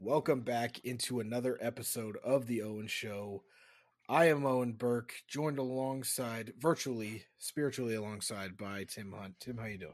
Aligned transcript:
Welcome 0.00 0.42
back 0.42 0.84
into 0.84 1.20
another 1.20 1.58
episode 1.60 2.16
of 2.22 2.46
the 2.46 2.62
Owen 2.62 2.86
Show. 2.86 3.42
I 4.08 4.28
am 4.28 4.46
Owen 4.46 4.72
Burke, 4.72 5.12
joined 5.26 5.58
alongside, 5.58 6.52
virtually, 6.58 7.24
spiritually 7.38 7.94
alongside 7.94 8.56
by 8.56 8.84
Tim 8.84 9.12
Hunt. 9.12 9.34
Tim, 9.40 9.58
how 9.58 9.66
you 9.66 9.78
doing? 9.78 9.92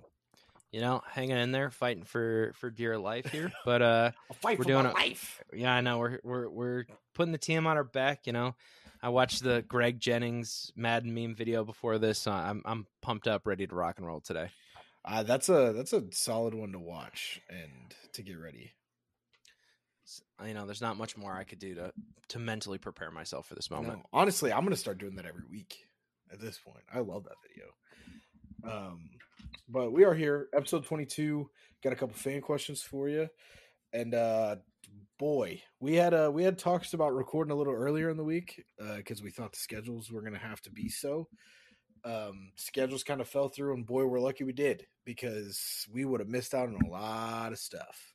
You 0.73 0.81
know, 0.83 1.03
hanging 1.11 1.39
in 1.39 1.53
there, 1.53 1.71
fighting 1.71 2.05
for 2.05 2.53
for 2.57 2.71
dear 2.71 2.99
life 2.99 3.27
here. 3.31 3.51
But 3.65 3.81
uh, 3.83 4.11
We're 4.45 4.57
doing 4.57 4.87
a- 4.87 4.93
life. 4.93 5.43
yeah, 5.53 5.73
I 5.73 5.81
know 5.81 5.99
we're 5.99 6.19
we're 6.23 6.49
we're 6.51 6.85
putting 7.15 7.33
the 7.33 7.39
team 7.39 7.67
on 7.67 7.77
our 7.77 7.85
back. 7.85 8.27
You 8.27 8.33
know, 8.33 8.55
I 9.03 9.09
watched 9.09 9.43
the 9.43 9.65
Greg 9.67 10.01
Jennings 10.01 10.71
Madden 10.77 11.15
meme 11.15 11.35
video 11.35 11.65
before 11.65 11.99
this. 11.99 12.19
So 12.19 12.31
I'm 12.33 12.61
I'm 12.65 12.87
pumped 13.03 13.27
up, 13.29 13.47
ready 13.47 13.67
to 13.67 13.75
rock 13.75 13.99
and 13.99 14.07
roll 14.07 14.21
today. 14.21 14.51
Uh, 15.05 15.23
that's 15.23 15.49
a 15.49 15.73
that's 15.75 15.93
a 15.93 16.03
solid 16.11 16.55
one 16.55 16.73
to 16.73 16.79
watch 16.79 17.41
and 17.49 17.95
to 18.13 18.23
get 18.23 18.39
ready. 18.39 18.73
You 20.47 20.55
know, 20.55 20.67
there's 20.67 20.83
not 20.83 20.97
much 20.97 21.17
more 21.17 21.33
I 21.33 21.45
could 21.45 21.59
do 21.59 21.75
to 21.75 21.93
to 22.29 22.39
mentally 22.39 22.79
prepare 22.79 23.11
myself 23.11 23.47
for 23.47 23.55
this 23.55 23.71
moment. 23.71 23.99
No, 23.99 24.05
honestly, 24.13 24.53
I'm 24.53 24.65
gonna 24.65 24.77
start 24.77 24.99
doing 24.99 25.17
that 25.17 25.27
every 25.27 25.45
week. 25.51 25.87
At 26.33 26.41
this 26.41 26.59
point, 26.59 26.85
I 26.93 27.01
love 27.01 27.25
that 27.25 27.37
video. 27.49 28.77
Um, 28.77 29.11
but 29.69 29.93
we 29.93 30.05
are 30.05 30.15
here, 30.15 30.49
episode 30.55 30.85
22. 30.85 31.49
Got 31.83 31.93
a 31.93 31.97
couple 31.97 32.15
fan 32.17 32.41
questions 32.41 32.83
for 32.83 33.09
you, 33.09 33.29
and 33.93 34.15
uh, 34.15 34.57
boy, 35.19 35.63
we 35.81 35.95
had 35.95 36.15
uh 36.15 36.31
we 36.33 36.45
had 36.45 36.59
talks 36.59 36.95
about 36.95 37.15
recording 37.15 37.53
a 37.53 37.57
little 37.57 37.75
earlier 37.75 38.11
in 38.11 38.17
the 38.17 38.25
week 38.25 38.65
because 38.97 39.23
we 39.23 39.31
thought 39.31 39.53
the 39.53 39.59
schedules 39.59 40.11
were 40.11 40.23
gonna 40.23 40.39
have 40.39 40.61
to 40.63 40.71
be 40.71 40.89
so. 40.89 41.29
Um, 42.05 42.53
schedules 42.57 43.03
kind 43.03 43.23
of 43.23 43.29
fell 43.29 43.49
through, 43.49 43.75
and 43.75 43.87
boy, 43.87 44.05
we're 44.05 44.21
lucky 44.21 44.45
we 44.45 44.53
did 44.53 44.87
because 45.05 45.87
we 45.91 46.05
would 46.05 46.21
have 46.21 46.29
missed 46.29 46.53
out 46.53 46.69
on 46.69 46.79
a 46.85 46.91
lot 46.91 47.53
of 47.53 47.59
stuff. 47.59 48.14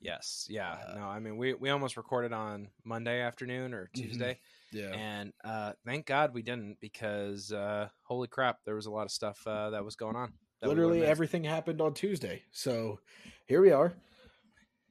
Yes, 0.00 0.46
yeah. 0.50 0.72
Uh, 0.88 0.94
no, 0.94 1.04
I 1.06 1.18
mean 1.20 1.36
we 1.36 1.54
we 1.54 1.70
almost 1.70 1.96
recorded 1.96 2.32
on 2.32 2.68
Monday 2.84 3.20
afternoon 3.20 3.72
or 3.74 3.88
Mhm. 3.94 4.02
Tuesday, 4.02 4.40
Yeah, 4.72 4.92
and 4.94 5.32
uh, 5.44 5.72
thank 5.84 6.06
God 6.06 6.34
we 6.34 6.42
didn't 6.42 6.78
because 6.80 7.50
uh, 7.52 7.88
holy 8.02 8.28
crap, 8.28 8.58
there 8.64 8.74
was 8.74 8.86
a 8.86 8.90
lot 8.90 9.04
of 9.04 9.10
stuff 9.10 9.40
uh, 9.46 9.70
that 9.70 9.84
was 9.84 9.96
going 9.96 10.16
on. 10.16 10.32
that 10.60 10.68
we 10.68 10.74
would've 10.74 10.84
literally 10.90 11.06
everything 11.06 11.44
happened 11.44 11.80
on 11.80 11.94
Tuesday. 11.94 12.42
So 12.52 13.00
here 13.46 13.60
we 13.62 13.72
are, 13.72 13.94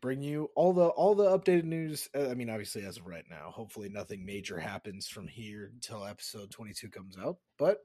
bring 0.01 0.21
you 0.21 0.49
all 0.55 0.73
the 0.73 0.87
all 0.87 1.13
the 1.15 1.37
updated 1.37 1.65
news. 1.65 2.09
uh, 2.15 2.29
I 2.29 2.33
mean, 2.33 2.49
obviously 2.49 2.83
as 2.83 2.97
of 2.97 3.05
right 3.05 3.25
now, 3.29 3.51
hopefully 3.51 3.89
nothing 3.89 4.25
major 4.25 4.57
happens 4.59 5.07
from 5.07 5.27
here 5.27 5.69
until 5.73 6.03
episode 6.03 6.49
twenty 6.51 6.73
two 6.73 6.89
comes 6.89 7.17
out. 7.17 7.37
But 7.57 7.77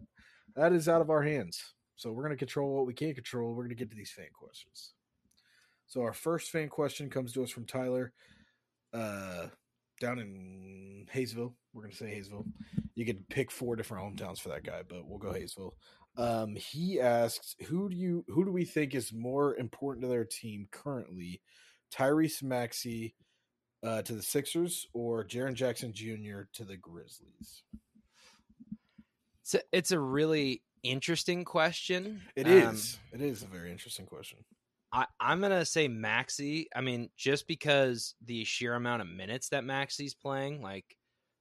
that 0.57 0.73
is 0.73 0.89
out 0.89 1.01
of 1.03 1.11
our 1.11 1.23
hands. 1.23 1.63
So 1.97 2.13
we're 2.13 2.23
gonna 2.23 2.37
control 2.37 2.75
what 2.75 2.87
we 2.87 2.95
can 2.95 3.15
control. 3.15 3.55
We're 3.55 3.65
gonna 3.65 3.75
get 3.75 3.91
to 3.91 3.97
these 3.97 4.11
fan 4.11 4.29
questions. 4.33 4.95
So 5.91 6.03
our 6.03 6.13
first 6.13 6.53
fan 6.53 6.69
question 6.69 7.11
comes 7.11 7.33
to 7.33 7.43
us 7.43 7.51
from 7.51 7.67
Tyler, 7.67 8.13
uh, 8.93 9.49
down 10.01 10.21
in 10.21 11.05
Hayesville. 11.13 11.53
We're 11.73 11.83
gonna 11.83 11.95
say 11.95 12.07
Hayesville. 12.17 12.47
You 12.95 13.05
could 13.05 13.29
pick 13.29 13.51
four 13.51 13.75
different 13.75 14.05
hometowns 14.17 14.39
for 14.39 14.51
that 14.51 14.63
guy, 14.63 14.83
but 14.89 15.05
we'll 15.05 15.19
go 15.19 15.33
Hayesville. 15.33 15.73
Um, 16.17 16.55
he 16.55 17.01
asks, 17.01 17.57
"Who 17.67 17.89
do 17.89 17.97
you 17.97 18.25
who 18.29 18.45
do 18.45 18.53
we 18.53 18.65
think 18.65 18.95
is 18.95 19.13
more 19.13 19.57
important 19.57 20.03
to 20.05 20.09
their 20.09 20.25
team 20.25 20.69
currently, 20.71 21.43
Tyrese 21.93 22.41
Maxey 22.45 23.17
uh, 23.83 24.03
to 24.03 24.15
the 24.15 24.23
Sixers 24.23 24.87
or 24.93 25.25
Jaren 25.25 25.55
Jackson 25.55 25.93
Jr. 25.93 26.43
to 26.53 26.65
the 26.65 26.77
Grizzlies?" 26.77 27.65
It's 29.43 29.55
a, 29.57 29.63
it's 29.73 29.91
a 29.91 29.99
really 29.99 30.63
interesting 30.85 31.45
question. 31.45 32.23
It 32.37 32.47
Um, 32.47 32.75
is. 32.77 33.01
It 33.13 33.21
is 33.23 33.43
a 33.43 33.49
very 33.49 33.73
interesting 33.73 34.07
question. 34.07 34.39
I, 34.93 35.07
I'm 35.21 35.41
gonna 35.41 35.65
say 35.65 35.89
Maxey. 35.89 36.69
I 36.75 36.81
mean, 36.81 37.11
just 37.17 37.47
because 37.47 38.15
the 38.25 38.45
sheer 38.45 38.75
amount 38.75 39.03
of 39.03 39.09
minutes 39.09 39.51
that 39.51 39.65
Maxey's 39.65 40.15
playing, 40.15 40.63
like, 40.63 40.97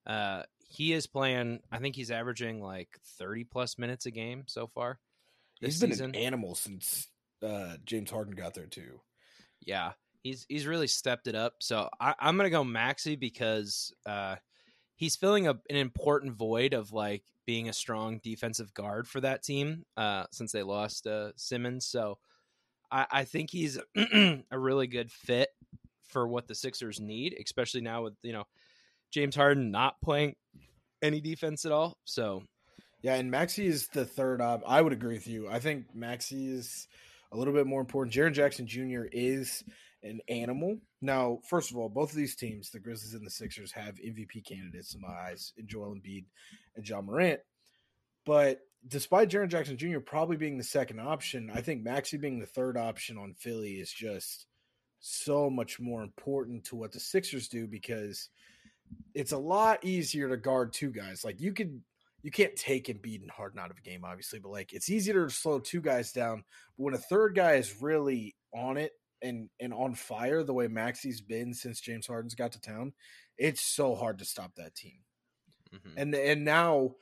uh, 0.06 0.44
he 0.68 0.94
is 0.94 1.08
playing. 1.08 1.60
I 1.72 1.80
think 1.80 1.96
he's 1.96 2.12
averaging 2.12 2.62
like 2.62 2.90
30 3.18 3.46
plus 3.46 3.78
minutes 3.78 4.06
a 4.06 4.12
game 4.12 4.44
so 4.48 4.68
far. 4.68 5.00
This 5.62 5.74
He's 5.74 5.82
been 5.82 5.92
season. 5.92 6.10
an 6.12 6.16
animal 6.16 6.56
since 6.56 7.08
uh, 7.44 7.78
James 7.86 8.12
Harden 8.12 8.36
got 8.36 8.54
there 8.54 8.68
too. 8.68 9.02
Yeah, 9.62 9.94
he's 10.22 10.46
he's 10.48 10.68
really 10.68 10.88
stepped 10.88 11.28
it 11.28 11.36
up. 11.36 11.56
So 11.60 11.90
I, 12.00 12.14
I'm 12.20 12.38
gonna 12.38 12.50
go 12.50 12.64
Maxey 12.64 13.16
because 13.16 13.94
uh, 14.06 14.36
he's 14.96 15.16
filling 15.16 15.48
a, 15.48 15.52
an 15.52 15.76
important 15.76 16.34
void 16.34 16.74
of 16.74 16.94
like 16.94 17.24
being 17.46 17.68
a 17.68 17.74
strong 17.74 18.20
defensive 18.24 18.74
guard 18.74 19.08
for 19.08 19.22
that 19.22 19.42
team 19.44 19.86
uh, 19.98 20.26
since 20.32 20.52
they 20.52 20.62
lost 20.64 21.08
uh, 21.08 21.32
Simmons. 21.36 21.86
So 21.88 22.20
I, 22.92 23.06
I 23.12 23.24
think 23.24 23.50
he's 23.52 23.78
a 23.96 24.42
really 24.52 24.88
good 24.88 25.12
fit 25.12 25.50
for 26.08 26.28
what 26.28 26.48
the 26.48 26.56
Sixers 26.56 27.00
need, 27.00 27.36
especially 27.44 27.82
now 27.82 28.04
with 28.04 28.16
you 28.24 28.34
know 28.34 28.46
James 29.12 29.36
Harden 29.36 29.72
not 29.72 29.96
playing 30.04 30.36
any 31.02 31.22
defense 31.22 31.66
at 31.66 31.72
all. 31.72 31.98
So 32.06 32.44
Yeah, 33.02 33.16
and 33.16 33.32
Maxey 33.32 33.68
is 33.68 33.88
the 33.88 34.06
third 34.06 34.42
op. 34.42 34.64
I 34.68 34.82
would 34.82 34.94
agree 34.94 35.16
with 35.16 35.28
you. 35.28 35.48
I 35.50 35.60
think 35.60 35.86
Maxey 35.94 36.52
is 36.52 36.88
a 37.32 37.38
little 37.38 37.54
bit 37.54 37.68
more 37.68 37.82
important. 37.82 38.16
Jaren 38.16 38.34
Jackson 38.34 38.68
Jr. 38.68 39.04
is 39.12 39.64
an 40.04 40.20
animal. 40.30 40.78
Now, 41.02 41.40
first 41.48 41.72
of 41.72 41.78
all, 41.78 41.90
both 41.90 42.12
of 42.12 42.16
these 42.16 42.36
teams, 42.36 42.70
the 42.70 42.80
Grizzlies 42.80 43.14
and 43.14 43.26
the 43.26 43.32
Sixers, 43.32 43.72
have 43.72 43.96
MVP 43.96 44.46
candidates 44.46 44.96
in 44.96 45.02
my 45.02 45.10
eyes 45.10 45.54
in 45.58 45.68
Joel 45.68 45.96
Embiid 45.96 46.26
and 46.76 46.88
Ja 46.88 47.02
Morant. 47.02 47.40
But 48.26 48.60
despite 48.88 49.30
Jaren 49.30 49.50
Jackson 49.50 49.78
Jr. 49.78 50.00
probably 50.00 50.38
being 50.38 50.58
the 50.58 50.64
second 50.64 51.00
option, 51.00 51.52
I 51.54 51.62
think 51.62 51.84
Maxey 51.84 52.18
being 52.18 52.40
the 52.40 52.46
third 52.46 52.78
option 52.78 53.18
on 53.18 53.34
Philly 53.34 53.74
is 53.74 53.92
just 53.92 54.46
so 55.00 55.50
much 55.50 55.80
more 55.80 56.04
important 56.04 56.66
to 56.66 56.76
what 56.76 56.92
the 56.92 57.00
Sixers 57.00 57.48
do 57.48 57.68
because 57.68 58.30
it's 59.14 59.32
a 59.32 59.38
lot 59.38 59.84
easier 59.84 60.30
to 60.30 60.38
guard 60.38 60.74
two 60.74 60.92
guys. 60.92 61.24
Like 61.24 61.40
you 61.40 61.54
could 61.54 61.82
you 62.22 62.32
can't 62.32 62.56
take 62.56 62.88
Embiid 62.88 63.22
and 63.22 63.32
Harden 63.32 63.60
out 63.60 63.72
of 63.72 63.78
a 63.78 63.82
game, 63.82 64.04
obviously, 64.04 64.40
but 64.40 64.52
like 64.52 64.74
it's 64.74 64.90
easier 64.90 65.26
to 65.26 65.34
slow 65.34 65.60
two 65.60 65.82
guys 65.82 66.12
down. 66.12 66.44
But 66.78 66.84
when 66.84 66.94
a 66.94 66.98
third 66.98 67.36
guy 67.36 67.54
is 67.54 67.82
really 67.82 68.36
on 68.54 68.78
it 68.78 68.92
and 69.22 69.50
and 69.60 69.74
on 69.74 69.94
fire, 69.96 70.44
the 70.44 70.54
way 70.54 70.68
Maxey's 70.68 71.22
been 71.22 71.54
since 71.54 71.80
James 71.82 72.08
Harden's 72.08 72.36
got 72.36 72.54
to 72.54 72.62
town, 72.62 72.94
it's 73.38 73.62
so 73.62 73.96
hard 73.96 74.20
to 74.20 74.26
stop 74.26 74.56
that 74.56 74.76
team. 74.76 75.00
mhm. 75.74 75.94
And 75.96 76.16
and 76.16 76.44
now 76.46 76.96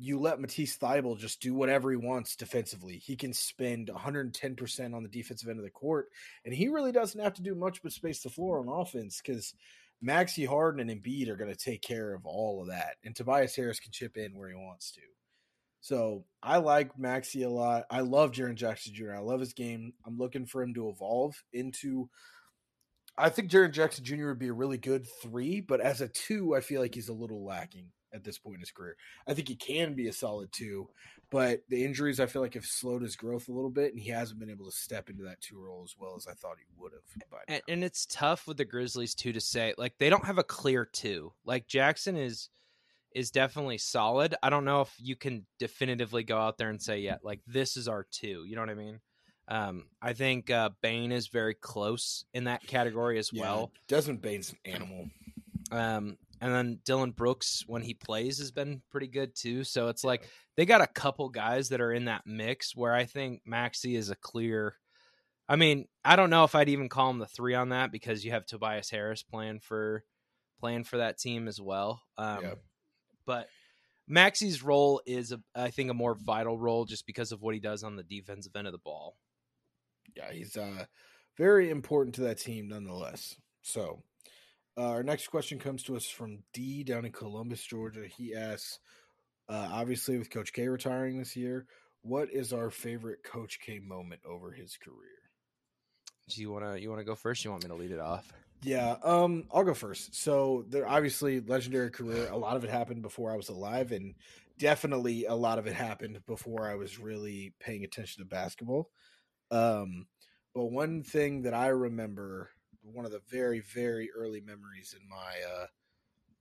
you 0.00 0.18
let 0.18 0.40
Matisse 0.40 0.78
Thybulle 0.78 1.18
just 1.18 1.42
do 1.42 1.52
whatever 1.52 1.90
he 1.90 1.96
wants 1.96 2.34
defensively. 2.34 2.96
He 2.96 3.16
can 3.16 3.34
spend 3.34 3.90
110% 3.94 4.94
on 4.94 5.02
the 5.02 5.08
defensive 5.10 5.50
end 5.50 5.58
of 5.58 5.64
the 5.64 5.70
court, 5.70 6.08
and 6.46 6.54
he 6.54 6.68
really 6.68 6.90
doesn't 6.90 7.20
have 7.20 7.34
to 7.34 7.42
do 7.42 7.54
much 7.54 7.82
but 7.82 7.92
space 7.92 8.22
the 8.22 8.30
floor 8.30 8.60
on 8.60 8.80
offense 8.80 9.20
because 9.22 9.52
Maxey 10.00 10.46
Harden 10.46 10.88
and 10.88 11.02
Embiid 11.02 11.28
are 11.28 11.36
going 11.36 11.52
to 11.52 11.56
take 11.56 11.82
care 11.82 12.14
of 12.14 12.24
all 12.24 12.62
of 12.62 12.68
that, 12.68 12.96
and 13.04 13.14
Tobias 13.14 13.54
Harris 13.54 13.78
can 13.78 13.92
chip 13.92 14.16
in 14.16 14.34
where 14.34 14.48
he 14.48 14.54
wants 14.54 14.90
to. 14.92 15.02
So 15.82 16.24
I 16.42 16.56
like 16.56 16.98
Maxey 16.98 17.42
a 17.42 17.50
lot. 17.50 17.84
I 17.90 18.00
love 18.00 18.32
Jaren 18.32 18.54
Jackson 18.54 18.94
Jr. 18.94 19.14
I 19.14 19.20
love 19.20 19.40
his 19.40 19.52
game. 19.52 19.92
I'm 20.06 20.16
looking 20.16 20.46
for 20.46 20.62
him 20.62 20.72
to 20.74 20.88
evolve 20.88 21.34
into. 21.52 22.08
I 23.18 23.28
think 23.28 23.50
Jaren 23.50 23.72
Jackson 23.72 24.04
Jr. 24.04 24.28
would 24.28 24.38
be 24.38 24.48
a 24.48 24.52
really 24.54 24.78
good 24.78 25.06
three, 25.22 25.60
but 25.60 25.82
as 25.82 26.00
a 26.00 26.08
two, 26.08 26.54
I 26.54 26.62
feel 26.62 26.80
like 26.80 26.94
he's 26.94 27.10
a 27.10 27.14
little 27.14 27.44
lacking 27.44 27.88
at 28.12 28.24
this 28.24 28.38
point 28.38 28.56
in 28.56 28.60
his 28.60 28.70
career. 28.70 28.96
I 29.26 29.34
think 29.34 29.48
he 29.48 29.56
can 29.56 29.94
be 29.94 30.08
a 30.08 30.12
solid 30.12 30.52
two, 30.52 30.88
but 31.30 31.62
the 31.68 31.84
injuries 31.84 32.20
I 32.20 32.26
feel 32.26 32.42
like 32.42 32.54
have 32.54 32.64
slowed 32.66 33.02
his 33.02 33.16
growth 33.16 33.48
a 33.48 33.52
little 33.52 33.70
bit, 33.70 33.92
and 33.92 34.00
he 34.00 34.10
hasn't 34.10 34.40
been 34.40 34.50
able 34.50 34.66
to 34.66 34.72
step 34.72 35.10
into 35.10 35.22
that 35.24 35.40
two 35.40 35.58
role 35.58 35.82
as 35.84 35.94
well 35.98 36.14
as 36.16 36.26
I 36.26 36.32
thought 36.32 36.56
he 36.58 36.66
would 36.80 36.92
have. 36.92 37.30
By 37.30 37.38
and, 37.48 37.62
and 37.68 37.84
it's 37.84 38.06
tough 38.06 38.46
with 38.46 38.56
the 38.56 38.64
Grizzlies 38.64 39.14
too 39.14 39.32
to 39.32 39.40
say 39.40 39.74
like 39.78 39.94
they 39.98 40.10
don't 40.10 40.24
have 40.24 40.38
a 40.38 40.44
clear 40.44 40.84
two. 40.84 41.32
Like 41.44 41.66
Jackson 41.66 42.16
is 42.16 42.48
is 43.14 43.30
definitely 43.30 43.78
solid. 43.78 44.34
I 44.42 44.50
don't 44.50 44.64
know 44.64 44.82
if 44.82 44.94
you 44.98 45.16
can 45.16 45.46
definitively 45.58 46.22
go 46.22 46.38
out 46.38 46.58
there 46.58 46.70
and 46.70 46.80
say 46.80 47.00
yeah, 47.00 47.16
like 47.22 47.40
this 47.46 47.76
is 47.76 47.88
our 47.88 48.06
two. 48.10 48.44
You 48.46 48.54
know 48.54 48.62
what 48.62 48.70
I 48.70 48.74
mean? 48.74 49.00
Um, 49.48 49.86
I 50.00 50.12
think 50.12 50.48
uh, 50.48 50.70
Bane 50.80 51.10
is 51.10 51.26
very 51.26 51.54
close 51.54 52.24
in 52.32 52.44
that 52.44 52.64
category 52.66 53.18
as 53.18 53.32
Yeah, 53.32 53.42
well. 53.42 53.72
Desmond 53.88 54.22
Bane's 54.22 54.50
an 54.52 54.58
animal. 54.64 55.08
Um, 55.72 56.18
and 56.40 56.52
then 56.54 56.78
Dillon 56.84 57.10
Brooks 57.10 57.64
when 57.66 57.82
he 57.82 57.94
plays 57.94 58.38
has 58.38 58.50
been 58.50 58.82
pretty 58.90 59.08
good 59.08 59.34
too. 59.34 59.64
So 59.64 59.88
it's 59.88 60.04
like 60.04 60.28
they 60.56 60.66
got 60.66 60.80
a 60.80 60.86
couple 60.86 61.28
guys 61.28 61.68
that 61.68 61.80
are 61.80 61.92
in 61.92 62.06
that 62.06 62.26
mix 62.26 62.74
where 62.74 62.94
I 62.94 63.04
think 63.04 63.42
Maxey 63.44 63.96
is 63.96 64.10
a 64.10 64.16
clear. 64.16 64.76
I 65.48 65.56
mean, 65.56 65.86
I 66.04 66.16
don't 66.16 66.30
know 66.30 66.44
if 66.44 66.54
I'd 66.54 66.68
even 66.68 66.88
call 66.88 67.10
him 67.10 67.18
the 67.18 67.26
three 67.26 67.54
on 67.54 67.70
that 67.70 67.92
because 67.92 68.24
you 68.24 68.30
have 68.30 68.46
Tobias 68.46 68.90
Harris 68.90 69.22
playing 69.22 69.60
for 69.60 70.04
playing 70.60 70.84
for 70.84 70.98
that 70.98 71.18
team 71.18 71.48
as 71.48 71.60
well. 71.60 72.02
Um, 72.16 72.38
Yeah. 72.42 72.54
But 73.26 73.48
Maxey's 74.08 74.62
role 74.62 75.00
is, 75.06 75.32
a, 75.32 75.40
I 75.54 75.70
think, 75.70 75.90
a 75.90 75.94
more 75.94 76.14
vital 76.14 76.58
role 76.58 76.84
just 76.84 77.06
because 77.06 77.32
of 77.32 77.42
what 77.42 77.54
he 77.54 77.60
does 77.60 77.84
on 77.84 77.96
the 77.96 78.02
defensive 78.02 78.56
end 78.56 78.66
of 78.66 78.72
the 78.72 78.78
ball. 78.78 79.16
Yeah, 80.16 80.32
he's 80.32 80.56
uh, 80.56 80.84
very 81.36 81.70
important 81.70 82.16
to 82.16 82.22
that 82.22 82.38
team 82.38 82.68
nonetheless. 82.68 83.36
So, 83.62 84.02
uh, 84.76 84.90
our 84.90 85.02
next 85.02 85.28
question 85.28 85.58
comes 85.58 85.82
to 85.84 85.96
us 85.96 86.06
from 86.06 86.42
D 86.52 86.84
down 86.84 87.04
in 87.04 87.12
Columbus, 87.12 87.62
Georgia. 87.62 88.06
He 88.06 88.34
asks, 88.34 88.78
uh, 89.48 89.68
obviously, 89.72 90.18
with 90.18 90.30
Coach 90.30 90.52
K 90.52 90.68
retiring 90.68 91.18
this 91.18 91.36
year, 91.36 91.66
what 92.02 92.30
is 92.32 92.52
our 92.52 92.70
favorite 92.70 93.22
Coach 93.22 93.58
K 93.60 93.78
moment 93.78 94.20
over 94.24 94.50
his 94.52 94.76
career? 94.76 95.18
Do 96.28 96.40
you 96.40 96.50
wanna 96.52 96.76
you 96.76 96.90
wanna 96.90 97.04
go 97.04 97.14
first? 97.14 97.44
You 97.44 97.50
want 97.50 97.64
me 97.64 97.68
to 97.68 97.74
lead 97.74 97.90
it 97.90 98.00
off? 98.00 98.32
Yeah, 98.62 98.96
um, 99.02 99.44
I'll 99.52 99.64
go 99.64 99.74
first. 99.74 100.14
So 100.14 100.64
there 100.68 100.86
obviously 100.86 101.40
legendary 101.40 101.90
career. 101.90 102.28
A 102.30 102.36
lot 102.36 102.56
of 102.56 102.64
it 102.64 102.70
happened 102.70 103.02
before 103.02 103.32
I 103.32 103.36
was 103.36 103.48
alive, 103.48 103.90
and 103.92 104.14
definitely 104.58 105.24
a 105.24 105.34
lot 105.34 105.58
of 105.58 105.66
it 105.66 105.74
happened 105.74 106.20
before 106.26 106.68
I 106.68 106.74
was 106.74 106.98
really 106.98 107.54
paying 107.58 107.84
attention 107.84 108.22
to 108.22 108.28
basketball. 108.28 108.90
Um, 109.50 110.06
but 110.54 110.66
one 110.66 111.02
thing 111.02 111.42
that 111.42 111.54
I 111.54 111.68
remember, 111.68 112.50
one 112.82 113.04
of 113.04 113.12
the 113.12 113.22
very 113.28 113.60
very 113.60 114.10
early 114.16 114.40
memories 114.40 114.94
in 114.98 115.08
my 115.08 115.60
uh, 115.62 115.66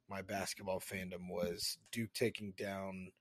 my 0.10 0.22
basketball 0.22 0.80
fandom 0.80 1.30
was 1.30 1.78
Duke 1.92 2.14
taking 2.14 2.54
down 2.58 3.12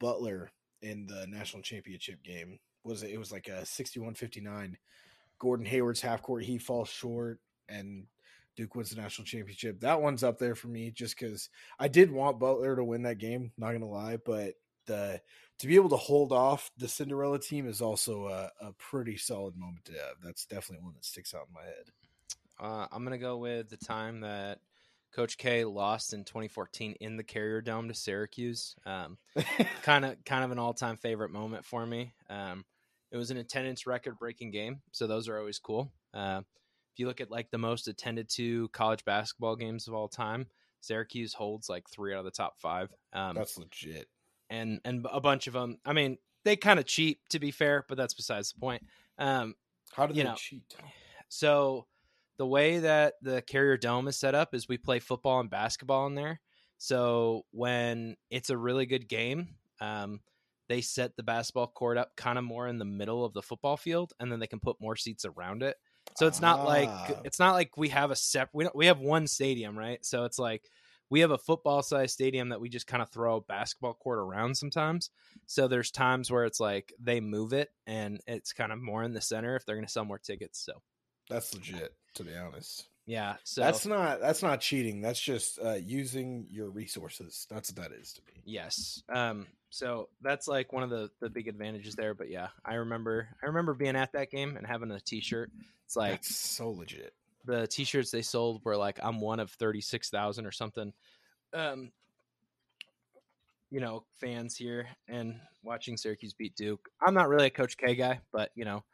Butler 0.00 0.50
in 0.80 1.06
the 1.06 1.26
national 1.28 1.62
championship 1.62 2.22
game. 2.22 2.58
Was 2.84 3.02
it? 3.02 3.10
It 3.10 3.18
was 3.18 3.30
like 3.30 3.46
a 3.46 3.62
61-59. 3.62 4.74
Gordon 5.38 5.66
Hayward's 5.66 6.00
half 6.00 6.22
court 6.22 6.44
he 6.44 6.58
falls 6.58 6.88
short 6.88 7.38
and 7.68 8.06
Duke 8.56 8.74
wins 8.74 8.90
the 8.90 9.00
national 9.00 9.24
championship. 9.24 9.80
That 9.80 10.02
one's 10.02 10.22
up 10.22 10.38
there 10.38 10.54
for 10.54 10.68
me 10.68 10.90
just 10.90 11.18
because 11.18 11.48
I 11.78 11.88
did 11.88 12.10
want 12.10 12.38
Butler 12.38 12.76
to 12.76 12.84
win 12.84 13.02
that 13.02 13.18
game. 13.18 13.52
Not 13.56 13.72
gonna 13.72 13.88
lie, 13.88 14.18
but 14.24 14.54
the 14.86 15.20
to 15.58 15.66
be 15.66 15.76
able 15.76 15.90
to 15.90 15.96
hold 15.96 16.32
off 16.32 16.70
the 16.76 16.88
Cinderella 16.88 17.38
team 17.38 17.68
is 17.68 17.80
also 17.80 18.26
a, 18.26 18.50
a 18.60 18.72
pretty 18.72 19.16
solid 19.16 19.56
moment 19.56 19.84
to 19.86 19.92
have. 19.92 20.16
That's 20.22 20.44
definitely 20.44 20.84
one 20.84 20.94
that 20.94 21.04
sticks 21.04 21.34
out 21.34 21.46
in 21.48 21.54
my 21.54 21.62
head. 21.62 21.90
Uh, 22.62 22.86
I'm 22.92 23.02
gonna 23.02 23.18
go 23.18 23.38
with 23.38 23.70
the 23.70 23.76
time 23.76 24.20
that 24.20 24.60
Coach 25.12 25.36
K 25.36 25.64
lost 25.64 26.12
in 26.12 26.24
2014 26.24 26.94
in 27.00 27.16
the 27.16 27.24
Carrier 27.24 27.60
Dome 27.60 27.88
to 27.88 27.94
Syracuse. 27.94 28.76
Um, 28.86 29.18
kind 29.82 30.04
of, 30.04 30.24
kind 30.24 30.44
of 30.44 30.52
an 30.52 30.58
all-time 30.58 30.96
favorite 30.96 31.30
moment 31.30 31.64
for 31.64 31.84
me. 31.84 32.14
Um, 32.30 32.64
it 33.10 33.16
was 33.16 33.30
an 33.30 33.36
attendance 33.36 33.86
record-breaking 33.86 34.52
game, 34.52 34.80
so 34.92 35.06
those 35.06 35.28
are 35.28 35.38
always 35.38 35.58
cool. 35.58 35.92
Uh, 36.14 36.42
if 36.92 36.98
you 36.98 37.06
look 37.06 37.20
at 37.20 37.30
like 37.30 37.50
the 37.50 37.58
most 37.58 37.88
attended 37.88 38.28
to 38.30 38.68
college 38.68 39.04
basketball 39.04 39.56
games 39.56 39.88
of 39.88 39.94
all 39.94 40.08
time, 40.08 40.46
Syracuse 40.80 41.34
holds 41.34 41.68
like 41.68 41.88
three 41.90 42.14
out 42.14 42.20
of 42.20 42.24
the 42.24 42.30
top 42.30 42.58
five. 42.58 42.90
Um, 43.12 43.34
that's 43.34 43.58
legit, 43.58 44.08
and 44.50 44.80
and 44.84 45.06
a 45.10 45.20
bunch 45.20 45.46
of 45.46 45.54
them. 45.54 45.78
I 45.84 45.94
mean, 45.94 46.18
they 46.44 46.56
kind 46.56 46.78
of 46.78 46.86
cheat 46.86 47.18
to 47.30 47.38
be 47.38 47.50
fair, 47.50 47.84
but 47.88 47.96
that's 47.96 48.14
besides 48.14 48.52
the 48.52 48.60
point. 48.60 48.84
Um, 49.18 49.54
How 49.92 50.06
do 50.06 50.14
they 50.14 50.22
know, 50.22 50.34
cheat? 50.34 50.62
So 51.28 51.86
the 52.38 52.46
way 52.46 52.78
that 52.78 53.14
the 53.22 53.42
Carrier 53.42 53.76
Dome 53.76 54.08
is 54.08 54.16
set 54.16 54.34
up 54.34 54.54
is 54.54 54.68
we 54.68 54.78
play 54.78 54.98
football 54.98 55.40
and 55.40 55.50
basketball 55.50 56.06
in 56.06 56.14
there. 56.14 56.40
So 56.78 57.44
when 57.52 58.16
it's 58.30 58.50
a 58.50 58.56
really 58.56 58.86
good 58.86 59.08
game, 59.08 59.54
um, 59.80 60.20
they 60.68 60.80
set 60.80 61.16
the 61.16 61.22
basketball 61.22 61.66
court 61.66 61.98
up 61.98 62.16
kind 62.16 62.38
of 62.38 62.44
more 62.44 62.66
in 62.66 62.78
the 62.78 62.84
middle 62.84 63.24
of 63.24 63.34
the 63.34 63.42
football 63.42 63.76
field, 63.76 64.12
and 64.18 64.32
then 64.32 64.40
they 64.40 64.46
can 64.46 64.60
put 64.60 64.80
more 64.80 64.96
seats 64.96 65.24
around 65.24 65.62
it. 65.62 65.76
So 66.16 66.26
it's 66.26 66.40
not 66.40 66.60
ah. 66.60 66.64
like 66.64 67.18
it's 67.24 67.38
not 67.38 67.52
like 67.52 67.76
we 67.76 67.88
have 67.90 68.10
a 68.10 68.16
sep 68.16 68.50
we 68.52 68.68
we 68.74 68.86
have 68.86 68.98
one 68.98 69.26
stadium, 69.26 69.78
right? 69.78 70.04
So 70.04 70.24
it's 70.24 70.38
like 70.38 70.68
we 71.10 71.20
have 71.20 71.30
a 71.30 71.38
football 71.38 71.82
sized 71.82 72.14
stadium 72.14 72.48
that 72.48 72.60
we 72.60 72.70
just 72.70 72.86
kind 72.86 73.02
of 73.02 73.10
throw 73.10 73.36
a 73.36 73.40
basketball 73.42 73.94
court 73.94 74.18
around 74.18 74.56
sometimes. 74.56 75.10
So 75.46 75.68
there's 75.68 75.90
times 75.90 76.30
where 76.30 76.46
it's 76.46 76.58
like 76.58 76.92
they 76.98 77.20
move 77.20 77.52
it 77.52 77.68
and 77.86 78.18
it's 78.26 78.54
kind 78.54 78.72
of 78.72 78.80
more 78.80 79.02
in 79.02 79.12
the 79.12 79.20
center 79.20 79.54
if 79.54 79.66
they're 79.66 79.76
going 79.76 79.86
to 79.86 79.92
sell 79.92 80.06
more 80.06 80.18
tickets. 80.18 80.58
So 80.64 80.80
that's 81.28 81.54
legit, 81.54 81.94
to 82.14 82.24
be 82.24 82.36
honest. 82.36 82.86
Yeah, 83.04 83.34
so 83.42 83.62
that's 83.62 83.84
not 83.84 84.20
that's 84.20 84.42
not 84.42 84.60
cheating. 84.60 85.00
That's 85.00 85.20
just 85.20 85.58
uh, 85.58 85.74
using 85.74 86.46
your 86.48 86.70
resources. 86.70 87.46
That's 87.50 87.72
what 87.72 87.82
that 87.82 87.92
is 87.92 88.12
to 88.12 88.20
me. 88.22 88.42
Yes. 88.44 89.02
Um. 89.12 89.48
So 89.70 90.08
that's 90.20 90.46
like 90.46 90.72
one 90.72 90.84
of 90.84 90.90
the 90.90 91.10
the 91.20 91.28
big 91.28 91.48
advantages 91.48 91.96
there. 91.96 92.14
But 92.14 92.30
yeah, 92.30 92.48
I 92.64 92.74
remember 92.74 93.28
I 93.42 93.46
remember 93.46 93.74
being 93.74 93.96
at 93.96 94.12
that 94.12 94.30
game 94.30 94.56
and 94.56 94.66
having 94.66 94.90
a 94.92 95.00
T-shirt. 95.00 95.50
It's 95.84 95.96
like 95.96 96.12
that's 96.12 96.36
so 96.36 96.70
legit. 96.70 97.12
The 97.44 97.66
T-shirts 97.66 98.12
they 98.12 98.22
sold 98.22 98.64
were 98.64 98.76
like 98.76 99.00
I'm 99.02 99.20
one 99.20 99.40
of 99.40 99.50
thirty 99.50 99.80
six 99.80 100.08
thousand 100.08 100.46
or 100.46 100.52
something. 100.52 100.92
Um. 101.52 101.90
You 103.70 103.80
know, 103.80 104.04
fans 104.20 104.54
here 104.54 104.86
and 105.08 105.40
watching 105.62 105.96
Syracuse 105.96 106.34
beat 106.34 106.54
Duke. 106.54 106.88
I'm 107.00 107.14
not 107.14 107.30
really 107.30 107.46
a 107.46 107.50
Coach 107.50 107.78
K 107.78 107.94
guy, 107.94 108.20
but 108.30 108.50
you 108.54 108.66
know, 108.66 108.84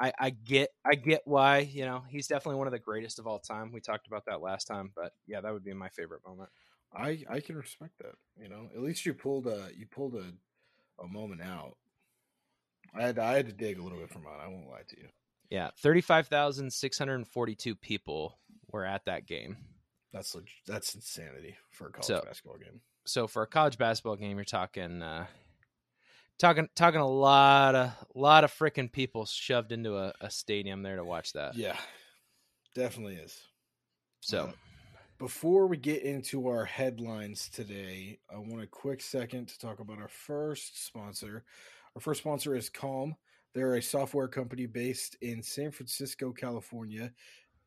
I, 0.00 0.12
I 0.18 0.30
get 0.30 0.70
I 0.84 0.94
get 0.94 1.22
why 1.24 1.58
you 1.58 1.84
know 1.84 2.04
he's 2.08 2.28
definitely 2.28 2.58
one 2.58 2.66
of 2.66 2.72
the 2.72 2.78
greatest 2.78 3.18
of 3.18 3.26
all 3.26 3.38
time. 3.38 3.72
We 3.72 3.80
talked 3.80 4.06
about 4.06 4.24
that 4.26 4.40
last 4.40 4.66
time, 4.66 4.92
but 4.94 5.12
yeah, 5.26 5.40
that 5.40 5.52
would 5.52 5.64
be 5.64 5.72
my 5.74 5.88
favorite 5.88 6.20
moment. 6.26 6.50
I 6.94 7.24
I 7.28 7.40
can 7.40 7.56
respect 7.56 7.98
that. 7.98 8.14
You 8.40 8.48
know, 8.48 8.68
at 8.74 8.80
least 8.80 9.04
you 9.04 9.14
pulled 9.14 9.46
a 9.46 9.68
you 9.76 9.86
pulled 9.86 10.14
a 10.14 10.32
a 11.02 11.08
moment 11.08 11.42
out. 11.42 11.76
I 12.94 13.02
had 13.02 13.18
I 13.18 13.36
had 13.36 13.46
to 13.46 13.52
dig 13.52 13.78
a 13.78 13.82
little 13.82 13.98
bit 13.98 14.10
for 14.10 14.20
mine. 14.20 14.38
I 14.42 14.48
won't 14.48 14.68
lie 14.68 14.82
to 14.88 14.96
you. 14.98 15.08
Yeah, 15.50 15.70
thirty 15.78 16.00
five 16.00 16.28
thousand 16.28 16.72
six 16.72 16.98
hundred 16.98 17.26
forty 17.26 17.54
two 17.54 17.74
people 17.74 18.38
were 18.70 18.84
at 18.84 19.04
that 19.06 19.26
game. 19.26 19.56
That's 20.12 20.34
that's 20.66 20.94
insanity 20.94 21.56
for 21.70 21.88
a 21.88 21.92
college 21.92 22.06
so, 22.06 22.22
basketball 22.24 22.58
game. 22.58 22.80
So 23.04 23.26
for 23.26 23.42
a 23.42 23.46
college 23.46 23.78
basketball 23.78 24.16
game, 24.16 24.36
you're 24.36 24.44
talking 24.44 25.02
uh, 25.02 25.26
talking 26.38 26.68
talking 26.74 27.00
a 27.00 27.08
lot 27.08 27.74
of 27.74 27.92
lot 28.14 28.44
of 28.44 28.52
freaking 28.52 28.90
people 28.90 29.26
shoved 29.26 29.72
into 29.72 29.96
a, 29.96 30.12
a, 30.20 30.30
stadium 30.30 30.82
there 30.82 30.96
to 30.96 31.04
watch 31.04 31.32
that. 31.32 31.56
Yeah, 31.56 31.76
definitely 32.74 33.16
is. 33.16 33.38
So, 34.20 34.44
uh, 34.44 34.52
before 35.18 35.66
we 35.66 35.76
get 35.76 36.02
into 36.02 36.48
our 36.48 36.64
headlines 36.64 37.48
today, 37.48 38.18
I 38.32 38.38
want 38.38 38.62
a 38.62 38.66
quick 38.66 39.00
second 39.00 39.48
to 39.48 39.58
talk 39.58 39.80
about 39.80 39.98
our 39.98 40.08
first 40.08 40.86
sponsor. 40.86 41.44
Our 41.94 42.00
first 42.00 42.20
sponsor 42.20 42.54
is 42.54 42.68
Calm. 42.68 43.16
They're 43.54 43.74
a 43.74 43.82
software 43.82 44.28
company 44.28 44.66
based 44.66 45.16
in 45.20 45.42
San 45.42 45.72
Francisco, 45.72 46.32
California. 46.32 47.12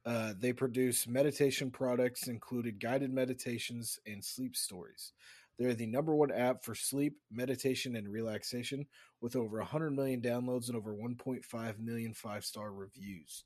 Uh, 0.05 0.33
they 0.39 0.53
produce 0.53 1.07
meditation 1.07 1.69
products, 1.69 2.27
including 2.27 2.77
guided 2.79 3.13
meditations 3.13 3.99
and 4.07 4.23
sleep 4.23 4.55
stories. 4.55 5.13
They're 5.57 5.73
the 5.73 5.85
number 5.85 6.15
one 6.15 6.31
app 6.31 6.63
for 6.63 6.73
sleep, 6.73 7.17
meditation, 7.31 7.95
and 7.95 8.07
relaxation 8.07 8.85
with 9.21 9.35
over 9.35 9.57
100 9.59 9.91
million 9.91 10.21
downloads 10.21 10.67
and 10.67 10.77
over 10.77 10.93
1.5 10.93 11.79
million 11.79 12.13
five 12.13 12.43
star 12.43 12.71
reviews. 12.71 13.43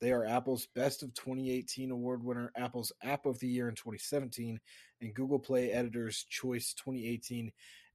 They 0.00 0.10
are 0.10 0.24
Apple's 0.24 0.66
Best 0.74 1.04
of 1.04 1.14
2018 1.14 1.92
award 1.92 2.24
winner, 2.24 2.50
Apple's 2.56 2.92
App 3.04 3.24
of 3.24 3.38
the 3.38 3.46
Year 3.46 3.68
in 3.68 3.76
2017, 3.76 4.58
and 5.00 5.14
Google 5.14 5.38
Play 5.38 5.70
Editor's 5.70 6.24
Choice 6.24 6.74
2018, 6.74 7.52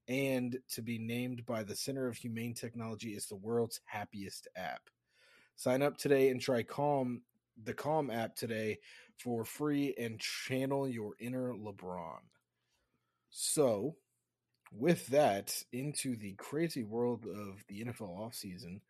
and 0.08 0.58
to 0.70 0.82
be 0.82 0.98
named 0.98 1.46
by 1.46 1.64
the 1.64 1.76
Center 1.76 2.08
of 2.08 2.16
Humane 2.16 2.54
Technology 2.54 3.14
as 3.18 3.26
the 3.26 3.36
world's 3.36 3.82
happiest 3.84 4.48
app. 4.56 4.90
Sign 5.58 5.82
up 5.82 5.98
today 5.98 6.30
and 6.30 6.40
try 6.40 6.64
Calm, 6.64 7.24
the 7.62 7.74
Calm 7.74 8.10
app 8.10 8.38
today 8.38 8.78
for 9.18 9.44
free 9.44 9.94
and 10.00 10.18
channel 10.18 10.88
your 10.88 11.12
inner 11.20 11.54
LeBron. 11.56 12.22
So, 13.30 13.96
with 14.72 15.08
that, 15.08 15.54
into 15.72 16.16
the 16.16 16.34
crazy 16.34 16.84
world 16.84 17.26
of 17.26 17.64
the 17.68 17.84
NFL 17.86 18.18
offseason, 18.20 18.82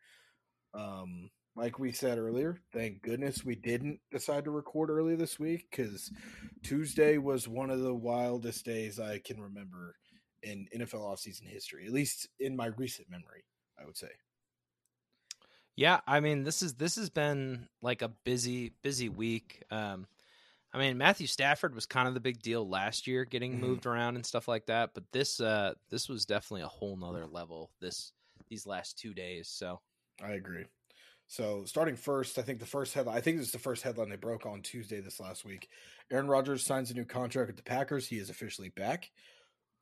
um, 0.74 1.30
like 1.56 1.78
we 1.78 1.92
said 1.92 2.18
earlier, 2.18 2.60
thank 2.72 3.02
goodness 3.02 3.44
we 3.44 3.56
didn't 3.56 4.00
decide 4.10 4.44
to 4.44 4.50
record 4.50 4.90
early 4.90 5.16
this 5.16 5.38
week 5.38 5.66
because 5.70 6.10
Tuesday 6.62 7.18
was 7.18 7.48
one 7.48 7.70
of 7.70 7.80
the 7.80 7.94
wildest 7.94 8.64
days 8.64 9.00
I 9.00 9.18
can 9.18 9.40
remember 9.40 9.96
in 10.42 10.68
NFL 10.74 11.00
offseason 11.00 11.48
history, 11.48 11.86
at 11.86 11.92
least 11.92 12.28
in 12.38 12.56
my 12.56 12.66
recent 12.66 13.10
memory, 13.10 13.44
I 13.80 13.84
would 13.84 13.96
say. 13.96 14.10
Yeah, 15.76 16.00
I 16.06 16.20
mean 16.20 16.42
this 16.42 16.62
is 16.62 16.74
this 16.74 16.96
has 16.96 17.08
been 17.08 17.68
like 17.82 18.02
a 18.02 18.08
busy 18.08 18.72
busy 18.82 19.08
week. 19.08 19.62
Um, 19.70 20.06
I 20.72 20.78
mean, 20.78 20.98
Matthew 20.98 21.26
Stafford 21.26 21.74
was 21.74 21.86
kind 21.86 22.08
of 22.08 22.14
the 22.14 22.20
big 22.20 22.42
deal 22.42 22.68
last 22.68 23.06
year, 23.06 23.24
getting 23.24 23.52
mm-hmm. 23.52 23.66
moved 23.66 23.86
around 23.86 24.16
and 24.16 24.26
stuff 24.26 24.48
like 24.48 24.66
that. 24.66 24.90
But 24.94 25.04
this, 25.12 25.40
uh, 25.40 25.74
this 25.90 26.08
was 26.08 26.26
definitely 26.26 26.62
a 26.62 26.68
whole 26.68 26.96
nother 26.96 27.26
level. 27.26 27.70
This 27.80 28.12
these 28.48 28.66
last 28.66 28.98
two 28.98 29.14
days. 29.14 29.48
So 29.48 29.80
I 30.22 30.32
agree. 30.32 30.64
So 31.26 31.64
starting 31.64 31.96
first, 31.96 32.38
I 32.38 32.42
think 32.42 32.58
the 32.58 32.66
first 32.66 32.94
headline. 32.94 33.16
I 33.16 33.20
think 33.20 33.36
this 33.36 33.46
is 33.46 33.52
the 33.52 33.58
first 33.58 33.82
headline 33.82 34.08
they 34.08 34.16
broke 34.16 34.46
on 34.46 34.62
Tuesday 34.62 35.00
this 35.00 35.20
last 35.20 35.44
week. 35.44 35.68
Aaron 36.10 36.26
Rodgers 36.26 36.64
signs 36.64 36.90
a 36.90 36.94
new 36.94 37.04
contract 37.04 37.48
with 37.48 37.56
the 37.56 37.62
Packers. 37.62 38.06
He 38.06 38.16
is 38.16 38.30
officially 38.30 38.70
back. 38.70 39.10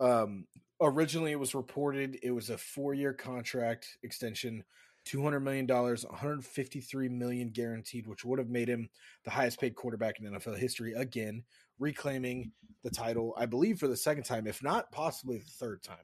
Um, 0.01 0.47
originally, 0.81 1.33
it 1.33 1.39
was 1.39 1.55
reported 1.55 2.19
it 2.23 2.33
was 2.33 2.51
a 2.51 2.59
four-year 2.59 3.13
contract 3.13 3.99
extension 4.03 4.65
$200 5.07 5.43
million, 5.43 5.67
153 5.67 7.09
million 7.09 7.49
guaranteed, 7.51 8.07
which 8.07 8.25
would 8.25 8.39
have 8.39 8.49
made 8.49 8.69
him 8.69 8.89
the 9.25 9.31
highest 9.31 9.61
paid 9.61 9.75
quarterback 9.75 10.19
in 10.21 10.31
NFL 10.31 10.59
history 10.59 10.93
again, 10.95 11.43
reclaiming 11.79 12.51
the 12.83 12.91
title, 12.91 13.35
I 13.37 13.47
believe, 13.47 13.79
for 13.79 13.89
the 13.89 13.97
second 13.97 14.25
time, 14.25 14.47
if 14.47 14.63
not 14.63 14.91
possibly 14.91 15.39
the 15.39 15.45
third 15.45 15.83
time. 15.83 15.97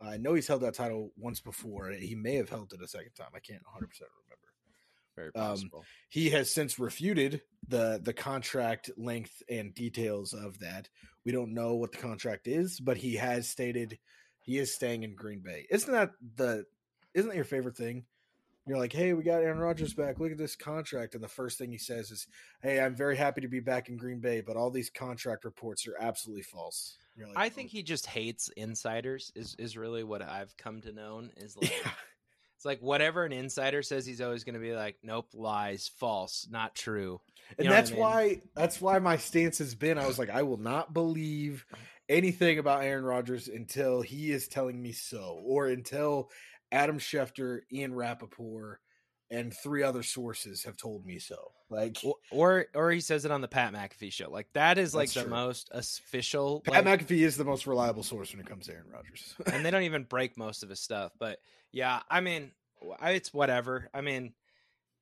I 0.00 0.16
know 0.18 0.34
he's 0.34 0.46
held 0.46 0.62
that 0.62 0.74
title 0.74 1.12
once 1.16 1.40
before. 1.40 1.90
He 1.90 2.14
may 2.14 2.34
have 2.34 2.50
held 2.50 2.72
it 2.72 2.82
a 2.82 2.88
second 2.88 3.12
time. 3.12 3.30
I 3.34 3.40
can't 3.40 3.62
100% 3.62 3.64
remember. 3.74 4.46
Very 5.14 5.28
um, 5.34 5.50
possible. 5.50 5.78
Um, 5.78 5.84
he 6.10 6.28
has 6.30 6.52
since 6.52 6.78
refuted 6.78 7.40
the 7.68 7.98
the 8.02 8.12
contract 8.12 8.90
length 8.98 9.42
and 9.48 9.74
details 9.74 10.34
of 10.34 10.58
that. 10.58 10.90
We 11.24 11.32
don't 11.32 11.54
know 11.54 11.74
what 11.74 11.92
the 11.92 11.98
contract 11.98 12.46
is, 12.46 12.78
but 12.78 12.98
he 12.98 13.14
has 13.14 13.48
stated 13.48 13.98
he 14.42 14.58
is 14.58 14.74
staying 14.74 15.04
in 15.04 15.16
Green 15.16 15.40
Bay. 15.40 15.66
Isn't 15.70 15.92
that 15.92 16.10
the 16.36 16.66
isn't 17.14 17.30
that 17.30 17.36
your 17.36 17.46
favorite 17.46 17.76
thing? 17.76 18.04
You're 18.66 18.78
like, 18.78 18.92
hey, 18.92 19.12
we 19.12 19.22
got 19.22 19.42
Aaron 19.42 19.58
Rodgers 19.58 19.94
back. 19.94 20.18
Look 20.18 20.32
at 20.32 20.38
this 20.38 20.56
contract. 20.56 21.14
And 21.14 21.22
the 21.22 21.28
first 21.28 21.56
thing 21.56 21.70
he 21.70 21.78
says 21.78 22.10
is, 22.10 22.26
hey, 22.62 22.80
I'm 22.80 22.96
very 22.96 23.16
happy 23.16 23.40
to 23.42 23.48
be 23.48 23.60
back 23.60 23.88
in 23.88 23.96
Green 23.96 24.18
Bay, 24.18 24.40
but 24.40 24.56
all 24.56 24.70
these 24.70 24.90
contract 24.90 25.44
reports 25.44 25.86
are 25.86 25.96
absolutely 26.00 26.42
false. 26.42 26.98
You're 27.16 27.28
like, 27.28 27.38
I 27.38 27.48
think 27.48 27.68
oh. 27.70 27.72
he 27.72 27.82
just 27.82 28.06
hates 28.06 28.50
insiders. 28.56 29.32
Is 29.34 29.54
is 29.58 29.76
really 29.76 30.04
what 30.04 30.20
I've 30.20 30.56
come 30.56 30.80
to 30.82 30.92
know. 30.92 31.22
Is 31.36 31.56
like 31.60 31.70
yeah, 31.70 31.90
it's 32.56 32.64
like 32.64 32.80
whatever 32.80 33.24
an 33.24 33.32
insider 33.32 33.82
says, 33.82 34.06
he's 34.06 34.20
always 34.20 34.44
going 34.44 34.54
to 34.54 34.60
be 34.60 34.74
like, 34.74 34.96
nope, 35.02 35.28
lies, 35.34 35.90
false, 35.98 36.48
not 36.50 36.74
true. 36.74 37.20
and 37.56 37.64
You 37.64 37.64
know 37.64 37.70
what 37.70 37.76
I 37.76 37.80
that's 37.80 37.90
mean? 37.92 38.00
why 38.00 38.40
that's 38.54 38.80
why 38.80 38.98
my 38.98 39.16
stance 39.16 39.58
has 39.58 39.74
been. 39.74 39.98
I 39.98 40.06
was 40.06 40.18
like, 40.18 40.30
I 40.30 40.42
will 40.42 40.58
not 40.58 40.92
believe 40.92 41.64
anything 42.08 42.58
about 42.58 42.84
Aaron 42.84 43.04
Rodgers 43.04 43.48
until 43.48 44.00
he 44.00 44.30
is 44.30 44.48
telling 44.48 44.80
me 44.80 44.92
so, 44.92 45.40
or 45.44 45.66
until 45.66 46.30
Adam 46.72 46.98
Schefter, 46.98 47.60
Ian 47.72 47.94
Rapoport, 47.94 48.80
and 49.30 49.52
three 49.52 49.82
other 49.82 50.02
sources 50.02 50.64
have 50.64 50.76
told 50.76 51.04
me 51.04 51.18
so. 51.18 51.52
Like 51.68 51.98
Or, 52.30 52.66
or 52.74 52.92
he 52.92 53.00
says 53.00 53.24
it 53.24 53.32
on 53.32 53.40
the 53.40 53.48
Pat 53.48 53.72
McAfee 53.72 54.12
show. 54.12 54.30
Like 54.30 54.46
that 54.52 54.78
is 54.78 54.94
like 54.94 55.10
the 55.12 55.22
true. 55.22 55.30
most 55.30 55.68
official. 55.72 56.60
Pat 56.60 56.84
like, 56.84 57.00
McAfee 57.00 57.24
is 57.24 57.36
the 57.36 57.44
most 57.44 57.66
reliable 57.66 58.04
source 58.04 58.32
when 58.32 58.40
it 58.40 58.46
comes 58.46 58.66
to 58.66 58.72
Aaron 58.72 58.86
Rodgers. 58.92 59.34
and 59.52 59.64
they 59.64 59.70
don't 59.70 59.82
even 59.82 60.04
break 60.04 60.38
most 60.38 60.62
of 60.62 60.68
his 60.68 60.80
stuff. 60.80 61.12
But 61.18 61.40
yeah, 61.72 62.00
I 62.08 62.20
mean, 62.20 62.52
it's 63.02 63.34
whatever. 63.34 63.88
I 63.92 64.00
mean, 64.00 64.32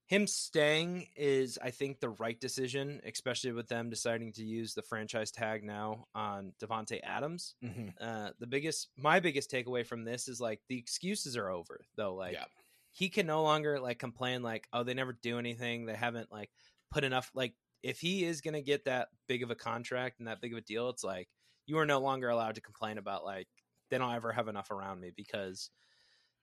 him 0.06 0.26
staying 0.26 1.08
is, 1.16 1.58
I 1.62 1.70
think, 1.70 2.00
the 2.00 2.11
right 2.11 2.38
decision, 2.38 3.00
especially 3.04 3.52
with 3.52 3.68
them 3.68 3.88
deciding 3.90 4.32
to 4.34 4.44
use 4.44 4.75
the 4.75 4.82
franchise 4.82 5.30
tag 5.30 5.64
now 5.64 6.06
on 6.14 6.52
Davante 6.61 7.00
Adams. 7.02 7.56
Mhm. 7.62 7.94
Uh, 7.99 8.32
the 8.38 8.46
biggest, 8.46 8.90
my 8.96 9.20
biggest 9.20 9.50
takeaway 9.50 9.87
from 9.87 10.04
this 10.04 10.28
is 10.28 10.40
like 10.40 10.62
the 10.68 10.78
excuses 10.78 11.37
are 11.37 11.49
over, 11.49 11.87
though. 11.96 12.14
Like 12.14 12.40
Yeah. 12.40 12.46
he 12.90 13.08
can 13.08 13.26
no 13.26 13.42
longer 13.42 13.80
like 13.80 13.99
complain, 13.99 14.42
like, 14.42 14.68
oh, 14.73 14.82
they 14.82 14.94
never 14.94 15.12
do 15.12 15.38
anything, 15.38 15.87
they 15.87 15.94
haven't 15.96 16.30
like 16.30 16.50
put 16.90 17.04
enough. 17.04 17.30
Like, 17.34 17.56
if 17.82 18.00
he 18.00 18.25
is 18.25 18.40
gonna 18.40 18.62
get 18.62 18.84
that 18.84 19.08
big 19.26 19.42
of 19.42 19.50
a 19.50 19.54
contract 19.56 20.18
and 20.18 20.28
that 20.28 20.40
big 20.40 20.52
of 20.52 20.58
a 20.58 20.62
deal, 20.62 20.88
it's 20.90 21.04
like 21.04 21.28
you 21.66 21.78
are 21.78 21.87
no 21.87 22.00
longer 22.00 22.28
allowed 22.28 22.54
to 22.56 22.61
complain 22.61 22.99
about 22.99 23.25
like 23.25 23.49
they 23.90 23.99
don't 23.99 24.14
ever 24.14 24.32
have 24.32 24.49
enough 24.49 24.70
around 24.70 25.00
me 25.00 25.11
because 25.11 25.70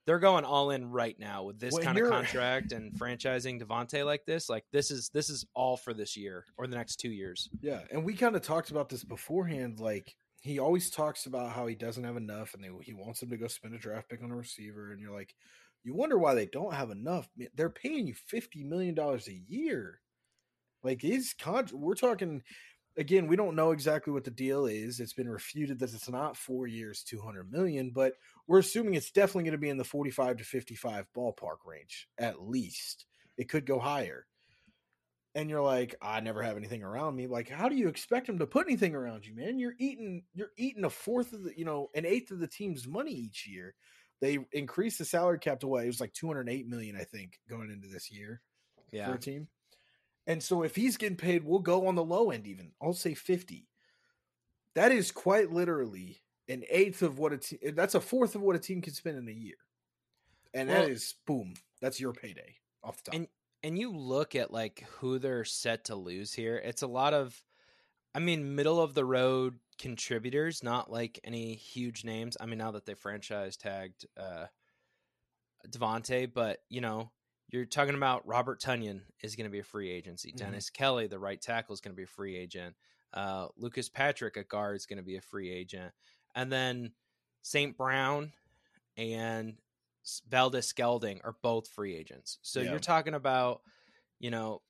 they're 0.05 0.19
going 0.19 0.45
all 0.45 0.71
in 0.71 0.89
right 0.89 1.17
now 1.19 1.43
with 1.43 1.59
this 1.59 1.77
kind 1.77 1.97
of 1.97 2.09
contract 2.09 2.71
and 2.71 2.93
franchising 2.99 3.61
Davante 3.61 4.05
like 4.05 4.25
this. 4.25 4.49
Like 4.49 4.65
this 4.71 4.91
is 4.91 5.09
this 5.13 5.29
is 5.29 5.45
all 5.53 5.77
for 5.77 5.93
this 5.93 6.17
year 6.17 6.45
or 6.57 6.67
the 6.67 6.75
next 6.75 6.97
two 6.97 7.11
years. 7.11 7.49
Yeah, 7.61 7.81
and 7.91 8.03
we 8.03 8.15
kind 8.15 8.35
of 8.35 8.41
talked 8.41 8.71
about 8.71 8.89
this 8.89 9.03
beforehand. 9.03 9.79
Like 9.79 10.15
he 10.41 10.59
always 10.59 10.89
talks 10.89 11.27
about 11.27 11.51
how 11.51 11.67
he 11.67 11.75
doesn't 11.75 12.03
have 12.03 12.17
enough, 12.17 12.53
and 12.53 12.63
they, 12.63 12.69
he 12.81 12.93
wants 12.93 13.19
them 13.19 13.29
to 13.29 13.37
go 13.37 13.47
spend 13.47 13.75
a 13.75 13.79
draft 13.79 14.09
pick 14.09 14.23
on 14.23 14.31
a 14.31 14.35
receiver. 14.35 14.91
And 14.91 14.99
you're 14.99 15.15
like, 15.15 15.35
you 15.83 15.93
wonder 15.93 16.17
why 16.17 16.33
they 16.33 16.47
don't 16.47 16.73
have 16.73 16.89
enough. 16.89 17.29
They're 17.55 17.69
paying 17.69 18.07
you 18.07 18.15
fifty 18.15 18.63
million 18.63 18.95
dollars 18.95 19.27
a 19.27 19.41
year. 19.47 19.99
Like 20.83 21.01
his 21.01 21.33
con, 21.39 21.67
we're 21.71 21.93
talking. 21.93 22.41
Again, 22.97 23.27
we 23.27 23.37
don't 23.37 23.55
know 23.55 23.71
exactly 23.71 24.11
what 24.11 24.25
the 24.25 24.31
deal 24.31 24.65
is. 24.65 24.99
It's 24.99 25.13
been 25.13 25.29
refuted 25.29 25.79
that 25.79 25.93
it's 25.93 26.09
not 26.09 26.35
four 26.35 26.67
years, 26.67 27.03
two 27.03 27.21
hundred 27.21 27.51
million, 27.51 27.91
but 27.91 28.13
we're 28.47 28.59
assuming 28.59 28.95
it's 28.95 29.11
definitely 29.11 29.43
going 29.43 29.53
to 29.53 29.57
be 29.57 29.69
in 29.69 29.77
the 29.77 29.83
forty-five 29.83 30.37
to 30.37 30.43
fifty-five 30.43 31.05
ballpark 31.15 31.57
range 31.65 32.07
at 32.17 32.41
least. 32.41 33.05
It 33.37 33.49
could 33.49 33.65
go 33.65 33.79
higher 33.79 34.25
and 35.33 35.49
you're 35.49 35.61
like, 35.61 35.95
I 36.01 36.19
never 36.19 36.41
have 36.41 36.57
anything 36.57 36.83
around 36.83 37.15
me. 37.15 37.27
Like, 37.27 37.49
how 37.49 37.69
do 37.69 37.75
you 37.75 37.87
expect 37.87 38.27
him 38.27 38.39
to 38.39 38.47
put 38.47 38.67
anything 38.67 38.95
around 38.95 39.25
you, 39.25 39.33
man? 39.35 39.59
You're 39.59 39.75
eating, 39.79 40.23
you're 40.33 40.51
eating 40.57 40.83
a 40.83 40.89
fourth 40.89 41.33
of 41.33 41.43
the, 41.43 41.57
you 41.57 41.63
know, 41.63 41.89
an 41.95 42.05
eighth 42.05 42.31
of 42.31 42.39
the 42.39 42.47
team's 42.47 42.87
money 42.87 43.11
each 43.11 43.47
year. 43.47 43.73
They 44.19 44.39
increased 44.51 44.99
the 44.99 45.05
salary 45.05 45.39
cap 45.39 45.61
to 45.61 45.67
what? 45.67 45.83
It 45.83 45.87
was 45.87 46.01
like 46.01 46.13
208 46.13 46.67
million, 46.67 46.95
I 46.95 47.05
think, 47.05 47.39
going 47.49 47.71
into 47.71 47.87
this 47.87 48.11
year 48.11 48.41
yeah. 48.91 49.07
for 49.07 49.13
a 49.15 49.19
team. 49.19 49.47
And 50.27 50.41
so 50.41 50.63
if 50.63 50.75
he's 50.75 50.97
getting 50.97 51.17
paid, 51.17 51.43
we'll 51.43 51.59
go 51.59 51.87
on 51.87 51.95
the 51.95 52.03
low 52.03 52.31
end 52.31 52.47
even. 52.47 52.71
I'll 52.81 52.93
say 52.93 53.13
50. 53.13 53.67
That 54.75 54.91
is 54.91 55.11
quite 55.11 55.51
literally 55.51 56.21
an 56.47 56.63
eighth 56.69 57.01
of 57.01 57.17
what 57.19 57.33
a 57.33 57.37
team, 57.37 57.59
that's 57.75 57.95
a 57.95 58.01
fourth 58.01 58.35
of 58.35 58.41
what 58.41 58.55
a 58.55 58.59
team 58.59 58.81
can 58.81 58.93
spend 58.93 59.17
in 59.17 59.27
a 59.27 59.31
year. 59.31 59.55
And 60.53 60.69
Well- 60.69 60.83
that 60.83 60.91
is 60.91 61.15
boom. 61.25 61.53
That's 61.81 61.99
your 61.99 62.13
payday 62.13 62.57
off 62.83 62.97
the 63.03 63.11
top. 63.11 63.15
And 63.15 63.27
and 63.63 63.77
you 63.77 63.91
look 63.91 64.35
at 64.35 64.51
like 64.51 64.81
who 64.97 65.19
they're 65.19 65.45
set 65.45 65.85
to 65.85 65.95
lose 65.95 66.33
here, 66.33 66.57
it's 66.57 66.81
a 66.81 66.87
lot 66.87 67.13
of 67.13 67.43
I 68.13 68.19
mean, 68.19 68.55
middle 68.55 68.81
of 68.81 68.93
the 68.93 69.05
road 69.05 69.59
contributors, 69.77 70.61
not 70.63 70.91
like 70.91 71.19
any 71.23 71.55
huge 71.55 72.03
names. 72.03 72.35
I 72.39 72.45
mean, 72.45 72.57
now 72.57 72.71
that 72.71 72.85
they 72.85 72.93
franchise 72.93 73.57
tagged 73.57 74.05
uh 74.17 74.47
Davante, 75.67 76.31
but 76.31 76.59
you 76.69 76.81
know, 76.81 77.11
you're 77.51 77.65
talking 77.65 77.95
about 77.95 78.25
Robert 78.25 78.59
Tonyan 78.61 79.01
is 79.21 79.35
going 79.35 79.45
to 79.45 79.51
be 79.51 79.59
a 79.59 79.63
free 79.63 79.89
agency. 79.91 80.31
Mhm. 80.31 80.37
Dennis 80.37 80.69
Kelly, 80.69 81.07
the 81.07 81.19
right 81.19 81.41
tackle, 81.41 81.73
is 81.73 81.81
going 81.81 81.93
to 81.93 81.97
be 81.97 82.03
a 82.03 82.07
free 82.07 82.35
agent. 82.37 82.75
Uh, 83.13 83.49
Lucas 83.57 83.89
Patrick, 83.89 84.37
a 84.37 84.43
guard, 84.43 84.77
is 84.77 84.85
going 84.85 84.97
to 84.97 85.03
be 85.03 85.17
a 85.17 85.21
free 85.21 85.51
agent, 85.51 85.93
and 86.33 86.51
then 86.51 86.93
St. 87.41 87.75
Brown 87.75 88.31
and 88.97 89.57
Valdes-Scantling 90.29 91.21
are 91.23 91.35
both 91.41 91.67
free 91.67 91.95
agents. 91.95 92.39
So 92.41 92.61
Yeah. 92.61 92.71
you're 92.71 92.79
talking 92.79 93.13
about, 93.13 93.61
you 94.19 94.31
know, 94.31 94.61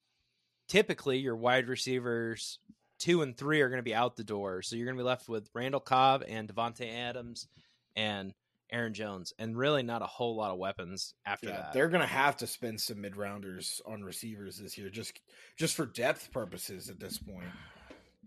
typically 0.67 1.19
your 1.19 1.35
wide 1.35 1.67
receivers 1.67 2.59
two 2.97 3.21
and 3.23 3.35
three 3.35 3.61
are 3.61 3.69
going 3.69 3.79
to 3.79 3.83
be 3.83 3.95
out 3.95 4.15
the 4.15 4.23
door. 4.23 4.61
So 4.61 4.75
you're 4.75 4.85
going 4.85 4.95
to 4.97 5.01
be 5.03 5.07
left 5.07 5.27
with 5.27 5.49
Randall 5.53 5.79
Cobb 5.81 6.23
and 6.27 6.47
Davante 6.47 6.87
Adams 6.87 7.47
and 7.95 8.33
Aaron 8.71 8.93
Jones, 8.93 9.33
and 9.37 9.57
really 9.57 9.83
not 9.83 10.01
a 10.01 10.07
whole 10.07 10.35
lot 10.35 10.51
of 10.51 10.57
weapons 10.57 11.13
after 11.25 11.47
Yeah, 11.47 11.57
that. 11.57 11.73
they're 11.73 11.89
gonna 11.89 12.05
have 12.07 12.37
to 12.37 12.47
spend 12.47 12.79
some 12.81 13.01
mid 13.01 13.15
rounders 13.17 13.81
on 13.85 14.03
receivers 14.03 14.57
this 14.57 14.77
year, 14.77 14.89
just 14.89 15.19
just 15.57 15.75
for 15.75 15.85
depth 15.85 16.31
purposes 16.31 16.89
at 16.89 16.99
this 16.99 17.17
point. 17.17 17.51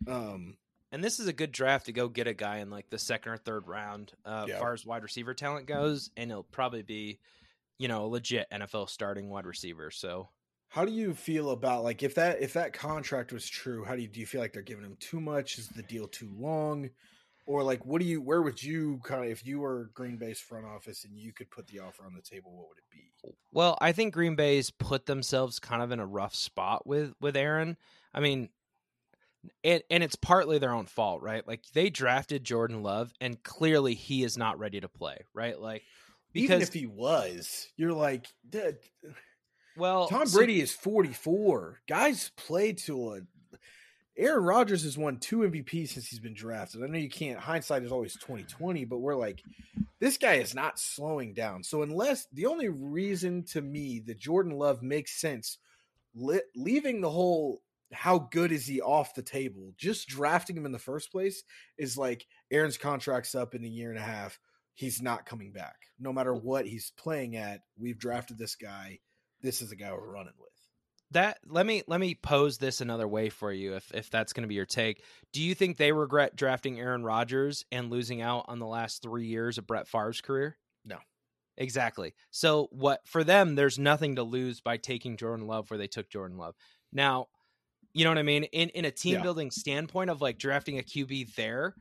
Um, 0.07 0.57
And 0.93 1.03
this 1.03 1.19
is 1.19 1.27
a 1.27 1.33
good 1.33 1.51
draft 1.51 1.87
to 1.87 1.93
go 1.93 2.09
get 2.09 2.27
a 2.29 2.35
guy 2.35 2.59
in 2.59 2.71
like 2.71 2.89
the 2.91 2.99
second 2.99 3.33
or 3.33 3.37
third 3.37 3.67
round, 3.67 4.13
uh, 4.25 4.45
Yeah. 4.49 4.55
as 4.55 4.61
far 4.61 4.73
as 4.75 4.87
wide 4.87 5.03
receiver 5.03 5.35
talent 5.35 5.67
goes, 5.67 6.11
and 6.17 6.31
he'll 6.31 6.45
probably 6.45 6.83
be, 6.83 7.19
you 7.79 7.89
know, 7.89 8.05
a 8.05 8.07
legit 8.07 8.47
NFL 8.53 8.87
starting 8.89 9.29
wide 9.29 9.47
receiver. 9.47 9.91
So 9.91 10.29
how 10.69 10.85
do 10.85 10.93
you 10.93 11.15
feel 11.15 11.51
about 11.51 11.83
like 11.85 12.03
if 12.03 12.15
that 12.17 12.41
if 12.43 12.53
that 12.53 12.73
contract 12.73 13.33
was 13.33 13.49
true? 13.49 13.85
How 13.85 13.97
do 13.97 14.03
you 14.03 14.09
do 14.09 14.21
you 14.21 14.27
feel 14.27 14.41
like 14.41 14.53
they're 14.53 14.63
giving 14.63 14.85
him 14.85 14.97
too 15.01 15.21
much? 15.21 15.59
Is 15.59 15.69
the 15.69 15.83
deal 15.83 16.07
too 16.07 16.31
long? 16.37 16.91
Or 17.47 17.63
like, 17.63 17.85
what 17.85 18.01
do 18.01 18.07
you? 18.07 18.23
Where 18.23 18.41
would 18.41 18.63
you 18.63 19.01
kind 19.05 19.25
of 19.25 19.31
if 19.31 19.47
you 19.47 19.61
were 19.61 19.91
Green 19.93 20.17
Bay's 20.17 20.41
front 20.41 20.65
office 20.65 21.05
and 21.05 21.19
you 21.19 21.33
could 21.33 21.51
put 21.51 21.67
the 21.67 21.81
offer 21.81 22.05
on 22.05 22.15
the 22.15 22.23
table? 22.23 22.53
What 22.57 22.69
would 22.69 22.79
it 22.79 22.91
be? 22.91 23.11
Well, 23.53 23.79
I 23.81 23.93
think 23.93 24.15
Green 24.15 24.35
Bay's 24.35 24.71
put 24.71 25.07
themselves 25.07 25.59
kind 25.59 25.83
of 25.83 25.91
in 25.93 26.01
a 26.01 26.07
rough 26.07 26.35
spot 26.35 26.87
with 26.87 27.13
with 27.21 27.37
Aaron. 27.37 27.77
I 28.15 28.21
mean, 28.21 28.49
it, 29.63 29.85
and 29.91 30.03
it's 30.03 30.17
partly 30.17 30.59
their 30.59 30.73
own 30.73 30.87
fault, 30.87 31.23
right? 31.23 31.47
Like 31.47 31.63
they 31.73 31.91
drafted 31.91 32.45
Jordan 32.45 32.83
Love, 32.83 33.13
and 33.21 33.43
clearly 33.43 33.95
he 33.95 34.23
is 34.23 34.37
not 34.39 34.59
ready 34.59 34.81
to 34.81 34.89
play, 34.89 35.19
right? 35.35 35.59
Like 35.59 35.83
Even 36.35 36.59
because 36.59 36.69
if 36.69 36.75
he 36.75 36.87
was, 36.87 37.69
you're 37.77 37.93
like, 37.93 38.27
well, 39.77 40.09
Tom 40.09 40.27
so- 40.27 40.39
Brady 40.39 40.61
is 40.61 40.73
44. 40.73 41.81
Guys 41.89 42.31
play 42.37 42.73
to 42.73 43.15
a. 43.15 43.21
Aaron 44.17 44.45
Rodgers 44.45 44.85
has 44.85 44.97
won 44.97 45.19
two 45.19 45.39
MVP 45.39 45.89
since 45.89 46.07
he's 46.07 46.21
been 46.21 46.35
drafted. 46.35 46.83
I 46.83 46.87
know 46.87 46.99
you 46.99 47.09
can't. 47.09 47.39
Hindsight 47.39 47.83
is 47.83 47.91
always 47.91 48.15
2020, 48.15 48.85
but 48.85 48.99
we're 48.99 49.17
like, 49.17 49.43
this 49.99 50.19
guy 50.19 50.35
is 50.35 50.55
not 50.55 50.79
slowing 50.79 51.35
down. 51.35 51.65
So 51.65 51.83
unless 51.83 52.27
the 52.33 52.47
only 52.47 52.69
reason 52.69 53.45
to 53.47 53.61
me 53.61 54.01
that 54.07 54.19
Jordan 54.19 54.53
Love 54.53 54.83
makes 54.83 55.21
sense, 55.21 55.59
li- 56.15 56.43
leaving 56.55 57.01
the 57.01 57.11
whole 57.11 57.63
how 57.93 58.19
good 58.19 58.51
is 58.51 58.67
he 58.67 58.81
off 58.81 59.15
the 59.15 59.23
table, 59.23 59.73
just 59.77 60.09
drafting 60.09 60.57
him 60.57 60.67
in 60.67 60.73
the 60.73 60.79
first 60.79 61.13
place 61.13 61.43
is 61.79 61.99
like 61.99 62.27
Aaron's 62.51 62.79
contract's 62.79 63.35
up 63.35 63.55
in 63.55 63.65
a 63.65 63.69
year 63.69 63.91
and 63.91 63.99
a 63.99 64.03
half. 64.03 64.39
He's 64.75 65.01
not 65.01 65.27
coming 65.27 65.53
back. 65.53 65.77
No 66.01 66.13
matter 66.13 66.35
what 66.35 66.67
he's 66.67 66.93
playing 66.97 67.37
at, 67.37 67.61
we've 67.79 67.99
drafted 67.99 68.39
this 68.39 68.57
guy 68.57 68.99
this 69.45 69.61
is 69.61 69.69
the 69.69 69.77
guy 69.77 69.93
we're 69.93 70.11
running 70.11 70.33
with. 70.39 70.54
That 71.15 71.39
let 71.49 71.67
me 71.67 71.83
let 71.89 71.99
me 71.99 72.15
pose 72.15 72.59
this 72.59 72.81
another 72.81 73.09
way 73.09 73.29
for 73.31 73.51
you 73.53 73.75
if 73.75 73.91
if 73.95 74.11
that's 74.11 74.33
going 74.33 74.43
to 74.43 74.49
be 74.49 74.55
your 74.55 74.67
take 74.67 75.03
do 75.33 75.43
you 75.43 75.55
think 75.55 75.77
they 75.77 75.91
regret 75.91 76.37
drafting 76.37 76.79
aaron 76.79 77.03
rodgers 77.03 77.65
and 77.73 77.91
losing 77.91 78.21
out 78.23 78.45
on 78.49 78.59
the 78.59 78.67
last 78.67 79.03
three 79.03 79.27
years 79.27 79.59
of 79.59 79.67
brett 79.67 79.89
Favre's 79.89 80.21
career 80.21 80.57
No. 80.85 80.99
exactly 81.57 82.15
so 82.31 82.69
what 82.71 83.01
for 83.07 83.25
them 83.25 83.55
there's 83.55 83.79
nothing 83.79 84.17
to 84.17 84.23
lose 84.23 84.61
by 84.61 84.77
taking 84.77 85.17
jordan 85.17 85.47
love 85.47 85.71
where 85.71 85.79
they 85.79 85.87
took 85.89 86.09
jordan 86.11 86.37
love 86.37 86.55
now 86.93 87.27
you 87.93 88.05
know 88.05 88.11
what 88.11 88.19
i 88.19 88.23
mean 88.23 88.45
in 88.45 88.69
in 88.71 88.85
a 88.85 88.91
team 88.91 89.15
Yeah. 89.15 89.23
building 89.23 89.51
standpoint 89.51 90.11
of 90.11 90.21
like 90.21 90.39
drafting 90.39 90.79
a 90.79 90.83
qb 90.83 91.35
there 91.35 91.75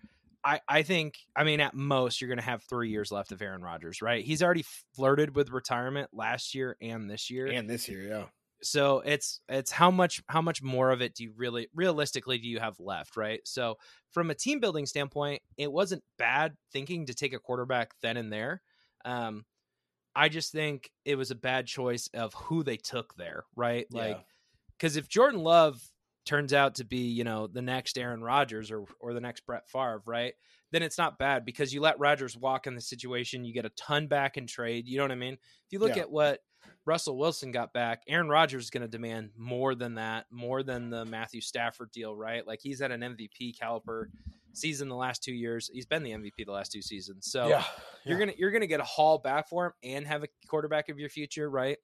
I, 0.45 0.59
I 0.67 0.81
think 0.83 1.15
I 1.37 1.45
mean 1.45 1.61
at 1.61 1.73
most 1.73 2.19
you're 2.19 2.27
going 2.27 2.37
to 2.37 2.43
have 2.43 2.63
three 2.63 2.89
years 2.89 3.13
left 3.13 3.31
of 3.31 3.41
Aaron 3.41 3.61
Rodgers, 3.61 4.01
right? 4.01 4.25
He's 4.25 4.43
already 4.43 4.65
flirted 4.93 5.37
with 5.37 5.51
retirement 5.51 6.09
last 6.11 6.53
year 6.53 6.75
and 6.81 7.09
this 7.09 7.29
year 7.31 7.47
And 7.47 7.69
this 7.69 7.87
year, 7.87 8.01
yeah. 8.01 8.25
So 8.63 8.99
it's 9.01 9.41
it's 9.49 9.71
how 9.71 9.91
much 9.91 10.21
how 10.27 10.41
much 10.41 10.61
more 10.61 10.91
of 10.91 11.01
it 11.01 11.15
do 11.15 11.23
you 11.23 11.33
really 11.35 11.67
realistically 11.73 12.37
do 12.37 12.47
you 12.47 12.59
have 12.59 12.79
left 12.79 13.17
right 13.17 13.41
so 13.47 13.77
from 14.11 14.29
a 14.29 14.35
team 14.35 14.59
building 14.59 14.85
standpoint 14.85 15.41
it 15.57 15.71
wasn't 15.71 16.03
bad 16.17 16.55
thinking 16.71 17.05
to 17.05 17.13
take 17.13 17.33
a 17.33 17.39
quarterback 17.39 17.93
then 18.01 18.17
and 18.17 18.31
there 18.31 18.61
um 19.05 19.45
I 20.15 20.29
just 20.29 20.51
think 20.51 20.91
it 21.05 21.15
was 21.15 21.31
a 21.31 21.35
bad 21.35 21.65
choice 21.67 22.07
of 22.13 22.33
who 22.33 22.63
they 22.63 22.77
took 22.77 23.15
there, 23.15 23.45
right? 23.55 23.87
Like, 23.91 24.25
because 24.77 24.95
if 24.95 25.07
Jordan 25.09 25.39
Love 25.41 25.81
turns 26.25 26.53
out 26.53 26.75
to 26.75 26.83
be, 26.85 27.09
you 27.09 27.23
know, 27.23 27.47
the 27.47 27.61
next 27.61 27.97
Aaron 27.97 28.23
Rodgers 28.23 28.71
or 28.71 28.85
or 28.99 29.13
the 29.13 29.21
next 29.21 29.45
Brett 29.45 29.67
Favre, 29.69 30.03
right? 30.05 30.35
Then 30.71 30.83
it's 30.83 30.97
not 30.97 31.17
bad 31.17 31.45
because 31.45 31.73
you 31.73 31.81
let 31.81 31.99
Rodgers 31.99 32.37
walk 32.37 32.67
in 32.67 32.75
the 32.75 32.81
situation, 32.81 33.43
you 33.45 33.53
get 33.53 33.65
a 33.65 33.69
ton 33.71 34.07
back 34.07 34.37
in 34.37 34.47
trade. 34.47 34.87
You 34.87 34.97
know 34.97 35.03
what 35.03 35.11
I 35.11 35.15
mean? 35.15 35.33
If 35.33 35.71
you 35.71 35.79
look 35.79 35.97
Yeah. 35.97 35.97
at 35.97 36.09
what 36.11 36.41
Russell 36.85 37.17
Wilson 37.17 37.51
got 37.51 37.73
back, 37.73 38.03
Aaron 38.07 38.27
Rodgers 38.29 38.65
is 38.65 38.69
going 38.69 38.81
to 38.81 38.87
demand 38.87 39.31
more 39.37 39.73
than 39.75 39.95
that, 39.95 40.25
more 40.31 40.63
than 40.63 40.89
the 40.89 41.05
Matthew 41.05 41.41
Stafford 41.41 41.91
deal, 41.91 42.15
right? 42.15 42.45
Like 42.45 42.59
he's 42.61 42.81
at 42.81 42.91
an 42.91 43.01
MVP 43.01 43.57
caliber 43.59 44.09
season 44.53 44.89
the 44.89 44.95
last 44.95 45.23
two 45.23 45.33
years. 45.33 45.69
He's 45.73 45.85
been 45.85 46.03
the 46.03 46.11
MVP 46.11 46.45
the 46.45 46.51
last 46.51 46.71
two 46.71 46.81
seasons. 46.81 47.25
So 47.31 47.47
yeah, 47.47 47.63
you're 48.05 48.19
gonna 48.19 48.33
you're 48.37 48.51
gonna 48.51 48.67
get 48.67 48.79
a 48.79 48.85
haul 48.85 49.17
back 49.17 49.47
for 49.49 49.67
him 49.67 49.71
and 49.83 50.07
have 50.07 50.23
a 50.23 50.27
quarterback 50.47 50.89
of 50.89 50.99
your 50.99 51.09
future, 51.09 51.49
right? 51.49 51.77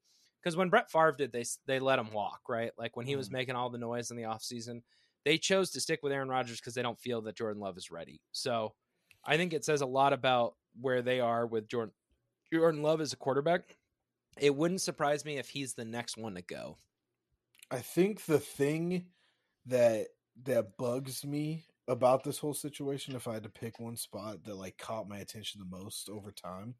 Because 0.43 0.55
when 0.55 0.69
Brett 0.69 0.91
Favre 0.91 1.13
did, 1.17 1.31
they 1.31 1.43
they 1.65 1.79
let 1.79 1.97
him 1.99 2.11
walk, 2.11 2.41
right? 2.47 2.71
Like 2.77 2.95
when 2.95 3.05
he 3.07 3.15
was 3.15 3.29
Mhm. 3.29 3.33
making 3.33 3.55
all 3.55 3.69
the 3.69 3.77
noise 3.77 4.11
in 4.11 4.17
the 4.17 4.23
offseason, 4.23 4.83
they 5.25 5.37
chose 5.37 5.71
to 5.71 5.81
stick 5.81 5.99
with 6.03 6.11
Aaron 6.13 6.29
Rodgers 6.29 6.59
because 6.59 6.73
they 6.75 6.81
don't 6.81 6.99
feel 6.99 7.21
that 7.23 7.35
Jordan 7.35 7.61
Love 7.61 7.77
is 7.77 7.89
ready. 7.91 8.21
So 8.31 8.73
I 9.25 9.35
think 9.37 9.53
it 9.53 9.65
says 9.65 9.81
a 9.81 9.85
lot 9.85 10.13
about 10.13 10.55
where 10.79 11.01
they 11.01 11.19
are 11.19 11.45
with 11.47 11.67
Jordan 11.67 11.93
Jordan 12.53 12.81
Love 12.81 13.01
as 13.01 13.13
a 13.13 13.17
quarterback. 13.17 13.77
It 14.37 14.55
wouldn't 14.55 14.81
surprise 14.81 15.25
me 15.25 15.37
if 15.37 15.49
he's 15.49 15.73
the 15.73 15.85
next 15.85 16.17
one 16.17 16.35
to 16.35 16.41
go. 16.41 16.77
I 17.71 17.79
think 17.79 18.25
the 18.25 18.39
thing 18.39 19.05
that 19.65 20.07
that 20.43 20.77
bugs 20.77 21.25
me 21.25 21.65
about 21.87 22.23
this 22.23 22.37
whole 22.37 22.53
situation, 22.53 23.15
if 23.15 23.27
I 23.27 23.33
had 23.33 23.43
to 23.43 23.49
pick 23.49 23.79
one 23.79 23.97
spot 23.97 24.43
that 24.45 24.55
like 24.55 24.77
caught 24.77 25.09
my 25.09 25.17
attention 25.17 25.59
the 25.59 25.77
most 25.77 26.09
over 26.09 26.31
time, 26.31 26.75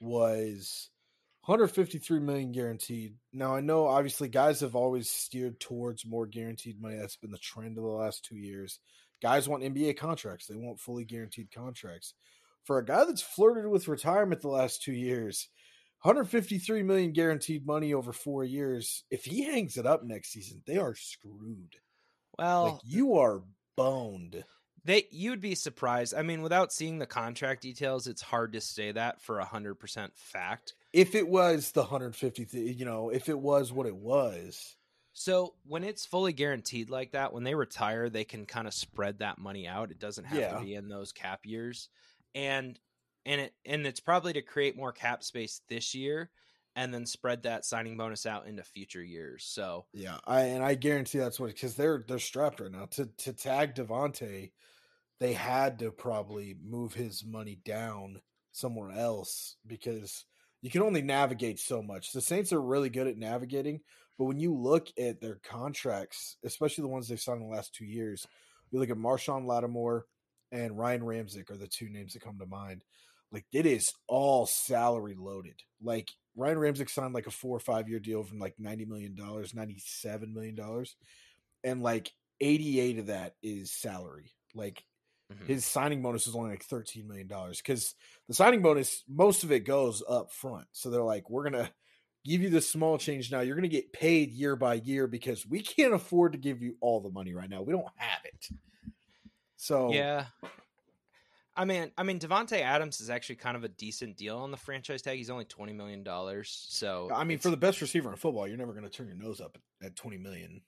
was 0.00 0.90
153 1.44 2.20
million 2.20 2.52
guaranteed. 2.52 3.16
Now 3.32 3.54
I 3.54 3.60
know 3.60 3.86
obviously 3.86 4.28
guys 4.28 4.60
have 4.60 4.76
always 4.76 5.08
steered 5.08 5.60
towards 5.60 6.06
more 6.06 6.26
guaranteed 6.26 6.80
money. 6.80 6.96
That's 6.96 7.16
been 7.16 7.30
the 7.30 7.38
trend 7.38 7.78
of 7.78 7.84
the 7.84 7.90
last 7.90 8.24
two 8.24 8.36
years. 8.36 8.80
Guys 9.20 9.48
want 9.48 9.62
NBA 9.64 9.96
contracts. 9.96 10.46
They 10.46 10.56
want 10.56 10.78
fully 10.78 11.04
guaranteed 11.04 11.50
contracts. 11.52 12.14
For 12.64 12.78
a 12.78 12.84
guy 12.84 13.04
that's 13.04 13.22
flirted 13.22 13.66
with 13.66 13.88
retirement 13.88 14.42
the 14.42 14.48
last 14.48 14.82
two 14.82 14.92
years, 14.92 15.48
153 16.02 16.82
million 16.82 17.12
guaranteed 17.12 17.66
money 17.66 17.92
over 17.94 18.12
four 18.12 18.44
years. 18.44 19.04
If 19.10 19.24
he 19.24 19.42
hangs 19.44 19.76
it 19.76 19.86
up 19.86 20.04
next 20.04 20.30
season, 20.30 20.62
they 20.66 20.76
are 20.78 20.94
screwed. 20.94 21.76
Well, 22.38 22.64
like 22.64 22.80
you 22.84 23.18
are 23.18 23.42
boned. 23.76 24.44
They 24.84 25.06
you'd 25.10 25.40
be 25.40 25.54
surprised. 25.56 26.14
I 26.14 26.22
mean, 26.22 26.40
without 26.40 26.72
seeing 26.72 26.98
the 26.98 27.06
contract 27.06 27.62
details, 27.62 28.06
it's 28.06 28.22
hard 28.22 28.52
to 28.52 28.60
say 28.60 28.92
that 28.92 29.20
for 29.20 29.38
a 29.40 29.44
hundred 29.44 29.74
percent 29.74 30.12
fact. 30.16 30.74
If 30.92 31.14
it 31.14 31.28
was 31.28 31.72
the 31.72 31.82
150, 31.82 32.46
you 32.72 32.84
know, 32.84 33.10
if 33.10 33.28
it 33.28 33.38
was 33.38 33.72
what 33.72 33.86
it 33.86 33.96
was, 33.96 34.76
So 35.12 35.54
when 35.66 35.82
it's 35.84 36.06
fully 36.06 36.32
guaranteed 36.32 36.90
like 36.90 37.10
that, 37.12 37.32
when 37.32 37.42
they 37.42 37.54
retire, 37.56 38.08
they 38.08 38.24
can 38.24 38.46
kind 38.46 38.68
of 38.68 38.72
spread 38.72 39.18
that 39.18 39.36
money 39.38 39.66
out. 39.66 39.90
It 39.90 39.98
doesn't 39.98 40.24
have 40.26 40.38
Yeah. 40.38 40.58
to 40.58 40.64
be 40.64 40.74
in 40.74 40.88
those 40.88 41.10
cap 41.12 41.44
years, 41.44 41.88
and 42.36 42.78
and 43.28 43.42
it 43.42 43.54
and 43.66 43.86
it's 43.86 44.00
probably 44.00 44.32
to 44.32 44.42
create 44.42 44.76
more 44.76 44.90
cap 44.90 45.22
space 45.22 45.60
this 45.68 45.94
year, 45.94 46.30
and 46.74 46.92
then 46.92 47.06
spread 47.06 47.42
that 47.42 47.64
signing 47.64 47.96
bonus 47.96 48.24
out 48.24 48.46
into 48.46 48.64
future 48.64 49.04
years. 49.04 49.44
So 49.46 49.84
yeah, 49.92 50.16
I 50.26 50.40
and 50.42 50.64
I 50.64 50.74
guarantee 50.74 51.18
that's 51.18 51.38
what 51.38 51.48
because 51.48 51.76
they're 51.76 52.04
they're 52.08 52.18
strapped 52.18 52.60
right 52.60 52.72
now 52.72 52.86
to 52.92 53.06
to 53.18 53.32
tag 53.32 53.74
Davante. 53.74 54.50
They 55.20 55.32
had 55.34 55.80
to 55.80 55.90
probably 55.90 56.56
move 56.64 56.94
his 56.94 57.24
money 57.24 57.58
down 57.64 58.20
somewhere 58.52 58.92
else 58.92 59.56
because 59.66 60.24
you 60.62 60.70
can 60.70 60.82
only 60.82 61.02
navigate 61.02 61.58
so 61.58 61.82
much. 61.82 62.12
The 62.12 62.20
Saints 62.20 62.52
are 62.52 62.62
really 62.62 62.88
good 62.88 63.08
at 63.08 63.18
navigating, 63.18 63.80
but 64.16 64.24
when 64.24 64.38
you 64.38 64.54
look 64.54 64.88
at 64.98 65.20
their 65.20 65.40
contracts, 65.44 66.36
especially 66.44 66.82
the 66.82 66.88
ones 66.88 67.08
they've 67.08 67.20
signed 67.20 67.42
in 67.42 67.48
the 67.48 67.54
last 67.54 67.74
two 67.74 67.84
years, 67.84 68.26
you 68.70 68.78
look 68.78 68.90
at 68.90 68.96
Marshon 68.96 69.44
Lattimore 69.44 70.06
and 70.52 70.78
Ryan 70.78 71.02
Ramczyk 71.02 71.50
are 71.50 71.56
the 71.56 71.66
two 71.66 71.88
names 71.88 72.14
that 72.14 72.22
come 72.22 72.38
to 72.38 72.46
mind. 72.46 72.82
Like 73.32 73.44
it 73.52 73.66
is 73.66 73.92
all 74.06 74.46
salary 74.46 75.14
loaded. 75.18 75.60
Like 75.82 76.10
Ryan 76.36 76.58
Ramczyk 76.58 76.88
signed 76.88 77.14
like 77.14 77.26
a 77.26 77.32
four 77.32 77.56
or 77.56 77.60
five 77.60 77.88
year 77.88 78.00
deal 78.00 78.22
from 78.22 78.38
like 78.38 78.54
ninety 78.58 78.84
million 78.84 79.14
dollars, 79.14 79.54
ninety 79.54 79.82
seven 79.84 80.32
million 80.32 80.54
dollars, 80.54 80.96
and 81.62 81.82
like 81.82 82.12
eighty 82.40 82.80
eight 82.80 82.98
of 82.98 83.06
that 83.06 83.34
is 83.42 83.70
salary. 83.72 84.32
Like 84.54 84.84
mhm. 85.32 85.46
his 85.46 85.66
signing 85.66 86.00
bonus 86.00 86.26
is 86.26 86.34
only 86.34 86.50
like 86.50 86.64
thirteen 86.64 87.06
million 87.06 87.26
dollars 87.26 87.58
because 87.58 87.94
the 88.28 88.34
signing 88.34 88.62
bonus 88.62 89.04
most 89.08 89.44
of 89.44 89.52
it 89.52 89.60
goes 89.60 90.02
up 90.08 90.32
front. 90.32 90.66
So 90.72 90.90
they're 90.90 91.02
like, 91.02 91.28
we're 91.28 91.44
gonna 91.44 91.70
give 92.24 92.40
you 92.40 92.50
the 92.50 92.62
small 92.62 92.96
change 92.96 93.30
now. 93.30 93.40
You're 93.40 93.56
gonna 93.56 93.68
get 93.68 93.92
paid 93.92 94.32
year 94.32 94.56
by 94.56 94.74
year 94.74 95.06
because 95.06 95.46
we 95.46 95.60
can't 95.60 95.92
afford 95.92 96.32
to 96.32 96.38
give 96.38 96.62
you 96.62 96.76
all 96.80 97.00
the 97.00 97.10
money 97.10 97.34
right 97.34 97.50
now. 97.50 97.62
We 97.62 97.72
don't 97.72 97.84
have 97.96 98.20
it. 98.24 98.48
So 99.56 99.92
yeah. 99.92 100.26
I 101.58 101.64
mean, 101.64 101.90
I 101.98 102.04
mean, 102.04 102.20
Davante 102.20 102.60
Adams 102.62 103.00
is 103.00 103.10
actually 103.10 103.34
kind 103.34 103.56
of 103.56 103.64
a 103.64 103.68
decent 103.68 104.16
deal 104.16 104.38
on 104.38 104.52
the 104.52 104.56
franchise 104.56 105.02
tag. 105.02 105.18
He's 105.18 105.28
only 105.28 105.44
twenty 105.44 105.72
million 105.72 106.04
dollars. 106.04 106.66
So 106.68 107.10
I 107.12 107.24
mean, 107.24 107.38
for 107.38 107.50
the 107.50 107.56
best 107.56 107.80
receiver 107.80 108.08
in 108.10 108.16
football, 108.16 108.46
you're 108.46 108.56
never 108.56 108.72
gonna 108.72 108.88
turn 108.88 109.08
your 109.08 109.16
nose 109.16 109.40
up 109.40 109.58
at 109.82 109.96
twenty 109.96 110.18
million. 110.18 110.62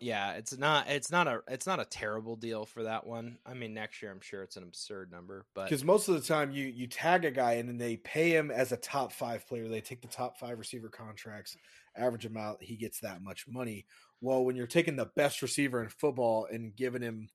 Yeah, 0.00 0.32
it's 0.32 0.56
not 0.56 0.88
it's 0.88 1.10
not 1.10 1.28
a 1.28 1.42
it's 1.48 1.66
not 1.66 1.80
a 1.80 1.84
terrible 1.84 2.34
deal 2.34 2.64
for 2.64 2.82
that 2.84 3.06
one. 3.06 3.38
I 3.44 3.52
mean, 3.52 3.74
next 3.74 4.02
year 4.02 4.10
I'm 4.10 4.22
sure 4.22 4.42
it's 4.42 4.56
an 4.56 4.62
absurd 4.62 5.12
number, 5.12 5.44
but 5.54 5.64
Because 5.64 5.84
most 5.84 6.08
of 6.08 6.14
the 6.14 6.26
time 6.26 6.50
you 6.50 6.64
you 6.64 6.86
tag 6.86 7.26
a 7.26 7.30
guy 7.30 7.52
and 7.54 7.68
then 7.68 7.76
they 7.76 7.98
pay 7.98 8.30
him 8.30 8.50
as 8.50 8.72
a 8.72 8.78
top 8.78 9.12
five 9.12 9.46
player. 9.46 9.68
They 9.68 9.82
take 9.82 10.00
the 10.00 10.08
top 10.08 10.38
five 10.38 10.58
receiver 10.58 10.88
contracts, 10.88 11.56
average 11.94 12.24
him 12.24 12.38
out, 12.38 12.62
he 12.62 12.76
gets 12.76 13.00
that 13.00 13.22
much 13.22 13.46
money. 13.46 13.84
Well, 14.22 14.44
when 14.44 14.56
you're 14.56 14.66
taking 14.66 14.96
the 14.96 15.10
best 15.14 15.42
receiver 15.42 15.82
in 15.82 15.90
football 15.90 16.48
and 16.50 16.74
giving 16.74 17.02
him 17.02 17.28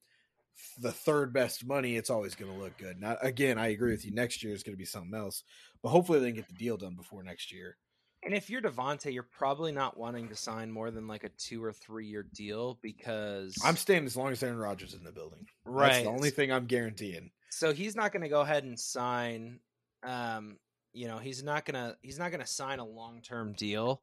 the 0.80 0.92
third 0.92 1.34
best 1.34 1.66
money, 1.66 1.96
it's 1.96 2.10
always 2.10 2.36
going 2.36 2.52
to 2.52 2.58
look 2.58 2.78
good. 2.78 3.00
Now, 3.00 3.18
again, 3.22 3.58
I 3.58 3.68
agree 3.68 3.92
with 3.92 4.06
you. 4.06 4.12
Next 4.12 4.44
year 4.44 4.54
is 4.54 4.64
going 4.64 4.74
to 4.76 4.78
be 4.80 4.86
something 4.86 5.14
else, 5.14 5.44
but 5.84 5.90
hopefully 5.90 6.20
they 6.20 6.28
can 6.28 6.36
get 6.38 6.48
the 6.48 6.54
deal 6.54 6.78
done 6.78 6.96
before 6.96 7.24
next 7.24 7.52
year. 7.52 7.78
and 8.24 8.34
if 8.34 8.50
you're 8.50 8.62
Davante, 8.62 9.14
you're 9.14 9.24
probably 9.24 9.72
not 9.72 9.98
wanting 9.98 10.28
to 10.30 10.36
sign 10.36 10.72
more 10.72 10.92
than 10.92 11.08
like 11.08 11.24
a 11.24 11.30
two 11.38 11.64
or 11.64 11.72
three 11.74 12.06
year 12.08 12.26
deal 12.34 12.78
because 12.82 13.56
I'm 13.64 13.78
staying 13.78 14.06
as 14.06 14.18
long 14.18 14.32
as 14.32 14.44
Aaron 14.44 14.58
Rodgers 14.58 14.90
is 14.94 15.00
in 15.00 15.04
the 15.06 15.12
building. 15.12 15.46
right. 15.66 15.92
That's 15.92 16.04
the 16.04 16.10
only 16.10 16.30
thing 16.30 16.52
I'm 16.52 16.66
guaranteeing. 16.66 17.32
so 17.50 17.72
he's 17.74 17.96
not 17.96 18.12
going 18.12 18.24
to 18.24 18.30
go 18.30 18.42
ahead 18.42 18.64
and 18.66 18.78
sign. 18.80 19.60
Um, 20.04 20.58
you 20.94 21.08
know, 21.08 21.18
he's 21.18 21.44
not 21.44 21.66
gonna 21.66 21.96
he's 22.02 22.18
not 22.18 22.32
gonna 22.32 22.48
sign 22.48 22.80
a 22.80 22.86
long 22.86 23.22
term 23.22 23.54
deal. 23.54 24.02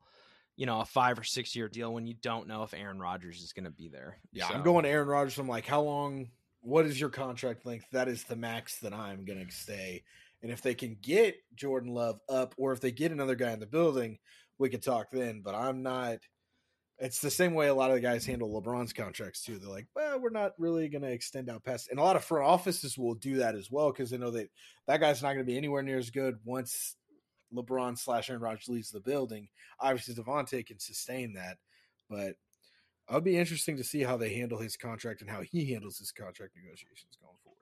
You 0.57 0.65
know, 0.67 0.81
a 0.81 0.85
five 0.87 1.19
or 1.19 1.25
six 1.25 1.55
year 1.57 1.69
deal 1.69 1.93
when 1.93 2.07
you 2.07 2.15
don't 2.15 2.47
know 2.49 2.63
if 2.63 2.73
Aaron 2.73 2.99
Rodgers 2.99 3.43
is 3.43 3.53
going 3.53 3.65
to 3.67 3.71
be 3.71 3.89
there. 3.89 4.17
Yeah, 4.33 4.49
So- 4.49 4.55
I'm 4.55 4.63
going 4.63 4.85
to 4.85 4.89
Aaron 4.89 5.09
Rodgers. 5.09 5.37
I'm 5.39 5.49
like, 5.49 5.67
how 5.67 5.83
long? 5.83 6.29
What 6.67 6.85
is 6.85 7.01
your 7.01 7.11
contract 7.11 7.65
length? 7.65 7.87
That 7.93 8.09
is 8.09 8.25
the 8.25 8.35
max 8.35 8.81
that 8.81 8.93
I'm 8.93 9.25
going 9.25 9.47
to 9.47 9.55
stay. 9.55 10.03
And 10.43 10.51
if 10.51 10.63
they 10.63 10.75
can 10.75 10.97
get 11.01 11.37
Jordan 11.55 11.95
Love 11.95 12.19
up, 12.29 12.57
or 12.59 12.73
if 12.73 12.81
they 12.81 12.91
get 12.91 13.13
another 13.13 13.37
guy 13.37 13.53
in 13.53 13.61
the 13.61 13.67
building, 13.67 14.19
we 14.59 14.69
could 14.69 14.83
talk 14.83 15.07
then. 15.13 15.43
But 15.45 15.55
I'm 15.55 15.85
not. 15.85 16.19
It's 16.99 17.21
the 17.21 17.31
same 17.31 17.55
way 17.55 17.69
a 17.69 17.75
lot 17.75 17.91
of 17.91 17.95
the 17.95 18.01
guys 18.01 18.27
handle 18.27 18.51
LeBron's 18.51 18.93
contracts 18.93 19.45
too. 19.45 19.59
They're 19.59 19.71
like, 19.71 19.87
well, 19.95 20.19
we're 20.19 20.31
not 20.31 20.55
really 20.59 20.89
going 20.89 21.03
to 21.03 21.13
extend 21.13 21.49
out 21.49 21.63
past. 21.63 21.89
And 21.89 22.01
a 22.01 22.03
lot 22.03 22.17
of 22.17 22.25
front 22.25 22.45
offices 22.45 22.99
will 22.99 23.15
do 23.15 23.37
that 23.37 23.55
as 23.55 23.71
well 23.71 23.93
because 23.93 24.11
they 24.11 24.19
know 24.19 24.33
that 24.33 24.49
that 24.89 24.99
guy's 24.99 25.23
not 25.23 25.35
going 25.35 25.47
to 25.47 25.53
be 25.53 25.57
anywhere 25.57 25.85
near 25.85 25.99
as 25.99 26.11
good 26.11 26.37
once 26.45 26.97
LeBron 27.55 27.97
slash 27.97 28.29
Aaron 28.29 28.43
Rodgers 28.43 28.69
leaves 28.69 28.91
the 28.91 28.99
building. 28.99 29.47
Obviously, 29.79 30.15
Davante 30.15 30.67
can 30.67 30.81
sustain 30.81 31.35
that, 31.35 31.59
but 32.11 32.35
it'll 33.09 33.21
be 33.21 33.37
interesting 33.37 33.77
to 33.77 33.85
see 33.85 34.03
how 34.03 34.17
they 34.17 34.35
handle 34.35 34.59
his 34.59 34.77
contract 34.77 35.21
and 35.21 35.31
how 35.31 35.43
he 35.43 35.73
handles 35.73 35.99
his 35.99 36.13
contract 36.13 36.53
negotiations 36.57 37.17
going 37.21 37.37
forward. 37.43 37.57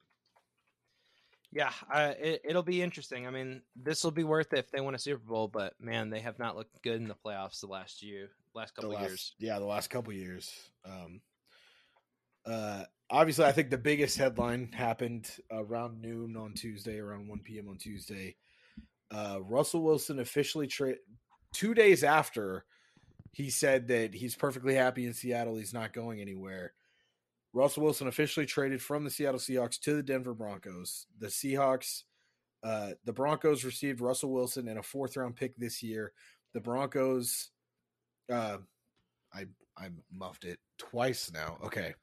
Yeah, 1.53 1.71
uh, 1.93 2.15
it, 2.19 2.41
it'll 2.45 2.65
be 2.65 2.83
interesting. 2.83 3.29
I 3.29 3.31
mean, 3.31 3.63
this 3.77 4.03
will 4.03 4.11
be 4.11 4.25
worth 4.25 4.53
it 4.53 4.59
if 4.59 4.71
they 4.73 4.81
win 4.81 4.97
a 4.97 4.99
Super 4.99 5.25
Bowl, 5.25 5.47
but 5.47 5.75
man, 5.79 6.11
they 6.11 6.21
have 6.21 6.39
not 6.39 6.57
looked 6.57 6.83
good 6.83 7.01
in 7.01 7.07
the 7.07 7.15
playoffs 7.15 7.61
the 7.61 7.69
last 7.69 8.03
year, 8.03 8.31
last 8.55 8.75
couple 8.75 8.91
last, 8.91 9.03
years. 9.03 9.35
Yeah, 9.39 9.61
the 9.61 9.65
last 9.65 9.89
couple 9.89 10.13
years. 10.13 10.53
Um, 10.85 11.21
uh, 12.45 12.83
obviously, 13.09 13.45
I 13.45 13.53
think 13.53 13.71
the 13.71 13.79
biggest 13.79 14.19
headline 14.19 14.73
happened 14.73 15.31
around 15.53 16.01
noon 16.01 16.37
on 16.37 16.55
Tuesday, 16.55 16.99
around 16.99 17.29
1 17.29 17.39
p.m. 17.45 17.69
on 17.69 17.79
Tuesday. 17.79 18.35
Uh, 19.13 19.39
Russell 19.41 19.83
Wilson 19.83 20.19
officially 20.19 20.67
trade 20.67 20.97
two 21.53 21.73
days 21.73 22.03
after 22.03 22.65
he 23.35 23.51
said 23.51 23.89
that 23.89 24.15
he's 24.15 24.37
perfectly 24.37 24.75
happy 24.75 25.05
in 25.07 25.13
Seattle. 25.13 25.57
He's 25.57 25.75
not 25.75 25.93
going 25.93 26.21
anywhere. 26.21 26.73
Russell 27.53 27.83
Wilson 27.83 28.07
officially 28.07 28.47
traded 28.47 28.81
from 28.81 29.03
the 29.03 29.11
Seattle 29.11 29.41
Seahawks 29.41 29.79
to 29.81 29.95
the 29.95 30.05
Denver 30.05 30.35
Broncos. 30.35 31.07
The 31.19 31.27
Seahawks, 31.27 32.05
uh, 32.63 32.91
the 33.05 33.13
Broncos 33.13 33.65
received 33.65 34.01
Russell 34.01 34.33
Wilson 34.33 34.69
and 34.69 34.79
a 34.79 34.83
fourth 34.83 35.17
round 35.17 35.35
pick 35.35 35.57
this 35.57 35.83
year. 35.83 36.13
The 36.53 36.61
Broncos, 36.61 37.51
uh, 38.33 38.59
I 39.35 39.47
I 39.77 39.89
muffed 40.13 40.45
it 40.45 40.61
twice 40.79 41.33
now. 41.33 41.59
Okay, 41.65 41.95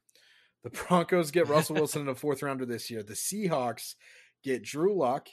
the 0.65 0.69
Broncos 0.89 1.31
get 1.31 1.47
Russell 1.47 1.75
Wilson 1.77 2.01
in 2.01 2.09
a 2.09 2.15
fourth 2.15 2.43
rounder 2.43 2.65
this 2.65 2.91
year. 2.91 3.03
The 3.03 3.13
Seahawks 3.13 3.95
get 4.43 4.63
Drew 4.63 4.97
Lock, 4.97 5.29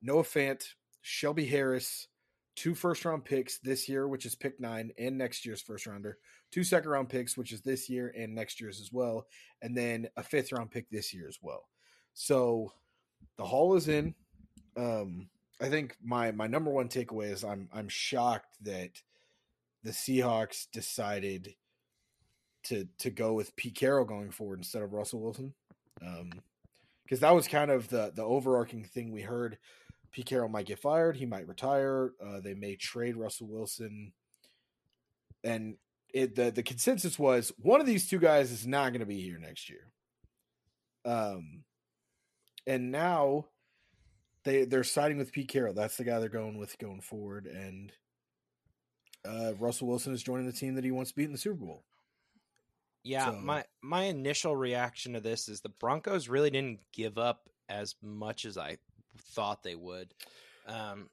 Noah 0.00 0.22
Fant, 0.22 0.64
Shelby 1.02 1.46
Harris, 1.46 2.06
two 2.56 2.74
first 2.74 3.04
round 3.04 3.24
picks 3.24 3.58
this 3.58 3.88
year, 3.88 4.06
which 4.08 4.26
is 4.26 4.34
pick 4.34 4.60
nine, 4.60 4.92
and 4.98 5.18
next 5.18 5.44
year's 5.44 5.62
first 5.62 5.86
rounder, 5.86 6.18
two 6.50 6.64
second 6.64 6.90
round 6.90 7.08
picks, 7.08 7.36
which 7.36 7.52
is 7.52 7.62
this 7.62 7.88
year 7.88 8.12
and 8.16 8.34
next 8.34 8.60
year's 8.60 8.80
as 8.80 8.90
well, 8.92 9.26
and 9.62 9.76
then 9.76 10.08
a 10.16 10.22
fifth 10.22 10.52
round 10.52 10.70
pick 10.70 10.88
this 10.90 11.12
year 11.12 11.28
as 11.28 11.38
well. 11.42 11.68
So 12.14 12.72
the 13.36 13.44
haul 13.44 13.74
is 13.76 13.88
in. 13.88 14.14
Um, 14.76 15.28
I 15.60 15.68
think 15.68 15.96
my 16.02 16.32
my 16.32 16.46
number 16.46 16.70
one 16.70 16.88
takeaway 16.88 17.32
is 17.32 17.44
I'm 17.44 17.68
I'm 17.72 17.88
shocked 17.88 18.56
that 18.62 18.90
the 19.82 19.92
Seahawks 19.92 20.66
decided 20.72 21.54
to 22.64 22.88
to 22.98 23.10
go 23.10 23.34
with 23.34 23.56
Pete 23.56 23.76
Carroll 23.76 24.04
going 24.04 24.30
forward 24.30 24.58
instead 24.58 24.82
of 24.82 24.92
Russell 24.92 25.20
Wilson. 25.20 25.54
Um, 26.02 26.30
because 27.04 27.20
that 27.20 27.34
was 27.34 27.48
kind 27.48 27.70
of 27.70 27.88
the 27.88 28.12
the 28.14 28.22
overarching 28.22 28.84
thing 28.84 29.12
we 29.12 29.22
heard. 29.22 29.58
Pete 30.14 30.26
Carroll 30.26 30.48
might 30.48 30.66
get 30.66 30.78
fired. 30.78 31.16
He 31.16 31.26
might 31.26 31.48
retire. 31.48 32.12
Uh, 32.24 32.38
they 32.40 32.54
may 32.54 32.76
trade 32.76 33.16
Russell 33.16 33.48
Wilson, 33.48 34.12
and 35.42 35.76
it, 36.14 36.36
the 36.36 36.52
the 36.52 36.62
consensus 36.62 37.18
was 37.18 37.50
one 37.58 37.80
of 37.80 37.86
these 37.86 38.08
two 38.08 38.20
guys 38.20 38.52
is 38.52 38.64
not 38.64 38.90
going 38.92 39.00
to 39.00 39.06
be 39.06 39.20
here 39.20 39.38
next 39.40 39.68
year. 39.68 39.90
Um, 41.04 41.64
and 42.64 42.92
now 42.92 43.46
they 44.44 44.64
they're 44.64 44.84
siding 44.84 45.18
with 45.18 45.32
Pete 45.32 45.48
Carroll. 45.48 45.74
That's 45.74 45.96
the 45.96 46.04
guy 46.04 46.20
they're 46.20 46.28
going 46.28 46.58
with 46.58 46.78
going 46.78 47.00
forward, 47.00 47.46
and 47.46 47.92
uh, 49.28 49.54
Russell 49.58 49.88
Wilson 49.88 50.14
is 50.14 50.22
joining 50.22 50.46
the 50.46 50.52
team 50.52 50.76
that 50.76 50.84
he 50.84 50.92
wants 50.92 51.10
to 51.10 51.16
beat 51.16 51.24
in 51.24 51.32
the 51.32 51.38
Super 51.38 51.56
Bowl. 51.64 51.82
Yeah, 53.02 53.32
So- 53.32 53.40
my 53.40 53.64
my 53.82 54.04
initial 54.04 54.54
reaction 54.54 55.14
to 55.14 55.20
this 55.20 55.48
is 55.48 55.60
the 55.60 55.70
Broncos 55.70 56.28
really 56.28 56.50
didn't 56.50 56.78
give 56.92 57.18
up 57.18 57.48
as 57.68 57.96
much 58.00 58.44
as 58.44 58.56
I 58.56 58.78
thought 59.18 59.62
they 59.62 59.74
would. 59.74 60.12
Um, 60.66 61.08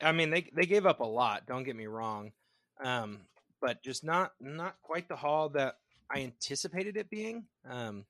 I 0.00 0.12
mean, 0.12 0.30
they 0.30 0.48
they 0.54 0.66
gave 0.66 0.86
up 0.86 1.00
a 1.00 1.04
lot. 1.04 1.46
Don't 1.46 1.62
get 1.62 1.76
me 1.76 1.86
wrong, 1.86 2.32
um, 2.84 3.20
but 3.60 3.82
just 3.82 4.04
not 4.04 4.32
not 4.40 4.76
quite 4.82 5.08
the 5.08 5.16
haul 5.16 5.50
that 5.50 5.76
I 6.10 6.20
anticipated 6.20 6.96
it 6.96 7.10
being. 7.10 7.44
Um, 7.68 8.04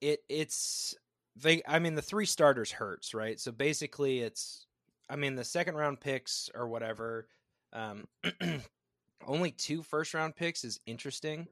it 0.00 0.20
it's 0.28 0.94
they. 1.36 1.62
I 1.66 1.78
mean, 1.78 1.94
the 1.94 2.02
three 2.02 2.26
starters 2.26 2.70
hurts 2.70 3.14
right. 3.14 3.38
So 3.40 3.52
basically, 3.52 4.20
it's 4.20 4.66
I 5.08 5.16
mean 5.16 5.34
the 5.34 5.44
second 5.44 5.74
round 5.74 6.00
picks 6.00 6.50
or 6.54 6.68
whatever. 6.68 7.26
Um, 7.72 8.06
only 9.26 9.50
two 9.50 9.82
first 9.82 10.14
round 10.14 10.36
picks 10.36 10.64
is 10.64 10.80
interesting. 10.86 11.48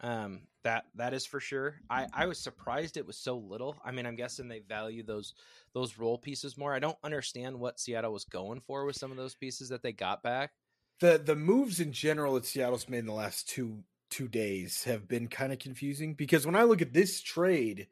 Um, 0.00 0.42
that 0.64 0.84
that 0.96 1.14
is 1.14 1.24
for 1.26 1.40
sure. 1.40 1.76
I 1.88 2.02
I 2.02 2.06
mm-hmm. 2.06 2.28
was 2.28 2.38
surprised 2.38 2.96
it 2.96 3.06
was 3.06 3.16
so 3.16 3.36
little. 3.36 3.76
I 3.84 3.92
mean, 3.92 4.06
I'm 4.06 4.16
guessing 4.16 4.48
they 4.48 4.60
value 4.60 5.02
those 5.02 5.34
those 5.74 5.98
role 5.98 6.18
pieces 6.18 6.56
more. 6.56 6.74
I 6.74 6.78
don't 6.78 6.98
understand 7.02 7.58
what 7.58 7.80
Seattle 7.80 8.12
was 8.12 8.24
going 8.24 8.60
for 8.60 8.84
with 8.84 8.96
some 8.96 9.10
of 9.10 9.16
those 9.16 9.34
pieces 9.34 9.68
that 9.68 9.82
they 9.82 9.92
got 9.92 10.22
back. 10.22 10.52
the 11.00 11.18
the 11.18 11.36
moves 11.36 11.80
in 11.80 11.92
general 11.92 12.34
that 12.34 12.46
Seattle's 12.46 12.88
made 12.88 12.98
in 12.98 13.06
the 13.06 13.12
last 13.12 13.48
two 13.48 13.84
two 14.10 14.28
days 14.28 14.84
have 14.84 15.06
been 15.06 15.28
kind 15.28 15.52
of 15.52 15.58
confusing 15.58 16.14
because 16.14 16.46
when 16.46 16.56
I 16.56 16.62
look 16.64 16.82
at 16.82 16.92
this 16.92 17.20
trade, 17.20 17.88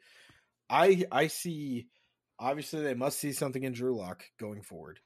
I 0.69 1.05
I 1.13 1.29
see 1.29 1.89
obviously 2.39 2.83
they 2.83 2.95
must 2.95 3.19
see 3.19 3.33
something 3.33 3.63
in 3.63 3.73
Drew 3.73 3.97
Lock 3.97 4.25
going 4.39 4.63
forward, 4.63 5.01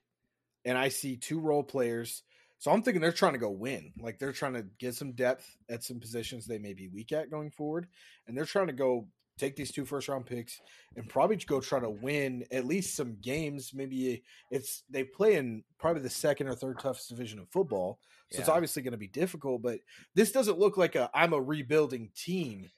and 0.64 0.78
I 0.78 0.88
see 0.88 1.16
two 1.16 1.40
role 1.40 1.62
players. 1.62 2.22
So 2.60 2.70
I'm 2.70 2.82
thinking 2.82 3.00
they're 3.00 3.10
trying 3.12 3.32
to 3.32 3.38
go 3.38 3.50
win, 3.50 3.94
like 3.98 4.18
they're 4.18 4.32
trying 4.34 4.52
to 4.52 4.62
get 4.62 4.94
some 4.94 5.12
depth 5.12 5.56
at 5.70 5.82
some 5.82 5.98
positions 5.98 6.46
they 6.46 6.58
may 6.58 6.74
be 6.74 6.88
weak 6.88 7.10
at 7.10 7.30
going 7.30 7.50
forward, 7.50 7.88
and 8.26 8.36
they're 8.36 8.44
trying 8.44 8.66
to 8.66 8.74
go 8.74 9.08
take 9.38 9.56
these 9.56 9.72
two 9.72 9.86
first 9.86 10.08
round 10.08 10.26
picks 10.26 10.60
and 10.96 11.08
probably 11.08 11.36
go 11.36 11.58
try 11.58 11.80
to 11.80 11.88
win 11.88 12.44
at 12.52 12.66
least 12.66 12.94
some 12.94 13.16
games. 13.22 13.72
Maybe 13.72 14.22
it's 14.50 14.84
they 14.90 15.04
play 15.04 15.36
in 15.36 15.64
probably 15.78 16.02
the 16.02 16.10
second 16.10 16.48
or 16.48 16.54
third 16.54 16.78
toughest 16.78 17.08
division 17.08 17.38
of 17.38 17.48
football. 17.48 18.00
So 18.28 18.40
it's 18.40 18.50
obviously 18.50 18.82
going 18.82 18.92
to 18.92 18.98
be 18.98 19.08
difficult, 19.08 19.62
but 19.62 19.80
this 20.14 20.30
doesn't 20.30 20.58
look 20.58 20.76
like 20.76 20.96
a 20.96 21.10
I'm 21.14 21.32
a 21.32 21.40
rebuilding 21.40 22.12
team. 22.14 22.70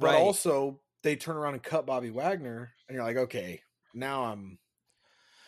But 0.00 0.14
Right. 0.14 0.14
also 0.14 0.82
they 1.02 1.16
turn 1.16 1.36
around 1.36 1.54
and 1.54 1.62
cut 1.62 1.86
Bobby 1.86 2.10
Wagner 2.10 2.72
and 2.88 2.94
you're 2.94 3.04
like, 3.04 3.16
"Okay, 3.16 3.62
now 3.94 4.24
I'm 4.24 4.58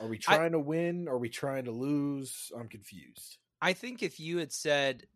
are 0.00 0.08
we 0.08 0.16
I- 0.28 0.36
trying 0.36 0.52
to 0.52 0.58
win? 0.58 1.08
Are 1.08 1.18
we 1.18 1.28
trying 1.28 1.64
to 1.66 1.72
lose? 1.72 2.50
I'm 2.56 2.68
confused." 2.68 3.38
I 3.62 3.74
think 3.74 4.02
if 4.02 4.18
you 4.18 4.38
had 4.38 4.52
said, 4.52 5.06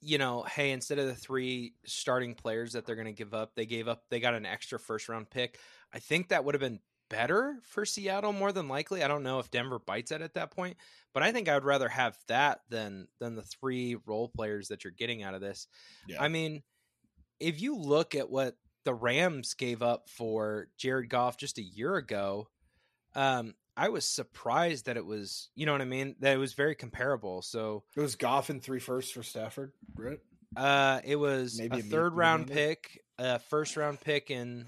you 0.00 0.18
know, 0.18 0.42
hey, 0.44 0.70
instead 0.70 0.98
of 0.98 1.06
the 1.06 1.14
three 1.14 1.74
starting 1.84 2.34
players 2.34 2.72
that 2.72 2.86
they're 2.86 2.94
going 2.94 3.06
to 3.06 3.12
give 3.12 3.34
up, 3.34 3.54
they 3.56 3.66
gave 3.66 3.88
up, 3.88 4.04
they 4.08 4.20
got 4.20 4.34
an 4.34 4.46
extra 4.46 4.78
first 4.78 5.08
round 5.08 5.28
pick. 5.30 5.58
I 5.92 5.98
think 5.98 6.28
that 6.28 6.44
would 6.44 6.54
have 6.54 6.60
been 6.60 6.80
better 7.08 7.58
for 7.62 7.84
Seattle 7.84 8.32
more 8.32 8.52
than 8.52 8.68
likely. 8.68 9.02
I 9.02 9.08
don't 9.08 9.22
know 9.22 9.38
if 9.38 9.50
Denver 9.50 9.78
bites 9.78 10.12
it 10.12 10.22
at 10.22 10.34
that 10.34 10.50
point, 10.50 10.76
but 11.12 11.22
I 11.22 11.32
think 11.32 11.48
I 11.48 11.54
would 11.54 11.64
rather 11.64 11.88
have 11.88 12.16
that 12.28 12.60
than 12.68 13.08
than 13.18 13.34
the 13.34 13.42
three 13.42 13.96
role 14.06 14.28
players 14.28 14.68
that 14.68 14.84
you're 14.84 14.92
getting 14.92 15.22
out 15.22 15.34
of 15.34 15.40
this. 15.40 15.66
Yeah. 16.06 16.22
I 16.22 16.28
mean, 16.28 16.62
if 17.40 17.60
you 17.60 17.76
look 17.76 18.14
at 18.14 18.30
what 18.30 18.56
the 18.84 18.94
Rams 18.94 19.54
gave 19.54 19.82
up 19.82 20.08
for 20.08 20.68
Jared 20.76 21.08
Goff 21.10 21.36
just 21.36 21.58
a 21.58 21.62
year 21.62 21.96
ago, 21.96 22.48
um, 23.14 23.54
I 23.78 23.88
was 23.90 24.04
surprised 24.04 24.86
that 24.86 24.96
it 24.96 25.06
was, 25.06 25.50
you 25.54 25.64
know 25.64 25.72
what 25.72 25.80
I 25.80 25.86
mean, 25.86 26.16
that 26.20 26.34
it 26.34 26.38
was 26.38 26.54
very 26.54 26.74
comparable. 26.74 27.42
So 27.42 27.84
it 27.96 28.00
was 28.00 28.16
Goff 28.16 28.50
and 28.50 28.62
three 28.62 28.80
firsts 28.80 29.12
for 29.12 29.22
Stafford, 29.22 29.72
right? 29.96 30.18
uh, 30.56 31.00
it 31.04 31.16
was 31.16 31.58
Maybe 31.58 31.78
a 31.78 31.82
third 31.82 32.14
round 32.14 32.48
mid-round? 32.48 32.68
pick, 32.80 33.04
a 33.18 33.38
first 33.38 33.76
round 33.76 34.00
pick 34.00 34.30
in 34.30 34.66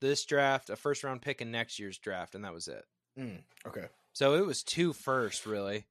this 0.00 0.24
draft, 0.24 0.70
a 0.70 0.76
first 0.76 1.04
round 1.04 1.20
pick 1.22 1.42
in 1.42 1.50
next 1.50 1.78
year's 1.78 1.98
draft, 1.98 2.34
and 2.34 2.44
that 2.44 2.54
was 2.54 2.68
it. 2.68 2.84
Mm, 3.18 3.42
okay. 3.66 3.86
So 4.14 4.34
it 4.34 4.46
was 4.46 4.62
two 4.62 4.92
first, 4.94 5.44
really. 5.46 5.84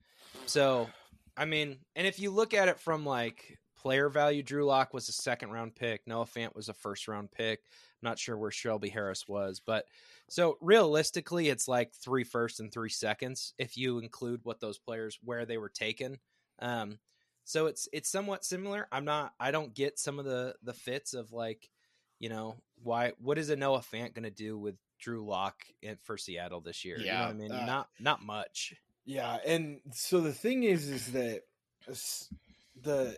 So, 0.47 0.89
I 1.37 1.45
mean, 1.45 1.77
and 1.95 2.07
if 2.07 2.19
you 2.19 2.31
look 2.31 2.53
at 2.53 2.67
it 2.67 2.79
from 2.79 3.05
like 3.05 3.59
player 3.85 4.09
value, 4.09 4.41
Drew 4.41 4.65
Lock 4.65 4.95
was 4.95 5.09
a 5.09 5.11
second 5.11 5.51
round 5.51 5.75
pick. 5.75 6.01
Noah 6.07 6.25
Fant 6.25 6.55
was 6.55 6.69
a 6.69 6.73
first 6.73 7.07
round 7.07 7.31
pick. 7.31 7.59
I'm 7.69 8.09
not 8.09 8.17
sure 8.17 8.35
where 8.35 8.49
Shelby 8.49 8.89
Harris 8.89 9.27
was, 9.27 9.61
but 9.63 9.85
so 10.27 10.57
realistically, 10.59 11.49
it's 11.49 11.67
like 11.67 11.93
three 11.93 12.23
first 12.23 12.59
and 12.59 12.71
three 12.73 12.89
seconds 12.89 13.53
if 13.59 13.77
you 13.77 13.99
include 13.99 14.39
what 14.41 14.59
those 14.59 14.79
players 14.79 15.19
where 15.23 15.45
they 15.45 15.59
were 15.59 15.69
taken. 15.69 16.17
Um, 16.57 16.97
so 17.43 17.67
it's 17.67 17.87
it's 17.93 18.09
somewhat 18.09 18.43
similar. 18.43 18.87
I'm 18.91 19.05
not. 19.05 19.33
I 19.39 19.51
don't 19.51 19.75
get 19.75 19.99
some 19.99 20.17
of 20.17 20.25
the 20.25 20.55
the 20.63 20.73
fits 20.73 21.13
of 21.13 21.31
like, 21.31 21.69
you 22.17 22.29
know, 22.29 22.55
why? 22.81 23.11
What 23.19 23.37
is 23.37 23.51
a 23.51 23.55
Noah 23.55 23.81
Fant 23.81 24.15
going 24.15 24.23
to 24.23 24.31
do 24.31 24.57
with 24.57 24.77
Drew 24.99 25.23
Lock 25.23 25.61
for 26.01 26.17
Seattle 26.17 26.59
this 26.59 26.85
year? 26.85 26.97
you 26.97 27.05
know 27.05 27.11
Yeah, 27.11 27.25
what 27.27 27.29
I 27.29 27.33
mean? 27.33 27.51
uh, 27.51 27.65
not 27.67 27.89
not 27.99 28.25
much. 28.25 28.73
Yeah, 29.05 29.37
and 29.45 29.79
so 29.93 30.21
the 30.21 30.33
thing 30.33 30.63
is, 30.63 30.89
is 30.89 31.11
that 31.11 31.43
the 32.81 33.15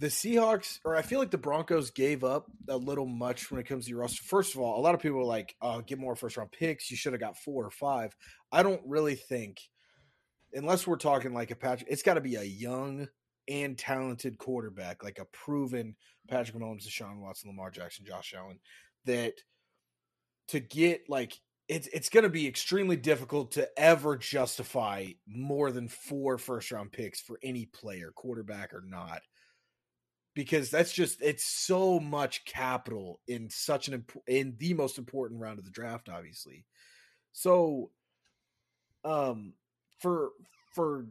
the 0.00 0.06
Seahawks, 0.06 0.80
or 0.82 0.96
I 0.96 1.02
feel 1.02 1.18
like 1.18 1.30
the 1.30 1.36
Broncos 1.36 1.90
gave 1.90 2.24
up 2.24 2.46
a 2.68 2.76
little 2.76 3.04
much 3.04 3.50
when 3.50 3.60
it 3.60 3.66
comes 3.66 3.84
to 3.84 3.90
your 3.90 4.00
roster. 4.00 4.22
First 4.24 4.54
of 4.54 4.60
all, 4.62 4.80
a 4.80 4.82
lot 4.82 4.94
of 4.94 5.00
people 5.02 5.20
are 5.20 5.24
like, 5.24 5.54
"Oh, 5.60 5.82
get 5.82 5.98
more 5.98 6.16
first 6.16 6.38
round 6.38 6.52
picks. 6.52 6.90
You 6.90 6.96
should 6.96 7.12
have 7.12 7.20
got 7.20 7.36
four 7.36 7.66
or 7.66 7.70
five. 7.70 8.16
I 8.50 8.62
don't 8.62 8.80
really 8.86 9.14
think, 9.14 9.60
unless 10.54 10.86
we're 10.86 10.96
talking 10.96 11.34
like 11.34 11.50
a 11.50 11.56
Patrick, 11.56 11.90
it's 11.90 12.02
got 12.02 12.14
to 12.14 12.22
be 12.22 12.36
a 12.36 12.42
young 12.42 13.08
and 13.46 13.76
talented 13.76 14.38
quarterback, 14.38 15.04
like 15.04 15.18
a 15.18 15.26
proven 15.26 15.96
Patrick 16.28 16.56
Mahomes, 16.56 16.88
Deshaun 16.88 17.20
Watson, 17.20 17.50
Lamar 17.50 17.70
Jackson, 17.70 18.06
Josh 18.06 18.32
Allen, 18.34 18.58
that 19.04 19.34
to 20.48 20.60
get 20.60 21.10
like 21.10 21.34
it's 21.68 21.88
it's 21.92 22.08
going 22.08 22.24
to 22.24 22.30
be 22.30 22.48
extremely 22.48 22.96
difficult 22.96 23.52
to 23.52 23.68
ever 23.78 24.16
justify 24.16 25.08
more 25.26 25.70
than 25.70 25.88
four 25.88 26.38
first 26.38 26.72
round 26.72 26.90
picks 26.90 27.20
for 27.20 27.38
any 27.42 27.66
player, 27.66 28.12
quarterback 28.14 28.72
or 28.72 28.82
not, 28.86 29.20
because 30.34 30.70
that's 30.70 30.92
just 30.92 31.20
it's 31.22 31.44
so 31.44 31.98
much 31.98 32.44
capital 32.44 33.20
in 33.26 33.48
such 33.50 33.88
an 33.88 33.94
imp- 33.94 34.22
in 34.26 34.54
the 34.58 34.74
most 34.74 34.98
important 34.98 35.40
round 35.40 35.58
of 35.58 35.64
the 35.64 35.70
draft, 35.70 36.08
obviously. 36.08 36.64
So, 37.32 37.90
um, 39.04 39.54
for 39.98 40.30
for 40.74 41.06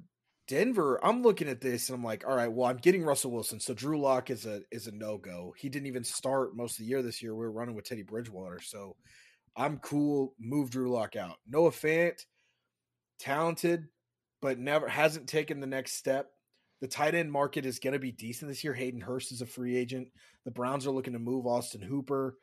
Denver, 0.48 1.00
I'm 1.06 1.22
looking 1.22 1.48
at 1.48 1.62
this 1.62 1.90
and 1.90 1.96
I'm 1.96 2.04
like, 2.04 2.26
all 2.28 2.36
right, 2.36 2.52
well, 2.52 2.68
I'm 2.68 2.78
getting 2.78 3.04
Russell 3.04 3.32
Wilson, 3.32 3.60
so 3.60 3.74
Drew 3.74 4.00
Lock 4.00 4.30
is 4.30 4.46
a 4.46 4.62
is 4.72 4.88
a 4.88 4.92
no 4.92 5.18
go. 5.18 5.54
He 5.58 5.70
didn't 5.70 5.88
even 5.88 6.04
start 6.04 6.56
most 6.56 6.74
of 6.74 6.80
the 6.80 6.90
year 6.90 7.02
this 7.02 7.22
year. 7.22 7.36
We 7.36 7.46
were 7.46 7.52
running 7.52 7.76
with 7.76 7.86
Teddy 7.86 8.04
Bridgewater, 8.04 8.60
so 8.62 8.96
I'm 9.56 9.78
cool. 9.80 10.34
Move 10.40 10.70
Drew 10.70 10.90
Lock 10.90 11.16
out. 11.16 11.38
Noah 11.48 11.72
Fant, 11.72 12.26
talented, 13.20 13.88
but 14.42 14.58
never 14.58 14.88
hasn't 14.88 15.28
taken 15.28 15.60
the 15.60 15.68
next 15.68 15.94
step. 15.94 16.32
The 16.82 16.88
tight 16.88 17.16
end 17.16 17.32
market 17.32 17.66
is 17.66 17.80
going 17.80 17.94
to 17.94 18.00
be 18.00 18.12
decent 18.12 18.50
this 18.50 18.64
year. 18.64 18.74
Hayden 18.74 19.02
Hurst 19.02 19.32
is 19.32 19.42
a 19.42 19.46
free 19.46 19.76
agent. 19.76 20.10
The 20.46 20.52
Browns 20.52 20.88
are 20.88 20.92
looking 20.92 21.14
to 21.14 21.20
move 21.20 21.46
Austin 21.46 21.82
Hooper. 21.82 22.38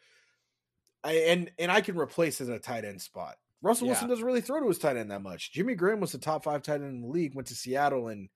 I, 1.04 1.12
and 1.12 1.50
and 1.58 1.70
I 1.70 1.80
can 1.80 1.96
replace 1.98 2.40
it 2.40 2.48
at 2.48 2.56
a 2.56 2.60
tight 2.60 2.84
end 2.84 3.00
spot. 3.00 3.36
Russell 3.62 3.86
Yeah. 3.86 3.92
Wilson 3.92 4.08
doesn't 4.08 4.24
really 4.24 4.40
throw 4.40 4.60
to 4.60 4.68
his 4.68 4.78
tight 4.78 4.96
end 4.96 5.10
that 5.10 5.22
much. 5.22 5.52
Jimmy 5.52 5.74
Graham 5.74 6.00
was 6.00 6.12
the 6.12 6.18
top 6.18 6.44
five 6.44 6.62
tight 6.62 6.76
end 6.82 6.84
in 6.84 7.00
the 7.02 7.08
league. 7.08 7.34
Went 7.34 7.48
to 7.48 7.54
Seattle 7.54 8.08
and 8.08 8.28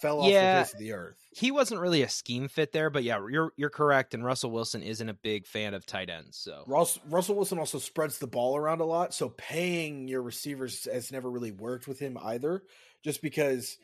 fell 0.00 0.20
off 0.20 0.28
Yeah. 0.30 0.58
the 0.60 0.64
face 0.64 0.74
of 0.74 0.80
the 0.80 0.92
earth. 0.92 1.18
He 1.32 1.50
wasn't 1.50 1.80
really 1.80 2.02
a 2.02 2.08
scheme 2.08 2.48
fit 2.48 2.72
there, 2.72 2.90
but 2.90 3.04
yeah, 3.04 3.20
you're 3.30 3.52
you're 3.56 3.70
correct. 3.70 4.14
And 4.14 4.24
Russell 4.24 4.50
Wilson 4.50 4.82
isn't 4.82 5.08
a 5.08 5.14
big 5.14 5.46
fan 5.46 5.74
of 5.74 5.86
tight 5.86 6.08
ends, 6.10 6.36
so 6.38 6.64
Russ, 6.66 6.98
Russell 7.08 7.36
Wilson 7.36 7.58
also 7.58 7.78
spreads 7.78 8.18
the 8.18 8.26
ball 8.26 8.56
around 8.56 8.80
a 8.80 8.84
lot, 8.86 9.14
so 9.14 9.28
paying 9.28 10.08
your 10.08 10.22
receivers 10.22 10.84
has 10.90 11.12
never 11.12 11.30
really 11.30 11.52
worked 11.52 11.86
with 11.86 11.98
him 12.00 12.18
either. 12.20 12.62
Just 13.04 13.22
because 13.22 13.76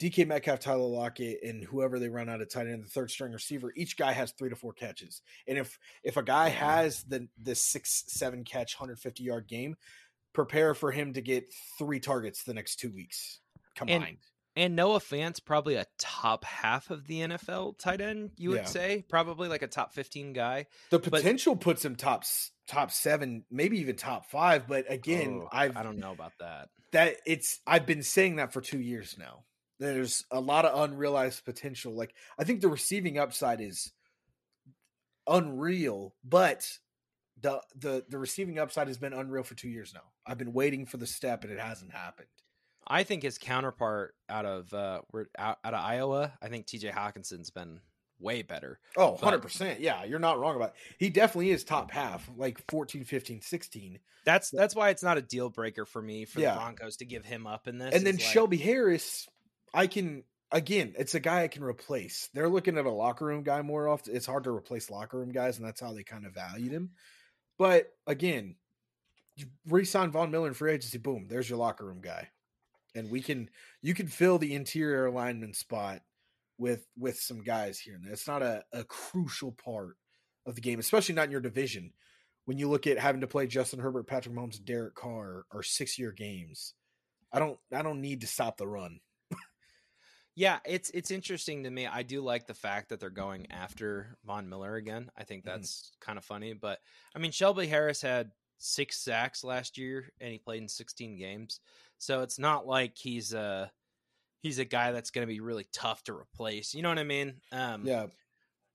DK 0.00 0.26
Metcalf, 0.26 0.60
Tyler 0.60 0.86
Lockett, 0.86 1.40
and 1.42 1.62
whoever 1.62 1.98
they 1.98 2.08
run 2.08 2.28
out 2.28 2.40
of 2.40 2.48
tight 2.50 2.66
end, 2.66 2.82
the 2.84 2.88
third 2.88 3.10
string 3.10 3.32
receiver, 3.32 3.72
each 3.76 3.96
guy 3.96 4.12
has 4.12 4.32
three 4.32 4.48
to 4.48 4.56
four 4.56 4.72
catches. 4.72 5.20
And 5.46 5.58
if 5.58 5.78
if 6.02 6.16
a 6.16 6.22
guy 6.22 6.48
has 6.48 7.02
the 7.04 7.28
the 7.42 7.54
six 7.54 8.04
seven 8.08 8.44
catch, 8.44 8.74
hundred 8.74 8.98
fifty 8.98 9.24
yard 9.24 9.46
game, 9.46 9.76
prepare 10.32 10.74
for 10.74 10.90
him 10.90 11.12
to 11.14 11.20
get 11.20 11.52
three 11.78 12.00
targets 12.00 12.42
the 12.44 12.54
next 12.54 12.76
two 12.76 12.90
weeks 12.90 13.40
combined. 13.74 14.18
And 14.56 14.74
Noah 14.74 14.98
Fant's 15.00 15.38
probably 15.38 15.76
a 15.76 15.86
top 15.96 16.44
half 16.44 16.90
of 16.90 17.06
the 17.06 17.20
NFL 17.20 17.78
tight 17.78 18.00
end, 18.00 18.30
you 18.36 18.50
would 18.50 18.60
Yeah. 18.62 18.64
say. 18.64 19.04
Probably 19.08 19.48
like 19.48 19.62
a 19.62 19.68
top 19.68 19.94
15 19.94 20.32
guy. 20.32 20.66
the 20.90 20.98
potential 20.98 21.54
puts 21.56 21.84
him 21.84 21.94
top 21.94 22.24
top 22.66 22.90
seven, 22.90 23.44
maybe 23.50 23.78
even 23.78 23.96
top 23.96 24.26
five. 24.26 24.66
But 24.66 24.90
again, 24.90 25.42
Oh, 25.44 25.48
I've 25.52 25.76
I 25.76 25.82
don't 25.84 25.98
know 25.98 26.10
about 26.12 26.32
that. 26.40 26.68
that 26.92 27.16
it's 27.26 27.60
I've 27.66 27.86
been 27.86 28.02
saying 28.02 28.36
that 28.36 28.52
for 28.52 28.60
two 28.60 28.80
years 28.80 29.16
now. 29.18 29.44
There's 29.80 30.24
a 30.30 30.38
lot 30.40 30.64
of 30.66 30.88
unrealized 30.90 31.44
potential. 31.44 31.92
Like 31.94 32.14
I 32.38 32.44
think 32.44 32.60
the 32.60 32.68
receiving 32.68 33.18
upside 33.18 33.60
is 33.60 33.90
unreal, 35.26 36.14
but 36.24 36.68
the 37.40 37.60
the 37.74 38.04
the 38.08 38.18
receiving 38.18 38.58
upside 38.58 38.88
has 38.88 38.98
been 38.98 39.12
unreal 39.12 39.42
for 39.42 39.54
two 39.54 39.68
years 39.68 39.92
now. 39.94 40.02
I've 40.26 40.38
been 40.38 40.52
waiting 40.52 40.86
for 40.86 40.96
the 40.98 41.06
step 41.06 41.44
and 41.44 41.52
it 41.52 41.58
hasn't 41.58 41.92
happened. 41.92 42.28
I 42.86 43.04
think 43.04 43.22
his 43.22 43.38
counterpart 43.38 44.14
out 44.28 44.44
of 44.46 44.72
uh 44.74 45.00
we're 45.12 45.26
out, 45.38 45.58
out 45.64 45.74
of 45.74 45.80
Iowa, 45.80 46.32
I 46.42 46.48
think 46.48 46.66
TJ 46.66 46.92
Hockenson's 46.92 47.50
been 47.50 47.80
way 48.18 48.42
better. 48.42 48.78
Oh, 48.98 49.16
100%. 49.18 49.76
Yeah, 49.80 50.04
you're 50.04 50.18
not 50.18 50.38
wrong 50.38 50.54
about 50.56 50.70
it. 50.70 50.74
He 50.98 51.08
definitely 51.08 51.52
is 51.52 51.64
top 51.64 51.90
half, 51.90 52.28
like 52.36 52.62
14, 52.70 53.04
15, 53.04 53.40
16. 53.40 53.98
That's 54.26 54.50
that's 54.50 54.74
why 54.74 54.90
it's 54.90 55.02
not 55.02 55.16
a 55.16 55.22
deal 55.22 55.48
breaker 55.48 55.86
for 55.86 56.02
me 56.02 56.26
for 56.26 56.40
Yeah. 56.40 56.52
the 56.52 56.60
Broncos 56.60 56.96
to 56.98 57.06
give 57.06 57.24
him 57.24 57.46
up 57.46 57.66
in 57.66 57.78
this. 57.78 57.94
And 57.94 58.04
then 58.06 58.16
like- 58.16 58.22
Shelby 58.24 58.58
Harris, 58.58 59.26
I 59.72 59.86
can 59.86 60.24
again, 60.52 60.94
it's 60.98 61.14
a 61.14 61.20
guy 61.20 61.42
I 61.42 61.48
can 61.48 61.62
replace. 61.62 62.28
They're 62.34 62.48
looking 62.48 62.78
at 62.78 62.86
a 62.86 62.90
locker 62.90 63.24
room 63.24 63.42
guy 63.42 63.62
more 63.62 63.88
often. 63.88 64.14
It's 64.14 64.26
hard 64.26 64.44
to 64.44 64.50
replace 64.50 64.90
locker 64.90 65.18
room 65.18 65.32
guys, 65.32 65.58
and 65.58 65.66
that's 65.66 65.80
how 65.80 65.92
they 65.92 66.02
kind 66.02 66.26
of 66.26 66.34
valued 66.34 66.72
him. 66.72 66.90
But 67.58 67.92
again, 68.06 68.56
you 69.36 69.46
re-sign 69.68 70.10
Von 70.10 70.30
Miller 70.30 70.48
in 70.48 70.54
free 70.54 70.72
agency, 70.72 70.98
boom, 70.98 71.26
there's 71.28 71.48
your 71.48 71.58
locker 71.58 71.86
room 71.86 72.00
guy. 72.00 72.28
And 72.94 73.10
we 73.10 73.20
can 73.20 73.48
you 73.82 73.94
can 73.94 74.08
fill 74.08 74.38
the 74.38 74.54
interior 74.54 75.06
alignment 75.06 75.56
spot 75.56 76.02
with 76.58 76.86
with 76.98 77.18
some 77.18 77.42
guys 77.42 77.78
here 77.78 77.94
and 77.94 78.04
there. 78.04 78.12
It's 78.12 78.26
not 78.26 78.42
a, 78.42 78.64
a 78.72 78.82
crucial 78.84 79.52
part 79.52 79.96
of 80.44 80.56
the 80.56 80.60
game, 80.60 80.80
especially 80.80 81.14
not 81.14 81.26
in 81.26 81.30
your 81.30 81.40
division. 81.40 81.92
When 82.46 82.58
you 82.58 82.68
look 82.68 82.88
at 82.88 82.98
having 82.98 83.20
to 83.20 83.28
play 83.28 83.46
Justin 83.46 83.78
Herbert, 83.78 84.08
Patrick 84.08 84.34
Mahomes, 84.34 84.64
Derek 84.64 84.96
Carr 84.96 85.44
or 85.52 85.62
six 85.62 85.98
year 86.00 86.10
games, 86.10 86.74
I 87.32 87.38
don't 87.38 87.58
I 87.72 87.82
don't 87.82 88.00
need 88.00 88.22
to 88.22 88.26
stop 88.26 88.56
the 88.56 88.66
run. 88.66 88.98
Yeah, 90.36 90.60
it's 90.64 90.90
it's 90.90 91.10
interesting 91.10 91.64
to 91.64 91.70
me. 91.70 91.86
I 91.86 92.02
do 92.02 92.22
like 92.22 92.46
the 92.46 92.54
fact 92.54 92.88
that 92.88 93.00
they're 93.00 93.10
going 93.10 93.50
after 93.50 94.16
Von 94.24 94.48
Miller 94.48 94.76
again. 94.76 95.10
I 95.16 95.24
think 95.24 95.44
Mhm. 95.44 95.68
that's 95.84 95.92
kind 96.00 96.18
of 96.18 96.24
funny. 96.24 96.52
But 96.54 96.80
I 97.14 97.18
mean, 97.18 97.32
Shelby 97.32 97.66
Harris 97.66 98.00
had 98.00 98.32
six 98.58 98.98
sacks 99.00 99.42
last 99.44 99.76
year, 99.76 100.10
and 100.20 100.32
he 100.32 100.38
played 100.38 100.62
in 100.62 100.68
16 100.68 101.16
games. 101.18 101.60
So 101.98 102.22
it's 102.22 102.38
not 102.38 102.66
like 102.66 102.96
he's 102.96 103.32
a 103.34 103.72
he's 104.42 104.58
a 104.60 104.64
guy 104.66 104.92
that's 104.92 105.10
going 105.12 105.26
to 105.26 105.32
be 105.32 105.40
really 105.40 105.66
tough 105.72 106.04
to 106.04 106.14
replace. 106.16 106.74
You 106.74 106.82
know 106.82 106.90
what 106.90 106.98
I 107.00 107.04
mean? 107.04 107.40
Um, 107.52 107.92
Yeah, 107.92 108.08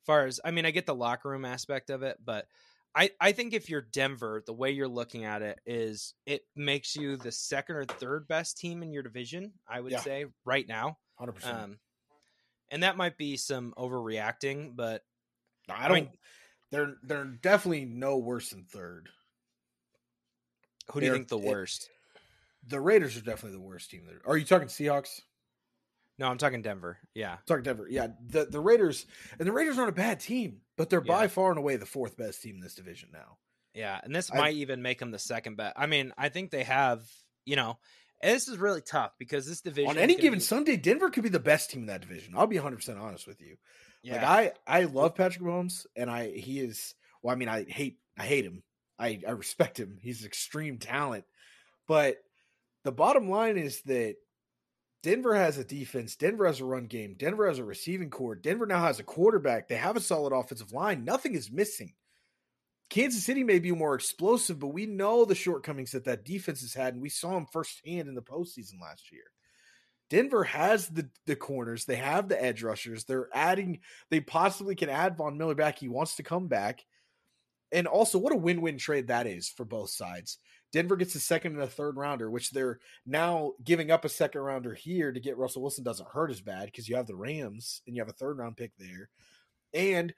far 0.05 0.25
as 0.27 0.39
I 0.45 0.51
mean, 0.51 0.65
I 0.65 0.71
get 0.71 0.85
the 0.85 0.95
locker 0.95 1.29
room 1.29 1.45
aspect 1.45 1.89
of 1.89 2.03
it, 2.03 2.19
but 2.23 2.47
I 2.95 3.11
I 3.21 3.31
think 3.33 3.53
if 3.53 3.69
you're 3.69 3.81
Denver, 3.81 4.43
the 4.45 4.53
way 4.53 4.71
you're 4.71 4.87
looking 4.87 5.25
at 5.25 5.41
it 5.41 5.59
is 5.65 6.15
it 6.25 6.43
makes 6.55 6.95
you 6.95 7.17
the 7.17 7.31
second 7.31 7.75
or 7.77 7.85
third 7.85 8.27
best 8.27 8.57
team 8.57 8.83
in 8.83 8.93
your 8.93 9.03
division. 9.03 9.53
I 9.67 9.81
would 9.81 9.97
Yeah. 9.97 10.01
say 10.01 10.25
right 10.45 10.67
now. 10.67 10.99
Hundred 11.15 11.33
percent. 11.33 11.57
Um, 11.57 11.79
and 12.69 12.83
that 12.83 12.97
might 12.97 13.17
be 13.17 13.37
some 13.37 13.73
overreacting, 13.77 14.75
but 14.75 15.03
I 15.69 15.85
I 15.85 15.87
don't. 15.87 15.95
mean- 15.95 16.09
they're 16.71 16.95
they're 17.03 17.25
definitely 17.25 17.85
no 17.85 18.17
worse 18.17 18.49
than 18.49 18.65
third. 18.65 19.09
who 20.91 20.99
do 20.99 21.05
you 21.05 21.11
They're- 21.11 21.17
think 21.19 21.29
the 21.29 21.37
it- 21.39 21.43
worst? 21.45 21.89
The 22.67 22.79
Raiders 22.79 23.15
are 23.15 23.21
definitely 23.21 23.57
the 23.59 23.63
worst 23.63 23.91
team. 23.91 24.05
There. 24.07 24.21
Are 24.25 24.37
you 24.37 24.45
talking 24.45 24.67
Seahawks? 24.67 25.21
No, 26.17 26.27
I'm 26.27 26.37
talking 26.39 26.61
Denver. 26.63 26.97
Yeah, 27.13 27.37
Talking 27.45 27.63
Denver. 27.63 27.87
Yeah, 27.89 28.07
the 28.25 28.45
the 28.45 28.59
Raiders 28.59 29.05
and 29.37 29.47
the 29.47 29.51
Raiders 29.51 29.77
aren't 29.77 29.89
a 29.89 29.93
bad 29.93 30.19
team, 30.19 30.61
but 30.77 30.89
they're 30.89 31.01
by 31.01 31.27
far 31.27 31.49
and 31.51 31.59
away 31.59 31.75
the 31.75 31.85
fourth 31.85 32.17
best 32.17 32.41
team 32.41 32.55
in 32.55 32.61
this 32.61 32.73
division 32.75 33.09
now. 33.11 33.37
yeah, 33.73 33.99
and 34.03 34.15
this 34.15 34.31
I- 34.31 34.37
might 34.37 34.55
even 34.55 34.81
make 34.81 34.97
them 34.99 35.11
the 35.11 35.19
second 35.19 35.55
best. 35.57 35.73
I 35.77 35.85
mean, 35.85 36.13
I 36.17 36.29
think 36.29 36.49
they 36.51 36.63
have. 36.63 37.07
You 37.45 37.55
know, 37.57 37.77
and 38.25 38.35
this 38.35 38.47
is 38.47 38.57
really 38.57 38.81
tough 38.81 39.11
because 39.19 39.47
this 39.47 39.61
division 39.61 39.91
On 39.91 39.97
any 39.97 40.15
given 40.15 40.39
be- 40.39 40.43
Sunday, 40.43 40.77
Denver 40.77 41.09
could 41.09 41.23
be 41.23 41.29
the 41.29 41.39
best 41.39 41.71
team 41.71 41.81
in 41.81 41.87
that 41.87 42.01
division. 42.01 42.33
I'll 42.35 42.47
be 42.47 42.57
100 42.57 42.77
percent 42.77 42.99
honest 42.99 43.27
with 43.27 43.41
you. 43.41 43.57
Yeah, 44.03 44.15
Like 44.29 44.55
I 44.67 44.79
I 44.81 44.83
love 44.83 45.15
Patrick 45.15 45.43
Mahomes, 45.43 45.85
and 45.95 46.09
I 46.09 46.31
he 46.31 46.59
is. 46.59 46.93
Well, 47.21 47.33
I 47.33 47.37
mean, 47.37 47.49
I 47.49 47.63
hate 47.63 47.97
I 48.17 48.25
hate 48.25 48.45
him. 48.45 48.63
I 48.99 49.21
I 49.27 49.31
respect 49.31 49.79
him. 49.79 49.97
He's 50.01 50.25
extreme 50.25 50.77
talent, 50.77 51.25
but 51.87 52.17
the 52.83 52.91
bottom 52.91 53.29
line 53.29 53.57
is 53.57 53.81
that 53.83 54.15
Denver 55.01 55.35
has 55.35 55.57
a 55.57 55.63
defense. 55.63 56.15
Denver 56.15 56.47
has 56.47 56.61
a 56.61 56.65
run 56.65 56.85
game. 56.87 57.15
Denver 57.17 57.47
has 57.47 57.59
a 57.59 57.63
receiving 57.63 58.09
corps. 58.09 58.35
Denver 58.35 58.65
now 58.65 58.81
has 58.81 58.99
a 58.99 59.03
quarterback. 59.03 59.67
They 59.67 59.75
have 59.75 59.95
a 59.95 60.01
solid 60.01 60.33
offensive 60.33 60.71
line. 60.71 61.03
Nothing 61.03 61.35
is 61.35 61.51
missing. 61.51 61.93
Kansas 62.89 63.25
City 63.25 63.43
may 63.43 63.59
be 63.59 63.71
more 63.71 63.95
explosive, 63.95 64.59
but 64.59 64.67
we 64.67 64.85
know 64.85 65.25
the 65.25 65.35
shortcomings 65.35 65.91
that 65.91 66.05
that 66.05 66.23
defense 66.23 66.61
has 66.61 66.73
had, 66.73 66.93
and 66.93 67.01
we 67.01 67.09
saw 67.09 67.31
them 67.31 67.47
firsthand 67.51 68.07
in 68.07 68.15
the 68.15 68.21
postseason 68.21 68.79
last 68.81 69.11
year. 69.11 69.23
Denver 70.09 70.43
has 70.43 70.87
the 70.87 71.09
the 71.25 71.35
corners. 71.35 71.85
They 71.85 71.95
have 71.95 72.29
the 72.29 72.41
edge 72.41 72.61
rushers. 72.61 73.05
They're 73.05 73.29
adding. 73.33 73.79
They 74.11 74.19
possibly 74.19 74.75
can 74.75 74.89
add 74.89 75.17
Von 75.17 75.37
Miller 75.37 75.55
back. 75.55 75.79
He 75.79 75.89
wants 75.89 76.15
to 76.17 76.23
come 76.23 76.47
back, 76.47 76.85
and 77.71 77.87
also 77.87 78.19
what 78.19 78.33
a 78.33 78.37
win 78.37 78.61
win 78.61 78.77
trade 78.77 79.07
that 79.07 79.25
is 79.25 79.49
for 79.49 79.65
both 79.65 79.89
sides. 79.89 80.37
Denver 80.71 80.95
gets 80.95 81.15
a 81.15 81.19
second 81.19 81.53
and 81.53 81.63
a 81.63 81.67
third 81.67 81.95
rounder, 81.95 82.29
which 82.29 82.51
they're 82.51 82.79
now 83.05 83.53
giving 83.63 83.91
up 83.91 84.05
a 84.05 84.09
second 84.09 84.41
rounder 84.41 84.73
here 84.73 85.11
to 85.11 85.19
get 85.19 85.37
Russell 85.37 85.61
Wilson 85.61 85.83
doesn't 85.83 86.09
hurt 86.09 86.31
as 86.31 86.41
bad 86.41 86.65
because 86.65 86.87
you 86.87 86.97
have 86.97 87.07
the 87.07 87.15
Rams 87.15 87.81
and 87.87 87.95
you 87.95 88.01
have 88.01 88.09
a 88.09 88.13
third 88.13 88.37
round 88.37 88.57
pick 88.57 88.73
there, 88.77 89.09
and 89.73 90.13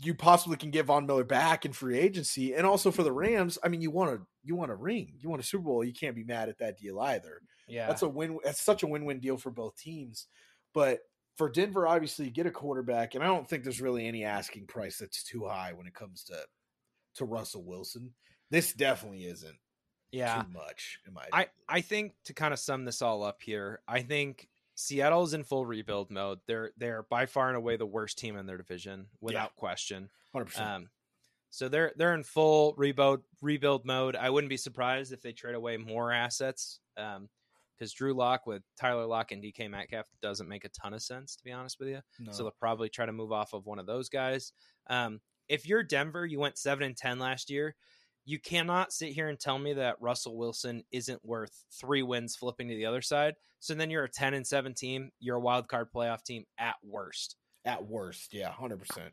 you 0.00 0.14
possibly 0.14 0.56
can 0.56 0.70
get 0.70 0.86
Von 0.86 1.06
Miller 1.06 1.24
back 1.24 1.64
in 1.64 1.72
free 1.72 1.98
agency, 1.98 2.54
and 2.54 2.66
also 2.66 2.90
for 2.90 3.02
the 3.02 3.12
Rams. 3.12 3.58
I 3.62 3.68
mean, 3.68 3.82
you 3.82 3.90
want 3.90 4.16
to 4.16 4.26
you 4.42 4.56
want 4.56 4.70
a 4.70 4.76
ring, 4.76 5.14
you 5.18 5.28
want 5.28 5.42
a 5.42 5.46
Super 5.46 5.64
Bowl. 5.64 5.84
You 5.84 5.92
can't 5.92 6.16
be 6.16 6.24
mad 6.24 6.48
at 6.48 6.58
that 6.58 6.78
deal 6.78 6.98
either. 7.00 7.40
yeah. 7.68 7.86
That's 7.86 8.02
a 8.02 8.08
win. 8.08 8.38
That's 8.44 8.62
such 8.62 8.82
a 8.82 8.86
win-win 8.86 9.20
deal 9.20 9.36
for 9.36 9.50
both 9.50 9.76
teams. 9.76 10.26
But 10.74 11.00
for 11.36 11.50
Denver, 11.50 11.86
obviously, 11.86 12.26
you 12.26 12.30
get 12.30 12.46
a 12.46 12.50
quarterback, 12.50 13.14
and 13.14 13.22
I 13.22 13.26
don't 13.26 13.48
think 13.48 13.64
there's 13.64 13.80
really 13.80 14.06
any 14.06 14.24
asking 14.24 14.66
price 14.66 14.98
that's 14.98 15.22
too 15.22 15.46
high 15.46 15.72
when 15.74 15.86
it 15.86 15.94
comes 15.94 16.24
to 16.24 16.36
to 17.16 17.24
Russell 17.24 17.64
Wilson. 17.64 18.14
This 18.50 18.72
definitely 18.72 19.24
isn't 19.24 19.56
yeah. 20.10 20.42
too 20.42 20.48
much, 20.52 20.98
in 21.06 21.12
my 21.12 21.22
I 21.32 21.42
opinion. 21.42 21.50
I 21.68 21.80
think 21.80 22.12
to 22.24 22.34
kind 22.34 22.52
of 22.52 22.60
sum 22.60 22.84
this 22.84 23.02
all 23.02 23.22
up 23.22 23.42
here, 23.42 23.80
I 23.88 24.02
think 24.02 24.48
Seattle's 24.82 25.34
in 25.34 25.44
full 25.44 25.64
rebuild 25.64 26.10
mode. 26.10 26.40
They're 26.46 26.72
they're 26.76 27.04
by 27.04 27.26
far 27.26 27.48
and 27.48 27.56
away 27.56 27.76
the 27.76 27.86
worst 27.86 28.18
team 28.18 28.36
in 28.36 28.46
their 28.46 28.56
division, 28.56 29.06
without 29.20 29.54
question. 29.56 30.10
hundred 30.32 30.46
percent. 30.46 30.68
Um, 30.68 30.88
so 31.50 31.68
they're 31.68 31.92
they're 31.96 32.14
in 32.14 32.24
full 32.24 32.74
rebuild 32.76 33.22
rebuild 33.40 33.84
mode. 33.84 34.16
I 34.16 34.30
wouldn't 34.30 34.48
be 34.50 34.56
surprised 34.56 35.12
if 35.12 35.22
they 35.22 35.32
trade 35.32 35.54
away 35.54 35.76
more 35.76 36.12
assets. 36.12 36.80
Um, 36.96 37.28
because 37.78 37.94
Drew 37.94 38.14
Lock 38.14 38.46
with 38.46 38.62
Tyler 38.78 39.06
Lock 39.06 39.32
and 39.32 39.42
DK 39.42 39.68
Metcalf 39.68 40.06
doesn't 40.20 40.48
make 40.48 40.64
a 40.64 40.68
ton 40.68 40.94
of 40.94 41.02
sense, 41.02 41.34
to 41.34 41.42
be 41.42 41.50
honest 41.50 41.80
with 41.80 41.88
you. 41.88 42.00
No. 42.20 42.30
So 42.30 42.44
they'll 42.44 42.52
probably 42.52 42.88
try 42.88 43.06
to 43.06 43.12
move 43.12 43.32
off 43.32 43.54
of 43.54 43.66
one 43.66 43.80
of 43.80 43.86
those 43.86 44.08
guys. 44.08 44.52
Um, 44.88 45.20
if 45.48 45.66
you're 45.66 45.82
Denver, 45.82 46.24
you 46.24 46.38
went 46.38 46.58
seven 46.58 46.84
and 46.84 46.96
ten 46.96 47.18
last 47.18 47.50
year. 47.50 47.74
You 48.24 48.38
cannot 48.38 48.92
sit 48.92 49.12
here 49.12 49.28
and 49.28 49.38
tell 49.38 49.58
me 49.58 49.72
that 49.74 50.00
Russell 50.00 50.36
Wilson 50.36 50.84
isn't 50.92 51.24
worth 51.24 51.64
three 51.80 52.02
wins 52.02 52.36
flipping 52.36 52.68
to 52.68 52.74
the 52.76 52.86
other 52.86 53.02
side. 53.02 53.34
So 53.60 53.74
then 53.74 53.90
you're 53.90 54.04
a 54.04 54.10
ten 54.10 54.34
and 54.34 54.46
seven 54.46 54.74
team. 54.74 55.10
You're 55.20 55.36
a 55.36 55.40
wild 55.40 55.68
card 55.68 55.88
playoff 55.94 56.22
team 56.24 56.44
at 56.58 56.76
worst. 56.84 57.36
at 57.64 57.84
worst, 57.84 58.34
yeah, 58.34 58.50
hundred 58.50 58.78
percent. 58.80 59.12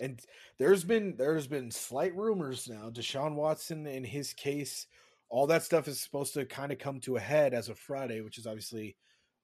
And 0.00 0.20
there's 0.58 0.84
been 0.84 1.14
there's 1.16 1.46
been 1.46 1.70
slight 1.70 2.14
rumors 2.16 2.68
now. 2.68 2.90
Deshaun 2.90 3.34
Watson, 3.34 3.86
in 3.86 4.04
his 4.04 4.32
case, 4.32 4.86
all 5.28 5.46
that 5.46 5.62
stuff 5.62 5.88
is 5.88 6.00
supposed 6.00 6.34
to 6.34 6.44
kind 6.44 6.72
of 6.72 6.78
come 6.78 7.00
to 7.00 7.16
a 7.16 7.20
head 7.20 7.54
as 7.54 7.68
of 7.68 7.78
Friday, 7.78 8.20
which 8.20 8.38
is 8.38 8.46
obviously, 8.46 8.96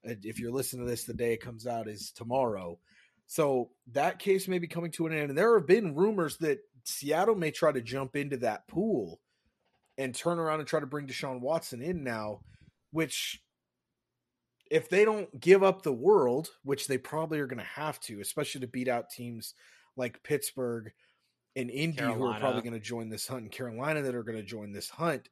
if 0.05 0.39
you're 0.39 0.53
listening 0.53 0.85
to 0.85 0.91
this, 0.91 1.05
the 1.05 1.15
day 1.15 1.33
it 1.33 1.41
comes 1.43 1.67
out 1.67 1.89
is 1.89 2.11
tomorrow. 2.11 2.79
So 3.27 3.71
that 3.93 4.19
case 4.19 4.49
may 4.49 4.59
be 4.59 4.67
coming 4.67 4.91
to 4.93 5.07
an 5.07 5.13
end. 5.13 5.31
And 5.31 5.39
there 5.39 5.57
have 5.57 5.69
been 5.69 5.95
rumors 5.95 6.37
that 6.39 6.59
Seattle 6.85 7.35
may 7.35 7.51
try 7.51 7.73
to 7.73 7.81
jump 7.81 8.17
into 8.17 8.37
that 8.39 8.67
pool 8.69 9.21
and 9.99 10.15
turn 10.15 10.39
around 10.39 10.61
and 10.61 10.69
try 10.69 10.81
to 10.81 10.87
bring 10.87 11.07
Deshaun 11.07 11.41
Watson 11.41 11.83
in 11.83 12.03
now, 12.03 12.41
which 12.91 13.43
if 14.71 14.89
they 14.89 15.05
don't 15.05 15.41
give 15.41 15.63
up 15.63 15.83
the 15.83 15.93
world, 15.93 16.51
which 16.63 16.87
they 16.87 16.97
probably 16.97 17.41
are 17.41 17.47
going 17.47 17.59
to 17.59 17.65
have 17.65 18.01
to, 18.01 18.21
especially 18.21 18.61
to 18.63 18.67
beat 18.67 18.89
out 18.89 19.11
teams 19.11 19.55
like 19.97 20.23
Pittsburgh 20.23 20.93
and 21.57 21.71
Indy, 21.71 21.99
Carolina. 21.99 22.19
who 22.19 22.27
are 22.31 22.39
probably 22.39 22.63
going 22.63 22.75
to 22.75 22.81
join 22.81 23.09
this 23.09 23.27
hunt, 23.27 23.43
and 23.43 23.53
Carolina 23.53 24.03
that 24.03 24.15
are 24.15 24.23
going 24.23 24.39
to 24.39 24.45
join 24.45 24.73
this 24.73 24.89
hunt, 24.89 25.29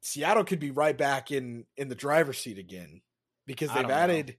Seattle 0.00 0.44
could 0.44 0.60
be 0.60 0.70
right 0.70 0.96
back 0.96 1.32
in 1.32 1.66
in 1.76 1.88
the 1.88 1.94
driver's 1.96 2.38
seat 2.38 2.58
again 2.58 3.02
because 3.46 3.72
they've 3.72 3.90
added. 3.90 4.36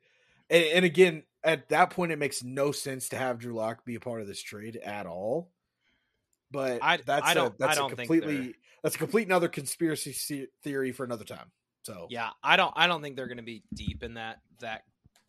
And, 0.49 0.63
and, 0.63 0.85
again, 0.85 1.23
at 1.47 1.69
that 1.69 1.91
point, 1.91 2.11
it 2.11 2.19
makes 2.19 2.43
no 2.43 2.73
sense 2.73 3.09
to 3.09 3.17
have 3.17 3.39
Drew 3.39 3.53
Lock 3.53 3.85
be 3.85 3.95
a 3.95 3.99
part 4.01 4.19
of 4.19 4.27
this 4.27 4.41
trade 4.41 4.75
at 4.75 5.05
all. 5.05 5.49
But 6.51 6.79
I, 6.81 6.97
that's 6.97 7.25
I 7.25 7.31
a, 7.33 7.51
that's 7.57 7.79
a 7.79 7.87
completely 7.87 8.55
that's 8.83 8.95
a 8.95 8.99
complete 8.99 9.27
another 9.27 9.47
conspiracy 9.47 10.47
theory 10.63 10.91
for 10.91 11.05
another 11.05 11.23
time. 11.23 11.51
So 11.83 12.07
yeah, 12.09 12.29
I 12.43 12.57
don't 12.57 12.73
I 12.75 12.87
don't 12.87 13.01
think 13.01 13.15
they're 13.15 13.27
going 13.27 13.37
to 13.37 13.43
be 13.43 13.63
deep 13.73 14.03
in 14.03 14.15
that 14.15 14.39
that 14.59 14.83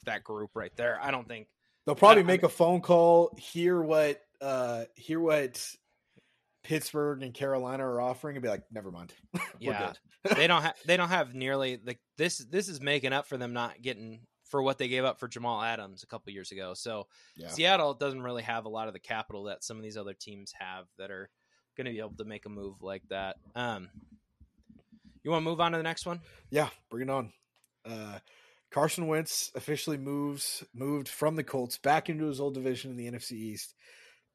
that 0.07 0.25
group 0.25 0.51
right 0.55 0.73
there. 0.77 0.99
I 1.01 1.13
don't 1.13 1.27
think 1.27 1.47
they'll 1.87 1.95
probably 1.95 2.25
make 2.25 2.43
a 2.43 2.49
phone 2.49 2.81
call, 2.81 3.37
hear 3.39 3.81
what 3.81 4.21
uh 4.41 4.85
hear 4.97 5.21
what 5.21 5.65
Pittsburgh 6.65 7.23
and 7.23 7.33
Carolina 7.33 7.85
are 7.85 8.01
offering 8.01 8.37
and 8.37 8.43
be 8.43 8.49
like, 8.49 8.65
never 8.73 8.91
mind. 8.91 9.13
yeah, 9.61 9.93
they 10.35 10.49
don't 10.49 10.63
have 10.63 10.75
they 10.85 10.97
don't 10.97 11.11
have 11.11 11.33
nearly 11.35 11.81
like 11.85 12.01
this. 12.17 12.39
This 12.39 12.69
is 12.69 12.81
making 12.81 13.13
up 13.13 13.29
for 13.29 13.37
them 13.37 13.53
not 13.53 13.81
getting 13.83 14.21
for 14.49 14.63
what 14.63 14.79
they 14.79 14.89
gave 14.89 15.05
up 15.05 15.21
for 15.21 15.29
Jamal 15.29 15.63
Adams 15.63 16.03
a 16.03 16.07
couple 16.07 16.33
years 16.33 16.53
ago. 16.53 16.75
So 16.75 17.07
yeah. 17.37 17.49
Seattle 17.49 17.95
doesn't 17.95 18.23
really 18.23 18.43
have 18.43 18.65
a 18.65 18.71
lot 18.71 18.89
of 18.89 18.95
the 18.95 19.01
capital 19.01 19.45
that 19.45 19.63
some 19.63 19.77
of 19.77 19.83
these 19.83 19.97
other 19.97 20.15
teams 20.15 20.53
have 20.59 20.87
that 20.99 21.11
are 21.11 21.31
going 21.77 21.87
to 21.87 21.93
be 21.93 22.01
able 22.01 22.17
to 22.19 22.25
make 22.25 22.47
a 22.47 22.51
move 22.51 22.83
like 22.83 23.03
that. 23.11 23.37
Um, 23.55 23.89
you 25.23 25.31
want 25.31 25.45
to 25.45 25.51
move 25.51 25.61
on 25.61 25.73
to 25.73 25.79
the 25.79 25.85
next 25.85 26.07
one? 26.07 26.21
Yeah, 26.51 26.69
bring 26.91 27.09
it 27.09 27.11
on. 27.11 27.33
Uh, 27.85 28.19
Carson 28.71 29.07
Wentz 29.07 29.51
officially 29.55 29.97
moves 29.97 30.65
moved 30.75 31.09
from 31.09 31.37
the 31.37 31.45
Colts 31.45 31.79
back 31.79 32.09
into 32.09 32.27
his 32.27 32.41
old 32.41 32.55
division 32.55 32.91
in 32.91 32.97
the 32.97 33.11
NFC 33.11 33.33
East. 33.33 33.75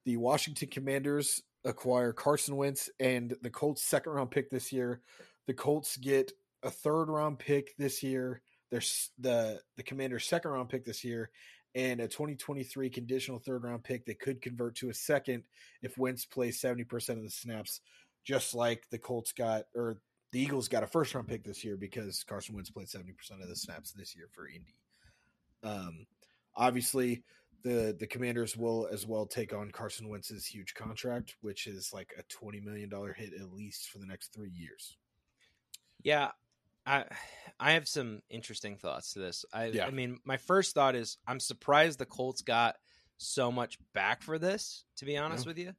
The 0.06 0.18
Washington 0.18 0.70
Commanders 0.70 1.42
acquire 1.64 2.14
Carson 2.14 2.56
Wentz 2.56 2.90
and 3.00 3.36
the 3.42 3.50
Colts 3.50 3.84
second 3.84 4.14
round 4.14 4.32
pick 4.32 4.50
this 4.50 4.72
year. 4.72 5.02
The 5.48 5.54
Colts 5.54 5.98
get 5.98 6.32
a 6.64 6.70
third 6.70 7.10
round 7.10 7.40
pick 7.40 7.76
this 7.78 8.02
year. 8.04 8.42
There's 8.74 9.12
the 9.20 9.62
the 9.78 9.84
Commanders 9.84 10.26
second 10.26 10.50
round 10.50 10.68
pick 10.68 10.84
this 10.84 11.04
year 11.04 11.30
and 11.76 12.00
a 12.00 12.08
2023 12.08 12.90
conditional 12.90 13.38
third 13.38 13.64
round 13.64 13.84
pick 13.84 14.04
that 14.08 14.20
could 14.20 14.42
convert 14.42 14.74
to 14.78 14.90
a 14.90 14.94
second 14.96 15.44
if 15.84 15.96
Wentz 15.96 16.26
plays 16.26 16.60
70% 16.60 17.10
of 17.10 17.22
the 17.22 17.30
snaps, 17.30 17.82
just 18.24 18.56
like 18.56 18.90
the 18.90 18.98
Colts 18.98 19.32
got 19.32 19.66
or 19.76 20.00
the 20.32 20.40
Eagles 20.40 20.70
got 20.70 20.82
a 20.82 20.88
first 20.88 21.14
round 21.14 21.28
pick 21.28 21.44
this 21.44 21.64
year 21.64 21.78
because 21.78 22.24
Carson 22.24 22.56
Wentz 22.56 22.72
played 22.72 22.88
70% 22.88 23.12
of 23.44 23.48
the 23.48 23.56
snaps 23.56 23.92
this 23.92 24.16
year 24.16 24.26
for 24.32 24.48
Indy. 24.48 24.74
Um, 25.62 26.08
obviously, 26.56 27.22
the 27.64 27.96
the 28.00 28.08
Commanders 28.08 28.58
will 28.58 28.90
as 28.92 29.06
well 29.06 29.28
take 29.28 29.54
on 29.54 29.70
Carson 29.70 30.10
Wentz's 30.10 30.48
huge 30.48 30.74
contract, 30.74 31.36
which 31.42 31.68
is 31.68 31.92
like 31.94 32.10
a 32.18 32.24
twenty 32.24 32.60
million 32.60 32.90
dollar 32.90 33.14
hit 33.14 33.34
at 33.40 33.54
least 33.54 33.92
for 33.92 34.00
the 34.00 34.08
next 34.08 34.34
three 34.34 34.50
years. 34.50 34.98
Yeah, 36.02 36.32
I 36.86 37.06
I 37.60 37.72
have 37.74 37.88
some 37.88 38.22
interesting 38.30 38.78
thoughts 38.78 39.14
to 39.14 39.20
this. 39.20 39.46
I 39.54 39.68
yeah. 39.68 39.86
I 39.86 39.92
mean, 39.92 40.20
my 40.26 40.38
first 40.38 40.74
thought 40.74 40.96
is 40.96 41.18
I'm 41.28 41.40
surprised 41.40 42.00
the 42.00 42.06
Colts 42.06 42.42
got 42.42 42.76
so 43.18 43.52
much 43.52 43.78
back 43.94 44.22
for 44.22 44.38
this. 44.38 44.86
To 44.98 45.06
be 45.06 45.18
honest 45.18 45.46
yeah. 45.46 45.50
with 45.50 45.58
you, 45.58 45.74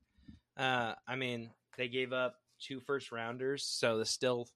uh, 0.57 0.95
I 1.07 1.17
mean 1.17 1.51
they 1.77 1.89
gave 1.89 2.13
up 2.13 2.37
two 2.61 2.81
first 2.81 3.13
rounders, 3.13 3.65
so 3.65 3.99
this 3.99 4.11
still 4.11 4.49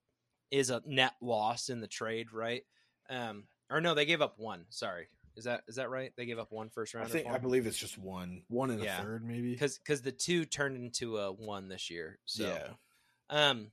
is 0.51 0.71
a 0.71 0.83
net 0.87 1.15
loss 1.21 1.69
in 1.69 1.81
the 1.81 1.87
trade, 1.87 2.33
right? 2.33 2.63
Um, 3.11 3.45
or 3.71 3.81
no, 3.81 3.95
they 3.95 4.07
gave 4.07 4.23
up 4.23 4.39
one. 4.39 4.65
Sorry, 4.71 5.09
is 5.37 5.45
that 5.45 5.63
is 5.69 5.77
that 5.77 5.91
right? 5.91 6.13
They 6.17 6.27
gave 6.27 6.39
up 6.39 6.51
one 6.51 6.69
first 6.71 6.95
round. 6.95 7.07
I 7.07 7.11
think 7.11 7.29
I 7.29 7.39
believe 7.39 7.67
it's 7.67 7.79
just 7.79 7.99
one, 7.99 8.43
one 8.49 8.71
and 8.71 8.83
yeah. 8.83 9.01
a 9.01 9.03
third, 9.03 9.25
maybe. 9.25 9.53
Because 9.53 9.79
because 9.79 10.03
the 10.03 10.13
two 10.13 10.45
turned 10.45 10.77
into 10.77 11.19
a 11.19 11.33
one 11.33 11.69
this 11.69 11.91
year. 11.91 12.19
So, 12.25 12.45
yeah. 12.45 12.71
Um. 13.31 13.71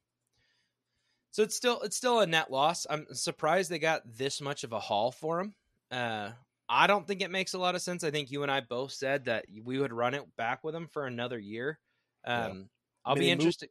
So 1.36 1.44
it's 1.44 1.54
still 1.58 1.82
it's 1.82 1.98
still 1.98 2.22
a 2.22 2.26
net 2.26 2.50
loss. 2.50 2.88
I'm 2.90 3.08
surprised 3.12 3.70
they 3.70 3.78
got 3.78 4.04
this 4.06 4.40
much 4.40 4.64
of 4.64 4.72
a 4.72 4.80
haul 4.80 5.12
for 5.12 5.42
him. 5.42 5.54
Uh, 5.92 6.30
I 6.70 6.88
don't 6.88 7.06
think 7.06 7.22
it 7.22 7.30
makes 7.30 7.54
a 7.54 7.58
lot 7.58 7.76
of 7.76 7.82
sense. 7.82 8.06
I 8.06 8.12
think 8.12 8.32
you 8.32 8.44
and 8.44 8.50
I 8.50 8.62
both 8.62 8.94
said 8.94 9.26
that 9.26 9.44
we 9.66 9.78
would 9.78 9.92
run 9.92 10.14
it 10.14 10.24
back 10.38 10.64
with 10.64 10.74
him 10.74 10.88
for 10.94 11.06
another 11.06 11.38
year. 11.38 11.78
Um, 12.24 12.40
yeah. 12.40 12.64
I'll 13.04 13.12
I 13.12 13.14
mean, 13.16 13.20
be 13.20 13.32
interested. 13.32 13.70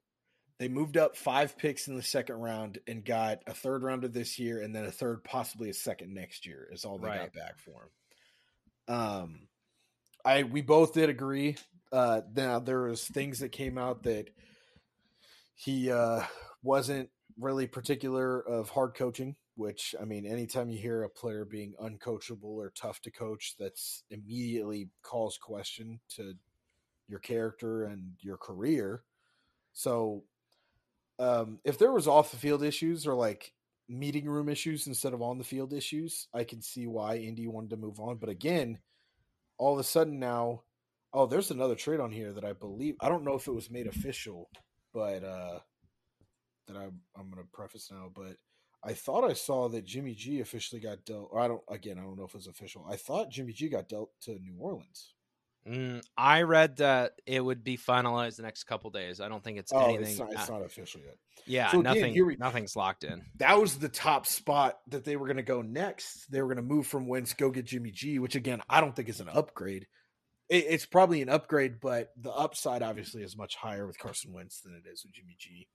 They 0.59 0.69
moved 0.69 0.99
up 0.99 1.17
five 1.17 1.57
picks 1.57 1.89
in 1.89 1.97
the 1.97 2.03
second 2.03 2.37
round 2.37 2.81
and 2.87 3.03
got 3.03 3.39
a 3.47 3.55
third 3.55 3.83
rounder 3.83 4.09
this 4.09 4.39
year, 4.39 4.61
and 4.61 4.77
then 4.77 4.85
a 4.85 4.93
third, 4.93 5.25
possibly 5.25 5.71
a 5.71 5.75
second 5.75 6.13
next 6.13 6.45
year. 6.45 6.69
Is 6.71 6.85
all 6.85 6.99
they 6.99 7.09
right. 7.09 7.21
got 7.21 7.33
back 7.33 7.59
for 7.59 7.89
him. 8.89 8.95
Um, 8.95 9.39
I 10.23 10.43
we 10.43 10.61
both 10.61 10.93
did 10.93 11.09
agree. 11.09 11.57
Uh, 11.91 12.21
now 12.37 12.59
there 12.59 12.83
was 12.83 13.07
things 13.07 13.39
that 13.39 13.53
came 13.53 13.79
out 13.79 14.03
that 14.03 14.29
he 15.55 15.91
uh, 15.91 16.25
wasn't 16.63 17.09
really 17.39 17.67
particular 17.67 18.41
of 18.41 18.71
hard 18.71 18.95
coaching. 18.95 19.37
Which 19.57 19.95
I 20.01 20.05
mean, 20.05 20.27
anytime 20.27 20.69
you 20.69 20.79
hear 20.79 21.05
a 21.05 21.09
player 21.09 21.45
being 21.45 21.75
uncoachable 21.81 22.43
or 22.43 22.73
tough 22.75 23.01
to 23.03 23.11
coach, 23.13 23.55
that's 23.57 24.03
immediately 24.11 24.89
calls 25.03 25.39
question 25.39 26.01
to 26.17 26.35
your 27.07 27.21
character 27.21 27.85
and 27.85 28.15
your 28.21 28.37
career. 28.37 29.05
So 29.73 30.25
um, 31.19 31.61
if 31.65 31.79
there 31.79 31.93
was 31.93 32.09
off 32.09 32.31
the 32.31 32.37
field 32.37 32.63
issues 32.63 33.07
or 33.07 33.15
like 33.15 33.53
meeting 33.89 34.27
room 34.27 34.49
issues 34.49 34.87
instead 34.87 35.15
of 35.15 35.23
on 35.23 35.39
the 35.39 35.45
field 35.45 35.73
issues, 35.73 36.29
I 36.35 36.45
can 36.45 36.63
see 36.63 36.87
why 36.87 37.17
Indy 37.17 37.47
wanted 37.47 37.71
to 37.71 37.77
move 37.77 38.01
on. 38.01 38.17
But 38.17 38.31
again, 38.31 38.79
all 39.59 39.75
of 39.75 39.79
a 39.79 39.85
sudden 39.85 40.19
now, 40.19 40.63
oh, 41.13 41.27
there's 41.27 41.51
another 41.51 41.77
trade 41.77 42.01
on 42.01 42.11
here 42.11 42.33
that 42.33 42.45
I 42.45 42.53
believe 42.53 42.97
I 43.01 43.09
don't 43.09 43.25
know 43.25 43.35
if 43.35 43.47
it 43.47 43.55
was 43.55 43.71
made 43.71 43.87
official, 43.87 44.49
but 44.93 45.23
uh, 45.23 45.61
that 46.67 46.77
I, 46.77 46.85
I'm 46.85 47.31
going 47.31 47.43
to 47.43 47.49
preface 47.53 47.91
now. 47.91 48.11
But 48.15 48.37
I 48.83 48.93
thought 48.93 49.29
I 49.29 49.35
saw 49.35 49.69
that 49.69 49.85
Jimmy 49.85 50.15
G 50.15 50.41
officially 50.41 50.81
got 50.81 51.05
dealt. 51.05 51.29
Or 51.33 51.41
I 51.41 51.49
don't. 51.49 51.63
Again, 51.69 51.99
I 51.99 52.03
don't 52.03 52.19
know 52.19 52.25
if 52.25 52.35
it 52.35 52.39
was 52.39 52.47
official. 52.47 52.87
I 52.89 52.97
thought 52.97 53.31
Jimmy 53.31 53.53
G 53.53 53.69
got 53.69 53.89
dealt 53.89 54.11
to 54.23 54.33
New 54.33 54.57
Orleans. 54.59 55.15
Mm, 55.69 56.03
I 56.17 56.43
read 56.43 56.77
that 56.77 57.13
it 57.25 57.43
would 57.43 57.65
be 57.65 57.79
finalized 57.79 58.37
the 58.37 58.43
next 58.43 58.65
couple 58.65 58.91
days. 58.91 59.21
I 59.21 59.29
don't 59.29 59.43
think 59.43 59.59
it's 59.59 59.73
oh, 59.73 59.87
anything. 59.87 60.05
It's 60.05 60.19
not, 60.19 60.33
it's 60.33 60.49
not 60.51 60.63
official 60.63 61.01
yet. 61.01 61.17
Yeah, 61.47 61.71
so 61.71 61.81
nothing. 61.81 62.13
Again, 62.13 62.27
we, 62.27 62.37
nothing's 62.37 62.77
locked 62.77 63.03
in. 63.03 63.23
That 63.37 63.59
was 63.59 63.79
the 63.79 63.89
top 63.89 64.27
spot 64.27 64.79
that 64.89 65.05
they 65.05 65.17
were 65.17 65.27
going 65.27 65.39
to 65.39 65.43
go 65.43 65.63
next. 65.63 66.31
They 66.31 66.43
were 66.43 66.49
going 66.49 66.57
to 66.57 66.63
move 66.63 66.87
from 66.87 67.07
Wentz, 67.07 67.33
go 67.33 67.51
get 67.51 67.65
Jimmy 67.65 67.93
G, 67.93 68.19
which 68.19 68.35
again 68.35 68.61
I 68.69 68.83
don't 68.83 68.95
think 68.95 69.09
is 69.09 69.21
an 69.21 69.31
upgrade. 69.31 69.87
It, 70.51 70.67
it's 70.69 70.85
probably 70.85 71.23
an 71.23 71.31
upgrade, 71.31 71.81
but 71.81 72.13
the 72.21 72.33
upside 72.33 72.83
obviously 72.83 73.23
is 73.23 73.35
much 73.35 73.57
higher 73.57 73.87
with 73.87 73.99
Carson 73.99 74.35
Wentz 74.35 74.61
than 74.61 74.75
it 74.75 74.87
is 74.87 75.03
with 75.03 75.15
Jimmy 75.15 75.37
G. 75.39 75.67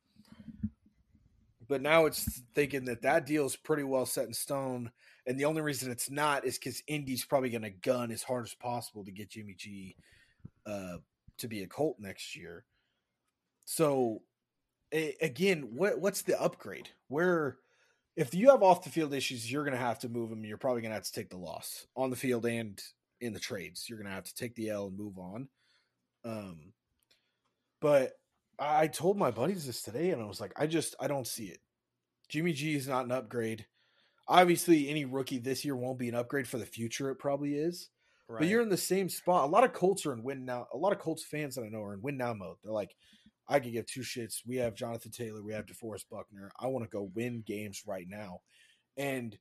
But 1.70 1.82
now 1.82 2.06
it's 2.08 2.42
thinking 2.54 2.84
that 2.86 3.04
that 3.04 3.26
deal 3.26 3.46
is 3.46 3.56
pretty 3.56 3.84
well 3.84 4.06
set 4.06 4.28
in 4.28 4.34
stone 4.34 4.92
and 5.30 5.40
the 5.40 5.46
only 5.46 5.62
reason 5.62 5.92
it's 5.92 6.10
not 6.10 6.44
is 6.44 6.58
because 6.58 6.82
Indy's 6.88 7.24
probably 7.24 7.52
going 7.52 7.62
to 7.62 7.70
gun 7.70 8.12
as 8.12 8.24
hard 8.24 8.46
as 8.46 8.56
possible 8.56 9.06
to 9.06 9.12
get 9.12 9.30
Jimmy 9.30 9.54
G 9.54 9.96
uh, 10.66 10.98
to 11.38 11.48
be 11.48 11.62
a 11.62 11.68
Colt 11.68 11.98
next 12.00 12.36
year. 12.36 12.66
So 13.64 14.24
a- 14.92 15.16
again, 15.22 15.70
what 15.76 16.00
what's 16.00 16.24
the 16.24 16.42
upgrade? 16.42 16.90
Where 17.10 17.58
if 18.16 18.34
you 18.34 18.50
have 18.50 18.64
off 18.64 18.84
the 18.84 18.90
field 18.90 19.14
issues, 19.14 19.52
you're 19.52 19.64
going 19.64 19.78
to 19.78 19.84
have 19.84 20.00
to 20.00 20.10
move 20.10 20.32
them. 20.32 20.44
You're 20.44 20.58
probably 20.58 20.82
going 20.82 20.92
to 20.92 20.96
have 20.96 21.04
to 21.04 21.12
take 21.12 21.30
the 21.30 21.38
loss 21.38 21.86
on 21.96 22.10
the 22.10 22.16
field 22.16 22.48
and 22.48 22.82
in 23.22 23.32
the 23.32 23.40
trades. 23.40 23.88
You're 23.88 24.00
going 24.00 24.10
to 24.10 24.16
have 24.16 24.24
to 24.24 24.36
take 24.36 24.56
the 24.56 24.70
L 24.70 24.88
and 24.88 24.98
move 24.98 25.20
on. 25.20 25.48
Um, 26.26 26.74
but 27.82 28.14
I 28.60 28.88
told 28.88 29.18
my 29.18 29.32
buddies 29.32 29.66
this 29.66 29.82
today, 29.82 30.12
and 30.12 30.22
I 30.22 30.26
was 30.26 30.42
like, 30.42 30.54
I 30.58 30.68
just 30.68 30.96
I 31.00 31.08
don't 31.08 31.28
see 31.28 31.46
it. 31.46 31.60
Jimmy 32.28 32.54
G 32.54 32.76
is 32.76 32.88
not 32.88 33.06
an 33.06 33.12
upgrade 33.12 33.66
obviously 34.30 34.88
any 34.88 35.04
rookie 35.04 35.40
this 35.40 35.66
year 35.66 35.76
won't 35.76 36.00
be 36.00 36.08
an 36.08 36.16
upgrade 36.16 36.48
for 36.48 36.60
the 36.60 36.66
future. 36.66 37.10
It 37.10 37.16
probably 37.16 37.56
is. 37.56 37.90
Right. 38.30 38.40
But 38.40 38.48
you're 38.48 38.62
in 38.62 38.70
the 38.70 38.78
same 38.78 39.10
spot. 39.10 39.46
A 39.46 39.52
lot 39.52 39.64
of 39.64 39.74
Colts 39.74 40.06
are 40.06 40.14
in 40.14 40.24
win 40.24 40.46
now. 40.46 40.68
A 40.72 40.78
lot 40.78 40.94
of 40.94 41.00
Colts 41.00 41.26
fans 41.26 41.56
that 41.56 41.64
I 41.64 41.70
know 41.70 41.82
are 41.82 41.96
in 41.96 42.02
win 42.02 42.16
now 42.16 42.34
mode. 42.36 42.58
They're 42.64 42.72
like, 42.72 42.96
I 43.48 43.60
could 43.60 43.74
give 43.74 43.88
two 43.88 44.02
shits. 44.02 44.42
We 44.46 44.58
have 44.58 44.76
Jonathan 44.76 45.12
Taylor. 45.12 45.42
We 45.42 45.54
have 45.54 45.66
DeForest 45.66 46.06
Buckner. 46.12 46.52
I 46.60 46.68
want 46.68 46.86
to 46.86 46.96
go 46.96 47.10
win 47.16 47.44
games 47.46 47.82
right 47.88 48.06
now. 48.08 48.42
And 48.96 49.36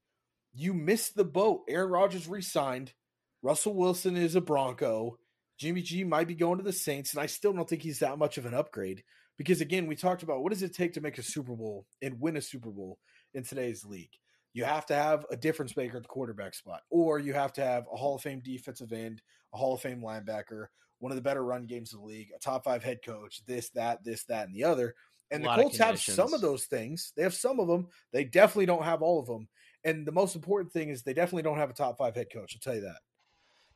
you 0.55 0.72
missed 0.72 1.14
the 1.14 1.24
boat. 1.24 1.64
Aaron 1.68 1.90
Rodgers 1.90 2.26
resigned. 2.26 2.95
Russell 3.43 3.74
Wilson 3.74 4.16
is 4.16 4.34
a 4.34 4.40
Bronco. 4.40 5.18
Jimmy 5.59 5.82
G 5.82 6.04
might 6.04 6.28
be 6.28 6.34
going 6.34 6.59
to 6.59 6.64
the 6.64 6.72
Saints, 6.72 7.12
and 7.12 7.20
I 7.20 7.26
still 7.26 7.52
don't 7.52 7.68
think 7.68 7.82
he's 7.82 7.98
that 7.98 8.18
much 8.18 8.38
of 8.38 8.46
an 8.46 8.54
upgrade. 8.54 9.02
Because 9.36 9.61
again, 9.61 9.86
we 9.86 9.94
talked 9.94 10.22
about 10.22 10.42
what 10.42 10.52
does 10.52 10.62
it 10.62 10.74
take 10.74 10.94
to 10.94 11.00
make 11.00 11.18
a 11.18 11.22
Super 11.22 11.54
Bowl 11.54 11.86
and 12.02 12.20
win 12.20 12.36
a 12.36 12.40
Super 12.40 12.70
Bowl 12.70 12.98
in 13.34 13.44
today's 13.44 13.84
league 13.84 14.11
you 14.59 14.64
have 14.64 14.86
to 14.86 14.94
have 14.94 15.24
a 15.30 15.36
difference 15.36 15.76
maker 15.76 15.98
at 15.98 16.02
the 16.02 16.09
quarterback 16.09 16.54
spot, 16.54 16.80
or 16.90 17.18
you 17.18 17.32
have 17.32 17.52
to 17.54 17.64
have 17.64 17.84
a 17.92 17.96
Hall 17.96 18.16
of 18.16 18.22
Fame 18.22 18.40
defensive 18.44 18.92
end, 18.92 19.22
a 19.54 19.56
Hall 19.56 19.74
of 19.74 19.80
Fame 19.80 20.00
linebacker, 20.00 20.66
one 20.98 21.12
of 21.12 21.16
the 21.16 21.22
better 21.22 21.44
run 21.44 21.66
games 21.66 21.92
of 21.92 22.00
the 22.00 22.04
league, 22.04 22.30
a 22.34 22.38
top 22.40 22.64
five 22.64 22.82
head 22.82 22.98
coach, 23.04 23.40
this, 23.46 23.70
that, 23.70 24.02
this, 24.04 24.24
that, 24.24 24.48
and 24.48 24.56
the 24.56 24.64
other. 24.64 24.94
And 25.30 25.44
the 25.44 25.54
Colts 25.54 25.78
have 25.78 26.00
some 26.00 26.32
of 26.32 26.40
those 26.40 26.64
things. 26.64 27.12
They 27.14 27.22
have 27.22 27.34
some 27.34 27.61
of 27.61 27.68
them. 27.68 27.86
They 28.12 28.24
definitely 28.24 28.66
don't 28.66 28.82
have 28.82 29.02
all 29.02 29.20
of 29.20 29.26
them. 29.26 29.46
and 29.84 30.06
the 30.06 30.12
most 30.12 30.34
important 30.34 30.72
thing 30.72 30.88
is 30.88 31.02
they 31.02 31.12
definitely 31.12 31.42
don't 31.42 31.59
have 31.59 31.70
a 31.70 31.74
top 31.74 31.98
five 31.98 32.16
head 32.16 32.28
coach. 32.32 32.56
I'll 32.56 32.61
tell 32.61 32.74
you 32.74 32.88
that. 32.88 32.98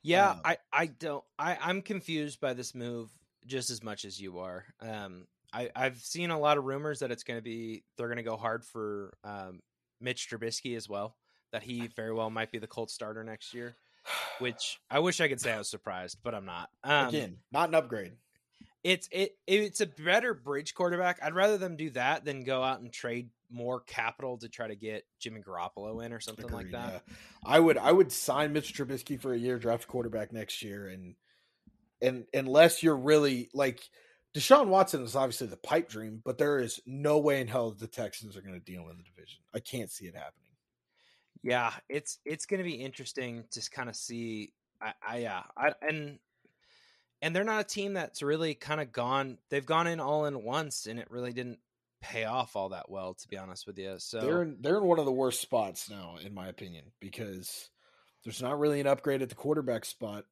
Yeah, 0.02 0.30
Um, 0.30 0.40
I, 0.44 0.56
I 0.72 0.86
don't 0.86 1.24
I, 1.38 1.56
I'm 1.60 1.82
confused 1.82 2.40
by 2.40 2.54
this 2.54 2.74
move 2.74 3.10
just 3.46 3.70
as 3.70 3.82
much 3.82 4.04
as 4.04 4.20
you 4.20 4.38
are. 4.38 4.64
Um 4.80 5.26
I, 5.54 5.70
I've 5.76 5.98
seen 5.98 6.30
a 6.30 6.38
lot 6.38 6.56
of 6.58 6.64
rumors 6.64 7.00
that 7.00 7.10
it's 7.10 7.24
gonna 7.24 7.42
be 7.42 7.84
they're 7.96 8.08
gonna 8.08 8.22
go 8.22 8.36
hard 8.36 8.64
for 8.64 9.12
um 9.24 9.60
Mitch 10.00 10.28
Trubisky 10.30 10.76
as 10.76 10.88
well. 10.88 11.16
That 11.52 11.62
he 11.62 11.86
very 11.88 12.12
well 12.12 12.30
might 12.30 12.50
be 12.50 12.58
the 12.58 12.66
Colts 12.66 12.94
starter 12.94 13.22
next 13.22 13.52
year. 13.54 13.74
Which 14.38 14.80
I 14.90 14.98
wish 14.98 15.20
I 15.20 15.28
could 15.28 15.40
say 15.40 15.52
I 15.52 15.58
was 15.58 15.68
surprised, 15.68 16.18
but 16.24 16.34
I'm 16.34 16.46
not. 16.46 16.70
Um, 16.82 17.08
Again, 17.08 17.36
not 17.52 17.68
an 17.68 17.74
upgrade. 17.76 18.12
it's 18.82 19.08
it 19.12 19.36
it's 19.46 19.80
a 19.80 19.86
better 19.86 20.34
bridge 20.34 20.74
quarterback. 20.74 21.20
I'd 21.22 21.34
rather 21.34 21.58
them 21.58 21.76
do 21.76 21.90
that 21.90 22.24
than 22.24 22.42
go 22.42 22.62
out 22.64 22.80
and 22.80 22.92
trade 22.92 23.28
more 23.52 23.80
capital 23.80 24.38
to 24.38 24.48
try 24.48 24.68
to 24.68 24.76
get 24.76 25.04
Jimmy 25.20 25.40
Garoppolo 25.40 26.04
in 26.04 26.12
or 26.12 26.20
something 26.20 26.48
like 26.48 26.70
that. 26.72 27.02
yeah. 27.06 27.14
I 27.44 27.60
would 27.60 27.78
I 27.78 27.92
would 27.92 28.10
sign 28.10 28.52
Mitch 28.52 28.74
Trubisky 28.74 29.20
for 29.20 29.32
a 29.32 29.38
year, 29.38 29.58
draft 29.58 29.86
quarterback 29.86 30.32
next 30.32 30.62
year, 30.62 30.88
and 30.88 31.14
and 32.00 32.26
unless 32.34 32.82
you're 32.82 32.96
really 32.96 33.50
like 33.54 33.80
Deshaun 34.34 34.68
Watson 34.68 35.02
is 35.02 35.14
obviously 35.14 35.46
the 35.46 35.56
pipe 35.56 35.88
dream, 35.88 36.22
but 36.24 36.38
there 36.38 36.58
is 36.58 36.80
no 36.86 37.18
way 37.18 37.40
in 37.40 37.48
hell 37.48 37.70
the 37.70 37.86
Texans 37.86 38.36
are 38.36 38.42
going 38.42 38.58
to 38.58 38.60
deal 38.60 38.88
in 38.88 38.96
the 38.96 39.02
division. 39.02 39.40
I 39.54 39.60
can't 39.60 39.90
see 39.90 40.06
it 40.06 40.14
happening. 40.14 40.50
Yeah, 41.42 41.72
it's 41.88 42.18
it's 42.24 42.46
going 42.46 42.58
to 42.58 42.64
be 42.64 42.74
interesting 42.74 43.44
to 43.50 43.70
kind 43.70 43.88
of 43.88 43.96
see. 43.96 44.52
I, 44.80 44.92
I 45.06 45.18
yeah, 45.18 45.42
I, 45.56 45.72
and 45.82 46.18
and 47.20 47.36
they're 47.36 47.44
not 47.44 47.60
a 47.60 47.64
team 47.64 47.92
that's 47.94 48.22
really 48.22 48.54
kind 48.54 48.80
of 48.80 48.92
gone. 48.92 49.38
They've 49.50 49.66
gone 49.66 49.86
in 49.86 50.00
all 50.00 50.24
in 50.26 50.42
once, 50.42 50.86
and 50.86 50.98
it 50.98 51.10
really 51.10 51.32
didn't 51.32 51.58
pay 52.02 52.24
off 52.24 52.56
all 52.56 52.70
that 52.70 52.90
well, 52.90 53.14
to 53.14 53.28
be 53.28 53.38
honest 53.38 53.66
with 53.66 53.78
you. 53.78 53.94
So 53.98 54.20
They're 54.20 54.42
in, 54.42 54.56
they're 54.60 54.76
in 54.76 54.84
one 54.84 54.98
of 54.98 55.06
the 55.06 55.12
worst 55.12 55.40
spots 55.40 55.88
now, 55.88 56.16
in 56.22 56.34
my 56.34 56.48
opinion, 56.48 56.84
because 57.00 57.70
there's 58.24 58.42
not 58.42 58.58
really 58.58 58.80
an 58.80 58.86
upgrade 58.86 59.22
at 59.22 59.28
the 59.28 59.34
quarterback 59.34 59.84
spot. 59.84 60.24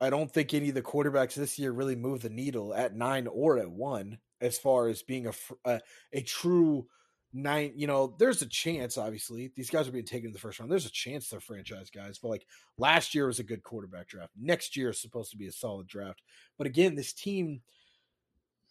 I 0.00 0.10
don't 0.10 0.32
think 0.32 0.54
any 0.54 0.68
of 0.68 0.74
the 0.76 0.82
quarterbacks 0.82 1.34
this 1.34 1.58
year 1.58 1.72
really 1.72 1.96
move 1.96 2.22
the 2.22 2.30
needle 2.30 2.72
at 2.72 2.94
nine 2.94 3.26
or 3.26 3.58
at 3.58 3.70
one 3.70 4.18
as 4.40 4.58
far 4.58 4.88
as 4.88 5.02
being 5.02 5.26
a 5.26 5.32
a, 5.64 5.80
a 6.12 6.20
true 6.22 6.86
nine. 7.32 7.72
You 7.74 7.88
know, 7.88 8.14
there's 8.18 8.42
a 8.42 8.46
chance. 8.46 8.96
Obviously, 8.96 9.50
these 9.56 9.70
guys 9.70 9.88
are 9.88 9.92
being 9.92 10.04
taken 10.04 10.28
in 10.28 10.32
the 10.32 10.38
first 10.38 10.60
round. 10.60 10.70
There's 10.70 10.86
a 10.86 10.90
chance 10.90 11.28
they're 11.28 11.40
franchise 11.40 11.90
guys. 11.90 12.18
But 12.18 12.28
like 12.28 12.46
last 12.78 13.14
year 13.14 13.26
was 13.26 13.40
a 13.40 13.44
good 13.44 13.64
quarterback 13.64 14.06
draft. 14.06 14.32
Next 14.40 14.76
year 14.76 14.90
is 14.90 15.00
supposed 15.00 15.32
to 15.32 15.36
be 15.36 15.48
a 15.48 15.52
solid 15.52 15.88
draft. 15.88 16.22
But 16.56 16.68
again, 16.68 16.94
this 16.94 17.12
team 17.12 17.62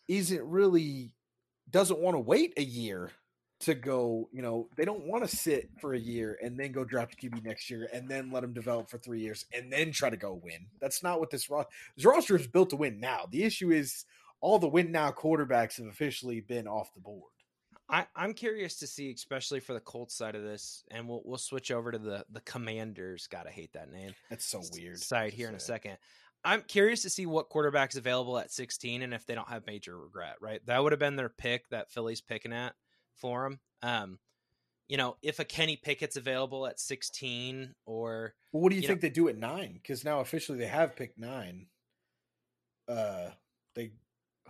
isn't 0.08 0.43
really 0.43 1.14
doesn't 1.70 1.99
want 1.99 2.15
to 2.15 2.20
wait 2.20 2.53
a 2.57 2.63
year 2.63 3.11
to 3.59 3.74
go, 3.74 4.30
you 4.32 4.41
know, 4.41 4.68
they 4.76 4.86
don't 4.86 5.05
want 5.05 5.28
to 5.28 5.36
sit 5.36 5.70
for 5.82 5.93
a 5.93 5.99
year 5.99 6.38
and 6.43 6.59
then 6.59 6.72
go 6.72 6.84
draft 6.84 7.13
a 7.13 7.18
QB 7.18 7.43
next 7.43 7.70
year 7.70 7.89
and 7.91 8.07
then 8.07 8.32
let 8.32 8.41
them 8.41 8.53
develop 8.53 8.89
for 8.89 8.99
three 8.99 9.20
years 9.20 9.45
and 9.51 9.72
then 9.72 9.91
try 9.91 10.09
to 10.09 10.18
go 10.18 10.39
win. 10.43 10.68
That's 10.80 11.01
not 11.01 11.20
what 11.20 11.32
this 11.32 11.49
roster. 11.49 11.72
This 11.95 12.05
roster 12.05 12.36
is 12.36 12.47
built 12.47 12.70
to 12.70 12.76
win 12.76 12.99
now. 12.99 13.26
The 13.32 13.43
issue 13.43 13.72
is 13.72 14.05
all 14.41 14.59
the 14.59 14.68
win 14.68 14.91
now 14.91 15.11
quarterbacks 15.11 15.78
have 15.78 15.88
officially 15.88 16.41
been 16.41 16.68
off 16.68 16.93
the 16.93 16.99
board. 16.99 17.32
I, 17.89 18.05
I'm 18.15 18.34
curious 18.34 18.76
to 18.80 18.88
see, 18.88 19.11
especially 19.11 19.61
for 19.61 19.74
the 19.74 19.80
Colts 19.80 20.13
side 20.13 20.36
of 20.36 20.43
this, 20.43 20.84
and 20.91 21.07
we'll 21.07 21.22
we'll 21.24 21.38
switch 21.38 21.72
over 21.72 21.91
to 21.91 21.97
the 21.97 22.26
the 22.30 22.41
Commanders. 22.41 23.28
Gotta 23.28 23.49
hate 23.49 23.72
that 23.74 23.89
name. 23.89 24.13
That's 24.30 24.45
so 24.45 24.61
weird. 24.74 24.99
Side 24.99 25.34
here 25.34 25.47
in 25.47 25.55
a 25.55 25.59
second. 25.59 25.97
I'm 26.48 26.62
curious 26.62 27.02
to 27.02 27.10
see 27.10 27.26
what 27.26 27.50
quarterbacks 27.50 27.98
available 27.98 28.38
at 28.38 28.52
16 28.52 29.02
and 29.02 29.14
if 29.14 29.26
they 29.26 29.36
don't 29.36 29.50
have 29.50 29.68
major 29.68 29.98
regret. 29.98 30.36
Right, 30.41 30.66
that 30.66 30.82
would 30.82 30.93
have 30.93 31.00
been 31.00 31.16
their 31.18 31.30
pick 31.30 31.68
that 31.70 31.91
Philly's 31.91 32.22
picking 32.22 32.54
at 32.54 32.74
for 33.16 33.43
them. 33.43 33.60
Um, 33.84 34.20
you 34.88 34.95
know, 34.95 35.18
if 35.22 35.39
a 35.39 35.43
Kenny 35.43 35.76
Pickett's 35.76 36.16
available 36.16 36.66
at 36.66 36.80
16 36.80 37.76
or 37.86 38.34
Well, 38.54 38.64
what 38.64 38.70
do 38.70 38.76
you, 38.78 38.82
you 38.82 38.88
think 38.88 39.02
they 39.02 39.10
do 39.10 39.28
at 39.28 39.38
nine? 39.38 39.74
Because 39.74 40.06
now 40.06 40.22
officially 40.22 40.58
they 40.58 40.68
have 40.68 40.95
picked 40.95 41.20
nine. 41.20 41.68
Uh, 42.88 43.32
they 43.76 43.91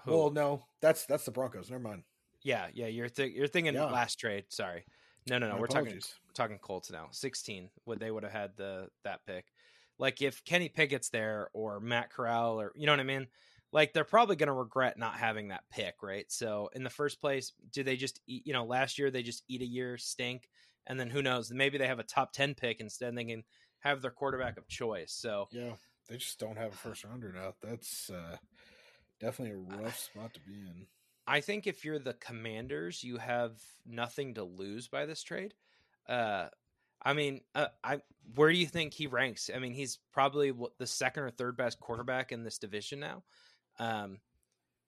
who? 0.03 0.11
well, 0.11 0.29
no, 0.29 0.63
that's 0.81 1.05
that's 1.07 1.25
the 1.25 1.31
Broncos. 1.31 1.71
Never 1.71 1.81
mind. 1.81 2.03
yeah, 2.43 2.67
yeah, 2.73 2.85
you're 2.85 3.09
th- 3.09 3.33
you're 3.33 3.47
thinking 3.47 3.73
Yeah. 3.73 3.85
last 3.85 4.19
trade. 4.19 4.45
Sorry, 4.49 4.85
no, 5.27 5.39
no, 5.39 5.47
no. 5.47 5.55
My 5.55 5.59
we're 5.59 5.65
talking 5.67 5.93
we're 5.93 6.33
talking 6.35 6.59
Colts 6.59 6.91
now. 6.91 7.07
16 7.11 7.69
would 7.87 7.99
they 7.99 8.11
would 8.11 8.21
have 8.23 8.31
had 8.31 8.55
the 8.55 8.89
that 9.03 9.21
pick. 9.25 9.45
Like 9.99 10.21
if 10.21 10.43
Kenny 10.43 10.69
Pickett's 10.69 11.09
there 11.09 11.49
or 11.53 11.79
Matt 11.79 12.11
Corral 12.11 12.59
or 12.59 12.71
you 12.75 12.85
know 12.85 12.93
what 12.93 12.99
I 12.99 13.03
mean? 13.03 13.27
Like 13.73 13.93
they're 13.93 14.05
probably 14.05 14.35
going 14.37 14.47
to 14.47 14.53
regret 14.53 14.97
not 14.97 15.15
having 15.15 15.49
that 15.49 15.63
pick, 15.69 15.95
right? 16.01 16.25
So 16.29 16.69
in 16.73 16.83
the 16.83 16.89
first 16.89 17.19
place, 17.19 17.51
do 17.71 17.83
they 17.83 17.97
just 17.97 18.21
eat, 18.25 18.43
you 18.45 18.53
know, 18.53 18.63
last 18.63 18.97
year 18.97 19.11
they 19.11 19.23
just 19.23 19.43
eat 19.49 19.61
a 19.61 19.65
year 19.65 19.97
stink 19.97 20.49
and 20.87 20.99
then 20.99 21.09
who 21.09 21.21
knows, 21.21 21.51
maybe 21.51 21.77
they 21.77 21.87
have 21.87 21.99
a 21.99 22.03
top 22.03 22.31
10 22.31 22.55
pick 22.55 22.79
instead 22.79 23.09
and 23.09 23.17
they 23.17 23.25
can 23.25 23.43
have 23.79 24.01
their 24.01 24.11
quarterback 24.11 24.57
of 24.57 24.67
choice. 24.67 25.13
So 25.13 25.47
Yeah, 25.51 25.73
they 26.09 26.17
just 26.17 26.39
don't 26.39 26.57
have 26.57 26.73
a 26.73 26.77
first 26.77 27.03
rounder 27.03 27.33
now. 27.33 27.53
That's 27.61 28.09
uh, 28.09 28.37
definitely 29.19 29.55
a 29.55 29.77
rough 29.81 29.99
spot 29.99 30.33
to 30.35 30.39
be 30.39 30.53
in. 30.53 30.87
I 31.27 31.41
think 31.41 31.67
if 31.67 31.83
you're 31.83 31.99
the 31.99 32.13
Commanders, 32.13 33.03
you 33.03 33.17
have 33.17 33.61
nothing 33.85 34.35
to 34.35 34.45
lose 34.45 34.87
by 34.87 35.05
this 35.05 35.21
trade. 35.23 35.53
Uh, 36.07 36.47
I 37.01 37.13
mean, 37.13 37.41
uh, 37.55 37.67
I 37.83 38.01
where 38.35 38.51
do 38.51 38.57
you 38.57 38.65
think 38.65 38.93
he 38.93 39.07
ranks? 39.07 39.49
I 39.53 39.59
mean, 39.59 39.73
he's 39.73 39.99
probably 40.11 40.53
the 40.79 40.87
second 40.87 41.23
or 41.23 41.29
third 41.31 41.55
best 41.57 41.79
quarterback 41.79 42.31
in 42.31 42.43
this 42.43 42.57
division 42.57 42.99
now. 42.99 43.23
Um, 43.79 44.19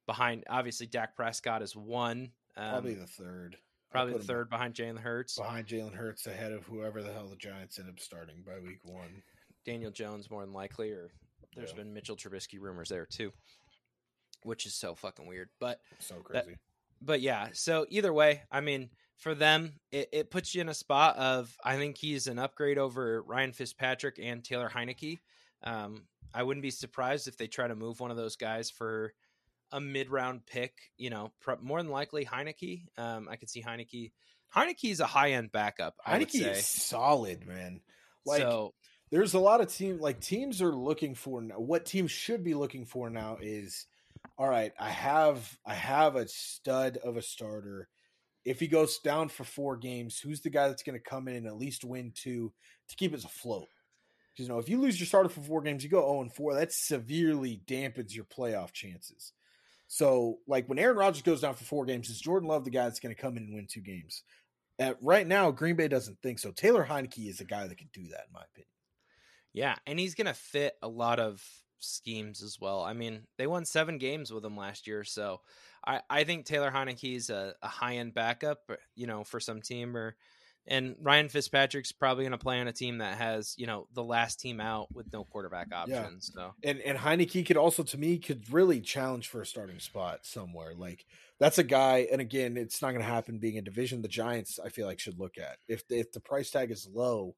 behind 0.08 0.44
obviously 0.50 0.88
Dak 0.88 1.16
Prescott 1.16 1.62
is 1.62 1.76
one. 1.76 2.32
Um, 2.58 2.72
Probably 2.72 2.96
the 2.96 3.08
third. 3.08 3.58
Probably 3.92 4.14
the 4.14 4.20
third 4.24 4.50
behind 4.50 4.74
Jalen 4.76 5.00
Hurts. 5.00 5.38
behind 5.38 5.68
Jalen 5.68 5.94
Hurts, 5.96 6.28
ahead 6.28 6.52
of 6.52 6.64
whoever 6.66 7.02
the 7.02 7.12
hell 7.14 7.28
the 7.28 7.36
Giants 7.36 7.80
end 7.80 7.90
up 7.90 8.00
starting 8.00 8.44
by 8.46 8.60
week 8.60 8.80
one. 8.84 9.24
Daniel 9.66 9.90
Jones 9.92 10.30
more 10.30 10.44
than 10.44 10.54
likely, 10.54 10.92
or 10.92 11.10
there's 11.56 11.72
Yeah. 11.72 11.78
been 11.78 11.94
Mitchell 11.94 12.16
Trubisky 12.16 12.60
rumors 12.60 12.90
there 12.90 13.06
too, 13.06 13.32
which 14.44 14.66
is 14.66 14.76
so 14.76 14.94
fucking 14.96 15.26
weird. 15.28 15.50
But 15.60 15.82
So 16.00 16.24
That- 16.32 16.46
crazy. 16.46 16.60
but 17.02 17.22
yeah, 17.22 17.50
so 17.54 17.86
either 17.90 18.14
way, 18.14 18.44
I 18.52 18.62
mean, 18.62 18.90
for 19.20 19.36
them, 19.36 19.74
it, 19.92 20.10
it 20.12 20.32
puts 20.32 20.56
you 20.56 20.62
in 20.62 20.70
a 20.70 20.74
spot 20.74 21.18
of 21.18 21.56
I 21.64 21.76
think 21.76 21.98
he's 21.98 22.28
an 22.28 22.40
upgrade 22.40 22.78
over 22.78 23.22
Ryan 23.22 23.52
Fitzpatrick 23.52 24.20
and 24.22 24.44
Taylor 24.44 24.70
Heinicke. 24.74 25.20
Um, 25.64 26.06
I 26.34 26.44
wouldn't 26.44 26.64
be 26.64 26.72
surprised 26.72 27.28
if 27.28 27.38
they 27.38 27.48
try 27.48 27.68
to 27.68 27.76
move 27.76 28.00
one 28.00 28.12
of 28.12 28.18
those 28.18 28.38
guys 28.38 28.70
for 28.70 29.14
a 29.72 29.80
mid 29.82 30.10
round 30.10 30.46
pick. 30.46 30.74
You 30.98 31.10
know, 31.10 31.32
more 31.62 31.82
than 31.82 31.92
likely 31.92 32.26
Heinicke. 32.26 32.86
Um, 32.98 33.28
I 33.30 33.36
could 33.36 33.50
see 33.50 33.62
Heinicke. 33.62 34.12
Heinicke 34.56 34.92
is 34.92 35.02
a 35.02 35.06
high 35.06 35.34
end 35.34 35.52
backup. 35.52 35.96
I 36.06 36.18
would 36.18 36.30
Heinicke 36.30 36.52
is 36.52 36.66
solid, 36.66 37.46
man. 37.46 37.82
Like 38.26 38.42
so 38.42 38.74
there's 39.12 39.34
a 39.34 39.40
lot 39.40 39.60
of 39.60 39.74
team 39.74 40.00
like 40.00 40.22
teams 40.22 40.62
are 40.62 40.74
looking 40.74 41.14
for 41.14 41.42
now. 41.42 41.60
What 41.60 41.86
teams 41.86 42.12
should 42.12 42.44
be 42.44 42.54
looking 42.54 42.86
for 42.86 43.10
now 43.10 43.38
is 43.42 43.86
all 44.38 44.48
right, 44.48 44.72
I 44.80 44.90
have 44.90 45.58
I 45.66 45.74
have 45.74 46.16
a 46.16 46.28
stud 46.28 46.98
of 46.98 47.18
a 47.18 47.22
starter. 47.22 47.90
If 48.46 48.60
he 48.60 48.68
goes 48.68 49.00
down 49.00 49.30
for 49.30 49.44
four 49.44 49.78
games, 49.78 50.20
who's 50.20 50.42
the 50.42 50.50
guy 50.50 50.68
that's 50.68 50.84
going 50.84 50.98
to 50.98 51.04
come 51.04 51.28
in 51.28 51.36
and 51.36 51.48
at 51.48 51.58
least 51.58 51.84
win 51.86 52.12
two 52.16 52.54
to 52.88 52.96
keep 52.96 53.14
us 53.14 53.26
afloat? 53.26 53.70
'Cause, 54.38 54.46
You 54.46 54.50
know, 54.50 54.60
if 54.60 54.70
you 54.70 54.80
lose 54.82 55.00
your 55.00 55.08
starter 55.08 55.30
for 55.30 55.42
four 55.42 55.62
games, 55.62 55.84
you 55.84 55.90
go 55.90 56.02
0 56.02 56.22
and 56.22 56.34
4, 56.34 56.54
that 56.56 56.72
severely 56.74 57.58
dampens 57.68 58.16
your 58.16 58.26
playoff 58.26 58.72
chances. 58.74 59.34
So, 59.88 60.42
like 60.48 60.68
when 60.70 60.80
Aaron 60.80 60.98
Rodgers 60.98 61.24
goes 61.24 61.42
down 61.42 61.56
for 61.56 61.66
four 61.66 61.86
games, 61.86 62.10
is 62.10 62.22
Jordan 62.22 62.50
Love 62.50 62.66
the 62.66 62.72
guy 62.72 62.86
that's 62.86 63.00
going 63.02 63.16
to 63.16 63.22
come 63.22 63.38
in 63.38 63.44
and 63.46 63.56
win 63.56 63.68
two 63.68 63.82
games? 63.82 64.24
At, 64.80 65.02
right 65.04 65.28
now, 65.28 65.52
Green 65.52 65.76
Bay 65.78 65.88
doesn't 65.90 66.22
think 66.22 66.40
so. 66.40 66.52
Taylor 66.52 66.86
Heinicke 66.86 67.30
is 67.30 67.42
a 67.42 67.46
guy 67.46 67.68
that 67.68 67.78
can 67.78 67.90
do 67.94 68.08
that, 68.10 68.28
in 68.28 68.34
my 68.34 68.44
opinion. 68.44 68.74
Yeah, 69.54 69.76
and 69.86 70.00
he's 70.00 70.16
going 70.16 70.28
to 70.28 70.34
fit 70.34 70.78
a 70.82 70.88
lot 70.88 71.20
of 71.20 71.44
schemes 71.80 72.44
as 72.44 72.60
well. 72.60 72.82
I 72.82 72.94
mean, 72.94 73.28
they 73.38 73.48
won 73.48 73.66
seven 73.66 73.98
games 73.98 74.32
with 74.32 74.46
him 74.46 74.58
last 74.58 74.86
year, 74.88 75.04
so 75.04 75.42
I, 75.86 76.02
I 76.10 76.24
think 76.24 76.46
Taylor 76.46 76.72
Heinicke's 76.72 77.30
a, 77.30 77.54
a 77.62 77.68
high 77.68 77.98
end 77.98 78.14
backup, 78.14 78.60
uh, 78.70 78.76
you 78.96 79.08
know, 79.08 79.24
for 79.24 79.40
some 79.40 79.62
team. 79.62 79.96
Or 79.96 80.16
and 80.68 80.96
Ryan 81.02 81.30
Fitzpatrick's 81.30 81.92
probably 81.92 82.24
going 82.24 82.32
to 82.32 82.38
play 82.38 82.60
on 82.60 82.68
a 82.68 82.74
team 82.74 83.00
that 83.00 83.18
has 83.18 83.56
you 83.58 83.66
know 83.66 83.88
the 83.94 84.04
last 84.04 84.40
team 84.40 84.60
out 84.60 84.88
with 84.94 85.12
no 85.12 85.24
quarterback 85.24 85.74
options. 85.74 86.32
So 86.34 86.54
And 86.64 86.80
and 86.82 86.98
Heinicke 86.98 87.46
could 87.46 87.58
also, 87.58 87.84
to 87.84 87.98
me, 87.98 88.18
could 88.20 88.52
really 88.52 88.82
challenge 88.82 89.28
for 89.28 89.42
a 89.42 89.46
starting 89.46 89.80
spot 89.80 90.20
somewhere. 90.24 90.74
Like 90.76 91.06
that's 91.40 91.58
a 91.58 91.64
guy. 91.64 92.08
And 92.12 92.22
again, 92.22 92.58
it's 92.58 92.82
not 92.82 92.92
going 92.92 93.04
to 93.04 93.12
happen 93.12 93.40
being 93.40 93.58
a 93.58 93.62
division. 93.62 94.02
The 94.02 94.08
Giants, 94.08 94.60
I 94.64 94.70
feel 94.70 94.86
like, 94.86 95.00
should 95.00 95.20
look 95.20 95.38
at 95.38 95.58
if 95.68 95.84
if 95.90 96.12
the 96.12 96.20
price 96.20 96.52
tag 96.52 96.72
is 96.72 96.88
low. 96.88 97.36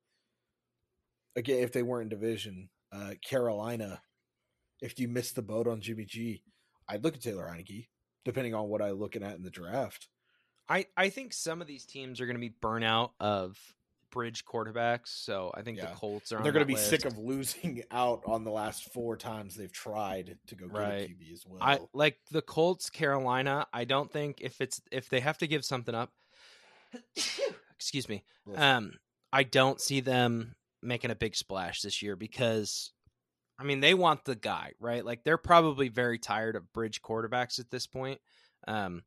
Again, 1.36 1.64
if 1.64 1.72
they 1.72 1.84
weren't 1.84 2.12
in 2.12 2.20
division, 2.20 2.70
uh, 2.92 3.12
Carolina, 3.24 4.02
if 4.82 5.00
you 5.00 5.08
missed 5.08 5.36
the 5.36 5.42
boat 5.42 5.68
on 5.68 5.80
Jimmy 5.80 6.04
G, 6.04 6.44
I'd 6.90 7.04
look 7.06 7.16
at 7.16 7.22
Taylor 7.22 7.46
Heinicke, 7.46 7.88
depending 8.26 8.54
on 8.54 8.68
what 8.70 8.82
I'm 8.82 8.94
looking 9.00 9.24
at 9.24 9.36
in 9.36 9.44
the 9.44 9.50
draft. 9.50 10.08
I 10.70 10.86
I 10.96 11.10
think 11.10 11.34
some 11.34 11.62
of 11.62 11.68
these 11.68 11.86
teams 11.86 12.22
are 12.22 12.26
going 12.26 12.36
to 12.36 12.40
be 12.40 12.54
burnout 12.62 13.12
of 13.20 13.58
bridge 14.12 14.44
quarterbacks. 14.46 15.08
So 15.08 15.52
I 15.54 15.62
think 15.62 15.78
Yeah. 15.78 15.88
the 15.88 15.96
Colts 15.96 16.32
are. 16.32 16.44
They're 16.44 16.52
going 16.52 16.66
to 16.68 16.74
be 16.74 16.76
sick 16.76 17.06
of 17.06 17.18
losing 17.18 17.84
out 17.92 18.22
on 18.26 18.44
the 18.44 18.52
last 18.52 18.92
four 18.92 19.16
times 19.18 19.56
they've 19.56 19.72
tried 19.72 20.38
to 20.48 20.56
go 20.56 20.68
get 20.68 20.76
Right. 20.78 21.10
a 21.10 21.14
QB 21.14 21.34
as 21.34 21.46
well. 21.46 21.60
I 21.62 21.80
like 21.94 22.20
the 22.30 22.42
Colts, 22.42 22.90
Carolina. 22.90 23.68
I 23.74 23.86
don't 23.86 24.12
think 24.12 24.40
if 24.42 24.60
it's 24.62 24.82
if 24.92 25.10
they 25.10 25.22
have 25.22 25.38
to 25.40 25.48
give 25.48 25.64
something 25.66 25.96
up. 25.96 26.12
excuse 27.76 28.08
me. 28.10 28.24
Um, 28.56 28.94
I 29.32 29.44
don't 29.44 29.80
see 29.80 30.02
them 30.02 30.56
making 30.82 31.12
a 31.12 31.16
big 31.16 31.36
splash 31.36 31.82
this 31.82 32.02
year 32.02 32.16
because 32.16 32.92
I 33.62 33.64
mean 33.64 33.80
they 33.80 33.94
want 33.94 34.26
the 34.26 34.36
guy, 34.36 34.74
right? 34.80 35.06
Like 35.06 35.24
they're 35.24 35.38
probably 35.38 35.88
very 35.88 36.18
tired 36.18 36.56
of 36.56 36.74
bridge 36.74 37.02
quarterbacks 37.04 37.60
at 37.60 37.70
this 37.70 37.86
point. 37.86 38.20
Um, 38.68 39.04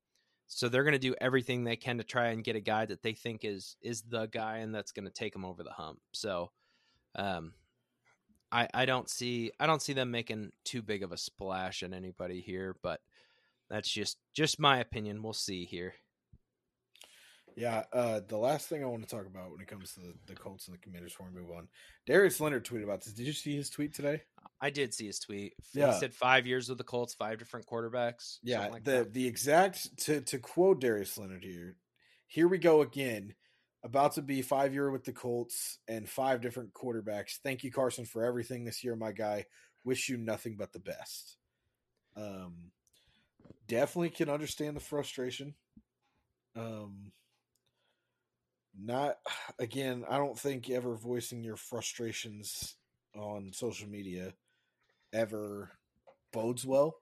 so 0.46 0.68
they're 0.68 0.84
going 0.84 0.92
to 0.92 0.98
do 0.98 1.16
everything 1.20 1.64
they 1.64 1.74
can 1.74 1.98
to 1.98 2.04
try 2.04 2.28
and 2.28 2.44
get 2.44 2.54
a 2.54 2.60
guy 2.60 2.86
that 2.86 3.02
they 3.02 3.14
think 3.14 3.44
is 3.44 3.76
is 3.82 4.02
the 4.02 4.26
guy 4.26 4.58
and 4.58 4.72
that's 4.72 4.92
going 4.92 5.06
to 5.06 5.12
take 5.12 5.32
them 5.32 5.44
over 5.44 5.64
the 5.64 5.72
hump. 5.72 5.98
So 6.12 6.52
um 7.16 7.54
I 8.52 8.68
I 8.72 8.84
don't 8.84 9.10
see 9.10 9.50
I 9.58 9.66
don't 9.66 9.82
see 9.82 9.92
them 9.92 10.12
making 10.12 10.52
too 10.64 10.82
big 10.82 11.02
of 11.02 11.10
a 11.10 11.16
splash 11.18 11.82
at 11.82 11.92
anybody 11.92 12.40
here, 12.40 12.76
but 12.80 13.00
that's 13.68 13.90
just 13.90 14.18
just 14.34 14.60
my 14.60 14.78
opinion. 14.78 15.22
We'll 15.22 15.32
see 15.32 15.64
here. 15.64 15.94
Yeah, 17.56 17.84
uh, 17.92 18.20
the 18.26 18.36
last 18.36 18.68
thing 18.68 18.82
I 18.82 18.86
want 18.86 19.08
to 19.08 19.08
talk 19.08 19.26
about 19.26 19.52
when 19.52 19.60
it 19.60 19.68
comes 19.68 19.94
to 19.94 20.00
the, 20.00 20.14
the 20.26 20.34
Colts 20.34 20.66
and 20.66 20.74
the 20.74 20.80
Commanders 20.80 21.12
before 21.12 21.28
we 21.32 21.40
move 21.40 21.52
on, 21.52 21.68
Darius 22.04 22.40
Leonard 22.40 22.64
tweeted 22.64 22.82
about 22.82 23.02
this. 23.02 23.12
Did 23.12 23.26
you 23.28 23.32
see 23.32 23.54
his 23.54 23.70
tweet 23.70 23.94
today? 23.94 24.22
I 24.64 24.70
did 24.70 24.94
see 24.94 25.06
his 25.06 25.18
tweet. 25.18 25.52
Yeah. 25.74 25.92
He 25.92 25.98
said 25.98 26.14
five 26.14 26.46
years 26.46 26.70
with 26.70 26.78
the 26.78 26.84
Colts, 26.84 27.12
five 27.12 27.38
different 27.38 27.66
quarterbacks. 27.66 28.38
Yeah, 28.42 28.68
like 28.68 28.82
the 28.82 28.90
that. 28.92 29.12
the 29.12 29.26
exact 29.26 29.94
to 30.04 30.22
to 30.22 30.38
quote 30.38 30.80
Darius 30.80 31.18
Leonard 31.18 31.44
here. 31.44 31.76
Here 32.28 32.48
we 32.48 32.56
go 32.56 32.80
again. 32.80 33.34
About 33.84 34.14
to 34.14 34.22
be 34.22 34.40
five 34.40 34.72
year 34.72 34.90
with 34.90 35.04
the 35.04 35.12
Colts 35.12 35.80
and 35.86 36.08
five 36.08 36.40
different 36.40 36.72
quarterbacks. 36.72 37.36
Thank 37.42 37.62
you, 37.62 37.70
Carson, 37.70 38.06
for 38.06 38.24
everything 38.24 38.64
this 38.64 38.82
year, 38.82 38.96
my 38.96 39.12
guy. 39.12 39.44
Wish 39.84 40.08
you 40.08 40.16
nothing 40.16 40.56
but 40.56 40.72
the 40.72 40.78
best. 40.78 41.36
Um, 42.16 42.70
definitely 43.68 44.08
can 44.08 44.30
understand 44.30 44.76
the 44.76 44.80
frustration. 44.80 45.56
Um, 46.56 47.12
not 48.82 49.18
again. 49.58 50.06
I 50.08 50.16
don't 50.16 50.38
think 50.38 50.70
ever 50.70 50.96
voicing 50.96 51.44
your 51.44 51.56
frustrations 51.56 52.76
on 53.14 53.52
social 53.52 53.90
media 53.90 54.32
ever 55.14 55.70
bodes 56.32 56.66
well. 56.66 56.96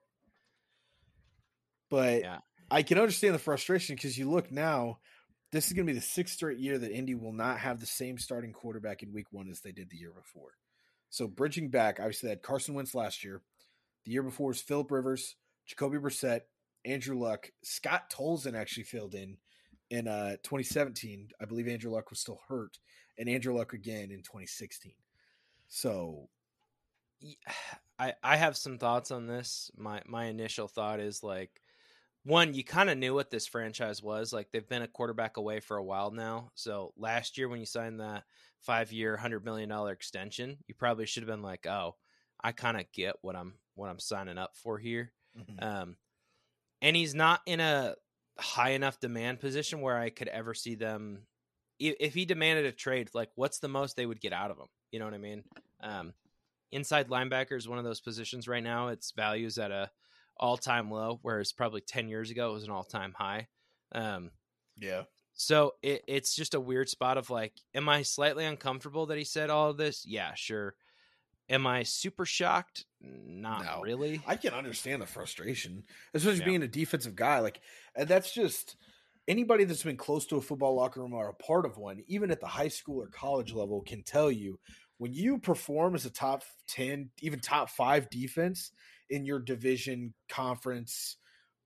But 1.90 2.22
Yeah. 2.22 2.38
I 2.70 2.82
can 2.82 2.98
understand 2.98 3.34
the 3.34 3.38
frustration 3.38 3.96
because 3.96 4.16
you 4.16 4.30
look 4.30 4.50
now, 4.50 5.00
this 5.50 5.66
is 5.66 5.72
going 5.74 5.86
to 5.86 5.92
be 5.92 5.98
the 5.98 6.04
sixth 6.04 6.34
straight 6.34 6.58
year 6.58 6.78
that 6.78 6.90
Indy 6.90 7.14
will 7.14 7.32
not 7.32 7.58
have 7.58 7.80
the 7.80 7.86
same 7.86 8.16
starting 8.16 8.52
quarterback 8.52 9.02
in 9.02 9.12
week 9.12 9.26
one 9.30 9.50
as 9.50 9.60
they 9.60 9.72
did 9.72 9.90
the 9.90 9.98
year 9.98 10.12
before. 10.12 10.52
So 11.10 11.26
bridging 11.28 11.68
back, 11.68 11.98
obviously 12.00 12.28
they 12.28 12.32
had 12.32 12.42
Carson 12.42 12.74
Wentz 12.74 12.94
last 12.94 13.22
year. 13.22 13.42
The 14.04 14.12
year 14.12 14.22
before 14.22 14.48
was 14.48 14.62
Philip 14.62 14.90
Rivers, 14.90 15.36
Jacoby 15.66 15.98
Brissett, 15.98 16.40
Andrew 16.84 17.18
Luck. 17.18 17.50
Scott 17.62 18.10
Tolzien 18.10 18.54
actually 18.54 18.84
filled 18.84 19.14
in 19.14 19.36
in 19.90 20.08
uh, 20.08 20.36
2017. 20.42 21.28
I 21.40 21.44
believe 21.44 21.68
Andrew 21.68 21.92
Luck 21.92 22.08
was 22.08 22.20
still 22.20 22.40
hurt, 22.48 22.78
and 23.18 23.28
Andrew 23.28 23.54
Luck 23.54 23.74
again 23.74 24.10
in 24.10 24.22
2016. 24.22 24.94
So 25.68 26.30
I 27.98 28.14
I 28.22 28.36
have 28.36 28.56
some 28.56 28.78
thoughts 28.78 29.10
on 29.10 29.26
this. 29.26 29.70
My 29.76 30.02
my 30.06 30.26
initial 30.26 30.68
thought 30.68 31.00
is 31.00 31.22
like 31.22 31.60
one, 32.24 32.54
you 32.54 32.62
kind 32.64 32.88
of 32.88 32.98
knew 32.98 33.14
what 33.14 33.30
this 33.30 33.46
franchise 33.46 34.02
was. 34.02 34.32
Like 34.32 34.50
they've 34.52 34.68
been 34.68 34.82
a 34.82 34.88
quarterback 34.88 35.36
away 35.36 35.60
for 35.60 35.76
a 35.76 35.84
while 35.84 36.10
now. 36.10 36.50
So 36.54 36.92
last 36.96 37.36
year 37.36 37.48
when 37.48 37.60
you 37.60 37.66
signed 37.66 38.00
that 38.00 38.24
five 38.60 38.92
year, 38.92 39.16
hundred 39.16 39.44
million 39.44 39.68
dollar 39.68 39.92
extension, 39.92 40.58
you 40.68 40.74
probably 40.74 41.06
should 41.06 41.24
have 41.24 41.30
been 41.30 41.42
like, 41.42 41.66
oh, 41.66 41.96
I 42.42 42.52
kind 42.52 42.76
of 42.78 42.90
get 42.92 43.16
what 43.22 43.36
I'm 43.36 43.54
what 43.74 43.90
I'm 43.90 43.98
signing 43.98 44.38
up 44.38 44.52
for 44.56 44.78
here. 44.78 45.12
Um, 45.58 45.96
and 46.80 46.96
he's 46.96 47.14
not 47.14 47.40
in 47.46 47.60
a 47.60 47.94
high 48.38 48.70
enough 48.70 49.00
demand 49.00 49.40
position 49.40 49.80
where 49.80 49.98
I 49.98 50.10
could 50.10 50.28
ever 50.28 50.54
see 50.54 50.74
them. 50.74 51.26
If 51.78 52.14
he 52.14 52.24
demanded 52.24 52.66
a 52.66 52.72
trade, 52.72 53.10
like 53.14 53.30
what's 53.34 53.58
the 53.58 53.68
most 53.68 53.96
they 53.96 54.06
would 54.06 54.20
get 54.20 54.32
out 54.32 54.50
of 54.52 54.58
him? 54.58 54.66
You 54.92 55.00
know 55.00 55.06
what 55.06 55.14
I 55.14 55.18
mean? 55.18 55.42
Um, 55.82 56.12
inside 56.72 57.08
linebacker 57.08 57.56
is 57.56 57.68
one 57.68 57.78
of 57.78 57.84
those 57.84 58.00
positions 58.00 58.48
right 58.48 58.62
now. 58.62 58.88
Its 58.88 59.12
values 59.12 59.58
at 59.58 59.70
a 59.70 59.90
all 60.38 60.56
time 60.56 60.90
low, 60.90 61.18
whereas 61.22 61.52
probably 61.52 61.80
ten 61.82 62.08
years 62.08 62.30
ago 62.30 62.50
it 62.50 62.54
was 62.54 62.64
an 62.64 62.70
all 62.70 62.84
time 62.84 63.14
high. 63.16 63.48
Um, 63.92 64.30
yeah, 64.78 65.02
so 65.34 65.72
it, 65.82 66.02
it's 66.08 66.34
just 66.34 66.54
a 66.54 66.60
weird 66.60 66.88
spot 66.88 67.18
of 67.18 67.30
like, 67.30 67.52
am 67.74 67.88
I 67.88 68.02
slightly 68.02 68.44
uncomfortable 68.44 69.06
that 69.06 69.18
he 69.18 69.24
said 69.24 69.50
all 69.50 69.70
of 69.70 69.76
this? 69.76 70.04
Yeah, 70.06 70.34
sure. 70.34 70.74
Am 71.48 71.66
I 71.66 71.82
super 71.82 72.24
shocked? 72.24 72.86
Not 73.00 73.64
No. 73.64 73.80
really. 73.82 74.22
I 74.26 74.36
can 74.36 74.54
understand 74.54 75.02
the 75.02 75.06
frustration, 75.06 75.84
especially 76.14 76.38
Yeah. 76.40 76.44
being 76.44 76.62
a 76.62 76.68
defensive 76.68 77.16
guy. 77.16 77.40
Like, 77.40 77.60
and 77.94 78.08
that's 78.08 78.32
just 78.32 78.76
anybody 79.28 79.64
that's 79.64 79.82
been 79.82 79.96
close 79.96 80.26
to 80.26 80.36
a 80.36 80.40
football 80.40 80.74
locker 80.74 81.00
room 81.00 81.12
or 81.12 81.28
a 81.28 81.34
part 81.34 81.66
of 81.66 81.76
one, 81.76 82.02
even 82.06 82.30
at 82.30 82.40
the 82.40 82.46
high 82.46 82.68
school 82.68 83.02
or 83.02 83.08
college 83.08 83.52
level, 83.52 83.82
can 83.82 84.02
tell 84.02 84.30
you 84.30 84.58
when 85.02 85.12
you 85.12 85.36
perform 85.36 85.96
as 85.96 86.06
a 86.06 86.10
top 86.10 86.44
10, 86.68 87.10
even 87.22 87.40
top 87.40 87.68
five 87.68 88.08
defense 88.08 88.70
in 89.10 89.26
your 89.26 89.40
division, 89.40 90.14
conference, 90.28 91.16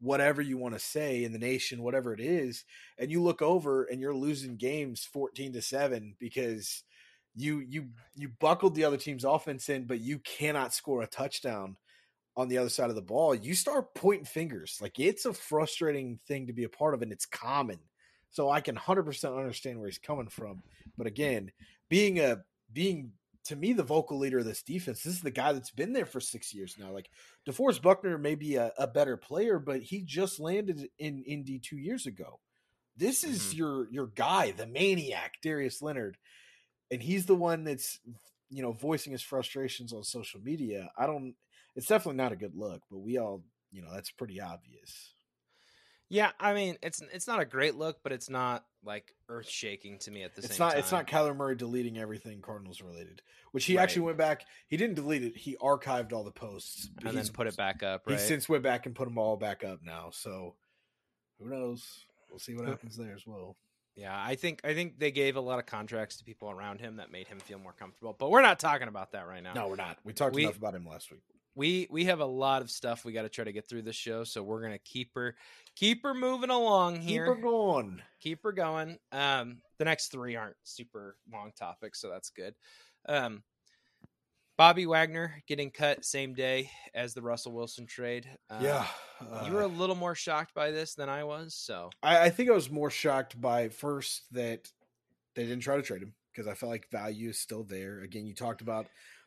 whatever 0.00 0.40
you 0.40 0.56
want 0.56 0.72
to 0.72 0.80
say 0.80 1.22
in 1.22 1.32
the 1.32 1.38
nation, 1.38 1.82
whatever 1.82 2.14
it 2.14 2.20
is, 2.20 2.64
and 2.98 3.10
you 3.10 3.22
look 3.22 3.42
over 3.42 3.84
and 3.84 4.00
you're 4.00 4.14
losing 4.14 4.56
games 4.56 5.06
14 5.12 5.52
to 5.52 5.60
7 5.60 6.16
because 6.18 6.82
you 7.34 7.58
you 7.68 7.88
you 8.14 8.30
buckled 8.40 8.74
the 8.74 8.84
other 8.84 8.96
team's 8.96 9.24
offense 9.24 9.68
in, 9.68 9.84
but 9.84 10.00
you 10.00 10.18
cannot 10.20 10.72
score 10.72 11.02
a 11.02 11.06
touchdown 11.06 11.76
on 12.38 12.48
the 12.48 12.56
other 12.56 12.70
side 12.70 12.88
of 12.88 12.96
the 12.96 13.02
ball, 13.02 13.34
you 13.34 13.54
start 13.54 13.94
pointing 13.94 14.24
fingers. 14.24 14.78
Like 14.80 14.98
it's 14.98 15.26
a 15.26 15.34
frustrating 15.34 16.20
thing 16.26 16.46
to 16.46 16.54
be 16.54 16.64
a 16.64 16.70
part 16.70 16.94
of, 16.94 17.02
and 17.02 17.12
it's 17.12 17.26
common. 17.26 17.80
So 18.30 18.48
I 18.48 18.62
can 18.62 18.76
hundred 18.76 19.02
percent 19.02 19.34
understand 19.34 19.78
where 19.78 19.90
he's 19.90 19.98
coming 19.98 20.28
from. 20.28 20.62
But 20.96 21.06
again, 21.06 21.52
being 21.90 22.18
a 22.18 22.38
being 22.72 23.12
to 23.46 23.56
me 23.56 23.72
the 23.72 23.82
vocal 23.82 24.18
leader 24.18 24.38
of 24.38 24.44
this 24.44 24.62
defense, 24.62 25.02
this 25.02 25.14
is 25.14 25.22
the 25.22 25.30
guy 25.30 25.52
that's 25.52 25.70
been 25.70 25.92
there 25.92 26.06
for 26.06 26.20
six 26.20 26.54
years 26.54 26.76
now. 26.78 26.92
Like 26.92 27.10
DeForest 27.48 27.82
Buckner 27.82 28.18
may 28.18 28.34
be 28.34 28.56
a, 28.56 28.72
a 28.78 28.86
better 28.86 29.16
player, 29.16 29.58
but 29.58 29.82
he 29.82 30.02
just 30.02 30.40
landed 30.40 30.88
in 30.98 31.22
Indy 31.24 31.58
two 31.58 31.78
years 31.78 32.06
ago. 32.06 32.40
This 32.96 33.24
is 33.24 33.52
Mhm. 33.52 33.56
your 33.58 33.90
your 33.90 34.06
guy, 34.08 34.52
the 34.52 34.66
maniac, 34.66 35.34
Darius 35.42 35.82
Leonard, 35.82 36.18
and 36.90 37.02
he's 37.02 37.26
the 37.26 37.34
one 37.36 37.64
that's 37.64 38.00
you 38.50 38.62
know 38.62 38.72
voicing 38.72 39.12
his 39.12 39.22
frustrations 39.22 39.92
on 39.92 40.04
social 40.04 40.40
media. 40.40 40.90
I 40.98 41.06
don't. 41.06 41.36
It's 41.76 41.88
definitely 41.88 42.18
not 42.18 42.32
a 42.32 42.36
good 42.36 42.54
look, 42.56 42.82
but 42.90 42.98
we 43.00 43.18
all 43.18 43.44
you 43.72 43.82
know 43.82 43.92
that's 43.92 44.12
pretty 44.12 44.40
obvious. 44.40 45.15
Yeah, 46.08 46.30
I 46.38 46.54
mean, 46.54 46.76
it's 46.82 47.02
it's 47.12 47.26
not 47.26 47.40
a 47.40 47.44
great 47.44 47.74
look, 47.74 47.98
but 48.02 48.12
it's 48.12 48.30
not 48.30 48.64
like 48.84 49.12
earth 49.28 49.48
shaking 49.48 49.98
to 49.98 50.10
me 50.12 50.22
at 50.22 50.34
the 50.36 50.42
It's 50.42 50.54
same 50.56 50.58
not. 50.64 50.70
time. 50.72 50.78
It's 50.78 50.92
not 50.92 51.06
Kyler 51.08 51.34
Murray 51.36 51.56
deleting 51.56 51.98
everything 51.98 52.40
Cardinals 52.40 52.80
related, 52.80 53.22
which 53.50 53.64
he 53.64 53.76
Right. 53.76 53.82
actually 53.82 54.02
went 54.02 54.18
back. 54.18 54.44
He 54.68 54.76
didn't 54.76 54.94
delete 54.94 55.24
it. 55.24 55.36
He 55.36 55.56
archived 55.56 56.12
all 56.12 56.22
the 56.22 56.30
posts, 56.30 56.88
and 57.04 57.16
then 57.16 57.26
put 57.28 57.48
it 57.48 57.56
back 57.56 57.82
up, 57.82 58.02
He 58.06 58.12
right? 58.12 58.20
since 58.20 58.48
went 58.48 58.62
back 58.62 58.86
and 58.86 58.94
put 58.94 59.08
them 59.08 59.18
all 59.18 59.36
back 59.36 59.64
up 59.64 59.82
now. 59.82 60.10
So 60.10 60.54
who 61.40 61.48
knows? 61.48 62.04
We'll 62.30 62.38
see 62.38 62.54
what 62.54 62.68
happens 62.68 62.96
there 62.96 63.14
as 63.14 63.26
well. 63.26 63.56
yeah, 63.96 64.14
I 64.16 64.36
think 64.36 64.60
I 64.62 64.74
think 64.74 65.00
they 65.00 65.10
gave 65.10 65.34
a 65.36 65.40
lot 65.40 65.58
of 65.58 65.66
contracts 65.66 66.18
to 66.18 66.24
people 66.24 66.50
around 66.50 66.80
him 66.80 66.96
that 66.96 67.10
made 67.10 67.26
him 67.26 67.40
feel 67.40 67.58
more 67.58 67.72
comfortable. 67.72 68.12
But 68.16 68.30
we're 68.30 68.42
not 68.42 68.60
talking 68.60 68.86
about 68.88 69.10
that 69.12 69.26
right 69.26 69.42
now. 69.42 69.54
No, 69.54 69.66
we're 69.68 69.76
not. 69.76 69.98
We 70.04 70.12
talked 70.12 70.36
We- 70.36 70.44
enough 70.44 70.58
about 70.58 70.74
him 70.76 70.86
last 70.86 71.10
week. 71.10 71.22
We 71.56 71.88
we 71.90 72.04
have 72.04 72.20
a 72.20 72.26
lot 72.26 72.62
of 72.62 72.70
stuff 72.70 73.04
we 73.04 73.12
got 73.12 73.22
to 73.22 73.28
try 73.28 73.44
to 73.44 73.52
get 73.52 73.68
through 73.68 73.82
this 73.82 73.96
show, 73.96 74.22
so 74.22 74.42
we're 74.42 74.62
gonna 74.62 74.78
keep 74.78 75.14
her 75.14 75.34
keep 75.74 76.02
her 76.04 76.14
moving 76.14 76.50
along 76.50 77.00
here. 77.00 77.26
Keep 77.26 77.36
her 77.36 77.42
going. 77.42 78.02
keep 78.20 78.42
her 78.44 78.52
going. 78.52 78.98
Um, 79.10 79.58
the 79.78 79.86
next 79.86 80.12
three 80.12 80.36
aren't 80.36 80.56
super 80.62 81.16
long 81.32 81.52
topics, 81.58 82.00
so 82.00 82.10
that's 82.10 82.30
good. 82.30 82.54
Um, 83.08 83.42
Bobby 84.58 84.86
Wagner 84.86 85.42
getting 85.46 85.70
cut 85.70 86.04
same 86.04 86.34
day 86.34 86.70
as 86.94 87.14
the 87.14 87.22
Russell 87.22 87.52
Wilson 87.52 87.86
trade. 87.86 88.28
Uh, 88.48 88.60
yeah, 88.62 88.86
you 89.44 89.52
were 89.52 89.64
uh, 89.64 89.66
a 89.66 89.68
little 89.68 89.96
more 89.96 90.14
shocked 90.14 90.54
by 90.54 90.70
this 90.70 90.94
than 90.94 91.08
I 91.08 91.24
was. 91.24 91.54
So 91.54 91.90
I, 92.02 92.26
I 92.26 92.30
think 92.30 92.50
I 92.50 92.54
was 92.54 92.70
more 92.70 92.90
shocked 92.90 93.40
by 93.40 93.70
first 93.70 94.22
that 94.32 94.70
they 95.34 95.44
didn't 95.44 95.62
try 95.62 95.76
to 95.76 95.82
trade 95.82 96.02
him 96.02 96.14
because 96.32 96.46
I 96.46 96.54
felt 96.54 96.70
like 96.70 96.90
value 96.90 97.30
is 97.30 97.38
still 97.38 97.64
there. 97.64 98.00
Again, 98.00 98.26
you 98.26 98.34
talked 98.34 98.60
about 98.60 98.86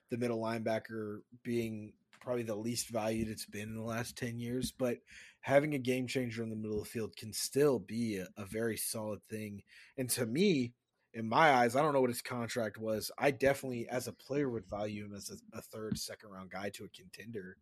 the 0.10 0.18
middle 0.18 0.40
linebacker 0.40 1.20
being 1.44 1.94
probably 2.30 2.44
the 2.44 2.56
least 2.56 2.90
valued 2.90 3.28
it's 3.28 3.48
been 3.48 3.70
in 3.70 3.76
the 3.76 3.82
last 3.82 4.16
10 4.16 4.38
years, 4.38 4.72
but 4.72 5.00
having 5.42 5.74
a 5.74 5.80
game 5.80 6.06
changer 6.06 6.44
in 6.44 6.52
the 6.52 6.56
middle 6.56 6.78
of 6.78 6.84
the 6.84 6.90
field 6.92 7.16
can 7.18 7.34
still 7.34 7.80
be 7.80 8.18
a, 8.18 8.28
a 8.38 8.46
very 8.46 8.78
solid 8.78 9.20
thing. 9.32 9.64
And 9.98 10.08
to 10.12 10.28
me, 10.28 10.74
in 11.16 11.28
my 11.28 11.54
eyes, 11.54 11.76
I 11.76 11.82
don't 11.82 11.92
know 11.92 12.02
what 12.02 12.12
his 12.12 12.22
contract 12.22 12.78
was. 12.78 13.10
I 13.18 13.32
definitely, 13.32 13.90
as 13.90 14.08
a 14.08 14.14
player, 14.14 14.48
would 14.48 14.70
value 14.70 15.06
him 15.06 15.16
as 15.16 15.32
a, 15.32 15.58
a 15.58 15.62
third, 15.64 15.98
second 15.98 16.30
round 16.30 16.52
guy 16.52 16.70
to 16.76 16.84
a 16.84 16.90
contender, 16.90 17.58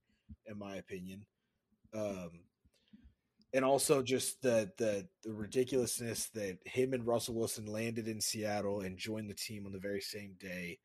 in 0.45 0.59
my 0.59 0.75
opinion. 0.75 1.25
Um, 1.93 2.31
and 3.53 3.63
also 3.63 4.03
just 4.03 4.41
the, 4.41 4.69
the 4.77 5.07
the 5.23 5.31
ridiculousness 5.31 6.27
that 6.33 6.57
him 6.65 6.91
and 6.91 7.07
Russell 7.07 7.35
Wilson 7.35 7.67
landed 7.67 8.09
in 8.09 8.19
Seattle 8.19 8.81
and 8.81 8.97
joined 8.97 9.29
the 9.29 9.33
team 9.33 9.65
on 9.65 9.71
the 9.71 9.79
very 9.79 10.01
same 10.01 10.35
day 10.41 10.79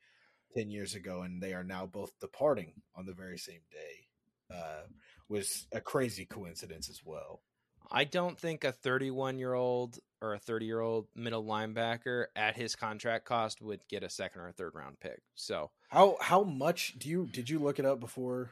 ten 0.55 0.70
years 0.70 0.94
ago, 0.94 1.22
and 1.22 1.42
they 1.42 1.55
are 1.55 1.64
now 1.64 1.86
both 1.86 2.18
departing 2.20 2.72
on 2.96 3.07
the 3.07 3.12
very 3.12 3.38
same 3.38 3.61
day, 3.70 4.55
uh, 4.55 4.82
was 5.28 5.66
a 5.72 5.80
crazy 5.80 6.24
coincidence 6.24 6.88
as 6.88 7.00
well. 7.05 7.40
I 7.90 8.05
don't 8.05 8.38
think 8.38 8.64
a 8.64 8.72
31 8.72 9.38
year 9.38 9.55
old 9.55 9.98
or 10.20 10.34
a 10.34 10.38
30 10.38 10.66
year 10.66 10.80
old 10.80 11.09
middle 11.14 11.44
linebacker 11.44 12.26
at 12.36 12.57
his 12.57 12.76
contract 12.76 13.26
cost 13.26 13.61
would 13.61 13.80
get 13.88 14.03
a 14.03 14.09
second 14.09 14.40
or 14.40 14.48
a 14.48 14.53
third 14.53 14.74
round 14.74 15.00
pick. 15.00 15.20
So 15.34 15.70
how 15.88 16.16
how 16.20 16.42
much 16.42 16.98
do 16.98 17.09
you 17.09 17.28
did 17.30 17.50
you 17.50 17.59
look 17.59 17.78
it 17.78 17.84
up 17.84 18.00
before 18.00 18.50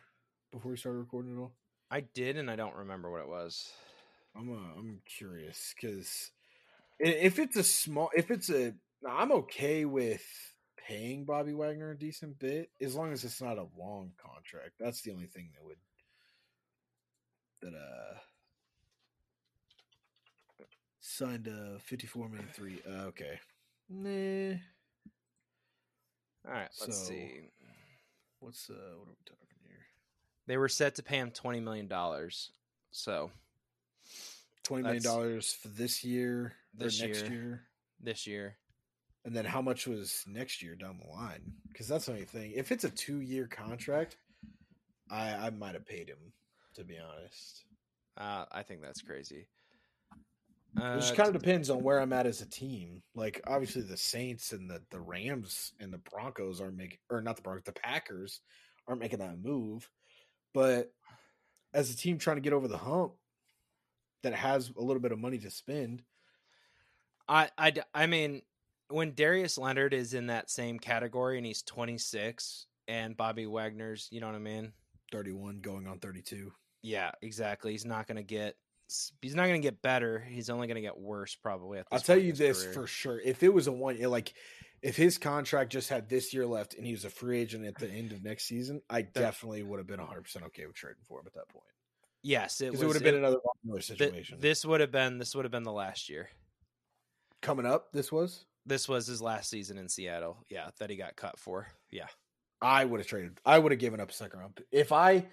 before 0.53 0.72
we 0.72 0.76
started 0.76 0.98
recording 0.98 1.36
at 1.36 1.40
all? 1.40 1.53
I 1.90 2.01
did, 2.01 2.36
and 2.36 2.51
I 2.51 2.57
don't 2.57 2.76
remember 2.76 3.11
what 3.11 3.22
it 3.22 3.28
was. 3.28 3.72
I'm 4.36 4.51
uh, 4.51 4.78
I'm 4.78 5.01
curious 5.07 5.74
because 5.74 6.30
if 6.98 7.38
it's 7.38 7.57
a 7.57 7.64
small, 7.64 8.11
if 8.14 8.30
it's 8.30 8.51
a, 8.51 8.74
I'm 9.09 9.32
okay 9.32 9.84
with 9.84 10.22
paying 10.91 11.24
Bobby 11.24 11.53
Wagner 11.53 11.93
a 11.93 11.99
decent 11.99 12.38
bit 12.38 12.70
as 12.80 12.95
long 12.97 13.12
as 13.12 13.24
it's 13.24 13.41
not 13.41 13.59
a 13.59 13.66
long 13.78 14.12
contract. 14.18 14.72
That's 14.78 15.03
the 15.03 15.12
only 15.12 15.26
thing 15.26 15.51
that 15.55 15.64
would 15.64 15.76
that 17.62 17.76
uh 17.78 18.18
signed 21.01 21.47
a 21.47 21.78
54 21.80 22.28
million 22.28 22.49
three. 22.53 22.80
Uh, 22.86 23.05
okay, 23.07 23.38
nah. 23.88 24.57
All 26.47 26.53
right, 26.53 26.68
let's 26.80 26.97
So- 26.99 27.05
see. 27.09 27.41
What's 28.41 28.70
uh 28.70 28.72
what 28.72 29.07
are 29.09 29.11
we 29.11 29.16
talking 29.26 29.59
here? 29.66 29.84
They 30.47 30.57
were 30.57 30.68
set 30.70 30.95
to 30.97 31.03
pay 31.03 31.18
him 31.18 31.30
20 31.30 31.61
million 31.61 31.88
dollars. 31.88 32.51
So 32.91 33.30
Twenty 34.64 34.82
million 34.84 35.03
dollars 35.03 35.53
for 35.53 35.68
this 35.68 36.03
year 36.05 36.41
or 36.78 36.84
This 36.86 37.01
next 37.01 37.22
year. 37.24 37.30
year. 37.32 37.66
this 38.01 38.26
year, 38.26 38.57
And 39.25 39.35
then 39.37 39.45
how 39.45 39.61
much 39.61 39.87
was 39.87 40.25
next 40.27 40.62
year 40.62 40.75
down 40.75 40.99
the 40.99 41.11
line? 41.11 41.53
Because 41.68 41.89
that's 41.89 42.07
the 42.07 42.12
only 42.12 42.25
thing. 42.25 42.53
If 42.57 42.73
it's 42.73 42.85
a 42.85 42.91
two 42.91 43.21
year 43.21 43.47
contract, 43.47 44.16
I 45.11 45.33
I 45.35 45.51
might 45.51 45.75
have 45.75 45.87
paid 45.87 46.09
him 46.09 46.33
to 46.75 46.85
be 46.85 46.99
honest. 46.99 47.64
uh, 48.16 48.45
I 48.51 48.62
think 48.62 48.83
that's 48.83 49.03
crazy. 49.03 49.49
It 50.77 50.81
Uh, 50.83 50.97
just 50.97 51.16
kind 51.16 51.29
of 51.29 51.35
depends 51.41 51.68
on 51.68 51.83
where 51.83 52.01
I'm 52.01 52.12
at 52.12 52.27
as 52.27 52.41
a 52.41 52.49
team. 52.49 53.03
Like 53.14 53.41
obviously 53.47 53.83
the 53.83 53.97
Saints 53.97 54.53
and 54.53 54.71
the 54.71 54.83
the 54.91 55.01
Rams 55.01 55.73
and 55.81 55.93
the 55.93 55.99
Broncos 55.99 56.61
aren't 56.61 56.77
making 56.77 56.99
or 57.11 57.21
not 57.21 57.37
the 57.37 57.43
Broncos, 57.43 57.64
the 57.64 57.73
Packers 57.73 58.41
aren't 58.87 59.01
making 59.01 59.18
that 59.18 59.39
move. 59.43 59.91
But 60.55 60.93
as 61.75 61.91
a 61.93 61.97
team 61.97 62.18
trying 62.18 62.37
to 62.37 62.41
get 62.43 62.53
over 62.53 62.68
the 62.68 62.79
hump 62.79 63.14
that 64.23 64.35
has 64.35 64.71
a 64.77 64.81
little 64.83 65.03
bit 65.03 65.12
of 65.12 65.18
money 65.18 65.39
to 65.39 65.51
spend, 65.51 66.03
I 67.29 67.51
I, 67.59 67.73
I 67.95 68.07
mean, 68.07 68.43
when 68.91 69.14
Darius 69.14 69.59
Leonard 69.59 69.95
is 69.95 70.14
in 70.14 70.26
that 70.26 70.51
same 70.51 70.78
category 70.78 71.36
and 71.36 71.47
he's 71.47 71.62
26 71.62 72.66
and 72.88 73.16
Bobby 73.16 73.47
Wagner's, 73.47 74.09
you 74.11 74.20
know 74.20 74.26
what 74.26 74.36
I 74.36 74.41
mean? 74.41 74.72
31 75.12 75.61
going 75.61 75.86
on 75.86 75.99
32. 75.99 76.53
Yeah, 76.82 77.11
exactly. 77.22 77.72
He's 77.72 77.84
not 77.84 78.07
going 78.07 78.16
to 78.16 78.22
get 78.22 78.57
he's 79.20 79.36
not 79.36 79.47
going 79.47 79.61
to 79.61 79.66
get 79.66 79.82
better. 79.82 80.18
He's 80.18 80.51
only 80.51 80.66
going 80.66 80.76
to 80.76 80.80
get 80.80 80.99
worse 80.99 81.36
probably 81.36 81.78
at 81.78 81.88
this 81.91 81.97
I'll 82.01 82.05
tell 82.05 82.18
you 82.18 82.32
this 82.32 82.64
career. 82.64 82.74
for 82.74 82.86
sure. 82.86 83.20
If 83.20 83.43
it 83.43 83.53
was 83.53 83.66
a 83.66 83.72
one 83.72 84.01
like 84.01 84.34
if 84.82 84.97
his 84.97 85.18
contract 85.18 85.70
just 85.70 85.88
had 85.88 86.09
this 86.09 86.32
year 86.32 86.47
left 86.47 86.74
and 86.74 86.86
he 86.86 86.93
was 86.93 87.05
a 87.05 87.11
free 87.11 87.38
agent 87.38 87.66
at 87.66 87.76
the 87.78 87.88
end 87.91 88.12
of 88.12 88.24
next 88.24 88.45
season, 88.45 88.80
I 88.88 89.03
definitely 89.03 89.62
would 89.62 89.78
have 89.78 89.86
been 89.86 90.01
100% 90.01 90.43
okay 90.47 90.66
with 90.66 90.74
trading 90.74 91.03
for 91.07 91.20
him 91.20 91.26
at 91.26 91.34
that 91.34 91.49
point. 91.49 91.66
Yes, 92.22 92.61
it 92.61 92.70
was 92.70 92.82
it 92.82 92.86
would 92.86 92.97
have 92.97 93.03
been 93.03 93.16
another 93.16 93.38
Miller 93.64 93.80
thi- 93.80 93.97
situation. 93.97 94.38
this 94.41 94.64
would 94.64 94.80
have 94.80 94.91
been 94.91 95.18
this 95.18 95.34
would 95.34 95.45
have 95.45 95.53
been 95.53 95.62
the 95.62 95.72
last 95.72 96.09
year. 96.09 96.28
Coming 97.43 97.64
up, 97.64 97.93
this 97.93 98.12
was 98.12 98.45
This 98.67 98.89
was 98.89 99.07
his 99.07 99.23
last 99.23 99.51
season 99.51 99.79
in 99.79 99.89
Seattle. 99.89 100.45
Yeah, 100.49 100.69
that 100.79 100.91
he 100.91 100.97
got 100.97 101.17
cut 101.17 101.39
for. 101.39 101.67
Yeah. 101.91 102.07
I 102.63 102.85
would 102.85 103.01
have 103.01 103.07
traded. 103.07 103.39
I 103.45 103.59
would 103.59 103.73
have 103.73 103.79
given 103.79 104.01
up 104.01 104.11
a 104.11 104.15
second 104.15 104.41
round. 104.41 104.61
If 104.71 104.93
I 104.93 105.27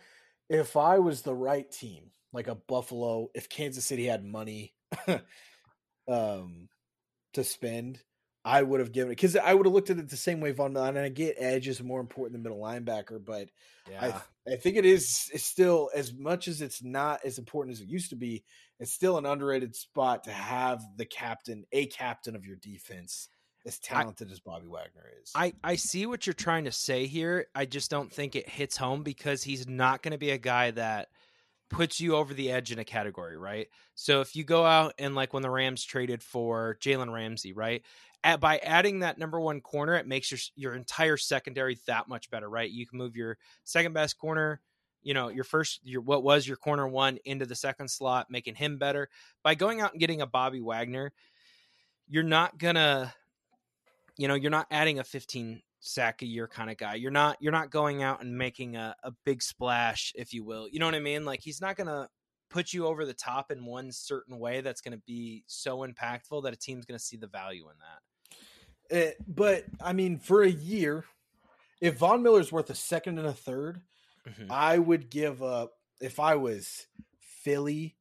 if 0.49 0.77
I 0.77 0.99
was 0.99 1.21
the 1.21 1.35
right 1.35 1.69
team, 1.69 2.11
like 2.31 2.47
a 2.47 2.55
Buffalo, 2.55 3.29
if 3.35 3.49
Kansas 3.49 3.85
City 3.85 4.05
had 4.05 4.23
money 4.23 4.73
um 6.07 6.69
to 7.33 7.43
spend, 7.43 8.01
I 8.45 8.61
would 8.63 8.79
have 8.79 8.93
given 8.93 9.11
it 9.11 9.15
because 9.17 9.35
I 9.35 9.53
would 9.53 9.65
have 9.65 9.73
looked 9.73 9.89
at 9.89 9.97
it 9.97 10.09
the 10.09 10.15
same 10.15 10.39
way 10.39 10.51
Von 10.51 10.71
Miller. 10.73 10.87
And 10.87 10.99
I 10.99 11.09
get 11.09 11.35
edge 11.37 11.67
is 11.67 11.83
more 11.83 11.99
important 11.99 12.33
than 12.33 12.43
middle 12.43 12.63
linebacker, 12.63 13.23
but 13.23 13.49
Yeah. 13.89 14.21
I 14.47 14.53
I 14.53 14.55
think 14.55 14.77
it 14.77 14.85
is 14.85 15.29
it's 15.33 15.43
still 15.43 15.89
as 15.93 16.13
much 16.13 16.47
as 16.47 16.61
it's 16.61 16.81
not 16.81 17.25
as 17.25 17.37
important 17.37 17.75
as 17.75 17.81
it 17.81 17.89
used 17.89 18.11
to 18.11 18.15
be. 18.15 18.45
It's 18.79 18.93
still 18.93 19.17
an 19.17 19.25
underrated 19.25 19.75
spot 19.75 20.23
to 20.25 20.31
have 20.31 20.83
the 20.97 21.05
captain, 21.05 21.65
a 21.71 21.87
captain 21.87 22.35
of 22.35 22.45
your 22.45 22.57
defense, 22.57 23.29
as 23.65 23.79
talented 23.79 24.31
as 24.31 24.39
Bobby 24.39 24.67
Wagner 24.67 25.05
is. 25.21 25.31
I, 25.35 25.53
I 25.63 25.75
see 25.75 26.05
what 26.05 26.27
you're 26.27 26.33
trying 26.33 26.65
to 26.65 26.71
say 26.71 27.07
here. 27.07 27.47
I 27.55 27.65
just 27.65 27.89
don't 27.89 28.11
think 28.11 28.35
it 28.35 28.47
hits 28.47 28.77
home 28.77 29.03
because 29.03 29.43
he's 29.43 29.67
not 29.67 30.03
going 30.03 30.11
to 30.11 30.17
be 30.17 30.31
a 30.31 30.37
guy 30.37 30.71
that 30.71 31.07
puts 31.69 31.99
you 31.99 32.15
over 32.15 32.33
the 32.33 32.51
edge 32.51 32.71
in 32.71 32.79
a 32.79 32.85
category, 32.85 33.37
right? 33.37 33.67
So 33.95 34.21
if 34.21 34.35
you 34.35 34.43
go 34.43 34.65
out 34.65 34.93
and 34.99 35.15
like 35.15 35.33
when 35.33 35.43
the 35.43 35.49
Rams 35.49 35.83
traded 35.83 36.23
for 36.23 36.77
Jalen 36.81 37.11
Ramsey, 37.11 37.53
right? 37.53 37.83
At, 38.23 38.39
by 38.39 38.57
adding 38.59 38.99
that 38.99 39.17
number 39.17 39.39
one 39.39 39.61
corner, 39.61 39.95
it 39.95 40.07
makes 40.07 40.31
your 40.31 40.39
your 40.55 40.75
entire 40.75 41.17
secondary 41.17 41.77
that 41.87 42.07
much 42.07 42.29
better, 42.29 42.49
right? 42.49 42.69
You 42.69 42.87
can 42.87 42.97
move 42.97 43.15
your 43.15 43.37
second 43.63 43.93
best 43.93 44.17
corner, 44.17 44.61
you 45.07 45.13
know, 45.13 45.29
your 45.29 45.45
first 45.45 45.79
your 45.85 46.01
what 46.01 46.21
was 46.21 46.45
your 46.45 46.57
corner 46.57 46.85
one 46.85 47.17
into 47.23 47.45
the 47.45 47.55
second 47.55 47.87
slot, 47.87 48.27
making 48.29 48.55
him 48.55 48.77
better. 48.77 49.07
By 49.41 49.55
going 49.55 49.79
out 49.79 49.93
and 49.93 50.01
getting 50.01 50.19
a 50.19 50.27
Bobby 50.27 50.59
Wagner, 50.59 51.13
you're 52.09 52.23
not 52.23 52.57
gonna 52.57 53.13
you 54.17 54.27
know 54.27 54.35
you're 54.35 54.51
not 54.51 54.67
adding 54.69 54.99
a 54.99 55.05
15 55.05 55.61
sack 55.79 56.23
a 56.23 56.25
year 56.25 56.45
kind 56.45 56.69
of 56.69 56.75
guy. 56.75 56.95
You're 56.95 57.11
not 57.11 57.37
you're 57.39 57.53
not 57.53 57.71
going 57.71 58.03
out 58.03 58.21
and 58.21 58.37
making 58.37 58.75
a, 58.75 58.97
a 59.01 59.13
big 59.23 59.41
splash 59.41 60.11
if 60.13 60.33
you 60.33 60.43
will. 60.43 60.67
You 60.69 60.79
know 60.79 60.85
what 60.87 60.95
i 60.95 60.99
mean? 60.99 61.23
Like 61.23 61.39
he's 61.39 61.61
not 61.61 61.77
gonna 61.77 62.09
put 62.49 62.73
you 62.73 62.85
over 62.85 63.05
the 63.05 63.13
top 63.13 63.49
in 63.49 63.63
one 63.63 63.93
certain 63.93 64.37
way 64.39 64.59
that's 64.59 64.81
gonna 64.81 65.01
be 65.07 65.45
so 65.47 65.87
impactful 65.87 66.43
that 66.43 66.51
a 66.51 66.57
team's 66.57 66.83
gonna 66.83 66.99
see 66.99 67.15
the 67.15 67.27
value 67.27 67.69
in 67.69 67.75
that. 67.79 68.97
Eh, 68.97 69.11
but 69.25 69.63
I 69.79 69.93
mean, 69.93 70.19
for 70.19 70.43
a 70.43 70.49
year, 70.49 71.05
if 71.79 71.97
Von 71.97 72.21
Miller's 72.21 72.51
worth 72.51 72.69
a 72.69 72.75
second 72.75 73.19
and 73.19 73.27
a 73.27 73.33
third, 73.33 73.79
Mhm. 74.27 74.47
I 74.49 74.77
would 74.77 75.09
give 75.09 75.41
up. 75.41 75.73
If 75.99 76.19
I 76.19 76.35
was 76.35 76.85
Philly, 77.19 77.97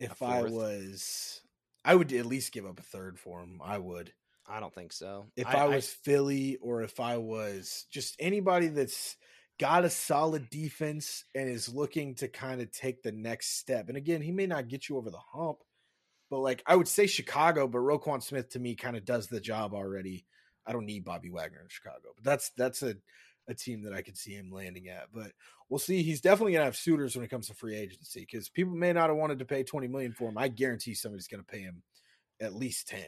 if 0.00 0.22
I 0.22 0.42
was, 0.42 1.40
I 1.84 1.94
would 1.94 2.12
at 2.12 2.26
least 2.26 2.52
give 2.52 2.66
up 2.66 2.80
a 2.80 2.82
third 2.82 3.18
for 3.18 3.40
him. 3.40 3.60
I 3.62 3.78
would. 3.78 4.12
i 4.48 4.58
don't 4.58 4.74
think 4.74 4.92
so 4.92 5.30
If 5.36 5.46
I, 5.46 5.66
was 5.66 5.88
Philly, 5.88 6.56
or 6.56 6.82
if 6.82 6.98
I 6.98 7.16
was 7.16 7.86
just 7.90 8.16
anybody 8.18 8.68
that's 8.68 9.16
got 9.58 9.84
a 9.84 9.90
solid 9.90 10.50
defense 10.50 11.24
and 11.34 11.48
is 11.48 11.72
looking 11.72 12.16
to 12.16 12.26
kind 12.26 12.60
of 12.60 12.72
take 12.72 13.02
the 13.02 13.12
next 13.12 13.58
step. 13.58 13.88
And 13.88 13.96
again, 13.96 14.20
he 14.20 14.32
may 14.32 14.46
not 14.46 14.66
get 14.66 14.88
you 14.88 14.96
over 14.96 15.10
the 15.10 15.18
hump, 15.18 15.58
but 16.30 16.40
like 16.40 16.62
I 16.66 16.74
would 16.74 16.88
say 16.88 17.06
Chicago, 17.06 17.68
but 17.68 17.78
Roquan 17.78 18.22
Smith 18.22 18.48
to 18.50 18.58
me 18.58 18.74
kind 18.74 18.96
of 18.96 19.04
does 19.04 19.28
the 19.28 19.40
job 19.40 19.74
already. 19.74 20.26
I 20.66 20.72
don't 20.72 20.86
need 20.86 21.04
Bobby 21.04 21.30
Wagner 21.30 21.60
in 21.60 21.68
Chicago, 21.68 22.12
but 22.14 22.24
that's 22.24 22.50
that's 22.56 22.82
a 22.82 22.96
a 23.48 23.54
team 23.54 23.82
that 23.82 23.92
I 23.92 24.02
could 24.02 24.16
see 24.16 24.32
him 24.32 24.50
landing 24.52 24.88
at. 24.88 25.08
But 25.12 25.32
we'll 25.68 25.78
see. 25.78 26.02
He's 26.02 26.20
definitely 26.20 26.52
gonna 26.52 26.64
have 26.66 26.76
suitors 26.76 27.16
when 27.16 27.24
it 27.24 27.30
comes 27.30 27.48
to 27.48 27.54
free 27.54 27.76
agency 27.76 28.20
because 28.20 28.48
people 28.48 28.74
may 28.74 28.92
not 28.92 29.08
have 29.08 29.16
wanted 29.16 29.38
to 29.40 29.44
pay 29.44 29.62
twenty 29.62 29.88
million 29.88 30.12
for 30.12 30.28
him. 30.28 30.38
I 30.38 30.48
guarantee 30.48 30.94
somebody's 30.94 31.28
gonna 31.28 31.42
pay 31.42 31.60
him 31.60 31.82
at 32.40 32.54
least 32.54 32.88
ten. 32.88 33.06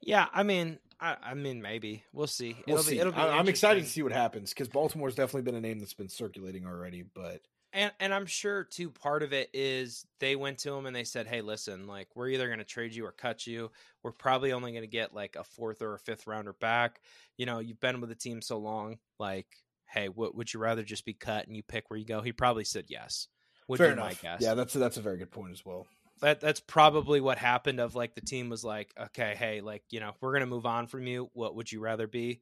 yeah 0.00 0.26
i 0.32 0.42
mean 0.42 0.78
I, 1.00 1.16
I 1.22 1.34
mean 1.34 1.60
maybe 1.62 2.04
we'll 2.12 2.26
see 2.26 2.56
We'll 2.66 2.76
it'll 2.78 2.84
see. 2.84 2.94
be 2.94 2.98
it'll 3.00 3.12
be 3.12 3.18
I, 3.18 3.38
am 3.38 3.48
excited 3.48 3.84
to 3.84 3.88
see 3.90 4.02
what 4.02 4.12
happens 4.12 4.50
because 4.50 4.68
Baltimore's 4.68 5.14
definitely 5.14 5.42
been 5.42 5.54
a 5.54 5.60
name 5.60 5.78
that's 5.78 5.94
been 5.94 6.08
circulating 6.08 6.66
already. 6.66 7.04
But 7.14 7.40
And 7.74 7.92
and 7.98 8.14
I'm 8.14 8.26
sure 8.26 8.62
too 8.62 8.88
part 8.88 9.24
of 9.24 9.32
it 9.32 9.50
is 9.52 10.06
they 10.20 10.36
went 10.36 10.58
to 10.58 10.72
him 10.72 10.86
and 10.86 10.94
they 10.94 11.02
said, 11.02 11.26
"Hey, 11.26 11.40
listen, 11.42 11.88
like 11.88 12.08
we're 12.14 12.28
either 12.28 12.46
going 12.46 12.60
to 12.60 12.64
trade 12.64 12.94
you 12.94 13.04
or 13.04 13.10
cut 13.10 13.48
you. 13.48 13.72
We're 14.04 14.12
probably 14.12 14.52
only 14.52 14.70
going 14.70 14.84
to 14.84 14.88
get 14.88 15.12
like 15.12 15.34
a 15.34 15.42
fourth 15.42 15.82
or 15.82 15.94
a 15.94 15.98
fifth 15.98 16.28
rounder 16.28 16.52
back. 16.52 17.00
You 17.36 17.46
know, 17.46 17.58
you've 17.58 17.80
been 17.80 18.00
with 18.00 18.10
the 18.10 18.14
team 18.14 18.40
so 18.40 18.58
long. 18.58 18.98
Like, 19.18 19.48
hey, 19.86 20.08
what 20.08 20.36
would 20.36 20.54
you 20.54 20.60
rather 20.60 20.84
just 20.84 21.04
be 21.04 21.14
cut 21.14 21.48
and 21.48 21.56
you 21.56 21.64
pick 21.64 21.90
where 21.90 21.98
you 21.98 22.06
go?" 22.06 22.22
He 22.22 22.32
probably 22.32 22.64
said 22.64 22.84
yes. 22.88 23.26
Would 23.66 23.78
fair 23.78 23.90
enough. 23.90 24.04
my 24.04 24.14
guess. 24.14 24.40
Yeah, 24.40 24.54
that's 24.54 24.72
that's 24.74 24.96
a 24.96 25.02
very 25.02 25.18
good 25.18 25.32
point 25.32 25.52
as 25.52 25.64
well. 25.66 25.88
that 26.20 26.40
that's 26.40 26.60
probably 26.60 27.20
what 27.20 27.38
happened. 27.38 27.80
Of 27.80 27.96
like 27.96 28.14
the 28.14 28.20
team 28.20 28.50
was 28.50 28.62
like, 28.62 28.94
"Okay, 28.96 29.34
hey, 29.36 29.60
like 29.60 29.82
you 29.90 29.98
know, 29.98 30.12
we're 30.20 30.30
going 30.30 30.40
to 30.42 30.46
move 30.46 30.66
on 30.66 30.86
from 30.86 31.08
you. 31.08 31.28
What 31.32 31.56
would 31.56 31.72
you 31.72 31.80
rather 31.80 32.06
be?" 32.06 32.40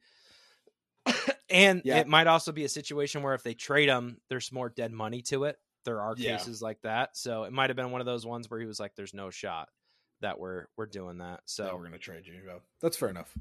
and 1.50 1.82
Yeah. 1.84 1.98
it 1.98 2.07
might 2.09 2.26
also 2.26 2.53
be 2.53 2.64
a 2.64 2.68
situation 2.68 3.22
where 3.22 3.34
if 3.34 3.42
they 3.42 3.55
trade 3.55 3.88
him, 3.88 4.18
there's 4.28 4.53
more 4.53 4.68
dead 4.68 4.92
money 4.92 5.22
to 5.22 5.44
it. 5.44 5.57
There 5.84 6.00
are 6.00 6.14
Yeah. 6.16 6.36
cases 6.36 6.62
like 6.62 6.80
that, 6.82 7.16
so 7.16 7.44
it 7.44 7.53
might 7.53 7.70
have 7.70 7.76
been 7.76 7.90
one 7.90 8.00
of 8.00 8.07
those 8.07 8.24
ones 8.24 8.48
where 8.50 8.61
he 8.61 8.66
was 8.66 8.78
like, 8.78 8.94
"There's 8.94 9.14
no 9.14 9.30
shot 9.30 9.68
that 10.20 10.38
we're 10.38 10.66
we're 10.76 10.86
doing 10.86 11.18
that." 11.18 11.40
So 11.46 11.66
So 11.66 11.76
we're 11.76 11.84
gonna 11.84 11.98
trade 11.98 12.26
you. 12.26 12.40
Yeah, 12.46 12.59
that's 12.80 12.96
fair 12.96 13.09
enough. 13.09 13.36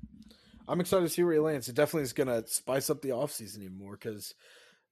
I'm 0.68 0.80
excited 0.82 1.03
to 1.03 1.09
see 1.09 1.24
where 1.24 1.34
he 1.34 1.39
lands. 1.39 1.70
It 1.70 1.76
definitely 1.76 2.03
is 2.03 2.14
gonna 2.14 2.45
spice 2.47 2.89
up 2.89 3.01
the 3.01 3.09
offseason 3.09 3.59
even 3.59 3.78
more 3.78 3.93
because 3.93 4.34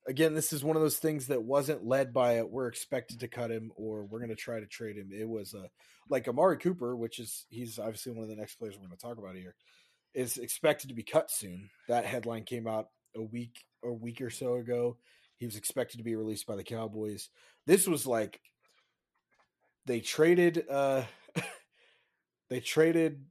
again, 0.07 0.34
this 0.34 0.53
is 0.53 0.63
one 0.63 0.76
of 0.76 0.82
those 0.82 0.97
things 0.97 1.28
that 1.28 1.43
wasn't 1.43 1.86
led 1.86 2.13
by 2.13 2.38
it. 2.38 2.49
We're 2.49 2.67
expected 2.67 3.20
to 3.20 3.28
cut 3.28 3.51
him 3.51 3.72
or 3.76 4.05
we're 4.05 4.20
gonna 4.20 4.36
try 4.36 4.59
to 4.59 4.65
trade 4.67 4.97
him. 4.97 5.11
It 5.11 5.28
was 5.28 5.53
a 5.55 5.70
like 6.07 6.28
Amari 6.28 6.57
Cooper, 6.57 6.95
which 6.95 7.20
is 7.20 7.45
he's 7.49 7.78
obviously 7.80 8.11
one 8.11 8.24
of 8.24 8.30
the 8.30 8.36
next 8.36 8.55
players 8.55 8.76
we're 8.78 8.84
gonna 8.86 8.95
talk 8.97 9.17
about 9.17 9.36
here, 9.36 9.55
is 10.14 10.38
expected 10.38 10.88
to 10.89 10.93
be 10.95 11.03
cut 11.03 11.30
soon. 11.32 11.70
That 11.88 12.05
headline 12.05 12.43
came 12.43 12.68
out 12.68 12.88
a 13.16 13.22
week 13.22 13.64
a 13.84 13.91
week 13.91 14.22
or 14.22 14.30
so 14.30 14.55
ago. 14.55 14.97
He 15.38 15.45
was 15.45 15.55
expected 15.55 15.97
to 15.97 16.03
be 16.03 16.16
released 16.16 16.45
by 16.47 16.55
the 16.55 16.64
Cowboys. 16.64 17.30
This 17.66 17.88
was 17.88 18.05
like 18.05 18.41
they 19.86 19.99
traded 20.01 20.66
uh 20.70 21.03
they 22.49 22.60
traded 22.60 23.26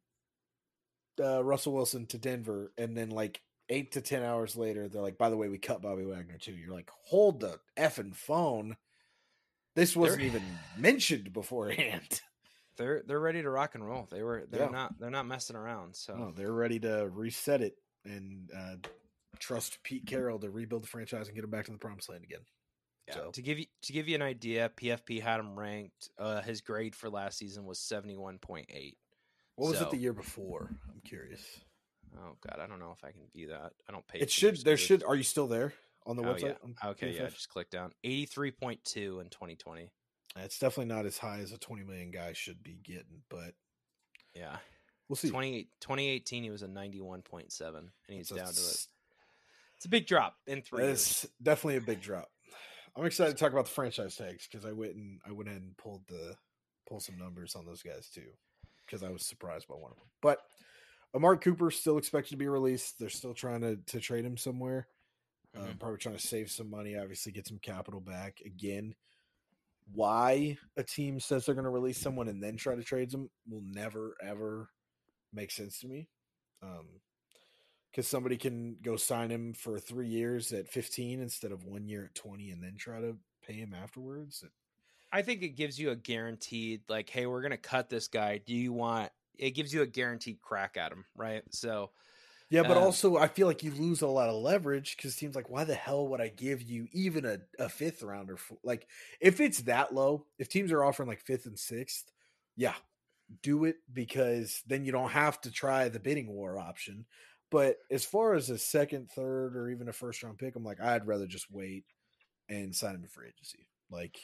uh 1.22 1.42
Russell 1.44 1.72
Wilson 1.74 2.06
to 2.06 2.18
Denver 2.18 2.72
and 2.78 2.96
then 2.96 3.10
like 3.10 3.40
eight 3.68 3.92
to 3.92 4.00
ten 4.00 4.22
hours 4.22 4.56
later 4.56 4.88
they're 4.88 5.02
like, 5.02 5.18
by 5.18 5.28
the 5.30 5.36
way, 5.36 5.48
we 5.48 5.58
cut 5.58 5.82
Bobby 5.82 6.04
Wagner 6.04 6.38
too. 6.38 6.52
You're 6.52 6.72
like, 6.74 6.90
hold 7.04 7.40
the 7.40 7.58
effing 7.76 8.14
phone. 8.14 8.76
This 9.76 9.94
wasn't 9.94 10.20
They're- 10.20 10.28
even 10.28 10.42
mentioned 10.76 11.32
beforehand. 11.32 12.20
They're 12.78 13.02
they're 13.06 13.20
ready 13.20 13.42
to 13.42 13.50
rock 13.50 13.74
and 13.74 13.84
roll. 13.86 14.08
They 14.10 14.22
were 14.22 14.46
they're 14.48 14.62
Yeah. 14.62 14.68
not 14.70 14.98
they're 14.98 15.10
not 15.10 15.26
messing 15.26 15.56
around. 15.56 15.94
So 15.96 16.14
Oh, 16.14 16.32
they're 16.34 16.52
ready 16.52 16.78
to 16.80 17.08
reset 17.12 17.60
it 17.60 17.74
and 18.04 18.50
uh 18.56 18.76
trust 19.38 19.78
Pete 19.82 20.06
Carroll 20.06 20.38
to 20.40 20.50
rebuild 20.50 20.84
the 20.84 20.88
franchise 20.88 21.26
and 21.28 21.34
get 21.34 21.44
him 21.44 21.50
back 21.50 21.66
to 21.66 21.72
the 21.72 21.78
promised 21.78 22.08
land 22.08 22.24
again. 22.24 22.40
Yeah, 23.06 23.14
So- 23.14 23.30
to 23.32 23.42
give 23.42 23.58
you 23.58 23.66
to 23.82 23.92
give 23.92 24.08
you 24.08 24.14
an 24.14 24.22
idea, 24.22 24.70
PFF 24.76 25.20
had 25.20 25.40
him 25.40 25.58
ranked. 25.58 26.08
Uh, 26.18 26.40
his 26.42 26.60
grade 26.60 26.94
for 26.94 27.10
last 27.10 27.38
season 27.38 27.64
was 27.66 27.78
seventy 27.80 28.16
one 28.16 28.38
point 28.38 28.66
eight. 28.70 28.96
What 29.56 29.70
was 29.70 29.78
So- 29.78 29.86
it 29.86 29.90
the 29.90 29.96
year 29.98 30.12
before? 30.12 30.70
I'm 30.88 31.00
curious. 31.02 31.42
Oh 32.16 32.36
God, 32.40 32.58
I 32.60 32.66
don't 32.66 32.78
know 32.80 32.92
if 32.92 33.04
I 33.04 33.12
can 33.12 33.28
view 33.34 33.48
that. 33.48 33.72
I 33.88 33.92
don't 33.92 34.06
pay. 34.08 34.20
It 34.20 34.30
should 34.30 34.56
there 34.64 34.76
should 34.76 35.02
are 35.04 35.14
you 35.14 35.22
still 35.24 35.46
there 35.46 35.74
on 36.06 36.16
the 36.16 36.22
Oh, 36.22 36.34
website? 36.34 36.56
yeah. 36.82 36.88
Okay, 36.90 37.14
yeah, 37.14 37.28
just 37.28 37.48
click 37.50 37.68
down. 37.70 37.92
Eighty 38.04 38.24
three 38.26 38.50
point 38.50 38.82
two 38.84 39.20
in 39.20 39.28
twenty 39.30 39.56
twenty. 39.56 39.92
It's 40.44 40.58
definitely 40.58 40.92
not 40.94 41.06
as 41.06 41.18
high 41.18 41.38
as 41.38 41.52
a 41.52 41.58
20 41.58 41.84
million 41.84 42.10
guy 42.10 42.32
should 42.32 42.62
be 42.62 42.78
getting, 42.82 43.22
but 43.28 43.54
Yeah, 44.34 44.58
we'll 45.08 45.16
see. 45.16 45.30
20, 45.30 45.64
2018 45.80 46.42
he 46.44 46.50
was 46.50 46.62
a 46.62 46.68
ninety 46.68 47.00
one 47.00 47.22
point 47.22 47.52
seven, 47.52 47.90
and 48.08 48.16
he's 48.16 48.28
So 48.28 48.36
down 48.36 48.46
to 48.46 48.50
it. 48.52 48.54
it's- 48.54 48.88
a 49.84 49.88
big 49.88 50.06
drop 50.06 50.36
in 50.46 50.60
three. 50.62 50.84
It's 50.84 51.26
definitely 51.42 51.76
a 51.76 51.80
big 51.80 52.00
drop. 52.00 52.30
I'm 52.96 53.04
excited 53.06 53.36
to 53.36 53.38
talk 53.38 53.52
about 53.52 53.66
the 53.66 53.70
franchise 53.70 54.16
tags 54.16 54.48
because 54.48 54.64
I 54.66 54.72
went 54.72 54.96
and 54.96 55.20
I 55.24 55.30
went 55.30 55.48
ahead 55.48 55.62
and 55.62 55.76
pulled 55.76 56.06
the 56.08 56.36
pull 56.88 56.98
some 57.00 57.16
numbers 57.16 57.54
on 57.54 57.64
those 57.64 57.82
guys 57.82 58.08
too 58.10 58.32
because 58.84 59.02
I 59.04 59.10
was 59.10 59.24
surprised 59.24 59.68
by 59.68 59.76
one 59.76 59.92
of 59.92 59.96
them. 59.98 60.08
But 60.20 60.40
Amari 61.14 61.38
Cooper 61.38 61.70
still 61.70 61.96
expected 61.96 62.30
to 62.30 62.36
be 62.36 62.48
released. 62.48 62.98
They're 62.98 63.08
still 63.08 63.34
trying 63.34 63.60
to 63.60 63.76
to 63.76 64.00
trade 64.00 64.24
him 64.24 64.36
somewhere. 64.36 64.88
Uh, 65.54 65.60
Mhm. 65.60 65.78
probably 65.78 65.98
trying 65.98 66.16
to 66.16 66.26
save 66.26 66.50
some 66.50 66.68
money. 66.68 66.96
Obviously, 66.96 67.30
get 67.32 67.46
some 67.46 67.58
capital 67.60 68.00
back 68.00 68.40
again. 68.40 68.96
Why 69.92 70.56
a 70.76 70.82
team 70.82 71.18
says 71.20 71.46
they're 71.46 71.54
going 71.54 71.64
to 71.64 71.70
release 71.70 71.98
someone 71.98 72.28
and 72.28 72.42
then 72.42 72.56
try 72.56 72.74
to 72.74 72.82
trade 72.82 73.10
them 73.10 73.30
will 73.48 73.62
never 73.64 74.16
ever 74.22 74.68
make 75.32 75.50
sense 75.50 75.80
to 75.80 75.88
me. 75.88 76.08
Um, 76.62 76.86
because 77.90 78.06
somebody 78.06 78.36
can 78.36 78.76
go 78.82 78.96
sign 78.96 79.30
him 79.30 79.54
for 79.54 79.78
three 79.78 80.08
years 80.08 80.52
at 80.52 80.68
15 80.68 81.20
instead 81.20 81.52
of 81.52 81.64
one 81.64 81.88
year 81.88 82.04
at 82.04 82.14
20 82.14 82.50
and 82.50 82.62
then 82.62 82.76
try 82.78 83.00
to 83.00 83.16
pay 83.46 83.54
him 83.54 83.74
afterwards. 83.74 84.44
I 85.10 85.22
think 85.22 85.42
it 85.42 85.56
gives 85.56 85.78
you 85.78 85.90
a 85.90 85.96
guaranteed 85.96 86.82
like, 86.88 87.08
hey, 87.08 87.26
we're 87.26 87.42
gonna 87.42 87.56
cut 87.56 87.88
this 87.88 88.08
guy. 88.08 88.38
Do 88.38 88.54
you 88.54 88.72
want? 88.72 89.10
It 89.38 89.52
gives 89.52 89.72
you 89.72 89.82
a 89.82 89.86
guaranteed 89.86 90.40
crack 90.42 90.76
at 90.76 90.92
him, 90.92 91.06
right? 91.16 91.42
So 91.50 91.90
Yeah, 92.50 92.62
but 92.62 92.76
Um, 92.76 92.78
also 92.78 93.16
I 93.18 93.28
feel 93.28 93.46
like 93.46 93.62
you 93.62 93.70
lose 93.72 94.00
a 94.00 94.06
lot 94.08 94.30
of 94.30 94.36
leverage 94.42 94.96
because 94.96 95.16
teams 95.16 95.36
like, 95.36 95.50
why 95.50 95.64
the 95.64 95.74
hell 95.74 96.08
would 96.08 96.20
I 96.20 96.28
give 96.28 96.62
you 96.62 96.88
even 96.92 97.24
a, 97.26 97.40
a 97.58 97.68
fifth 97.68 98.02
rounder? 98.02 98.36
For, 98.38 98.56
like, 98.62 98.88
if 99.20 99.40
it's 99.40 99.62
that 99.62 99.92
low, 99.94 100.26
if 100.38 100.48
teams 100.48 100.72
are 100.72 100.82
offering 100.82 101.08
like 101.08 101.20
fifth 101.20 101.46
and 101.46 101.58
sixth, 101.58 102.10
yeah, 102.56 102.74
do 103.42 103.64
it 103.64 103.76
because 103.92 104.62
then 104.66 104.84
you 104.84 104.92
don't 104.92 105.10
have 105.10 105.40
to 105.42 105.50
try 105.52 105.88
the 105.88 106.00
bidding 106.00 106.28
war 106.28 106.58
option. 106.58 107.06
But 107.50 107.78
as 107.90 108.04
far 108.04 108.34
as 108.34 108.50
a 108.50 108.58
second, 108.58 109.10
third, 109.10 109.56
or 109.56 109.70
even 109.70 109.88
a 109.88 109.92
first 109.92 110.22
round 110.22 110.38
pick, 110.38 110.56
I'm 110.56 110.64
like, 110.64 110.80
I'd 110.80 111.06
rather 111.06 111.26
just 111.26 111.50
wait 111.50 111.84
and 112.48 112.74
sign 112.74 112.94
him 112.96 113.06
free 113.08 113.28
agency. 113.28 113.68
Like, 113.90 114.20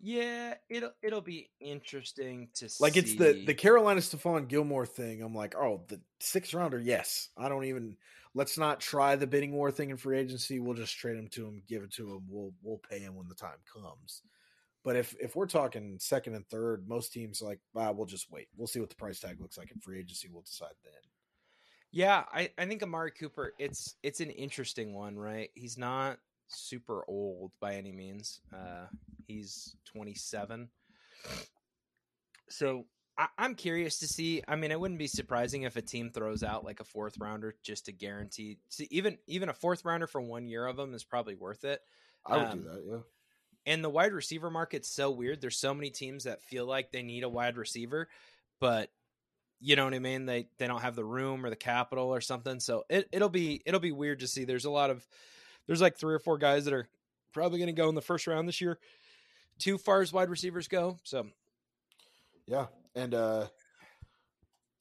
yeah, 0.00 0.54
it'll 0.68 0.92
it'll 1.02 1.20
be 1.20 1.50
interesting 1.60 2.48
to 2.54 2.68
see 2.68 2.82
like 2.82 2.96
it's 2.96 3.14
the 3.14 3.44
the 3.46 3.54
Carolina 3.54 4.00
Stephon 4.00 4.48
Gilmore 4.48 4.86
thing. 4.86 5.22
I'm 5.22 5.34
like, 5.34 5.54
oh, 5.54 5.82
the 5.88 6.00
sixth 6.20 6.54
rounder, 6.54 6.80
yes. 6.80 7.28
I 7.36 7.48
don't 7.48 7.64
even 7.64 7.96
let's 8.34 8.58
not 8.58 8.80
try 8.80 9.16
the 9.16 9.26
bidding 9.26 9.52
war 9.52 9.70
thing 9.70 9.90
in 9.90 9.96
free 9.96 10.18
agency. 10.18 10.60
We'll 10.60 10.74
just 10.74 10.96
trade 10.96 11.16
him 11.16 11.28
to 11.28 11.46
him, 11.46 11.62
give 11.68 11.82
it 11.82 11.92
to 11.94 12.10
him. 12.10 12.22
We'll 12.28 12.52
we'll 12.62 12.80
pay 12.90 12.98
him 12.98 13.14
when 13.14 13.28
the 13.28 13.34
time 13.34 13.58
comes. 13.72 14.22
But 14.84 14.96
if 14.96 15.14
if 15.20 15.34
we're 15.34 15.46
talking 15.46 15.96
second 15.98 16.34
and 16.34 16.46
third, 16.48 16.86
most 16.86 17.12
teams 17.12 17.40
are 17.40 17.46
like, 17.46 17.60
ah, 17.74 17.90
we'll 17.90 18.06
just 18.06 18.30
wait. 18.30 18.48
We'll 18.56 18.66
see 18.66 18.80
what 18.80 18.90
the 18.90 18.96
price 18.96 19.20
tag 19.20 19.40
looks 19.40 19.56
like 19.56 19.72
in 19.72 19.80
free 19.80 19.98
agency. 19.98 20.28
We'll 20.30 20.42
decide 20.42 20.74
then. 20.84 20.92
Yeah, 21.90 22.24
I, 22.32 22.50
I 22.58 22.66
think 22.66 22.82
Amari 22.82 23.12
Cooper, 23.12 23.54
it's 23.58 23.94
it's 24.02 24.20
an 24.20 24.30
interesting 24.30 24.94
one, 24.94 25.16
right? 25.16 25.50
He's 25.54 25.78
not 25.78 26.18
super 26.48 27.04
old 27.08 27.52
by 27.60 27.74
any 27.74 27.92
means. 27.92 28.40
Uh, 28.52 28.86
he's 29.26 29.76
27. 29.86 30.68
So 32.48 32.86
I, 33.16 33.28
I'm 33.38 33.54
curious 33.54 33.98
to 34.00 34.08
see. 34.08 34.42
I 34.46 34.56
mean, 34.56 34.70
it 34.70 34.80
wouldn't 34.80 34.98
be 34.98 35.06
surprising 35.06 35.62
if 35.62 35.76
a 35.76 35.82
team 35.82 36.10
throws 36.10 36.42
out 36.42 36.64
like 36.64 36.80
a 36.80 36.84
fourth 36.84 37.18
rounder 37.18 37.54
just 37.62 37.86
to 37.86 37.92
guarantee. 37.92 38.58
See, 38.68 38.88
even 38.90 39.18
even 39.26 39.48
a 39.48 39.54
fourth 39.54 39.84
rounder 39.84 40.06
for 40.06 40.20
one 40.20 40.46
year 40.46 40.66
of 40.66 40.76
them 40.76 40.94
is 40.94 41.04
probably 41.04 41.34
worth 41.34 41.64
it. 41.64 41.80
I 42.26 42.36
would 42.36 42.46
Um, 42.46 42.58
do 42.58 42.64
that, 42.68 42.84
yeah. 42.86 42.98
And 43.66 43.82
the 43.82 43.90
wide 43.90 44.12
receiver 44.12 44.50
market's 44.50 44.88
so 44.88 45.10
weird. 45.10 45.40
There's 45.40 45.56
so 45.56 45.72
many 45.72 45.90
teams 45.90 46.24
that 46.24 46.42
feel 46.42 46.66
like 46.66 46.92
they 46.92 47.02
need 47.02 47.24
a 47.24 47.28
wide 47.30 47.56
receiver, 47.56 48.08
but 48.60 48.90
you 49.58 49.74
know 49.74 49.84
what 49.84 49.94
I 49.94 50.00
mean. 50.00 50.26
They 50.26 50.48
they 50.58 50.66
don't 50.66 50.82
have 50.82 50.96
the 50.96 51.04
room 51.04 51.46
or 51.46 51.50
the 51.50 51.56
capital 51.56 52.14
or 52.14 52.20
something. 52.20 52.60
So 52.60 52.84
it 52.90 53.08
it'll 53.12 53.30
be 53.30 53.62
it'll 53.64 53.80
be 53.80 53.92
weird 53.92 54.20
to 54.20 54.26
see. 54.26 54.44
There's 54.44 54.66
a 54.66 54.70
lot 54.70 54.90
of 54.90 55.06
there's 55.66 55.80
like 55.80 55.96
three 55.96 56.14
or 56.14 56.18
four 56.18 56.38
guys 56.38 56.64
that 56.64 56.74
are 56.74 56.88
probably 57.32 57.58
going 57.58 57.74
to 57.74 57.80
go 57.80 57.88
in 57.88 57.94
the 57.94 58.00
first 58.02 58.26
round 58.26 58.48
this 58.48 58.60
year. 58.60 58.78
Too 59.58 59.78
far 59.78 60.00
as 60.02 60.12
wide 60.12 60.30
receivers 60.30 60.68
go. 60.68 60.98
So 61.04 61.26
Yeah, 62.46 62.66
and 62.94 63.14
uh 63.14 63.46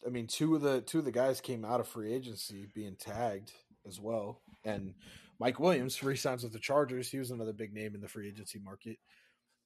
I 0.06 0.10
mean, 0.10 0.28
two 0.28 0.56
of 0.56 0.62
the 0.62 0.82
two 0.82 1.00
of 1.00 1.06
the 1.06 1.12
guys 1.12 1.42
came 1.42 1.64
out 1.64 1.80
of 1.80 1.88
free 1.88 2.14
agency 2.14 2.68
being 2.74 2.96
tagged 2.96 3.52
as 3.88 4.00
well, 4.00 4.42
and 4.66 4.94
Mike 5.40 5.60
Williams 5.60 6.02
re-signs 6.04 6.44
with 6.44 6.54
the 6.54 6.60
Chargers. 6.60 7.10
He 7.10 7.20
was 7.20 7.32
another 7.32 7.54
big 7.54 7.74
name 7.74 7.96
in 7.96 8.02
the 8.02 8.08
free 8.08 8.28
agency 8.28 8.60
market. 8.60 8.98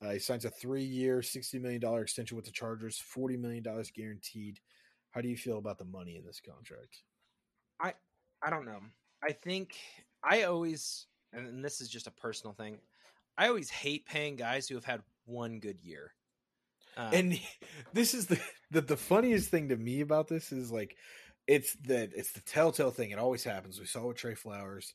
Uh, 0.04 0.12
he 0.12 0.20
signs 0.20 0.46
a 0.46 0.50
three-year, 0.50 1.22
sixty 1.22 1.58
million 1.60 1.82
dollar 1.82 2.02
extension 2.02 2.36
with 2.36 2.46
the 2.46 2.52
Chargers, 2.52 3.00
forty 3.00 3.38
million 3.38 3.64
dollars 3.64 3.92
guaranteed. 3.92 4.60
How 5.12 5.22
do 5.22 5.28
you 5.28 5.38
feel 5.38 5.58
about 5.58 5.80
the 5.80 5.86
money 5.86 6.18
in 6.18 6.26
this 6.26 6.40
contract? 6.40 7.02
I 7.82 7.94
I 8.44 8.50
don't 8.50 8.66
know. 8.66 8.80
I 9.24 9.32
think 9.32 9.76
I 10.24 10.44
always, 10.44 11.06
and 11.34 11.64
this 11.64 11.82
is 11.82 11.90
just 11.90 12.08
a 12.08 12.12
personal 12.12 12.54
thing. 12.54 12.78
I 13.38 13.48
always 13.48 13.70
hate 13.70 14.06
paying 14.06 14.36
guys 14.36 14.68
who 14.68 14.76
have 14.76 14.86
had 14.86 15.02
one 15.26 15.60
good 15.60 15.80
year. 15.82 16.14
Um, 16.98 17.10
and 17.14 17.40
this 17.94 18.14
is 18.14 18.28
the, 18.28 18.40
the 18.72 18.82
the 18.82 18.98
funniest 18.98 19.50
thing 19.50 19.70
to 19.70 19.78
me 19.78 20.02
about 20.02 20.28
this 20.28 20.52
is 20.52 20.72
like 20.72 20.96
it's 21.46 21.76
the 21.84 22.10
it's 22.16 22.32
the 22.32 22.42
telltale 22.42 22.92
thing. 22.92 23.12
It 23.12 23.20
always 23.20 23.44
happens. 23.44 23.80
We 23.80 23.86
saw 23.86 24.04
it 24.04 24.08
with 24.08 24.18
Trey 24.18 24.36
Flowers. 24.36 24.94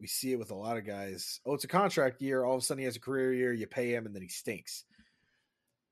We 0.00 0.08
see 0.08 0.32
it 0.32 0.38
with 0.38 0.50
a 0.50 0.54
lot 0.56 0.76
of 0.76 0.84
guys. 0.84 1.40
Oh, 1.46 1.54
it's 1.54 1.64
a 1.64 1.68
contract 1.68 2.20
year. 2.20 2.44
All 2.44 2.56
of 2.56 2.62
a 2.62 2.64
sudden, 2.64 2.80
he 2.80 2.84
has 2.84 2.96
a 2.96 3.00
career 3.00 3.32
year. 3.32 3.52
You 3.52 3.66
pay 3.68 3.94
him, 3.94 4.06
and 4.06 4.14
then 4.14 4.22
he 4.22 4.28
stinks. 4.28 4.84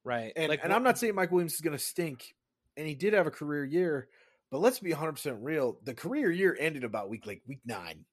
right, 0.05 0.33
And 0.35 0.49
like 0.49 0.61
and 0.63 0.71
what- 0.71 0.77
I'm 0.77 0.83
not 0.83 0.99
saying 0.99 1.15
Mike 1.15 1.31
Williams 1.31 1.55
is 1.55 1.61
going 1.61 1.77
to 1.77 1.83
stink, 1.83 2.35
and 2.77 2.87
he 2.87 2.95
did 2.97 3.13
have 3.15 3.29
a 3.29 3.31
career 3.31 3.65
year. 3.65 4.09
But 4.51 4.59
let's 4.59 4.81
be 4.81 4.91
100 4.91 5.13
percent 5.13 5.39
real. 5.41 5.79
The 5.85 5.95
career 5.95 6.31
year 6.31 6.55
ended 6.59 6.85
about 6.85 7.09
week 7.09 7.27
like 7.27 7.43
week 7.47 7.61
nine. 7.65 8.05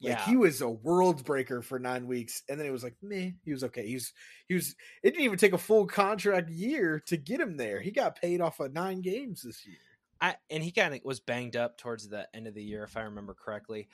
Like 0.00 0.18
yeah, 0.18 0.24
he 0.26 0.36
was 0.36 0.60
a 0.60 0.68
world 0.68 1.24
breaker 1.24 1.62
for 1.62 1.78
nine 1.78 2.06
weeks, 2.06 2.42
and 2.48 2.60
then 2.60 2.66
it 2.66 2.72
was 2.72 2.84
like, 2.84 2.96
meh, 3.00 3.30
he 3.44 3.52
was 3.52 3.64
okay. 3.64 3.86
He 3.86 3.94
was 3.94 4.12
he 4.46 4.54
was. 4.54 4.74
It 5.02 5.12
didn't 5.12 5.24
even 5.24 5.38
take 5.38 5.54
a 5.54 5.58
full 5.58 5.86
contract 5.86 6.50
year 6.50 7.02
to 7.06 7.16
get 7.16 7.40
him 7.40 7.56
there. 7.56 7.80
He 7.80 7.90
got 7.90 8.20
paid 8.20 8.42
off 8.42 8.60
of 8.60 8.74
nine 8.74 9.00
games 9.00 9.42
this 9.42 9.64
year. 9.66 9.78
I 10.20 10.36
and 10.50 10.62
he 10.62 10.70
kind 10.70 10.94
of 10.94 11.00
was 11.04 11.20
banged 11.20 11.56
up 11.56 11.78
towards 11.78 12.08
the 12.08 12.28
end 12.34 12.46
of 12.46 12.54
the 12.54 12.62
year, 12.62 12.84
if 12.84 12.96
I 12.96 13.02
remember 13.02 13.34
correctly. 13.34 13.88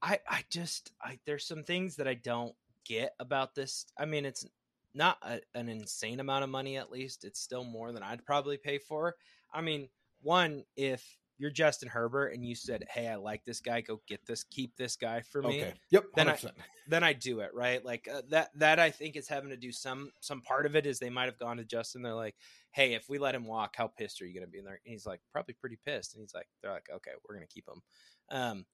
I 0.00 0.20
I 0.28 0.44
just 0.48 0.92
I 1.02 1.18
there's 1.26 1.46
some 1.46 1.64
things 1.64 1.96
that 1.96 2.06
I 2.06 2.14
don't 2.14 2.54
get 2.84 3.14
about 3.18 3.56
this. 3.56 3.86
I 3.98 4.04
mean, 4.04 4.24
it's 4.24 4.46
not 4.94 5.18
a, 5.22 5.40
an 5.54 5.68
insane 5.68 6.20
amount 6.20 6.44
of 6.44 6.50
money. 6.50 6.76
At 6.76 6.92
least 6.92 7.24
it's 7.24 7.40
still 7.40 7.64
more 7.64 7.92
than 7.92 8.02
I'd 8.02 8.24
probably 8.24 8.58
pay 8.58 8.78
for. 8.78 9.16
I 9.52 9.60
mean, 9.60 9.88
one 10.22 10.64
if 10.76 11.04
you're 11.38 11.50
Justin 11.50 11.88
Herbert 11.88 12.28
and 12.28 12.44
you 12.44 12.54
said, 12.54 12.84
"Hey, 12.90 13.06
I 13.08 13.14
like 13.16 13.44
this 13.44 13.60
guy. 13.60 13.80
Go 13.80 14.00
get 14.06 14.26
this. 14.26 14.44
Keep 14.44 14.76
this 14.76 14.96
guy 14.96 15.22
for 15.22 15.40
me." 15.42 15.62
Okay. 15.62 15.74
Yep. 15.90 16.04
Then 16.14 16.28
I- 16.28 16.36
100%. 16.36 16.50
then 16.88 17.04
I 17.04 17.12
do 17.12 17.40
it 17.40 17.50
right. 17.54 17.84
Like 17.84 18.08
uh, 18.12 18.22
that. 18.30 18.50
That 18.56 18.78
I 18.78 18.90
think 18.90 19.16
is 19.16 19.28
having 19.28 19.50
to 19.50 19.56
do 19.56 19.72
some 19.72 20.10
some 20.20 20.42
part 20.42 20.66
of 20.66 20.74
it 20.76 20.84
is 20.86 20.98
they 20.98 21.10
might 21.10 21.26
have 21.26 21.38
gone 21.38 21.58
to 21.58 21.64
Justin. 21.64 22.02
They're 22.02 22.14
like, 22.14 22.34
"Hey, 22.72 22.94
if 22.94 23.08
we 23.08 23.18
let 23.18 23.34
him 23.34 23.46
walk, 23.46 23.74
how 23.76 23.86
pissed 23.86 24.20
are 24.20 24.26
you 24.26 24.34
going 24.34 24.46
to 24.46 24.50
be?" 24.50 24.58
And, 24.58 24.68
and 24.68 24.78
he's 24.84 25.06
like, 25.06 25.20
"Probably 25.32 25.54
pretty 25.54 25.78
pissed." 25.86 26.14
And 26.14 26.20
he's 26.20 26.34
like, 26.34 26.48
"They're 26.62 26.72
like, 26.72 26.88
okay, 26.92 27.12
we're 27.28 27.36
going 27.36 27.46
to 27.46 27.54
keep 27.54 27.68
him." 27.68 27.82
Um, 28.30 28.66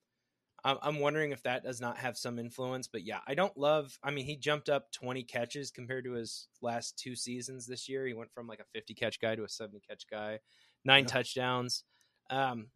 I'm, 0.65 0.79
I'm 0.83 0.99
wondering 1.01 1.33
if 1.33 1.43
that 1.43 1.63
does 1.63 1.81
not 1.81 1.99
have 1.99 2.17
some 2.17 2.39
influence. 2.39 2.89
But 2.89 3.05
yeah, 3.05 3.21
I 3.27 3.35
don't 3.35 3.57
love. 3.57 3.99
I 4.03 4.11
mean, 4.11 4.25
he 4.25 4.37
jumped 4.37 4.69
up 4.69 4.91
20 4.93 5.23
catches 5.25 5.71
compared 5.71 6.05
to 6.05 6.13
his 6.13 6.49
last 6.63 6.99
two 6.99 7.15
seasons 7.15 7.67
this 7.67 7.89
year. 7.89 8.07
He 8.07 8.15
went 8.15 8.33
from 8.33 8.47
like 8.47 8.61
a 8.61 8.65
50 8.73 8.95
catch 8.95 9.21
guy 9.21 9.35
to 9.37 9.45
a 9.45 9.49
70 9.49 9.81
catch 9.89 10.05
guy, 10.11 10.39
nine 10.85 11.05
touchdowns. 11.05 11.85
Um, 12.31 12.71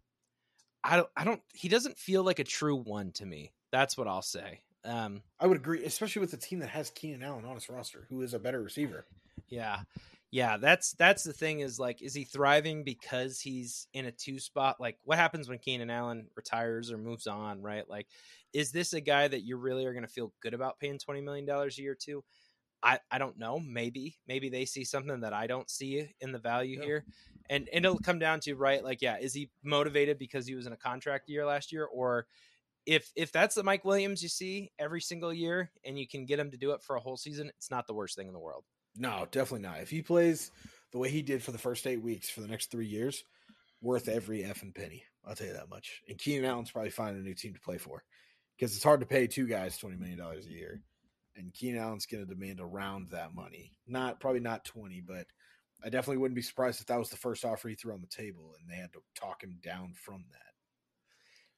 I 0.85 0.97
don't. 0.97 1.11
I 1.17 1.25
don't. 1.25 1.43
He 1.55 1.69
doesn't 1.69 1.99
feel 1.99 2.25
like 2.25 2.39
a 2.41 2.45
true 2.45 2.77
one 2.77 3.13
to 3.15 3.27
me. 3.27 3.55
That's 3.73 3.99
what 3.99 4.09
I'll 4.09 4.23
say. 4.23 4.63
Um, 4.85 5.23
I 5.41 5.49
would 5.49 5.57
agree, 5.57 5.85
especially 5.85 6.21
with 6.21 6.31
the 6.31 6.37
team 6.37 6.61
that 6.61 6.69
has 6.71 6.91
Keenan 6.91 7.25
Allen 7.25 7.45
on 7.45 7.57
its 7.57 7.69
roster, 7.69 8.07
who 8.09 8.23
is 8.23 8.35
a 8.35 8.39
better 8.39 8.63
receiver. 8.63 9.09
yeah, 9.49 9.83
Yeah, 10.31 10.59
that's 10.59 10.93
that's 10.93 11.25
the 11.25 11.33
thing 11.33 11.61
is 11.61 11.79
like, 11.79 12.03
is 12.03 12.15
he 12.15 12.25
thriving 12.25 12.85
because 12.85 13.41
he's 13.41 13.89
in 13.95 14.05
a 14.07 14.13
two 14.13 14.39
spot? 14.39 14.81
Like, 14.81 14.99
what 15.05 15.19
happens 15.19 15.49
when 15.49 15.59
Keenan 15.59 15.91
Allen 15.91 16.29
retires 16.37 16.93
or 16.93 16.99
moves 16.99 17.27
on, 17.27 17.63
right? 17.63 17.89
Like, 17.89 18.09
is 18.53 18.73
this 18.73 18.93
a 18.93 19.01
guy 19.01 19.29
that 19.29 19.43
you 19.43 19.57
really 19.57 19.87
are 19.87 19.93
going 19.95 20.05
to 20.07 20.09
feel 20.13 20.35
good 20.41 20.55
about 20.55 20.79
paying 20.81 20.99
twenty 20.99 21.23
million 21.23 21.47
dollars 21.47 21.79
a 21.79 21.83
year 21.83 21.97
to? 22.03 22.25
I 22.83 23.01
I 23.11 23.19
don't 23.19 23.39
know. 23.39 23.61
Maybe 23.61 24.19
maybe 24.29 24.51
they 24.51 24.67
see 24.67 24.85
something 24.85 25.21
that 25.21 25.35
I 25.35 25.47
don't 25.49 25.71
see 25.71 26.15
in 26.21 26.33
the 26.33 26.39
value 26.41 26.77
Yeah. 26.77 26.83
here, 26.83 27.07
and 27.49 27.69
and 27.73 27.85
it'll 27.85 27.99
come 27.99 28.19
down 28.19 28.41
to 28.41 28.55
right, 28.55 28.83
like, 28.83 29.03
yeah, 29.03 29.19
is 29.19 29.35
he 29.35 29.51
motivated 29.63 30.19
because 30.19 30.47
he 30.47 30.55
was 30.55 30.67
in 30.67 30.73
a 30.73 30.77
contract 30.77 31.29
year 31.29 31.47
last 31.47 31.73
year, 31.73 31.85
or 31.85 32.27
if 32.87 33.11
if 33.17 33.33
that's 33.33 33.55
the 33.55 33.63
Mike 33.63 33.85
Williams 33.85 34.23
you 34.23 34.29
see 34.29 34.71
every 34.79 35.01
single 35.01 35.33
year, 35.33 35.71
and 35.85 35.99
you 35.99 36.07
can 36.07 36.27
get 36.27 36.39
him 36.39 36.51
to 36.51 36.57
do 36.57 36.73
it 36.73 36.83
for 36.83 36.97
a 36.97 37.01
whole 37.01 37.17
season, 37.17 37.51
it's 37.57 37.71
not 37.71 37.87
the 37.87 37.95
worst 37.95 38.17
thing 38.17 38.27
in 38.27 38.33
the 38.33 38.39
world. 38.39 38.65
No, 38.97 39.27
definitely 39.31 39.67
not. 39.67 39.81
If 39.81 39.91
he 39.91 40.03
plays 40.03 40.51
the 40.93 40.99
way 40.99 41.11
he 41.11 41.23
did 41.23 41.43
for 41.43 41.53
the 41.53 41.59
first 41.59 41.87
eight 41.87 42.03
weeks 42.03 42.31
for 42.31 42.41
the 42.41 42.49
next 42.49 42.71
three 42.71 42.87
years, 42.87 43.25
worth 43.81 44.09
every 44.09 44.43
effing 44.43 44.75
penny. 44.75 45.05
I'll 45.27 45.35
tell 45.35 45.47
you 45.47 45.53
that 45.53 45.71
much. 45.71 46.03
And 46.09 46.19
Keenan 46.19 46.47
Allen's 46.47 46.71
probably 46.71 46.91
finding 46.91 47.23
a 47.23 47.25
new 47.25 47.35
team 47.35 47.55
to 47.55 47.61
play 47.61 47.79
for 47.79 48.03
because 48.57 48.75
it's 48.75 48.85
hard 48.85 49.01
to 49.01 49.07
pay 49.07 49.27
two 49.27 49.47
guys 49.47 49.77
twenty 49.77 49.97
million 49.97 50.19
dollars 50.19 50.47
a 50.47 50.51
year, 50.51 50.81
and 51.37 51.53
Keenan 51.53 51.81
Allen's 51.81 52.07
going 52.07 52.27
to 52.27 52.35
demand 52.35 52.61
around 52.61 53.11
that 53.11 53.35
money. 53.35 53.73
Not 53.87 54.21
probably 54.21 54.41
not 54.41 54.65
twenty, 54.65 55.01
but 55.01 55.27
I 55.85 55.89
definitely 55.89 56.19
wouldn't 56.19 56.37
be 56.37 56.43
surprised 56.43 56.81
if 56.81 56.87
that 56.87 56.99
was 56.99 57.11
the 57.11 57.17
first 57.17 57.45
offer 57.45 57.69
he 57.69 57.75
threw 57.75 57.95
on 57.95 58.01
the 58.01 58.07
table, 58.07 58.55
and 58.61 58.69
they 58.69 58.81
had 58.81 58.93
to 58.93 59.01
talk 59.15 59.43
him 59.43 59.59
down 59.63 59.93
from 59.95 60.25
that. 60.33 60.49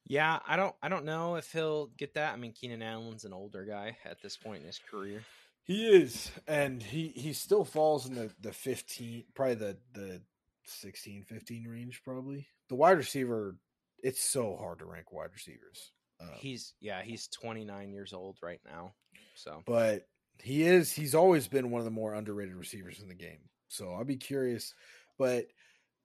Yeah, 0.05 0.39
I 0.47 0.55
don't 0.55 0.75
I 0.81 0.89
don't 0.89 1.05
know 1.05 1.35
if 1.35 1.51
he'll 1.51 1.87
get 1.97 2.13
that. 2.15 2.33
I 2.33 2.37
mean, 2.37 2.53
Keenan 2.53 2.81
Allen's 2.81 3.25
an 3.25 3.33
older 3.33 3.65
guy 3.65 3.97
at 4.05 4.21
this 4.21 4.37
point 4.37 4.61
in 4.61 4.67
his 4.67 4.79
career. 4.79 5.23
He 5.63 5.87
is, 5.87 6.31
and 6.47 6.81
he 6.81 7.09
he 7.09 7.33
still 7.33 7.63
falls 7.63 8.07
in 8.07 8.15
the 8.15 8.31
the 8.41 8.51
fifteen, 8.51 9.25
probably 9.33 9.55
the 9.55 9.77
the 9.93 10.21
16, 10.65 11.23
15 11.23 11.67
range. 11.67 12.01
Probably 12.03 12.47
the 12.69 12.75
wide 12.75 12.97
receiver. 12.97 13.57
It's 14.03 14.21
so 14.21 14.55
hard 14.57 14.79
to 14.79 14.85
rank 14.85 15.11
wide 15.11 15.29
receivers. 15.33 15.91
Uh, 16.19 16.35
He's 16.35 16.73
yeah, 16.79 17.01
he's 17.03 17.27
29 17.27 17.91
years 17.91 18.13
old 18.13 18.37
right 18.41 18.61
now. 18.65 18.93
So 19.35 19.61
but 19.65 20.07
he 20.41 20.63
is. 20.63 20.91
He's 20.91 21.15
always 21.15 21.47
been 21.47 21.71
one 21.71 21.79
of 21.79 21.85
the 21.85 21.91
more 21.91 22.13
underrated 22.13 22.55
receivers 22.55 22.99
in 22.99 23.07
the 23.07 23.15
game. 23.15 23.49
So 23.71 23.93
I'll 23.93 24.03
be 24.05 24.17
curious, 24.17 24.73
but. 25.17 25.47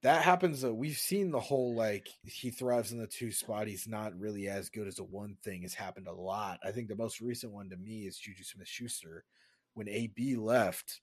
That 0.02 0.22
happens. 0.22 0.62
Uh, 0.62 0.72
we've 0.72 0.98
seen 0.98 1.32
the 1.32 1.40
whole 1.40 1.74
like 1.74 2.06
he 2.22 2.50
thrives 2.50 2.92
in 2.92 2.98
the 2.98 3.08
two 3.08 3.32
spot. 3.32 3.66
He's 3.66 3.88
not 3.88 4.16
really 4.16 4.46
as 4.46 4.68
good 4.68 4.86
as 4.86 5.00
a 5.00 5.02
one 5.02 5.36
thing. 5.42 5.62
Has 5.62 5.74
happened 5.74 6.06
a 6.06 6.12
lot. 6.12 6.60
I 6.62 6.70
think 6.70 6.86
the 6.86 6.94
most 6.94 7.20
recent 7.20 7.52
one 7.52 7.70
to 7.70 7.76
me 7.76 8.06
is 8.06 8.18
Juju 8.18 8.44
Smith 8.44 8.68
Schuster 8.68 9.24
when 9.74 9.88
AB 9.88 10.36
left. 10.36 11.00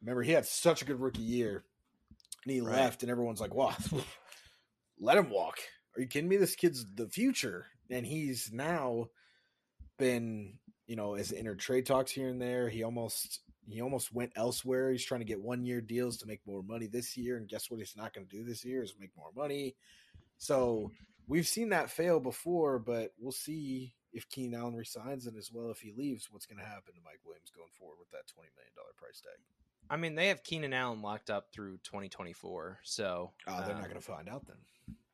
Remember, 0.00 0.22
he 0.22 0.32
had 0.32 0.46
such 0.46 0.82
a 0.82 0.84
good 0.86 0.98
rookie 0.98 1.22
year, 1.22 1.66
and 2.44 2.52
he 2.52 2.60
Right. 2.62 2.72
left, 2.72 3.02
and 3.02 3.10
everyone's 3.12 3.40
like, 3.40 3.54
"Wow, 3.54 3.76
let 4.98 5.18
him 5.18 5.30
walk." 5.30 5.58
Are 5.94 6.00
you 6.00 6.08
kidding 6.08 6.28
me? 6.28 6.36
This 6.38 6.56
kid's 6.56 6.84
the 6.94 7.08
future, 7.08 7.66
and 7.90 8.04
he's 8.04 8.50
now 8.50 9.10
been, 9.98 10.58
you 10.86 10.96
know, 10.96 11.14
as 11.14 11.30
inner 11.32 11.54
trade 11.54 11.86
talks 11.86 12.10
here 12.10 12.28
and 12.28 12.40
there. 12.40 12.68
He 12.70 12.82
almost 12.82 13.40
he 13.72 13.80
almost 13.80 14.12
went 14.12 14.32
elsewhere. 14.36 14.90
He's 14.90 15.04
trying 15.04 15.20
to 15.20 15.26
get 15.26 15.40
one 15.40 15.64
year 15.64 15.80
deals 15.80 16.16
to 16.18 16.26
make 16.26 16.40
more 16.46 16.62
money 16.62 16.86
this 16.86 17.16
year, 17.16 17.36
and 17.36 17.48
guess 17.48 17.70
what? 17.70 17.78
He's 17.78 17.96
not 17.96 18.12
going 18.14 18.26
to 18.26 18.36
do 18.36 18.44
this 18.44 18.64
year 18.64 18.82
is 18.82 18.94
make 18.98 19.16
more 19.16 19.30
money. 19.34 19.74
So 20.38 20.90
we've 21.26 21.46
seen 21.46 21.70
that 21.70 21.90
fail 21.90 22.20
before, 22.20 22.78
but 22.78 23.12
we'll 23.18 23.32
see 23.32 23.94
if 24.12 24.28
Keenan 24.28 24.60
Allen 24.60 24.74
resigns 24.74 25.26
and 25.26 25.36
as 25.36 25.50
well 25.52 25.70
if 25.70 25.80
he 25.80 25.92
leaves, 25.96 26.28
what's 26.30 26.46
going 26.46 26.58
to 26.58 26.64
happen 26.64 26.94
to 26.94 27.00
Mike 27.04 27.20
Williams 27.24 27.50
going 27.54 27.70
forward 27.78 27.96
with 27.98 28.10
that 28.10 28.26
twenty 28.32 28.50
million 28.56 28.72
dollar 28.74 28.92
price 28.96 29.20
tag. 29.20 29.38
I 29.88 29.96
mean, 29.96 30.14
they 30.14 30.28
have 30.28 30.42
Keenan 30.42 30.72
Allen 30.72 31.00
locked 31.00 31.30
up 31.30 31.52
through 31.52 31.78
2024. 31.84 32.80
So 32.82 33.32
Uh, 33.46 33.60
they're 33.60 33.76
um, 33.76 33.80
not 33.80 33.88
going 33.88 34.00
to 34.00 34.06
find 34.06 34.28
out 34.28 34.44
then 34.46 34.56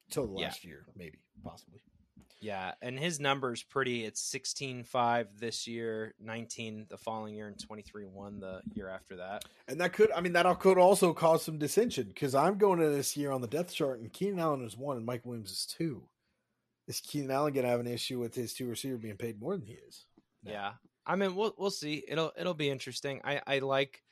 until 0.09 0.27
the 0.29 0.41
yeah. 0.41 0.47
last 0.47 0.65
year, 0.65 0.87
maybe, 0.97 1.19
possibly. 1.45 1.81
Yeah, 2.43 2.73
and 2.83 2.99
his 2.99 3.21
numbers 3.21 3.63
pretty. 3.63 4.05
It's 4.05 4.21
16-5 4.35 5.27
this 5.39 5.69
year, 5.69 6.13
19 6.21 6.87
the 6.91 6.99
following 6.99 7.37
year, 7.37 7.47
and 7.47 7.57
23-1 7.57 8.41
the 8.41 8.61
year 8.75 8.89
after 8.89 9.17
that. 9.17 9.45
And 9.69 9.81
that 9.81 9.93
could, 9.93 10.11
I 10.11 10.21
mean, 10.21 10.33
that 10.33 10.59
could 10.59 10.77
also 10.77 11.13
cause 11.13 11.45
some 11.45 11.57
dissension 11.57 12.09
because 12.09 12.35
I'm 12.35 12.59
going 12.59 12.81
to 12.81 12.89
this 12.89 13.17
year 13.17 13.31
on 13.31 13.43
the 13.43 13.47
depth 13.47 13.73
chart, 13.73 14.01
and 14.01 14.13
Keenan 14.13 14.41
Allen 14.41 14.65
is 14.65 14.77
one, 14.77 14.97
and 14.97 15.07
Mike 15.07 15.25
Williams 15.25 15.53
is 15.53 15.67
two. 15.67 16.03
Is 16.89 17.01
Keenan 17.01 17.31
Allen 17.31 17.53
going 17.53 17.65
to 17.65 17.71
have 17.71 17.79
an 17.79 17.87
issue 17.87 18.19
with 18.19 18.35
his 18.35 18.53
two 18.53 18.69
receiver 18.69 18.97
being 18.97 19.17
paid 19.17 19.41
more 19.41 19.57
than 19.57 19.65
he 19.65 19.75
is? 19.75 20.07
No. 20.43 20.51
Yeah, 20.51 20.73
I 21.07 21.15
mean, 21.15 21.37
we'll 21.37 21.55
we'll 21.57 21.71
see. 21.71 22.05
It'll 22.09 22.33
it'll 22.37 22.55
be 22.55 22.71
interesting. 22.71 23.21
I 23.23 23.41
I 23.47 23.59
like. 23.61 24.03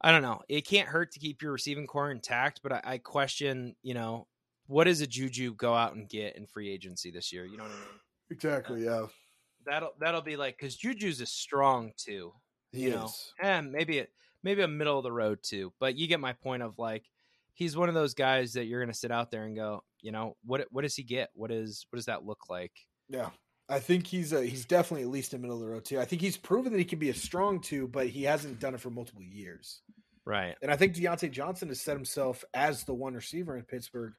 I 0.00 0.12
don't 0.12 0.22
know. 0.22 0.40
It 0.48 0.66
can't 0.66 0.88
hurt 0.88 1.12
to 1.12 1.20
keep 1.20 1.42
your 1.42 1.52
receiving 1.52 1.86
corps 1.86 2.10
intact, 2.10 2.60
but 2.62 2.72
I, 2.72 2.80
I 2.84 2.98
question. 2.98 3.76
You 3.82 3.92
know, 3.92 4.26
what 4.70 4.84
does 4.84 5.00
a 5.00 5.06
Juju 5.06 5.54
go 5.56 5.74
out 5.74 5.94
and 5.94 6.08
get 6.08 6.36
in 6.36 6.46
free 6.46 6.70
agency 6.70 7.10
this 7.10 7.32
year? 7.32 7.44
You 7.44 7.56
know 7.56 7.64
what 7.64 7.72
I 7.72 7.74
mean? 7.74 8.00
Exactly. 8.30 8.84
Yeah, 8.84 9.06
That'll 9.66 9.92
that'll 10.00 10.22
be 10.22 10.36
like 10.36 10.56
because 10.56 10.76
Juju's 10.76 11.20
is 11.20 11.30
strong 11.30 11.92
too. 11.96 12.32
he 12.72 12.84
you 12.84 12.88
is. 12.90 12.94
know, 12.94 13.10
and 13.42 13.72
maybe 13.72 13.98
it 13.98 14.10
maybe 14.42 14.62
a 14.62 14.68
middle 14.68 14.96
of 14.96 15.02
the 15.02 15.12
road 15.12 15.40
too. 15.42 15.72
But 15.80 15.96
you 15.96 16.06
get 16.06 16.20
my 16.20 16.32
point 16.32 16.62
of 16.62 16.78
like 16.78 17.04
he's 17.52 17.76
one 17.76 17.88
of 17.88 17.94
those 17.94 18.14
guys 18.14 18.52
that 18.52 18.66
you're 18.66 18.80
gonna 18.80 18.94
sit 18.94 19.10
out 19.10 19.30
there 19.30 19.44
and 19.44 19.56
go, 19.56 19.82
you 20.00 20.12
know, 20.12 20.36
what 20.44 20.66
what 20.70 20.82
does 20.82 20.94
he 20.94 21.02
get? 21.02 21.30
What 21.34 21.50
is 21.50 21.84
what 21.90 21.96
does 21.96 22.06
that 22.06 22.24
look 22.24 22.48
like? 22.48 22.72
Yeah, 23.08 23.30
I 23.68 23.80
think 23.80 24.06
he's 24.06 24.32
a, 24.32 24.44
he's 24.46 24.64
definitely 24.64 25.02
at 25.02 25.10
least 25.10 25.34
in 25.34 25.40
middle 25.42 25.56
of 25.56 25.62
the 25.62 25.68
road 25.68 25.84
too. 25.84 25.98
I 26.00 26.04
think 26.04 26.22
he's 26.22 26.36
proven 26.36 26.72
that 26.72 26.78
he 26.78 26.84
can 26.84 27.00
be 27.00 27.10
a 27.10 27.14
strong 27.14 27.60
two, 27.60 27.88
but 27.88 28.06
he 28.06 28.22
hasn't 28.22 28.60
done 28.60 28.74
it 28.74 28.80
for 28.80 28.90
multiple 28.90 29.22
years. 29.22 29.82
Right. 30.24 30.54
And 30.62 30.70
I 30.70 30.76
think 30.76 30.94
Diontae 30.94 31.32
Johnson 31.32 31.68
has 31.68 31.80
set 31.80 31.96
himself 31.96 32.44
as 32.54 32.84
the 32.84 32.94
one 32.94 33.14
receiver 33.14 33.56
in 33.56 33.64
Pittsburgh, 33.64 34.12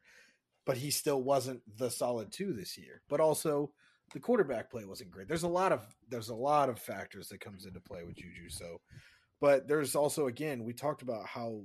but 0.66 0.78
he 0.78 0.92
still 0.92 1.22
wasn't 1.22 1.62
the 1.78 1.90
solid 1.90 2.32
two 2.32 2.54
this 2.54 2.78
year. 2.78 3.02
But 3.10 3.20
also 3.20 3.72
the 4.14 4.20
quarterback 4.20 4.70
play 4.70 4.86
wasn't 4.86 5.12
great. 5.12 5.28
There's 5.28 5.44
a 5.44 5.48
lot 5.48 5.72
of 5.72 5.86
there's 6.10 6.30
a 6.30 6.36
lot 6.36 6.70
of 6.70 6.80
factors 6.80 7.28
that 7.30 7.40
comes 7.40 7.66
into 7.66 7.80
play 7.80 8.04
with 8.04 8.16
Juju. 8.16 8.50
So, 8.50 8.82
but 9.40 9.68
there's 9.68 9.96
also 9.96 10.28
again 10.28 10.64
we 10.64 10.74
talked 10.74 11.02
about 11.02 11.26
how 11.26 11.64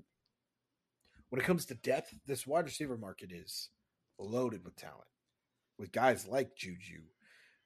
when 1.31 1.41
it 1.41 1.45
comes 1.45 1.67
to 1.67 1.75
depth, 1.75 2.15
this 2.27 2.47
wide 2.47 2.67
receiver 2.67 2.97
market 2.97 3.33
is 3.33 3.71
loaded 4.19 4.65
with 4.65 4.77
talent, 4.77 5.09
with 5.79 5.93
guys 5.93 6.27
like 6.27 6.57
Juju. 6.57 7.03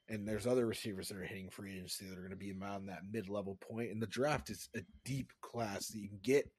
And 0.09 0.27
there's 0.27 0.47
other 0.47 0.67
receivers 0.67 1.09
that 1.09 1.19
are 1.19 1.25
hitting 1.25 1.51
free 1.51 1.77
agency 1.77 2.07
that 2.07 2.19
are 2.19 2.23
going 2.23 2.31
to 2.31 2.37
be 2.37 2.53
around 2.53 2.87
that 2.87 3.03
mid 3.13 3.29
level 3.29 3.57
point. 3.61 3.93
And 3.93 4.03
the 4.03 4.09
draft 4.09 4.51
is 4.51 4.69
a 4.75 4.81
deep 5.05 5.33
class 5.41 5.89
that 5.89 5.99
you 5.99 6.09
can 6.09 6.19
get 6.23 6.51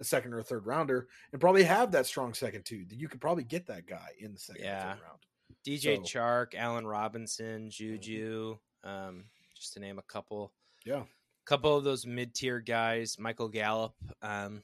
a 0.00 0.04
second 0.04 0.34
or 0.34 0.38
a 0.38 0.44
third 0.44 0.66
rounder 0.66 1.08
and 1.32 1.40
probably 1.40 1.64
have 1.64 1.92
that 1.92 2.06
strong 2.06 2.34
second 2.34 2.64
two. 2.64 2.84
That 2.86 2.98
you 2.98 3.08
could 3.08 3.20
probably 3.20 3.44
get 3.44 3.66
that 3.66 3.86
guy 3.86 4.10
in 4.18 4.32
the 4.32 4.38
second 4.38 4.62
or 4.62 4.66
Yeah. 4.66 4.94
third 4.94 5.02
round. 5.02 5.18
DJ 5.64 5.96
So- 5.96 6.02
Chark, 6.18 6.54
Allen 6.54 6.86
Robinson, 6.86 7.70
Juju, 7.70 8.58
um, 8.84 9.24
just 9.54 9.72
to 9.74 9.80
name 9.80 9.98
a 9.98 10.02
couple. 10.02 10.52
Yeah. 10.84 11.02
A 11.02 11.46
couple 11.46 11.76
of 11.76 11.84
those 11.84 12.04
mid 12.06 12.34
tier 12.34 12.60
guys. 12.60 13.18
Michael 13.18 13.48
Gallup, 13.48 13.94
um, 14.22 14.62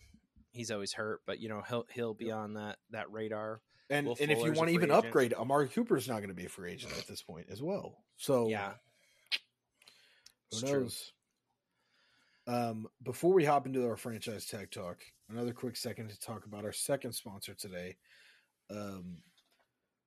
he's 0.53 0.71
always 0.71 0.93
hurt, 0.93 1.23
but 1.27 1.39
you 1.41 1.49
know 1.49 1.63
he'll 1.63 1.87
he'll 1.93 2.15
be 2.15 2.31
on 2.31 2.55
that 2.55 2.79
that 2.91 3.11
radar. 3.11 3.61
And 3.91 4.07
Will 4.07 4.17
and 4.21 4.31
if 4.31 4.39
you 4.39 4.53
want 4.53 4.69
to 4.69 4.75
even 4.75 4.91
agent. 4.91 5.07
upgrade, 5.07 5.35
Amari 5.35 5.69
Cooper's 5.69 6.09
not 6.09 6.19
going 6.19 6.29
to 6.29 6.35
be 6.35 6.47
a 6.47 6.49
free 6.49 6.73
agent 6.73 6.93
at 6.99 7.07
this 7.07 7.23
point 7.23 7.47
as 7.51 7.63
well. 7.63 8.05
So 8.17 8.49
Yeah, 8.49 8.75
who 10.51 10.59
it's 10.59 10.61
true. 10.63 10.89
Um, 12.47 12.89
before 13.05 13.33
we 13.33 13.45
hop 13.45 13.67
into 13.67 13.87
our 13.87 13.97
franchise 13.97 14.47
tag 14.47 14.71
talk, 14.71 14.99
another 15.31 15.53
quick 15.53 15.77
second 15.77 16.09
to 16.11 16.19
talk 16.19 16.45
about 16.45 16.65
our 16.65 16.73
second 16.73 17.13
sponsor 17.13 17.55
today. 17.55 17.97
Um, 18.71 19.19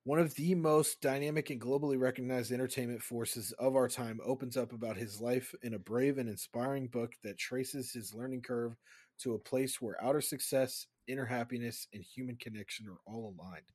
one 0.04 0.20
of 0.20 0.36
the 0.36 0.54
most 0.54 1.02
dynamic 1.02 1.50
and 1.50 1.60
globally 1.60 2.00
recognized 2.00 2.52
entertainment 2.52 3.02
forces 3.02 3.54
of 3.54 3.76
our 3.76 3.88
time 3.88 4.20
opens 4.24 4.58
up 4.58 4.74
about 4.74 4.98
his 4.98 5.20
life 5.20 5.56
in 5.64 5.74
a 5.74 5.80
brave 5.80 6.18
and 6.18 6.30
inspiring 6.30 6.88
book 6.88 7.14
that 7.24 7.40
traces 7.40 7.92
his 7.92 8.14
learning 8.14 8.42
curve 8.42 8.76
to 9.20 9.34
a 9.34 9.40
place 9.40 9.82
where 9.82 10.04
outer 10.04 10.22
success, 10.22 10.88
inner 11.08 11.26
happiness, 11.26 11.88
and 11.94 12.04
human 12.04 12.36
connection 12.36 12.86
are 12.88 13.00
all 13.06 13.34
aligned. 13.40 13.72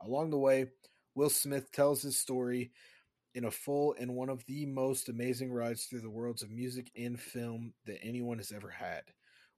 Along 0.00 0.30
the 0.30 0.38
way, 0.38 0.66
Will 1.14 1.30
Smith 1.30 1.72
tells 1.72 2.00
his 2.00 2.16
story 2.16 2.70
in 3.34 3.44
a 3.44 3.50
full 3.50 3.94
and 3.98 4.14
one 4.14 4.28
of 4.28 4.44
the 4.46 4.66
most 4.66 5.08
amazing 5.08 5.52
rides 5.52 5.84
through 5.84 6.00
the 6.00 6.10
worlds 6.10 6.42
of 6.42 6.50
music 6.50 6.90
and 6.96 7.20
film 7.20 7.72
that 7.86 8.02
anyone 8.02 8.38
has 8.38 8.52
ever 8.52 8.70
had. 8.70 9.02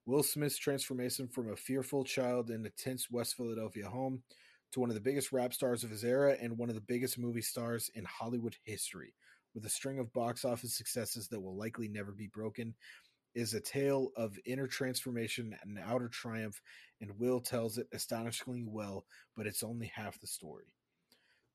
Will 0.05 0.23
Smith's 0.23 0.57
transformation 0.57 1.27
from 1.27 1.51
a 1.51 1.55
fearful 1.55 2.03
child 2.03 2.49
in 2.49 2.65
a 2.65 2.69
tense 2.71 3.09
West 3.09 3.35
Philadelphia 3.35 3.87
home 3.87 4.23
to 4.71 4.79
one 4.79 4.89
of 4.89 4.95
the 4.95 5.01
biggest 5.01 5.31
rap 5.31 5.53
stars 5.53 5.83
of 5.83 5.89
his 5.89 6.03
era 6.03 6.35
and 6.41 6.57
one 6.57 6.69
of 6.69 6.75
the 6.75 6.81
biggest 6.81 7.19
movie 7.19 7.41
stars 7.41 7.89
in 7.95 8.05
Hollywood 8.05 8.55
history, 8.63 9.13
with 9.53 9.65
a 9.65 9.69
string 9.69 9.99
of 9.99 10.13
box 10.13 10.45
office 10.45 10.75
successes 10.75 11.27
that 11.27 11.39
will 11.39 11.55
likely 11.55 11.87
never 11.87 12.11
be 12.11 12.27
broken, 12.27 12.73
is 13.35 13.53
a 13.53 13.61
tale 13.61 14.09
of 14.17 14.37
inner 14.45 14.67
transformation 14.67 15.55
and 15.63 15.79
outer 15.79 16.09
triumph, 16.09 16.61
and 16.99 17.17
Will 17.17 17.39
tells 17.39 17.77
it 17.77 17.87
astonishingly 17.93 18.65
well, 18.67 19.05
but 19.35 19.47
it's 19.47 19.63
only 19.63 19.91
half 19.93 20.19
the 20.19 20.27
story. 20.27 20.73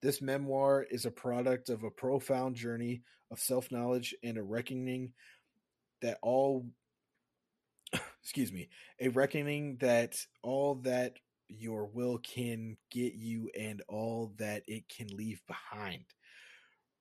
This 0.02 0.20
memoir 0.20 0.86
is 0.90 1.06
a 1.06 1.10
product 1.10 1.68
of 1.68 1.82
a 1.82 1.90
profound 1.90 2.56
journey 2.56 3.02
of 3.30 3.40
self 3.40 3.70
knowledge 3.72 4.14
and 4.22 4.38
a 4.38 4.42
reckoning 4.42 5.12
that 6.02 6.18
all 6.22 6.66
excuse 8.22 8.52
me, 8.52 8.68
a 9.00 9.08
reckoning 9.08 9.76
that 9.78 10.16
all 10.42 10.76
that 10.76 11.16
your 11.48 11.86
will 11.86 12.18
can 12.18 12.76
get 12.90 13.14
you 13.14 13.50
and 13.58 13.82
all 13.88 14.32
that 14.38 14.62
it 14.66 14.88
can 14.88 15.08
leave 15.08 15.40
behind. 15.46 16.04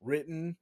Written 0.02 0.56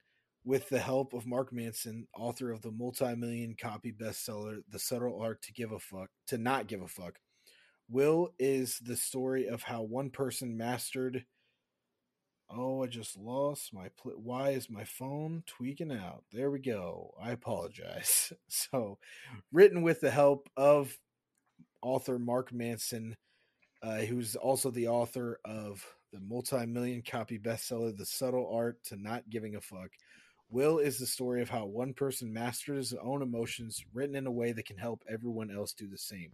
with 0.44 0.68
the 0.68 0.78
help 0.78 1.12
of 1.14 1.26
Mark 1.26 1.52
Manson, 1.52 2.06
author 2.16 2.50
of 2.50 2.62
the 2.62 2.70
multi-million 2.70 3.56
copy 3.58 3.92
bestseller 3.92 4.58
The 4.70 4.78
Subtle 4.78 5.20
Art 5.20 5.42
to 5.42 5.52
Give 5.52 5.72
a 5.72 5.78
Fuck, 5.78 6.10
to 6.28 6.38
Not 6.38 6.66
Give 6.66 6.82
a 6.82 6.88
Fuck. 6.88 7.18
Will 7.88 8.30
is 8.38 8.78
the 8.78 8.96
story 8.96 9.46
of 9.48 9.62
how 9.62 9.82
one 9.82 10.10
person 10.10 10.56
mastered 10.56 11.24
Oh, 12.56 12.84
I 12.84 12.86
just 12.86 13.18
lost 13.18 13.74
my 13.74 13.88
pl- 14.00 14.20
why 14.22 14.50
is 14.50 14.70
my 14.70 14.84
phone 14.84 15.42
tweaking 15.46 15.90
out? 15.90 16.22
There 16.32 16.50
we 16.50 16.60
go. 16.60 17.12
I 17.20 17.32
apologize. 17.32 18.32
So, 18.48 18.98
written 19.52 19.82
with 19.82 20.00
the 20.00 20.10
help 20.10 20.48
of 20.56 20.96
author 21.82 22.18
Mark 22.18 22.52
Manson, 22.52 23.16
uh, 23.82 23.98
who's 23.98 24.36
also 24.36 24.70
the 24.70 24.88
author 24.88 25.40
of 25.44 25.84
the 26.12 26.20
multi-million 26.20 27.02
copy 27.02 27.38
bestseller 27.38 27.96
The 27.96 28.06
Subtle 28.06 28.48
Art 28.54 28.82
to 28.84 28.96
Not 28.96 29.28
Giving 29.28 29.56
a 29.56 29.60
Fuck. 29.60 29.90
Will 30.50 30.78
is 30.78 30.98
the 30.98 31.06
story 31.06 31.42
of 31.42 31.50
how 31.50 31.66
one 31.66 31.92
person 31.92 32.32
mastered 32.32 32.76
his 32.76 32.94
own 32.94 33.22
emotions, 33.22 33.84
written 33.92 34.14
in 34.14 34.26
a 34.26 34.32
way 34.32 34.52
that 34.52 34.66
can 34.66 34.78
help 34.78 35.02
everyone 35.08 35.50
else 35.50 35.72
do 35.72 35.88
the 35.88 35.98
same. 35.98 36.30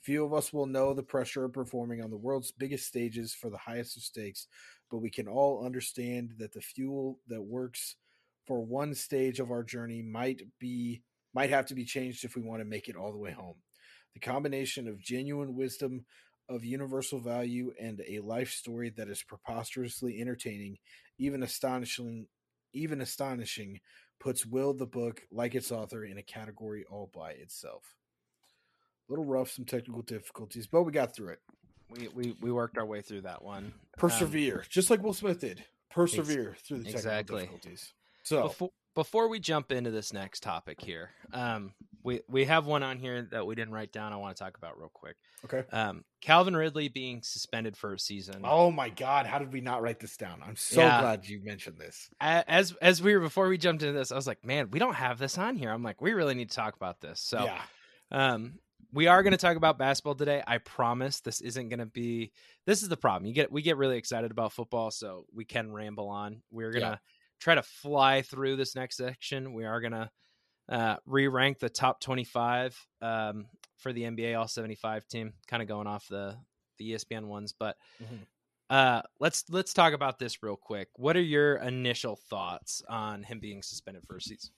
Few 0.00 0.24
of 0.24 0.34
us 0.34 0.52
will 0.52 0.66
know 0.66 0.92
the 0.92 1.02
pressure 1.02 1.44
of 1.44 1.52
performing 1.52 2.02
on 2.02 2.10
the 2.10 2.16
world's 2.16 2.50
biggest 2.50 2.86
stages 2.86 3.32
for 3.32 3.50
the 3.50 3.56
highest 3.56 3.96
of 3.96 4.02
stakes, 4.02 4.48
but 4.92 4.98
we 4.98 5.10
can 5.10 5.26
all 5.26 5.64
understand 5.64 6.34
that 6.38 6.52
the 6.52 6.60
fuel 6.60 7.18
that 7.26 7.42
works 7.42 7.96
for 8.46 8.60
one 8.60 8.94
stage 8.94 9.40
of 9.40 9.50
our 9.50 9.64
journey 9.64 10.02
might 10.02 10.42
be 10.60 11.02
might 11.34 11.48
have 11.48 11.64
to 11.64 11.74
be 11.74 11.86
changed 11.86 12.24
if 12.24 12.36
we 12.36 12.42
want 12.42 12.60
to 12.60 12.66
make 12.66 12.88
it 12.88 12.96
all 12.96 13.10
the 13.10 13.18
way 13.18 13.32
home. 13.32 13.56
The 14.12 14.20
combination 14.20 14.86
of 14.86 15.00
genuine 15.00 15.56
wisdom 15.56 16.04
of 16.46 16.62
universal 16.62 17.18
value 17.20 17.72
and 17.80 18.02
a 18.06 18.20
life 18.20 18.50
story 18.50 18.90
that 18.90 19.08
is 19.08 19.22
preposterously 19.22 20.20
entertaining, 20.20 20.76
even 21.18 21.42
astonishing 21.42 22.26
even 22.74 23.00
astonishing, 23.00 23.80
puts 24.20 24.46
Will 24.46 24.72
the 24.72 24.86
book, 24.86 25.22
like 25.30 25.54
its 25.54 25.72
author, 25.72 26.04
in 26.04 26.18
a 26.18 26.22
category 26.22 26.84
all 26.90 27.10
by 27.14 27.32
itself. 27.32 27.96
A 29.08 29.12
little 29.12 29.26
rough, 29.26 29.50
some 29.50 29.64
technical 29.64 30.02
difficulties, 30.02 30.66
but 30.66 30.84
we 30.84 30.92
got 30.92 31.14
through 31.14 31.30
it. 31.30 31.40
We 31.92 32.08
we, 32.08 32.36
we 32.40 32.52
worked 32.52 32.78
our 32.78 32.86
way 32.86 33.02
through 33.02 33.22
that 33.22 33.42
one. 33.42 33.64
Um, 33.64 33.72
Persevere, 33.98 34.64
just 34.68 34.90
like 34.90 35.02
Will 35.02 35.14
Smith 35.14 35.40
did. 35.40 35.64
Persevere 35.90 36.56
through 36.66 36.78
the 36.78 36.84
technical 36.84 36.98
exactly. 37.10 37.40
difficulties. 37.42 37.92
So 38.22 38.42
before 38.44 38.70
before 38.94 39.28
we 39.28 39.40
jump 39.40 39.72
into 39.72 39.90
this 39.90 40.12
next 40.12 40.42
topic 40.42 40.80
here, 40.80 41.10
um, 41.32 41.72
we 42.02 42.20
we 42.28 42.44
have 42.46 42.66
one 42.66 42.82
on 42.82 42.98
here 42.98 43.28
that 43.30 43.46
we 43.46 43.54
didn't 43.54 43.74
write 43.74 43.92
down. 43.92 44.12
I 44.12 44.16
want 44.16 44.36
to 44.36 44.42
talk 44.42 44.56
about 44.56 44.78
real 44.78 44.90
quick. 44.92 45.16
okay. 45.44 45.64
Um, 45.72 46.04
Calvin 46.20 46.54
Ridley 46.56 46.88
being 46.88 47.22
suspended 47.22 47.76
for 47.76 47.94
a 47.94 47.98
season. 47.98 48.42
Oh 48.44 48.70
my 48.70 48.88
God, 48.90 49.26
how 49.26 49.38
did 49.38 49.52
we 49.52 49.60
not 49.60 49.82
write 49.82 49.98
this 50.00 50.16
down? 50.16 50.42
I'm 50.44 50.56
so 50.56 50.80
Yeah. 50.82 51.00
glad 51.00 51.26
you 51.26 51.40
mentioned 51.42 51.78
this. 51.78 52.08
As 52.20 52.72
as 52.80 53.02
we 53.02 53.14
were 53.14 53.20
before 53.20 53.48
we 53.48 53.58
jumped 53.58 53.82
into 53.82 53.98
this, 53.98 54.12
I 54.12 54.16
was 54.16 54.26
like, 54.26 54.44
man, 54.44 54.70
we 54.70 54.78
don't 54.78 54.94
have 54.94 55.18
this 55.18 55.36
on 55.38 55.56
here. 55.56 55.70
I'm 55.70 55.82
like, 55.82 56.00
we 56.00 56.12
really 56.12 56.34
need 56.34 56.50
to 56.50 56.56
talk 56.56 56.74
about 56.76 57.00
this. 57.00 57.20
So 57.20 57.44
yeah, 57.44 57.62
Um, 58.10 58.58
we 58.92 59.06
are 59.06 59.22
going 59.22 59.32
to 59.32 59.36
talk 59.38 59.56
about 59.56 59.78
basketball 59.78 60.14
today. 60.14 60.42
I 60.46 60.58
promise 60.58 61.20
this 61.20 61.40
isn't 61.40 61.68
going 61.68 61.78
to 61.78 61.86
be. 61.86 62.32
This 62.66 62.82
is 62.82 62.88
the 62.88 62.96
problem. 62.96 63.26
You 63.26 63.34
get 63.34 63.50
we 63.50 63.62
get 63.62 63.76
really 63.76 63.96
excited 63.98 64.30
about 64.30 64.52
football, 64.52 64.90
so 64.90 65.24
we 65.32 65.44
can 65.44 65.72
ramble 65.72 66.08
on. 66.08 66.42
We're 66.50 66.72
gonna 66.72 66.86
Yeah. 66.86 66.96
try 67.40 67.54
to 67.56 67.62
fly 67.62 68.22
through 68.22 68.56
this 68.56 68.74
next 68.76 68.96
section. 68.98 69.52
We 69.54 69.64
are 69.64 69.80
gonna 69.80 70.10
uh, 70.68 70.96
re-rank 71.06 71.58
the 71.58 71.68
top 71.70 72.00
twenty-five 72.00 72.78
um, 73.00 73.46
for 73.78 73.92
the 73.92 74.02
NBA 74.04 74.38
All 74.38 74.46
seventy-five 74.48 75.06
team. 75.08 75.32
Kind 75.48 75.62
of 75.62 75.68
going 75.68 75.86
off 75.86 76.06
the 76.08 76.36
the 76.78 76.92
ESPN 76.92 77.26
ones, 77.26 77.52
but 77.58 77.76
Mhm. 78.02 78.26
uh, 78.70 79.02
let's 79.20 79.44
let's 79.48 79.74
talk 79.74 79.92
about 79.92 80.18
this 80.18 80.42
real 80.42 80.56
quick. 80.56 80.88
What 80.96 81.16
are 81.16 81.20
your 81.22 81.56
initial 81.56 82.16
thoughts 82.16 82.82
on 82.88 83.22
him 83.24 83.40
being 83.40 83.62
suspended 83.62 84.04
for 84.06 84.16
a 84.16 84.20
season? 84.20 84.52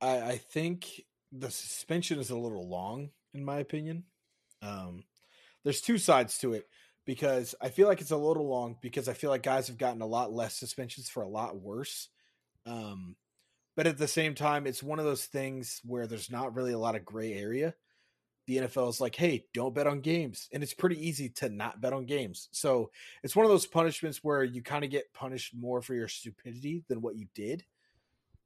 I, 0.00 0.20
I 0.32 0.38
think 0.38 1.02
the 1.30 1.50
suspension 1.50 2.18
is 2.18 2.30
a 2.30 2.36
little 2.36 2.68
long, 2.68 3.10
in 3.34 3.44
my 3.44 3.58
opinion. 3.58 4.04
Um, 4.62 5.04
there's 5.64 5.80
two 5.80 5.98
sides 5.98 6.38
to 6.38 6.54
it 6.54 6.68
because 7.06 7.54
I 7.60 7.70
feel 7.70 7.88
like 7.88 8.00
it's 8.00 8.10
a 8.12 8.16
little 8.16 8.48
long 8.48 8.78
because 8.80 9.08
I 9.08 9.14
feel 9.14 9.30
like 9.30 9.42
guys 9.42 9.68
have 9.68 9.78
gotten 9.78 10.02
a 10.02 10.06
lot 10.06 10.32
less 10.32 10.56
suspensions 10.56 11.08
for 11.08 11.22
a 11.22 11.28
lot 11.28 11.60
worse. 11.60 12.10
Um, 12.66 13.16
but 13.76 13.86
at 13.86 13.98
the 13.98 14.08
same 14.08 14.34
time, 14.34 14.66
it's 14.66 14.82
one 14.82 14.98
of 14.98 15.04
those 15.04 15.26
things 15.26 15.80
where 15.84 16.06
there's 16.06 16.30
not 16.30 16.54
really 16.54 16.72
a 16.72 16.78
lot 16.78 16.96
of 16.96 17.04
gray 17.04 17.34
area. 17.34 17.74
The 18.46 18.58
NFL 18.58 18.88
is 18.90 19.00
like, 19.00 19.16
hey, 19.16 19.46
don't 19.54 19.74
bet 19.74 19.86
on 19.86 20.00
games. 20.00 20.48
And 20.52 20.62
it's 20.62 20.74
pretty 20.74 21.06
easy 21.06 21.30
to 21.30 21.48
not 21.48 21.80
bet 21.80 21.94
on 21.94 22.04
games. 22.06 22.48
So 22.52 22.90
it's 23.22 23.34
one 23.36 23.46
of 23.46 23.50
those 23.50 23.66
punishments 23.66 24.22
where 24.22 24.44
you 24.44 24.62
kind 24.62 24.84
of 24.84 24.90
get 24.90 25.12
punished 25.14 25.54
more 25.54 25.80
for 25.82 25.94
your 25.94 26.08
stupidity 26.08 26.84
than 26.88 27.00
what 27.00 27.16
you 27.16 27.28
did. 27.34 27.64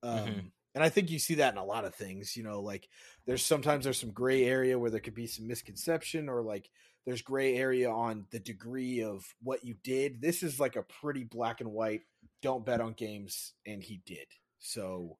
Um, 0.02 0.26
Mhm. 0.26 0.52
And 0.74 0.84
I 0.84 0.88
think 0.88 1.10
you 1.10 1.18
see 1.18 1.34
that 1.36 1.52
in 1.52 1.58
a 1.58 1.64
lot 1.64 1.84
of 1.84 1.94
things. 1.94 2.36
You 2.36 2.42
know, 2.42 2.60
like 2.60 2.88
there's 3.26 3.44
sometimes 3.44 3.84
there's 3.84 4.00
some 4.00 4.10
gray 4.10 4.44
area 4.44 4.78
where 4.78 4.90
there 4.90 5.00
could 5.00 5.14
be 5.14 5.26
some 5.26 5.46
misconception 5.46 6.28
or 6.28 6.42
like 6.42 6.70
there's 7.06 7.22
gray 7.22 7.56
area 7.56 7.90
on 7.90 8.26
the 8.30 8.38
degree 8.38 9.02
of 9.02 9.24
what 9.42 9.64
you 9.64 9.74
did. 9.82 10.20
This 10.20 10.42
is 10.42 10.60
like 10.60 10.76
a 10.76 10.82
pretty 10.82 11.24
black 11.24 11.60
and 11.60 11.72
white. 11.72 12.02
Don't 12.42 12.66
bet 12.66 12.80
on 12.80 12.92
games, 12.92 13.54
and 13.66 13.82
he 13.82 14.02
did. 14.04 14.26
So 14.58 15.16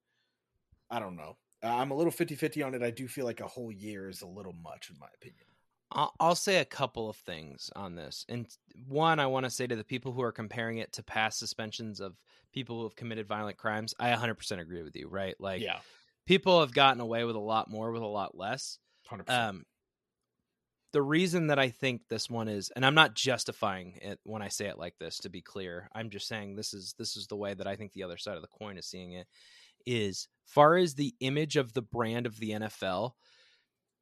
I 0.90 1.00
don't 1.00 1.16
know. 1.16 1.36
I'm 1.62 1.90
a 1.90 1.94
little 1.94 2.12
50 2.12 2.36
50 2.36 2.62
on 2.62 2.74
it. 2.74 2.82
I 2.82 2.90
do 2.90 3.08
feel 3.08 3.24
like 3.24 3.40
a 3.40 3.46
whole 3.46 3.72
year 3.72 4.08
is 4.08 4.22
a 4.22 4.26
little 4.26 4.52
much, 4.52 4.90
in 4.90 4.98
my 5.00 5.08
opinion. 5.14 5.47
I'll, 5.90 6.12
I'll 6.20 6.34
say 6.34 6.58
a 6.58 6.64
couple 6.64 7.08
of 7.08 7.16
things 7.16 7.70
on 7.74 7.94
this. 7.94 8.26
And 8.28 8.46
one, 8.86 9.18
I 9.20 9.26
want 9.26 9.44
to 9.44 9.50
say 9.50 9.66
to 9.66 9.76
the 9.76 9.84
people 9.84 10.12
who 10.12 10.22
are 10.22 10.32
comparing 10.32 10.78
it 10.78 10.92
to 10.94 11.02
past 11.02 11.38
suspensions 11.38 12.00
of 12.00 12.16
people 12.52 12.78
who 12.78 12.82
have 12.84 12.96
committed 12.96 13.26
violent 13.26 13.56
crimes, 13.56 13.94
I 13.98 14.10
100% 14.10 14.60
agree 14.60 14.82
with 14.82 14.96
you, 14.96 15.08
right? 15.08 15.34
Like, 15.38 15.62
yeah, 15.62 15.78
people 16.26 16.60
have 16.60 16.72
gotten 16.72 17.00
away 17.00 17.24
with 17.24 17.36
a 17.36 17.40
lot 17.40 17.70
more 17.70 17.90
with 17.90 18.02
a 18.02 18.06
lot 18.06 18.36
less. 18.36 18.78
100%. 19.10 19.30
Um, 19.30 19.64
the 20.92 21.02
reason 21.02 21.48
that 21.48 21.58
I 21.58 21.68
think 21.70 22.02
this 22.08 22.30
one 22.30 22.48
is, 22.48 22.70
and 22.74 22.84
I'm 22.84 22.94
not 22.94 23.14
justifying 23.14 23.98
it 24.00 24.18
when 24.24 24.42
I 24.42 24.48
say 24.48 24.66
it 24.66 24.78
like 24.78 24.94
this, 24.98 25.18
to 25.18 25.30
be 25.30 25.42
clear, 25.42 25.88
I'm 25.94 26.10
just 26.10 26.28
saying 26.28 26.56
this 26.56 26.72
is 26.72 26.94
this 26.98 27.16
is 27.16 27.26
the 27.26 27.36
way 27.36 27.54
that 27.54 27.66
I 27.66 27.76
think 27.76 27.92
the 27.92 28.04
other 28.04 28.16
side 28.16 28.36
of 28.36 28.42
the 28.42 28.48
coin 28.48 28.78
is 28.78 28.86
seeing 28.86 29.12
it. 29.12 29.26
Is 29.86 30.28
far 30.44 30.76
as 30.76 30.94
the 30.94 31.14
image 31.20 31.56
of 31.56 31.72
the 31.72 31.82
brand 31.82 32.26
of 32.26 32.38
the 32.38 32.50
NFL, 32.50 33.12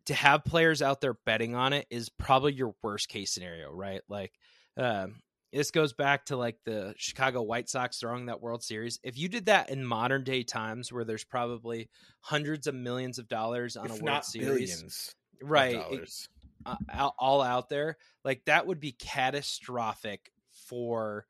to 0.06 0.14
have 0.14 0.44
players 0.44 0.82
out 0.82 1.00
there 1.00 1.14
betting 1.26 1.54
on 1.54 1.72
it 1.72 1.86
is 1.90 2.08
probably 2.08 2.52
your 2.52 2.74
worst 2.82 3.08
case 3.08 3.32
scenario, 3.32 3.70
right? 3.70 4.00
Like, 4.08 4.32
um, 4.76 5.16
this 5.52 5.70
goes 5.70 5.92
back 5.92 6.26
to 6.26 6.36
like 6.36 6.58
the 6.64 6.94
Chicago 6.98 7.42
White 7.42 7.68
Sox 7.68 7.98
throwing 7.98 8.26
that 8.26 8.42
World 8.42 8.62
Series. 8.62 8.98
If 9.02 9.16
you 9.16 9.28
did 9.28 9.46
that 9.46 9.70
in 9.70 9.84
modern 9.84 10.22
day 10.24 10.42
times, 10.42 10.92
where 10.92 11.04
there's 11.04 11.24
probably 11.24 11.88
hundreds 12.20 12.66
of 12.66 12.74
millions 12.74 13.18
of 13.18 13.28
dollars 13.28 13.76
on 13.76 13.86
if 13.86 13.92
a 13.92 13.94
World 13.94 14.04
Series, 14.24 14.70
right? 15.42 15.76
it- 15.76 16.00
uh, 16.92 17.10
all 17.18 17.42
out 17.42 17.68
there, 17.68 17.96
like 18.24 18.44
that 18.46 18.66
would 18.66 18.80
be 18.80 18.92
catastrophic 18.92 20.32
for 20.52 21.26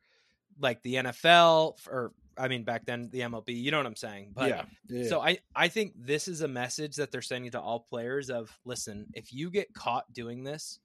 like 0.59 0.83
the 0.83 0.95
NFL 0.95 1.77
or 1.89 2.13
I 2.39 2.49
mean 2.49 2.65
back 2.65 2.85
then 2.87 3.09
the 3.11 3.21
MLB. 3.21 3.49
You 3.49 3.71
know 3.71 3.79
what 3.79 3.87
I'm 3.87 3.97
saying? 3.97 4.33
But 4.35 4.49
yeah, 4.49 4.65
yeah. 4.89 5.09
so 5.09 5.21
I 5.21 5.39
I 5.55 5.69
think 5.69 5.93
this 5.97 6.29
is 6.29 6.41
a 6.43 6.49
message 6.49 6.97
that 6.97 7.11
they're 7.11 7.23
sending 7.23 7.51
to 7.53 7.61
all 7.61 7.81
players 7.81 8.31
of 8.31 8.57
listen, 8.65 9.07
if 9.15 9.33
you 9.33 9.51
get 9.51 9.73
caught 9.75 10.13
doing 10.13 10.45
this, 10.45 10.79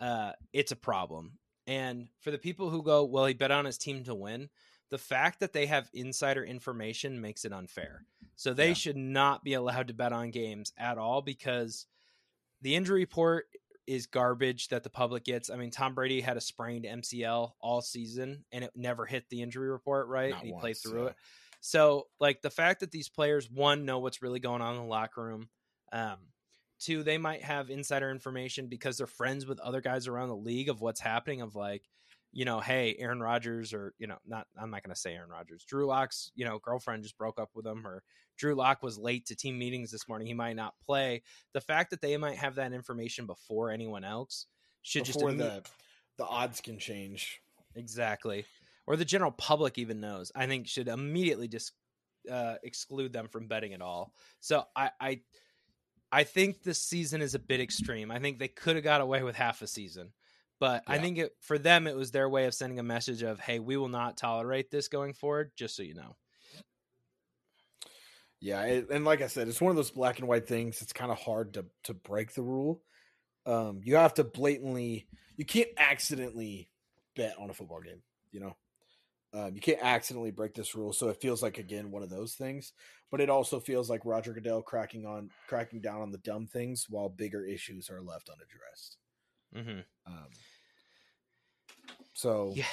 uh, 0.00 0.32
it's 0.52 0.72
a 0.72 0.76
problem. 0.76 1.38
And 1.66 2.08
for 2.20 2.30
the 2.30 2.38
people 2.38 2.70
who 2.70 2.82
go, 2.82 3.04
well, 3.04 3.26
he 3.26 3.34
bet 3.34 3.50
on 3.50 3.64
his 3.64 3.78
team 3.78 4.04
to 4.04 4.14
win. 4.14 4.48
The 4.90 4.98
fact 4.98 5.40
that 5.40 5.52
they 5.52 5.66
have 5.66 5.88
insider 5.94 6.44
information 6.44 7.20
makes 7.20 7.44
it 7.44 7.52
unfair. 7.52 8.04
So 8.36 8.52
they 8.52 8.68
Yeah. 8.68 8.74
should 8.74 8.96
not 8.96 9.42
be 9.42 9.54
allowed 9.54 9.88
to 9.88 9.94
bet 9.94 10.12
on 10.12 10.30
games 10.30 10.72
at 10.76 10.98
all 10.98 11.22
because 11.22 11.86
the 12.60 12.76
injury 12.76 13.00
report 13.00 13.46
is 13.86 14.06
garbage 14.06 14.68
that 14.68 14.82
the 14.82 14.90
public 14.90 15.24
gets. 15.24 15.50
I 15.50 15.56
mean, 15.56 15.70
Tom 15.70 15.94
Brady 15.94 16.20
had 16.20 16.36
a 16.36 16.40
sprained 16.40 16.84
MCL 16.84 17.52
all 17.60 17.82
season 17.82 18.44
and 18.52 18.64
it 18.64 18.70
never 18.74 19.06
hit 19.06 19.28
the 19.28 19.42
injury 19.42 19.68
report, 19.68 20.08
right? 20.08 20.34
He 20.36 20.52
played 20.52 20.76
through 20.76 21.04
yeah. 21.04 21.08
it. 21.10 21.16
So, 21.60 22.08
like 22.18 22.42
the 22.42 22.50
fact 22.50 22.80
that 22.80 22.90
these 22.90 23.08
players, 23.08 23.48
one, 23.48 23.84
know 23.84 24.00
what's 24.00 24.22
really 24.22 24.40
going 24.40 24.62
on 24.62 24.74
in 24.74 24.82
the 24.82 24.88
locker 24.88 25.22
room. 25.22 25.48
Um, 25.92 26.16
two, 26.80 27.02
they 27.04 27.18
might 27.18 27.42
have 27.42 27.70
insider 27.70 28.10
information 28.10 28.66
because 28.66 28.98
they're 28.98 29.06
friends 29.06 29.46
with 29.46 29.60
other 29.60 29.80
guys 29.80 30.08
around 30.08 30.28
the 30.28 30.36
league 30.36 30.68
of 30.68 30.80
what's 30.80 31.00
happening. 31.00 31.40
Of 31.40 31.54
like, 31.54 31.82
you 32.32 32.44
know, 32.44 32.60
hey, 32.60 32.96
Aaron 32.98 33.20
Rodgers, 33.20 33.72
or 33.72 33.94
you 33.98 34.06
know, 34.06 34.16
not 34.26 34.46
I'm 34.60 34.70
not 34.70 34.82
going 34.82 34.94
to 34.94 35.00
say 35.00 35.14
Aaron 35.14 35.30
Rodgers. 35.30 35.64
Drew 35.64 35.86
Lock's, 35.86 36.32
you 36.34 36.44
know, 36.44 36.58
girlfriend 36.58 37.02
just 37.02 37.18
broke 37.18 37.38
up 37.38 37.50
with 37.54 37.66
him, 37.66 37.86
or 37.86 38.02
Drew 38.38 38.54
Lock 38.54 38.82
was 38.82 38.98
late 38.98 39.26
to 39.26 39.36
team 39.36 39.58
meetings 39.58 39.90
this 39.90 40.08
morning. 40.08 40.26
He 40.26 40.34
might 40.34 40.56
not 40.56 40.74
play. 40.84 41.22
The 41.52 41.60
fact 41.60 41.90
that 41.90 42.00
they 42.00 42.16
might 42.16 42.36
have 42.36 42.54
that 42.56 42.72
information 42.72 43.26
before 43.26 43.70
anyone 43.70 44.04
else 44.04 44.46
should 44.82 45.04
before 45.04 45.30
just 45.30 45.38
the 45.38 45.62
the 46.18 46.26
odds 46.26 46.60
can 46.60 46.78
change. 46.78 47.40
exactly, 47.74 48.44
or 48.86 48.96
the 48.96 49.04
general 49.04 49.32
public 49.32 49.78
even 49.78 50.00
knows. 50.00 50.32
I 50.34 50.46
think 50.46 50.68
should 50.68 50.88
immediately 50.88 51.48
just 51.48 51.72
uh, 52.30 52.54
exclude 52.62 53.12
them 53.12 53.28
from 53.28 53.46
betting 53.46 53.74
at 53.74 53.82
all. 53.82 54.14
So 54.40 54.64
I, 54.74 54.90
I 55.00 55.20
I 56.10 56.24
think 56.24 56.62
this 56.62 56.80
season 56.80 57.22
is 57.22 57.34
a 57.34 57.38
bit 57.38 57.60
extreme. 57.60 58.10
I 58.10 58.18
think 58.18 58.38
they 58.38 58.48
could 58.48 58.76
have 58.76 58.84
got 58.84 59.00
away 59.00 59.22
with 59.22 59.34
half 59.34 59.62
a 59.62 59.66
season, 59.66 60.12
but 60.62 60.84
I 60.86 60.98
think 60.98 61.18
it, 61.18 61.32
for 61.40 61.58
them 61.58 61.88
it 61.88 61.96
was 61.96 62.12
their 62.12 62.28
way 62.28 62.44
of 62.44 62.54
sending 62.54 62.78
a 62.78 62.84
message 62.84 63.22
of, 63.24 63.40
"Hey, 63.40 63.58
we 63.58 63.76
will 63.76 63.88
not 63.88 64.16
tolerate 64.16 64.70
this 64.70 64.86
going 64.86 65.12
forward." 65.12 65.50
Just 65.56 65.74
so 65.74 65.82
you 65.82 65.94
know. 65.94 66.14
Yeah, 68.40 68.62
it, 68.66 68.86
and 68.88 69.04
like 69.04 69.22
I 69.22 69.26
said, 69.26 69.48
it's 69.48 69.60
one 69.60 69.70
of 69.70 69.76
those 69.76 69.90
black 69.90 70.20
and 70.20 70.28
white 70.28 70.46
things. 70.46 70.80
It's 70.80 70.92
kind 70.92 71.10
of 71.10 71.18
hard 71.18 71.54
to 71.54 71.66
to 71.82 71.94
break 71.94 72.32
the 72.34 72.42
rule. 72.42 72.80
Um, 73.44 73.80
you 73.82 73.96
have 73.96 74.14
to 74.14 74.22
blatantly, 74.22 75.08
you 75.36 75.44
can't 75.44 75.70
accidentally 75.76 76.70
bet 77.16 77.34
on 77.40 77.50
a 77.50 77.54
football 77.54 77.80
game. 77.80 78.02
You 78.30 78.38
know, 78.42 78.56
um, 79.34 79.56
you 79.56 79.60
can't 79.60 79.82
accidentally 79.82 80.30
break 80.30 80.54
this 80.54 80.76
rule. 80.76 80.92
So 80.92 81.08
it 81.08 81.20
feels 81.20 81.42
like 81.42 81.58
again 81.58 81.90
one 81.90 82.04
of 82.04 82.10
those 82.10 82.34
things. 82.34 82.72
But 83.10 83.20
it 83.20 83.30
also 83.30 83.58
feels 83.58 83.90
like 83.90 84.02
Roger 84.04 84.32
Goodell 84.32 84.62
cracking 84.62 85.06
on 85.06 85.30
cracking 85.48 85.80
down 85.80 86.02
on 86.02 86.12
the 86.12 86.18
dumb 86.18 86.46
things 86.46 86.86
while 86.88 87.08
bigger 87.08 87.44
issues 87.44 87.90
are 87.90 88.00
left 88.00 88.30
unaddressed. 88.30 88.98
Mm-hmm. 89.56 89.80
Um, 90.06 90.28
so 92.12 92.52
Yeah, 92.54 92.64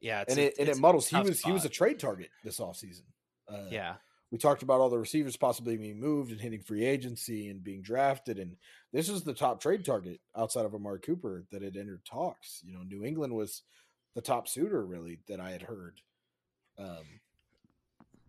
yeah, 0.00 0.22
it's 0.22 0.32
and 0.32 0.40
a- 0.40 0.46
it 0.46 0.54
and 0.58 0.68
it 0.68 0.78
muddles. 0.78 1.08
He 1.08 1.16
was 1.16 1.40
he 1.40 1.52
was 1.52 1.64
a 1.64 1.68
trade 1.70 1.98
target 1.98 2.30
this 2.44 2.58
offseason. 2.60 3.02
Uh, 3.48 3.66
yeah, 3.70 3.94
we 4.30 4.38
talked 4.38 4.62
about 4.62 4.80
all 4.80 4.90
the 4.90 4.98
receivers 4.98 5.36
possibly 5.36 5.76
being 5.76 6.00
moved 6.00 6.32
and 6.32 6.40
hitting 6.40 6.60
free 6.62 6.84
agency 6.84 7.48
and 7.48 7.62
being 7.62 7.82
drafted 7.82 8.38
and 8.38 8.56
this 8.92 9.08
was 9.08 9.24
the 9.24 9.34
top 9.34 9.60
trade 9.60 9.84
target 9.84 10.20
outside 10.36 10.64
of 10.64 10.74
Amari 10.74 11.00
Cooper 11.00 11.44
that 11.50 11.62
had 11.62 11.76
entered 11.76 12.04
talks. 12.04 12.60
You 12.64 12.74
know, 12.74 12.82
New 12.84 13.04
England 13.04 13.32
was 13.34 13.62
the 14.14 14.20
top 14.22 14.48
suitor 14.48 14.84
really 14.84 15.18
that 15.28 15.40
I 15.40 15.50
had 15.50 15.62
heard. 15.62 16.00
Um 16.78 17.04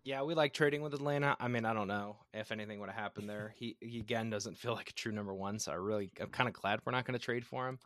yeah. 0.04 0.22
We 0.22 0.34
like 0.34 0.52
trading 0.52 0.82
with 0.82 0.94
Atlanta. 0.94 1.36
I 1.40 1.48
mean, 1.48 1.64
I 1.64 1.72
don't 1.72 1.88
know 1.88 2.16
if 2.32 2.52
anything 2.52 2.78
would 2.80 2.88
have 2.90 2.98
happened 2.98 3.28
there. 3.28 3.54
He, 3.56 3.76
he 3.80 3.98
again 3.98 4.30
doesn't 4.30 4.58
feel 4.58 4.74
like 4.74 4.90
a 4.90 4.92
true 4.92 5.12
number 5.12 5.34
one, 5.34 5.58
so 5.58 5.72
I 5.72 5.76
really 5.76 6.10
I'm 6.20 6.28
kind 6.28 6.48
of 6.48 6.54
glad 6.54 6.80
we're 6.84 6.92
not 6.92 7.04
going 7.04 7.18
to 7.18 7.24
trade 7.24 7.44
for 7.44 7.68
him. 7.68 7.78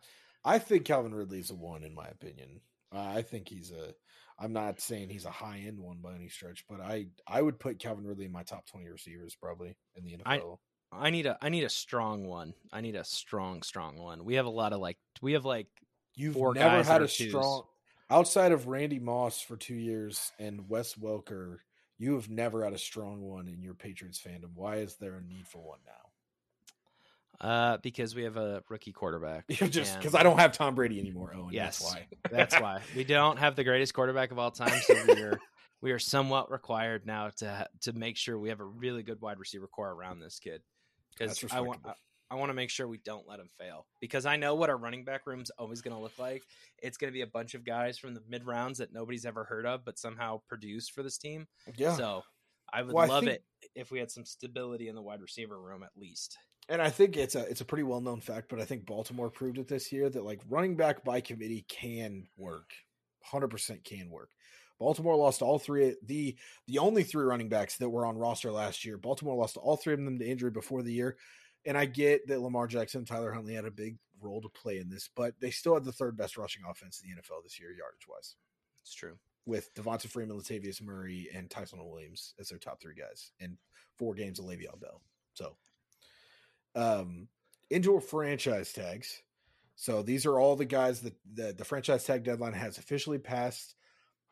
I 0.45 0.59
think 0.59 0.85
Calvin 0.85 1.15
Ridley's 1.15 1.51
a 1.51 1.55
one 1.55 1.83
in 1.85 1.95
my 1.95 2.07
opinion. 2.09 2.61
Uh, 2.93 2.99
I 3.01 3.23
think 3.23 3.49
he's 3.49 3.71
a 3.73 3.95
I'm 4.39 4.53
not 4.55 4.81
saying 4.81 5.11
he's 5.11 5.27
a 5.27 5.31
high 5.31 5.59
end 5.67 5.79
one 5.79 5.99
by 5.99 6.15
any 6.15 6.29
stretch, 6.29 6.65
but 6.69 6.81
I 6.81 7.07
I 7.27 7.43
would 7.43 7.59
put 7.61 7.79
Calvin 7.79 8.07
Ridley 8.07 8.25
in 8.25 8.33
my 8.33 8.43
top 8.43 8.67
20 8.67 8.89
receivers 8.89 9.35
probably 9.35 9.77
in 9.95 10.05
the 10.05 10.17
NFL. 10.17 10.25
I- 10.27 10.57
I 10.93 11.11
need 11.11 11.27
a 11.27 11.39
I 11.41 11.51
need 11.51 11.63
a 11.63 11.69
strong 11.69 12.27
one. 12.27 12.53
I 12.73 12.81
need 12.81 12.97
a 12.97 13.05
strong 13.05 13.63
strong 13.63 13.97
one. 13.97 14.25
We 14.25 14.35
have 14.35 14.47
a 14.47 14.51
lot 14.51 14.73
of 14.73 14.81
like 14.81 14.99
we 15.23 15.35
have 15.35 15.45
like 15.45 15.69
You've 16.17 16.35
four 16.35 16.53
never 16.53 16.79
guys 16.79 16.89
had 16.89 17.01
a 17.03 17.07
twos. 17.07 17.29
strong 17.29 17.63
outside 18.11 18.51
of 18.51 18.67
Randy 18.67 18.99
Moss 18.99 19.41
for 19.41 19.57
two 19.57 19.77
years 19.77 20.33
and 20.41 20.69
Wes 20.69 20.95
Welker. 20.97 21.59
You 21.99 22.15
have 22.15 22.29
never 22.29 22.65
had 22.65 22.73
a 22.73 22.79
strong 22.79 23.21
one 23.23 23.47
in 23.47 23.63
your 23.63 23.75
Patriots 23.75 24.21
fandom. 24.21 24.55
Why 24.57 24.79
is 24.79 24.97
there 24.97 25.15
a 25.15 25.23
need 25.23 25.47
for 25.47 25.61
one 25.61 25.79
now? 25.87 26.10
Uh 27.41 27.79
because 27.79 28.15
we 28.15 28.25
have 28.25 28.37
a 28.37 28.63
rookie 28.69 28.93
quarterback. 28.93 29.47
Just 29.51 29.97
because 29.99 30.15
I 30.15 30.23
don't 30.23 30.39
have 30.39 30.53
Tom 30.53 30.75
Brady 30.75 31.01
anymore. 31.01 31.33
Oh, 31.37 31.49
Yes. 31.51 31.79
that's 31.79 31.93
why. 31.95 32.07
That's 32.31 32.61
why 32.61 32.81
we 32.95 33.05
don't 33.05 33.39
have 33.39 33.57
the 33.57 33.65
greatest 33.65 33.95
quarterback 33.95 34.31
of 34.31 34.39
all 34.39 34.51
time. 34.51 34.79
So 34.83 34.95
we 35.09 35.23
are 35.23 35.41
we 35.81 35.93
are 35.93 35.99
somewhat 35.99 36.51
required 36.51 37.07
now 37.07 37.31
to 37.39 37.67
to 37.83 37.93
make 37.95 38.17
sure 38.19 38.39
we 38.39 38.51
have 38.51 38.61
a 38.61 38.65
really 38.65 39.03
good 39.03 39.21
wide 39.23 39.39
receiver 39.39 39.67
corps 39.67 39.93
around 39.93 40.21
this 40.21 40.39
kid 40.39 40.61
because 41.17 41.43
I 41.51 41.61
want. 41.61 41.81
I, 41.85 41.95
I 42.33 42.37
want 42.37 42.51
to 42.51 42.55
make 42.55 42.71
sure 42.71 42.87
we 42.87 42.99
don't 42.99 43.27
let 43.27 43.41
him 43.41 43.49
fail 43.59 43.87
because 44.01 44.25
I 44.25 44.37
know 44.37 44.55
what 44.55 44.71
our 44.71 44.77
running 44.77 45.03
back 45.05 45.27
room 45.27 45.41
is 45.41 45.51
always 45.59 45.81
going 45.83 45.97
to 45.97 46.01
look 46.01 46.17
like. 46.17 46.45
It's 46.81 46.97
going 46.97 47.11
to 47.11 47.13
be 47.13 47.23
a 47.23 47.27
bunch 47.27 47.55
of 47.55 47.65
guys 47.65 47.99
from 47.99 48.15
the 48.15 48.23
mid 48.29 48.47
rounds 48.47 48.79
that 48.79 48.93
nobody's 48.93 49.27
ever 49.27 49.43
heard 49.43 49.67
of, 49.67 49.85
but 49.85 49.99
somehow 49.99 50.41
produced 50.49 50.93
for 50.93 51.03
this 51.03 51.19
team. 51.19 51.49
Yeah, 51.75 51.97
So 51.97 52.23
I 52.73 52.83
would 52.83 52.95
Well, 52.95 53.05
I 53.05 53.09
love 53.09 53.25
think- 53.25 53.39
it 53.39 53.45
if 53.75 53.91
we 53.91 53.99
had 53.99 54.13
some 54.13 54.25
stability 54.25 54.87
in 54.87 54.95
the 54.95 55.03
wide 55.03 55.21
receiver 55.23 55.61
room 55.61 55.83
at 55.83 55.91
least. 55.97 56.39
And 56.71 56.81
I 56.81 56.89
think 56.89 57.17
it's 57.17 57.35
a 57.35 57.41
it's 57.41 57.61
a 57.61 57.65
pretty 57.65 57.83
well 57.83 58.01
known 58.01 58.21
fact, 58.21 58.49
but 58.49 58.61
I 58.61 58.65
think 58.65 58.87
Baltimore 58.87 59.29
proved 59.29 59.59
it 59.59 59.67
this 59.67 59.91
year 59.91 60.09
that 60.09 60.25
like 60.25 60.41
running 60.49 60.77
back 60.77 61.05
by 61.05 61.21
committee 61.21 61.67
can 61.69 62.29
work, 62.39 62.71
hundred 63.25 63.49
percent 63.49 63.83
can 63.83 64.09
work. 64.09 64.31
Baltimore 64.79 65.17
lost 65.17 65.43
all 65.43 65.59
three 65.59 65.97
the 66.07 66.37
the 66.69 66.79
only 66.79 67.03
three 67.03 67.25
running 67.25 67.49
backs 67.49 67.77
that 67.79 67.91
were 67.91 68.07
on 68.07 68.17
roster 68.17 68.53
last 68.53 68.85
year. 68.85 68.97
Baltimore 68.97 69.35
lost 69.37 69.57
all 69.57 69.77
three 69.77 69.95
of 69.95 70.03
them 70.05 70.19
to 70.21 70.25
injury 70.25 70.53
before 70.53 70.83
the 70.83 70.93
year, 70.93 71.17
and 71.67 71.77
I 71.77 71.87
get 71.87 72.29
that 72.29 72.41
Lamar 72.41 72.69
Jackson, 72.69 73.05
Tyler 73.05 73.33
Huntley 73.33 73.55
had 73.55 73.65
a 73.65 73.71
big 73.73 73.99
role 74.21 74.41
to 74.41 74.49
play 74.49 74.79
in 74.79 74.89
this, 74.89 75.11
but 75.17 75.35
they 75.41 75.51
still 75.51 75.75
had 75.75 75.85
the 75.85 75.93
third 75.93 76.17
best 76.17 76.37
rushing 76.37 76.63
offense 76.71 77.03
in 77.03 77.11
the 77.11 77.17
NFL 77.21 77.43
this 77.43 77.59
year, 77.59 77.71
yardage 77.71 78.07
wise, 78.09 78.37
It's 78.83 78.95
true. 78.95 79.19
with 79.45 79.75
Devonta 79.75 80.07
Freeman, 80.09 80.39
Latavius 80.39 80.81
Murray, 80.83 81.29
and 81.35 81.51
Ty'Son 81.51 81.85
Williams 81.85 82.35
as 82.39 82.51
their 82.51 82.59
top 82.59 82.81
three 82.81 82.95
guys, 82.95 83.33
and 83.41 83.57
four 83.99 84.15
games 84.15 84.39
of 84.39 84.45
Le'Veon 84.45 84.81
Bell. 84.81 85.01
So, 85.35 85.57
um, 86.75 87.29
indoor 87.69 88.01
franchise 88.01 88.73
tags. 88.73 89.23
So 89.77 90.03
these 90.03 90.27
are 90.27 90.39
all 90.39 90.57
the 90.57 90.67
guys 90.67 91.01
that 91.01 91.57
the, 91.57 91.65
franchise 91.65 92.05
tag 92.05 92.23
deadline 92.23 92.53
has 92.53 92.77
officially 92.77 93.19
passed. 93.19 93.75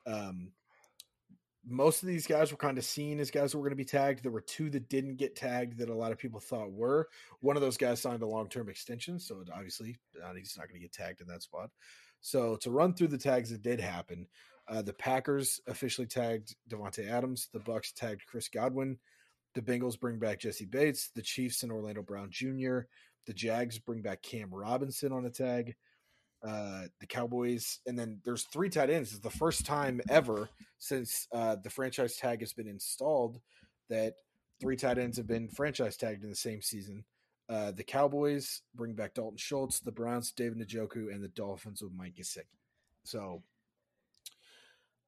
Um, 0.07 0.53
most 1.67 2.03
of 2.03 2.09
these 2.09 2.27
guys 2.27 2.51
were 2.51 2.59
kind 2.59 2.79
of 2.79 2.85
seen 2.85 3.21
as 3.21 3.31
guys 3.31 3.53
that 3.53 3.59
were 3.59 3.65
going 3.65 3.71
to 3.71 3.77
be 3.77 3.85
tagged. 3.85 4.23
There 4.23 4.33
were 4.33 4.41
two 4.41 4.71
that 4.71 4.89
didn't 4.89 5.17
get 5.17 5.37
tagged 5.37 5.79
that 5.79 5.89
a 5.89 5.95
lot 5.95 6.13
of 6.13 6.19
people 6.19 6.41
thought 6.41 6.73
were. 6.73 7.09
One 7.41 7.57
of 7.57 7.63
those 7.63 7.77
guys 7.77 8.01
signed 8.01 8.23
a 8.23 8.27
long 8.27 8.49
term 8.49 8.69
extension, 8.69 9.19
so 9.19 9.43
obviously 9.55 9.97
uh, 10.23 10.35
he's 10.35 10.57
not 10.57 10.69
going 10.69 10.81
to 10.81 10.85
get 10.85 10.93
tagged 10.93 11.21
in 11.21 11.27
that 11.29 11.43
spot. 11.43 11.71
So 12.21 12.57
to 12.57 12.71
run 12.71 12.95
through 12.95 13.09
the 13.09 13.19
tags 13.19 13.51
that 13.51 13.63
did 13.63 13.81
happen, 13.81 14.27
uh, 14.69 14.83
the 14.83 14.93
Packers 14.93 15.61
officially 15.67 16.07
tagged 16.07 16.55
Davante 16.69 17.09
Adams. 17.09 17.49
The 17.53 17.61
Bucs 17.61 17.93
tagged 17.95 18.27
Chris 18.27 18.49
Godwin. 18.49 18.99
The 19.55 19.63
Bengals 19.63 19.99
bring 19.99 20.19
back 20.19 20.41
Jessie 20.41 20.67
Bates. 20.67 21.11
The 21.15 21.23
Chiefs 21.23 21.63
and 21.63 21.73
Orlando 21.73 22.03
Brown 22.03 22.29
Jr. 22.31 22.81
The 23.27 23.35
Jags 23.35 23.79
bring 23.79 24.03
back 24.03 24.23
Cam 24.23 24.49
Robinson 24.53 25.13
on 25.13 25.27
a 25.27 25.31
tag. 25.31 25.75
Uh, 26.47 26.83
the 27.01 27.07
Cowboys, 27.07 27.81
and 27.87 27.99
then 27.99 28.21
there's 28.25 28.45
three 28.45 28.69
tight 28.69 28.91
ends. 28.91 29.11
It's 29.11 29.21
the 29.21 29.31
first 29.31 29.67
time 29.67 30.01
ever 30.09 30.49
since 30.79 31.27
uh, 31.33 31.57
the 31.63 31.71
franchise 31.71 32.17
tag 32.17 32.41
has 32.41 32.53
been 32.53 32.69
installed 32.69 33.41
that 33.91 34.15
three 34.61 34.77
tight 34.77 34.99
ends 34.99 35.17
have 35.17 35.27
been 35.27 35.49
franchise 35.49 35.97
tagged 35.97 36.23
in 36.23 36.31
the 36.31 36.37
same 36.37 36.63
season. 36.63 37.05
Uh, 37.49 37.73
the 37.73 37.83
Cowboys 37.83 38.63
bring 38.75 38.95
back 38.95 39.15
Dalton 39.15 39.39
Schultz, 39.39 39.81
the 39.81 39.91
Browns 39.91 40.33
David 40.33 40.59
Njoku, 40.59 41.13
and 41.13 41.23
the 41.23 41.29
Dolphins 41.29 41.83
with 41.83 41.93
Mike 41.97 42.15
Gesicki. 42.15 42.45
So 43.05 43.43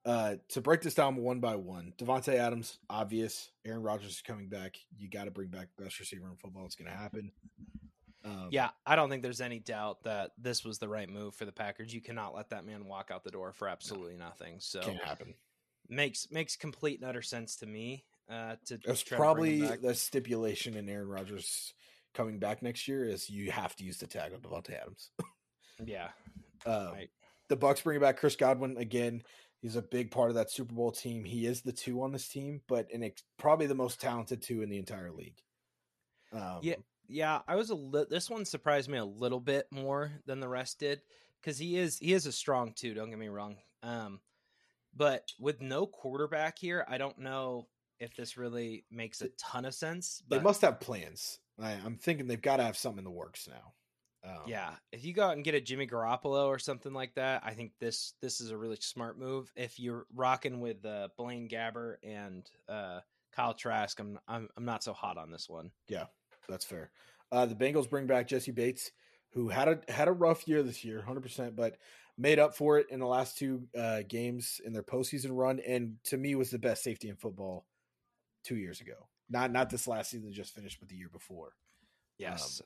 uh, 0.04 0.36
to 0.48 0.60
break 0.60 0.80
this 0.80 0.94
down 0.94 1.16
one 1.16 1.40
by 1.40 1.56
one, 1.56 1.92
Davante 1.98 2.34
Adams, 2.34 2.78
obvious. 2.88 3.50
Aaron 3.64 3.82
Rodgers 3.82 4.12
is 4.12 4.22
coming 4.22 4.48
back. 4.48 4.76
You 4.96 5.08
got 5.08 5.24
to 5.24 5.30
bring 5.30 5.48
back 5.48 5.68
the 5.76 5.84
best 5.84 6.00
receiver 6.00 6.28
in 6.28 6.36
football. 6.36 6.64
It's 6.64 6.76
going 6.76 6.90
to 6.90 6.96
happen. 6.96 7.32
Um, 8.24 8.48
Yeah, 8.50 8.70
I 8.86 8.96
don't 8.96 9.10
think 9.10 9.22
there's 9.22 9.40
any 9.40 9.58
doubt 9.58 10.04
that 10.04 10.32
this 10.38 10.64
was 10.64 10.78
the 10.78 10.88
right 10.88 11.08
move 11.08 11.34
for 11.34 11.44
the 11.44 11.52
Packers. 11.52 11.92
You 11.92 12.00
cannot 12.00 12.34
let 12.34 12.50
that 12.50 12.64
man 12.64 12.86
walk 12.86 13.10
out 13.12 13.24
the 13.24 13.30
door 13.30 13.52
for 13.52 13.68
absolutely 13.68 14.16
nothing. 14.16 14.56
So 14.58 14.80
can't 14.80 15.02
happen. 15.02 15.34
makes 15.88 16.30
makes 16.30 16.56
complete 16.56 17.00
and 17.00 17.08
utter 17.08 17.22
sense 17.22 17.56
to 17.56 17.66
me. 17.66 18.04
Uh, 18.30 18.56
to 18.66 18.78
to 18.78 19.16
probably 19.16 19.60
the 19.60 19.94
stipulation 19.94 20.76
in 20.76 20.88
Aaron 20.88 21.08
Rodgers 21.08 21.74
coming 22.14 22.38
back 22.38 22.62
next 22.62 22.88
year 22.88 23.04
is 23.04 23.28
you 23.28 23.50
have 23.50 23.74
to 23.76 23.84
use 23.84 23.98
the 23.98 24.06
tag 24.06 24.32
on 24.32 24.40
Davante 24.40 24.80
Adams. 24.80 25.10
yeah, 25.84 26.08
Um, 26.66 26.92
Right. 26.92 27.10
The 27.48 27.56
Bucs 27.56 27.82
bringing 27.82 28.00
back 28.00 28.18
Chris 28.18 28.36
Godwin 28.36 28.76
again. 28.76 29.22
He's 29.62 29.76
a 29.76 29.82
big 29.82 30.10
part 30.10 30.30
of 30.30 30.36
that 30.36 30.50
Super 30.50 30.74
Bowl 30.74 30.90
team. 30.90 31.24
He 31.24 31.46
is 31.46 31.60
the 31.62 31.72
two 31.72 32.02
on 32.02 32.12
this 32.12 32.28
team, 32.28 32.62
but 32.66 32.88
and 32.92 33.04
ex- 33.04 33.22
probably 33.38 33.66
the 33.66 33.74
most 33.74 34.00
talented 34.00 34.40
two 34.42 34.62
in 34.62 34.70
the 34.70 34.78
entire 34.78 35.12
league. 35.12 35.36
Um, 36.32 36.60
Yeah. 36.62 36.76
yeah. 37.08 37.40
I 37.46 37.56
was 37.56 37.70
a 37.70 37.74
li- 37.74 38.06
this 38.08 38.30
one 38.30 38.44
surprised 38.44 38.88
me 38.88 38.98
a 38.98 39.04
little 39.04 39.40
bit 39.40 39.66
more 39.70 40.12
than 40.26 40.40
the 40.40 40.48
rest 40.48 40.78
did 40.78 41.02
because 41.40 41.58
he 41.58 41.76
is 41.76 41.98
he 41.98 42.12
is 42.14 42.24
a 42.26 42.32
strong 42.32 42.72
two. 42.74 42.94
Don't 42.94 43.10
get 43.10 43.18
me 43.18 43.28
wrong. 43.28 43.56
Um, 43.82 44.20
but 44.94 45.30
with 45.38 45.60
no 45.60 45.86
quarterback 45.86 46.58
here, 46.58 46.84
I 46.88 46.96
don't 46.98 47.18
know 47.18 47.68
if 47.98 48.14
this 48.16 48.36
really 48.38 48.84
makes 48.90 49.20
a 49.20 49.28
ton 49.38 49.66
of 49.66 49.74
sense. 49.74 50.22
they 50.28 50.38
must 50.38 50.62
have 50.62 50.80
plans. 50.80 51.38
I, 51.60 51.72
I'm 51.72 51.96
thinking 51.98 52.26
they've 52.26 52.40
got 52.40 52.56
to 52.56 52.62
have 52.62 52.78
something 52.78 52.98
in 53.00 53.04
the 53.04 53.10
works 53.10 53.46
now. 53.46 53.74
Um, 54.24 54.42
Yeah, 54.46 54.70
if 54.92 55.04
you 55.04 55.14
go 55.14 55.24
out 55.24 55.34
and 55.34 55.44
get 55.44 55.54
a 55.54 55.60
Jimmy 55.60 55.86
Garoppolo 55.86 56.46
or 56.46 56.58
something 56.58 56.92
like 56.92 57.14
that, 57.14 57.42
I 57.44 57.52
think 57.52 57.72
this 57.80 58.14
this 58.20 58.40
is 58.40 58.50
a 58.50 58.56
really 58.56 58.76
smart 58.80 59.18
move. 59.18 59.50
If 59.56 59.80
you're 59.80 60.06
rocking 60.14 60.60
with 60.60 60.84
uh, 60.84 61.08
Blaine 61.16 61.48
Gabbert 61.48 61.96
and 62.02 62.48
uh, 62.68 63.00
Kyle 63.32 63.54
Trask, 63.54 63.98
I'm, 63.98 64.18
I'm 64.28 64.48
I'm 64.56 64.64
not 64.64 64.84
so 64.84 64.92
hot 64.92 65.16
on 65.16 65.30
this 65.30 65.48
one. 65.48 65.70
Yeah, 65.88 66.06
that's 66.48 66.64
fair. 66.64 66.90
Uh, 67.32 67.46
the 67.46 67.54
Bengals 67.54 67.88
bring 67.88 68.06
back 68.06 68.28
Jessie 68.28 68.52
Bates, 68.52 68.90
who 69.32 69.48
had 69.48 69.68
a 69.68 69.92
had 69.92 70.08
a 70.08 70.12
rough 70.12 70.46
year 70.46 70.62
this 70.62 70.84
year, 70.84 70.96
100, 70.98 71.20
percent 71.22 71.56
but 71.56 71.76
made 72.18 72.38
up 72.38 72.54
for 72.54 72.78
it 72.78 72.86
in 72.90 73.00
the 73.00 73.06
last 73.06 73.38
two 73.38 73.66
uh, 73.78 74.02
games 74.06 74.60
in 74.64 74.72
their 74.72 74.82
postseason 74.82 75.30
run, 75.32 75.60
and 75.66 75.96
to 76.04 76.16
me 76.18 76.34
was 76.34 76.50
the 76.50 76.58
best 76.58 76.82
safety 76.82 77.08
in 77.08 77.16
football 77.16 77.66
two 78.44 78.56
years 78.56 78.80
ago. 78.80 79.08
Not 79.30 79.52
not 79.52 79.70
this 79.70 79.86
last 79.86 80.10
season, 80.10 80.32
just 80.32 80.54
finished, 80.54 80.78
but 80.80 80.88
the 80.88 80.96
year 80.96 81.08
before. 81.08 81.54
Yes, 82.18 82.60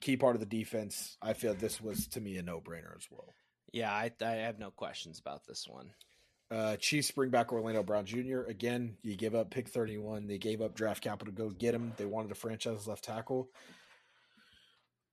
Key 0.00 0.16
part 0.16 0.36
of 0.36 0.40
the 0.40 0.46
defense. 0.46 1.16
I 1.20 1.32
feel 1.32 1.54
this 1.54 1.80
was 1.80 2.06
to 2.08 2.20
me 2.20 2.36
a 2.36 2.42
no 2.42 2.60
brainer 2.60 2.96
as 2.96 3.08
well. 3.10 3.34
yeah, 3.72 3.92
I 3.92 4.10
I 4.22 4.30
have 4.30 4.58
no 4.58 4.70
questions 4.70 5.18
about 5.18 5.46
this 5.46 5.66
one. 5.68 5.90
Uh, 6.50 6.76
Chiefs 6.76 7.10
bring 7.10 7.30
back 7.30 7.52
Orlando 7.52 7.82
Brown 7.82 8.06
Jr. 8.06 8.42
Again, 8.48 8.96
you 9.02 9.16
give 9.16 9.34
up 9.34 9.50
pick 9.50 9.68
31. 9.68 10.26
They 10.26 10.38
gave 10.38 10.62
up 10.62 10.74
draft 10.74 11.02
capital 11.02 11.34
to 11.34 11.36
go 11.36 11.50
get 11.50 11.74
him. 11.74 11.92
They 11.96 12.06
wanted 12.06 12.30
a 12.30 12.34
franchise 12.34 12.86
left 12.86 13.04
tackle. 13.04 13.50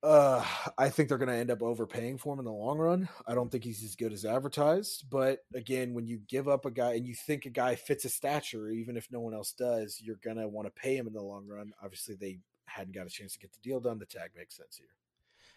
Uh, 0.02 0.45
I 0.78 0.90
think 0.90 1.10
they're 1.10 1.18
going 1.18 1.30
to 1.30 1.36
end 1.36 1.49
up 1.49 1.64
overpaying 1.64 2.20
for 2.20 2.34
him 2.34 2.40
in 2.40 2.45
the 2.45 2.52
long 2.52 2.78
run. 2.78 3.10
I 3.28 3.34
don't 3.34 3.52
think 3.52 3.64
he's 3.64 3.84
as 3.84 3.95
good 3.95 4.14
as 4.14 4.24
advertised. 4.24 5.10
But 5.10 5.40
again, 5.56 5.94
when 5.95 6.06
you 6.06 6.20
give 6.30 6.48
up 6.48 6.66
a 6.66 6.72
guy 6.72 6.94
and 6.94 7.07
you 7.07 7.16
think 7.16 7.45
a 7.45 7.49
guy 7.49 7.74
fits 7.74 8.06
a 8.06 8.10
stature, 8.10 8.70
even 8.70 8.98
if 8.98 9.12
no 9.12 9.20
one 9.20 9.34
else 9.34 9.52
does, 9.53 9.99
you're 9.99 10.20
going 10.24 10.38
to 10.38 10.48
want 10.48 10.68
to 10.68 10.82
pay 10.82 10.95
him 10.95 11.07
in 11.07 11.14
the 11.14 11.24
long 11.24 11.48
run. 11.48 11.74
Obviously, 11.84 12.16
they 12.16 12.38
hadn't 12.66 12.96
got 12.96 13.08
a 13.08 13.10
chance 13.10 13.34
to 13.34 13.40
get 13.40 13.52
the 13.54 13.60
deal 13.62 13.80
done. 13.80 14.00
The 14.00 14.06
tag 14.06 14.32
makes 14.36 14.58
sense 14.58 14.78
here. 14.78 14.88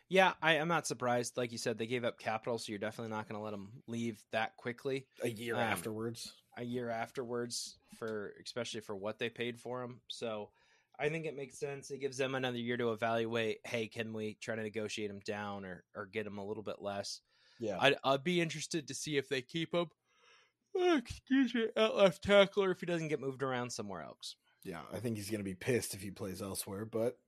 Yeah, 0.08 0.32
I, 0.40 0.54
am 0.54 0.68
not 0.68 0.86
surprised. 0.86 1.36
Like 1.36 1.52
you 1.52 1.58
said, 1.58 1.76
they 1.76 1.86
gave 1.86 2.04
up 2.04 2.18
capital, 2.18 2.58
so 2.58 2.70
you're 2.70 2.78
definitely 2.78 3.14
not 3.14 3.28
going 3.28 3.38
to 3.38 3.44
let 3.44 3.50
them 3.50 3.70
leave 3.86 4.22
that 4.32 4.56
quickly. 4.56 5.06
A 5.22 5.28
year 5.28 5.54
um, 5.54 5.60
afterwards. 5.60 6.32
A 6.56 6.64
year 6.64 6.88
afterwards, 6.88 7.78
for 7.98 8.32
especially 8.42 8.80
for 8.80 8.96
what 8.96 9.18
they 9.18 9.28
paid 9.28 9.60
for 9.60 9.82
him. 9.82 10.00
So 10.08 10.48
I 10.98 11.10
think 11.10 11.26
it 11.26 11.36
makes 11.36 11.58
sense. 11.58 11.90
It 11.90 12.00
gives 12.00 12.16
them 12.16 12.34
another 12.34 12.56
year 12.56 12.78
to 12.78 12.92
evaluate. 12.92 13.58
Hey, 13.64 13.86
can 13.86 14.14
we 14.14 14.38
try 14.40 14.56
to 14.56 14.62
negotiate 14.62 15.10
him 15.10 15.20
down 15.26 15.64
or 15.64 15.84
or 15.94 16.06
get 16.06 16.26
him 16.26 16.38
a 16.38 16.46
little 16.46 16.62
bit 16.62 16.80
less? 16.80 17.20
Yeah, 17.60 17.76
I'd, 17.78 17.96
I'd 18.02 18.24
be 18.24 18.40
interested 18.40 18.88
to 18.88 18.94
see 18.94 19.18
if 19.18 19.28
they 19.28 19.42
keep 19.42 19.74
him. 19.74 19.86
Oh, 20.76 20.96
excuse 20.96 21.54
me, 21.54 21.66
at 21.76 21.96
left 21.96 22.24
tackle, 22.24 22.64
or 22.64 22.70
if 22.70 22.80
he 22.80 22.86
doesn't 22.86 23.08
get 23.08 23.20
moved 23.20 23.42
around 23.42 23.70
somewhere 23.70 24.02
else. 24.02 24.36
Yeah, 24.64 24.80
I 24.92 24.98
think 24.98 25.16
he's 25.16 25.30
going 25.30 25.40
to 25.40 25.44
be 25.44 25.54
pissed 25.54 25.94
if 25.94 26.02
he 26.02 26.10
plays 26.10 26.42
elsewhere, 26.42 26.84
but 26.84 27.18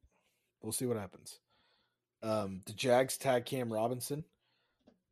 we'll 0.62 0.72
see 0.72 0.86
what 0.86 0.96
happens. 0.96 1.38
Um, 2.22 2.62
the 2.66 2.72
Jags 2.72 3.16
tag 3.16 3.46
Cam 3.46 3.72
Robinson. 3.72 4.24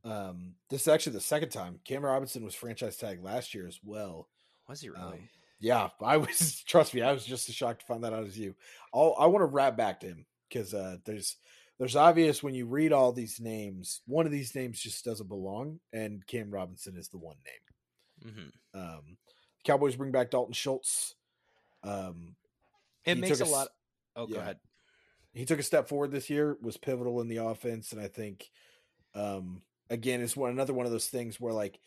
Um, 0.04 0.54
this 0.70 0.82
is 0.82 0.88
actually 0.88 1.14
the 1.14 1.20
second 1.20 1.50
time 1.50 1.80
Cam 1.84 2.04
Robinson 2.04 2.44
was 2.44 2.54
franchise 2.54 2.96
tagged 2.96 3.24
last 3.24 3.54
year 3.54 3.66
as 3.66 3.80
well. 3.82 4.28
Was 4.68 4.80
he 4.80 4.90
really? 4.90 5.02
Um, 5.02 5.28
yeah, 5.60 5.88
I 6.00 6.16
was. 6.18 6.62
Trust 6.66 6.94
me, 6.94 7.02
I 7.02 7.12
was 7.12 7.24
just 7.24 7.48
as 7.48 7.54
shocked 7.54 7.80
to 7.80 7.86
find 7.86 8.04
that 8.04 8.12
out 8.12 8.24
as 8.24 8.38
you. 8.38 8.54
I'll, 8.94 9.14
I 9.18 9.26
want 9.26 9.42
to 9.42 9.46
wrap 9.46 9.76
back 9.76 10.00
to 10.00 10.06
him 10.06 10.26
because 10.48 10.74
uh, 10.74 10.98
there's 11.04 11.36
there's 11.78 11.96
obvious 11.96 12.42
when 12.42 12.54
you 12.54 12.66
read 12.66 12.92
all 12.92 13.12
these 13.12 13.40
names, 13.40 14.02
one 14.06 14.26
of 14.26 14.32
these 14.32 14.54
names 14.54 14.80
just 14.80 15.04
doesn't 15.04 15.28
belong, 15.28 15.78
and 15.92 16.26
Cam 16.26 16.50
Robinson 16.50 16.96
is 16.96 17.08
the 17.08 17.18
one 17.18 17.36
name. 17.44 18.32
Mm-hmm. 18.32 18.80
Um, 18.80 19.16
Cowboys 19.64 19.96
bring 19.96 20.10
back 20.10 20.30
Dalton 20.30 20.54
Schultz. 20.54 21.14
Um, 21.82 22.36
it 23.04 23.18
makes 23.18 23.40
a, 23.40 23.44
a 23.44 23.46
lot. 23.46 23.68
Oh, 24.16 24.26
yeah, 24.28 24.34
go 24.34 24.40
ahead 24.40 24.58
he 25.38 25.44
took 25.44 25.60
a 25.60 25.64
step 25.64 25.88
forward 25.88 26.10
this 26.10 26.30
year, 26.30 26.56
was 26.60 26.76
pivotal 26.76 27.20
in 27.20 27.28
the 27.28 27.36
offense, 27.36 27.92
and 27.92 28.00
I 28.00 28.08
think 28.08 28.50
um, 29.14 29.62
again 29.88 30.20
it's 30.20 30.36
one 30.36 30.50
another 30.50 30.72
one 30.72 30.86
of 30.86 30.92
those 30.92 31.06
things 31.06 31.40
where 31.40 31.52
like 31.52 31.78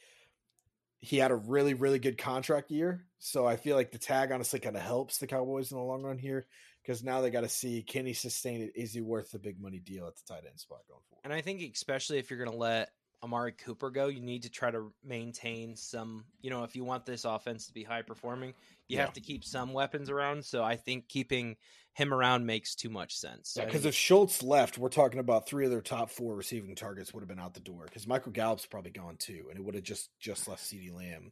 he 0.99 1.17
had 1.17 1.31
a 1.31 1.35
really 1.35 1.73
really 1.73 1.99
good 1.99 2.17
contract 2.17 2.71
year, 2.71 3.05
so 3.19 3.45
I 3.45 3.57
feel 3.57 3.75
like 3.75 3.91
the 3.91 3.97
tag 3.97 4.31
honestly 4.31 4.59
kind 4.59 4.75
of 4.75 4.81
helps 4.81 5.17
the 5.17 5.27
Cowboys 5.27 5.71
in 5.71 5.77
the 5.77 5.83
long 5.83 6.03
run 6.03 6.17
here 6.17 6.45
because 6.81 7.03
now 7.03 7.21
they 7.21 7.29
got 7.29 7.41
to 7.41 7.49
see 7.49 7.83
can 7.83 8.05
he 8.05 8.13
sustain 8.13 8.61
it? 8.61 8.71
Is 8.75 8.93
he 8.93 9.01
worth 9.01 9.31
the 9.31 9.39
big 9.39 9.59
money 9.61 9.79
deal 9.79 10.07
at 10.07 10.15
the 10.15 10.33
tight 10.33 10.43
end 10.47 10.59
spot 10.59 10.79
going 10.87 11.01
forward? 11.09 11.21
And 11.25 11.33
I 11.33 11.41
think 11.41 11.61
especially 11.73 12.19
if 12.19 12.29
you're 12.29 12.43
going 12.43 12.51
to 12.51 12.57
let 12.57 12.89
Amari 13.23 13.51
Cooper 13.51 13.89
go, 13.89 14.07
you 14.07 14.19
need 14.19 14.43
to 14.43 14.49
try 14.49 14.71
to 14.71 14.91
maintain 15.03 15.75
some, 15.75 16.25
you 16.41 16.49
know, 16.49 16.63
if 16.63 16.75
you 16.75 16.83
want 16.83 17.05
this 17.05 17.23
offense 17.23 17.67
to 17.67 17.73
be 17.73 17.83
high 17.83 18.01
performing, 18.01 18.53
you 18.87 18.97
yeah. 18.97 19.01
have 19.01 19.13
to 19.13 19.21
keep 19.21 19.43
some 19.43 19.73
weapons 19.73 20.09
around. 20.09 20.43
So 20.43 20.63
I 20.63 20.75
think 20.75 21.07
keeping 21.07 21.55
him 21.93 22.13
around 22.13 22.45
makes 22.45 22.73
too 22.73 22.89
much 22.89 23.15
sense. 23.15 23.55
Yeah, 23.57 23.65
because 23.65 23.85
if 23.85 23.93
Schultz 23.93 24.41
left, 24.41 24.77
we're 24.77 24.89
talking 24.89 25.19
about 25.19 25.45
three 25.45 25.65
of 25.65 25.71
their 25.71 25.81
top 25.81 26.09
four 26.09 26.35
receiving 26.35 26.73
targets 26.75 27.13
would 27.13 27.21
have 27.21 27.27
been 27.27 27.39
out 27.39 27.53
the 27.53 27.59
door. 27.59 27.83
Because 27.85 28.07
Michael 28.07 28.31
Gallup's 28.31 28.65
probably 28.65 28.91
gone 28.91 29.17
too, 29.17 29.45
and 29.49 29.59
it 29.59 29.63
would 29.63 29.75
have 29.75 29.83
just 29.83 30.09
just 30.19 30.47
left 30.47 30.63
CeeDee 30.63 30.93
Lamb. 30.93 31.31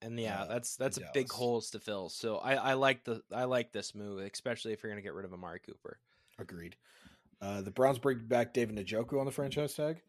And 0.00 0.18
yeah, 0.18 0.42
uh, 0.42 0.46
that's 0.46 0.76
that's 0.76 0.96
a 0.96 1.00
Dallas. 1.00 1.12
big 1.14 1.32
holes 1.32 1.70
to 1.70 1.80
fill. 1.80 2.08
So 2.08 2.36
I, 2.36 2.54
I 2.54 2.74
like 2.74 3.04
the 3.04 3.22
I 3.34 3.44
like 3.44 3.72
this 3.72 3.94
move, 3.94 4.20
especially 4.20 4.72
if 4.72 4.82
you're 4.82 4.92
going 4.92 5.02
to 5.02 5.06
get 5.06 5.14
rid 5.14 5.24
of 5.24 5.32
Amari 5.32 5.60
Cooper. 5.60 5.98
Agreed. 6.38 6.76
Uh, 7.40 7.60
the 7.62 7.70
Browns 7.70 7.98
bring 7.98 8.18
back 8.18 8.54
David 8.54 8.76
Njoku 8.76 9.18
on 9.18 9.26
the 9.26 9.32
franchise 9.32 9.74
tag. 9.74 10.00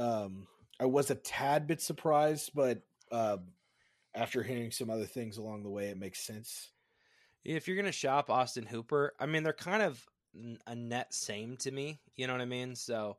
Um, 0.00 0.46
I 0.80 0.86
was 0.86 1.10
a 1.10 1.14
tad 1.14 1.66
bit 1.66 1.82
surprised, 1.82 2.52
but 2.54 2.80
uh, 3.12 3.36
after 4.14 4.42
hearing 4.42 4.70
some 4.70 4.88
other 4.88 5.04
things 5.04 5.36
along 5.36 5.62
the 5.62 5.70
way, 5.70 5.88
it 5.88 5.98
makes 5.98 6.20
sense. 6.20 6.70
If 7.44 7.68
you're 7.68 7.76
gonna 7.76 7.92
shop 7.92 8.30
Austin 8.30 8.66
Hooper, 8.66 9.12
I 9.20 9.26
mean, 9.26 9.42
they're 9.42 9.52
kind 9.52 9.82
of 9.82 10.02
a 10.66 10.74
net 10.74 11.12
same 11.12 11.56
to 11.58 11.70
me. 11.70 12.00
You 12.16 12.26
know 12.26 12.32
what 12.32 12.42
I 12.42 12.46
mean? 12.46 12.74
So 12.76 13.18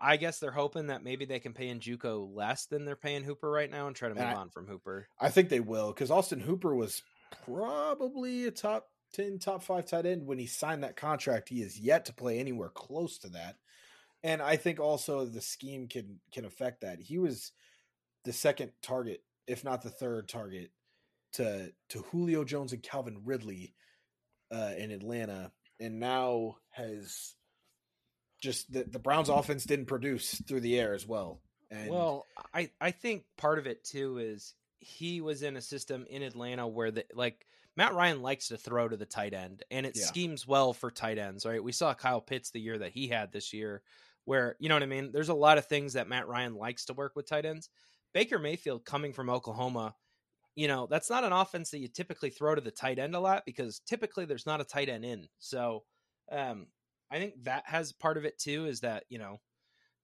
I 0.00 0.16
guess 0.16 0.38
they're 0.38 0.50
hoping 0.50 0.88
that 0.88 1.02
maybe 1.02 1.24
they 1.24 1.40
can 1.40 1.52
pay 1.52 1.72
Njoku 1.72 2.34
less 2.34 2.66
than 2.66 2.84
they're 2.84 2.96
paying 2.96 3.24
Hooper 3.24 3.50
right 3.50 3.70
now 3.70 3.86
and 3.86 3.96
try 3.96 4.08
to 4.08 4.14
move 4.14 4.24
I, 4.24 4.34
on 4.34 4.50
from 4.50 4.66
Hooper. 4.66 5.08
I 5.20 5.30
think 5.30 5.48
they 5.48 5.60
will 5.60 5.88
because 5.88 6.10
Austin 6.10 6.40
Hooper 6.40 6.74
was 6.74 7.02
probably 7.44 8.46
a 8.46 8.50
top 8.50 8.88
10, 9.14 9.38
top 9.38 9.62
five 9.62 9.86
tight 9.86 10.06
end 10.06 10.26
when 10.26 10.38
he 10.38 10.46
signed 10.46 10.84
that 10.84 10.96
contract. 10.96 11.48
He 11.48 11.62
is 11.62 11.78
yet 11.78 12.04
to 12.06 12.12
play 12.12 12.38
anywhere 12.38 12.68
close 12.68 13.18
to 13.18 13.28
that 13.30 13.56
and 14.26 14.42
I 14.42 14.56
think 14.56 14.80
also 14.80 15.24
the 15.24 15.40
scheme 15.40 15.86
can 15.86 16.18
can 16.32 16.44
affect 16.44 16.80
that. 16.80 17.00
He 17.00 17.16
was 17.16 17.52
the 18.24 18.32
second 18.32 18.72
target, 18.82 19.22
if 19.46 19.62
not 19.62 19.82
the 19.82 19.88
third 19.88 20.28
target, 20.28 20.72
to 21.34 21.72
to 21.90 21.98
Julio 22.10 22.42
Jones 22.42 22.72
and 22.72 22.82
Calvin 22.82 23.22
Ridley 23.24 23.72
uh, 24.52 24.72
in 24.76 24.90
Atlanta, 24.90 25.52
and 25.78 26.00
now 26.00 26.56
has 26.70 27.36
just 28.42 28.70
the, 28.72 28.82
the 28.82 28.98
Browns 28.98 29.28
offense 29.28 29.64
didn't 29.64 29.86
produce 29.86 30.42
through 30.46 30.60
the 30.60 30.78
air 30.78 30.92
as 30.92 31.06
well. 31.06 31.40
And 31.70 31.88
well, 31.88 32.26
I 32.52 32.70
I 32.80 32.90
think 32.90 33.22
part 33.38 33.60
of 33.60 33.68
it 33.68 33.84
too 33.84 34.18
is 34.18 34.54
he 34.80 35.20
was 35.20 35.44
in 35.44 35.56
a 35.56 35.62
system 35.62 36.04
in 36.10 36.22
Atlanta 36.22 36.66
where 36.66 36.90
the 36.90 37.04
like 37.14 37.46
Matt 37.76 37.94
Ryan 37.94 38.22
likes 38.22 38.48
to 38.48 38.56
throw 38.56 38.88
to 38.88 38.96
the 38.96 39.06
tight 39.06 39.34
end, 39.34 39.62
and 39.70 39.86
it 39.86 39.96
yeah. 39.96 40.06
schemes 40.06 40.48
well 40.48 40.72
for 40.72 40.90
tight 40.90 41.18
ends. 41.18 41.46
Right, 41.46 41.62
we 41.62 41.70
saw 41.70 41.94
Kyle 41.94 42.20
Pitts 42.20 42.50
the 42.50 42.60
year 42.60 42.78
that 42.78 42.90
he 42.90 43.06
had 43.06 43.30
this 43.30 43.52
year 43.52 43.82
where 44.26 44.56
you 44.60 44.68
know 44.68 44.74
what 44.74 44.82
I 44.82 44.86
mean. 44.86 45.10
There's 45.12 45.30
a 45.30 45.34
lot 45.34 45.56
of 45.56 45.66
things 45.66 45.94
that 45.94 46.08
Matt 46.08 46.28
Ryan 46.28 46.54
likes 46.54 46.84
to 46.86 46.92
work 46.92 47.12
with 47.16 47.28
tight 47.28 47.46
ends. 47.46 47.70
Baker 48.12 48.38
Mayfield 48.38 48.84
coming 48.84 49.12
from 49.12 49.30
Oklahoma, 49.30 49.94
you 50.54 50.68
know 50.68 50.86
that's 50.90 51.08
not 51.08 51.24
an 51.24 51.32
offense 51.32 51.70
that 51.70 51.78
you 51.78 51.88
typically 51.88 52.30
throw 52.30 52.54
to 52.54 52.60
the 52.60 52.70
tight 52.70 52.98
end 52.98 53.14
a 53.14 53.20
lot 53.20 53.44
because 53.46 53.80
typically 53.86 54.26
there's 54.26 54.46
not 54.46 54.60
a 54.60 54.64
tight 54.64 54.88
end 54.88 55.04
in. 55.04 55.28
So 55.38 55.84
um, 56.30 56.66
I 57.10 57.18
think 57.18 57.44
that 57.44 57.64
has 57.66 57.92
part 57.92 58.18
of 58.18 58.24
it 58.24 58.38
too. 58.38 58.66
Is 58.66 58.80
that 58.80 59.04
you 59.08 59.18
know 59.18 59.40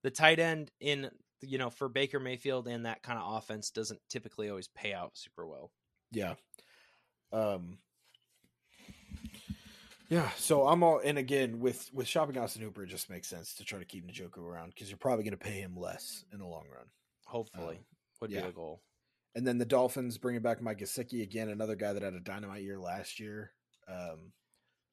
the 0.03 0.11
tight 0.11 0.39
end 0.39 0.71
in 0.79 1.09
you 1.41 1.57
know 1.57 1.69
for 1.69 1.89
Baker 1.89 2.19
Mayfield 2.19 2.67
and 2.67 2.85
that 2.85 3.03
kind 3.03 3.19
of 3.19 3.35
offense 3.35 3.71
doesn't 3.71 3.99
typically 4.09 4.49
always 4.49 4.69
pay 4.69 4.93
out 4.93 5.11
super 5.15 5.45
well. 5.45 5.71
Yeah. 6.11 6.35
Um, 7.31 7.79
yeah, 10.09 10.29
so 10.37 10.67
I'm 10.67 10.83
all 10.83 10.99
and 11.03 11.17
again 11.17 11.59
with 11.59 11.89
with 11.93 12.07
shopping 12.07 12.37
Austin 12.37 12.61
Hooper, 12.61 12.83
it 12.83 12.89
just 12.89 13.09
makes 13.09 13.27
sense 13.27 13.53
to 13.55 13.63
try 13.63 13.79
to 13.79 13.85
keep 13.85 14.07
Njoku 14.07 14.39
around 14.39 14.69
because 14.69 14.89
you're 14.89 14.97
probably 14.97 15.23
going 15.23 15.37
to 15.37 15.37
pay 15.37 15.59
him 15.59 15.75
less 15.77 16.25
in 16.31 16.39
the 16.39 16.45
long 16.45 16.65
run. 16.73 16.85
Hopefully, 17.25 17.77
um, 17.77 17.85
would 18.21 18.31
yeah. 18.31 18.41
be 18.41 18.47
the 18.47 18.53
goal. 18.53 18.81
And 19.35 19.47
then 19.47 19.57
the 19.57 19.65
Dolphins 19.65 20.17
bringing 20.17 20.41
back 20.41 20.61
Mike 20.61 20.79
Gesicki 20.79 21.23
again, 21.23 21.49
another 21.49 21.75
guy 21.75 21.93
that 21.93 22.03
had 22.03 22.13
a 22.13 22.19
dynamite 22.19 22.61
year 22.61 22.79
last 22.79 23.19
year. 23.19 23.51
Um, 23.87 24.31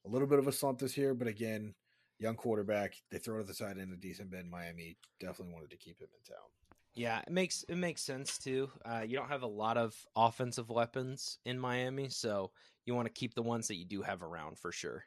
a 0.07 0.09
little 0.09 0.27
bit 0.27 0.39
of 0.39 0.49
a 0.49 0.53
slump 0.53 0.79
this 0.79 0.97
year, 0.97 1.13
but 1.13 1.29
again, 1.29 1.75
young 2.19 2.37
quarterback. 2.37 2.95
They 3.11 3.19
throw 3.19 3.39
to 3.39 3.45
the 3.45 3.53
side 3.53 3.79
end 3.79 3.93
a 3.93 3.97
decent 3.97 4.31
bit. 4.31 4.47
Miami 4.47 4.97
definitely 5.19 5.53
wanted 5.53 5.71
to 5.71 5.77
keep 5.77 6.01
him 6.01 6.09
in 6.17 6.35
town. 6.35 6.47
Yeah, 6.95 7.21
it 7.21 7.31
makes 7.31 7.65
it 7.69 7.77
makes 7.77 8.03
sense 8.03 8.39
too. 8.39 8.69
Uh, 8.85 9.03
you 9.07 9.17
don't 9.17 9.29
have 9.29 9.43
a 9.43 9.47
lot 9.47 9.77
of 9.77 9.95
offensive 10.17 10.71
weapons 10.71 11.39
in 11.45 11.59
Miami, 11.59 12.09
so 12.09 12.51
you 12.91 12.97
want 12.97 13.07
to 13.07 13.13
keep 13.13 13.35
the 13.35 13.43
ones 13.43 13.69
that 13.69 13.77
you 13.77 13.85
do 13.85 14.03
have 14.03 14.23
around 14.23 14.59
for 14.59 14.73
sure. 14.73 15.05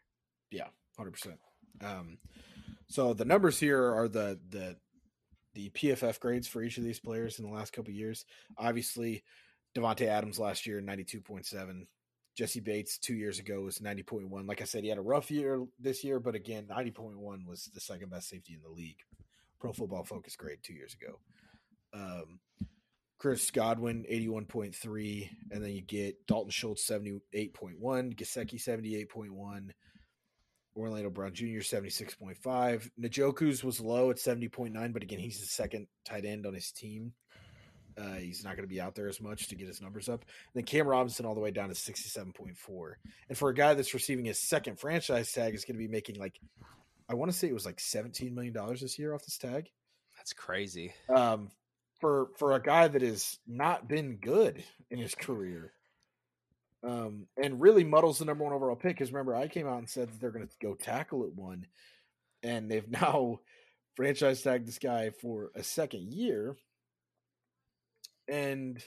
Yeah, 0.50 0.68
hundred 0.98 1.12
percent. 1.12 1.40
Um, 1.84 2.18
so 2.88 3.14
the 3.14 3.26
numbers 3.26 3.60
here 3.60 3.94
are 3.94 4.08
the 4.08 4.40
the 4.50 4.78
the 5.54 5.70
PFF 5.72 6.20
grades 6.20 6.48
for 6.48 6.64
each 6.64 6.78
of 6.78 6.86
these 6.86 7.00
players 7.00 7.40
in 7.40 7.46
the 7.46 7.52
last 7.52 7.74
couple 7.74 7.92
years. 7.92 8.26
Obviously, 8.58 9.24
Davante 9.76 10.08
Adams 10.08 10.40
last 10.40 10.66
year 10.66 10.80
ninety 10.80 11.04
two 11.04 11.20
point 11.20 11.46
seven. 11.46 11.88
Jessie 12.36 12.62
Bates 12.62 12.98
two 12.98 13.16
years 13.16 13.38
ago 13.40 13.62
was 13.62 13.82
ninety 13.82 14.02
point 14.02 14.30
one. 14.30 14.48
Like 14.48 14.62
I 14.62 14.66
said, 14.66 14.84
he 14.84 14.90
had 14.90 14.98
a 14.98 15.02
rough 15.02 15.30
year 15.30 15.66
this 15.78 16.04
year, 16.06 16.22
but 16.22 16.36
again, 16.36 16.68
ninety 16.70 16.92
point 16.92 17.20
one 17.20 17.46
was 17.46 17.70
the 17.74 17.82
second 17.82 18.10
best 18.10 18.30
safety 18.30 18.54
in 18.54 18.62
the 18.62 18.70
league. 18.70 19.00
Pro 19.60 19.74
Football 19.74 20.06
Focus 20.06 20.38
grade 20.38 20.60
two 20.64 20.74
years 20.74 20.96
ago. 20.96 21.20
Um, 21.94 22.40
Chris 23.24 23.52
Godwin, 23.52 24.06
81.3. 24.12 25.30
And 25.52 25.64
then 25.64 25.72
you 25.72 25.82
get 25.82 26.28
Dalton 26.28 26.52
Schultz, 26.52 26.86
78.1. 26.86 27.80
Gesicki, 27.82 28.62
78.1. 28.62 29.70
Orlando 30.76 31.10
Brown 31.10 31.34
Jr. 31.34 31.60
76.5. 31.60 32.90
Njoku's 33.00 33.64
was 33.64 33.80
low 33.80 34.10
at 34.10 34.18
70.9, 34.18 34.91
but 34.91 35.04
again, 35.04 35.20
he's 35.20 35.40
the 35.40 35.45
second 35.45 35.88
tight 36.04 36.26
end 36.26 36.45
on 36.45 36.54
his 36.54 36.74
team. 36.74 37.14
Uh, 37.98 38.16
he's 38.16 38.44
not 38.44 38.58
going 38.58 38.68
to 38.68 38.76
be 38.76 38.82
out 38.82 38.94
there 38.94 39.08
as 39.08 39.22
much 39.22 39.48
to 39.48 39.56
get 39.56 39.70
his 39.70 39.82
numbers 39.82 40.10
up. 40.10 40.20
And 40.24 40.56
then 40.56 40.66
Cam 40.66 40.86
Robinson 40.86 41.26
all 41.26 41.34
the 41.34 41.40
way 41.40 41.52
down 41.52 41.70
to 41.70 41.76
67.4. 41.76 42.94
And 43.30 43.38
for 43.38 43.48
a 43.48 43.56
guy 43.56 43.74
that's 43.74 43.94
receiving 43.94 44.26
his 44.26 44.38
second 44.38 44.82
franchise 44.82 45.32
tag, 45.32 45.56
is 45.56 45.64
going 45.64 45.78
to 45.78 45.80
be 45.80 45.88
making 45.88 46.20
like, 46.20 46.38
I 47.08 47.14
want 47.14 47.32
to 47.32 47.38
say 47.38 47.48
it 47.48 47.54
was 47.54 47.66
like 47.66 47.78
$17 47.78 48.34
million 48.34 48.54
this 48.82 49.00
year 49.00 49.14
off 49.14 49.24
this 49.24 49.38
tag. 49.38 49.70
That's 50.18 50.34
crazy. 50.34 50.94
Um, 51.08 51.52
for 52.04 52.28
for 52.38 52.52
a 52.52 52.62
guy 52.62 52.86
that 52.90 53.02
has 53.02 53.40
not 53.48 53.88
been 53.88 54.18
good 54.18 54.62
in 54.92 55.00
his 55.00 55.16
career. 55.16 55.72
Um, 56.86 57.28
and 57.42 57.62
really 57.62 57.86
muddles 57.86 58.20
the 58.20 58.26
number 58.26 58.44
one 58.44 58.52
overall 58.52 58.76
pick 58.76 58.98
because 58.98 59.14
remember 59.14 59.34
I 59.34 59.48
came 59.48 59.66
out 59.70 59.78
and 59.78 59.90
said 59.90 60.10
that 60.10 60.20
they're 60.20 60.32
going 60.32 60.46
to 60.46 60.54
go 60.62 60.74
tackle 60.74 61.24
at 61.24 61.34
one, 61.34 61.66
and 62.44 62.70
they've 62.70 62.90
now 62.92 63.40
franchise 63.96 64.42
tagged 64.42 64.68
this 64.68 64.80
guy 64.80 65.12
for 65.22 65.52
a 65.56 65.64
second 65.64 66.12
year, 66.12 66.58
and 68.28 68.84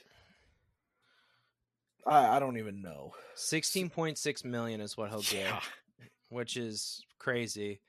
I, 2.06 2.36
I 2.36 2.38
don't 2.38 2.58
even 2.58 2.82
know. 2.82 3.14
Sixteen 3.34 3.88
point 3.88 4.18
six 4.18 4.44
million 4.44 4.82
is 4.82 4.94
what 4.94 5.08
he'll 5.08 5.20
get, 5.22 5.46
Yeah. 5.46 5.60
which 6.28 6.58
is 6.58 7.02
crazy. 7.18 7.80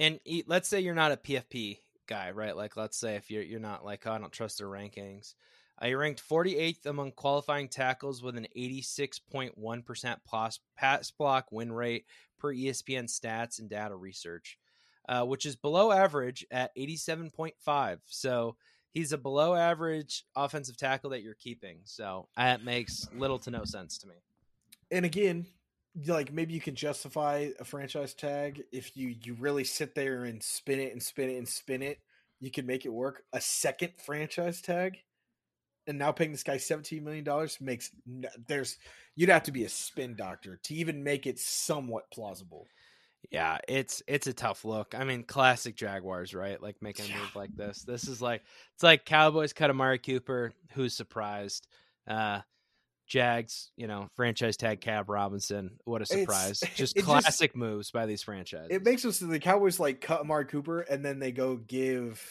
And 0.00 0.18
let's 0.48 0.68
say 0.68 0.80
you're 0.80 0.96
not 0.96 1.12
a 1.12 1.16
PFF 1.16 1.78
guy, 2.06 2.30
right? 2.30 2.56
Like, 2.56 2.76
let's 2.76 2.98
say 2.98 3.16
if 3.16 3.30
you're 3.30 3.42
you're 3.42 3.60
not 3.60 3.84
like, 3.84 4.06
oh, 4.06 4.12
I 4.12 4.18
don't 4.18 4.32
trust 4.32 4.58
their 4.58 4.68
rankings. 4.68 5.34
Uh, 5.82 5.86
you 5.86 5.98
ranked 5.98 6.22
48th 6.28 6.86
among 6.86 7.12
qualifying 7.12 7.68
tackles 7.68 8.22
with 8.22 8.36
an 8.36 8.46
86.1% 8.56 10.16
pass, 10.76 11.10
block 11.10 11.46
win 11.50 11.72
rate 11.72 12.04
per 12.38 12.54
ESPN 12.54 13.04
stats 13.04 13.58
and 13.58 13.68
data 13.68 13.96
research, 13.96 14.58
uh, 15.08 15.24
which 15.24 15.44
is 15.44 15.56
below 15.56 15.90
average 15.90 16.46
at 16.52 16.74
87.5. 16.76 17.98
So 18.06 18.56
he's 18.92 19.12
a 19.12 19.18
below 19.18 19.56
average 19.56 20.24
offensive 20.36 20.76
tackle 20.76 21.10
that 21.10 21.22
you're 21.22 21.34
keeping. 21.34 21.80
So 21.84 22.28
that 22.36 22.64
makes 22.64 23.08
little 23.16 23.40
to 23.40 23.50
no 23.50 23.64
sense 23.64 23.98
to 23.98 24.06
me. 24.06 24.14
and 24.92 25.04
again, 25.04 25.46
like 26.06 26.32
maybe 26.32 26.54
you 26.54 26.60
can 26.60 26.74
justify 26.74 27.50
a 27.60 27.64
franchise 27.64 28.14
tag 28.14 28.62
if 28.72 28.96
you 28.96 29.14
you 29.22 29.34
really 29.34 29.64
sit 29.64 29.94
there 29.94 30.24
and 30.24 30.42
spin 30.42 30.80
it 30.80 30.92
and 30.92 31.02
spin 31.02 31.30
it 31.30 31.38
and 31.38 31.48
spin 31.48 31.82
it. 31.82 32.00
You 32.40 32.50
can 32.50 32.66
make 32.66 32.84
it 32.84 32.92
work. 32.92 33.22
A 33.32 33.40
second 33.40 33.92
franchise 34.04 34.60
tag, 34.60 34.98
and 35.86 35.98
now 35.98 36.12
paying 36.12 36.32
this 36.32 36.42
guy 36.42 36.56
seventeen 36.56 37.04
million 37.04 37.24
dollars 37.24 37.58
makes 37.60 37.90
n- 38.06 38.26
there's 38.48 38.76
you'd 39.14 39.28
have 39.28 39.44
to 39.44 39.52
be 39.52 39.64
a 39.64 39.68
spin 39.68 40.16
doctor 40.16 40.58
to 40.64 40.74
even 40.74 41.04
make 41.04 41.26
it 41.26 41.38
somewhat 41.38 42.10
plausible. 42.10 42.66
Yeah, 43.30 43.58
it's 43.68 44.02
it's 44.06 44.26
a 44.26 44.32
tough 44.32 44.64
look. 44.64 44.94
I 44.94 45.04
mean, 45.04 45.22
classic 45.22 45.76
Jaguars, 45.76 46.34
right? 46.34 46.60
Like 46.60 46.76
making 46.82 47.06
a 47.06 47.18
move 47.18 47.34
like 47.36 47.54
this. 47.56 47.82
This 47.82 48.08
is 48.08 48.20
like 48.20 48.42
it's 48.74 48.82
like 48.82 49.04
Cowboys 49.04 49.52
cut 49.52 49.70
Amari 49.70 49.98
Cooper. 49.98 50.52
Who's 50.72 50.94
surprised? 50.94 51.68
Uh 52.06 52.40
Jags, 53.06 53.70
you 53.76 53.86
know, 53.86 54.08
franchise 54.14 54.56
tag 54.56 54.80
Cam 54.80 55.04
Robinson. 55.06 55.78
What 55.84 56.02
a 56.02 56.06
surprise! 56.06 56.62
it 56.62 56.70
just 56.74 56.94
just- 56.94 57.06
classic 57.06 57.54
moves 57.56 57.90
by 57.90 58.06
these 58.06 58.22
franchises. 58.22 58.68
It 58.70 58.84
makes 58.84 59.04
us 59.04 59.18
the 59.18 59.38
Cowboys 59.38 59.78
like 59.78 60.00
cut 60.00 60.20
Amari 60.20 60.46
Cooper 60.46 60.80
and 60.80 61.04
then 61.04 61.18
they 61.18 61.32
go 61.32 61.56
give 61.56 62.22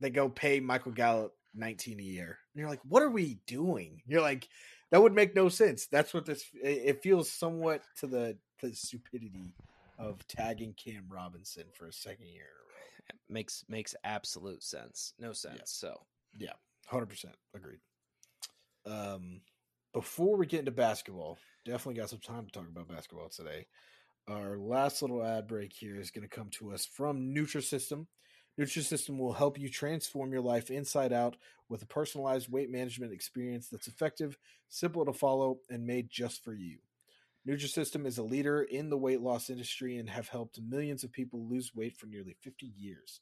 they 0.00 0.10
go 0.10 0.28
pay 0.28 0.60
Michael 0.60 0.92
Gallup 0.92 1.34
nineteen 1.54 2.00
a 2.00 2.04
year. 2.04 2.38
And 2.54 2.60
you're 2.60 2.70
like, 2.70 2.80
what 2.88 3.02
are 3.02 3.10
we 3.10 3.38
doing? 3.46 4.02
You're 4.06 4.22
like, 4.22 4.48
that 4.90 5.02
would 5.02 5.14
make 5.14 5.34
no 5.34 5.48
sense. 5.48 5.86
That's 5.86 6.12
what 6.14 6.26
this 6.26 6.44
it 6.62 6.82
it 6.84 7.02
feels 7.02 7.30
somewhat 7.30 7.82
to 8.00 8.06
the 8.06 8.36
to 8.60 8.68
the 8.68 8.76
stupidity 8.76 9.54
of 9.98 10.26
tagging 10.26 10.74
Cam 10.74 11.04
Robinson 11.08 11.64
for 11.72 11.86
a 11.86 11.92
second 11.92 12.26
year 12.26 12.46
in 13.10 13.34
makes 13.34 13.64
makes 13.68 13.94
absolute 14.04 14.62
sense. 14.62 15.14
No 15.18 15.32
sense. 15.32 15.60
So 15.66 16.00
yeah. 16.38 16.52
Hundred 16.86 17.06
percent 17.06 17.34
agreed. 17.54 17.80
Um 18.86 19.40
before 19.92 20.36
we 20.36 20.46
get 20.46 20.60
into 20.60 20.70
basketball, 20.70 21.38
definitely 21.64 22.00
got 22.00 22.10
some 22.10 22.20
time 22.20 22.46
to 22.46 22.52
talk 22.52 22.68
about 22.68 22.88
basketball 22.88 23.28
today. 23.28 23.66
Our 24.28 24.56
last 24.56 25.02
little 25.02 25.22
ad 25.22 25.46
break 25.46 25.72
here 25.72 25.96
is 25.96 26.10
going 26.10 26.26
to 26.26 26.34
come 26.34 26.48
to 26.58 26.72
us 26.72 26.86
from 26.86 27.34
Nutrisystem. 27.34 28.06
Nutrisystem 28.58 29.18
will 29.18 29.32
help 29.32 29.58
you 29.58 29.68
transform 29.68 30.32
your 30.32 30.42
life 30.42 30.70
inside 30.70 31.12
out 31.12 31.36
with 31.68 31.82
a 31.82 31.86
personalized 31.86 32.50
weight 32.50 32.70
management 32.70 33.12
experience 33.12 33.68
that's 33.68 33.88
effective, 33.88 34.38
simple 34.68 35.04
to 35.04 35.12
follow, 35.12 35.58
and 35.70 35.86
made 35.86 36.10
just 36.10 36.44
for 36.44 36.54
you. 36.54 36.78
Nutrisystem 37.46 38.06
is 38.06 38.18
a 38.18 38.22
leader 38.22 38.62
in 38.62 38.88
the 38.88 38.98
weight 38.98 39.20
loss 39.20 39.50
industry 39.50 39.96
and 39.96 40.08
have 40.08 40.28
helped 40.28 40.60
millions 40.60 41.02
of 41.02 41.12
people 41.12 41.48
lose 41.48 41.74
weight 41.74 41.96
for 41.96 42.06
nearly 42.06 42.36
50 42.40 42.72
years. 42.76 43.20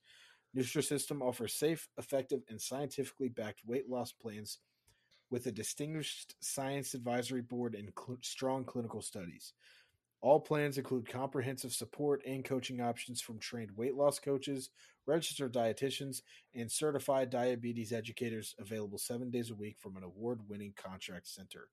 Nutrisystem 0.54 1.22
offers 1.22 1.54
safe, 1.54 1.88
effective, 1.96 2.42
and 2.48 2.60
scientifically 2.60 3.28
backed 3.28 3.62
weight 3.64 3.88
loss 3.88 4.12
plans 4.12 4.58
with 5.30 5.46
a 5.46 5.52
distinguished 5.52 6.34
science 6.40 6.94
advisory 6.94 7.42
board 7.42 7.74
and 7.74 7.90
cl- 7.98 8.18
strong 8.22 8.64
clinical 8.64 9.00
studies. 9.00 9.52
All 10.22 10.40
plans 10.40 10.76
include 10.76 11.08
comprehensive 11.08 11.72
support 11.72 12.22
and 12.26 12.44
coaching 12.44 12.80
options 12.80 13.22
from 13.22 13.38
trained 13.38 13.70
weight 13.76 13.94
loss 13.94 14.18
coaches, 14.18 14.68
registered 15.06 15.54
dietitians, 15.54 16.20
and 16.54 16.70
certified 16.70 17.30
diabetes 17.30 17.92
educators 17.92 18.54
available 18.58 18.98
seven 18.98 19.30
days 19.30 19.50
a 19.50 19.54
week 19.54 19.76
from 19.78 19.96
an 19.96 20.02
award 20.02 20.40
winning 20.46 20.74
contract 20.76 21.26
center. 21.26 21.68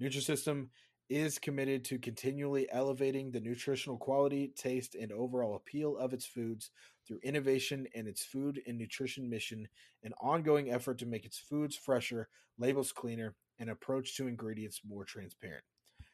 Nutrisystem 0.00 0.68
is 1.08 1.38
committed 1.38 1.84
to 1.84 1.98
continually 1.98 2.66
elevating 2.72 3.30
the 3.30 3.40
nutritional 3.40 3.98
quality, 3.98 4.52
taste, 4.56 4.94
and 4.94 5.12
overall 5.12 5.54
appeal 5.54 5.96
of 5.98 6.12
its 6.12 6.24
foods 6.24 6.70
through 7.06 7.20
innovation 7.22 7.86
and 7.94 8.06
its 8.06 8.24
food 8.24 8.62
and 8.66 8.78
nutrition 8.78 9.28
mission, 9.28 9.68
an 10.04 10.12
ongoing 10.20 10.70
effort 10.70 10.98
to 10.98 11.06
make 11.06 11.24
its 11.24 11.38
foods 11.38 11.76
fresher, 11.76 12.28
labels 12.58 12.92
cleaner, 12.92 13.34
and 13.58 13.70
approach 13.70 14.16
to 14.16 14.26
ingredients 14.28 14.80
more 14.88 15.04
transparent. 15.04 15.64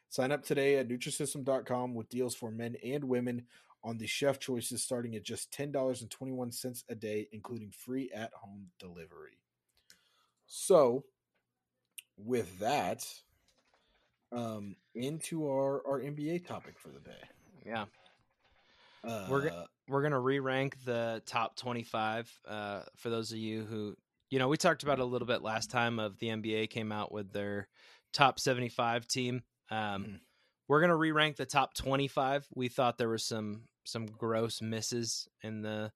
Sign 0.09 0.31
up 0.31 0.43
today 0.43 0.77
at 0.77 0.87
Nutrisystem.com 0.87 1.93
with 1.93 2.09
deals 2.09 2.33
for 2.35 2.49
men 2.51 2.75
and 2.83 3.03
women 3.03 3.43
on 3.83 3.97
the 3.97 4.07
chef 4.07 4.39
choices 4.39 4.83
starting 4.83 5.15
at 5.15 5.23
just 5.23 5.51
$10.21 5.53 6.83
a 6.89 6.95
day, 6.95 7.27
including 7.31 7.71
free 7.71 8.09
at 8.13 8.31
home 8.33 8.67
delivery. 8.79 9.37
So, 10.47 11.05
with 12.17 12.59
that, 12.59 13.05
um, 14.31 14.75
into 14.95 15.47
our, 15.47 15.81
our 15.87 15.99
NBA 16.01 16.45
topic 16.45 16.77
for 16.77 16.89
the 16.89 16.99
day. 16.99 17.21
yeah, 17.65 17.85
Uh, 19.03 19.27
We're 19.29 19.49
go- 19.49 19.65
we're 19.89 20.01
gonna 20.03 20.19
re-rank 20.19 20.77
the 20.85 21.21
top 21.25 21.55
25 21.55 22.31
uh, 22.47 22.81
for 22.95 23.09
those 23.09 23.31
of 23.31 23.37
you 23.37 23.63
who 23.63 23.95
you 24.29 24.39
know 24.39 24.47
we 24.47 24.57
talked 24.57 24.83
about 24.83 24.99
it 24.99 25.01
a 25.01 25.05
little 25.05 25.27
bit 25.27 25.41
last 25.41 25.69
time 25.71 25.99
of 25.99 26.17
the 26.19 26.27
nba 26.27 26.69
came 26.69 26.91
out 26.91 27.11
with 27.11 27.31
their 27.33 27.67
top 28.13 28.39
75 28.39 29.07
team 29.07 29.41
um, 29.71 30.03
Mhm. 30.05 30.19
we're 30.67 30.81
gonna 30.81 30.95
re-rank 30.95 31.35
the 31.37 31.45
top 31.45 31.73
25 31.73 32.47
we 32.55 32.67
thought 32.69 32.97
there 32.97 33.09
was 33.09 33.23
some 33.25 33.63
some 33.85 34.05
gross 34.05 34.61
misses 34.61 35.27
in 35.41 35.61
the 35.61 35.91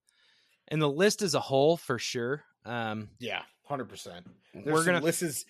in 0.71 0.79
the 0.79 0.89
list 0.89 1.21
as 1.21 1.35
a 1.35 1.39
whole 1.39 1.77
for 1.77 1.99
sure 1.99 2.43
um, 2.65 3.09
yeah, 3.19 3.41
hundred 3.65 3.89
percent. 3.89 4.25
we're 4.53 4.85
gonna 4.85 5.01
This 5.01 5.21
is 5.21 5.45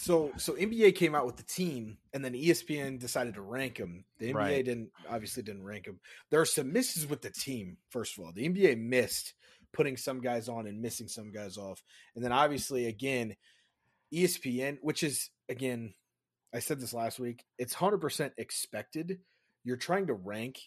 so 0.00 0.32
so 0.38 0.54
NBA 0.54 0.94
came 0.94 1.14
out 1.14 1.26
with 1.26 1.36
the 1.36 1.42
team, 1.42 1.98
and 2.14 2.24
then 2.24 2.32
ESPN 2.32 2.98
decided 2.98 3.34
to 3.34 3.42
rank 3.42 3.76
them. 3.76 4.04
The 4.18 4.30
NBA 4.30 4.34
Right. 4.34 4.64
didn't 4.64 4.90
obviously 5.08 5.42
didn't 5.42 5.64
rank 5.64 5.84
them. 5.84 6.00
There 6.30 6.40
are 6.40 6.46
some 6.46 6.72
misses 6.72 7.06
with 7.06 7.20
the 7.20 7.30
team. 7.30 7.76
First 7.90 8.16
of 8.16 8.24
all, 8.24 8.32
the 8.32 8.48
NBA 8.48 8.76
missed 8.78 9.34
putting 9.72 9.96
some 9.96 10.20
guys 10.20 10.48
on 10.48 10.66
and 10.66 10.80
missing 10.80 11.06
some 11.06 11.30
guys 11.30 11.58
off, 11.58 11.82
and 12.14 12.24
then 12.24 12.32
obviously 12.32 12.86
again, 12.86 13.36
ESPN, 14.12 14.78
which 14.80 15.02
is 15.02 15.30
again, 15.48 15.94
I 16.54 16.60
said 16.60 16.80
this 16.80 16.94
last 16.94 17.20
week. 17.20 17.44
It's 17.58 17.74
hundred 17.74 17.98
percent 18.00 18.32
expected. 18.38 19.20
You're 19.64 19.76
trying 19.76 20.06
to 20.06 20.14
rank 20.14 20.58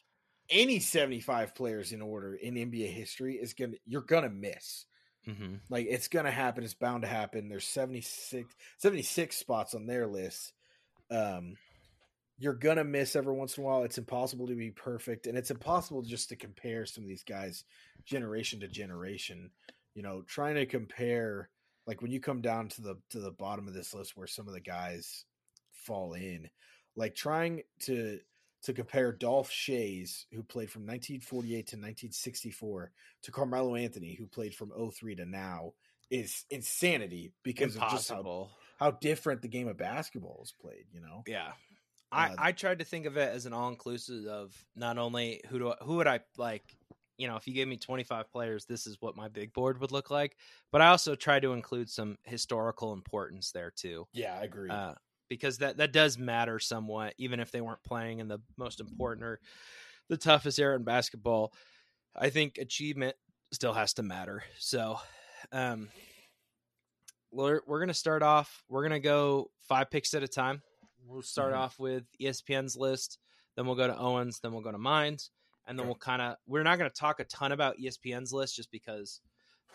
any 0.49 0.80
75 0.80 1.55
players 1.55 1.91
in 1.91 2.01
order 2.01 2.35
in 2.35 2.53
NBA 2.53 2.91
history 2.93 3.35
is 3.35 3.53
gonna 3.53 3.77
you're 3.85 4.01
gonna 4.01 4.30
miss. 4.30 4.85
Mhm. 5.28 5.60
Like 5.70 5.88
it's 5.90 6.08
gonna 6.08 6.32
happen. 6.32 6.64
It's 6.64 6.74
bound 6.74 7.04
to 7.04 7.08
happen. 7.08 7.50
There's 7.50 7.68
76, 7.68 8.54
76 8.78 9.36
spots 9.36 9.74
on 9.74 9.86
their 9.86 10.08
list. 10.08 10.54
Um, 11.10 11.58
you're 12.40 12.54
gonna 12.54 12.84
miss 12.84 13.16
every 13.16 13.34
once 13.34 13.58
in 13.58 13.64
a 13.64 13.68
while. 13.68 13.84
It's 13.84 13.98
impossible 13.98 14.48
to 14.48 14.56
be 14.56 14.72
perfect, 14.72 15.28
and 15.28 15.38
it's 15.38 15.52
impossible 15.52 16.02
just 16.02 16.30
to 16.30 16.36
compare 16.36 16.86
some 16.86 17.04
of 17.04 17.08
these 17.08 17.24
guys 17.24 17.64
generation 18.06 18.60
to 18.62 18.68
generation. 18.68 19.52
You 19.95 20.04
know, 20.04 20.24
trying 20.24 20.56
to 20.56 20.66
compare 20.66 21.50
like 21.86 22.02
when 22.02 22.12
you 22.12 22.20
come 22.20 22.41
down 22.41 22.70
to 22.70 22.82
the 22.82 22.95
to 23.12 23.20
the 23.20 23.32
bottom 23.32 23.68
of 23.68 23.74
this 23.74 23.94
list 23.94 24.16
where 24.18 24.28
some 24.28 24.48
of 24.48 24.54
the 24.54 24.62
guys 24.62 25.26
fall 25.72 26.14
in, 26.14 26.50
like 26.95 27.16
trying 27.16 27.64
to 27.82 28.20
to 28.64 28.73
compare 28.73 29.11
Dolph 29.11 29.52
Schayes, 29.52 30.26
who 30.31 30.41
played 30.41 30.69
from 30.72 30.84
1948 30.84 31.52
to 31.52 31.76
1964, 31.76 32.91
to 33.23 33.31
Carmelo 33.31 33.76
Anthony, 33.76 34.15
who 34.15 34.26
played 34.26 34.56
from 34.56 34.72
03 34.91 35.15
to 35.15 35.26
now, 35.26 35.73
is 36.10 36.45
insanity 36.49 37.34
because 37.44 37.76
of 37.76 37.81
just 37.90 38.10
how, 38.10 38.49
how 38.80 38.91
different 38.91 39.41
the 39.41 39.48
game 39.48 39.68
of 39.68 39.77
basketball 39.77 40.41
is 40.44 40.53
played. 40.61 40.85
You 40.94 41.02
know, 41.02 41.23
Yeah. 41.27 41.52
Uh, 42.11 42.30
I, 42.38 42.49
I 42.49 42.52
tried 42.52 42.80
to 42.80 42.85
think 42.85 43.06
of 43.06 43.18
it 43.18 43.34
as 43.34 43.45
an 43.45 43.53
all 43.53 43.69
inclusive 43.69 44.27
of 44.27 44.56
not 44.76 44.98
only 44.98 45.41
who 45.49 45.60
do 45.60 45.69
I, 45.72 45.76
who 45.84 45.95
would 45.95 46.07
I 46.07 46.19
like, 46.38 46.64
you 47.18 47.27
know, 47.27 47.35
if 47.35 47.48
you 47.48 47.53
gave 47.53 47.68
me 47.68 47.77
25 47.77 48.31
players, 48.31 48.65
this 48.65 48.85
is 48.85 48.98
what 49.02 49.15
my 49.15 49.27
big 49.27 49.52
board 49.52 49.81
would 49.81 49.91
look 49.91 50.11
like. 50.11 50.38
But 50.72 50.81
I 50.81 50.90
also 50.90 51.15
tried 51.15 51.41
to 51.41 51.53
include 51.53 51.90
some 51.90 52.18
historical 52.23 52.94
importance 52.94 53.52
there 53.52 53.72
too, 53.72 54.07
yeah, 54.14 54.38
I 54.40 54.44
agree. 54.44 54.69
uh, 54.69 54.94
because 55.30 55.58
that 55.60 55.78
that 55.78 55.91
does 55.94 56.18
matter 56.18 56.60
somewhat, 56.60 57.14
even 57.18 57.40
if 57.40 57.52
they 57.52 57.62
weren't 57.62 57.84
playing 57.84 58.20
in 58.20 58.28
the 58.28 58.40
most 58.58 58.80
important 58.80 59.26
or 59.26 59.40
the 60.10 60.18
toughest 60.18 60.60
era 60.60 60.76
in 60.76 60.84
basketball. 60.84 61.54
I 62.16 62.30
think 62.30 62.58
achievement 62.58 63.16
still 63.52 63.74
has 63.74 63.94
to 63.95 64.04
matter. 64.04 64.44
So, 64.60 65.00
um, 65.52 65.90
we're, 67.32 67.62
we're 67.66 67.80
gonna 67.80 67.94
start 67.94 68.22
off. 68.22 68.64
We're 68.70 68.84
gonna 68.84 69.00
go 69.00 69.50
five 69.68 69.90
picks 69.90 70.14
at 70.14 70.24
a 70.24 70.28
time. 70.28 70.62
We'll 71.06 71.22
start 71.22 71.54
Mhm. 71.54 71.58
off 71.58 71.80
with 71.80 72.04
ESPN's 72.22 72.76
list, 72.78 73.18
then 73.56 73.66
we'll 73.66 73.76
go 73.76 73.88
to 73.88 73.98
Owens, 73.98 74.40
then 74.40 74.52
we'll 74.54 74.62
go 74.62 74.72
to 74.72 74.78
Mines, 74.78 75.32
and 75.66 75.78
then 75.78 75.84
Okay. 75.86 75.90
we'll 75.90 75.98
kind 75.98 76.22
of. 76.22 76.38
We're 76.45 76.64
not 76.64 76.78
gonna 76.78 76.90
talk 76.91 77.20
a 77.20 77.26
ton 77.26 77.52
about 77.52 77.78
ESPN's 77.80 78.32
list 78.32 78.56
just 78.56 78.72
because 78.72 79.20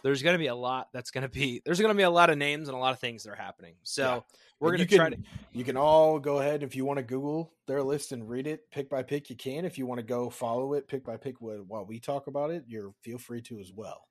there's 0.02 0.22
gonna 0.22 0.38
be 0.38 0.46
a 0.46 0.54
lot 0.54 0.88
that's 0.92 1.10
gonna 1.10 1.28
be 1.28 1.60
there's 1.64 1.80
gonna 1.80 1.94
be 1.94 2.02
a 2.02 2.10
lot 2.10 2.30
of 2.30 2.38
names 2.38 2.68
and 2.68 2.76
a 2.76 2.80
lot 2.80 2.92
of 2.92 3.00
things 3.00 3.24
that 3.24 3.30
are 3.30 3.36
happening. 3.36 3.74
So 3.82 4.02
Yeah. 4.02 4.20
we're 4.60 4.70
gonna 4.72 4.84
you 4.84 4.96
try 4.96 5.10
to. 5.10 5.18
You 5.52 5.64
can 5.64 5.76
all 5.76 6.18
go 6.18 6.38
ahead 6.38 6.62
if 6.62 6.76
you 6.76 6.84
want 6.84 6.98
to 6.98 7.02
Google 7.02 7.52
their 7.66 7.82
list 7.82 8.12
and 8.12 8.28
read 8.28 8.46
it 8.46 8.70
pick 8.70 8.88
by 8.88 9.02
pick. 9.02 9.30
You 9.30 9.36
can. 9.36 9.64
If 9.64 9.78
you 9.78 9.86
want 9.86 9.98
to 9.98 10.06
go 10.06 10.30
follow 10.30 10.74
it 10.74 10.86
pick 10.88 11.04
by 11.04 11.16
pick 11.16 11.36
while 11.40 11.84
we 11.86 11.98
talk 12.00 12.26
about 12.26 12.50
it, 12.50 12.64
you're 12.66 12.92
feel 13.02 13.18
free 13.18 13.40
to 13.42 13.58
as 13.58 13.72
well. 13.72 14.06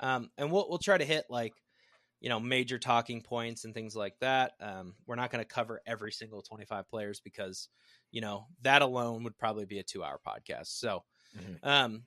Um, 0.00 0.30
and 0.38 0.50
we'll 0.50 0.68
we'll 0.68 0.78
try 0.78 0.98
to 0.98 1.04
hit 1.04 1.26
like, 1.28 1.52
you 2.20 2.28
know, 2.28 2.40
major 2.40 2.78
talking 2.78 3.20
points 3.22 3.64
and 3.64 3.74
things 3.74 3.94
like 3.96 4.14
that. 4.20 4.52
Um, 4.60 4.94
we're 5.06 5.16
not 5.16 5.30
going 5.30 5.44
to 5.44 5.48
cover 5.48 5.80
every 5.86 6.12
single 6.12 6.42
25 6.42 6.88
players 6.88 7.20
because, 7.20 7.68
you 8.10 8.20
know, 8.20 8.46
that 8.62 8.82
alone 8.82 9.24
would 9.24 9.36
probably 9.36 9.64
be 9.66 9.78
a 9.80 9.82
two 9.84 10.02
hour 10.04 10.20
podcast. 10.26 10.68
So, 10.78 11.04
Mhm. 11.36 11.58
um, 11.62 12.06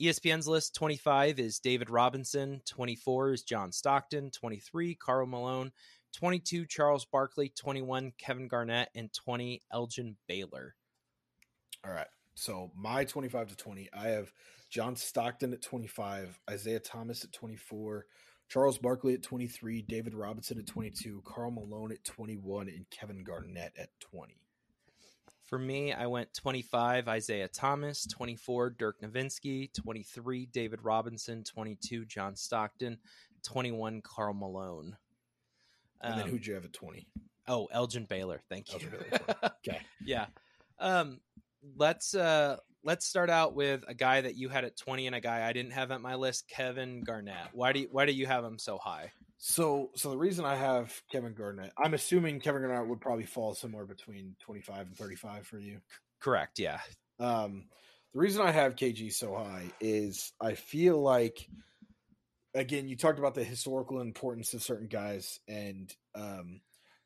ESPN's 0.00 0.48
list 0.48 0.74
25 0.76 1.38
is 1.38 1.58
David 1.58 1.90
Robinson, 1.90 2.62
24 2.66 3.32
is 3.32 3.42
John 3.42 3.70
Stockton, 3.70 4.30
23 4.30 4.94
Karl 4.94 5.26
Malone, 5.26 5.72
22 6.16 6.64
Charles 6.64 7.04
Barkley, 7.04 7.52
21 7.54 8.12
Kevin 8.16 8.48
Garnett, 8.48 8.88
and 8.94 9.12
20 9.12 9.60
Elgin 9.70 10.16
Baylor. 10.26 10.74
All 11.84 11.92
right. 11.92 12.06
So 12.34 12.70
my 12.74 13.04
25 13.04 13.48
to 13.48 13.56
20, 13.56 13.90
I 13.92 14.08
have 14.08 14.32
John 14.70 14.96
Stockton 14.96 15.52
at 15.52 15.60
25, 15.60 16.40
Isiah 16.50 16.80
Thomas 16.80 17.22
at 17.24 17.32
24, 17.32 18.06
Charles 18.48 18.78
Barkley 18.78 19.12
at 19.12 19.22
23, 19.22 19.82
David 19.82 20.14
Robinson 20.14 20.58
at 20.58 20.66
22, 20.66 21.22
Karl 21.26 21.50
Malone 21.50 21.92
at 21.92 22.04
21, 22.04 22.68
and 22.68 22.86
Kevin 22.90 23.22
Garnett 23.22 23.74
at 23.78 23.90
20. 24.00 24.34
For 25.50 25.58
me, 25.58 25.92
I 25.92 26.06
went 26.06 26.32
25 26.32 27.08
Isiah 27.08 27.48
Thomas, 27.48 28.06
24 28.06 28.70
Dirk 28.70 29.00
Nowitzki, 29.02 29.72
23 29.74 30.46
David 30.46 30.78
Robinson, 30.84 31.42
22 31.42 32.04
John 32.06 32.36
Stockton, 32.36 32.96
21 33.42 34.00
Karl 34.02 34.32
Malone. 34.32 34.96
And 36.02 36.16
then 36.16 36.26
Um, 36.26 36.30
who'd 36.30 36.46
you 36.46 36.54
have 36.54 36.64
at 36.64 36.72
20? 36.72 37.04
Oh, 37.48 37.66
Elgin 37.72 38.04
Baylor. 38.04 38.40
Thank 38.48 38.72
you. 38.72 38.88
Baylor, 38.88 39.26
Okay. 39.66 39.80
yeah. 40.04 40.26
Um, 40.78 41.20
let's 41.76 42.14
uh 42.14 42.56
let's 42.84 43.04
start 43.06 43.28
out 43.28 43.54
with 43.54 43.84
a 43.88 43.92
guy 43.92 44.20
that 44.20 44.36
you 44.36 44.48
had 44.48 44.64
at 44.64 44.76
20 44.76 45.08
and 45.08 45.16
a 45.16 45.20
guy 45.20 45.46
I 45.46 45.52
didn't 45.52 45.72
have 45.72 45.90
at 45.90 46.00
my 46.00 46.14
list, 46.14 46.48
Kevin 46.48 47.02
Garnett. 47.02 47.48
Why 47.52 47.72
do 47.72 47.80
you, 47.80 47.88
why 47.90 48.06
do 48.06 48.12
you 48.12 48.24
have 48.26 48.44
him 48.44 48.58
so 48.58 48.78
high? 48.78 49.10
So, 49.42 49.90
so 49.96 50.10
the 50.10 50.18
reason 50.18 50.44
I 50.44 50.54
have 50.54 50.92
Kevin 51.10 51.32
Garnett, 51.32 51.72
I'm 51.82 51.94
assuming 51.94 52.40
Kevin 52.40 52.60
Garnett 52.60 52.86
would 52.86 53.00
probably 53.00 53.24
fall 53.24 53.54
somewhere 53.54 53.86
between 53.86 54.36
25 54.40 54.88
and 54.88 54.96
35 54.96 55.46
for 55.46 55.58
you. 55.58 55.80
Correct. 56.20 56.58
Yeah. 56.58 56.78
Um, 57.18 57.64
the 58.12 58.20
reason 58.20 58.42
I 58.42 58.50
have 58.50 58.76
KG 58.76 59.10
so 59.10 59.34
high 59.34 59.64
is 59.80 60.34
I 60.42 60.52
feel 60.52 61.00
like, 61.00 61.48
again, 62.54 62.86
you 62.86 62.96
talked 62.96 63.18
about 63.18 63.34
the 63.34 63.42
historical 63.42 64.02
importance 64.02 64.52
of 64.52 64.62
certain 64.62 64.88
guys, 64.88 65.40
and 65.48 65.90
um, 66.14 66.60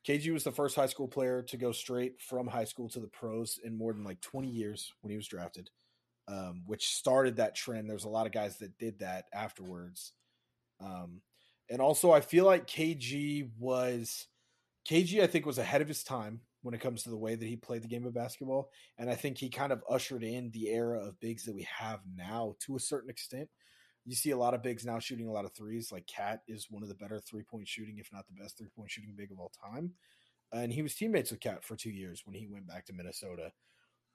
KG 0.05 0.33
was 0.33 0.43
the 0.43 0.51
first 0.51 0.75
high 0.75 0.87
school 0.87 1.07
player 1.07 1.43
to 1.43 1.57
go 1.57 1.71
straight 1.71 2.21
from 2.21 2.49
high 2.49 2.65
school 2.65 2.89
to 2.89 3.01
the 3.01 3.07
pros 3.07 3.61
in 3.63 3.79
more 3.79 3.93
than 3.93 4.03
like 4.03 4.21
20 4.23 4.49
years 4.49 4.93
when 5.03 5.13
he 5.13 5.17
was 5.17 5.29
drafted, 5.29 5.71
um, 6.27 6.65
which 6.67 6.89
started 6.89 7.37
that 7.37 7.55
trend. 7.55 7.89
There's 7.89 8.07
a 8.07 8.09
lot 8.09 8.27
of 8.27 8.33
guys 8.33 8.57
that 8.59 8.77
did 8.77 8.99
that 8.99 9.27
afterwards. 9.33 10.13
Um, 10.81 11.21
and 11.71 11.81
also, 11.81 12.13
I 12.13 12.21
feel 12.21 12.45
like 12.45 12.67
KG 12.67 13.51
was 13.59 14.27
KG. 14.89 15.23
I 15.23 15.27
think 15.27 15.47
was 15.47 15.59
ahead 15.59 15.83
of 15.83 15.89
his 15.89 16.03
time 16.03 16.41
when 16.63 16.75
it 16.75 16.81
comes 16.81 17.03
to 17.03 17.11
the 17.11 17.17
way 17.17 17.35
that 17.35 17.47
he 17.47 17.57
played 17.57 17.83
the 17.83 17.89
game 17.89 18.07
of 18.07 18.15
basketball, 18.15 18.71
and 18.99 19.11
I 19.11 19.15
think 19.15 19.39
he 19.39 19.49
kind 19.49 19.73
of 19.73 19.83
ushered 19.89 20.23
in 20.23 20.51
the 20.51 20.69
era 20.71 20.99
of 20.99 21.21
bigs 21.21 21.45
that 21.45 21.55
we 21.55 21.67
have 21.79 22.01
now 22.17 22.55
to 22.61 22.77
a 22.77 22.81
certain 22.81 23.11
extent. 23.11 23.49
You 24.05 24.15
see 24.15 24.33
a 24.33 24.37
lot 24.37 24.53
of 24.53 24.63
bigs 24.63 24.85
now 24.85 24.99
shooting 24.99 25.29
a 25.29 25.33
lot 25.33 25.47
of 25.47 25.55
threes. 25.55 25.91
Like 25.91 26.07
KAT 26.07 26.43
is 26.47 26.67
one 26.71 26.83
of 26.83 26.91
the 26.91 26.95
better 26.95 27.19
three 27.19 27.43
point 27.43 27.67
shooting, 27.67 27.97
if 27.99 28.11
not 28.13 28.27
the 28.27 28.41
best 28.43 28.59
three 28.59 28.69
point 28.77 28.91
shooting 28.91 29.15
big 29.17 29.33
of 29.33 29.39
all 29.39 29.51
time. 29.65 29.93
And 30.53 30.73
he 30.73 30.83
was 30.83 30.95
teammates 30.95 31.31
with 31.31 31.41
KAT 31.41 31.65
for 31.65 31.77
two 31.77 31.91
years 31.91 32.23
when 32.25 32.35
he 32.35 32.47
went 32.47 32.69
back 32.69 32.85
to 32.87 32.93
Minnesota. 32.93 33.53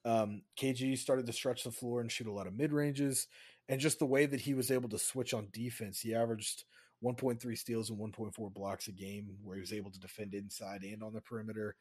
Um, 0.06 0.44
KG 0.58 0.98
started 0.98 1.26
to 1.26 1.34
stretch 1.34 1.64
the 1.64 1.72
floor 1.72 2.02
and 2.02 2.12
shoot 2.12 2.28
a 2.28 2.32
lot 2.32 2.48
of 2.48 2.56
mid 2.56 2.72
ranges, 2.72 3.28
and 3.68 3.82
just 3.82 4.00
the 4.00 4.06
way 4.06 4.26
that 4.28 4.42
he 4.42 4.54
was 4.54 4.72
able 4.72 4.90
to 4.90 5.00
switch 5.00 5.34
on 5.34 5.50
defense, 5.52 6.00
he 6.00 6.16
averaged 6.16 6.64
1.3 7.02 7.56
steals 7.56 7.90
and 7.90 8.00
1.4 8.00 8.50
blocks 8.54 8.88
a 8.88 8.92
game, 8.92 9.38
where 9.44 9.56
he 9.56 9.62
was 9.62 9.74
able 9.74 9.92
to 9.92 10.00
defend 10.00 10.34
inside 10.34 10.84
and 10.84 11.04
on 11.04 11.14
the 11.14 11.22
perimeter. 11.22 11.76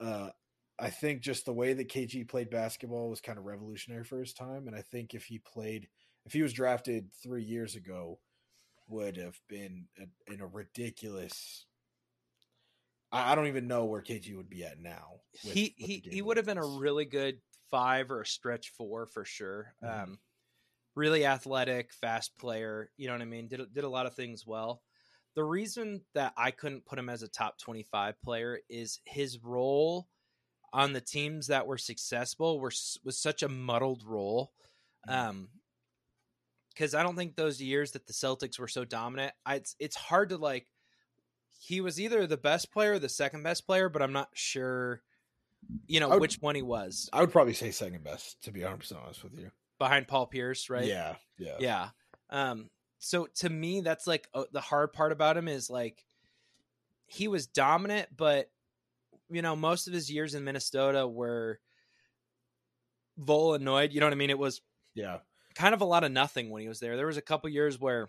Uh, 0.00 0.30
I 0.78 0.90
think 0.90 1.22
just 1.22 1.44
the 1.46 1.54
way 1.54 1.72
that 1.72 1.88
KG 1.88 2.24
played 2.24 2.50
basketball 2.50 3.08
was 3.10 3.20
kind 3.20 3.38
of 3.38 3.44
revolutionary 3.44 4.04
for 4.04 4.20
his 4.20 4.34
time, 4.34 4.66
and 4.66 4.76
I 4.76 4.82
think 4.82 5.14
if 5.14 5.24
he 5.24 5.38
played, 5.38 5.88
if 6.26 6.32
he 6.32 6.42
was 6.42 6.52
drafted 6.52 7.12
three 7.14 7.44
years 7.44 7.76
ago, 7.76 8.20
would 8.88 9.16
have 9.16 9.40
been 9.48 9.88
a, 9.98 10.32
in 10.32 10.40
a 10.40 10.46
ridiculous. 10.46 11.66
I, 13.12 13.32
I 13.32 13.34
don't 13.34 13.46
even 13.46 13.66
know 13.66 13.84
where 13.84 14.02
KG 14.02 14.34
would 14.34 14.50
be 14.50 14.64
at 14.64 14.78
now. 14.80 15.20
with- 15.44 15.54
he 15.54 15.74
with 15.78 15.86
he 15.86 15.98
he 16.10 16.22
would 16.22 16.36
have 16.36 16.46
been 16.46 16.58
a 16.58 16.66
really 16.66 17.04
good 17.04 17.40
five 17.70 18.10
or 18.10 18.20
a 18.20 18.26
stretch 18.26 18.70
four 18.70 19.06
for 19.06 19.24
sure. 19.24 19.74
Mhm. 19.82 19.88
Um, 19.88 20.18
really 20.96 21.24
athletic, 21.24 21.92
fast 21.92 22.36
player. 22.38 22.90
You 22.96 23.06
know 23.06 23.12
what 23.14 23.22
I 23.22 23.26
mean? 23.26 23.46
Did 23.46 23.72
did 23.72 23.84
a 23.84 23.88
lot 23.88 24.06
of 24.06 24.14
things 24.14 24.44
well. 24.44 24.82
The 25.34 25.44
reason 25.44 26.00
that 26.14 26.32
I 26.36 26.50
couldn't 26.50 26.86
put 26.86 26.98
him 26.98 27.08
as 27.08 27.22
a 27.22 27.28
top 27.28 27.58
twenty 27.58 27.84
five 27.84 28.20
player 28.22 28.58
is 28.68 28.98
his 29.04 29.38
role 29.44 30.08
on 30.72 30.92
the 30.92 31.00
teams 31.00 31.46
that 31.46 31.66
were 31.66 31.78
successful 31.78 32.58
were 32.58 32.72
was 33.04 33.18
such 33.18 33.42
a 33.44 33.48
muddled 33.48 34.02
role. 34.04 34.52
Mhm. 35.08 35.12
Um, 35.14 35.48
because 36.70 36.94
I 36.94 37.02
don't 37.02 37.16
think 37.16 37.36
those 37.36 37.60
years 37.62 37.92
that 37.92 38.06
the 38.06 38.12
Celtics 38.12 38.58
were 38.58 38.68
so 38.68 38.84
dominant, 38.84 39.32
I, 39.46 39.54
it's 39.56 39.76
it's 39.78 39.96
hard 39.96 40.30
to 40.30 40.36
like. 40.38 40.66
He 41.58 41.80
was 41.80 41.98
either 41.98 42.26
the 42.26 42.36
best 42.36 42.70
player 42.70 42.92
or 42.92 42.98
the 42.98 43.08
second 43.08 43.42
best 43.42 43.66
player, 43.66 43.88
but 43.88 44.02
I'm 44.02 44.12
not 44.12 44.28
sure, 44.34 45.02
you 45.86 46.00
know, 46.00 46.10
would- 46.10 46.20
which 46.20 46.36
one 46.42 46.54
he 46.54 46.60
was 46.62 47.08
I 47.14 47.20
would 47.22 47.32
probably 47.32 47.54
say 47.54 47.70
second 47.70 48.04
best, 48.04 48.42
to 48.42 48.52
be 48.52 48.60
100 48.60 48.78
percent 48.78 49.00
honest 49.02 49.24
with 49.24 49.34
you. 49.38 49.50
Behind 49.78 50.08
Paul 50.08 50.26
Pierce, 50.26 50.70
right? 50.70 50.86
Yeah, 50.86 51.16
yeah, 51.38 51.56
yeah. 51.58 51.88
Um, 52.30 52.70
so 52.98 53.26
to 53.36 53.48
me, 53.48 53.80
that's 53.82 54.06
like 54.06 54.28
uh, 54.34 54.44
the 54.52 54.60
hard 54.60 54.92
part 54.92 55.12
about 55.12 55.36
him 55.36 55.48
is 55.48 55.68
like 55.70 56.04
he 57.06 57.28
was 57.28 57.46
dominant, 57.46 58.08
but 58.16 58.50
you 59.28 59.42
know, 59.42 59.56
most 59.56 59.86
of 59.86 59.92
his 59.92 60.10
years 60.10 60.34
in 60.34 60.44
Minnesota 60.44 61.06
were 61.06 61.60
Volanoid. 63.18 63.92
You 63.92 64.00
know 64.00 64.06
what 64.06 64.12
I 64.12 64.16
mean? 64.16 64.30
It 64.30 64.38
was 64.38 64.60
yeah. 64.94 65.18
kind 65.54 65.74
of 65.74 65.80
a 65.80 65.84
lot 65.84 66.04
of 66.04 66.12
nothing 66.12 66.50
when 66.50 66.62
he 66.62 66.68
was 66.68 66.80
there. 66.80 66.96
There 66.96 67.06
was 67.06 67.16
a 67.16 67.22
couple 67.22 67.48
years 67.50 67.80
where 67.80 68.08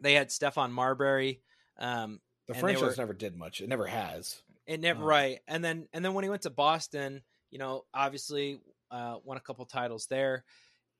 they 0.00 0.14
had 0.14 0.28
Stephon 0.28 0.70
Marbury. 0.70 1.42
Um, 1.78 2.20
The 2.46 2.54
franchise 2.54 2.82
were- 2.82 3.02
never 3.02 3.14
did 3.14 3.36
much. 3.36 3.60
It 3.60 3.68
never 3.68 3.86
has. 3.86 4.42
and 4.66 4.82
never 4.82 5.02
Um, 5.02 5.08
right. 5.08 5.40
And 5.46 5.64
then 5.64 5.88
and 5.92 6.04
then 6.04 6.14
when 6.14 6.24
he 6.24 6.30
went 6.30 6.42
to 6.42 6.50
Boston, 6.50 7.22
you 7.50 7.58
know, 7.58 7.84
obviously 7.94 8.60
uh, 8.90 9.16
won 9.24 9.36
a 9.36 9.40
couple 9.40 9.64
titles 9.66 10.06
there. 10.08 10.44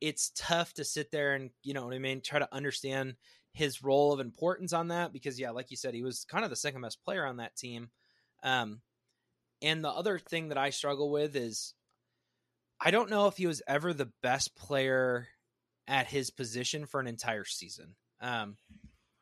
It's 0.00 0.32
tough 0.36 0.74
to 0.74 0.84
sit 0.84 1.10
there 1.10 1.34
and 1.34 1.50
you 1.62 1.74
know 1.74 1.84
what 1.86 1.94
I 1.94 1.98
mean, 1.98 2.20
try 2.20 2.38
to 2.38 2.54
understand 2.54 3.14
his 3.52 3.82
role 3.82 4.12
of 4.12 4.20
importance 4.20 4.72
on 4.72 4.88
that 4.88 5.12
because 5.12 5.40
yeah, 5.40 5.50
like 5.50 5.70
you 5.70 5.76
said, 5.76 5.94
he 5.94 6.02
was 6.02 6.26
kind 6.28 6.44
of 6.44 6.50
the 6.50 6.56
second 6.56 6.82
best 6.82 7.02
player 7.04 7.24
on 7.24 7.38
that 7.38 7.56
team. 7.56 7.88
Um, 8.42 8.82
and 9.62 9.82
the 9.82 9.90
other 9.90 10.18
thing 10.18 10.48
that 10.48 10.58
I 10.58 10.70
struggle 10.70 11.10
with 11.10 11.34
is 11.36 11.74
I 12.80 12.90
don't 12.90 13.10
know 13.10 13.26
if 13.26 13.36
he 13.36 13.46
was 13.46 13.62
ever 13.66 13.94
the 13.94 14.10
best 14.22 14.54
player 14.56 15.28
at 15.88 16.06
his 16.06 16.30
position 16.30 16.86
for 16.86 17.00
an 17.00 17.06
entire 17.06 17.44
season. 17.44 17.94
Um, 18.20 18.56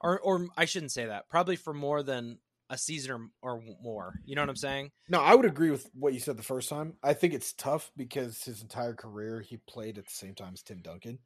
or 0.01 0.19
or 0.21 0.47
I 0.57 0.65
shouldn't 0.65 0.93
say 0.93 1.07
that. 1.07 1.29
Probably 1.29 1.57
for 1.57 1.73
more 1.73 2.03
than 2.03 2.39
a 2.75 2.79
season 2.79 3.31
or, 3.43 3.55
or 3.57 3.63
more. 3.83 4.21
You 4.25 4.35
know 4.37 4.43
what 4.43 4.51
I'm 4.51 4.57
saying? 4.57 4.91
No, 5.09 5.21
I 5.21 5.35
would 5.35 5.47
agree 5.47 5.71
with 5.71 5.89
what 5.95 6.13
you 6.15 6.21
said 6.21 6.37
the 6.37 6.43
first 6.43 6.69
time. 6.69 6.99
I 7.03 7.15
think 7.15 7.33
it's 7.35 7.53
tough 7.55 7.91
because 7.97 8.43
his 8.45 8.63
entire 8.63 8.95
career 8.95 9.41
he 9.41 9.57
played 9.57 9.99
at 9.99 10.07
the 10.07 10.13
same 10.13 10.35
time 10.35 10.53
as 10.55 10.63
Tim 10.63 10.81
Duncan. 10.83 11.19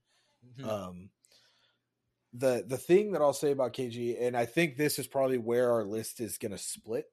Mhm. 0.59 0.65
Um, 0.65 1.11
the 2.35 2.65
the 2.67 2.77
thing 2.79 3.13
that 3.13 3.23
I'll 3.23 3.33
say 3.33 3.53
about 3.53 3.73
KG, 3.73 4.21
and 4.21 4.37
I 4.37 4.47
think 4.47 4.77
this 4.77 4.99
is 4.99 5.07
probably 5.07 5.39
where 5.39 5.73
our 5.73 5.85
list 5.85 6.21
is 6.21 6.39
going 6.39 6.53
to 6.53 6.59
split, 6.59 7.07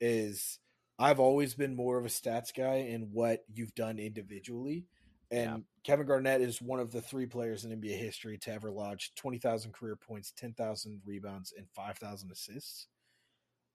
is 0.00 0.58
I've 0.98 1.20
always 1.20 1.54
been 1.54 1.76
more 1.76 1.98
of 1.98 2.04
a 2.06 2.08
stats 2.08 2.54
guy 2.54 2.76
in 2.76 3.12
what 3.12 3.44
you've 3.52 3.74
done 3.74 3.98
individually, 3.98 4.86
and 5.30 5.50
Yeah. 5.50 5.58
Kevin 5.84 6.06
Garnett 6.06 6.40
is 6.40 6.62
one 6.62 6.80
of 6.80 6.90
the 6.90 7.02
three 7.02 7.26
players 7.26 7.64
in 7.64 7.72
NBA 7.72 7.96
history 7.98 8.38
to 8.38 8.52
ever 8.52 8.70
lodge 8.70 9.14
twenty 9.14 9.38
thousand 9.38 9.72
career 9.72 9.96
points, 9.96 10.32
ten 10.32 10.54
thousand 10.54 11.02
rebounds, 11.04 11.52
and 11.56 11.68
five 11.74 11.98
thousand 11.98 12.32
assists. 12.32 12.88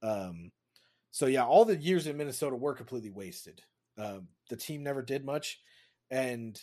Um, 0.02 0.52
so 1.12 1.26
yeah, 1.26 1.46
all 1.46 1.66
the 1.66 1.76
years 1.76 2.08
in 2.08 2.18
Minnesota 2.18 2.56
were 2.56 2.74
completely 2.74 3.10
wasted. 3.10 3.62
Um, 3.98 4.28
the 4.50 4.56
team 4.56 4.84
never 4.84 5.02
did 5.02 5.26
much, 5.26 5.60
and 6.10 6.60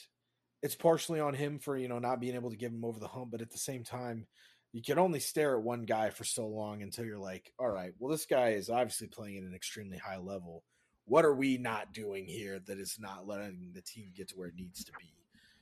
it's 0.62 0.74
partially 0.74 1.20
on 1.20 1.35
him 1.35 1.59
for 1.59 1.77
you 1.77 1.89
know 1.89 1.98
not 1.98 2.20
being 2.20 2.35
able 2.35 2.51
to 2.51 2.56
give 2.56 2.73
him 2.73 2.85
over 2.85 2.98
the 2.98 3.09
hump, 3.09 3.31
but 3.31 3.43
at 3.43 3.51
the 3.51 3.59
same 3.59 3.85
time, 3.85 4.27
you 4.73 4.82
can 4.82 4.98
only 4.98 5.20
stare 5.20 5.56
at 5.56 5.62
one 5.62 5.85
guy 5.85 6.10
for 6.10 6.24
so 6.24 6.47
long 6.47 6.82
until 6.82 7.05
you're 7.05 7.19
like, 7.19 7.52
all 7.59 7.70
right, 7.70 7.93
well, 7.98 8.10
this 8.10 8.27
guy 8.27 8.51
is 8.51 8.70
obviously 8.70 9.06
playing 9.06 9.39
at 9.39 9.44
an 9.44 9.55
extremely 9.55 9.98
high 9.98 10.19
level. 10.19 10.65
What 11.05 11.24
are 11.24 11.35
we 11.35 11.56
not 11.56 11.94
doing 11.94 12.27
here 12.27 12.59
that 12.66 12.78
is 12.78 12.97
not 12.98 13.27
letting 13.27 13.70
the 13.74 13.81
team 13.81 14.12
get 14.15 14.28
to 14.28 14.36
where 14.36 14.48
it 14.48 14.56
needs 14.56 14.85
to 14.85 14.93
be? 14.98 15.15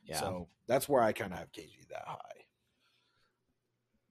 Yeah. 0.04 0.20
So 0.20 0.48
that's 0.66 0.88
where 0.88 1.02
I 1.02 1.12
kind 1.12 1.32
of 1.32 1.38
have 1.38 1.52
KG 1.52 1.88
that 1.90 2.04
high. 2.06 2.45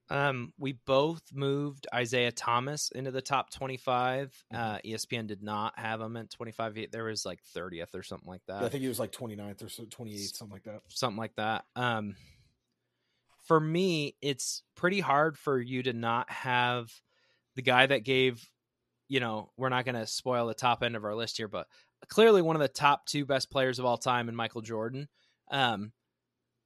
Um, 0.10 0.53
we 0.60 0.73
both 0.73 1.22
moved 1.34 1.88
Isiah 1.99 2.32
Thomas 2.32 2.91
into 2.91 3.10
the 3.11 3.22
top 3.22 3.49
25. 3.49 4.44
Mhm. 4.53 4.57
Uh, 4.57 4.80
ESPN 4.86 5.26
did 5.27 5.41
not 5.41 5.77
have 5.80 5.99
him 5.99 6.15
at 6.15 6.30
25. 6.30 6.91
There 6.91 7.06
was 7.06 7.26
like 7.26 7.41
30th 7.56 7.95
or 7.95 8.03
something 8.03 8.27
like 8.30 8.45
that. 8.48 8.61
I 8.64 8.69
think 8.69 8.84
he 8.84 8.88
was 8.88 8.99
like 8.99 9.11
29th 9.11 9.64
or 9.64 9.69
so, 9.69 9.86
28th, 9.86 10.36
something 10.36 10.53
like 10.53 10.64
that. 10.64 10.82
something 10.90 11.18
like 11.18 11.36
that. 11.38 11.65
Um, 11.76 12.15
for 13.45 13.60
me, 13.60 14.15
it's 14.22 14.64
pretty 14.76 14.99
hard 14.99 15.38
for 15.38 15.60
you 15.60 15.84
to 15.84 15.94
not 15.94 16.30
have 16.32 16.91
the 17.56 17.61
guy 17.61 17.86
that 17.86 18.03
gave, 18.03 18.48
you 19.07 19.19
know, 19.19 19.52
we're 19.57 19.69
not 19.69 19.86
going 19.86 19.95
to 19.95 20.07
spoil 20.07 20.48
the 20.48 20.53
top 20.53 20.84
end 20.84 20.95
of 20.95 21.03
our 21.06 21.15
list 21.15 21.38
here, 21.38 21.48
but 21.48 21.68
clearly 22.10 22.41
one 22.41 22.56
of 22.56 22.61
the 22.61 22.68
top 22.68 23.06
two 23.06 23.26
best 23.26 23.49
players 23.49 23.80
of 23.80 23.86
all 23.86 23.98
time 23.98 24.30
in 24.30 24.36
Michael 24.36 24.61
Jordan. 24.61 25.07
Um, 25.52 25.94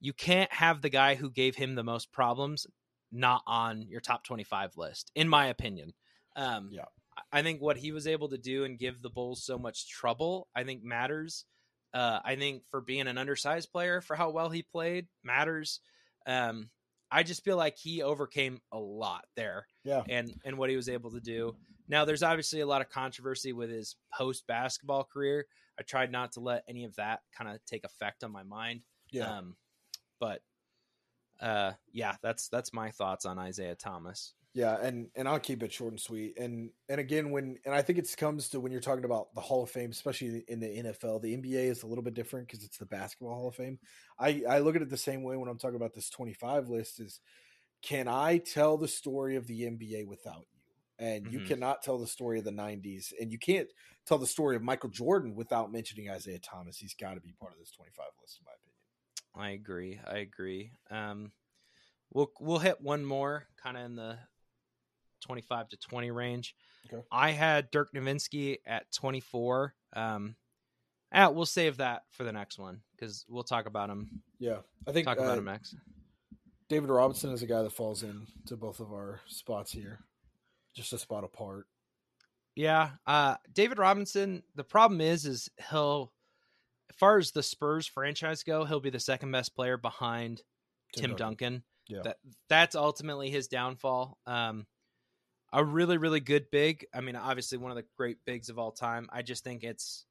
you 0.00 0.12
can't 0.14 0.50
have 0.52 0.80
the 0.80 0.88
guy 0.88 1.14
who 1.14 1.30
gave 1.30 1.54
him 1.56 1.74
the 1.74 1.84
most 1.84 2.10
problems 2.12 2.66
not 3.12 3.42
on 3.46 3.82
your 3.88 4.00
top 4.00 4.24
25 4.24 4.76
list, 4.76 5.10
in 5.14 5.28
my 5.28 5.46
opinion. 5.46 5.94
Um, 6.36 6.70
Yeah. 6.72 6.84
I 7.32 7.42
think 7.42 7.60
what 7.60 7.76
he 7.76 7.92
was 7.92 8.06
able 8.06 8.28
to 8.30 8.38
do 8.38 8.64
and 8.64 8.78
give 8.78 9.02
the 9.02 9.10
Bulls 9.10 9.44
so 9.44 9.58
much 9.58 9.88
trouble, 9.88 10.48
I 10.54 10.64
think 10.64 10.82
matters. 10.82 11.44
Uh, 11.92 12.20
I 12.24 12.36
think 12.36 12.62
for 12.70 12.80
being 12.80 13.08
an 13.08 13.18
undersized 13.18 13.70
player, 13.72 14.00
for 14.00 14.16
how 14.16 14.30
well 14.30 14.48
he 14.48 14.62
played, 14.62 15.08
matters. 15.22 15.80
Um, 16.26 16.70
I 17.10 17.24
just 17.24 17.44
feel 17.44 17.56
like 17.56 17.76
he 17.76 18.02
overcame 18.02 18.60
a 18.72 18.78
lot 18.78 19.24
there, 19.34 19.66
Yeah. 19.84 20.04
and 20.08 20.32
and 20.44 20.56
what 20.56 20.70
he 20.70 20.76
was 20.76 20.88
able 20.88 21.10
to 21.10 21.20
do. 21.20 21.56
Now, 21.88 22.04
there's 22.04 22.22
obviously 22.22 22.60
a 22.60 22.66
lot 22.66 22.80
of 22.80 22.88
controversy 22.88 23.52
with 23.52 23.68
his 23.68 23.96
post 24.16 24.46
basketball 24.46 25.02
career. 25.04 25.46
I 25.78 25.82
tried 25.82 26.12
not 26.12 26.32
to 26.32 26.40
let 26.40 26.62
any 26.68 26.84
of 26.84 26.94
that 26.96 27.20
kind 27.36 27.50
of 27.50 27.62
take 27.66 27.84
effect 27.84 28.22
on 28.22 28.30
my 28.30 28.44
mind. 28.44 28.82
Yeah. 29.10 29.38
Um, 29.38 29.56
but 30.20 30.42
uh, 31.40 31.74
yeah, 31.92 32.16
that's 32.22 32.48
that's 32.48 32.72
my 32.72 32.90
thoughts 32.90 33.24
on 33.26 33.38
Isiah 33.38 33.76
Thomas. 33.76 34.34
Yeah, 34.52 34.78
and 34.82 35.10
and 35.14 35.28
I'll 35.28 35.38
keep 35.38 35.62
it 35.62 35.72
short 35.72 35.92
and 35.92 36.00
sweet. 36.00 36.36
And 36.36 36.72
and 36.88 37.00
again, 37.00 37.30
when 37.30 37.58
and 37.64 37.72
I 37.72 37.82
think 37.82 38.00
it 38.00 38.12
comes 38.16 38.48
to 38.48 38.58
when 38.58 38.72
you're 38.72 38.80
talking 38.80 39.04
about 39.04 39.32
the 39.32 39.40
Hall 39.40 39.62
of 39.62 39.70
Fame, 39.70 39.90
especially 39.90 40.44
in 40.48 40.58
the 40.58 40.66
NFL, 40.68 41.20
the 41.20 41.32
NBA 41.32 41.66
is 41.68 41.84
a 41.84 41.86
little 41.86 42.02
bit 42.02 42.14
different 42.14 42.48
because 42.48 42.64
it's 42.64 42.78
the 42.78 42.86
Basketball 42.86 43.32
Hall 43.34 43.48
of 43.48 43.54
Fame. 43.54 43.78
I 44.18 44.42
I 44.48 44.58
look 44.58 44.74
at 44.74 44.82
it 44.82 44.88
the 44.88 44.96
same 44.96 45.22
way 45.22 45.36
when 45.36 45.48
I'm 45.48 45.58
talking 45.58 45.76
about 45.76 45.94
this 45.94 46.10
25 46.10 46.68
list. 46.68 46.98
Is 46.98 47.20
can 47.82 48.08
I 48.08 48.38
tell 48.38 48.78
the 48.78 48.88
story 48.88 49.36
of 49.36 49.46
the 49.46 49.66
NBA 49.66 50.04
without 50.04 50.46
you? 50.52 50.60
And 50.98 51.30
you 51.30 51.40
Mhm. 51.40 51.40
cannot 51.40 51.82
tell 51.82 51.98
the 51.98 52.06
story 52.08 52.38
of 52.38 52.44
the 52.44 52.52
90s, 52.52 53.12
and 53.20 53.32
you 53.32 53.38
can't 53.38 53.68
tell 54.06 54.18
the 54.18 54.26
story 54.26 54.56
of 54.56 54.62
Michael 54.62 54.90
Jordan 54.90 55.34
without 55.34 55.72
mentioning 55.72 56.08
Isiah 56.08 56.38
Thomas. 56.40 56.78
He's 56.78 56.94
got 56.94 57.14
to 57.14 57.20
be 57.20 57.32
part 57.34 57.52
of 57.54 57.58
this 57.60 57.72
25 57.72 58.12
list, 58.20 58.38
in 58.40 58.46
my 58.46 58.52
opinion. 58.52 58.69
I 59.34 59.50
agree. 59.50 60.00
I 60.06 60.18
agree. 60.18 60.72
Um, 60.90 61.32
we'll 62.12 62.30
we'll 62.40 62.58
hit 62.58 62.80
one 62.80 63.04
more, 63.04 63.46
kind 63.62 63.76
of 63.76 63.84
in 63.84 63.96
the 63.96 64.18
twenty-five 65.24 65.68
to 65.68 65.76
twenty 65.76 66.10
range. 66.10 66.54
Okay. 66.92 67.02
I 67.12 67.30
had 67.30 67.70
Dirk 67.70 67.92
Nowitzki 67.94 68.58
at 68.66 68.90
twenty-four. 68.92 69.74
Um, 69.94 70.36
ah, 71.12 71.30
we'll 71.30 71.46
save 71.46 71.76
that 71.78 72.02
for 72.10 72.24
the 72.24 72.32
next 72.32 72.58
one 72.58 72.80
because 72.96 73.24
we'll 73.28 73.44
talk 73.44 73.66
about 73.66 73.90
him. 73.90 74.22
Yeah, 74.38 74.58
I 74.86 74.92
think 74.92 75.06
Talk 75.06 75.18
about 75.18 75.34
uh, 75.34 75.38
him 75.38 75.44
next. 75.44 75.76
David 76.68 76.90
Robinson 76.90 77.32
is 77.32 77.42
a 77.42 77.46
guy 77.46 77.62
that 77.62 77.72
falls 77.72 78.02
in 78.02 78.26
to 78.46 78.56
both 78.56 78.80
of 78.80 78.92
our 78.92 79.20
spots 79.26 79.72
here, 79.72 80.00
just 80.74 80.92
a 80.92 80.98
spot 80.98 81.24
apart. 81.24 81.66
Yeah, 82.56 82.90
uh, 83.06 83.36
David 83.52 83.78
Robinson. 83.78 84.42
The 84.54 84.64
problem 84.64 85.00
is, 85.00 85.26
is 85.26 85.48
he'll, 85.70 86.12
as 86.90 86.96
far 86.96 87.18
as 87.18 87.30
the 87.30 87.42
Spurs 87.42 87.86
franchise 87.86 88.42
go, 88.42 88.64
he'll 88.64 88.80
be 88.80 88.90
the 88.90 89.00
second 89.00 89.30
best 89.30 89.54
player 89.54 89.76
behind 89.76 90.42
Tim, 90.94 91.16
Duncan. 91.16 91.62
Yeah. 91.88 92.02
That 92.04 92.16
that's 92.48 92.74
ultimately 92.74 93.30
his 93.30 93.48
downfall. 93.48 94.18
Um, 94.26 94.66
a 95.52 95.64
really 95.64 95.96
really 95.96 96.20
good 96.20 96.50
big. 96.50 96.86
I 96.94 97.00
mean, 97.00 97.16
obviously 97.16 97.58
one 97.58 97.70
of 97.70 97.76
the 97.76 97.86
great 97.96 98.18
bigs 98.24 98.48
of 98.48 98.58
all 98.58 98.72
time. 98.72 99.08
I 99.12 99.22
just 99.22 99.44
think 99.44 99.64
it's 99.64 100.04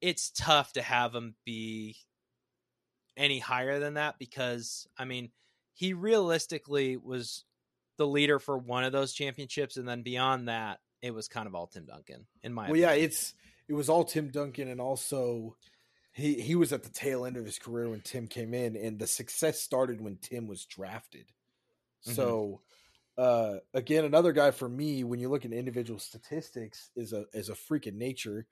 it's 0.00 0.30
tough 0.30 0.72
to 0.74 0.82
have 0.82 1.14
him 1.14 1.34
be 1.44 1.96
any 3.16 3.38
higher 3.38 3.80
than 3.80 3.94
that 3.94 4.18
because 4.18 4.86
I 4.96 5.04
mean, 5.04 5.30
he 5.74 5.92
realistically 5.92 6.96
was 6.96 7.44
the 7.96 8.06
leader 8.06 8.38
for 8.38 8.56
one 8.56 8.84
of 8.84 8.92
those 8.92 9.12
championships, 9.12 9.76
and 9.76 9.88
then 9.88 10.02
beyond 10.02 10.48
that, 10.48 10.78
it 11.02 11.12
was 11.12 11.28
kind 11.28 11.46
of 11.46 11.54
all 11.54 11.66
Tim 11.66 11.84
Duncan. 11.84 12.26
In 12.42 12.52
my 12.52 12.68
Well, 12.68 12.78
yeah, 12.78 12.92
it's 12.92 13.34
it 13.68 13.74
was 13.74 13.88
all 13.88 14.04
Tim 14.04 14.30
Duncan, 14.30 14.68
and 14.68 14.80
also 14.80 15.56
he 16.18 16.40
he 16.40 16.56
was 16.56 16.72
at 16.72 16.82
the 16.82 16.90
tail 16.90 17.24
end 17.24 17.36
of 17.36 17.44
his 17.44 17.58
career 17.58 17.88
when 17.88 18.00
Tim 18.00 18.26
came 18.26 18.52
in, 18.52 18.76
and 18.76 18.98
the 18.98 19.06
success 19.06 19.60
started 19.62 20.00
when 20.00 20.18
Tim 20.18 20.46
was 20.48 20.66
drafted. 20.66 21.30
Mhm. 22.06 22.14
So, 22.14 22.62
uh, 23.16 23.58
again, 23.74 24.04
another 24.04 24.32
guy 24.32 24.50
for 24.50 24.68
me 24.68 25.04
when 25.04 25.20
you 25.20 25.28
look 25.28 25.44
at 25.44 25.52
individual 25.52 26.00
statistics 26.00 26.90
is 26.96 27.12
a 27.12 27.26
is 27.32 27.48
a 27.48 27.54
freak 27.54 27.86
of 27.86 27.94
nature. 27.94 28.46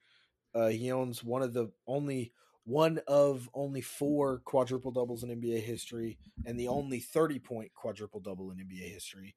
Uh, 0.54 0.68
he 0.68 0.92
owns 0.92 1.24
one 1.24 1.42
of 1.42 1.52
the 1.52 1.72
only 1.86 2.32
one 2.64 3.00
of 3.08 3.50
only 3.54 3.80
four 3.80 4.38
quadruple 4.40 4.92
doubles 4.92 5.24
in 5.24 5.30
NBA 5.30 5.60
history, 5.60 6.18
and 6.44 6.58
the 6.58 6.68
only 6.68 7.00
thirty 7.00 7.38
point 7.40 7.74
quadruple 7.74 8.20
double 8.20 8.52
in 8.52 8.58
NBA 8.60 8.88
history. 8.88 9.34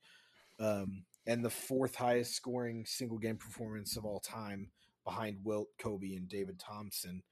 Um, 0.60 1.06
and 1.26 1.44
the 1.44 1.50
fourth 1.50 1.96
highest 1.96 2.34
scoring 2.36 2.86
single 2.86 3.18
game 3.18 3.38
performance 3.38 3.98
of 3.98 4.06
all 4.06 4.20
time 4.20 4.72
behind 5.04 5.44
Wilt, 5.44 5.70
Kobe, 5.80 6.14
and 6.14 6.28
David 6.28 6.60
Thompson. 6.60 7.24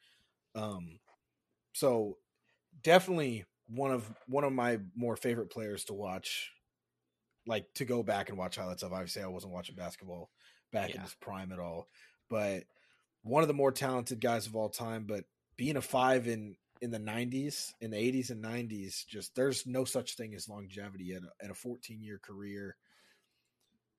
Um, 0.56 0.99
so 1.74 2.18
definitely 2.82 3.45
one 3.68 3.91
of 3.91 4.11
one 4.28 4.44
of 4.44 4.53
my 4.53 4.80
more 4.95 5.15
favorite 5.18 5.52
players 5.52 5.86
to 5.86 5.94
watch, 5.94 6.52
like 7.45 7.74
to 7.76 7.86
go 7.86 8.03
back 8.03 8.30
and 8.30 8.38
watch 8.38 8.56
highlights 8.57 8.84
of. 8.84 8.94
Obviously, 8.94 9.24
I 9.24 9.28
wasn't 9.28 9.53
watching 9.53 9.76
basketball 9.76 10.32
back 10.72 10.95
in 10.95 10.95
Yeah. 10.95 11.03
his 11.03 11.15
prime 11.15 11.52
at 11.52 11.60
all, 11.60 11.90
but 12.30 12.65
one 13.24 13.44
of 13.44 13.48
the 13.48 13.53
more 13.53 13.72
talented 13.72 14.22
guys 14.22 14.48
of 14.48 14.56
all 14.56 14.69
time. 14.69 15.06
But 15.06 15.26
being 15.57 15.78
a 15.78 15.82
five 15.82 16.28
in 16.28 16.57
in 16.82 16.91
the 16.91 16.99
90s 16.99 17.74
in 17.82 17.91
the 17.91 17.98
80s 17.98 18.30
and 18.30 18.41
90s 18.44 19.03
just 19.03 19.34
there's 19.36 19.65
no 19.65 19.84
such 19.84 20.15
thing 20.15 20.36
as 20.36 20.48
longevity 20.48 21.14
at 21.14 21.24
a, 21.24 21.45
at 21.45 21.49
a 21.49 21.56
14 21.56 22.03
year 22.03 22.19
career 22.19 22.78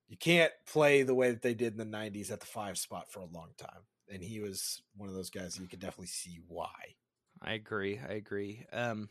you 0.09 0.17
can't 0.17 0.53
play 0.67 1.03
the 1.03 1.15
way 1.15 1.31
that 1.31 1.43
they 1.43 1.55
did 1.55 1.73
in 1.73 1.79
the 1.79 1.85
90s 1.85 2.31
at 2.31 2.41
the 2.41 2.47
five 2.47 2.79
spot 2.79 3.11
for 3.11 3.21
a 3.21 3.27
long 3.27 3.51
time 3.59 3.83
and 4.13 4.23
he 4.23 4.41
was 4.41 4.83
one 4.97 5.09
of 5.09 5.15
those 5.15 5.31
guys 5.31 5.59
you 5.59 5.67
could 5.67 5.81
definitely 5.81 6.07
see 6.07 6.41
why 6.47 6.97
I 7.41 7.53
agree. 7.53 8.01
I 8.01 8.15
agree. 8.15 8.67
Um, 8.73 9.09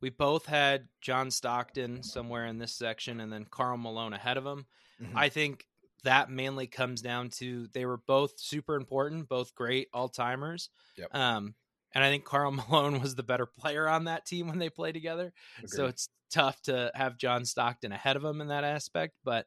we 0.00 0.10
both 0.10 0.44
had 0.44 0.88
John 1.00 1.30
Stockton 1.30 2.02
somewhere 2.02 2.46
in 2.46 2.58
this 2.58 2.74
section, 2.74 3.20
and 3.20 3.32
then 3.32 3.46
Karl 3.50 3.78
Malone 3.78 4.12
ahead 4.12 4.36
of 4.36 4.44
him. 4.44 4.66
Mhm. 5.00 5.12
I 5.16 5.30
think 5.30 5.66
that 6.02 6.30
mainly 6.30 6.66
comes 6.66 7.00
down 7.00 7.30
to 7.30 7.68
they 7.68 7.86
were 7.86 7.96
both 7.96 8.38
super 8.38 8.74
important, 8.76 9.28
both 9.28 9.54
great 9.54 9.88
all 9.94 10.10
timers. 10.10 10.68
Yep. 10.96 11.14
Um, 11.14 11.54
and 11.92 12.04
I 12.04 12.10
think 12.10 12.24
Karl 12.24 12.50
Malone 12.68 13.00
was 13.00 13.14
the 13.14 13.22
better 13.22 13.46
player 13.46 13.88
on 13.88 14.04
that 14.04 14.26
team 14.26 14.46
when 14.48 14.58
they 14.58 14.68
play 14.68 14.92
together. 14.92 15.32
So 15.66 15.86
it's 15.86 16.08
tough 16.30 16.60
to 16.62 16.90
have 16.94 17.16
John 17.16 17.46
Stockton 17.46 17.92
ahead 17.92 18.16
of 18.16 18.24
him 18.24 18.42
in 18.42 18.48
that 18.48 18.64
aspect. 18.64 19.14
But 19.24 19.46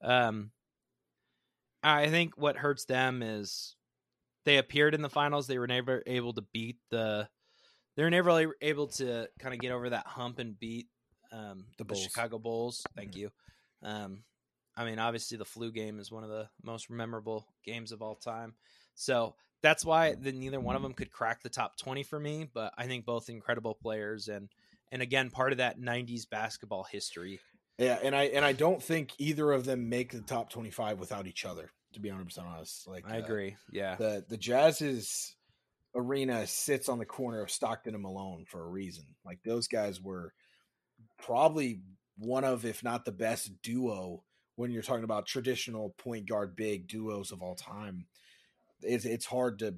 um, 0.00 0.52
I 1.82 2.08
think 2.08 2.38
what 2.38 2.56
hurts 2.56 2.86
them 2.86 3.22
is 3.22 3.76
they 4.44 4.58
appeared 4.58 4.94
in 4.94 5.02
the 5.02 5.10
finals. 5.10 5.46
They 5.46 5.58
were 5.58 5.66
never 5.66 6.02
able 6.06 6.32
to 6.34 6.42
beat 6.52 6.76
the. 6.90 7.28
They 7.96 8.02
were 8.04 8.10
never 8.10 8.54
able 8.62 8.86
to 8.88 9.28
kind 9.40 9.54
of 9.54 9.60
get 9.60 9.72
over 9.72 9.90
that 9.90 10.06
hump 10.06 10.38
and 10.38 10.58
beat 10.58 10.86
um, 11.32 11.64
The 11.76 11.84
the, 11.84 11.84
Bulls. 11.84 12.02
Chicago 12.04 12.38
Bulls. 12.38 12.86
Thank 12.96 13.12
Mhm. 13.12 13.16
you. 13.16 13.30
Um, 13.82 14.24
I 14.76 14.84
mean, 14.84 14.98
obviously, 15.00 15.36
the 15.36 15.44
flu 15.44 15.72
game 15.72 15.98
is 15.98 16.10
one 16.12 16.22
of 16.22 16.30
the 16.30 16.48
most 16.62 16.88
memorable 16.88 17.46
games 17.64 17.90
of 17.92 18.00
all 18.00 18.14
time. 18.14 18.54
So 18.94 19.34
that's 19.60 19.84
why 19.84 20.14
the, 20.14 20.30
neither 20.32 20.60
one 20.60 20.76
of 20.76 20.82
them 20.82 20.94
could 20.94 21.10
crack 21.10 21.42
the 21.42 21.48
top 21.48 21.76
20 21.76 22.04
for 22.04 22.20
me. 22.20 22.48
But 22.52 22.72
I 22.78 22.86
think 22.86 23.04
both 23.04 23.28
incredible 23.28 23.74
players 23.74 24.28
and 24.28 24.48
and 24.90 25.02
again 25.02 25.30
part 25.30 25.52
of 25.52 25.58
that 25.58 25.78
90s 25.78 26.24
basketball 26.30 26.84
history. 26.84 27.40
yeah 27.76 27.98
and 28.02 28.16
i 28.16 28.24
and 28.24 28.42
i 28.44 28.52
don't 28.54 28.82
think 28.82 29.12
either 29.18 29.52
of 29.52 29.66
them 29.66 29.88
make 29.90 30.12
the 30.12 30.20
top 30.22 30.48
25 30.50 30.98
without 30.98 31.26
each 31.26 31.44
other 31.44 31.70
to 31.92 32.00
be 32.00 32.10
100% 32.10 32.38
honest 32.44 32.86
like 32.86 33.04
I 33.08 33.16
uh, 33.16 33.24
agree. 33.24 33.56
Yeah. 33.72 33.96
the 33.96 34.24
the 34.28 34.36
jazz's 34.36 35.34
arena 35.94 36.46
sits 36.46 36.88
on 36.88 36.98
the 36.98 37.06
corner 37.06 37.40
of 37.40 37.50
stockton 37.50 37.94
and 37.94 38.02
malone 38.02 38.44
for 38.46 38.62
a 38.62 38.68
reason 38.68 39.04
like 39.24 39.38
those 39.44 39.68
guys 39.68 40.00
were 40.00 40.32
probably 41.22 41.80
one 42.18 42.44
of 42.44 42.64
if 42.64 42.84
not 42.84 43.04
the 43.04 43.12
best 43.12 43.50
duo 43.62 44.22
when 44.56 44.70
you're 44.70 44.82
talking 44.82 45.04
about 45.04 45.26
traditional 45.26 45.94
point 45.98 46.28
guard 46.28 46.54
big 46.56 46.88
duos 46.88 47.32
of 47.32 47.42
all 47.42 47.54
time 47.54 48.06
it's, 48.82 49.04
it's 49.04 49.26
hard 49.26 49.58
to 49.58 49.74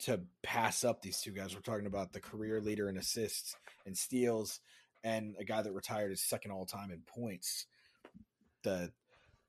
to 0.00 0.20
pass 0.42 0.82
up 0.82 1.02
these 1.02 1.20
two 1.20 1.30
guys 1.30 1.54
we're 1.54 1.60
talking 1.60 1.86
about 1.86 2.12
the 2.12 2.20
career 2.20 2.60
leader 2.60 2.88
in 2.88 2.98
assists 2.98 3.56
and 3.86 3.96
steals 3.96 4.60
and 5.04 5.36
a 5.38 5.44
guy 5.44 5.62
that 5.62 5.72
retired 5.72 6.10
is 6.10 6.20
second 6.20 6.50
all 6.50 6.66
time 6.66 6.90
in 6.90 7.00
points 7.06 7.66
the 8.64 8.90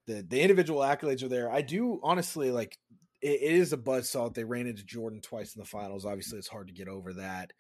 the 0.07 0.25
the 0.27 0.41
individual 0.41 0.81
accolades 0.81 1.23
are 1.23 1.27
there. 1.27 1.51
I 1.51 1.61
do 1.61 1.99
honestly 2.03 2.51
like 2.51 2.77
it, 3.21 3.41
it 3.41 3.55
is 3.55 3.73
a 3.73 3.77
buzz 3.77 4.09
saw 4.09 4.29
they 4.29 4.43
ran 4.43 4.67
into 4.67 4.85
Jordan 4.85 5.21
twice 5.21 5.55
in 5.55 5.59
the 5.59 5.67
finals. 5.67 6.05
Obviously, 6.05 6.37
it's 6.37 6.47
hard 6.47 6.67
to 6.67 6.73
get 6.73 6.87
over 6.87 7.13
that. 7.13 7.51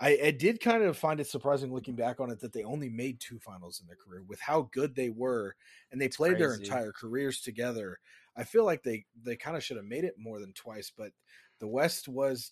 I, 0.00 0.18
I, 0.24 0.30
did 0.32 0.60
kind 0.60 0.82
of 0.82 0.98
find 0.98 1.20
it 1.20 1.28
surprising 1.28 1.72
looking 1.72 1.94
back 1.94 2.18
on 2.18 2.28
it 2.28 2.40
that 2.40 2.52
they 2.52 2.64
only 2.64 2.88
made 2.88 3.20
two 3.20 3.38
finals 3.38 3.80
in 3.80 3.86
their 3.86 3.94
career 3.94 4.24
with 4.26 4.40
how 4.40 4.68
good 4.72 4.96
they 4.96 5.08
were 5.08 5.54
and 5.92 6.00
they 6.00 6.08
played 6.08 6.36
their 6.36 6.54
entire 6.54 6.90
careers 6.90 7.40
together. 7.40 8.00
I 8.36 8.42
feel 8.42 8.64
like 8.64 8.82
they 8.82 9.04
they 9.22 9.36
kind 9.36 9.56
of 9.56 9.62
should 9.62 9.76
have 9.76 9.86
made 9.86 10.02
it 10.02 10.14
more 10.18 10.40
than 10.40 10.52
twice, 10.52 10.90
but 10.96 11.12
the 11.60 11.68
West 11.68 12.08
was 12.08 12.50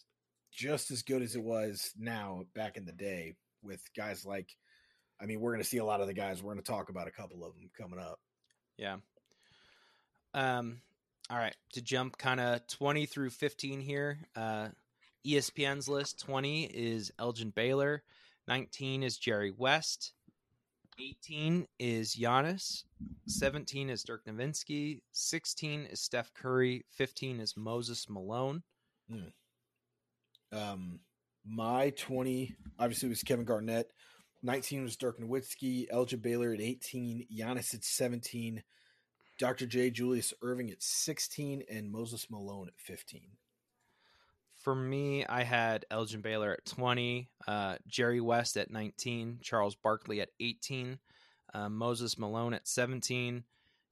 just 0.52 0.92
as 0.92 1.02
good 1.02 1.22
as 1.22 1.34
it 1.34 1.42
was 1.42 1.92
now 1.98 2.44
back 2.54 2.76
in 2.76 2.84
the 2.84 2.92
day 2.92 3.34
with 3.62 3.82
guys 3.96 4.24
like 4.24 4.54
I 5.20 5.26
mean, 5.26 5.40
we're 5.40 5.52
going 5.52 5.62
to 5.62 5.68
see 5.68 5.78
a 5.78 5.84
lot 5.84 6.00
of 6.00 6.08
the 6.08 6.14
guys. 6.14 6.42
We're 6.42 6.52
going 6.52 6.64
to 6.64 6.70
talk 6.70 6.88
about 6.88 7.06
a 7.06 7.12
couple 7.12 7.44
of 7.44 7.54
them 7.54 7.70
coming 7.78 8.00
up. 8.00 8.18
Yeah. 8.76 8.96
Um 10.34 10.80
all 11.30 11.38
right, 11.38 11.56
to 11.72 11.80
jump 11.80 12.18
kind 12.18 12.40
of 12.40 12.66
20 12.66 13.06
through 13.06 13.30
15 13.30 13.80
here. 13.80 14.18
Uh 14.36 14.68
ESPN's 15.26 15.88
list 15.88 16.18
20 16.20 16.64
is 16.64 17.12
Elgin 17.18 17.50
Baylor, 17.50 18.02
19 18.48 19.04
is 19.04 19.16
Jerry 19.16 19.52
West, 19.56 20.14
18 20.98 21.66
is 21.78 22.16
Giannis, 22.16 22.84
17 23.26 23.90
is 23.90 24.02
Dirk 24.02 24.24
Nowitzki, 24.26 25.00
16 25.12 25.86
is 25.86 26.00
Steph 26.00 26.32
Curry, 26.34 26.84
15 26.90 27.40
is 27.40 27.56
Moses 27.56 28.08
Malone. 28.08 28.62
Hmm. 29.08 30.56
Um, 30.56 31.00
my 31.46 31.90
20 31.90 32.54
obviously 32.78 33.08
was 33.08 33.22
Kevin 33.22 33.44
Garnett, 33.44 33.92
19 34.42 34.82
was 34.84 34.96
Dirk 34.96 35.18
Nowitzki, 35.20 35.86
Elgin 35.90 36.20
Baylor 36.20 36.52
at 36.52 36.60
18, 36.60 37.26
Giannis 37.32 37.74
at 37.74 37.84
17, 37.84 38.62
Dr. 39.38 39.66
J. 39.66 39.90
Julius 39.90 40.32
Erving 40.42 40.70
at 40.70 40.82
16, 40.82 41.64
and 41.70 41.90
Moses 41.90 42.30
Malone 42.30 42.68
at 42.68 42.78
15 42.78 43.22
for 44.62 44.74
me, 44.74 45.26
I 45.26 45.42
had 45.42 45.84
Elgin 45.90 46.20
Baylor 46.20 46.52
at 46.52 46.64
20, 46.64 47.28
uh, 47.48 47.76
Jerry 47.88 48.20
West 48.20 48.56
at 48.56 48.70
19, 48.70 49.40
Charles 49.42 49.74
Barkley 49.74 50.20
at 50.20 50.28
18, 50.38 50.98
uh, 51.52 51.68
Moses 51.68 52.16
Malone 52.16 52.54
at 52.54 52.68
17, 52.68 53.42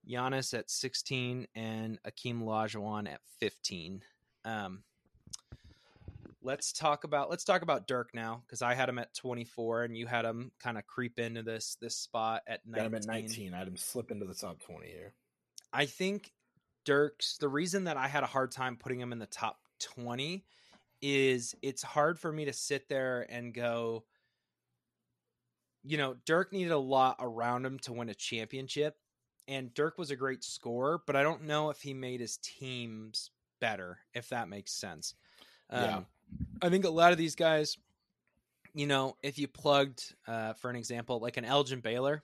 Giannis 0.08 0.56
at 0.56 0.70
16, 0.70 1.48
and 1.54 1.98
Akeem 2.04 2.42
Olajuwon 2.42 3.12
at 3.12 3.20
15. 3.40 4.02
Um, 4.44 4.84
let's 6.42 6.72
talk 6.72 7.04
about 7.04 7.28
let's 7.28 7.44
talk 7.44 7.62
about 7.62 7.86
Dirk 7.86 8.14
now 8.14 8.42
because 8.46 8.62
I 8.62 8.74
had 8.74 8.88
him 8.88 8.98
at 8.98 9.12
24 9.12 9.84
and 9.84 9.96
you 9.96 10.06
had 10.06 10.24
him 10.24 10.52
kind 10.58 10.78
of 10.78 10.86
creep 10.86 11.18
into 11.18 11.42
this 11.42 11.76
this 11.82 11.94
spot 11.94 12.42
at 12.46 12.66
19. 12.66 12.82
Got 12.82 12.86
him 12.86 12.94
at 12.94 13.06
19. 13.06 13.54
I 13.54 13.58
had 13.58 13.68
him 13.68 13.76
slip 13.76 14.10
into 14.10 14.24
the 14.24 14.34
top 14.34 14.60
20 14.60 14.86
here. 14.86 15.12
I 15.72 15.86
think 15.86 16.32
Dirk's 16.84 17.38
the 17.38 17.48
reason 17.48 17.84
that 17.84 17.96
I 17.96 18.08
had 18.08 18.22
a 18.22 18.26
hard 18.26 18.50
time 18.50 18.76
putting 18.76 19.00
him 19.00 19.12
in 19.12 19.18
the 19.18 19.26
top 19.26 19.58
20 19.80 20.44
is 21.02 21.54
it's 21.62 21.82
hard 21.82 22.18
for 22.18 22.32
me 22.32 22.44
to 22.44 22.52
sit 22.52 22.88
there 22.88 23.26
and 23.30 23.54
go, 23.54 24.04
you 25.82 25.96
know, 25.96 26.16
Dirk 26.26 26.52
needed 26.52 26.72
a 26.72 26.78
lot 26.78 27.16
around 27.20 27.64
him 27.64 27.78
to 27.80 27.92
win 27.92 28.08
a 28.08 28.14
championship. 28.14 28.96
And 29.48 29.72
Dirk 29.74 29.98
was 29.98 30.10
a 30.10 30.16
great 30.16 30.44
scorer, 30.44 31.02
but 31.06 31.16
I 31.16 31.22
don't 31.22 31.44
know 31.44 31.70
if 31.70 31.80
he 31.80 31.94
made 31.94 32.20
his 32.20 32.36
teams 32.38 33.30
better, 33.60 33.98
if 34.14 34.28
that 34.28 34.48
makes 34.48 34.72
sense. 34.72 35.14
Um, 35.70 35.84
yeah. 35.84 36.00
I 36.62 36.68
think 36.68 36.84
a 36.84 36.90
lot 36.90 37.12
of 37.12 37.18
these 37.18 37.34
guys, 37.34 37.76
you 38.74 38.86
know, 38.86 39.16
if 39.22 39.38
you 39.38 39.48
plugged, 39.48 40.14
uh, 40.28 40.52
for 40.52 40.70
an 40.70 40.76
example, 40.76 41.18
like 41.18 41.36
an 41.36 41.44
Elgin 41.44 41.80
Baylor 41.80 42.22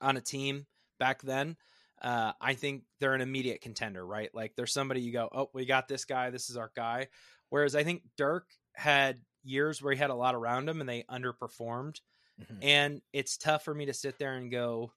on 0.00 0.16
a 0.16 0.20
team 0.20 0.66
back 0.98 1.20
then, 1.22 1.56
uh, 2.02 2.32
I 2.40 2.54
think 2.54 2.82
they're 2.98 3.14
an 3.14 3.20
immediate 3.20 3.60
contender, 3.60 4.04
right? 4.04 4.30
Like 4.34 4.54
there's 4.56 4.72
somebody 4.72 5.00
you 5.00 5.12
go, 5.12 5.28
oh, 5.32 5.50
we 5.54 5.64
got 5.64 5.88
this 5.88 6.04
guy. 6.04 6.30
This 6.30 6.50
is 6.50 6.56
our 6.56 6.72
guy. 6.74 7.08
Whereas 7.48 7.74
I 7.74 7.84
think 7.84 8.02
Dirk 8.16 8.48
had 8.74 9.20
years 9.44 9.80
where 9.80 9.92
he 9.92 9.98
had 9.98 10.10
a 10.10 10.14
lot 10.14 10.34
around 10.34 10.68
him 10.68 10.80
and 10.80 10.88
they 10.88 11.04
underperformed. 11.10 12.00
Mm-hmm. 12.40 12.62
And 12.62 13.02
it's 13.12 13.36
tough 13.36 13.64
for 13.64 13.74
me 13.74 13.86
to 13.86 13.94
sit 13.94 14.18
there 14.18 14.34
and 14.34 14.50
go, 14.50 14.92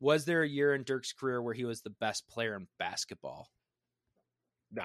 was 0.00 0.24
there 0.24 0.42
a 0.42 0.48
year 0.48 0.74
in 0.74 0.82
Dirk's 0.82 1.12
career 1.12 1.40
where 1.40 1.54
he 1.54 1.64
was 1.64 1.80
the 1.80 1.90
best 1.90 2.28
player 2.28 2.56
in 2.56 2.66
basketball? 2.78 3.48
No. 4.72 4.84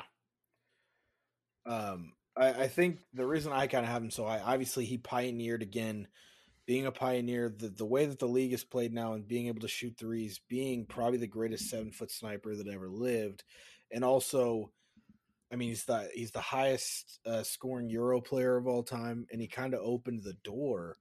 Um, 1.65 2.14
I, 2.38 2.49
I 2.49 2.68
think 2.68 2.99
the 3.14 3.26
reason 3.26 3.52
I 3.52 3.68
kind 3.68 3.85
of 3.85 3.91
have 3.91 4.03
him 4.03 4.11
so 4.11 4.26
I 4.26 4.39
obviously 4.39 4.85
he 4.85 4.97
pioneered 4.97 5.61
again 5.61 6.07
being 6.66 6.86
a 6.86 6.92
pioneer, 6.92 7.54
the, 7.56 7.70
the 7.70 7.86
way 7.86 8.06
that 8.06 8.20
the 8.20 8.28
league 8.28 8.54
is 8.54 8.64
played 8.64 8.94
now 8.94 9.14
and 9.14 9.28
being 9.28 9.48
able 9.48 9.62
to 9.62 9.68
shoot 9.68 9.96
threes, 9.98 10.40
being 10.50 10.86
probably 10.86 11.20
the 11.20 11.28
greatest 11.28 11.70
seven 11.70 11.92
foot 11.92 12.12
sniper 12.12 12.56
that 12.56 12.68
ever 12.68 12.90
lived, 12.90 13.44
and 13.92 14.04
also 14.04 14.72
I 15.52 15.58
mean, 15.58 15.70
he's 15.70 15.86
the 15.86 16.10
he's 16.14 16.32
the 16.32 16.42
highest 16.42 17.20
uh, 17.26 17.44
scoring 17.44 17.90
Euro 17.90 18.20
player 18.20 18.58
of 18.58 18.68
all 18.68 18.84
time, 18.84 19.28
and 19.32 19.40
he 19.40 19.48
kind 19.48 19.74
of 19.74 19.82
opened 19.82 20.24
the 20.24 20.36
door. 20.44 20.98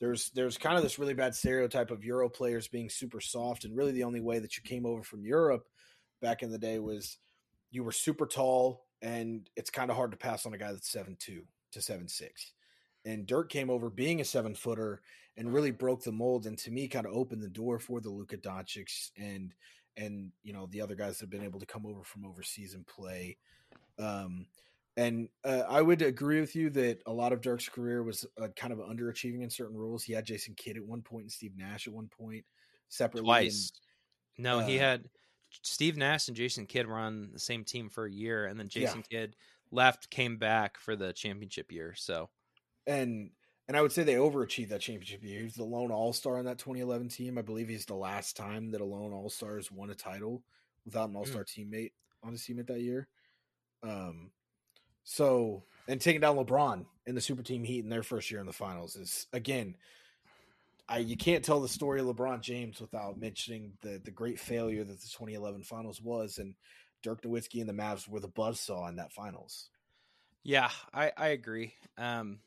There's 0.00 0.30
there's 0.30 0.56
kind 0.56 0.76
of 0.76 0.82
this 0.82 0.98
really 0.98 1.14
bad 1.14 1.34
stereotype 1.34 1.90
of 1.90 2.04
Euro 2.04 2.28
players 2.28 2.68
being 2.68 2.88
super 2.88 3.20
soft, 3.20 3.64
and 3.64 3.76
really 3.76 3.92
the 3.92 4.04
only 4.04 4.20
way 4.20 4.38
that 4.38 4.56
you 4.56 4.62
came 4.62 4.86
over 4.86 5.02
from 5.02 5.26
Europe 5.26 5.66
back 6.22 6.42
in 6.42 6.50
the 6.50 6.58
day 6.58 6.78
was 6.78 7.18
you 7.70 7.82
were 7.82 7.92
super 7.92 8.26
tall, 8.26 8.86
and 9.02 9.50
it's 9.56 9.70
kind 9.70 9.90
of 9.90 9.96
hard 9.96 10.12
to 10.12 10.16
pass 10.16 10.46
on 10.46 10.54
a 10.54 10.58
guy 10.58 10.72
that's 10.72 10.90
seven 10.90 11.16
two 11.18 11.42
to 11.72 11.82
seven 11.82 12.08
six. 12.08 12.52
And 13.08 13.26
Dirk 13.26 13.48
came 13.48 13.70
over 13.70 13.88
being 13.88 14.20
a 14.20 14.24
seven 14.24 14.54
footer 14.54 15.00
and 15.38 15.52
really 15.52 15.70
broke 15.70 16.02
the 16.02 16.12
mold, 16.12 16.46
and 16.46 16.58
to 16.58 16.70
me, 16.70 16.88
kind 16.88 17.06
of 17.06 17.12
opened 17.12 17.42
the 17.42 17.48
door 17.48 17.78
for 17.78 18.00
the 18.00 18.10
Luka 18.10 18.36
Doncic 18.36 19.10
and 19.16 19.54
and 19.96 20.30
you 20.42 20.52
know 20.52 20.68
the 20.70 20.82
other 20.82 20.94
guys 20.94 21.18
that 21.18 21.24
have 21.24 21.30
been 21.30 21.42
able 21.44 21.58
to 21.60 21.66
come 21.66 21.86
over 21.86 22.04
from 22.04 22.26
overseas 22.26 22.74
and 22.74 22.86
play. 22.86 23.38
Um, 23.98 24.46
and 24.98 25.28
uh, 25.42 25.62
I 25.68 25.80
would 25.80 26.02
agree 26.02 26.40
with 26.40 26.54
you 26.54 26.68
that 26.70 26.98
a 27.06 27.12
lot 27.12 27.32
of 27.32 27.40
Dirk's 27.40 27.68
career 27.68 28.02
was 28.02 28.26
uh, 28.40 28.48
kind 28.56 28.72
of 28.72 28.80
underachieving 28.80 29.42
in 29.42 29.48
certain 29.48 29.76
roles. 29.76 30.02
He 30.04 30.12
had 30.12 30.26
Jason 30.26 30.54
Kidd 30.54 30.76
at 30.76 30.84
one 30.84 31.02
point 31.02 31.22
and 31.22 31.32
Steve 31.32 31.52
Nash 31.56 31.86
at 31.86 31.94
one 31.94 32.08
point 32.08 32.44
separately. 32.88 33.26
Twice. 33.26 33.72
And, 34.36 34.44
no, 34.44 34.58
uh, 34.58 34.66
he 34.66 34.76
had 34.76 35.04
Steve 35.62 35.96
Nash 35.96 36.28
and 36.28 36.36
Jason 36.36 36.66
Kidd 36.66 36.86
were 36.86 36.98
on 36.98 37.30
the 37.32 37.38
same 37.38 37.64
team 37.64 37.88
for 37.88 38.04
a 38.04 38.12
year, 38.12 38.44
and 38.46 38.58
then 38.60 38.68
Jason 38.68 39.02
yeah. 39.08 39.20
Kidd 39.20 39.36
left, 39.70 40.10
came 40.10 40.36
back 40.36 40.78
for 40.78 40.94
the 40.94 41.12
championship 41.12 41.72
year. 41.72 41.94
So, 41.96 42.28
and 42.88 43.30
and 43.68 43.76
I 43.76 43.82
would 43.82 43.92
say 43.92 44.02
they 44.02 44.14
overachieved 44.14 44.70
that 44.70 44.80
championship 44.80 45.22
year. 45.22 45.42
He's 45.42 45.54
the 45.54 45.62
lone 45.62 45.92
All 45.92 46.14
Star 46.14 46.38
on 46.38 46.46
that 46.46 46.58
2011 46.58 47.08
team. 47.08 47.36
I 47.36 47.42
believe 47.42 47.68
he's 47.68 47.84
the 47.84 47.94
last 47.94 48.34
time 48.34 48.70
that 48.70 48.80
a 48.80 48.84
lone 48.84 49.12
All 49.12 49.28
Star 49.28 49.56
has 49.56 49.70
won 49.70 49.90
a 49.90 49.94
title 49.94 50.42
without 50.86 51.10
an 51.10 51.16
All 51.16 51.26
Star 51.26 51.44
mm. 51.44 51.46
teammate 51.46 51.92
on 52.24 52.32
his 52.32 52.44
team 52.44 52.58
at 52.58 52.66
that 52.68 52.80
year. 52.80 53.06
Um, 53.82 54.30
so 55.04 55.64
and 55.86 56.00
taking 56.00 56.22
down 56.22 56.36
LeBron 56.36 56.86
in 57.06 57.14
the 57.14 57.20
super 57.20 57.42
team 57.42 57.62
heat 57.62 57.84
in 57.84 57.90
their 57.90 58.02
first 58.02 58.30
year 58.30 58.40
in 58.40 58.46
the 58.46 58.52
finals 58.52 58.96
is 58.96 59.26
again, 59.34 59.76
I 60.88 60.98
you 60.98 61.18
can't 61.18 61.44
tell 61.44 61.60
the 61.60 61.68
story 61.68 62.00
of 62.00 62.06
LeBron 62.06 62.40
James 62.40 62.80
without 62.80 63.20
mentioning 63.20 63.74
the 63.82 64.00
the 64.02 64.10
great 64.10 64.40
failure 64.40 64.82
that 64.82 65.00
the 65.00 65.08
2011 65.08 65.62
finals 65.64 66.00
was, 66.00 66.38
and 66.38 66.54
Dirk 67.02 67.22
Nowitzki 67.22 67.60
and 67.60 67.68
the 67.68 67.74
Mavs 67.74 68.08
were 68.08 68.20
the 68.20 68.28
buzzsaw 68.28 68.88
in 68.88 68.96
that 68.96 69.12
finals. 69.12 69.68
Yeah, 70.42 70.70
I 70.94 71.12
I 71.18 71.28
agree. 71.28 71.74
Um, 71.98 72.38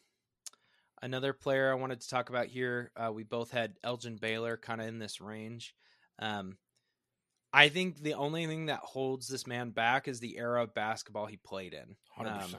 another 1.01 1.33
player 1.33 1.71
I 1.71 1.75
wanted 1.75 2.01
to 2.01 2.09
talk 2.09 2.29
about 2.29 2.47
here, 2.47 2.91
uh, 2.95 3.11
we 3.11 3.23
both 3.23 3.51
had 3.51 3.75
Elgin 3.83 4.17
Baylor 4.17 4.57
kind 4.57 4.81
of 4.81 4.87
in 4.87 4.99
this 4.99 5.21
range. 5.21 5.75
Um, 6.19 6.57
I 7.53 7.69
think 7.69 8.01
the 8.01 8.13
only 8.13 8.45
thing 8.45 8.67
that 8.67 8.79
holds 8.79 9.27
this 9.27 9.45
man 9.45 9.71
back 9.71 10.07
is 10.07 10.19
the 10.19 10.37
era 10.37 10.63
of 10.63 10.73
basketball 10.73 11.25
he 11.25 11.37
played 11.37 11.73
in. 11.73 11.95
100%. 12.17 12.43
Um, 12.43 12.55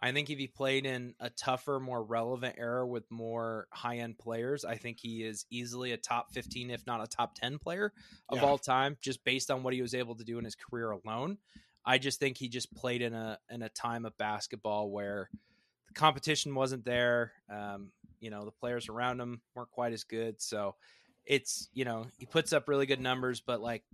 I 0.00 0.12
think 0.12 0.30
if 0.30 0.38
he 0.38 0.46
played 0.46 0.86
in 0.86 1.14
a 1.18 1.28
tougher, 1.28 1.80
more 1.80 2.04
relevant 2.04 2.54
era 2.56 2.86
with 2.86 3.10
more 3.10 3.66
high 3.72 3.96
end 3.96 4.16
players, 4.16 4.64
I 4.64 4.76
think 4.76 4.98
he 5.00 5.24
is 5.24 5.44
easily 5.50 5.90
a 5.90 5.96
top 5.96 6.30
15, 6.32 6.70
if 6.70 6.86
not 6.86 7.02
a 7.02 7.08
top 7.08 7.34
10 7.34 7.58
player 7.58 7.92
of 8.28 8.38
yeah. 8.38 8.44
all 8.44 8.58
time, 8.58 8.96
just 9.00 9.24
based 9.24 9.50
on 9.50 9.64
what 9.64 9.74
he 9.74 9.82
was 9.82 9.94
able 9.94 10.14
to 10.14 10.24
do 10.24 10.38
in 10.38 10.44
his 10.44 10.54
career 10.54 10.92
alone. 10.92 11.38
I 11.84 11.98
just 11.98 12.20
think 12.20 12.36
he 12.36 12.48
just 12.48 12.72
played 12.74 13.02
in 13.02 13.14
a 13.14 13.38
in 13.50 13.62
a 13.62 13.68
time 13.70 14.04
of 14.04 14.16
basketball 14.18 14.90
where 14.90 15.30
competition 15.98 16.54
wasn't 16.54 16.84
there. 16.84 17.32
Um, 17.50 17.90
you 18.20 18.30
know, 18.30 18.44
the 18.44 18.50
players 18.50 18.88
around 18.88 19.20
him 19.20 19.40
weren't 19.54 19.70
quite 19.70 19.92
as 19.92 20.04
good. 20.04 20.40
So 20.40 20.74
it's, 21.26 21.68
you 21.74 21.84
know, 21.84 22.06
he 22.16 22.26
puts 22.26 22.52
up 22.52 22.68
really 22.68 22.86
good 22.86 23.00
numbers, 23.00 23.40
but 23.40 23.60
like 23.60 23.84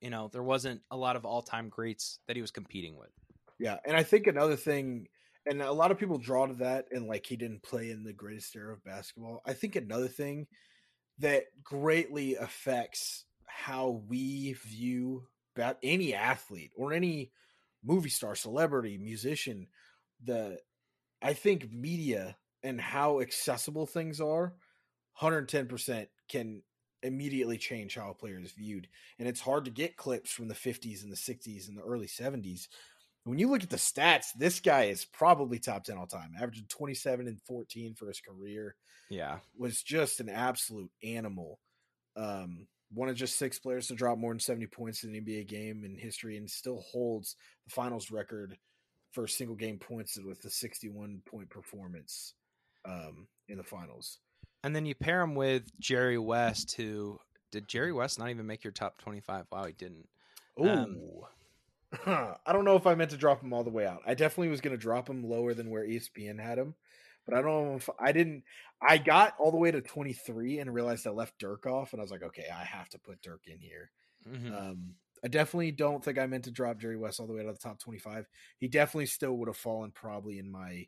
you 0.00 0.10
know, 0.10 0.28
there 0.32 0.42
wasn't 0.42 0.80
a 0.90 0.96
lot 0.96 1.16
of 1.16 1.24
all 1.24 1.42
time 1.42 1.68
greats 1.68 2.18
that 2.26 2.36
he 2.36 2.42
was 2.42 2.50
competing 2.50 2.96
with. 2.96 3.10
Yeah, 3.58 3.76
and 3.84 3.96
I 3.96 4.02
think 4.02 4.26
another 4.26 4.56
thing, 4.56 5.08
and 5.46 5.60
a 5.60 5.72
lot 5.72 5.90
of 5.90 5.98
people 5.98 6.18
draw 6.18 6.46
to 6.46 6.54
that, 6.54 6.86
and 6.90 7.06
like 7.06 7.26
he 7.26 7.36
didn't 7.36 7.62
play 7.62 7.90
in 7.90 8.04
the 8.04 8.12
greatest 8.12 8.56
era 8.56 8.72
of 8.72 8.84
basketball. 8.84 9.42
I 9.46 9.52
think 9.52 9.76
another 9.76 10.08
thing 10.08 10.46
that 11.18 11.44
greatly 11.62 12.36
affects 12.36 13.24
how 13.44 14.02
we 14.08 14.54
view 14.54 15.24
about 15.54 15.76
any 15.82 16.14
athlete 16.14 16.72
or 16.76 16.94
any 16.94 17.30
movie 17.84 18.08
star, 18.08 18.34
celebrity, 18.34 18.96
musician, 18.96 19.66
the 20.24 20.58
I 21.22 21.32
think 21.34 21.72
media 21.72 22.36
and 22.62 22.80
how 22.80 23.20
accessible 23.20 23.86
things 23.86 24.20
are, 24.20 24.54
110% 25.20 26.06
can 26.28 26.62
immediately 27.02 27.58
change 27.58 27.94
how 27.94 28.10
a 28.10 28.14
player 28.14 28.38
is 28.38 28.52
viewed. 28.52 28.88
And 29.18 29.28
it's 29.28 29.40
hard 29.40 29.64
to 29.64 29.70
get 29.70 29.96
clips 29.96 30.30
from 30.30 30.48
the 30.48 30.54
50s 30.54 31.02
and 31.02 31.12
the 31.12 31.16
60s 31.16 31.68
and 31.68 31.76
the 31.76 31.82
early 31.82 32.06
70s. 32.06 32.68
When 33.24 33.38
you 33.38 33.48
look 33.48 33.62
at 33.62 33.70
the 33.70 33.76
stats, 33.76 34.26
this 34.36 34.60
guy 34.60 34.84
is 34.84 35.04
probably 35.04 35.58
top 35.58 35.84
10 35.84 35.96
all 35.98 36.06
time, 36.06 36.32
averaging 36.36 36.66
27 36.68 37.26
and 37.26 37.40
14 37.42 37.94
for 37.94 38.08
his 38.08 38.20
career. 38.20 38.76
Yeah. 39.10 39.38
Was 39.58 39.82
just 39.82 40.20
an 40.20 40.28
absolute 40.28 40.90
animal. 41.02 41.58
Um, 42.16 42.66
one 42.92 43.08
of 43.08 43.16
just 43.16 43.38
six 43.38 43.58
players 43.58 43.88
to 43.88 43.94
drop 43.94 44.18
more 44.18 44.32
than 44.32 44.40
70 44.40 44.66
points 44.68 45.04
in 45.04 45.14
an 45.14 45.24
NBA 45.24 45.48
game 45.48 45.84
in 45.84 45.96
history 45.96 46.36
and 46.36 46.50
still 46.50 46.82
holds 46.90 47.36
the 47.64 47.70
finals 47.70 48.10
record 48.10 48.56
for 49.12 49.26
single 49.26 49.56
game 49.56 49.78
points 49.78 50.18
with 50.24 50.40
the 50.42 50.50
61 50.50 51.22
point 51.26 51.50
performance 51.50 52.34
um, 52.84 53.26
in 53.48 53.58
the 53.58 53.64
finals. 53.64 54.18
And 54.62 54.76
then 54.76 54.86
you 54.86 54.94
pair 54.94 55.22
him 55.22 55.34
with 55.34 55.64
Jerry 55.80 56.18
West, 56.18 56.74
who 56.76 57.18
did 57.50 57.68
Jerry 57.68 57.92
West 57.92 58.18
not 58.18 58.30
even 58.30 58.46
make 58.46 58.62
your 58.62 58.72
top 58.72 58.98
25? 58.98 59.46
Wow, 59.50 59.64
he 59.64 59.72
didn't. 59.72 60.08
Oh, 60.58 60.68
um, 60.68 60.98
I 62.46 62.52
don't 62.52 62.64
know 62.64 62.76
if 62.76 62.86
I 62.86 62.94
meant 62.94 63.10
to 63.10 63.16
drop 63.16 63.42
him 63.42 63.52
all 63.52 63.64
the 63.64 63.70
way 63.70 63.86
out. 63.86 64.02
I 64.06 64.14
definitely 64.14 64.48
was 64.48 64.60
going 64.60 64.76
to 64.76 64.80
drop 64.80 65.08
him 65.08 65.28
lower 65.28 65.54
than 65.54 65.70
where 65.70 65.86
ESPN 65.86 66.38
had 66.38 66.58
him, 66.58 66.74
but 67.26 67.34
I 67.34 67.42
don't 67.42 67.68
know 67.68 67.76
if 67.76 67.88
I 67.98 68.12
didn't. 68.12 68.44
I 68.80 68.98
got 68.98 69.34
all 69.38 69.50
the 69.50 69.56
way 69.56 69.70
to 69.70 69.80
23 69.80 70.58
and 70.58 70.72
realized 70.72 71.06
I 71.06 71.10
left 71.10 71.38
Dirk 71.38 71.66
off, 71.66 71.92
and 71.92 72.00
I 72.00 72.04
was 72.04 72.10
like, 72.10 72.22
okay, 72.22 72.46
I 72.52 72.64
have 72.64 72.88
to 72.90 72.98
put 72.98 73.22
Dirk 73.22 73.42
in 73.46 73.58
here. 73.58 73.90
Mm-hmm. 74.28 74.54
Um, 74.54 74.94
I 75.24 75.28
definitely 75.28 75.72
don't 75.72 76.04
think 76.04 76.18
I 76.18 76.26
meant 76.26 76.44
to 76.44 76.50
drop 76.50 76.78
Jerry 76.78 76.96
West 76.96 77.20
all 77.20 77.26
the 77.26 77.34
way 77.34 77.40
out 77.40 77.48
of 77.48 77.58
the 77.58 77.62
top 77.62 77.78
25. 77.78 78.26
He 78.58 78.68
definitely 78.68 79.06
still 79.06 79.36
would 79.36 79.48
have 79.48 79.56
fallen 79.56 79.90
probably 79.90 80.38
in 80.38 80.50
my 80.50 80.86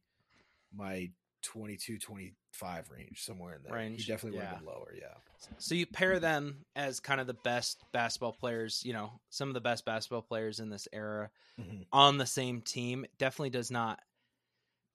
my 0.75 1.11
22 1.43 1.99
25 1.99 2.91
range 2.91 3.25
somewhere 3.25 3.57
in 3.57 3.63
there. 3.63 3.75
Range, 3.75 4.03
he 4.03 4.11
definitely 4.11 4.39
would 4.39 4.47
have 4.47 4.59
been 4.59 4.67
lower, 4.67 4.95
yeah. 4.99 5.15
So 5.59 5.75
you 5.75 5.87
pair 5.87 6.19
them 6.19 6.65
as 6.77 7.01
kind 7.01 7.21
of 7.21 7.27
the 7.27 7.35
best 7.35 7.83
basketball 7.93 8.33
players, 8.33 8.83
you 8.85 8.93
know, 8.93 9.21
some 9.31 9.49
of 9.49 9.55
the 9.55 9.61
best 9.61 9.85
basketball 9.85 10.23
players 10.23 10.61
in 10.61 10.71
this 10.71 10.87
era 10.93 11.31
mm-hmm. 11.61 11.83
on 11.93 12.17
the 12.17 12.27
same 12.27 12.61
team. 12.61 13.05
It 13.05 13.11
definitely 13.19 13.51
does 13.51 13.71
not 13.71 14.01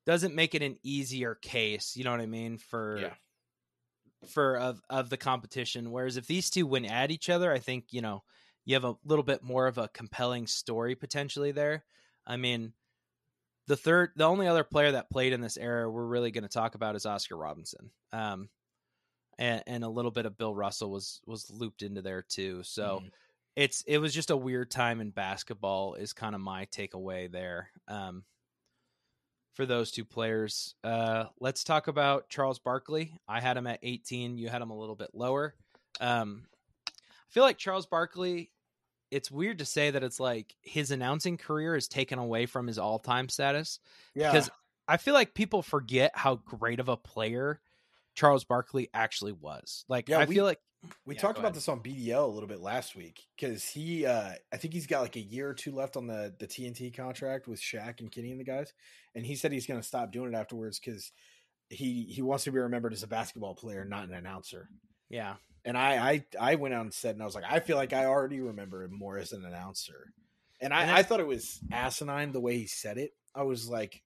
doesn't 0.06 0.34
make 0.34 0.56
it 0.56 0.64
an 0.64 0.78
easier 0.84 1.36
case, 1.36 1.98
you 1.98 2.06
know 2.06 2.12
what 2.12 2.22
I 2.22 2.28
mean, 2.28 2.58
for 2.58 2.98
yeah. 2.98 3.14
for 4.30 4.58
of 4.58 4.82
of 4.90 5.10
the 5.10 5.18
competition. 5.18 5.92
Whereas 5.92 6.18
if 6.18 6.28
these 6.28 6.50
two 6.50 6.66
win 6.66 6.86
at 6.86 7.12
each 7.12 7.30
other, 7.30 7.52
I 7.52 7.60
think, 7.60 7.88
you 7.92 8.02
know, 8.02 8.24
you 8.68 8.74
have 8.74 8.84
a 8.84 8.98
little 9.06 9.24
bit 9.24 9.42
more 9.42 9.66
of 9.66 9.78
a 9.78 9.88
compelling 9.88 10.46
story 10.46 10.94
potentially 10.94 11.54
there. 11.54 11.86
I 12.26 12.36
mean, 12.36 12.74
the 13.66 13.78
third, 13.78 14.12
the 14.18 14.26
only 14.26 14.46
other 14.46 14.66
player 14.66 14.92
that 14.92 15.10
played 15.10 15.32
in 15.32 15.40
this 15.40 15.56
era 15.56 15.90
we're 15.90 16.06
really 16.06 16.32
going 16.32 16.44
to 16.44 16.50
talk 16.50 16.76
about 16.76 16.98
is 16.98 17.06
Oscar 17.06 17.38
Robinson. 17.38 17.92
Um, 18.12 18.50
and, 19.40 19.64
and 19.68 19.84
a 19.86 19.90
little 19.90 20.12
bit 20.12 20.26
of 20.26 20.38
Bill 20.38 20.54
Russell 20.54 20.92
was 20.92 21.22
was 21.26 21.50
looped 21.50 21.82
into 21.82 22.02
there 22.02 22.22
too. 22.22 22.62
So 22.64 23.04
mm. 23.06 23.10
it's 23.56 23.84
it 23.88 24.00
was 24.00 24.14
just 24.14 24.32
a 24.32 24.38
weird 24.38 24.70
time 24.70 25.00
in 25.00 25.12
basketball 25.12 25.94
is 25.94 26.12
kind 26.12 26.36
of 26.36 26.42
my 26.42 26.66
takeaway 26.66 27.32
there. 27.32 27.70
Um, 27.88 28.26
for 29.54 29.66
those 29.66 29.92
two 29.92 30.04
players, 30.04 30.76
uh, 30.84 31.26
let's 31.40 31.64
talk 31.64 31.88
about 31.88 32.28
Charles 32.28 32.60
Barkley. 32.60 33.14
I 33.30 33.40
had 33.40 33.56
him 33.56 33.66
at 33.66 33.80
18. 33.82 34.38
You 34.38 34.50
had 34.50 34.62
him 34.62 34.72
a 34.72 34.78
little 34.78 34.96
bit 34.96 35.12
lower. 35.14 35.56
Um, 36.02 36.48
I 36.90 37.30
feel 37.30 37.44
like 37.44 37.58
Charles 37.58 37.86
Barkley 37.86 38.52
it's 39.12 39.32
weird 39.32 39.60
to 39.60 39.66
say 39.66 39.92
that 39.92 40.04
it's 40.04 40.20
like 40.20 40.56
his 40.62 40.92
announcing 40.92 41.38
career 41.38 41.76
is 41.76 41.88
taken 41.88 42.20
away 42.20 42.46
from 42.46 42.68
his 42.68 42.78
all-time 42.78 43.30
status. 43.30 43.80
Yeah. 44.14 44.32
Because 44.32 44.50
I 44.88 44.98
feel 44.98 45.14
like 45.14 45.34
people 45.34 45.62
forget 45.62 46.12
how 46.14 46.36
great 46.36 46.80
of 46.80 46.90
a 46.90 46.98
player 46.98 47.60
Charles 48.16 48.44
Barkley 48.44 48.90
actually 48.94 49.34
was. 49.34 49.86
Like 49.88 50.10
yeah, 50.10 50.20
I 50.20 50.26
we, 50.26 50.36
feel 50.36 50.46
like 50.46 50.60
we 51.06 51.16
yeah, 51.16 51.22
talked 51.22 51.38
about 51.38 51.50
ahead. 51.50 51.56
this 51.56 51.70
on 51.70 51.82
BDL 51.82 52.24
a 52.24 52.32
little 52.32 52.50
bit 52.50 52.60
last 52.60 52.96
week 52.96 53.22
because 53.36 53.68
he 53.68 54.06
uh 54.06 54.32
I 54.52 54.58
think 54.58 54.74
he's 54.74 54.88
got 54.88 55.02
like 55.02 55.16
a 55.16 55.22
year 55.22 55.50
or 55.50 55.54
two 55.54 55.72
left 55.72 55.98
on 55.98 56.08
the 56.08 56.34
the 56.40 56.48
TNT 56.48 56.96
contract 56.96 57.48
with 57.48 57.62
Shaq 57.62 58.00
and 58.00 58.12
Kenny 58.12 58.32
and 58.32 58.40
the 58.40 58.46
guys. 58.46 58.74
And 59.16 59.26
he 59.26 59.36
said 59.36 59.52
he's 59.52 59.68
gonna 59.68 59.84
stop 59.84 60.12
doing 60.12 60.34
it 60.34 60.38
afterwards 60.38 60.80
because 60.80 61.12
he 61.70 62.04
he 62.04 62.22
wants 62.22 62.46
to 62.46 62.52
be 62.52 62.60
remembered 62.60 62.94
as 62.94 63.04
a 63.04 63.08
basketball 63.08 63.56
player, 63.56 63.86
not 63.86 64.08
an 64.08 64.14
announcer. 64.14 64.70
Yeah 65.10 65.36
and 65.66 65.78
I, 65.78 66.12
I 66.12 66.26
I 66.40 66.56
went 66.56 66.74
out 66.74 66.84
and 66.84 66.94
said, 66.94 67.16
and 67.16 67.22
I 67.22 67.26
was 67.26 67.36
like, 67.36 67.44
I 67.48 67.60
feel 67.60 67.78
like 67.78 67.94
I 67.94 68.06
already 68.06 68.40
remember 68.40 68.84
him 68.84 68.98
more 68.98 69.18
as 69.18 69.32
an 69.32 69.46
announcer, 69.46 70.14
and 70.62 70.74
I, 70.74 70.84
and 70.84 70.92
I 70.92 71.04
thought 71.04 71.20
it 71.20 71.28
was 71.28 71.60
asinine 71.72 72.32
the 72.32 72.40
way 72.42 72.58
he 72.58 72.68
said 72.68 72.98
it. 72.98 73.14
I 73.36 73.44
was 73.44 73.70
like, 73.70 74.02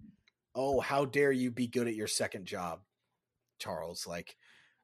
oh, 0.56 0.80
how 0.80 1.06
dare 1.06 1.32
you 1.32 1.52
be 1.52 1.68
good 1.68 1.88
at 1.88 1.95
your 1.95 2.07
second 2.07 2.45
job, 2.45 2.80
Charles? 3.60 4.06
Like, 4.06 4.36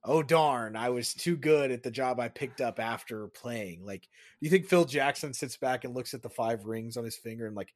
oh 0.04 0.24
darn, 0.24 0.76
I 0.76 0.90
was 0.90 1.14
too 1.14 1.36
good 1.36 1.72
at 1.72 1.84
the 1.84 1.92
job 1.92 2.20
I 2.20 2.30
picked 2.30 2.62
up 2.62 2.80
after 2.80 3.28
playing. 3.28 3.86
Like, 3.86 4.02
do 4.02 4.08
you 4.42 4.50
think 4.50 4.66
Phil 4.66 4.86
Jackson 4.86 5.34
sits 5.34 5.58
back 5.58 5.84
and 5.84 5.94
looks 5.94 6.14
at 6.14 6.22
the 6.22 6.30
five 6.30 6.66
rings 6.66 6.98
on 6.98 7.04
his 7.04 7.18
finger 7.18 7.46
and 7.46 7.56
like, 7.56 7.74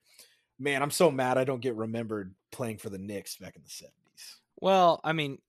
man, 0.57 0.81
I'm 0.81 0.91
so 0.91 1.11
mad 1.11 1.37
I 1.37 1.43
don't 1.43 1.61
get 1.61 1.75
remembered 1.75 2.33
playing 2.51 2.77
for 2.77 2.89
the 2.89 2.97
Knicks 2.97 3.35
back 3.37 3.55
in 3.55 3.63
the 3.63 3.69
seventies. 3.69 4.37
Well, 4.61 5.01
I 5.03 5.13
mean, 5.13 5.39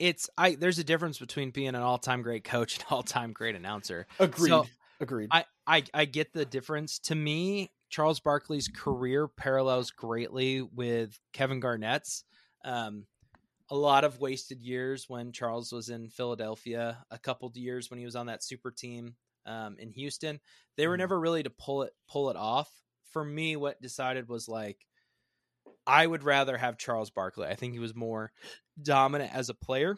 it's 0.00 0.28
I 0.36 0.56
there's 0.56 0.80
a 0.80 0.84
difference 0.84 1.18
between 1.18 1.50
being 1.50 1.68
an 1.68 1.76
all-time 1.76 2.22
great 2.22 2.42
coach 2.42 2.76
and 2.78 2.84
all-time 2.90 3.32
great 3.32 3.54
announcer. 3.54 4.06
Agreed. 4.18 4.48
So 4.48 4.66
Agreed. 4.98 5.28
I, 5.30 5.44
I 5.66 5.84
I 5.94 6.04
get 6.06 6.32
the 6.32 6.44
difference. 6.44 6.98
To 7.00 7.14
me, 7.14 7.70
Charles 7.88 8.20
Barkley's 8.20 8.68
career 8.68 9.28
parallels 9.28 9.90
greatly 9.90 10.62
with 10.62 11.18
Kevin 11.32 11.60
Garnett's. 11.60 12.24
Um, 12.64 13.06
a 13.70 13.76
lot 13.76 14.04
of 14.04 14.20
wasted 14.20 14.60
years 14.60 15.06
when 15.08 15.32
Charles 15.32 15.72
was 15.72 15.90
in 15.90 16.08
Philadelphia, 16.08 16.98
a 17.10 17.18
couple 17.18 17.50
years 17.54 17.88
when 17.88 17.98
he 17.98 18.04
was 18.04 18.16
on 18.16 18.26
that 18.26 18.42
super 18.42 18.70
team 18.70 19.14
um, 19.46 19.76
in 19.78 19.90
Houston. 19.92 20.40
They 20.76 20.86
were 20.86 20.94
mm-hmm. 20.94 21.00
never 21.00 21.20
really 21.20 21.42
to 21.44 21.50
pull 21.50 21.82
it 21.82 21.92
pull 22.08 22.30
it 22.30 22.36
off. 22.36 22.70
For 23.12 23.24
me, 23.24 23.56
what 23.56 23.80
decided 23.80 24.28
was 24.28 24.48
like 24.48 24.78
I 25.86 26.06
would 26.06 26.24
rather 26.24 26.56
have 26.56 26.78
Charles 26.78 27.10
Barkley. 27.10 27.46
I 27.46 27.54
think 27.54 27.72
he 27.72 27.78
was 27.78 27.94
more 27.94 28.32
dominant 28.80 29.34
as 29.34 29.48
a 29.48 29.54
player, 29.54 29.96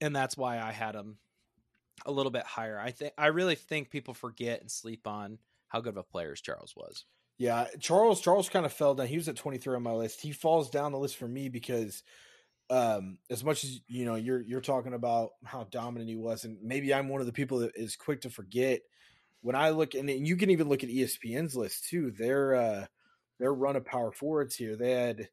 and 0.00 0.14
that's 0.14 0.36
why 0.36 0.60
I 0.60 0.72
had 0.72 0.94
him 0.94 1.18
a 2.06 2.12
little 2.12 2.30
bit 2.30 2.44
higher. 2.44 2.78
I 2.78 2.90
think 2.90 3.12
I 3.18 3.26
really 3.26 3.54
think 3.54 3.90
people 3.90 4.14
forget 4.14 4.60
and 4.60 4.70
sleep 4.70 5.06
on 5.06 5.38
how 5.68 5.80
good 5.80 5.90
of 5.90 5.96
a 5.98 6.02
player 6.02 6.34
Charles 6.34 6.74
was. 6.76 7.04
Yeah, 7.38 7.66
Charles 7.80 8.20
Charles 8.20 8.48
kind 8.48 8.66
of 8.66 8.72
fell 8.72 8.94
down. 8.94 9.06
He 9.06 9.16
was 9.16 9.28
at 9.28 9.36
23 9.36 9.76
on 9.76 9.82
my 9.82 9.92
list. 9.92 10.20
He 10.20 10.32
falls 10.32 10.70
down 10.70 10.92
the 10.92 10.98
list 10.98 11.16
for 11.16 11.28
me 11.28 11.48
because 11.48 12.02
um 12.70 13.16
as 13.30 13.42
much 13.42 13.64
as 13.64 13.80
you 13.86 14.04
know 14.04 14.14
you're 14.14 14.42
you're 14.42 14.60
talking 14.60 14.92
about 14.92 15.30
how 15.42 15.64
dominant 15.70 16.10
he 16.10 16.16
was 16.16 16.44
and 16.44 16.58
maybe 16.62 16.92
I'm 16.92 17.08
one 17.08 17.22
of 17.22 17.26
the 17.26 17.32
people 17.32 17.60
that 17.60 17.72
is 17.74 17.96
quick 17.96 18.20
to 18.22 18.30
forget 18.30 18.82
when 19.40 19.56
I 19.56 19.70
look 19.70 19.94
and 19.94 20.10
you 20.10 20.36
can 20.36 20.50
even 20.50 20.68
look 20.68 20.84
at 20.84 20.90
ESPN's 20.90 21.56
list 21.56 21.88
too. 21.88 22.10
Their 22.10 22.54
uh 22.54 22.86
their 23.38 23.52
run 23.52 23.76
of 23.76 23.84
power 23.84 24.12
forwards 24.12 24.56
here. 24.56 24.76
They 24.76 24.92
had 24.92 25.28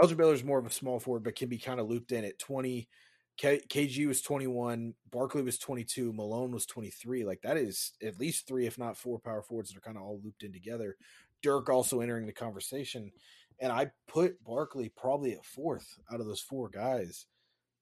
Elgin 0.00 0.16
Baylor's 0.16 0.44
more 0.44 0.58
of 0.58 0.66
a 0.66 0.70
small 0.70 0.98
forward, 0.98 1.24
but 1.24 1.36
can 1.36 1.48
be 1.48 1.58
kind 1.58 1.80
of 1.80 1.88
looped 1.88 2.12
in 2.12 2.24
at 2.24 2.38
20. 2.38 2.88
K- 3.36 3.62
KG 3.68 4.06
was 4.06 4.20
21, 4.20 4.94
Barkley 5.10 5.42
was 5.42 5.58
22, 5.58 6.12
Malone 6.12 6.52
was 6.52 6.66
23. 6.66 7.24
Like 7.24 7.40
that 7.42 7.56
is 7.56 7.92
at 8.02 8.20
least 8.20 8.46
three, 8.46 8.66
if 8.66 8.78
not 8.78 8.96
four 8.96 9.18
power 9.18 9.42
forwards 9.42 9.70
that 9.70 9.78
are 9.78 9.80
kind 9.80 9.96
of 9.96 10.02
all 10.02 10.20
looped 10.22 10.42
in 10.42 10.52
together. 10.52 10.96
Dirk 11.42 11.68
also 11.68 12.00
entering 12.00 12.26
the 12.26 12.32
conversation. 12.32 13.10
And 13.58 13.72
I 13.72 13.90
put 14.06 14.42
Barkley 14.44 14.90
probably 14.90 15.32
at 15.32 15.44
fourth 15.44 15.98
out 16.12 16.20
of 16.20 16.26
those 16.26 16.40
four 16.40 16.68
guys. 16.68 17.26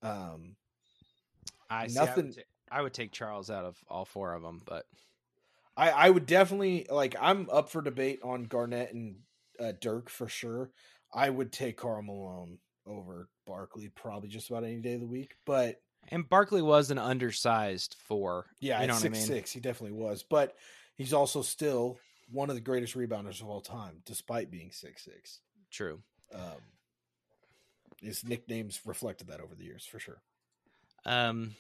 Um, 0.03 0.57
I 1.69 1.87
nothing. 1.87 2.25
I 2.25 2.27
would, 2.27 2.35
t- 2.35 2.43
I 2.71 2.83
would 2.83 2.95
take 2.95 3.13
Charles 3.13 3.51
out 3.51 3.65
of 3.65 3.77
all 3.89 4.05
four 4.05 4.35
of 4.35 4.43
them, 4.43 4.61
but 4.67 4.87
I, 5.77 5.91
I 5.91 6.11
would 6.11 6.27
definitely 6.27 6.87
like. 6.91 7.15
I'm 7.21 7.49
up 7.51 7.71
for 7.71 7.83
debate 7.83 8.21
on 8.23 8.45
Garnett 8.45 8.93
and 8.93 9.17
uh, 9.61 9.73
Dirk 9.81 10.09
for 10.09 10.29
sure. 10.29 10.71
I 11.13 11.31
would 11.31 11.53
take 11.53 11.77
Karl 11.77 12.03
Malone 12.03 12.59
over 12.87 13.29
Barkley 13.47 13.89
probably 13.89 14.29
just 14.29 14.51
about 14.51 14.65
any 14.65 14.81
day 14.81 14.95
of 14.95 15.01
the 15.01 15.07
week. 15.07 15.35
But 15.45 15.81
and 16.09 16.29
Barkley 16.29 16.63
was 16.63 16.91
an 16.91 16.99
undersized 16.99 17.97
four. 18.07 18.47
Yeah, 18.61 18.81
you 18.81 18.89
know 18.89 18.95
six 18.95 19.05
I 19.05 19.09
mean? 19.19 19.27
six. 19.27 19.53
He 19.53 19.61
definitely 19.61 19.99
was, 19.99 20.23
but 20.23 20.57
he's 20.97 21.13
also 21.13 21.43
still 21.43 21.99
one 22.31 22.49
of 22.49 22.57
the 22.57 22.63
greatest 22.63 22.95
rebounders 22.95 23.41
of 23.41 23.49
all 23.49 23.61
time, 23.61 24.03
despite 24.07 24.51
being 24.51 24.71
six 24.73 25.05
six. 25.05 25.41
True. 25.71 26.01
Um, 26.35 26.61
his 28.01 28.25
nicknames 28.25 28.81
reflected 28.85 29.29
that 29.29 29.41
over 29.41 29.55
the 29.55 29.65
years 29.65 29.85
for 29.85 29.99
sure. 29.99 30.23
Um, 31.05 31.55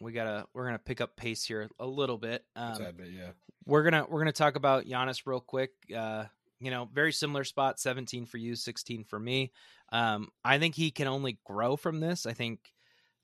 we 0.00 0.12
gotta 0.12 0.46
we're 0.54 0.66
gonna 0.66 0.78
pick 0.78 1.00
up 1.00 1.16
pace 1.16 1.44
here 1.44 1.68
a 1.78 1.86
little 1.86 2.18
bit. 2.18 2.44
Um, 2.56 2.78
bit, 2.96 3.08
yeah. 3.12 3.30
We're 3.66 3.82
gonna 3.82 4.06
we're 4.08 4.20
gonna 4.20 4.32
talk 4.32 4.56
about 4.56 4.86
Giannis 4.86 5.22
real 5.26 5.40
quick. 5.40 5.70
Uh, 5.94 6.24
you 6.60 6.70
know, 6.70 6.88
very 6.92 7.12
similar 7.12 7.44
spot, 7.44 7.78
17 7.78 8.26
for 8.26 8.38
you, 8.38 8.54
16 8.54 9.04
for 9.04 9.18
me. 9.18 9.52
Um, 9.92 10.28
I 10.44 10.58
think 10.58 10.74
he 10.74 10.90
can 10.90 11.08
only 11.08 11.38
grow 11.44 11.76
from 11.76 12.00
this. 12.00 12.26
I 12.26 12.32
think, 12.32 12.60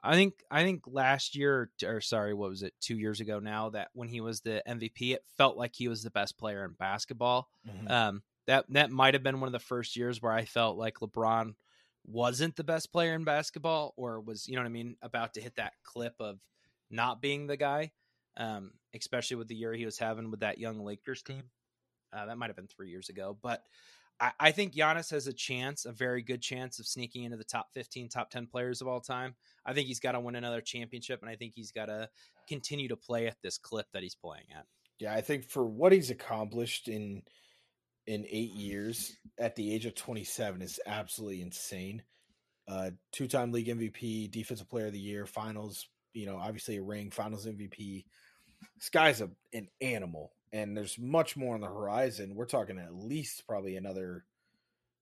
I 0.02 0.14
think, 0.14 0.34
I 0.50 0.62
think 0.62 0.82
last 0.86 1.36
year, 1.36 1.70
or 1.84 2.00
sorry, 2.00 2.34
what 2.34 2.50
was 2.50 2.62
it, 2.62 2.74
two 2.80 2.96
years 2.96 3.20
ago 3.20 3.38
now, 3.38 3.70
that 3.70 3.88
when 3.92 4.08
he 4.08 4.20
was 4.20 4.40
the 4.40 4.62
MVP, 4.68 5.14
it 5.14 5.24
felt 5.36 5.56
like 5.56 5.74
he 5.74 5.88
was 5.88 6.02
the 6.02 6.10
best 6.10 6.38
player 6.38 6.64
in 6.64 6.72
basketball. 6.72 7.48
Mm-hmm. 7.68 7.90
Um, 7.90 8.22
that 8.46 8.64
that 8.70 8.90
might 8.90 9.14
have 9.14 9.22
been 9.22 9.40
one 9.40 9.48
of 9.48 9.52
the 9.52 9.58
first 9.58 9.96
years 9.96 10.20
where 10.20 10.32
I 10.32 10.44
felt 10.44 10.76
like 10.76 10.98
LeBron 11.00 11.54
wasn't 12.06 12.56
the 12.56 12.64
best 12.64 12.92
player 12.92 13.14
in 13.14 13.24
basketball, 13.24 13.94
or 13.96 14.20
was, 14.20 14.48
you 14.48 14.56
know 14.56 14.62
what 14.62 14.68
I 14.68 14.72
mean, 14.72 14.96
about 15.02 15.34
to 15.34 15.40
hit 15.40 15.56
that 15.56 15.74
clip 15.84 16.14
of 16.18 16.40
not 16.90 17.20
being 17.20 17.46
the 17.46 17.56
guy, 17.56 17.92
um, 18.36 18.72
especially 18.94 19.36
with 19.36 19.48
the 19.48 19.54
year 19.54 19.72
he 19.72 19.84
was 19.84 19.98
having 19.98 20.30
with 20.30 20.40
that 20.40 20.58
young 20.58 20.80
Lakers 20.80 21.22
team. 21.22 21.44
Uh, 22.12 22.26
that 22.26 22.38
might 22.38 22.48
have 22.48 22.56
been 22.56 22.66
three 22.66 22.90
years 22.90 23.08
ago, 23.08 23.36
but 23.42 23.62
I, 24.20 24.32
I 24.38 24.50
think 24.50 24.74
Giannis 24.74 25.10
has 25.10 25.26
a 25.26 25.32
chance, 25.32 25.84
a 25.86 25.92
very 25.92 26.22
good 26.22 26.42
chance 26.42 26.78
of 26.78 26.86
sneaking 26.86 27.24
into 27.24 27.36
the 27.36 27.44
top 27.44 27.68
15, 27.74 28.08
top 28.08 28.30
10 28.30 28.46
players 28.46 28.80
of 28.80 28.88
all 28.88 29.00
time. 29.00 29.34
I 29.64 29.72
think 29.72 29.88
he's 29.88 30.00
got 30.00 30.12
to 30.12 30.20
win 30.20 30.36
another 30.36 30.60
championship, 30.60 31.20
and 31.22 31.30
I 31.30 31.36
think 31.36 31.54
he's 31.54 31.72
got 31.72 31.86
to 31.86 32.08
continue 32.48 32.88
to 32.88 32.96
play 32.96 33.26
at 33.26 33.36
this 33.42 33.58
clip 33.58 33.86
that 33.92 34.02
he's 34.02 34.14
playing 34.14 34.46
at. 34.56 34.66
Yeah, 34.98 35.14
I 35.14 35.22
think 35.22 35.48
for 35.48 35.64
what 35.64 35.92
he's 35.92 36.10
accomplished 36.10 36.88
in 36.88 37.22
in 38.06 38.26
eight 38.28 38.52
years 38.52 39.16
at 39.38 39.54
the 39.56 39.72
age 39.72 39.86
of 39.86 39.94
27 39.94 40.62
is 40.62 40.80
absolutely 40.86 41.42
insane. 41.42 42.02
Uh, 42.66 42.90
two-time 43.12 43.52
league 43.52 43.68
MVP, 43.68 44.30
defensive 44.30 44.68
player 44.68 44.86
of 44.86 44.92
the 44.92 44.98
year, 44.98 45.26
finals, 45.26 45.86
you 46.12 46.26
know, 46.26 46.36
obviously 46.36 46.76
a 46.76 46.82
ring, 46.82 47.10
finals 47.10 47.46
MVP. 47.46 48.04
This 48.78 48.88
guy's 48.90 49.20
a, 49.20 49.30
an 49.52 49.68
animal, 49.80 50.32
and 50.52 50.76
there's 50.76 50.98
much 50.98 51.36
more 51.36 51.54
on 51.54 51.60
the 51.60 51.66
horizon. 51.66 52.34
We're 52.34 52.46
talking 52.46 52.78
at 52.78 52.94
least 52.94 53.46
probably 53.46 53.76
another 53.76 54.24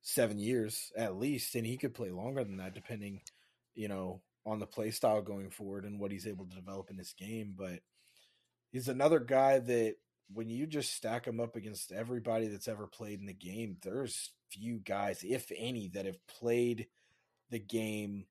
seven 0.02 0.38
years 0.38 0.92
at 0.96 1.16
least, 1.16 1.54
and 1.54 1.66
he 1.66 1.76
could 1.76 1.94
play 1.94 2.10
longer 2.10 2.44
than 2.44 2.58
that, 2.58 2.74
depending, 2.74 3.20
you 3.74 3.88
know, 3.88 4.20
on 4.46 4.58
the 4.58 4.66
play 4.66 4.90
style 4.90 5.22
going 5.22 5.50
forward 5.50 5.84
and 5.84 6.00
what 6.00 6.10
he's 6.10 6.26
able 6.26 6.46
to 6.46 6.56
develop 6.56 6.90
in 6.90 6.96
this 6.96 7.12
game. 7.12 7.54
But 7.56 7.80
he's 8.70 8.88
another 8.88 9.20
guy 9.20 9.58
that 9.58 9.96
when 10.32 10.50
you 10.50 10.66
just 10.66 10.94
stack 10.94 11.26
him 11.26 11.40
up 11.40 11.56
against 11.56 11.92
everybody 11.92 12.48
that's 12.48 12.68
ever 12.68 12.86
played 12.86 13.20
in 13.20 13.26
the 13.26 13.32
game, 13.32 13.76
there's 13.82 14.30
few 14.50 14.78
guys, 14.78 15.24
if 15.26 15.50
any, 15.56 15.88
that 15.88 16.06
have 16.06 16.26
played 16.26 16.86
the 17.50 17.58
game 17.58 18.26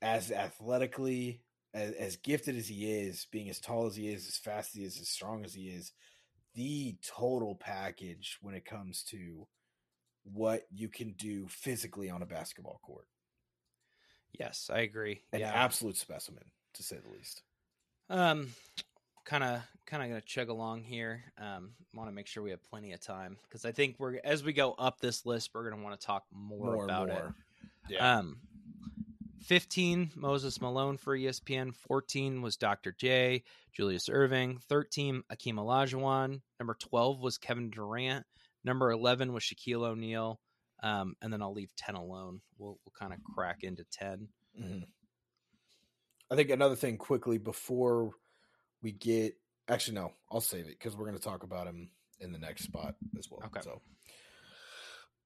as 0.00 0.30
athletically, 0.30 1.40
as, 1.74 1.92
as 1.92 2.16
gifted 2.16 2.56
as 2.56 2.68
he 2.68 2.90
is, 2.90 3.26
being 3.30 3.48
as 3.48 3.60
tall 3.60 3.86
as 3.86 3.96
he 3.96 4.08
is, 4.08 4.26
as 4.28 4.36
fast 4.36 4.70
as 4.70 4.74
he 4.74 4.84
is, 4.84 5.00
as 5.00 5.08
strong 5.08 5.44
as 5.44 5.54
he 5.54 5.68
is, 5.68 5.92
the 6.54 6.96
total 7.06 7.54
package 7.54 8.38
when 8.42 8.54
it 8.54 8.64
comes 8.64 9.02
to 9.04 9.46
what 10.24 10.62
you 10.70 10.88
can 10.88 11.12
do 11.12 11.46
physically 11.48 12.10
on 12.10 12.22
a 12.22 12.26
basketball 12.26 12.80
court. 12.82 13.06
Yes, 14.38 14.70
I 14.72 14.80
agree. 14.80 15.20
An 15.32 15.40
yeah. 15.40 15.52
absolute 15.52 15.96
specimen, 15.96 16.44
to 16.74 16.82
say 16.82 16.96
the 16.96 17.12
least. 17.12 17.42
Um, 18.08 18.48
kind 19.24 19.44
of, 19.44 19.62
kind 19.86 20.02
of 20.02 20.08
gonna 20.08 20.20
chug 20.22 20.48
along 20.48 20.84
here. 20.84 21.24
Um, 21.38 21.72
want 21.94 22.08
to 22.08 22.14
make 22.14 22.26
sure 22.26 22.42
we 22.42 22.50
have 22.50 22.62
plenty 22.62 22.92
of 22.92 23.00
time 23.00 23.36
because 23.44 23.64
I 23.64 23.72
think 23.72 23.96
we're 23.98 24.20
as 24.24 24.42
we 24.42 24.52
go 24.52 24.72
up 24.78 25.00
this 25.00 25.26
list, 25.26 25.50
we're 25.52 25.68
gonna 25.68 25.82
want 25.82 25.98
to 25.98 26.06
talk 26.06 26.24
more, 26.32 26.74
More, 26.74 26.84
about 26.84 27.08
more. 27.08 27.34
it. 27.90 27.94
Yeah. 27.94 28.18
Um, 28.18 28.38
15, 29.42 30.12
Moses 30.14 30.60
Malone 30.60 30.96
for 30.96 31.16
ESPN. 31.16 31.74
14 31.74 32.42
was 32.42 32.56
Dr. 32.56 32.92
J, 32.92 33.42
Julius 33.72 34.08
Erving. 34.08 34.62
13, 34.62 35.22
Akeem 35.32 35.54
Olajuwon. 35.54 36.40
Number 36.58 36.74
12 36.74 37.20
was 37.20 37.38
Kevin 37.38 37.70
Durant. 37.70 38.24
Number 38.64 38.90
11 38.90 39.32
was 39.32 39.42
Shaquille 39.42 39.84
O'Neal. 39.84 40.40
Um, 40.82 41.14
and 41.22 41.32
then 41.32 41.42
I'll 41.42 41.52
leave 41.52 41.74
10 41.76 41.94
alone. 41.94 42.40
We'll, 42.58 42.78
we'll 42.84 42.92
kind 42.98 43.12
of 43.12 43.18
crack 43.34 43.62
into 43.62 43.84
10. 43.92 44.28
Mhm. 44.60 44.84
I 46.30 46.36
think 46.36 46.50
another 46.50 46.76
thing 46.76 46.96
quickly 46.96 47.38
before 47.38 48.12
we 48.82 48.90
get 48.92 49.36
actually 49.68 49.94
no, 49.94 50.12
I'll 50.30 50.40
save 50.40 50.66
it 50.66 50.78
because 50.78 50.96
we're 50.96 51.06
going 51.06 51.18
to 51.18 51.22
talk 51.22 51.42
about 51.42 51.66
him 51.66 51.90
in 52.20 52.32
the 52.32 52.38
next 52.38 52.64
spot 52.64 52.94
as 53.18 53.30
well. 53.30 53.42
Okay. 53.46 53.60
So, 53.62 53.80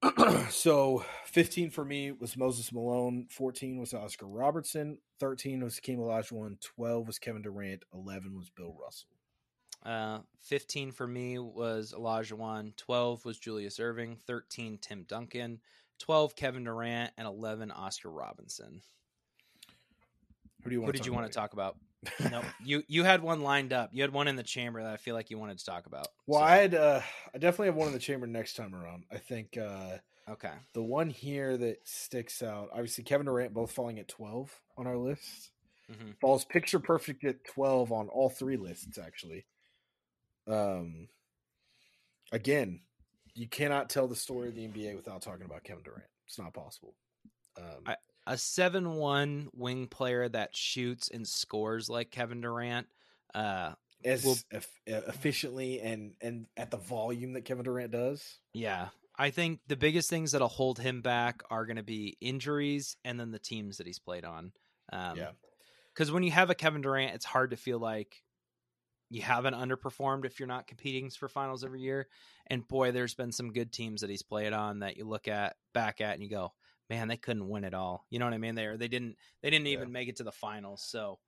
so 0.51 1.05
15 1.25 1.71
for 1.71 1.85
me 1.85 2.13
was 2.13 2.37
Moses 2.37 2.73
Malone, 2.73 3.27
14 3.31 3.79
was 3.79 3.95
Oscar 3.95 4.27
Robertson, 4.27 4.99
13 5.21 5.65
was 5.65 5.77
Hakeem 5.77 5.99
Olajuwon, 5.99 6.61
12 6.61 7.07
was 7.07 7.19
Kevin 7.19 7.43
Durant, 7.43 7.83
11 7.95 8.37
was 8.37 8.51
Bill 8.51 8.77
Russell. 8.81 9.09
Uh, 9.85 10.19
15 10.41 10.91
for 10.91 11.07
me 11.07 11.39
was 11.39 11.95
Olajuwon. 11.97 12.77
12 12.77 13.25
was 13.25 13.39
Julius 13.39 13.79
Erving. 13.79 14.19
13, 14.27 14.79
Tim 14.83 15.05
Duncan. 15.07 15.61
12, 16.01 16.35
Kevin 16.35 16.65
Durant. 16.65 17.13
And 17.17 17.29
11, 17.29 17.71
Oscar 17.71 18.11
Robinson. 18.11 18.81
Who 20.65 20.71
do 20.71 20.75
you 20.75 20.81
want? 20.83 20.89
Who 20.89 20.99
did 20.99 21.07
you 21.07 21.13
want 21.13 21.29
to 21.29 21.33
talk 21.33 21.53
about? 21.53 21.77
No, 22.31 22.43
you 22.65 22.83
you 22.89 23.05
had 23.05 23.23
one 23.23 23.43
lined 23.43 23.73
up. 23.73 23.91
You 23.93 24.03
had 24.03 24.13
one 24.13 24.29
in 24.29 24.37
the 24.37 24.43
chamber 24.43 24.83
that 24.83 24.93
I 24.93 24.97
feel 24.97 25.15
like 25.15 25.31
you 25.31 25.39
wanted 25.39 25.59
to 25.59 25.65
talk 25.65 25.87
about. 25.87 26.09
Well, 26.27 26.41
So, 26.41 26.47
I 26.47 26.57
had 26.57 26.75
uh, 26.75 27.01
I 27.35 27.39
definitely 27.39 27.67
have 27.67 27.77
one 27.77 27.89
in 27.89 27.93
the 27.93 27.99
chamber 27.99 28.27
next 28.27 28.55
time 28.55 28.75
around. 28.75 29.05
I 29.11 29.19
think 29.19 29.57
uh, 29.57 29.99
okay. 30.31 30.53
the 30.75 30.83
one 30.83 31.11
here 31.11 31.57
that 31.57 31.79
sticks 31.87 32.43
out, 32.43 32.69
obviously 32.73 33.05
Kevin 33.05 33.27
Durant 33.27 33.55
both 33.55 33.73
falling 33.73 33.99
at 33.99 34.09
12 34.09 34.55
on 34.77 34.87
our 34.87 34.97
list. 34.97 35.51
hmm 35.89 36.11
falls 36.21 36.45
picture 36.45 36.81
perfect 36.81 37.25
at 37.25 37.45
12 37.45 37.93
on 37.93 38.09
all 38.09 38.29
three 38.31 38.57
lists 38.57 38.99
actually 38.99 39.47
um 40.49 41.09
again 42.33 42.81
you 43.35 43.49
cannot 43.49 43.91
tell 43.91 44.09
the 44.09 44.17
story 44.17 44.49
of 44.49 44.55
the 44.55 44.67
nba 44.67 44.97
without 44.97 45.23
talking 45.23 45.45
about 45.45 45.63
kevin 45.65 45.83
durant 45.85 46.05
it's 46.27 46.39
not 46.39 46.53
possible 46.55 46.95
um 47.59 47.83
I- 47.87 47.97
A 48.27 48.37
seven-one 48.37 49.49
wing 49.55 49.87
player 49.87 50.29
that 50.29 50.57
shoots 50.57 51.09
and 51.09 51.27
scores 51.27 51.89
like 51.89 52.11
Kevin 52.11 52.41
Durant. 52.41 52.87
Uh, 53.35 53.73
as 54.05 54.45
eff- 54.53 54.81
efficiently 54.87 55.81
and 55.81 56.13
and 56.21 56.47
at 56.57 56.71
the 56.71 56.77
volume 56.77 57.33
that 57.33 57.45
kevin 57.45 57.65
durant 57.65 57.91
does 57.91 58.39
yeah, 58.53 58.89
I 59.19 59.31
think 59.31 59.61
the 59.67 59.77
biggest 59.77 60.11
things 60.11 60.33
that'll 60.33 60.49
hold 60.49 60.79
him 60.79 61.01
back 61.01 61.43
are 61.51 61.67
going 61.67 61.77
to 61.77 61.83
be 61.83 62.17
injuries 62.21 62.97
and 63.05 63.19
then 63.19 63.31
the 63.31 63.39
teams 63.39 63.79
that 63.79 63.87
he's 63.87 63.99
played 63.99 64.25
on. 64.25 64.53
Um, 64.93 65.17
yeah 65.17 65.31
because 65.97 66.13
when 66.13 66.23
you 66.23 66.31
have 66.31 66.51
a 66.51 66.55
Kevin 66.55 66.83
Durant, 66.83 67.15
it's 67.15 67.25
hard 67.25 67.51
to 67.51 67.57
feel 67.57 67.79
like 67.79 68.23
you 69.09 69.23
haven't 69.23 69.55
underperformed 69.55 70.27
if 70.27 70.39
you're 70.39 70.47
not 70.47 70.67
competing 70.67 71.09
for 71.11 71.29
finals 71.29 71.65
every 71.65 71.81
year. 71.81 72.09
And 72.49 72.67
boy, 72.69 72.93
there's 72.93 73.15
been 73.15 73.33
some 73.33 73.53
good 73.53 73.73
teams 73.73 74.03
that 74.03 74.11
he's 74.11 74.23
played 74.23 74.53
on 74.53 74.81
that 74.81 74.99
you 74.99 75.07
look 75.07 75.27
at 75.27 75.57
back 75.73 76.01
at 76.01 76.15
and 76.15 76.23
you 76.23 76.29
go, 76.29 76.53
man, 76.89 77.09
they 77.09 77.17
couldn't 77.17 77.49
win 77.49 77.65
it 77.65 77.75
all. 77.75 78.07
You 78.11 78.19
know 78.19 78.27
what 78.27 78.35
I 78.35 78.39
mean? 78.39 78.55
They 78.55 78.77
they 78.77 78.89
didn't 78.89 79.17
they 79.43 79.51
didn't 79.51 79.67
even 79.69 79.89
Yeah. 79.89 79.93
make 79.93 80.09
it 80.09 80.17
to 80.17 80.25
the 80.25 80.33
finals. 80.33 80.83
So 80.89 81.19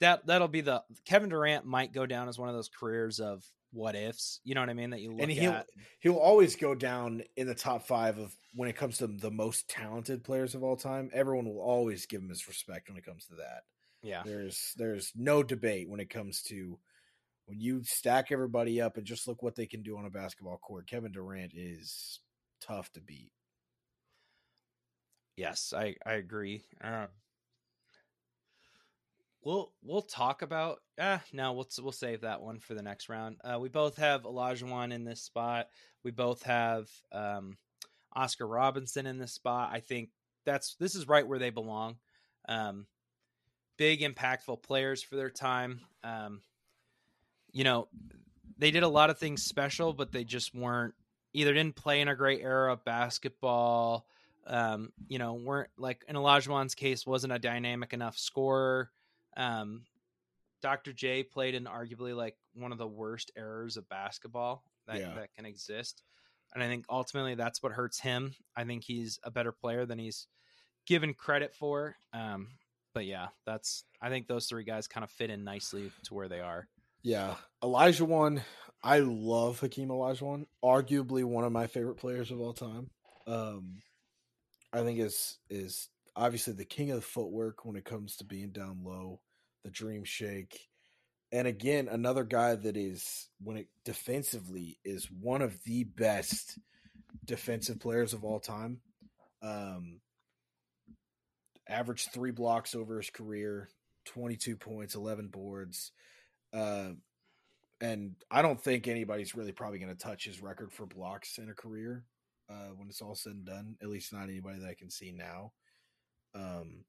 that 0.00 0.26
that'll 0.26 0.48
be 0.48 0.60
the 0.62 0.82
Kevin 1.04 1.28
Durant 1.28 1.66
might 1.66 1.92
go 1.92 2.06
down 2.06 2.28
as 2.28 2.38
one 2.38 2.48
of 2.48 2.54
those 2.54 2.68
careers 2.68 3.20
of 3.20 3.44
what 3.72 3.94
ifs. 3.94 4.40
You 4.42 4.54
know 4.54 4.62
what 4.62 4.70
I 4.70 4.74
mean? 4.74 4.90
That 4.90 5.00
you 5.00 5.12
look 5.12 5.20
and 5.22 5.30
he'll 5.30 5.52
at. 5.52 5.68
he'll 6.00 6.16
always 6.16 6.56
go 6.56 6.74
down 6.74 7.22
in 7.36 7.46
the 7.46 7.54
top 7.54 7.86
five 7.86 8.18
of 8.18 8.34
when 8.54 8.68
it 8.68 8.76
comes 8.76 8.98
to 8.98 9.06
the 9.06 9.30
most 9.30 9.68
talented 9.68 10.24
players 10.24 10.54
of 10.56 10.64
all 10.64 10.76
time 10.76 11.08
everyone 11.12 11.44
will 11.46 11.60
always 11.60 12.04
give 12.06 12.20
him 12.20 12.28
his 12.30 12.48
respect 12.48 12.88
when 12.88 12.98
it 12.98 13.04
comes 13.04 13.26
to 13.26 13.36
that 13.36 13.62
Yeah. 14.02 14.22
There's 14.24 14.74
there's 14.76 15.12
no 15.14 15.42
debate 15.44 15.88
when 15.88 16.00
it 16.00 16.10
comes 16.10 16.42
to 16.44 16.78
when 17.46 17.60
you 17.60 17.82
stack 17.84 18.32
everybody 18.32 18.80
up 18.80 18.96
and 18.96 19.04
just 19.06 19.28
look 19.28 19.42
what 19.42 19.54
they 19.56 19.66
can 19.66 19.82
do 19.82 19.96
on 19.98 20.04
a 20.06 20.10
basketball 20.10 20.58
court. 20.58 20.88
Kevin 20.88 21.12
Durant 21.12 21.52
is 21.54 22.20
tough 22.60 22.90
to 22.92 23.00
beat. 23.00 23.30
Yes, 25.40 25.72
I 25.74 25.96
I 26.04 26.12
agree. 26.16 26.64
Um, 26.82 27.08
we'll 29.42 29.72
we'll 29.82 30.02
talk 30.02 30.42
about. 30.42 30.80
Ah, 31.00 31.22
no, 31.32 31.54
we'll 31.54 31.66
we'll 31.80 31.92
save 31.92 32.20
that 32.20 32.42
one 32.42 32.58
for 32.58 32.74
the 32.74 32.82
next 32.82 33.08
round. 33.08 33.38
Uh, 33.42 33.58
we 33.58 33.70
both 33.70 33.96
have 33.96 34.24
Olajuwon 34.24 34.92
in 34.92 35.02
this 35.04 35.22
spot. 35.22 35.68
We 36.04 36.10
both 36.10 36.42
have 36.42 36.90
um, 37.10 37.56
Oscar 38.14 38.46
Robinson 38.46 39.06
in 39.06 39.16
this 39.16 39.32
spot. 39.32 39.70
I 39.72 39.80
think 39.80 40.10
that's 40.44 40.74
this 40.74 40.94
is 40.94 41.08
right 41.08 41.26
where 41.26 41.38
they 41.38 41.48
belong. 41.48 41.96
Um, 42.46 42.86
big, 43.78 44.02
impactful 44.02 44.62
players 44.62 45.02
for 45.02 45.16
their 45.16 45.30
time. 45.30 45.80
Um, 46.04 46.42
you 47.50 47.64
know, 47.64 47.88
they 48.58 48.72
did 48.72 48.82
a 48.82 48.88
lot 48.88 49.08
of 49.08 49.18
things 49.18 49.42
special, 49.42 49.94
but 49.94 50.12
they 50.12 50.24
just 50.24 50.54
weren't 50.54 50.92
either 51.32 51.54
didn't 51.54 51.76
play 51.76 52.02
in 52.02 52.08
a 52.08 52.14
great 52.14 52.42
era 52.42 52.74
of 52.74 52.84
basketball 52.84 54.06
um, 54.46 54.92
you 55.08 55.18
know, 55.18 55.34
weren't 55.34 55.70
like 55.76 56.04
in 56.08 56.16
Olajuwon's 56.16 56.74
case 56.74 57.06
wasn't 57.06 57.32
a 57.32 57.38
dynamic 57.38 57.92
enough 57.92 58.16
scorer. 58.18 58.90
Um, 59.36 59.82
Dr. 60.62 60.92
J 60.92 61.22
played 61.22 61.54
in 61.54 61.64
arguably 61.64 62.14
like 62.14 62.36
one 62.54 62.72
of 62.72 62.78
the 62.78 62.86
worst 62.86 63.30
errors 63.36 63.76
of 63.76 63.88
basketball 63.88 64.62
that, 64.86 64.98
Yeah. 64.98 65.14
that 65.14 65.32
can 65.34 65.46
exist. 65.46 66.02
And 66.52 66.62
I 66.62 66.66
think 66.68 66.84
ultimately 66.90 67.34
that's 67.34 67.62
what 67.62 67.72
hurts 67.72 68.00
him. 68.00 68.34
I 68.56 68.64
think 68.64 68.82
he's 68.82 69.18
a 69.22 69.30
better 69.30 69.52
player 69.52 69.86
than 69.86 69.98
he's 69.98 70.26
given 70.86 71.14
credit 71.14 71.54
for. 71.54 71.96
Um, 72.12 72.48
but 72.92 73.06
yeah, 73.06 73.28
that's 73.46 73.84
I 74.02 74.08
think 74.08 74.26
those 74.26 74.46
three 74.46 74.64
guys 74.64 74.88
kind 74.88 75.04
of 75.04 75.10
fit 75.10 75.30
in 75.30 75.44
nicely 75.44 75.92
to 76.04 76.14
where 76.14 76.28
they 76.28 76.40
are. 76.40 76.66
Yeah, 77.02 77.36
Olajuwon. 77.62 78.42
I 78.82 78.98
love 79.00 79.60
Hakeem 79.60 79.88
Olajuwon, 79.88 80.46
Arguably 80.64 81.22
one 81.24 81.44
of 81.44 81.52
my 81.52 81.66
favorite 81.66 81.96
players 81.96 82.30
of 82.30 82.40
all 82.40 82.52
time. 82.54 82.90
Um, 83.26 83.82
I 84.72 84.82
think 84.82 85.00
is 85.00 85.38
is 85.48 85.88
obviously 86.16 86.52
the 86.52 86.64
king 86.64 86.90
of 86.90 86.96
the 86.96 87.02
footwork 87.02 87.64
when 87.64 87.76
it 87.76 87.84
comes 87.84 88.16
to 88.16 88.24
being 88.24 88.50
down 88.50 88.80
low, 88.84 89.20
the 89.64 89.70
dream 89.70 90.04
shake, 90.04 90.68
and 91.32 91.46
again 91.46 91.88
another 91.90 92.24
guy 92.24 92.54
that 92.54 92.76
is 92.76 93.28
when 93.42 93.56
it 93.56 93.68
defensively 93.84 94.78
is 94.84 95.10
one 95.10 95.42
of 95.42 95.62
the 95.64 95.84
best 95.84 96.58
defensive 97.24 97.80
players 97.80 98.12
of 98.12 98.24
all 98.24 98.40
time. 98.40 98.80
Um, 99.42 100.00
averaged 101.68 102.12
three 102.12 102.32
blocks 102.32 102.74
over 102.74 102.98
his 102.98 103.10
career. 103.10 103.68
22 104.06 104.56
points, 104.56 104.94
11 104.94 105.28
boards. 105.28 105.92
Uh, 106.52 106.90
and 107.80 108.14
I 108.30 108.42
don't 108.42 108.60
think 108.60 108.88
anybody's 108.88 109.34
really 109.34 109.52
probably 109.52 109.78
going 109.78 109.94
to 109.94 110.02
touch 110.02 110.24
his 110.24 110.42
record 110.42 110.72
for 110.72 110.86
blocks 110.86 111.38
in 111.38 111.48
a 111.48 111.54
career 111.54 112.04
uh, 112.50 112.74
when 112.76 112.88
it's 112.88 113.00
all 113.00 113.14
said 113.14 113.34
and 113.34 113.46
done. 113.46 113.76
At 113.82 113.88
least 113.88 114.12
not 114.12 114.28
anybody 114.28 114.58
that 114.58 114.68
I 114.68 114.74
can 114.74 114.90
see 114.90 115.12
now. 115.12 115.52
Um, 116.34 116.84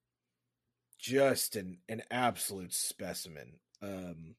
just 0.99 1.55
an 1.55 1.79
an 1.89 2.03
absolute 2.11 2.73
specimen. 2.73 3.53
Um, 3.81 4.35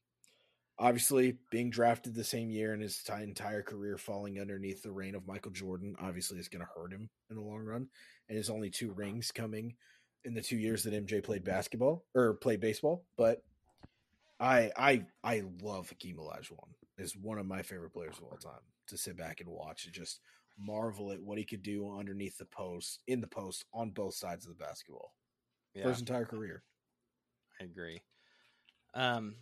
obviously, 0.77 1.37
being 1.51 1.69
drafted 1.69 2.15
the 2.15 2.23
same 2.23 2.49
year 2.49 2.73
and 2.73 2.81
his 2.81 2.97
t- 2.97 3.13
entire 3.13 3.61
career 3.61 3.97
falling 3.97 4.39
underneath 4.39 4.83
the 4.83 4.91
reign 4.91 5.15
of 5.15 5.27
Michael 5.27 5.51
Jordan, 5.51 5.95
obviously 5.99 6.39
is 6.39 6.47
going 6.47 6.65
to 6.65 6.71
hurt 6.75 6.91
him 6.91 7.09
in 7.29 7.35
the 7.35 7.41
long 7.41 7.65
run. 7.65 7.87
And 8.29 8.37
his 8.37 8.49
only 8.49 8.69
two 8.69 8.91
rings 8.91 9.31
coming 9.31 9.75
in 10.25 10.33
the 10.33 10.41
two 10.41 10.57
years 10.57 10.83
that 10.83 10.93
MJ 10.93 11.23
played 11.23 11.43
basketball 11.43 12.05
or 12.15 12.35
played 12.35 12.61
baseball, 12.61 13.05
but 13.17 13.43
I 14.39 14.71
I 14.77 15.05
I 15.23 15.43
love 15.61 15.89
Hakeem 15.89 16.17
Olajuwon. 16.17 16.69
Is 16.97 17.17
one 17.17 17.39
of 17.39 17.47
my 17.47 17.63
favorite 17.63 17.93
players 17.93 18.17
of 18.17 18.25
all 18.25 18.37
time 18.37 18.61
to 18.87 18.97
sit 18.97 19.17
back 19.17 19.41
and 19.41 19.49
watch 19.49 19.85
and 19.85 19.93
just 19.93 20.19
marvel 20.57 21.11
at 21.11 21.21
what 21.21 21.37
he 21.37 21.45
could 21.45 21.63
do 21.63 21.95
underneath 21.97 22.37
the 22.37 22.45
post, 22.45 22.99
in 23.07 23.21
the 23.21 23.27
post, 23.27 23.65
on 23.73 23.91
both 23.91 24.15
sides 24.15 24.45
of 24.45 24.57
the 24.57 24.63
basketball 24.63 25.13
yeah. 25.73 25.83
for 25.83 25.89
his 25.89 25.99
entire 25.99 26.25
career. 26.25 26.63
I 27.59 27.65
agree. 27.65 28.01
Um, 28.93 29.35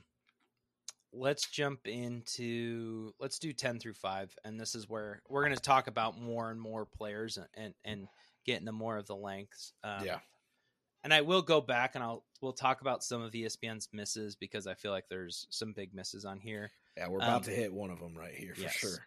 let's 1.14 1.50
jump 1.50 1.88
into 1.88 3.14
let's 3.20 3.38
do 3.38 3.52
10 3.52 3.80
through 3.80 3.94
5 3.94 4.34
and 4.46 4.58
this 4.58 4.76
is 4.76 4.88
where 4.88 5.22
we're 5.28 5.44
going 5.44 5.54
to 5.54 5.62
talk 5.62 5.88
about 5.88 6.18
more 6.18 6.50
and 6.52 6.62
more 6.62 6.86
players 6.86 7.36
and 7.36 7.48
and, 7.54 7.74
and 7.84 8.08
get 8.46 8.62
into 8.62 8.72
more 8.72 8.98
of 8.98 9.08
the 9.08 9.16
lengths 9.16 9.74
um, 9.84 10.06
yeah 10.06 10.20
and 11.04 11.14
I 11.14 11.22
will 11.22 11.42
go 11.42 11.62
back 11.62 11.96
and 11.96 12.04
I'll 12.04 12.24
we'll 12.42 12.54
talk 12.54 12.82
about 12.82 13.04
some 13.04 13.22
of 13.22 13.32
ESPN's 13.32 13.90
misses 13.94 14.36
because 14.36 14.68
I 14.68 14.74
feel 14.74 14.92
like 14.92 15.06
there's 15.10 15.48
some 15.50 15.74
big 15.74 15.94
misses 15.94 16.26
on 16.26 16.40
here. 16.40 16.72
Yeah, 16.98 17.08
we're 17.08 17.18
about 17.18 17.38
um, 17.38 17.44
to 17.44 17.52
hit 17.52 17.74
one 17.74 17.90
of 17.90 18.00
them 18.00 18.16
right 18.16 18.34
here 18.34 18.54
for 18.56 18.62
yes. 18.62 18.74
sure. 18.74 19.00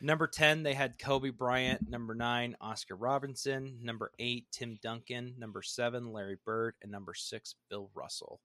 Number 0.00 0.26
10, 0.26 0.62
they 0.62 0.74
had 0.74 0.98
Kobe 0.98 1.30
Bryant. 1.30 1.88
Number 1.88 2.14
9, 2.14 2.56
Oscar 2.60 2.96
Robinson. 2.96 3.78
Number 3.82 4.12
8, 4.18 4.46
Tim 4.50 4.78
Duncan. 4.82 5.34
Number 5.38 5.62
7, 5.62 6.12
Larry 6.12 6.38
Bird. 6.44 6.74
And 6.82 6.90
number 6.90 7.14
6, 7.14 7.54
Bill 7.68 7.90
Russell. 7.94 8.40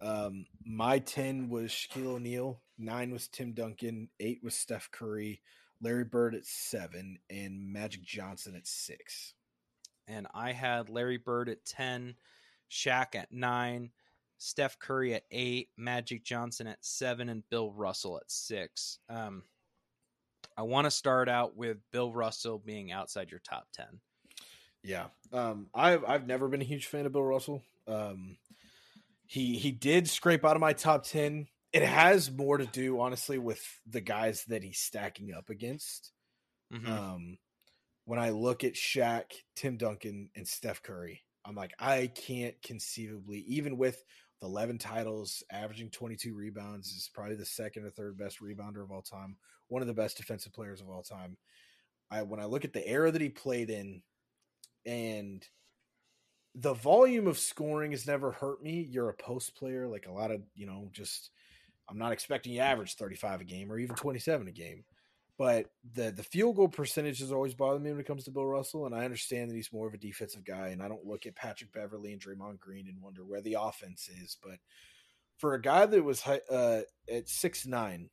Um, 0.00 0.46
my 0.64 0.98
10 0.98 1.48
was 1.48 1.70
Shaquille 1.70 2.14
O'Neal. 2.16 2.60
9 2.78 3.12
was 3.12 3.28
Tim 3.28 3.52
Duncan. 3.52 4.08
8 4.20 4.40
was 4.42 4.54
Steph 4.54 4.90
Curry. 4.90 5.42
Larry 5.80 6.04
Bird 6.04 6.34
at 6.34 6.46
7. 6.46 7.18
And 7.30 7.72
Magic 7.72 8.02
Johnson 8.02 8.56
at 8.56 8.66
6 8.66 9.34
and 10.08 10.26
I 10.34 10.52
had 10.52 10.88
Larry 10.88 11.16
Bird 11.16 11.48
at 11.48 11.64
10, 11.64 12.14
Shaq 12.70 13.14
at 13.14 13.32
9, 13.32 13.90
Steph 14.38 14.78
Curry 14.78 15.14
at 15.14 15.24
8, 15.30 15.68
Magic 15.76 16.24
Johnson 16.24 16.66
at 16.66 16.84
7 16.84 17.28
and 17.28 17.48
Bill 17.50 17.72
Russell 17.72 18.16
at 18.18 18.30
6. 18.30 18.98
Um, 19.08 19.44
I 20.56 20.62
want 20.62 20.86
to 20.86 20.90
start 20.90 21.28
out 21.28 21.56
with 21.56 21.78
Bill 21.92 22.12
Russell 22.12 22.58
being 22.58 22.92
outside 22.92 23.30
your 23.30 23.40
top 23.40 23.66
10. 23.74 23.86
Yeah. 24.82 25.06
Um, 25.32 25.68
I've 25.74 26.04
I've 26.04 26.26
never 26.26 26.48
been 26.48 26.60
a 26.60 26.64
huge 26.64 26.86
fan 26.86 27.06
of 27.06 27.12
Bill 27.12 27.22
Russell. 27.22 27.62
Um, 27.86 28.36
he 29.26 29.56
he 29.56 29.70
did 29.70 30.08
scrape 30.08 30.44
out 30.44 30.56
of 30.56 30.60
my 30.60 30.72
top 30.72 31.04
10. 31.04 31.46
It 31.72 31.82
has 31.82 32.30
more 32.30 32.58
to 32.58 32.66
do 32.66 33.00
honestly 33.00 33.38
with 33.38 33.62
the 33.86 34.00
guys 34.00 34.44
that 34.48 34.62
he's 34.62 34.78
stacking 34.78 35.32
up 35.32 35.48
against. 35.48 36.12
Mm-hmm. 36.72 36.92
Um, 36.92 37.38
when 38.04 38.18
I 38.18 38.30
look 38.30 38.64
at 38.64 38.74
Shaq, 38.74 39.24
Tim 39.54 39.76
Duncan, 39.76 40.30
and 40.34 40.46
Steph 40.46 40.82
Curry, 40.82 41.22
I'm 41.44 41.54
like, 41.54 41.72
I 41.78 42.08
can't 42.08 42.54
conceivably, 42.62 43.38
even 43.46 43.76
with 43.76 44.02
the 44.40 44.46
11 44.46 44.78
titles, 44.78 45.42
averaging 45.50 45.90
22 45.90 46.34
rebounds, 46.34 46.88
is 46.88 47.10
probably 47.12 47.36
the 47.36 47.46
second 47.46 47.84
or 47.84 47.90
third 47.90 48.18
best 48.18 48.40
rebounder 48.40 48.82
of 48.82 48.90
all 48.90 49.02
time, 49.02 49.36
one 49.72 49.82
of 49.82 49.88
the 49.88 49.94
best 49.94 50.18
defensive 50.18 50.52
players 50.52 50.80
of 50.80 50.88
all 50.88 51.02
time. 51.02 51.36
I 52.10 52.22
when 52.22 52.40
I 52.40 52.44
look 52.44 52.64
at 52.64 52.74
the 52.74 52.86
era 52.86 53.10
that 53.10 53.22
he 53.22 53.30
played 53.30 53.70
in, 53.70 54.02
and 54.84 55.44
the 56.54 56.74
volume 56.74 57.26
of 57.26 57.38
scoring 57.38 57.92
has 57.92 58.06
never 58.06 58.30
hurt 58.30 58.62
me. 58.62 58.86
You're 58.90 59.08
a 59.08 59.14
post 59.14 59.56
player, 59.56 59.88
like 59.88 60.06
a 60.06 60.12
lot 60.12 60.30
of 60.30 60.42
you 60.54 60.66
know, 60.66 60.90
just 60.92 61.30
I'm 61.88 61.98
not 61.98 62.12
expecting 62.12 62.52
you 62.52 62.60
average 62.60 62.94
35 62.94 63.40
a 63.40 63.44
game 63.44 63.72
or 63.72 63.78
even 63.78 63.96
27 63.96 64.46
a 64.46 64.52
game. 64.52 64.84
But 65.38 65.70
the 65.94 66.10
the 66.10 66.22
field 66.22 66.56
goal 66.56 66.68
percentage 66.68 67.20
has 67.20 67.32
always 67.32 67.54
bothered 67.54 67.82
me 67.82 67.90
when 67.90 68.00
it 68.00 68.06
comes 68.06 68.24
to 68.24 68.30
Bill 68.30 68.46
Russell, 68.46 68.84
and 68.84 68.94
I 68.94 69.06
understand 69.06 69.50
that 69.50 69.54
he's 69.56 69.72
more 69.72 69.88
of 69.88 69.94
a 69.94 69.98
defensive 69.98 70.44
guy, 70.44 70.68
and 70.68 70.82
I 70.82 70.88
don't 70.88 71.06
look 71.06 71.24
at 71.24 71.34
Patrick 71.34 71.72
Beverley 71.72 72.12
and 72.12 72.20
Draymond 72.20 72.60
Green 72.60 72.86
and 72.88 73.00
wonder 73.00 73.24
where 73.24 73.40
the 73.40 73.56
offense 73.58 74.10
is. 74.22 74.36
But 74.42 74.58
for 75.38 75.54
a 75.54 75.60
guy 75.60 75.86
that 75.86 76.04
was 76.04 76.24
uh, 76.26 76.82
at 77.10 77.28
six 77.28 77.66
nine, 77.66 78.10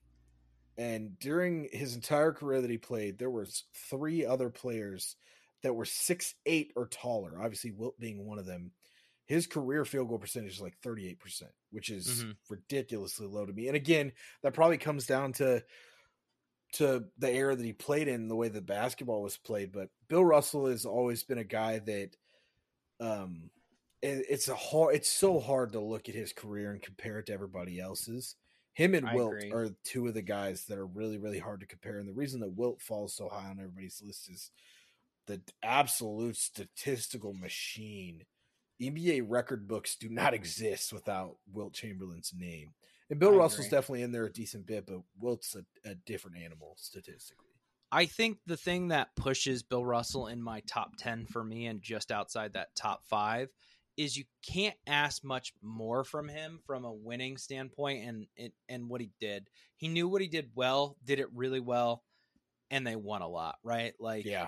and 0.79 1.19
during 1.19 1.67
his 1.73 1.93
entire 1.93 2.31
career 2.31 2.61
that 2.61 2.71
he 2.71 2.77
played, 2.77 3.19
there 3.19 3.29
was 3.29 3.65
three 3.89 4.25
other 4.25 4.49
players 4.49 5.17
that 5.61 5.75
were 5.75 5.83
six 5.83 6.35
eight 6.45 6.71
or 6.77 6.87
taller. 6.87 7.33
Obviously, 7.37 7.71
Wilt 7.71 7.99
being 7.99 8.25
one 8.25 8.39
of 8.39 8.45
them. 8.45 8.71
His 9.25 9.45
career 9.45 9.83
field 9.83 10.07
goal 10.07 10.19
percentage 10.19 10.53
is 10.53 10.61
like 10.61 10.77
thirty 10.81 11.05
eight 11.07 11.19
percent, 11.19 11.51
which 11.71 11.89
is 11.89 12.07
mm-hmm. 12.07 12.31
ridiculously 12.49 13.27
low 13.27 13.45
to 13.45 13.51
me. 13.51 13.67
And 13.67 13.75
again, 13.75 14.13
that 14.41 14.53
probably 14.53 14.77
comes 14.77 15.05
down 15.05 15.33
to 15.33 15.61
to 16.75 17.03
the 17.17 17.29
era 17.29 17.57
that 17.57 17.65
he 17.65 17.73
played 17.73 18.07
in, 18.07 18.29
the 18.29 18.35
way 18.37 18.47
that 18.47 18.65
basketball 18.65 19.21
was 19.21 19.35
played. 19.35 19.73
But 19.73 19.89
Bill 20.07 20.23
Russell 20.23 20.67
has 20.67 20.85
always 20.85 21.23
been 21.23 21.39
a 21.39 21.43
guy 21.43 21.79
that, 21.79 22.15
um, 23.01 23.49
it, 24.01 24.25
it's 24.29 24.47
a 24.47 24.55
hard. 24.55 24.95
It's 24.95 25.11
so 25.11 25.39
hard 25.39 25.73
to 25.73 25.81
look 25.81 26.07
at 26.07 26.15
his 26.15 26.31
career 26.31 26.71
and 26.71 26.81
compare 26.81 27.19
it 27.19 27.25
to 27.25 27.33
everybody 27.33 27.81
else's. 27.81 28.35
Him 28.79 28.95
and 28.95 29.09
I 29.09 29.13
Wilt 29.13 29.33
agree. 29.33 29.51
are 29.51 29.69
two 29.83 30.07
of 30.07 30.13
the 30.13 30.21
guys 30.21 30.63
that 30.65 30.77
are 30.77 30.85
really, 30.85 31.17
really 31.17 31.39
hard 31.39 31.59
to 31.59 31.65
compare. 31.65 31.97
And 31.97 32.07
the 32.07 32.13
reason 32.13 32.39
that 32.39 32.55
Wilt 32.55 32.81
falls 32.81 33.13
so 33.13 33.27
high 33.27 33.49
on 33.49 33.59
everybody's 33.59 34.01
list 34.05 34.29
is 34.29 34.51
the 35.27 35.41
absolute 35.61 36.37
statistical 36.37 37.33
machine. 37.33 38.23
NBA 38.81 39.25
record 39.27 39.67
books 39.67 39.97
do 39.97 40.07
not 40.07 40.33
exist 40.33 40.93
without 40.93 41.35
Wilt 41.51 41.73
Chamberlain's 41.73 42.31
name. 42.33 42.71
And 43.09 43.19
Bill 43.19 43.33
I 43.33 43.37
Russell's 43.37 43.65
agree. 43.65 43.77
definitely 43.77 44.01
in 44.03 44.13
there 44.13 44.25
a 44.25 44.31
decent 44.31 44.65
bit, 44.65 44.85
but 44.85 45.01
Wilt's 45.19 45.55
a, 45.55 45.65
a 45.89 45.95
different 46.05 46.37
animal 46.37 46.75
statistically. 46.77 47.47
I 47.91 48.05
think 48.05 48.37
the 48.45 48.55
thing 48.55 48.89
that 48.89 49.13
pushes 49.17 49.61
Bill 49.61 49.83
Russell 49.83 50.27
in 50.27 50.41
my 50.41 50.61
top 50.61 50.95
10 50.97 51.25
for 51.25 51.43
me 51.43 51.65
and 51.65 51.81
just 51.81 52.11
outside 52.13 52.53
that 52.53 52.75
top 52.75 53.03
five 53.09 53.49
is 53.99 54.15
you 54.15 54.23
can't 54.47 54.77
ask 54.87 55.25
much 55.25 55.51
more 55.61 56.05
from 56.05 56.29
him 56.29 56.61
from 56.65 56.85
a 56.85 56.93
winning 56.93 57.35
standpoint 57.35 58.07
and, 58.07 58.27
and, 58.37 58.51
and 58.69 58.87
what 58.87 59.01
he 59.01 59.11
did. 59.19 59.49
He 59.75 59.89
knew 59.89 60.07
what 60.07 60.21
he 60.21 60.29
did 60.29 60.51
well, 60.55 60.95
did 61.03 61.19
it 61.19 61.27
really 61.33 61.59
well, 61.59 62.01
and 62.71 62.87
they 62.87 62.95
won 62.95 63.21
a 63.21 63.27
lot, 63.27 63.57
right? 63.61 63.93
Like, 63.99 64.23
yeah, 64.23 64.47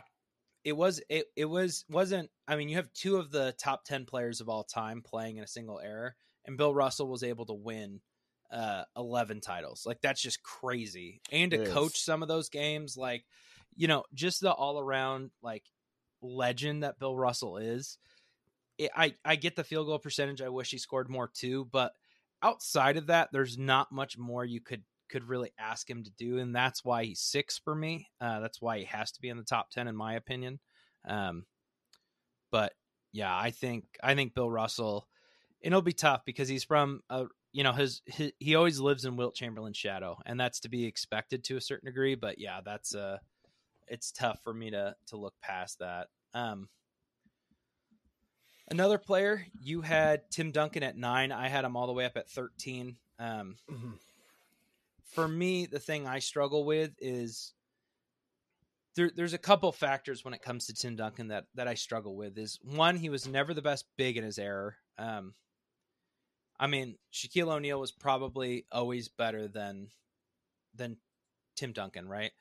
it 0.64 0.72
was, 0.72 1.02
it, 1.10 1.26
it 1.36 1.44
was, 1.44 1.84
wasn't, 1.90 2.30
I 2.48 2.56
mean, 2.56 2.70
you 2.70 2.78
have 2.78 2.94
two 2.94 3.18
of 3.18 3.30
the 3.30 3.54
top 3.62 3.84
10 3.84 4.06
players 4.06 4.40
of 4.40 4.48
all 4.48 4.64
time 4.64 5.02
playing 5.02 5.36
in 5.36 5.44
a 5.44 5.48
single 5.48 5.82
era, 5.82 6.14
and 6.46 6.58
Bill 6.58 6.74
Russell 6.74 7.10
was 7.10 7.22
able 7.22 7.46
to 7.48 7.54
win 7.54 8.00
uh, 8.54 8.84
11 8.96 9.42
titles. 9.42 9.84
Like 9.86 10.00
that's 10.02 10.22
just 10.22 10.42
crazy. 10.44 11.20
And 11.30 11.52
to 11.52 11.66
coach 11.66 12.00
some 12.00 12.22
of 12.22 12.30
those 12.30 12.48
games, 12.48 12.96
like, 12.96 13.26
you 13.76 13.90
know, 13.90 14.06
just 14.14 14.40
the 14.40 14.52
all 14.52 14.80
around 14.80 15.32
like 15.42 15.64
legend 16.22 16.84
that 16.84 17.00
Bill 17.00 17.18
Russell 17.18 17.58
is. 17.58 17.98
It, 18.78 18.92
I, 18.96 19.16
I 19.24 19.36
get 19.36 19.56
the 19.56 19.64
field 19.64 19.88
goal 19.88 20.00
percentage. 20.00 20.42
I 20.42 20.50
wish 20.50 20.72
he 20.72 20.78
scored 20.78 21.10
more 21.10 21.30
too, 21.34 21.68
but 21.72 21.94
outside 22.42 22.98
of 22.98 23.08
that, 23.08 23.30
there's 23.32 23.58
not 23.58 23.92
much 23.92 24.18
more 24.18 24.46
you 24.46 24.62
could 24.62 24.84
could 25.10 25.28
really 25.28 25.52
ask 25.60 25.90
him 25.90 26.04
to 26.04 26.12
do, 26.12 26.38
and 26.38 26.56
that's 26.56 26.86
why 26.86 27.04
he's 27.04 27.20
six 27.20 27.58
for 27.58 27.76
me. 27.76 28.08
Uh, 28.22 28.40
that's 28.40 28.62
why 28.62 28.80
he 28.80 28.86
has 28.86 29.12
to 29.12 29.22
be 29.22 29.30
in 29.30 29.38
the 29.38 29.44
top 29.44 29.70
ten, 29.70 29.88
in 29.88 29.96
my 29.96 30.16
opinion. 30.16 30.60
Um, 31.08 31.46
but 32.52 32.74
yeah, 33.12 33.36
I 33.36 33.52
think 33.52 33.86
I 34.04 34.16
think 34.16 34.34
Bill 34.34 34.50
Russell. 34.50 35.08
It'll 35.60 35.84
be 35.84 35.94
tough 35.94 36.22
because 36.26 36.50
he's 36.50 36.64
from 36.64 37.02
a, 37.12 37.26
you 37.52 37.64
know 37.64 37.74
his, 37.74 38.02
his, 38.08 38.32
he 38.40 38.56
always 38.56 38.80
lives 38.80 39.06
in 39.06 39.16
Wilt 39.16 39.36
Chamberlain's 39.36 39.78
shadow, 39.78 40.18
and 40.26 40.40
that's 40.40 40.62
to 40.62 40.70
be 40.70 40.86
expected 40.86 41.44
to 41.44 41.58
a 41.58 41.62
certain 41.62 41.86
degree. 41.86 42.16
But 42.16 42.40
yeah, 42.40 42.62
that's 42.66 42.96
uh 42.96 43.18
it's 43.88 44.12
tough 44.12 44.40
for 44.44 44.54
me 44.54 44.72
to 44.72 44.96
to 45.08 45.18
look 45.18 45.36
past 45.42 45.80
that. 45.80 46.08
Um, 46.34 46.70
another 48.72 48.98
player 48.98 49.46
you 49.60 49.82
had 49.82 50.32
Tim 50.32 50.52
Duncan 50.52 50.82
at 50.82 50.98
nine. 50.98 51.32
I 51.32 51.50
had 51.50 51.66
him 51.66 51.76
all 51.76 51.86
the 51.86 51.94
way 51.94 52.06
up 52.06 52.18
at 52.18 52.30
thirteen. 52.30 52.96
Um, 53.20 53.58
mm-hmm. 53.70 53.92
For 55.04 55.28
me, 55.28 55.68
the 55.68 55.80
thing 55.80 56.08
I 56.08 56.20
struggle 56.20 56.64
with 56.64 56.92
is 57.00 57.54
there, 58.96 59.12
there's 59.16 59.34
a 59.34 59.38
couple 59.38 59.72
factors 59.72 60.26
when 60.26 60.34
it 60.34 60.42
comes 60.42 60.66
to 60.66 60.74
Tim 60.74 60.96
Duncan 60.96 61.28
that 61.28 61.46
that 61.56 61.68
I 61.68 61.76
struggle 61.76 62.16
with. 62.16 62.38
Is 62.38 62.60
one, 62.64 62.96
he 62.96 63.10
was 63.10 63.28
never 63.28 63.54
the 63.54 63.62
best 63.62 63.86
big 63.98 64.18
in 64.18 64.24
his 64.24 64.40
era. 64.40 64.74
Um, 64.98 65.34
I 66.60 66.68
mean, 66.68 66.96
Shaquille 67.14 67.54
O'Neal 67.54 67.80
was 67.80 67.92
probably 67.92 68.66
always 68.72 69.10
better 69.10 69.48
than 69.48 69.90
than 70.74 70.98
Tim 71.56 71.74
Duncan, 71.74 72.08
right? 72.08 72.32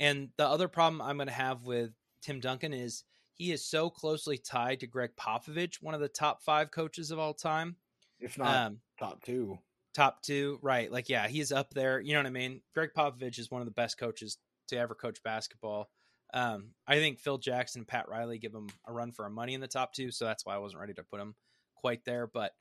And 0.00 0.30
the 0.36 0.46
other 0.46 0.68
problem 0.68 1.00
I'm 1.02 1.16
going 1.16 1.28
to 1.28 1.34
have 1.34 1.62
with 1.64 1.90
Tim 2.22 2.40
Duncan 2.40 2.72
is 2.72 3.04
he 3.34 3.52
is 3.52 3.64
so 3.64 3.90
closely 3.90 4.38
tied 4.38 4.80
to 4.80 4.86
Gregg 4.86 5.10
Popovich, 5.16 5.76
one 5.80 5.94
of 5.94 6.00
the 6.00 6.08
top 6.08 6.42
five 6.42 6.70
coaches 6.70 7.10
of 7.10 7.18
all 7.18 7.34
time. 7.34 7.76
if 8.20 8.38
not 8.38 8.54
um, 8.54 8.78
top 8.98 9.22
two. 9.22 9.58
Top 9.94 10.22
two, 10.22 10.58
right? 10.62 10.90
Like, 10.90 11.08
yeah, 11.08 11.28
he's 11.28 11.52
up 11.52 11.70
there. 11.74 12.00
You 12.00 12.14
know 12.14 12.20
what 12.20 12.26
I 12.26 12.30
mean? 12.30 12.62
Gregg 12.74 12.90
Popovich 12.96 13.38
is 13.38 13.50
one 13.50 13.60
of 13.60 13.66
the 13.66 13.72
best 13.72 13.98
coaches 13.98 14.38
to 14.68 14.76
ever 14.76 14.94
coach 14.94 15.22
basketball. 15.22 15.88
Um, 16.32 16.70
I 16.86 16.96
think 16.96 17.20
Phil 17.20 17.38
Jackson 17.38 17.80
and 17.80 17.88
Pat 17.88 18.08
Riley 18.08 18.38
give 18.38 18.54
him 18.54 18.68
a 18.86 18.92
run 18.92 19.12
for 19.12 19.24
a 19.24 19.30
money 19.30 19.54
in 19.54 19.60
the 19.60 19.68
top 19.68 19.92
two, 19.92 20.10
so 20.10 20.24
that's 20.24 20.44
why 20.44 20.54
I 20.54 20.58
wasn't 20.58 20.80
ready 20.80 20.94
to 20.94 21.04
put 21.04 21.20
him 21.20 21.34
quite 21.76 22.04
there. 22.04 22.26
But 22.26 22.52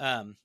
um, 0.00 0.36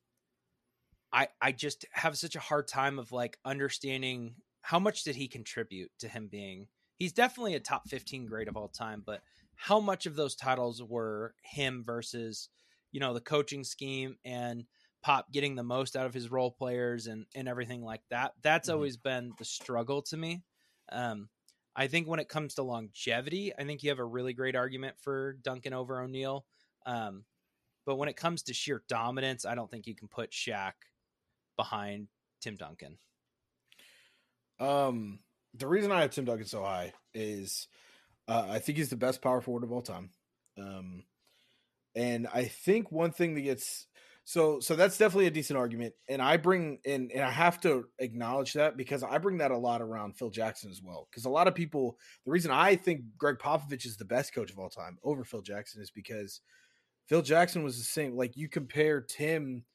I 1.11 1.29
I 1.41 1.51
just 1.51 1.85
have 1.93 2.17
such 2.17 2.35
a 2.35 2.39
hard 2.39 2.67
time 2.67 2.99
of 2.99 3.11
like 3.11 3.39
understanding 3.43 4.35
how 4.61 4.77
much 4.77 5.03
did 5.03 5.15
he 5.15 5.27
contribute 5.27 5.89
to 5.99 6.07
him 6.07 6.27
being. 6.31 6.67
He's 6.99 7.13
definitely 7.13 7.55
a 7.55 7.59
top 7.59 7.87
fifteen 7.87 8.27
grade 8.27 8.47
of 8.47 8.55
all 8.57 8.67
time, 8.67 9.01
but 9.03 9.21
how 9.61 9.81
much 9.81 10.05
of 10.05 10.15
those 10.15 10.35
titles 10.35 10.81
were 10.81 11.35
him 11.43 11.83
versus 11.85 12.47
you 12.91 12.99
know 13.01 13.13
the 13.13 13.21
coaching 13.21 13.63
scheme 13.63 14.15
and 14.23 14.63
Pop 15.01 15.31
getting 15.31 15.55
the 15.55 15.63
most 15.63 15.95
out 15.95 16.05
of 16.05 16.13
his 16.13 16.31
role 16.31 16.51
players 16.51 17.07
and 17.07 17.25
and 17.35 17.47
everything 17.47 17.83
like 17.83 18.01
that. 18.09 18.33
That's 18.41 18.67
mm-hmm. 18.67 18.75
always 18.75 18.97
been 18.97 19.33
the 19.37 19.45
struggle 19.45 20.01
to 20.03 20.17
me. 20.17 20.43
Um, 20.91 21.29
I 21.75 21.87
think 21.87 22.07
when 22.07 22.19
it 22.19 22.27
comes 22.27 22.55
to 22.55 22.63
longevity, 22.63 23.53
I 23.57 23.63
think 23.63 23.83
you 23.83 23.89
have 23.89 23.99
a 23.99 24.05
really 24.05 24.33
great 24.33 24.55
argument 24.55 24.95
for 25.01 25.37
Duncan 25.41 25.73
over 25.73 26.01
O'Neal. 26.01 26.45
Um, 26.85 27.23
but 27.85 27.95
when 27.95 28.09
it 28.09 28.17
comes 28.17 28.43
to 28.43 28.53
sheer 28.53 28.83
dominance, 28.89 29.45
I 29.45 29.55
don't 29.55 29.69
think 29.69 29.87
you 29.87 29.95
can 29.95 30.07
put 30.07 30.31
Shaq 30.31 30.73
behind 31.55 32.07
Tim 32.41 32.55
Duncan. 32.55 32.97
Um, 34.59 35.19
the 35.53 35.67
reason 35.67 35.91
I 35.91 36.01
have 36.01 36.11
Tim 36.11 36.25
Duncan 36.25 36.47
so 36.47 36.63
high 36.63 36.93
is 37.13 37.67
uh, 38.29 38.45
I 38.49 38.59
think 38.59 38.77
he's 38.77 38.89
the 38.89 38.95
best 38.95 39.21
power 39.21 39.41
forward 39.41 39.63
of 39.63 39.71
all 39.71 39.81
time. 39.81 40.11
Um, 40.57 41.03
and 41.95 42.27
I 42.33 42.45
think 42.45 42.91
one 42.91 43.11
thing 43.11 43.33
that 43.35 43.41
gets 43.41 43.87
so 44.23 44.59
so 44.59 44.75
that's 44.75 44.99
definitely 44.99 45.25
a 45.25 45.31
decent 45.31 45.57
argument, 45.57 45.95
and 46.07 46.21
I 46.21 46.37
bring 46.37 46.77
in 46.85 47.09
and 47.11 47.23
I 47.23 47.31
have 47.31 47.59
to 47.61 47.85
acknowledge 47.97 48.53
that 48.53 48.77
because 48.77 49.01
I 49.01 49.17
bring 49.17 49.39
that 49.39 49.49
a 49.49 49.57
lot 49.57 49.81
around 49.81 50.17
Phil 50.17 50.29
Jackson 50.29 50.69
as 50.69 50.83
well. 50.83 51.07
Because 51.09 51.25
a 51.25 51.29
lot 51.29 51.47
of 51.47 51.55
people, 51.55 51.97
the 52.25 52.31
reason 52.31 52.51
I 52.51 52.75
think 52.75 53.01
Gregg 53.17 53.39
Popovich 53.39 53.87
is 53.87 53.97
the 53.97 54.05
best 54.05 54.35
coach 54.35 54.51
of 54.51 54.59
all 54.59 54.69
time 54.69 54.99
over 55.03 55.23
Phil 55.23 55.41
Jackson 55.41 55.81
is 55.81 55.89
because 55.89 56.41
Phil 57.07 57.23
Jackson 57.23 57.63
was 57.63 57.79
the 57.79 57.83
same. 57.83 58.15
Like 58.15 58.37
you 58.37 58.47
compare 58.47 59.01
Tim 59.01 59.65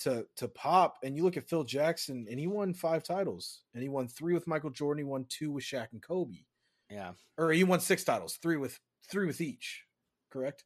to 0.00 0.26
to 0.36 0.48
Pop, 0.48 0.98
and 1.02 1.16
you 1.16 1.22
look 1.22 1.38
at 1.38 1.48
Phil 1.48 1.64
Jackson, 1.64 2.26
and 2.28 2.38
he 2.38 2.46
won 2.46 2.74
five 2.74 3.02
titles, 3.02 3.62
and 3.72 3.82
he 3.82 3.88
won 3.88 4.08
three 4.08 4.34
with 4.34 4.46
Michael 4.46 4.68
Jordan, 4.68 5.06
he 5.06 5.10
won 5.10 5.24
two 5.30 5.52
with 5.52 5.64
Shaq 5.64 5.86
and 5.92 6.02
Kobe. 6.02 6.44
Yeah, 6.92 7.12
or 7.38 7.50
he 7.52 7.64
won 7.64 7.80
six 7.80 8.04
titles, 8.04 8.36
three 8.42 8.58
with 8.58 8.78
three 9.10 9.26
with 9.26 9.40
each. 9.40 9.84
Correct. 10.30 10.64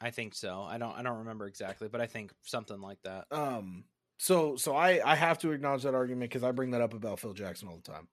I 0.00 0.10
think 0.10 0.34
so. 0.34 0.62
I 0.62 0.78
don't 0.78 0.96
I 0.96 1.02
don't 1.02 1.18
remember 1.18 1.46
exactly, 1.46 1.88
but 1.88 2.00
I 2.00 2.06
think 2.06 2.32
something 2.42 2.80
like 2.80 2.98
that. 3.02 3.26
Um 3.30 3.84
so 4.18 4.56
so 4.56 4.76
I 4.76 5.00
I 5.04 5.14
have 5.14 5.38
to 5.38 5.52
acknowledge 5.52 5.82
that 5.82 5.94
argument 5.94 6.30
because 6.30 6.44
I 6.44 6.52
bring 6.52 6.70
that 6.72 6.82
up 6.82 6.94
about 6.94 7.18
Phil 7.18 7.32
Jackson 7.32 7.68
all 7.68 7.80
the 7.82 7.92
time. 7.92 8.08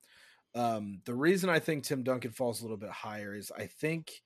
Um 0.55 1.01
the 1.05 1.13
reason 1.13 1.49
I 1.49 1.59
think 1.59 1.83
Tim 1.83 2.03
Duncan 2.03 2.31
falls 2.31 2.61
a 2.61 2.63
little 2.63 2.77
bit 2.77 2.89
higher 2.89 3.35
is 3.35 3.51
I 3.55 3.67
think 3.67 4.21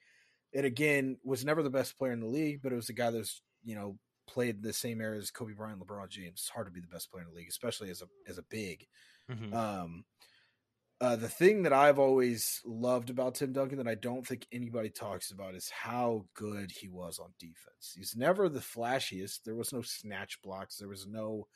it 0.54 0.66
again 0.66 1.18
was 1.24 1.44
never 1.44 1.64
the 1.64 1.70
best 1.70 1.98
player 1.98 2.12
in 2.14 2.20
the 2.20 2.28
league, 2.28 2.62
but 2.62 2.72
it 2.72 2.78
was 2.78 2.90
a 2.90 2.94
guy 2.94 3.12
that's, 3.12 3.42
you 3.64 3.76
know, 3.76 3.98
played 4.28 4.62
the 4.62 4.74
same 4.74 5.02
era 5.02 5.18
as 5.18 5.32
Kobe 5.32 5.54
Bryant, 5.54 5.80
LeBron 5.80 6.10
James. 6.10 6.40
It's 6.40 6.50
hard 6.50 6.68
to 6.68 6.72
be 6.72 6.80
the 6.80 6.88
best 6.88 7.12
player 7.12 7.24
in 7.24 7.30
the 7.30 7.36
league, 7.36 7.50
especially 7.50 7.90
as 7.90 8.02
a 8.02 8.06
as 8.28 8.38
a 8.38 8.44
big. 8.44 8.86
Mm-hmm. 9.32 9.54
Um 9.54 10.06
uh, 11.00 11.16
the 11.16 11.30
thing 11.30 11.62
that 11.64 11.74
I've 11.74 12.00
always 12.00 12.60
loved 12.66 13.12
about 13.12 13.36
Tim 13.36 13.54
Duncan 13.54 13.78
that 13.78 13.88
I 13.88 13.96
don't 13.96 14.26
think 14.26 14.48
anybody 14.52 14.90
talks 14.90 15.30
about 15.30 15.54
is 15.54 15.70
how 15.70 16.26
good 16.34 16.72
he 16.72 16.90
was 16.90 17.20
on 17.20 17.30
defense. 17.40 17.94
He's 17.96 18.16
never 18.16 18.50
the 18.50 18.60
flashiest. 18.60 19.44
There 19.44 19.56
was 19.56 19.72
no 19.72 19.84
snatch 19.84 20.42
blocks. 20.42 20.78
There 20.78 20.88
was 20.88 21.06
no, 21.06 21.48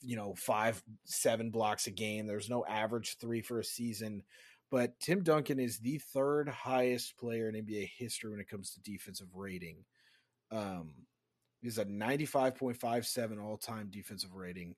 you 0.00 0.14
know, 0.14 0.34
five, 0.36 0.80
seven 1.04 1.50
blocks 1.50 1.88
a 1.88 1.90
game. 1.90 2.26
There 2.26 2.36
was 2.36 2.48
no 2.48 2.64
average 2.66 3.16
three 3.20 3.40
for 3.40 3.58
a 3.58 3.64
season. 3.64 4.22
But 4.70 4.98
Tim 5.00 5.24
Duncan 5.24 5.58
is 5.58 5.78
the 5.78 5.98
third 5.98 6.48
highest 6.48 7.16
player 7.16 7.48
in 7.48 7.56
NBA 7.56 7.90
history 7.96 8.30
when 8.30 8.40
it 8.40 8.48
comes 8.48 8.70
to 8.72 8.80
defensive 8.80 9.34
rating. 9.34 9.84
Um, 10.52 10.92
he's 11.60 11.78
a 11.78 11.84
95.57 11.84 13.42
all 13.42 13.56
time 13.56 13.88
defensive 13.90 14.34
rating 14.34 14.76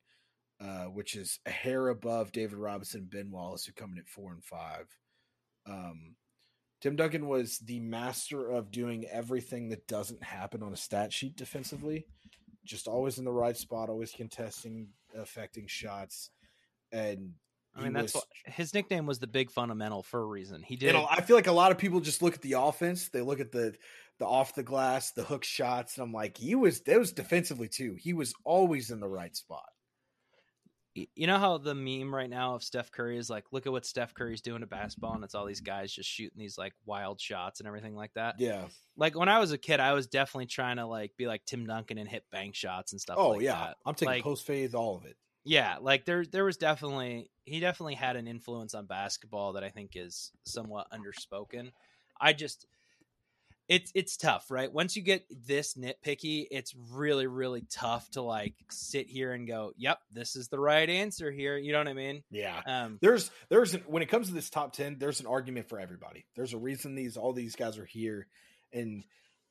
uh, 0.61 0.85
which 0.85 1.15
is 1.15 1.39
a 1.47 1.51
hair 1.51 1.89
above 1.89 2.33
David 2.33 2.59
Robinson 2.59 3.03
and 3.03 3.11
Ben 3.11 3.31
Wallace, 3.31 3.65
who 3.65 3.73
come 3.73 3.93
in 3.93 3.99
at 3.99 4.09
four 4.09 4.33
and 4.33 4.45
five. 4.45 4.89
Um, 5.67 6.17
Tim 6.81 6.97
Duncan 6.97 7.29
was 7.29 7.59
the 7.59 7.81
master 7.81 8.51
of 8.51 8.71
doing 8.71 9.05
everything 9.07 9.69
that 9.69 9.87
doesn't 9.87 10.23
happen 10.23 10.63
on 10.63 10.73
a 10.73 10.77
stat 10.77 11.13
sheet 11.13 11.37
defensively. 11.37 12.07
Just 12.65 12.89
always 12.89 13.19
in 13.19 13.25
the 13.25 13.33
right 13.33 13.57
spot, 13.57 13.89
always 13.89 14.13
contesting, 14.13 14.89
affecting 15.17 15.67
shots, 15.67 16.31
and 16.93 17.33
I 17.75 17.83
mean 17.83 17.93
that's 17.93 18.15
was, 18.15 18.25
what 18.25 18.55
his 18.55 18.75
nickname 18.75 19.07
was 19.07 19.21
the 19.21 19.27
big 19.27 19.51
fundamental 19.51 20.03
for 20.03 20.21
a 20.21 20.27
reason. 20.27 20.63
He 20.63 20.77
did. 20.77 20.95
I 20.95 21.21
feel 21.23 21.37
like 21.37 21.47
a 21.47 21.53
lot 21.53 21.71
of 21.71 21.79
people 21.79 22.01
just 22.01 22.21
look 22.21 22.35
at 22.35 22.43
the 22.43 22.55
offense. 22.55 23.09
They 23.09 23.23
look 23.23 23.41
at 23.41 23.53
the 23.53 23.75
the 24.19 24.27
off 24.27 24.55
the 24.55 24.63
glass, 24.63 25.13
the 25.13 25.23
hook 25.23 25.45
shots, 25.45 25.97
and 25.97 26.05
I'm 26.05 26.13
like, 26.13 26.37
he 26.37 26.57
was. 26.57 26.81
That 26.83 26.99
was 26.99 27.13
defensively 27.13 27.69
too. 27.69 27.97
He 27.99 28.13
was 28.13 28.35
always 28.45 28.91
in 28.91 29.01
the 29.01 29.09
right 29.09 29.35
spot 29.35 29.71
you 31.15 31.27
know 31.27 31.39
how 31.39 31.59
the 31.59 31.75
meme 31.75 32.15
right 32.15 32.31
now 32.31 32.55
of 32.55 32.63
Steph 32.63 32.91
Curry 32.91 33.19
is 33.19 33.29
like, 33.29 33.45
look 33.53 33.67
at 33.67 33.73
what 33.73 33.87
Steph 33.87 34.15
Curry's 34.15 34.41
doing 34.41 34.61
to 34.61 34.67
basketball, 34.67 35.15
and 35.15 35.25
it's 35.25 35.35
all 35.35 35.47
these 35.47 35.61
guys 35.61 35.93
just 35.93 36.09
shooting 36.09 36.39
these 36.39 36.59
like 36.59 36.73
wild 36.87 37.21
shots 37.21 37.61
and 37.61 37.67
everything 37.67 37.95
like 37.95 38.13
that. 38.15 38.37
Yeah. 38.39 38.65
Like 38.97 39.17
when 39.17 39.29
I 39.29 39.39
was 39.39 39.53
a 39.53 39.59
kid, 39.59 39.81
I 39.81 39.93
was 39.93 40.07
definitely 40.07 40.47
trying 40.47 40.77
to 40.77 40.87
like 40.87 41.17
be 41.17 41.27
like 41.27 41.45
Tim 41.45 41.67
Duncan 41.67 41.99
and 41.99 42.09
hit 42.09 42.25
bank 42.31 42.55
shots 42.55 42.93
and 42.93 43.01
stuff. 43.01 43.17
Oh 43.19 43.31
like 43.31 43.43
yeah, 43.43 43.53
that. 43.53 43.77
I'm 43.85 43.95
taking 43.95 44.15
like, 44.15 44.25
post 44.25 44.47
fades, 44.47 44.75
all 44.75 44.97
of 44.97 45.05
it. 45.05 45.17
Yeah, 45.45 45.77
like 45.81 46.05
there 46.05 46.25
there 46.25 46.45
was 46.45 46.57
definitely 46.57 47.31
he 47.45 47.61
definitely 47.61 47.95
had 47.95 48.17
an 48.17 48.27
influence 48.29 48.75
on 48.75 48.87
basketball 48.87 49.55
that 49.55 49.65
I 49.65 49.71
think 49.71 49.93
is 49.95 50.33
somewhat 50.45 50.89
underspoken. 50.93 51.73
I 52.21 52.33
just 52.33 52.67
it's 53.69 53.93
it's 53.95 54.17
tough, 54.17 54.51
right? 54.51 54.73
Once 54.73 54.97
you 54.97 55.03
get 55.03 55.27
this 55.47 55.75
nitpicky, 55.75 56.47
it's 56.51 56.75
really 56.91 57.27
really 57.27 57.65
tough 57.71 58.11
to 58.13 58.23
like 58.23 58.55
sit 58.71 59.09
here 59.09 59.33
and 59.33 59.47
go, 59.47 59.73
"Yep, 59.77 59.99
this 60.11 60.37
is 60.37 60.49
the 60.49 60.59
right 60.59 60.89
answer 60.89 61.31
here." 61.31 61.57
You 61.59 61.73
know 61.73 61.79
what 61.79 61.89
I 61.89 61.93
mean? 61.93 62.23
Yeah. 62.31 62.61
Um, 62.67 62.99
there's 63.03 63.31
there's 63.51 63.75
when 63.87 64.03
it 64.03 64.09
comes 64.09 64.29
to 64.29 64.35
this 64.35 64.49
top 64.49 64.73
ten, 64.73 64.97
there's 64.99 65.21
an 65.21 65.27
argument 65.27 65.69
for 65.69 65.79
everybody. 65.79 66.25
There's 66.35 66.55
a 66.55 66.59
reason 66.59 66.95
these 66.95 67.17
all 67.17 67.35
these 67.35 67.57
guys 67.57 67.79
are 67.79 67.85
here, 67.85 68.27
and 68.73 69.05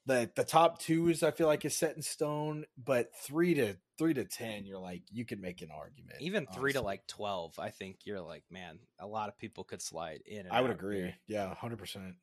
the 0.08 0.32
the 0.36 0.44
top 0.44 0.80
twos 0.80 1.22
I 1.22 1.30
feel 1.30 1.48
like 1.48 1.64
is 1.64 1.76
set 1.76 1.96
in 1.96 2.02
stone, 2.02 2.66
but 2.76 3.12
three 3.24 3.54
to 3.54 3.76
three 4.00 4.16
to 4.16 4.26
ten, 4.26 4.66
you're 4.66 4.80
like 4.80 5.04
you 5.12 5.26
can 5.26 5.42
make 5.42 5.62
an 5.62 5.70
argument. 5.70 6.22
Even 6.22 6.48
three 6.48 6.72
honestly. 6.72 6.74
to 6.74 6.82
like 6.82 7.08
twelve, 7.08 7.60
I 7.60 7.70
think 7.70 7.98
you're 8.06 8.22
like, 8.22 8.44
man, 8.50 8.80
a 9.00 9.06
lot 9.06 9.30
of 9.30 9.38
people 9.38 9.64
could 9.64 9.82
slide 9.82 10.22
in. 10.26 10.48
I 10.50 10.62
would 10.62 10.72
agree. 10.72 11.02
Here. 11.02 11.16
Yeah, 11.28 11.54
hundred 11.54 11.78
percent. 11.78 12.16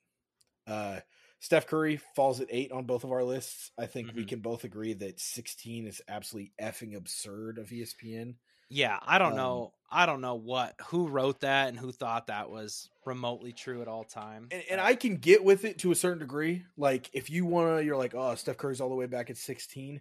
Uh 0.67 1.01
Steph 1.45 1.67
Curry 1.67 1.99
falls 2.17 2.41
at 2.41 2.49
eight 2.49 2.73
on 2.73 2.85
both 2.85 3.05
of 3.05 3.13
our 3.13 3.23
lists. 3.23 3.71
I 3.79 3.85
think 3.85 4.09
mm-hmm. 4.09 4.17
we 4.17 4.25
can 4.25 4.39
both 4.39 4.65
agree 4.65 4.95
that 4.95 5.21
16 5.21 5.87
is 5.87 6.01
absolutely 6.09 6.53
effing 6.59 6.97
absurd 6.97 7.59
of 7.59 7.69
ESPN. 7.69 8.37
Yeah, 8.71 8.99
I 9.03 9.19
don't 9.19 9.33
um, 9.33 9.37
know. 9.37 9.73
I 9.91 10.07
don't 10.07 10.23
know 10.23 10.37
what 10.37 10.75
who 10.87 11.07
wrote 11.07 11.41
that 11.41 11.69
and 11.69 11.79
who 11.79 11.93
thought 11.93 12.29
that 12.29 12.49
was 12.49 12.89
remotely 13.05 13.53
true 13.53 13.83
at 13.83 13.89
all 13.89 14.05
time. 14.05 14.49
And, 14.53 14.63
and 14.71 14.81
I 14.81 14.95
can 14.95 15.19
get 15.19 15.45
with 15.45 15.67
it 15.67 15.81
to 15.81 15.93
a 15.93 15.95
certain 15.95 16.21
degree. 16.21 16.65
Like 16.79 17.11
if 17.13 17.29
you 17.29 17.45
want 17.45 17.77
to, 17.77 17.85
you're 17.85 17.99
like, 17.99 18.15
oh, 18.15 18.35
Steph 18.37 18.57
Curry's 18.57 18.81
all 18.81 18.89
the 18.89 18.95
way 18.95 19.05
back 19.05 19.29
at 19.29 19.37
16. 19.37 20.01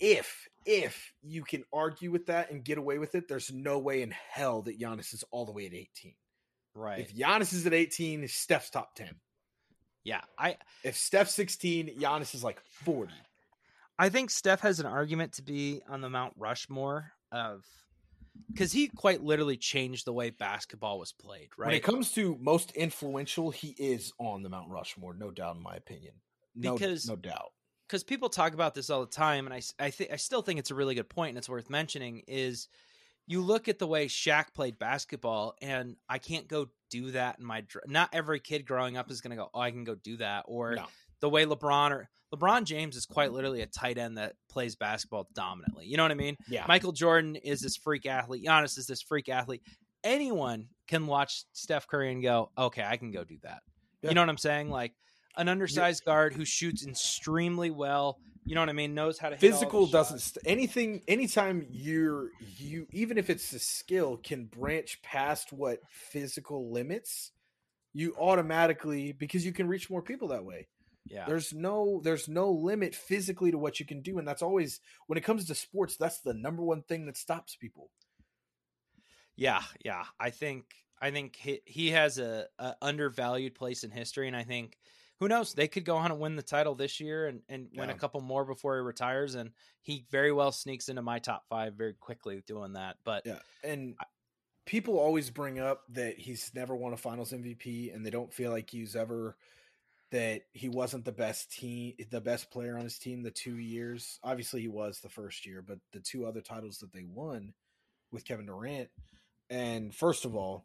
If 0.00 0.48
if 0.64 1.12
you 1.22 1.44
can 1.44 1.62
argue 1.72 2.10
with 2.10 2.26
that 2.26 2.50
and 2.50 2.64
get 2.64 2.78
away 2.78 2.98
with 2.98 3.14
it, 3.14 3.28
there's 3.28 3.52
no 3.52 3.78
way 3.78 4.02
in 4.02 4.12
hell 4.32 4.62
that 4.62 4.80
Giannis 4.80 5.14
is 5.14 5.22
all 5.30 5.46
the 5.46 5.52
way 5.52 5.66
at 5.66 5.74
18. 5.74 6.12
Right. 6.74 6.98
If 6.98 7.14
Giannis 7.14 7.52
is 7.52 7.66
at 7.68 7.72
18, 7.72 8.26
Steph's 8.26 8.70
top 8.70 8.96
10. 8.96 9.14
Yeah, 10.06 10.20
I 10.38 10.56
if 10.84 10.96
Steph 10.96 11.28
16, 11.28 11.98
Giannis 11.98 12.32
is 12.32 12.44
like 12.44 12.60
40. 12.84 13.12
I 13.98 14.08
think 14.08 14.30
Steph 14.30 14.60
has 14.60 14.78
an 14.78 14.86
argument 14.86 15.32
to 15.34 15.42
be 15.42 15.80
on 15.88 16.00
the 16.00 16.08
Mount 16.08 16.34
Rushmore 16.38 17.10
of 17.32 17.64
because 18.52 18.70
he 18.70 18.86
quite 18.86 19.20
literally 19.20 19.56
changed 19.56 20.04
the 20.04 20.12
way 20.12 20.30
basketball 20.30 21.00
was 21.00 21.12
played. 21.12 21.48
Right. 21.58 21.66
When 21.66 21.74
it 21.74 21.82
comes 21.82 22.12
to 22.12 22.38
most 22.40 22.70
influential, 22.76 23.50
he 23.50 23.74
is 23.78 24.12
on 24.20 24.44
the 24.44 24.48
Mount 24.48 24.70
Rushmore, 24.70 25.12
no 25.14 25.32
doubt, 25.32 25.56
in 25.56 25.62
my 25.62 25.74
opinion. 25.74 26.14
No, 26.54 26.74
because 26.74 27.08
no 27.08 27.16
doubt. 27.16 27.50
Because 27.88 28.04
people 28.04 28.28
talk 28.28 28.54
about 28.54 28.74
this 28.74 28.90
all 28.90 29.00
the 29.00 29.10
time, 29.10 29.46
and 29.46 29.52
I 29.52 29.60
I 29.80 29.90
think 29.90 30.12
I 30.12 30.16
still 30.16 30.42
think 30.42 30.60
it's 30.60 30.70
a 30.70 30.76
really 30.76 30.94
good 30.94 31.08
point, 31.08 31.30
and 31.30 31.38
it's 31.38 31.48
worth 31.48 31.68
mentioning. 31.68 32.22
Is 32.28 32.68
you 33.26 33.40
look 33.40 33.66
at 33.66 33.80
the 33.80 33.88
way 33.88 34.06
Shaq 34.06 34.54
played 34.54 34.78
basketball, 34.78 35.56
and 35.60 35.96
I 36.08 36.18
can't 36.18 36.46
go 36.46 36.68
do 36.90 37.12
that 37.12 37.38
in 37.38 37.44
my. 37.44 37.64
Not 37.86 38.10
every 38.12 38.40
kid 38.40 38.66
growing 38.66 38.96
up 38.96 39.10
is 39.10 39.20
going 39.20 39.30
to 39.30 39.36
go, 39.36 39.50
"Oh, 39.52 39.60
I 39.60 39.70
can 39.70 39.84
go 39.84 39.94
do 39.94 40.16
that," 40.18 40.44
or 40.46 40.76
no. 40.76 40.86
the 41.20 41.28
way 41.28 41.44
LeBron 41.44 41.90
or 41.90 42.08
LeBron 42.34 42.64
James 42.64 42.96
is 42.96 43.06
quite 43.06 43.26
mm-hmm. 43.26 43.36
literally 43.36 43.60
a 43.62 43.66
tight 43.66 43.98
end 43.98 44.18
that 44.18 44.34
plays 44.48 44.76
basketball 44.76 45.28
dominantly. 45.34 45.86
You 45.86 45.96
know 45.96 46.02
what 46.02 46.12
I 46.12 46.16
mean? 46.16 46.36
Yeah. 46.48 46.64
Michael 46.68 46.92
Jordan 46.92 47.36
is 47.36 47.60
this 47.60 47.76
freak 47.76 48.06
athlete. 48.06 48.44
Giannis 48.44 48.78
is 48.78 48.86
this 48.86 49.02
freak 49.02 49.28
athlete. 49.28 49.62
Anyone 50.04 50.68
can 50.88 51.06
watch 51.06 51.44
Steph 51.52 51.86
Curry 51.86 52.12
and 52.12 52.22
go, 52.22 52.50
"Okay, 52.56 52.84
I 52.84 52.96
can 52.96 53.10
go 53.10 53.24
do 53.24 53.38
that." 53.42 53.62
Yeah. 54.02 54.10
You 54.10 54.14
know 54.14 54.22
what 54.22 54.28
I'm 54.28 54.38
saying? 54.38 54.70
Like, 54.70 54.94
an 55.36 55.48
undersized 55.48 56.04
guard 56.04 56.34
who 56.34 56.44
shoots 56.44 56.86
extremely 56.86 57.70
well. 57.70 58.18
You 58.44 58.54
know 58.54 58.62
what 58.62 58.68
I 58.68 58.74
mean? 58.74 58.94
Knows 58.94 59.18
how 59.18 59.28
to 59.30 59.36
hit 59.36 59.44
all 59.44 59.50
the 59.50 59.56
physical 59.56 59.86
doesn't 59.86 60.20
st- 60.20 60.46
anything 60.46 61.02
anytime 61.08 61.66
you're 61.70 62.30
you 62.58 62.86
even 62.92 63.18
if 63.18 63.28
it's 63.28 63.52
a 63.52 63.58
skill 63.58 64.16
can 64.16 64.44
branch 64.44 65.02
past 65.02 65.52
what 65.52 65.80
physical 65.90 66.70
limits 66.70 67.32
you 67.92 68.14
automatically 68.18 69.12
because 69.12 69.44
you 69.44 69.52
can 69.52 69.66
reach 69.66 69.90
more 69.90 70.02
people 70.02 70.28
that 70.28 70.44
way 70.44 70.68
Yeah, 71.06 71.24
there's 71.26 71.52
no 71.52 72.00
there's 72.04 72.28
no 72.28 72.52
limit 72.52 72.94
physically 72.94 73.50
to 73.50 73.58
what 73.58 73.80
you 73.80 73.86
can 73.86 74.00
do 74.00 74.18
and 74.18 74.28
that's 74.28 74.42
always 74.42 74.80
when 75.08 75.18
it 75.18 75.24
comes 75.24 75.46
to 75.46 75.54
sports 75.56 75.96
that's 75.96 76.20
the 76.20 76.34
number 76.34 76.62
one 76.62 76.82
thing 76.82 77.06
that 77.06 77.16
stops 77.16 77.56
people 77.56 77.90
yeah, 79.36 79.62
yeah. 79.84 80.04
I 80.18 80.30
think 80.30 80.64
I 81.00 81.10
think 81.10 81.36
he, 81.36 81.60
he 81.66 81.90
has 81.90 82.18
a, 82.18 82.46
a 82.58 82.74
undervalued 82.82 83.54
place 83.54 83.84
in 83.84 83.90
history, 83.90 84.26
and 84.26 84.36
I 84.36 84.44
think 84.44 84.78
who 85.20 85.28
knows 85.28 85.54
they 85.54 85.68
could 85.68 85.84
go 85.84 85.96
on 85.96 86.10
and 86.10 86.20
win 86.20 86.36
the 86.36 86.42
title 86.42 86.74
this 86.74 87.00
year 87.00 87.26
and, 87.26 87.40
and 87.48 87.68
win 87.74 87.90
a 87.90 87.94
couple 87.94 88.20
more 88.20 88.44
before 88.44 88.76
he 88.76 88.82
retires, 88.82 89.34
and 89.34 89.50
he 89.82 90.04
very 90.10 90.32
well 90.32 90.52
sneaks 90.52 90.88
into 90.88 91.02
my 91.02 91.18
top 91.18 91.44
five 91.48 91.74
very 91.74 91.94
quickly 91.94 92.42
doing 92.46 92.74
that. 92.74 92.96
But 93.04 93.24
yeah 93.24 93.38
and 93.66 93.96
people 94.64 94.98
always 94.98 95.30
bring 95.30 95.58
up 95.58 95.82
that 95.90 96.18
he's 96.18 96.50
never 96.54 96.74
won 96.74 96.92
a 96.92 96.96
finals 96.96 97.32
mvp 97.32 97.94
and 97.94 98.04
they 98.04 98.10
don't 98.10 98.32
feel 98.32 98.50
like 98.50 98.70
he's 98.70 98.96
ever 98.96 99.36
that 100.12 100.42
he 100.52 100.68
wasn't 100.68 101.04
the 101.04 101.12
best 101.12 101.50
team 101.52 101.94
the 102.10 102.20
best 102.20 102.50
player 102.50 102.76
on 102.76 102.84
his 102.84 102.98
team 102.98 103.22
the 103.22 103.30
two 103.30 103.56
years 103.56 104.18
obviously 104.22 104.60
he 104.60 104.68
was 104.68 105.00
the 105.00 105.08
first 105.08 105.46
year 105.46 105.62
but 105.62 105.78
the 105.92 106.00
two 106.00 106.26
other 106.26 106.40
titles 106.40 106.78
that 106.78 106.92
they 106.92 107.04
won 107.04 107.52
with 108.12 108.24
kevin 108.24 108.46
durant 108.46 108.88
and 109.50 109.94
first 109.94 110.24
of 110.24 110.36
all 110.36 110.64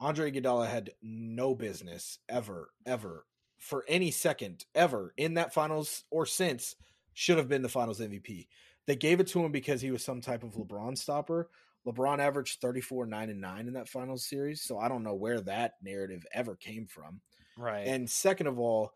andre 0.00 0.30
Iguodala 0.30 0.68
had 0.68 0.90
no 1.02 1.54
business 1.54 2.18
ever 2.28 2.70
ever 2.86 3.24
for 3.62 3.84
any 3.88 4.10
second 4.10 4.64
ever 4.74 5.14
in 5.16 5.34
that 5.34 5.54
finals 5.54 6.04
or 6.10 6.26
since 6.26 6.76
should 7.14 7.38
have 7.38 7.48
been 7.48 7.62
the 7.62 7.68
finals 7.68 8.00
mvp 8.00 8.46
they 8.86 8.96
gave 8.96 9.20
it 9.20 9.26
to 9.26 9.44
him 9.44 9.52
because 9.52 9.80
he 9.80 9.90
was 9.90 10.04
some 10.04 10.20
type 10.20 10.42
of 10.42 10.54
lebron 10.54 10.96
stopper 10.96 11.48
LeBron 11.86 12.20
averaged 12.20 12.60
34, 12.60 13.06
9, 13.06 13.30
and 13.30 13.40
9 13.40 13.66
in 13.66 13.72
that 13.74 13.88
finals 13.88 14.24
series. 14.24 14.62
So 14.62 14.78
I 14.78 14.88
don't 14.88 15.02
know 15.02 15.14
where 15.14 15.40
that 15.42 15.74
narrative 15.82 16.24
ever 16.32 16.54
came 16.54 16.86
from. 16.86 17.20
right, 17.56 17.86
And 17.86 18.08
second 18.08 18.46
of 18.46 18.58
all, 18.58 18.92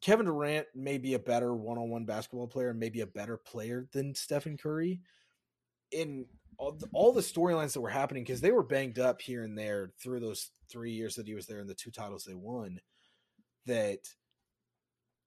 Kevin 0.00 0.26
Durant 0.26 0.66
may 0.74 0.98
be 0.98 1.14
a 1.14 1.18
better 1.18 1.54
one 1.54 1.78
on 1.78 1.90
one 1.90 2.04
basketball 2.04 2.48
player, 2.48 2.70
and 2.70 2.80
maybe 2.80 3.02
a 3.02 3.06
better 3.06 3.36
player 3.36 3.86
than 3.92 4.14
Stephen 4.14 4.56
Curry. 4.56 5.00
In 5.92 6.26
all 6.56 6.72
the, 6.72 6.88
all 6.92 7.12
the 7.12 7.20
storylines 7.20 7.74
that 7.74 7.80
were 7.80 7.90
happening, 7.90 8.24
because 8.24 8.40
they 8.40 8.50
were 8.50 8.64
banged 8.64 8.98
up 8.98 9.20
here 9.20 9.44
and 9.44 9.56
there 9.56 9.92
through 10.00 10.20
those 10.20 10.50
three 10.68 10.92
years 10.92 11.14
that 11.16 11.26
he 11.26 11.34
was 11.34 11.46
there 11.46 11.60
and 11.60 11.68
the 11.68 11.74
two 11.74 11.90
titles 11.90 12.24
they 12.24 12.34
won, 12.34 12.80
that 13.66 14.08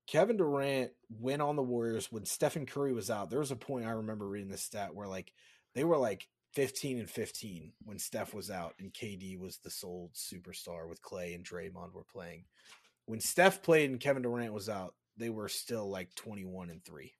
Kevin 0.07 0.37
Durant 0.37 0.91
went 1.09 1.41
on 1.41 1.55
the 1.55 1.63
Warriors 1.63 2.11
when 2.11 2.25
Stephen 2.25 2.65
Curry 2.65 2.93
was 2.93 3.09
out. 3.09 3.29
There 3.29 3.39
was 3.39 3.51
a 3.51 3.55
point 3.55 3.85
I 3.85 3.91
remember 3.91 4.27
reading 4.27 4.49
this 4.49 4.61
stat 4.61 4.93
where 4.93 5.07
like 5.07 5.31
they 5.73 5.83
were 5.83 5.97
like 5.97 6.27
15 6.53 6.99
and 6.99 7.09
15 7.09 7.73
when 7.83 7.99
Steph 7.99 8.33
was 8.33 8.49
out 8.49 8.75
and 8.79 8.93
KD 8.93 9.39
was 9.39 9.57
the 9.57 9.69
sole 9.69 10.11
superstar 10.13 10.87
with 10.87 11.01
Clay 11.01 11.33
and 11.33 11.43
Draymond 11.43 11.93
were 11.93 12.03
playing. 12.03 12.45
When 13.07 13.19
Steph 13.19 13.61
played 13.61 13.89
and 13.89 13.99
Kevin 13.99 14.23
Durant 14.23 14.53
was 14.53 14.69
out, 14.69 14.95
they 15.17 15.29
were 15.29 15.49
still 15.49 15.89
like 15.89 16.13
21 16.15 16.69
and 16.69 16.83
3. 16.83 17.13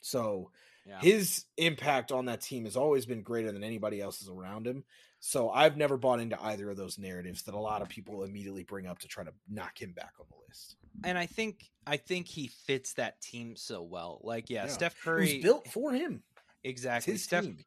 So 0.00 0.50
yeah. 0.86 1.00
his 1.00 1.44
impact 1.56 2.12
on 2.12 2.26
that 2.26 2.40
team 2.40 2.64
has 2.64 2.76
always 2.76 3.06
been 3.06 3.22
greater 3.22 3.52
than 3.52 3.64
anybody 3.64 4.00
else's 4.00 4.28
around 4.28 4.66
him. 4.66 4.84
So 5.24 5.50
I've 5.50 5.76
never 5.76 5.96
bought 5.96 6.18
into 6.18 6.36
either 6.42 6.68
of 6.70 6.76
those 6.76 6.98
narratives 6.98 7.44
that 7.44 7.54
a 7.54 7.58
lot 7.58 7.80
of 7.80 7.88
people 7.88 8.24
immediately 8.24 8.64
bring 8.64 8.86
up 8.88 8.98
to 8.98 9.08
try 9.08 9.22
to 9.22 9.32
knock 9.48 9.80
him 9.80 9.92
back 9.92 10.14
on 10.18 10.26
the 10.28 10.36
list. 10.48 10.74
and 11.04 11.16
I 11.16 11.26
think 11.26 11.70
I 11.86 11.96
think 11.96 12.26
he 12.26 12.48
fits 12.48 12.94
that 12.94 13.20
team 13.20 13.54
so 13.54 13.82
well. 13.82 14.20
Like, 14.24 14.50
yeah, 14.50 14.64
Yeah. 14.64 14.70
Steph 14.70 15.00
Curry 15.00 15.34
was 15.36 15.42
built 15.44 15.68
for 15.68 15.92
him. 15.92 16.24
Exactly. 16.64 17.12
his 17.12 17.22
Steph 17.22 17.44
team. 17.44 17.58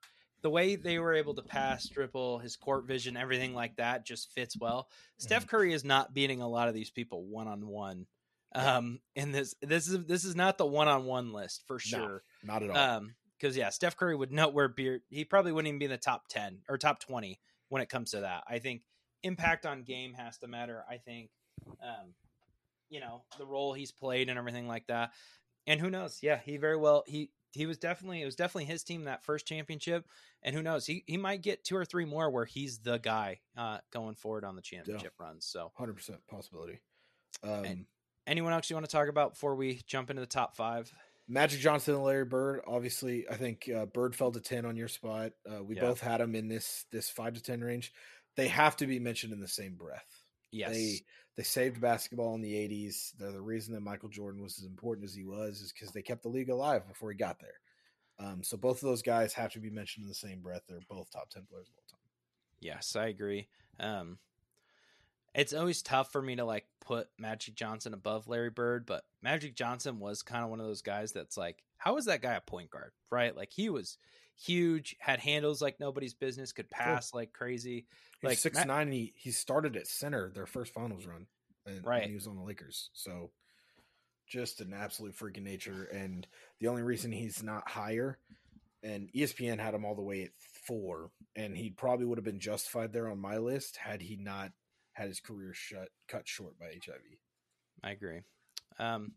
the 0.41 0.49
way 0.49 0.76
they 0.76 0.99
were 0.99 1.14
able 1.14 1.34
to 1.36 1.41
pass, 1.41 1.88
dribble, 1.88 2.40
his 2.40 2.57
court 2.57 2.86
vision, 2.86 3.15
everything 3.15 3.53
like 3.53 3.77
that 3.77 4.06
just 4.06 4.34
fits 4.34 4.57
well. 4.60 4.90
Steph 5.18 5.48
Curry 5.48 5.72
is 5.72 5.86
not 5.86 6.14
beating 6.14 6.41
a 6.41 6.48
lot 6.49 6.68
of 6.68 6.73
these 6.73 6.90
people 6.91 7.23
one 7.26 7.48
on 7.48 7.65
one. 7.68 8.06
Um, 8.53 8.99
and 9.15 9.34
this 9.34 9.56
this 9.61 9.88
is 9.88 10.06
this 10.06 10.26
is 10.26 10.36
not 10.36 10.57
the 10.57 10.65
one 10.65 10.90
on 10.90 11.06
one 11.06 11.32
list 11.32 11.64
for 11.68 11.80
sure. 11.80 12.22
Not 12.44 12.64
at 12.64 12.69
all. 12.69 12.77
Um, 12.77 13.15
because 13.40 13.56
yeah, 13.57 13.70
Steph 13.70 13.98
Curry 13.98 14.16
would 14.16 14.32
know 14.32 14.49
where 14.49 14.68
beer. 14.68 15.02
He 15.10 15.26
probably 15.26 15.52
wouldn't 15.52 15.68
even 15.70 15.80
be 15.80 15.86
in 15.86 15.91
the 15.91 15.98
top 15.98 16.28
ten 16.28 16.60
or 16.70 16.78
top 16.78 16.99
twenty 16.99 17.40
when 17.70 17.82
it 17.82 17.90
comes 17.90 18.12
to 18.12 18.22
that. 18.22 18.44
I 18.48 18.60
think 18.60 18.84
impact 19.24 19.66
on 19.66 19.84
game 19.84 20.14
has 20.14 20.38
to 20.40 20.48
matter. 20.48 20.84
I 20.90 20.98
think, 20.98 21.30
um, 21.82 22.14
you 22.90 22.99
know, 22.99 23.24
the 23.38 23.45
role 23.45 23.74
he's 23.74 23.91
played 23.91 24.30
and 24.30 24.38
everything 24.38 24.68
like 24.68 24.88
that. 24.88 25.12
And 25.68 25.80
who 25.80 25.90
knows? 25.90 26.20
Yeah, 26.22 26.40
he 26.44 26.57
very 26.57 26.78
well 26.78 27.03
he 27.07 27.32
he 27.52 27.66
was 27.66 27.78
definitely 27.78 28.22
it 28.22 28.26
was 28.26 28.36
definitely 28.36 28.66
his 28.66 28.84
team 28.84 29.06
that 29.06 29.24
first 29.24 29.48
championship. 29.48 30.06
And 30.44 30.53
who 30.56 30.62
knows? 30.62 30.86
He 30.86 31.03
he 31.07 31.18
might 31.18 31.41
get 31.41 31.64
two 31.64 31.76
or 31.76 31.86
three 31.86 32.06
more 32.06 32.30
where 32.30 32.45
he's 32.45 32.80
the 32.80 32.98
guy 32.99 33.40
uh, 33.57 33.80
going 33.91 34.16
forward 34.16 34.44
on 34.44 34.56
the 34.56 34.62
championship 34.62 35.14
runs. 35.20 35.45
So, 35.45 35.72
Hundred 35.76 35.94
percent 35.95 36.20
possibility. 36.28 36.82
Um, 37.44 37.66
And- 37.66 37.86
anyone 38.28 38.53
else 38.53 38.70
you 38.70 38.76
want 38.76 38.86
to 38.86 38.91
talk 38.91 39.07
about 39.07 39.32
before 39.34 39.56
we 39.56 39.82
jump 39.88 40.10
into 40.10 40.20
the 40.20 40.28
top 40.28 40.56
five? 40.56 40.91
Magic 41.27 41.60
Johnson 41.60 41.95
and 41.95 42.03
Larry 42.03 42.26
Bird. 42.26 42.61
Obviously, 42.68 43.27
I 43.30 43.35
think 43.35 43.69
uh, 43.69 43.85
Bird 43.88 44.15
fell 44.15 44.31
to 44.31 44.39
ten 44.39 44.65
on 44.65 44.76
your 44.76 44.88
spot. 44.88 45.31
Uh, 45.49 45.64
we 45.64 45.76
Yeah. 45.76 45.81
both 45.81 45.99
had 45.99 46.22
him 46.22 46.35
in 46.35 46.47
this 46.47 46.85
this 46.91 47.10
five 47.10 47.34
to 47.34 47.41
ten 47.41 47.61
range. 47.61 47.93
They 48.35 48.47
have 48.47 48.76
to 48.77 48.88
be 48.88 48.99
mentioned 48.99 49.34
in 49.34 49.39
the 49.39 49.47
same 49.47 49.76
breath. 49.76 50.23
Yes. 50.52 50.72
They 50.72 50.99
they 51.38 51.43
saved 51.43 51.81
basketball 51.81 52.35
in 52.35 52.41
the 52.41 52.53
'80s. 52.53 53.14
They're 53.18 53.31
the 53.31 53.41
reason 53.41 53.73
that 53.73 53.81
Michael 53.81 54.10
Jordan 54.10 54.41
was 54.43 54.57
as 54.60 54.65
important 54.65 55.06
as 55.06 55.15
he 55.15 55.23
was 55.23 55.61
is 55.61 55.73
because 55.73 55.91
they 55.93 56.02
kept 56.02 56.23
the 56.23 56.30
league 56.30 56.49
alive 56.49 56.88
before 56.88 57.11
he 57.11 57.18
got 57.18 57.39
there. 57.39 57.60
Um, 58.18 58.43
so 58.43 58.56
both 58.56 58.77
of 58.77 58.88
those 58.88 59.02
guys 59.02 59.34
have 59.34 59.52
to 59.53 59.60
be 59.60 59.69
mentioned 59.69 60.03
in 60.03 60.07
the 60.10 60.15
same 60.15 60.39
breath. 60.41 60.61
They're 60.69 60.80
both 60.89 61.10
top 61.11 61.30
ten 61.30 61.45
players 61.49 61.68
of 61.69 61.76
all 61.76 61.84
time. 61.89 61.99
Yes, 62.61 62.95
I 62.95 63.07
agree. 63.07 63.49
Um, 63.80 64.19
it's 65.36 65.53
always 65.53 65.82
tough 65.82 66.12
for 66.12 66.22
me 66.22 66.36
to 66.38 66.45
like 66.45 66.66
put 66.86 67.07
Magic 67.18 67.56
Johnson 67.56 67.94
above 67.94 68.28
Larry 68.28 68.49
Bird, 68.49 68.86
but 68.86 69.03
Magic 69.22 69.56
Johnson 69.56 69.99
was 69.99 70.22
kind 70.24 70.44
of 70.44 70.49
one 70.49 70.60
of 70.60 70.66
those 70.66 70.82
guys 70.82 71.12
that's 71.12 71.38
like, 71.38 71.64
how 71.78 71.98
is 71.98 72.06
that 72.06 72.22
guy 72.22 72.34
a 72.34 72.41
point 72.41 72.70
guard? 72.70 72.91
Right? 73.12 73.36
Like 73.36 73.52
he 73.52 73.70
was 73.70 73.98
huge, 74.38 74.95
had 74.99 75.20
handles 75.20 75.62
like 75.62 75.80
nobody's 75.80 76.14
business, 76.14 76.52
could 76.53 76.70
pass 76.70 77.14
like 77.14 77.34
crazy. 77.34 77.86
He's 78.22 78.28
Like, 78.30 78.38
six 78.38 78.57
Ma- 78.57 78.64
nine. 78.64 78.91
He 78.91 79.14
he 79.16 79.32
started 79.32 79.76
at 79.76 79.88
center 79.88 80.32
their 80.34 80.45
first 80.45 80.74
finals 80.74 81.06
run, 81.06 81.28
and, 81.66 81.78
and 81.78 81.86
Right. 81.86 82.07
he 82.07 82.14
was 82.14 82.28
on 82.28 82.36
the 82.38 82.44
Lakers. 82.44 82.90
So 82.94 83.32
just 84.28 84.62
an 84.62 84.74
absolute 84.74 85.16
freaking 85.16 85.44
nature. 85.44 85.84
And 85.94 86.26
the 86.60 86.68
only 86.68 86.82
reason 86.82 87.12
he's 87.12 87.44
not 87.44 87.70
higher, 87.70 88.18
and 88.84 89.10
ESPN 89.14 89.60
had 89.60 89.74
him 89.74 89.86
all 89.86 89.95
the 89.95 90.02
way 90.02 90.24
at 90.24 90.32
four, 90.66 91.12
and 91.36 91.56
he 91.56 91.70
probably 91.70 92.06
would 92.06 92.18
have 92.18 92.26
been 92.26 92.40
justified 92.40 92.91
there 92.94 93.10
on 93.10 93.20
my 93.20 93.38
list 93.38 93.78
had 93.78 94.02
he 94.02 94.16
not 94.16 94.52
had 94.95 95.07
his 95.07 95.19
career 95.19 95.53
shut 95.53 95.89
cut 96.07 96.27
short 96.27 96.57
by 96.57 96.65
HIV. 96.65 97.01
I 97.84 97.91
agree. 97.91 98.22
Um, 98.80 99.11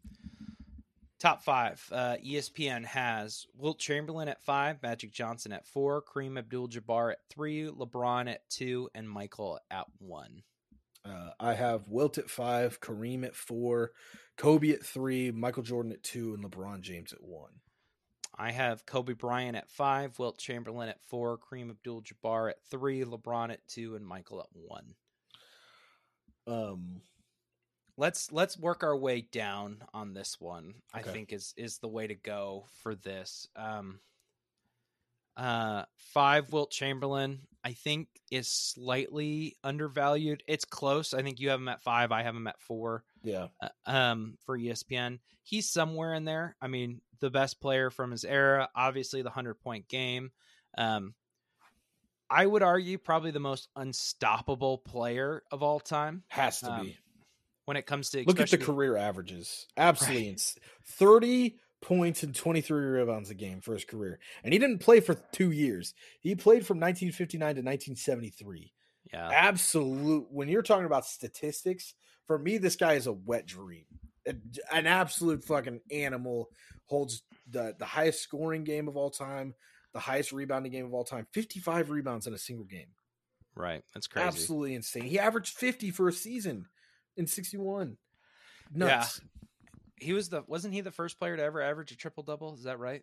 top 1.19 1.43
five. 1.43 1.83
Uh, 1.91 2.17
ESPN 2.25 2.85
has 2.85 3.47
Wilt 3.57 3.79
Chamberlain 3.79 4.29
at 4.29 4.43
five, 4.43 4.83
Magic 4.83 5.13
Johnson 5.13 5.53
at 5.53 5.67
four, 5.67 6.03
Kareem 6.03 6.39
Abdul-Jabbar 6.39 7.13
at 7.13 7.19
three, 7.31 7.65
LeBron 7.65 8.29
at 8.31 8.49
two, 8.51 8.91
and 8.95 9.09
Michael 9.09 9.59
at 9.71 9.87
one. 9.99 10.43
Uh, 11.05 11.31
I 11.41 11.55
have 11.55 11.89
Wilt 11.89 12.19
at 12.19 12.29
five, 12.29 12.81
Kareem 12.81 13.25
at 13.25 13.35
four, 13.35 13.93
Kobe 14.37 14.73
at 14.73 14.85
three, 14.85 15.31
Michael 15.31 15.63
Jordan 15.63 15.93
at 15.93 16.03
two, 16.03 16.35
and 16.35 16.45
LeBron 16.45 16.81
James 16.81 17.13
at 17.13 17.23
one. 17.23 17.53
I 18.37 18.53
have 18.53 18.87
Kobe 18.87 19.15
Bryant 19.15 19.57
at 19.57 19.71
five, 19.71 20.19
Wilt 20.19 20.39
Chamberlain 20.39 20.89
at 20.89 21.01
four, 21.07 21.39
Kareem 21.39 21.71
Abdul 21.71 22.03
Jabbar 22.03 22.51
at 22.51 22.63
three, 22.71 23.05
LeBron 23.05 23.51
at 23.53 23.67
two, 23.67 23.97
and 23.97 24.07
Michael 24.07 24.41
at 24.41 24.47
one. 24.53 24.95
Um, 26.49 27.03
Let's 28.01 28.31
let's 28.31 28.57
work 28.57 28.85
our 28.85 28.97
way 28.97 29.23
down 29.23 29.83
on 29.93 30.15
this 30.15 30.37
one. 30.39 30.75
I 30.95 31.03
think 31.03 31.33
is 31.33 31.53
is 31.57 31.79
the 31.79 31.89
way 31.89 32.07
to 32.07 32.15
go 32.15 32.67
for 32.85 32.95
this. 32.95 33.49
Um, 33.57 33.99
uh, 35.37 35.85
five 35.97 36.53
Wilt 36.53 36.71
Chamberlain, 36.71 37.41
I 37.65 37.73
think, 37.73 38.07
is 38.31 38.49
slightly 38.49 39.57
undervalued. 39.65 40.45
It's 40.47 40.65
close. 40.65 41.13
I 41.13 41.23
think 41.23 41.41
you 41.41 41.51
have 41.51 41.59
him 41.59 41.67
at 41.67 41.83
five. 41.83 42.13
I 42.13 42.23
have 42.23 42.37
him 42.37 42.47
at 42.47 42.61
four. 42.61 43.03
yeah, 43.25 43.49
uh, 43.61 43.69
um, 43.85 44.37
for 44.47 44.57
ESPN. 44.57 45.19
He's 45.43 45.69
somewhere 45.69 46.15
in 46.15 46.25
there. 46.25 46.55
I 46.63 46.69
mean, 46.69 47.01
the 47.19 47.31
best 47.31 47.61
player 47.61 47.91
from 47.91 48.13
his 48.13 48.25
era, 48.25 48.69
obviously 48.77 49.23
the 49.23 49.31
100 49.31 49.55
point 49.55 49.89
game. 49.89 50.31
Um, 50.77 51.15
I 52.31 52.45
would 52.47 52.63
argue 52.63 52.99
probably 52.99 53.31
the 53.31 53.41
most 53.41 53.69
unstoppable 53.77 54.79
player 54.79 55.43
of 55.51 55.63
all 55.63 55.81
time 55.81 56.23
has 56.29 56.61
to 56.61 56.71
Um, 56.73 56.87
be. 56.87 56.99
when 57.65 57.77
it 57.77 57.87
comes 57.87 58.11
to 58.11 58.25
Look 58.25 58.41
at 58.41 58.51
the 58.51 58.59
career 58.59 58.97
averages. 58.97 59.67
Absolutely. 59.77 60.29
ins- 60.29 60.57
30 60.85 61.59
points 61.81 62.23
and 62.23 62.35
23 62.35 62.85
rebounds 62.85 63.31
a 63.31 63.35
game 63.35 63.61
for 63.61 63.73
his 63.73 63.85
career. 63.85 64.19
And 64.43 64.53
he 64.53 64.59
didn't 64.59 64.79
play 64.81 65.01
for 65.01 65.15
two 65.33 65.53
years. 65.53 65.95
He 66.21 66.35
played 66.35 66.67
from 66.67 66.79
1959 66.81 67.55
to 67.57 67.63
1973. 67.63 68.75
Yeah. 69.13 69.29
Absolute. 69.33 70.27
When 70.31 70.49
you're 70.49 70.63
talking 70.63 70.87
about 70.87 71.07
statistics, 71.07 71.95
for 72.27 72.39
me, 72.39 72.59
this 72.59 72.77
guy 72.77 72.95
is 72.95 73.07
a 73.07 73.13
wet 73.13 73.47
dream. 73.47 73.87
An 74.73 74.87
absolute 74.87 75.45
fucking 75.45 75.81
animal. 75.91 76.51
Holds 76.87 77.23
the 77.49 77.75
the 77.79 77.85
highest 77.87 78.21
scoring 78.23 78.65
game 78.65 78.89
of 78.89 78.97
all 78.97 79.11
time, 79.11 79.55
the 79.99 80.03
highest 80.03 80.31
rebounding 80.31 80.71
game 80.71 80.87
of 80.87 80.95
all 80.95 81.03
time. 81.03 81.27
55 81.33 81.91
rebounds 81.91 82.29
in 82.29 82.35
a 82.35 82.39
single 82.39 82.65
game. 82.65 82.87
Right. 83.57 83.83
That's 83.95 84.07
crazy. 84.07 84.29
Absolutely 84.29 84.75
insane. 84.77 85.03
He 85.03 85.19
averaged 85.19 85.57
50 85.57 85.91
for 85.91 86.07
a 86.07 86.13
season 86.13 86.67
in 87.17 87.27
61. 87.27 87.97
Nuts. 88.73 89.21
He 89.97 90.13
was 90.13 90.29
the 90.29 90.45
wasn't 90.47 90.75
he 90.75 90.83
the 90.83 90.93
first 90.93 91.19
player 91.19 91.37
to 91.37 91.43
ever 91.43 91.61
average 91.61 91.91
a 91.91 91.97
triple 91.97 92.23
double? 92.23 92.55
Is 92.55 92.63
that 92.63 92.79
right? 92.79 93.03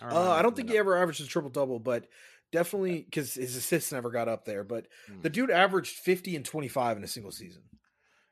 I 0.00 0.10
don't, 0.10 0.12
uh, 0.12 0.30
I 0.32 0.42
don't 0.42 0.56
think 0.56 0.70
he 0.70 0.78
ever 0.78 0.96
averaged 0.96 1.20
a 1.20 1.26
triple 1.26 1.50
double, 1.50 1.78
but 1.78 2.08
definitely 2.50 3.02
because 3.02 3.34
his 3.34 3.54
assists 3.54 3.92
never 3.92 4.10
got 4.10 4.28
up 4.28 4.44
there. 4.44 4.64
But 4.64 4.88
the 5.06 5.28
hmm. 5.28 5.32
dude 5.32 5.50
averaged 5.52 5.94
50 5.98 6.34
and 6.34 6.44
25 6.44 6.96
in 6.96 7.04
a 7.04 7.08
single 7.08 7.30
season. 7.30 7.62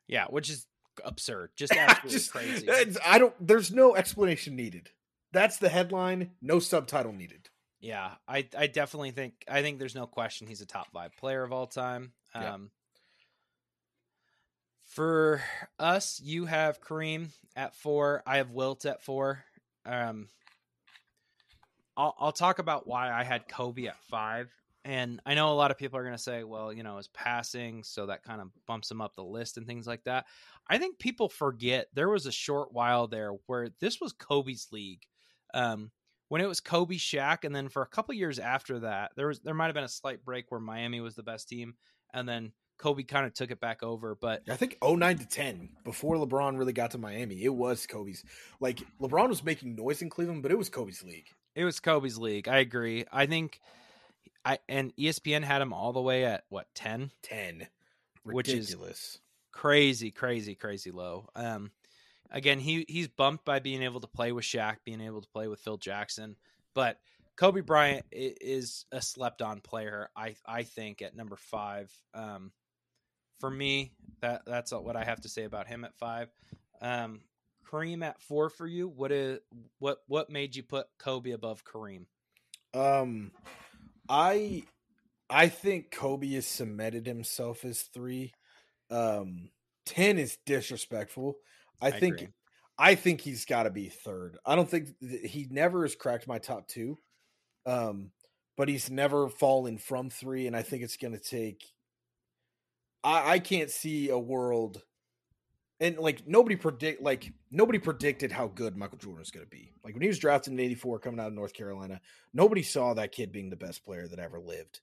Yeah, 0.08 0.24
which 0.30 0.50
is 0.50 0.66
absurd. 1.04 1.50
Just 1.54 1.72
absolutely 1.76 2.10
Just, 2.10 2.32
crazy. 2.32 2.68
I 3.06 3.18
don't. 3.18 3.34
There's 3.38 3.70
no 3.70 3.94
explanation 3.94 4.56
needed. 4.56 4.90
That's 5.32 5.58
the 5.58 5.68
headline. 5.68 6.32
No 6.42 6.58
subtitle 6.58 7.12
needed. 7.12 7.49
Yeah, 7.80 8.10
I 8.28 8.46
I 8.56 8.66
definitely 8.66 9.12
think 9.12 9.34
I 9.48 9.62
think 9.62 9.78
there's 9.78 9.94
no 9.94 10.06
question 10.06 10.46
he's 10.46 10.60
a 10.60 10.66
top 10.66 10.92
five 10.92 11.16
player 11.16 11.42
of 11.42 11.52
all 11.52 11.66
time. 11.66 12.12
Um, 12.34 12.42
yeah. 12.42 12.56
For 14.82 15.42
us, 15.78 16.20
you 16.22 16.46
have 16.46 16.80
Kareem 16.80 17.28
at 17.56 17.74
four. 17.74 18.22
I 18.26 18.38
have 18.38 18.50
Wilt 18.50 18.84
at 18.84 19.02
four. 19.02 19.44
Um, 19.86 20.28
I'll 21.96 22.14
I'll 22.18 22.32
talk 22.32 22.58
about 22.58 22.86
why 22.86 23.10
I 23.10 23.24
had 23.24 23.48
Kobe 23.48 23.86
at 23.86 24.02
five. 24.04 24.50
And 24.84 25.20
I 25.26 25.34
know 25.34 25.52
a 25.52 25.54
lot 25.54 25.70
of 25.70 25.76
people 25.76 25.98
are 25.98 26.02
going 26.04 26.16
to 26.16 26.22
say, 26.22 26.42
well, 26.42 26.72
you 26.72 26.82
know, 26.82 26.96
his 26.96 27.08
passing, 27.08 27.84
so 27.84 28.06
that 28.06 28.22
kind 28.22 28.40
of 28.40 28.48
bumps 28.66 28.90
him 28.90 29.02
up 29.02 29.14
the 29.14 29.22
list 29.22 29.58
and 29.58 29.66
things 29.66 29.86
like 29.86 30.04
that. 30.04 30.24
I 30.68 30.78
think 30.78 30.98
people 30.98 31.28
forget 31.28 31.88
there 31.92 32.08
was 32.08 32.24
a 32.24 32.32
short 32.32 32.72
while 32.72 33.06
there 33.06 33.32
where 33.46 33.68
this 33.80 34.00
was 34.00 34.14
Kobe's 34.14 34.68
league. 34.72 35.02
Um, 35.52 35.90
when 36.30 36.40
it 36.40 36.46
was 36.46 36.60
Kobe, 36.60 36.94
Shaq, 36.94 37.42
and 37.42 37.54
then 37.54 37.68
for 37.68 37.82
a 37.82 37.86
couple 37.86 38.14
years 38.14 38.38
after 38.38 38.78
that, 38.78 39.10
there 39.16 39.26
was 39.26 39.40
there 39.40 39.52
might 39.52 39.66
have 39.66 39.74
been 39.74 39.82
a 39.82 39.88
slight 39.88 40.24
break 40.24 40.46
where 40.48 40.60
Miami 40.60 41.00
was 41.00 41.16
the 41.16 41.24
best 41.24 41.48
team, 41.48 41.74
and 42.14 42.26
then 42.26 42.52
Kobe 42.78 43.02
kind 43.02 43.26
of 43.26 43.34
took 43.34 43.50
it 43.50 43.60
back 43.60 43.82
over. 43.82 44.14
But 44.14 44.44
I 44.48 44.54
think 44.54 44.78
09 44.80 45.18
to 45.18 45.26
10, 45.26 45.70
before 45.84 46.14
LeBron 46.14 46.56
really 46.56 46.72
got 46.72 46.92
to 46.92 46.98
Miami, 46.98 47.42
it 47.42 47.52
was 47.52 47.84
Kobe's. 47.84 48.22
Like 48.60 48.80
LeBron 49.00 49.28
was 49.28 49.42
making 49.42 49.74
noise 49.74 50.02
in 50.02 50.08
Cleveland, 50.08 50.42
but 50.42 50.52
it 50.52 50.56
was 50.56 50.68
Kobe's 50.68 51.02
league. 51.02 51.26
It 51.56 51.64
was 51.64 51.80
Kobe's 51.80 52.16
league. 52.16 52.46
I 52.46 52.58
agree. 52.58 53.06
I 53.12 53.26
think 53.26 53.60
I 54.44 54.60
and 54.68 54.94
ESPN 54.96 55.42
had 55.42 55.60
him 55.60 55.72
all 55.72 55.92
the 55.92 56.00
way 56.00 56.24
at 56.24 56.44
what 56.48 56.68
10? 56.76 57.10
10. 57.24 57.66
Ridiculous. 58.24 58.76
Which 58.76 58.88
is 58.90 59.18
crazy, 59.50 60.12
crazy, 60.12 60.54
crazy 60.54 60.92
low. 60.92 61.26
Um 61.34 61.72
again, 62.30 62.58
he 62.58 62.84
he's 62.88 63.08
bumped 63.08 63.44
by 63.44 63.58
being 63.58 63.82
able 63.82 64.00
to 64.00 64.06
play 64.06 64.32
with 64.32 64.44
Shaq, 64.44 64.76
being 64.84 65.00
able 65.00 65.20
to 65.20 65.28
play 65.28 65.48
with 65.48 65.60
Phil 65.60 65.76
Jackson, 65.76 66.36
but 66.74 66.98
Kobe 67.36 67.62
Bryant 67.62 68.04
is 68.12 68.84
a 68.92 69.00
slept 69.00 69.42
on 69.42 69.60
player. 69.60 70.10
I 70.14 70.34
I 70.46 70.64
think 70.64 71.02
at 71.02 71.16
number 71.16 71.36
five. 71.36 71.90
Um, 72.14 72.52
for 73.38 73.50
me, 73.50 73.92
that 74.20 74.42
that's 74.46 74.72
what 74.72 74.96
I 74.96 75.04
have 75.04 75.22
to 75.22 75.28
say 75.28 75.44
about 75.44 75.66
him 75.66 75.84
at 75.84 75.96
five. 75.96 76.28
Um, 76.82 77.20
Kareem 77.66 78.04
at 78.04 78.20
four 78.20 78.50
for 78.50 78.66
you. 78.66 78.88
What 78.88 79.12
is 79.12 79.40
what 79.78 79.98
what 80.06 80.30
made 80.30 80.54
you 80.54 80.62
put 80.62 80.86
Kobe 80.98 81.30
above 81.30 81.64
Kareem? 81.64 82.04
Um, 82.74 83.32
I 84.08 84.64
I 85.28 85.48
think 85.48 85.90
Kobe 85.90 86.32
has 86.34 86.46
cemented 86.46 87.06
himself 87.06 87.64
as 87.64 87.82
three. 87.82 88.32
Um, 88.90 89.50
ten 89.86 90.18
is 90.18 90.36
disrespectful. 90.44 91.36
I, 91.80 91.88
I 91.88 91.90
think 91.90 92.14
agree. 92.16 92.28
I 92.80 92.94
think 92.94 93.20
he's 93.20 93.44
got 93.44 93.64
to 93.64 93.70
be 93.70 93.88
third. 93.88 94.38
I 94.46 94.56
don't 94.56 94.68
think 94.68 94.88
he 95.00 95.46
never 95.50 95.82
has 95.82 95.94
cracked 95.94 96.26
my 96.26 96.38
top 96.38 96.66
two, 96.66 96.98
um, 97.66 98.10
but 98.56 98.68
he's 98.68 98.90
never 98.90 99.28
fallen 99.28 99.76
from 99.76 100.08
three, 100.08 100.46
and 100.46 100.56
I 100.56 100.62
think 100.62 100.82
it's 100.82 100.96
going 100.96 101.12
to 101.12 101.20
take. 101.20 101.62
I, 103.04 103.32
I 103.32 103.38
can't 103.38 103.70
see 103.70 104.08
a 104.08 104.18
world, 104.18 104.82
and 105.78 105.98
like 105.98 106.26
nobody 106.26 106.56
predict 106.56 107.02
like 107.02 107.30
nobody 107.50 107.78
predicted 107.78 108.32
how 108.32 108.46
good 108.46 108.78
Michael 108.78 108.98
Jordan 108.98 109.20
was 109.20 109.30
going 109.30 109.44
to 109.44 109.50
be. 109.50 109.72
Like 109.84 109.92
when 109.92 110.02
he 110.02 110.08
was 110.08 110.18
drafted 110.18 110.54
in 110.54 110.60
'84, 110.60 111.00
coming 111.00 111.20
out 111.20 111.28
of 111.28 111.34
North 111.34 111.52
Carolina, 111.52 112.00
nobody 112.32 112.62
saw 112.62 112.94
that 112.94 113.12
kid 113.12 113.30
being 113.30 113.50
the 113.50 113.56
best 113.56 113.84
player 113.84 114.08
that 114.08 114.18
ever 114.18 114.40
lived. 114.40 114.80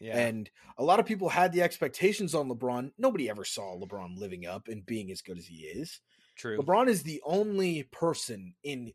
Yeah. 0.00 0.18
And 0.18 0.50
a 0.76 0.84
lot 0.84 1.00
of 1.00 1.06
people 1.06 1.28
had 1.28 1.52
the 1.52 1.62
expectations 1.62 2.34
on 2.34 2.48
LeBron. 2.48 2.92
Nobody 2.98 3.28
ever 3.28 3.44
saw 3.44 3.76
LeBron 3.76 4.18
living 4.18 4.46
up 4.46 4.68
and 4.68 4.86
being 4.86 5.10
as 5.10 5.22
good 5.22 5.38
as 5.38 5.46
he 5.46 5.56
is. 5.64 6.00
True. 6.38 6.58
LeBron 6.58 6.88
is 6.88 7.02
the 7.02 7.20
only 7.26 7.82
person 7.84 8.54
in 8.62 8.92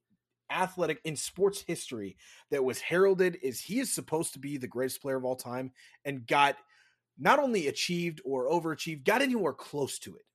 athletic 0.50 1.00
in 1.04 1.16
sports 1.16 1.62
history 1.66 2.16
that 2.52 2.64
was 2.64 2.80
heralded 2.80 3.38
as 3.46 3.60
he 3.60 3.80
is 3.80 3.92
supposed 3.92 4.34
to 4.34 4.40
be 4.40 4.58
the 4.58 4.68
greatest 4.68 5.02
player 5.02 5.18
of 5.18 5.26
all 5.26 5.36
time 5.36 5.72
and 6.06 6.26
got 6.28 6.56
not 7.18 7.40
only 7.40 7.68
achieved 7.68 8.22
or 8.26 8.50
overachieved, 8.50 9.04
got 9.04 9.22
anywhere 9.22 9.54
close 9.54 10.00
to 10.00 10.16
it. 10.16 10.26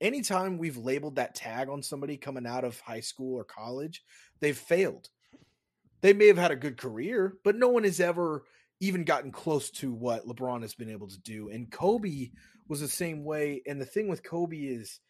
Anytime 0.00 0.58
we've 0.58 0.76
labeled 0.76 1.16
that 1.16 1.34
tag 1.34 1.68
on 1.68 1.82
somebody 1.82 2.16
coming 2.16 2.46
out 2.46 2.64
of 2.64 2.78
high 2.80 3.00
school 3.00 3.34
or 3.36 3.44
college, 3.44 4.02
they've 4.40 4.56
failed. 4.56 5.08
They 6.02 6.12
may 6.12 6.26
have 6.26 6.38
had 6.38 6.50
a 6.50 6.56
good 6.56 6.76
career, 6.76 7.38
but 7.44 7.56
no 7.56 7.68
one 7.68 7.84
has 7.84 8.00
ever 8.00 8.44
even 8.80 9.04
gotten 9.04 9.32
close 9.32 9.70
to 9.70 9.92
what 9.92 10.26
LeBron 10.26 10.62
has 10.62 10.74
been 10.74 10.90
able 10.90 11.08
to 11.08 11.20
do. 11.20 11.48
And 11.48 11.70
Kobe 11.70 12.30
was 12.68 12.80
the 12.80 12.88
same 12.88 13.24
way. 13.24 13.62
And 13.66 13.80
the 13.80 13.86
thing 13.86 14.08
with 14.08 14.22
Kobe 14.22 14.58
is 14.58 15.00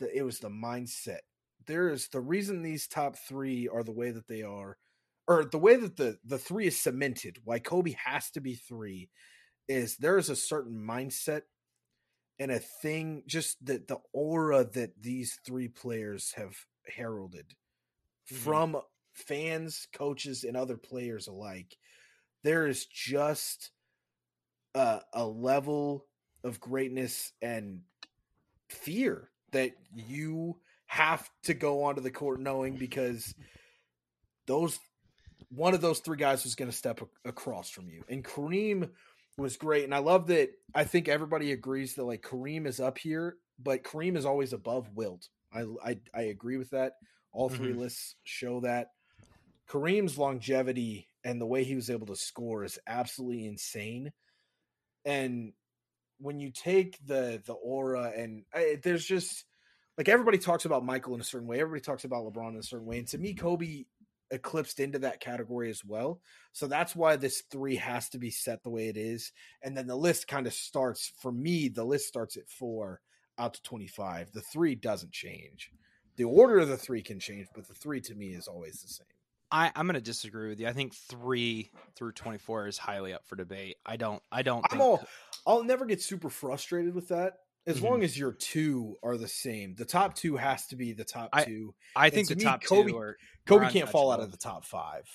the 0.00 0.16
it 0.16 0.22
was 0.22 0.40
the 0.40 0.50
mindset. 0.50 1.20
There 1.66 1.90
is 1.90 2.08
the 2.08 2.20
reason 2.20 2.62
these 2.62 2.88
top 2.88 3.16
three 3.16 3.68
are 3.68 3.84
the 3.84 3.92
way 3.92 4.10
that 4.10 4.26
they 4.26 4.42
are, 4.42 4.76
or 5.28 5.44
the 5.44 5.58
way 5.58 5.76
that 5.76 5.96
the 5.96 6.18
the 6.24 6.38
three 6.38 6.66
is 6.66 6.80
cemented. 6.80 7.38
Why 7.44 7.60
Kobe 7.60 7.94
has 8.04 8.30
to 8.32 8.40
be 8.40 8.54
three 8.54 9.10
is 9.68 9.96
there 9.96 10.18
is 10.18 10.28
a 10.28 10.36
certain 10.36 10.76
mindset 10.76 11.42
and 12.40 12.50
a 12.50 12.58
thing, 12.58 13.22
just 13.26 13.64
that 13.66 13.86
the 13.86 13.98
aura 14.12 14.64
that 14.64 15.00
these 15.00 15.38
three 15.46 15.68
players 15.68 16.32
have 16.36 16.56
heralded 16.86 17.54
mm-hmm. 18.30 18.36
from 18.36 18.80
fans, 19.12 19.86
coaches, 19.92 20.42
and 20.42 20.56
other 20.56 20.76
players 20.76 21.28
alike. 21.28 21.76
There 22.42 22.66
is 22.66 22.86
just 22.86 23.70
a, 24.74 25.00
a 25.12 25.26
level 25.26 26.06
of 26.42 26.58
greatness 26.60 27.32
and 27.42 27.82
fear 28.68 29.29
that 29.52 29.72
you 29.94 30.56
have 30.86 31.28
to 31.44 31.54
go 31.54 31.84
onto 31.84 32.00
the 32.00 32.10
court 32.10 32.40
knowing 32.40 32.76
because 32.76 33.34
those 34.46 34.78
one 35.50 35.74
of 35.74 35.80
those 35.80 36.00
three 36.00 36.16
guys 36.16 36.44
was 36.44 36.54
going 36.54 36.70
to 36.70 36.76
step 36.76 37.00
a- 37.00 37.28
across 37.28 37.70
from 37.70 37.88
you. 37.88 38.02
And 38.08 38.24
Kareem 38.24 38.90
was 39.36 39.56
great, 39.56 39.84
and 39.84 39.94
I 39.94 39.98
love 39.98 40.26
that. 40.28 40.50
I 40.74 40.84
think 40.84 41.08
everybody 41.08 41.52
agrees 41.52 41.94
that 41.94 42.04
like 42.04 42.22
Kareem 42.22 42.66
is 42.66 42.80
up 42.80 42.98
here, 42.98 43.36
but 43.58 43.84
Kareem 43.84 44.16
is 44.16 44.26
always 44.26 44.52
above 44.52 44.88
Wilt. 44.94 45.28
I 45.52 45.64
I, 45.84 45.98
I 46.14 46.22
agree 46.22 46.56
with 46.56 46.70
that. 46.70 46.94
All 47.32 47.48
3 47.48 47.68
mm-hmm. 47.68 47.80
lists 47.80 48.16
show 48.24 48.60
that. 48.60 48.88
Kareem's 49.68 50.18
longevity 50.18 51.06
and 51.22 51.40
the 51.40 51.46
way 51.46 51.62
he 51.62 51.76
was 51.76 51.90
able 51.90 52.08
to 52.08 52.16
score 52.16 52.64
is 52.64 52.78
absolutely 52.88 53.46
insane. 53.46 54.12
And 55.04 55.52
when 56.20 56.38
you 56.38 56.50
take 56.50 56.98
the 57.04 57.42
the 57.44 57.54
aura 57.54 58.12
and 58.16 58.44
I, 58.54 58.78
there's 58.82 59.04
just 59.04 59.44
like 59.98 60.08
everybody 60.08 60.38
talks 60.38 60.64
about 60.64 60.84
Michael 60.84 61.14
in 61.14 61.20
a 61.20 61.24
certain 61.24 61.48
way, 61.48 61.60
everybody 61.60 61.82
talks 61.82 62.04
about 62.04 62.24
LeBron 62.24 62.50
in 62.50 62.58
a 62.58 62.62
certain 62.62 62.86
way, 62.86 62.98
and 62.98 63.08
to 63.08 63.18
me, 63.18 63.34
Kobe 63.34 63.84
eclipsed 64.30 64.78
into 64.78 65.00
that 65.00 65.20
category 65.20 65.70
as 65.70 65.84
well. 65.84 66.20
So 66.52 66.68
that's 66.68 66.94
why 66.94 67.16
this 67.16 67.42
three 67.50 67.76
has 67.76 68.08
to 68.10 68.18
be 68.18 68.30
set 68.30 68.62
the 68.62 68.70
way 68.70 68.88
it 68.88 68.96
is, 68.96 69.32
and 69.62 69.76
then 69.76 69.86
the 69.86 69.96
list 69.96 70.28
kind 70.28 70.46
of 70.46 70.52
starts 70.52 71.12
for 71.20 71.32
me. 71.32 71.68
The 71.68 71.84
list 71.84 72.06
starts 72.06 72.36
at 72.36 72.48
four 72.48 73.00
out 73.38 73.54
to 73.54 73.62
twenty 73.62 73.88
five. 73.88 74.32
The 74.32 74.42
three 74.42 74.74
doesn't 74.74 75.12
change. 75.12 75.70
The 76.16 76.24
order 76.24 76.58
of 76.58 76.68
the 76.68 76.76
three 76.76 77.02
can 77.02 77.18
change, 77.18 77.48
but 77.54 77.66
the 77.66 77.74
three 77.74 78.00
to 78.02 78.14
me 78.14 78.28
is 78.28 78.46
always 78.46 78.82
the 78.82 78.88
same. 78.88 79.06
I, 79.52 79.72
I'm 79.74 79.86
going 79.86 79.94
to 79.94 80.00
disagree 80.00 80.48
with 80.48 80.60
you. 80.60 80.68
I 80.68 80.72
think 80.72 80.94
three 80.94 81.70
through 81.96 82.12
24 82.12 82.68
is 82.68 82.78
highly 82.78 83.12
up 83.12 83.26
for 83.26 83.36
debate. 83.36 83.76
I 83.84 83.96
don't. 83.96 84.22
I 84.30 84.42
don't. 84.42 84.64
I'm 84.70 84.80
all. 84.80 85.02
I'll 85.50 85.64
never 85.64 85.84
get 85.84 86.00
super 86.00 86.30
frustrated 86.30 86.94
with 86.94 87.08
that 87.08 87.38
as 87.66 87.76
mm-hmm. 87.76 87.86
long 87.86 88.02
as 88.04 88.18
your 88.18 88.32
two 88.32 88.96
are 89.02 89.16
the 89.16 89.28
same. 89.28 89.74
The 89.74 89.84
top 89.84 90.14
two 90.14 90.36
has 90.36 90.66
to 90.68 90.76
be 90.76 90.92
the 90.92 91.04
top 91.04 91.30
two. 91.44 91.74
I, 91.96 92.06
I 92.06 92.10
think 92.10 92.28
the 92.28 92.36
me, 92.36 92.44
top 92.44 92.62
Kobe, 92.62 92.90
two 92.90 92.98
are 92.98 93.16
Kobe 93.46 93.66
are 93.66 93.70
can't 93.70 93.88
fall 93.88 94.12
out 94.12 94.20
of 94.20 94.30
the 94.30 94.38
top 94.38 94.64
five. 94.64 95.08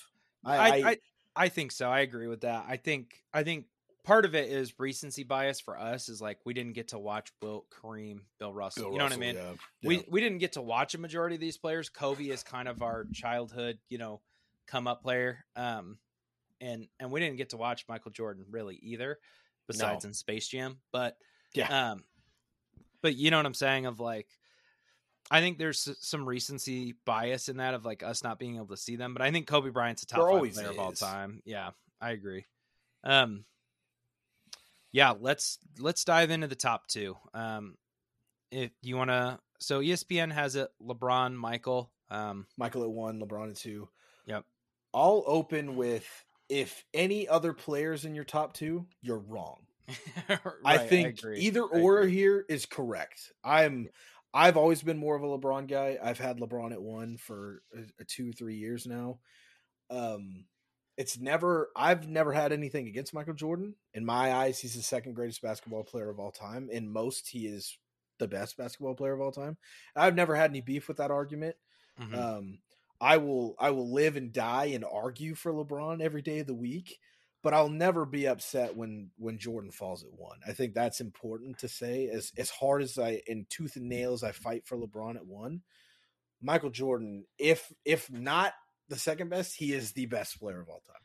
I 0.44 0.56
I, 0.56 0.90
I 0.90 0.96
I 1.36 1.48
think 1.48 1.72
so. 1.72 1.88
I 1.88 2.00
agree 2.00 2.28
with 2.28 2.42
that. 2.42 2.66
I 2.68 2.76
think 2.76 3.14
I 3.32 3.42
think 3.44 3.66
part 4.04 4.24
of 4.24 4.34
it 4.34 4.50
is 4.50 4.74
recency 4.78 5.24
bias 5.24 5.60
for 5.60 5.78
us 5.78 6.08
is 6.08 6.20
like 6.20 6.38
we 6.44 6.54
didn't 6.54 6.74
get 6.74 6.88
to 6.88 6.98
watch 6.98 7.32
Wilt, 7.42 7.66
Kareem, 7.70 8.20
Bill 8.38 8.52
Russell. 8.52 8.84
Bill 8.84 8.92
you 8.92 8.98
know 8.98 9.04
Russell, 9.04 9.18
what 9.18 9.24
I 9.24 9.32
mean? 9.32 9.36
Yeah. 9.36 9.50
Yeah. 9.80 9.88
We 9.88 10.04
we 10.10 10.20
didn't 10.20 10.38
get 10.38 10.52
to 10.52 10.62
watch 10.62 10.94
a 10.94 10.98
majority 10.98 11.34
of 11.34 11.40
these 11.40 11.58
players. 11.58 11.88
Kobe 11.88 12.24
is 12.24 12.42
kind 12.42 12.68
of 12.68 12.82
our 12.82 13.06
childhood, 13.12 13.78
you 13.88 13.98
know, 13.98 14.20
come 14.66 14.86
up 14.86 15.02
player. 15.02 15.44
Um, 15.56 15.98
and 16.60 16.88
and 17.00 17.10
we 17.10 17.20
didn't 17.20 17.36
get 17.36 17.50
to 17.50 17.56
watch 17.56 17.84
Michael 17.88 18.10
Jordan 18.10 18.44
really 18.50 18.76
either. 18.82 19.18
Besides 19.66 20.04
No. 20.04 20.08
in 20.08 20.14
Space 20.14 20.48
Jam. 20.48 20.78
But 20.92 21.16
Yeah. 21.54 21.90
um, 21.90 22.04
but 23.02 23.14
you 23.16 23.30
know 23.30 23.36
what 23.36 23.46
I'm 23.46 23.54
saying? 23.54 23.86
Of 23.86 24.00
like, 24.00 24.28
I 25.30 25.40
think 25.40 25.58
there's 25.58 25.88
some 26.00 26.28
recency 26.28 26.94
bias 27.04 27.48
in 27.48 27.56
that 27.58 27.74
of 27.74 27.84
like 27.84 28.02
us 28.02 28.22
not 28.22 28.38
being 28.38 28.56
able 28.56 28.68
to 28.68 28.76
see 28.76 28.96
them. 28.96 29.12
But 29.12 29.22
I 29.22 29.30
think 29.30 29.46
Kobe 29.46 29.70
Bryant's 29.70 30.02
a 30.02 30.06
top 30.06 30.18
There 30.20 30.40
five 30.40 30.52
player 30.54 30.68
of 30.70 30.78
all 30.78 30.92
time. 30.92 31.42
Yeah, 31.44 31.70
I 32.00 32.10
agree. 32.10 32.44
Um, 33.04 33.44
yeah, 34.92 35.14
let's 35.18 35.58
let's 35.78 36.04
dive 36.04 36.30
into 36.30 36.46
the 36.46 36.54
top 36.56 36.86
two. 36.88 37.16
Um, 37.34 37.76
if 38.50 38.70
you 38.82 38.96
want 38.96 39.10
to, 39.10 39.38
so 39.58 39.80
ESPN 39.80 40.32
has 40.32 40.56
it: 40.56 40.68
LeBron, 40.82 41.34
Michael. 41.34 41.90
Um, 42.08 42.46
Michael 42.56 42.84
at 42.84 42.90
one, 42.90 43.20
LeBron 43.20 43.50
at 43.50 43.56
two. 43.56 43.88
Yep. 44.26 44.44
I'll 44.94 45.24
open 45.26 45.76
with 45.76 46.06
if 46.48 46.84
any 46.94 47.28
other 47.28 47.52
players 47.52 48.04
in 48.04 48.14
your 48.14 48.24
top 48.24 48.54
two, 48.54 48.86
you're 49.02 49.18
wrong. 49.18 49.66
I 50.64 50.78
think 50.78 51.18
agree. 51.18 51.40
either 51.40 51.62
or 51.62 52.06
here 52.06 52.44
is 52.48 52.66
correct. 52.66 53.32
I'm 53.44 53.88
I've 54.34 54.56
always 54.56 54.82
been 54.82 54.98
more 54.98 55.16
of 55.16 55.22
a 55.22 55.26
LeBron 55.26 55.68
guy. 55.68 55.98
I've 56.02 56.18
had 56.18 56.38
LeBron 56.38 56.72
at 56.72 56.82
one 56.82 57.16
for 57.16 57.62
a, 57.74 57.80
a 58.00 58.04
two 58.04 58.32
three 58.32 58.56
years 58.56 58.86
now. 58.86 59.20
Um, 59.90 60.46
it's 60.96 61.18
never 61.18 61.70
I've 61.76 62.08
never 62.08 62.32
had 62.32 62.52
anything 62.52 62.88
against 62.88 63.14
Michael 63.14 63.34
Jordan. 63.34 63.74
In 63.94 64.04
my 64.04 64.32
eyes, 64.32 64.58
he's 64.58 64.74
the 64.74 64.82
second 64.82 65.14
greatest 65.14 65.42
basketball 65.42 65.84
player 65.84 66.10
of 66.10 66.18
all 66.18 66.32
time. 66.32 66.68
In 66.70 66.90
most, 66.90 67.28
he 67.28 67.46
is 67.46 67.78
the 68.18 68.28
best 68.28 68.56
basketball 68.56 68.94
player 68.94 69.12
of 69.12 69.20
all 69.20 69.32
time. 69.32 69.56
I've 69.94 70.14
never 70.14 70.34
had 70.34 70.50
any 70.50 70.62
beef 70.62 70.88
with 70.88 70.96
that 70.96 71.10
argument. 71.10 71.56
Mhm. 72.00 72.14
Um, 72.14 72.58
I 73.00 73.18
will 73.18 73.54
I 73.58 73.70
will 73.70 73.92
live 73.92 74.16
and 74.16 74.32
die 74.32 74.66
and 74.66 74.84
argue 74.84 75.34
for 75.34 75.52
LeBron 75.52 76.00
every 76.00 76.22
day 76.22 76.38
of 76.40 76.46
the 76.46 76.54
week, 76.54 76.98
but 77.42 77.54
I'll 77.54 77.68
never 77.68 78.06
be 78.06 78.26
upset 78.26 78.76
when 78.76 79.10
when 79.18 79.38
Jordan 79.38 79.70
falls 79.70 80.02
at 80.02 80.12
one. 80.12 80.38
I 80.46 80.52
think 80.52 80.74
that's 80.74 81.00
important 81.00 81.58
to 81.58 81.68
say. 81.68 82.08
As 82.08 82.32
as 82.38 82.50
hard 82.50 82.82
as 82.82 82.98
I 82.98 83.22
in 83.26 83.46
tooth 83.50 83.76
and 83.76 83.88
nails 83.88 84.22
I 84.22 84.32
fight 84.32 84.66
for 84.66 84.76
LeBron 84.76 85.16
at 85.16 85.26
one, 85.26 85.62
Michael 86.40 86.70
Jordan, 86.70 87.24
if 87.38 87.72
if 87.84 88.10
not 88.10 88.52
the 88.88 88.96
second 88.96 89.28
best, 89.30 89.56
he 89.56 89.72
is 89.72 89.92
the 89.92 90.06
best 90.06 90.38
player 90.40 90.60
of 90.60 90.68
all 90.68 90.82
time. 90.86 90.96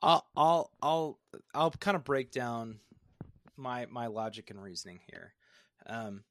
I'll 0.00 0.26
I'll 0.36 0.70
I'll 0.80 1.18
I'll 1.54 1.70
kind 1.72 1.96
of 1.96 2.04
break 2.04 2.30
down 2.30 2.80
my 3.56 3.86
my 3.90 4.06
logic 4.06 4.50
and 4.50 4.62
reasoning 4.62 5.00
here. 5.10 5.34
Um, 5.86 6.24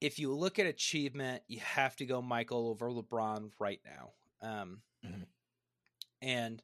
if 0.00 0.18
you 0.18 0.32
look 0.34 0.58
at 0.58 0.66
achievement, 0.66 1.42
you 1.48 1.60
have 1.60 1.96
to 1.96 2.06
go 2.06 2.20
Michael 2.20 2.68
over 2.68 2.90
LeBron 2.90 3.50
right 3.58 3.80
now. 3.84 4.12
Um, 4.42 4.82
Mhm. 5.04 5.26
and 6.22 6.62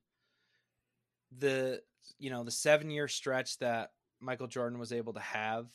the 1.31 1.83
you 2.19 2.31
know 2.31 2.45
the 2.45 2.51
seven 2.51 2.91
year 2.91 3.09
stretch 3.09 3.59
that 3.59 3.93
Michael 4.21 4.47
Jordan 4.49 4.79
was 4.79 4.93
able 4.93 5.13
to 5.15 5.21
have. 5.21 5.71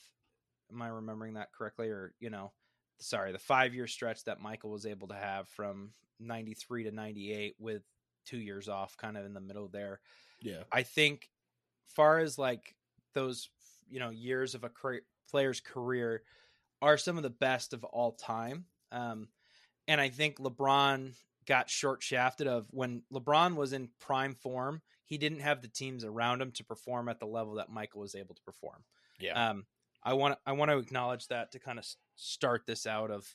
Am 0.72 0.82
I 0.82 0.88
remembering 0.90 1.34
that 1.36 1.52
correctly? 1.54 1.90
Or 1.90 2.14
you 2.20 2.30
know, 2.30 2.52
sorry, 3.00 3.32
the 3.32 3.40
five 3.40 3.74
year 3.74 3.88
stretch 3.88 4.24
that 4.26 4.40
Michael 4.40 4.70
was 4.72 4.86
able 4.86 5.08
to 5.08 5.16
have 5.16 5.48
from 5.50 5.94
ninety 6.20 6.54
three 6.54 6.84
to 6.84 6.92
ninety 6.92 7.32
eight 7.34 7.56
with 7.60 7.84
two 8.26 8.38
years 8.38 8.68
off, 8.68 8.98
kind 8.98 9.18
of 9.18 9.26
in 9.26 9.34
the 9.34 9.40
middle 9.40 9.68
there. 9.70 10.02
Yeah. 10.42 10.64
I 10.72 10.84
think, 10.84 11.32
far 11.88 12.20
as 12.20 12.38
like 12.38 12.76
those, 13.14 13.50
you 13.90 14.00
know, 14.00 14.10
years 14.10 14.54
of 14.54 14.64
a 14.64 14.70
cra- 14.70 15.02
player's 15.30 15.62
career 15.62 16.24
are 16.82 16.98
some 16.98 17.18
of 17.18 17.24
the 17.24 17.30
best 17.30 17.74
of 17.74 17.84
all 17.84 18.12
time. 18.14 18.66
Um, 18.92 19.28
and 19.88 20.00
I 20.02 20.10
think 20.10 20.38
LeBron 20.38 21.14
got 21.46 21.70
short 21.70 22.04
shafted 22.04 22.48
of 22.48 22.68
when 22.72 23.04
LeBron 23.14 23.56
was 23.56 23.74
in 23.74 23.90
prime 24.00 24.36
form, 24.36 24.82
he 25.06 25.18
didn't 25.18 25.40
have 25.40 25.62
the 25.62 25.68
teams 25.70 26.04
around 26.04 26.42
him 26.42 26.52
to 26.52 26.64
perform 26.64 27.08
at 27.10 27.20
the 27.20 27.26
level 27.26 27.56
that 27.56 27.70
Michael 27.70 28.02
was 28.02 28.16
able 28.16 28.36
to 28.36 28.42
perform. 28.44 28.84
Yeah. 29.20 29.50
Um, 29.52 29.66
I 30.04 30.14
want 30.14 30.38
I 30.46 30.52
want 30.52 30.72
to 30.72 30.78
acknowledge 30.78 31.28
that 31.28 31.52
to 31.54 31.60
kind 31.60 31.80
of 31.80 31.86
start 32.16 32.66
this 32.68 32.86
out 32.86 33.12
of. 33.12 33.26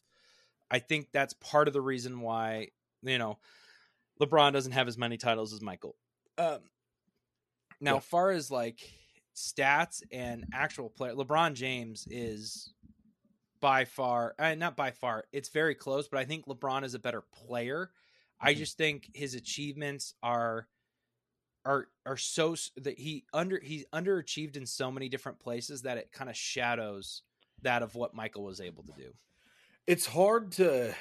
I 0.71 0.79
think 0.79 1.09
that's 1.13 1.35
part 1.35 1.69
of 1.69 1.75
the 1.75 1.81
reason 1.81 2.21
why 2.21 2.69
you 3.03 3.19
know 3.19 3.39
LeBron 4.21 4.53
doesn't 4.53 4.73
have 4.73 4.89
as 4.89 4.97
many 4.97 5.17
titles 5.17 5.53
as 5.53 5.61
Michael. 5.61 5.97
Um, 6.39 6.61
now, 7.81 7.95
Yeah. 7.95 8.01
far 8.01 8.31
as 8.31 8.51
like 8.51 8.81
stats 9.35 10.03
and 10.13 10.47
actual 10.53 10.89
player, 10.91 11.15
LeBron 11.15 11.55
James 11.55 12.07
is 12.11 12.73
by 13.63 13.87
far, 13.87 14.35
uh, 14.39 14.55
not 14.57 14.77
by 14.77 14.91
far, 14.91 15.25
it's 15.33 15.49
very 15.49 15.75
close, 15.75 16.09
but 16.09 16.21
I 16.21 16.27
think 16.27 16.45
LeBron 16.47 16.85
is 16.85 16.93
a 16.93 16.99
better 16.99 17.23
player. 17.23 17.93
I 18.41 18.53
Mhm. 18.53 18.59
just 18.59 18.77
think 18.77 19.11
his 19.15 19.35
achievements 19.35 20.15
are 20.23 20.69
are 21.65 21.89
are 22.05 22.17
so 22.17 22.57
that 22.77 22.99
he 22.99 23.25
under 23.33 23.61
he's 23.61 23.87
underachieved 23.95 24.57
in 24.57 24.67
so 24.67 24.91
many 24.91 25.09
different 25.09 25.39
places 25.41 25.83
that 25.83 25.97
it 25.97 26.13
kind 26.13 26.29
of 26.29 26.37
shadows 26.37 27.23
that 27.63 27.83
of 27.83 27.95
what 27.95 28.15
Michael 28.15 28.45
was 28.45 28.61
able 28.61 28.83
to 28.85 28.93
do. 28.93 29.17
it's 29.87 30.07
hard 30.07 30.53
to 30.53 30.95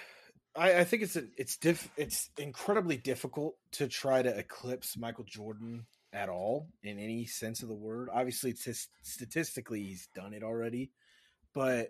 I, 0.55 0.79
I 0.79 0.83
think 0.83 1.03
it's 1.03 1.15
a, 1.15 1.23
it's 1.37 1.57
diff 1.57 1.89
it's 1.97 2.29
incredibly 2.37 2.97
difficult 2.97 3.57
to 3.73 3.87
try 3.87 4.21
to 4.21 4.37
eclipse 4.37 4.97
Michael 4.97 5.23
Jordan 5.23 5.87
at 6.13 6.29
all 6.29 6.69
in 6.83 6.99
any 6.99 7.25
sense 7.25 7.63
of 7.63 7.69
the 7.69 7.75
word. 7.75 8.09
Obviously, 8.11 8.53
tis, 8.53 8.89
statistically, 9.01 9.81
he's 9.83 10.07
done 10.13 10.33
it 10.33 10.43
already, 10.43 10.91
but 11.53 11.89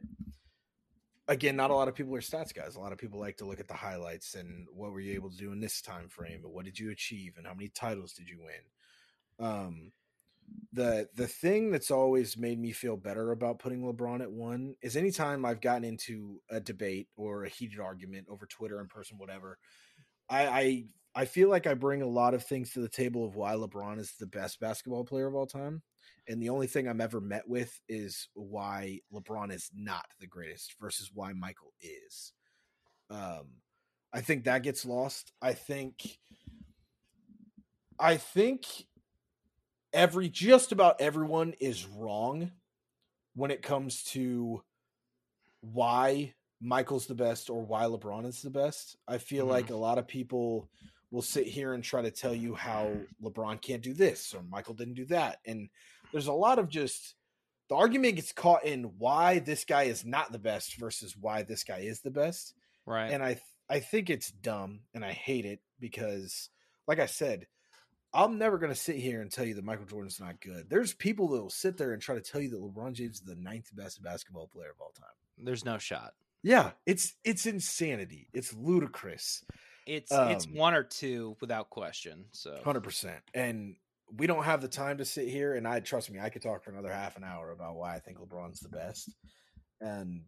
again, 1.31 1.55
not 1.55 1.71
a 1.71 1.75
lot 1.75 1.87
of 1.87 1.95
people 1.95 2.13
are 2.15 2.21
stats 2.21 2.53
guys. 2.53 2.75
A 2.75 2.79
lot 2.79 2.91
of 2.91 2.97
people 2.97 3.19
like 3.19 3.37
to 3.37 3.45
look 3.45 3.59
at 3.59 3.67
the 3.67 3.73
highlights 3.73 4.35
and 4.35 4.67
what 4.71 4.91
were 4.91 4.99
you 4.99 5.13
able 5.13 5.29
to 5.29 5.37
do 5.37 5.51
in 5.51 5.59
this 5.59 5.81
time 5.81 6.09
frame, 6.09 6.41
and 6.43 6.53
what 6.53 6.65
did 6.65 6.77
you 6.77 6.91
achieve, 6.91 7.35
and 7.37 7.47
how 7.47 7.53
many 7.53 7.69
titles 7.69 8.13
did 8.13 8.27
you 8.27 8.39
win. 8.39 9.47
Um, 9.47 9.91
the 10.73 11.07
the 11.15 11.27
thing 11.27 11.71
that's 11.71 11.91
always 11.91 12.37
made 12.37 12.59
me 12.59 12.71
feel 12.71 12.97
better 12.97 13.31
about 13.31 13.59
putting 13.59 13.81
LeBron 13.81 14.21
at 14.21 14.31
one 14.31 14.75
is 14.81 14.97
anytime 14.97 15.45
I've 15.45 15.61
gotten 15.61 15.85
into 15.85 16.41
a 16.49 16.59
debate 16.59 17.07
or 17.15 17.45
a 17.45 17.49
heated 17.49 17.79
argument 17.79 18.27
over 18.29 18.45
Twitter 18.45 18.81
in 18.81 18.87
person, 18.87 19.17
whatever, 19.17 19.57
I, 20.29 20.47
I 20.47 20.83
I 21.13 21.25
feel 21.25 21.49
like 21.49 21.67
I 21.67 21.73
bring 21.73 22.01
a 22.01 22.07
lot 22.07 22.33
of 22.33 22.43
things 22.43 22.71
to 22.71 22.79
the 22.79 22.89
table 22.89 23.25
of 23.25 23.35
why 23.35 23.53
LeBron 23.53 23.99
is 23.99 24.13
the 24.13 24.27
best 24.27 24.59
basketball 24.59 25.03
player 25.03 25.27
of 25.27 25.35
all 25.35 25.45
time. 25.47 25.83
And 26.27 26.41
the 26.41 26.49
only 26.49 26.67
thing 26.67 26.87
I'm 26.87 27.01
ever 27.01 27.19
met 27.19 27.47
with 27.47 27.81
is 27.89 28.29
why 28.33 29.01
LeBron 29.11 29.51
is 29.51 29.69
not 29.73 30.05
the 30.19 30.27
greatest 30.27 30.79
versus 30.79 31.11
why 31.13 31.33
Michael 31.33 31.73
is. 31.81 32.33
Um, 33.09 33.61
I 34.13 34.21
think 34.21 34.45
that 34.45 34.63
gets 34.63 34.85
lost. 34.85 35.33
I 35.41 35.53
think 35.53 36.19
I 37.99 38.17
think 38.17 38.87
every 39.93 40.29
just 40.29 40.71
about 40.71 41.01
everyone 41.01 41.53
is 41.59 41.85
wrong 41.85 42.51
when 43.35 43.51
it 43.51 43.61
comes 43.61 44.03
to 44.03 44.63
why 45.61 46.33
Michael's 46.59 47.07
the 47.07 47.15
best 47.15 47.49
or 47.49 47.63
why 47.65 47.83
LeBron 47.83 48.25
is 48.25 48.41
the 48.41 48.49
best. 48.49 48.95
I 49.07 49.17
feel 49.17 49.45
Mhm. 49.45 49.49
like 49.49 49.69
a 49.69 49.75
lot 49.75 49.97
of 49.97 50.07
people 50.07 50.69
will 51.11 51.21
sit 51.21 51.45
here 51.45 51.73
and 51.73 51.83
try 51.83 52.01
to 52.01 52.11
tell 52.11 52.33
you 52.33 52.55
how 52.55 52.91
LeBron 53.21 53.61
can't 53.61 53.81
do 53.83 53.93
this 53.93 54.33
or 54.33 54.41
Michael 54.43 54.73
didn't 54.73 54.93
do 54.95 55.05
that. 55.05 55.39
And 55.45 55.69
there's 56.11 56.27
a 56.27 56.33
lot 56.33 56.57
of 56.59 56.69
just 56.69 57.15
the 57.69 57.75
argument 57.75 58.15
gets 58.15 58.31
caught 58.31 58.65
in 58.65 58.83
why 58.97 59.39
this 59.39 59.65
guy 59.65 59.83
is 59.83 60.05
not 60.05 60.31
the 60.31 60.39
best 60.39 60.75
versus 60.77 61.15
why 61.19 61.43
this 61.43 61.63
guy 61.63 61.79
is 61.79 61.99
the 62.01 62.11
best 62.11 62.53
Right. 62.85 63.11
and 63.11 63.21
I 63.23 63.33
th- 63.33 63.43
I 63.69 63.79
think 63.79 64.09
it's 64.09 64.31
dumb 64.31 64.81
and 64.93 65.05
I 65.05 65.11
hate 65.13 65.45
it 65.45 65.59
because, 65.79 66.49
like 66.87 66.99
I 66.99 67.05
said, 67.05 67.47
I'm 68.13 68.37
never 68.37 68.57
going 68.57 68.73
to 68.73 68.77
sit 68.77 68.97
here 68.97 69.21
and 69.21 69.31
tell 69.31 69.45
you 69.45 69.53
that 69.53 69.63
Michael 69.63 69.85
Jordan's 69.85 70.19
not 70.19 70.41
good. 70.41 70.69
There's 70.69 70.93
people 70.93 71.29
that 71.29 71.41
will 71.41 71.49
sit 71.49 71.77
there 71.77 71.93
and 71.93 72.01
try 72.01 72.15
to 72.15 72.21
tell 72.21 72.41
you 72.41 72.49
that 72.49 72.61
LeBron 72.61 72.91
James 72.93 73.15
is 73.15 73.21
the 73.21 73.35
ninth 73.35 73.69
best 73.73 74.03
basketball 74.03 74.47
player 74.47 74.71
of 74.71 74.81
all 74.81 74.91
time. 74.91 75.07
There's 75.37 75.63
no 75.63 75.77
shot. 75.77 76.13
Yeah, 76.43 76.71
it's 76.85 77.13
it's 77.23 77.45
insanity. 77.45 78.27
It's 78.33 78.53
ludicrous, 78.53 79.45
It's 79.91 80.11
it's 80.11 80.45
Um, 80.45 80.55
one 80.55 80.73
or 80.73 80.83
two 80.83 81.35
without 81.41 81.69
question. 81.69 82.25
So 82.31 82.59
hundred 82.63 82.83
percent. 82.83 83.21
And 83.33 83.75
we 84.17 84.27
don't 84.27 84.43
have 84.43 84.61
the 84.61 84.67
time 84.67 84.97
to 84.99 85.05
sit 85.05 85.27
here. 85.27 85.55
And 85.55 85.67
I 85.67 85.79
trust 85.81 86.09
me, 86.09 86.19
I 86.19 86.29
could 86.29 86.41
talk 86.41 86.63
for 86.63 86.71
another 86.71 86.91
half 86.91 87.17
an 87.17 87.23
hour 87.23 87.51
about 87.51 87.75
why 87.75 87.95
I 87.95 87.99
think 87.99 88.19
LeBron's 88.19 88.59
the 88.59 88.69
best. 88.69 89.09
And 89.81 90.23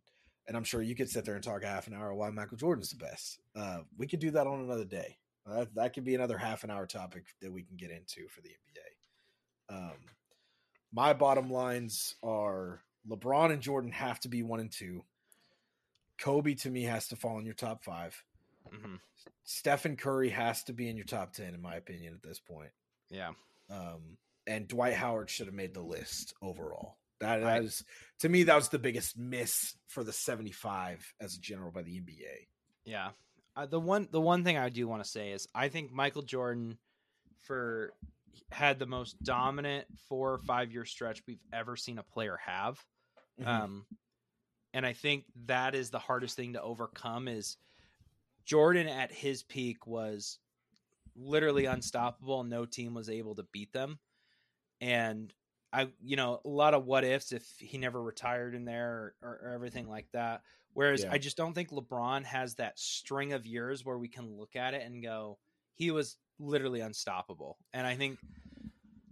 and 0.47 0.57
I'm 0.57 0.65
sure 0.65 0.81
you 0.81 0.95
could 0.95 1.09
sit 1.09 1.23
there 1.23 1.35
and 1.35 1.43
talk 1.43 1.63
a 1.63 1.67
half 1.67 1.87
an 1.87 1.93
hour 1.93 2.13
why 2.13 2.29
Michael 2.29 2.57
Jordan's 2.57 2.89
the 2.89 2.97
best. 2.97 3.39
Uh, 3.55 3.79
we 3.97 4.07
could 4.07 4.19
do 4.19 4.31
that 4.31 4.47
on 4.47 4.59
another 4.59 4.85
day. 4.85 5.17
Uh, 5.49 5.65
that 5.75 5.93
could 5.93 6.03
be 6.03 6.15
another 6.15 6.37
half 6.37 6.63
an 6.63 6.71
hour 6.71 6.85
topic 6.85 7.23
that 7.41 7.51
we 7.51 7.63
can 7.63 7.77
get 7.77 7.91
into 7.91 8.27
for 8.27 8.41
the 8.41 8.49
NBA. 8.49 9.75
Um, 9.75 9.97
my 10.91 11.13
bottom 11.13 11.49
lines 11.49 12.15
are 12.21 12.81
LeBron 13.09 13.51
and 13.51 13.61
Jordan 13.61 13.91
have 13.91 14.19
to 14.21 14.29
be 14.29 14.43
one 14.43 14.59
and 14.59 14.71
two. 14.71 15.03
Kobe 16.19 16.53
to 16.55 16.69
me 16.69 16.83
has 16.83 17.07
to 17.07 17.15
fall 17.15 17.39
in 17.39 17.45
your 17.45 17.55
top 17.55 17.83
five. 17.83 18.21
Mhm. 18.71 18.99
Stephen 19.43 19.95
Curry 19.97 20.29
has 20.29 20.63
to 20.65 20.73
be 20.73 20.89
in 20.89 20.95
your 20.97 21.05
top 21.05 21.33
ten, 21.33 21.53
in 21.53 21.61
my 21.61 21.75
opinion, 21.75 22.13
at 22.13 22.21
this 22.23 22.39
point. 22.39 22.71
yeah, 23.09 23.33
Um, 23.69 24.17
and 24.47 24.67
Dwight 24.67 24.93
Howard 24.95 25.29
should 25.29 25.45
have 25.47 25.55
made 25.55 25.73
the 25.73 25.81
list 25.81 26.33
overall. 26.41 26.97
That, 27.19 27.37
that 27.39 27.45
Right. 27.45 27.63
is 27.63 27.83
to 28.19 28.29
me 28.29 28.43
that 28.43 28.55
was 28.55 28.69
the 28.69 28.79
biggest 28.79 29.17
miss 29.17 29.75
for 29.87 30.03
the 30.03 30.11
75 30.13 31.13
as 31.21 31.35
a 31.35 31.39
general 31.39 31.71
by 31.71 31.83
the 31.83 31.97
NBA. 31.99 32.47
yeah. 32.85 33.11
Uh, 33.55 33.67
the 33.67 33.79
one 33.79 34.07
the 34.11 34.19
one 34.19 34.43
thing 34.43 34.57
I 34.57 34.69
do 34.69 34.87
want 34.87 35.03
to 35.03 35.09
say 35.09 35.31
is 35.31 35.47
I 35.53 35.69
think 35.69 35.91
Michael 35.91 36.23
Jordan 36.23 36.79
for 37.41 37.93
had 38.51 38.79
the 38.79 38.87
most 38.87 39.21
dominant 39.21 39.85
four 40.09 40.33
or 40.33 40.39
five 40.39 40.71
year 40.71 40.85
stretch 40.85 41.21
we've 41.27 41.43
ever 41.53 41.75
seen 41.75 41.99
a 41.99 42.03
player 42.03 42.37
have. 42.37 42.83
Mhm. 43.39 43.45
Um, 43.47 43.85
and 44.73 44.85
I 44.87 44.93
think 44.93 45.25
that 45.45 45.75
is 45.75 45.91
the 45.91 45.99
hardest 45.99 46.35
thing 46.35 46.53
to 46.53 46.61
overcome 46.63 47.27
is 47.27 47.57
Jordan 48.45 48.87
at 48.87 49.11
his 49.11 49.43
peak 49.43 49.87
was 49.87 50.39
literally 51.15 51.65
unstoppable. 51.65 52.43
No 52.43 52.65
team 52.65 52.93
was 52.93 53.09
able 53.09 53.35
to 53.35 53.43
beat 53.51 53.71
them. 53.73 53.99
And 54.81 55.33
I, 55.71 55.89
you 56.03 56.15
know, 56.15 56.39
a 56.43 56.49
lot 56.49 56.73
of 56.73 56.85
what 56.85 57.03
ifs 57.03 57.31
if 57.31 57.47
he 57.57 57.77
never 57.77 58.01
retired 58.01 58.53
in 58.53 58.65
there 58.65 59.13
or, 59.21 59.39
or 59.43 59.51
everything 59.53 59.87
like 59.87 60.07
that. 60.13 60.41
Whereas 60.73 61.03
Yeah. 61.03 61.11
I 61.11 61.17
just 61.17 61.37
don't 61.37 61.53
think 61.53 61.69
LeBron 61.69 62.25
has 62.25 62.55
that 62.55 62.79
string 62.79 63.33
of 63.33 63.45
years 63.45 63.85
where 63.85 63.97
we 63.97 64.07
can 64.07 64.37
look 64.37 64.55
at 64.55 64.73
it 64.73 64.83
and 64.85 65.01
go, 65.01 65.37
he 65.73 65.91
was 65.91 66.17
literally 66.39 66.81
unstoppable. 66.81 67.57
And 67.73 67.87
I 67.87 67.95
think 67.95 68.19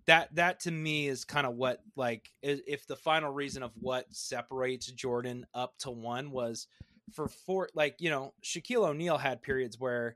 that 0.06 0.34
that 0.36 0.60
to 0.62 0.72
me 0.72 1.08
is 1.08 1.24
kind 1.24 1.46
of 1.46 1.56
what 1.56 1.82
like 1.96 2.32
if 2.42 2.88
the 2.88 2.96
final 2.96 3.32
reason 3.32 3.64
of 3.64 3.72
what 3.80 4.06
separates 4.12 4.88
Jordan 4.88 5.46
up 5.54 5.78
to 5.80 5.92
one 5.92 6.32
was 6.32 6.68
for 7.14 7.28
four 7.28 7.70
like 7.74 7.96
you 8.00 8.10
know 8.10 8.34
Shaquille 8.44 8.88
O'Neal 8.88 9.18
had 9.18 9.42
periods 9.42 9.80
where 9.80 10.14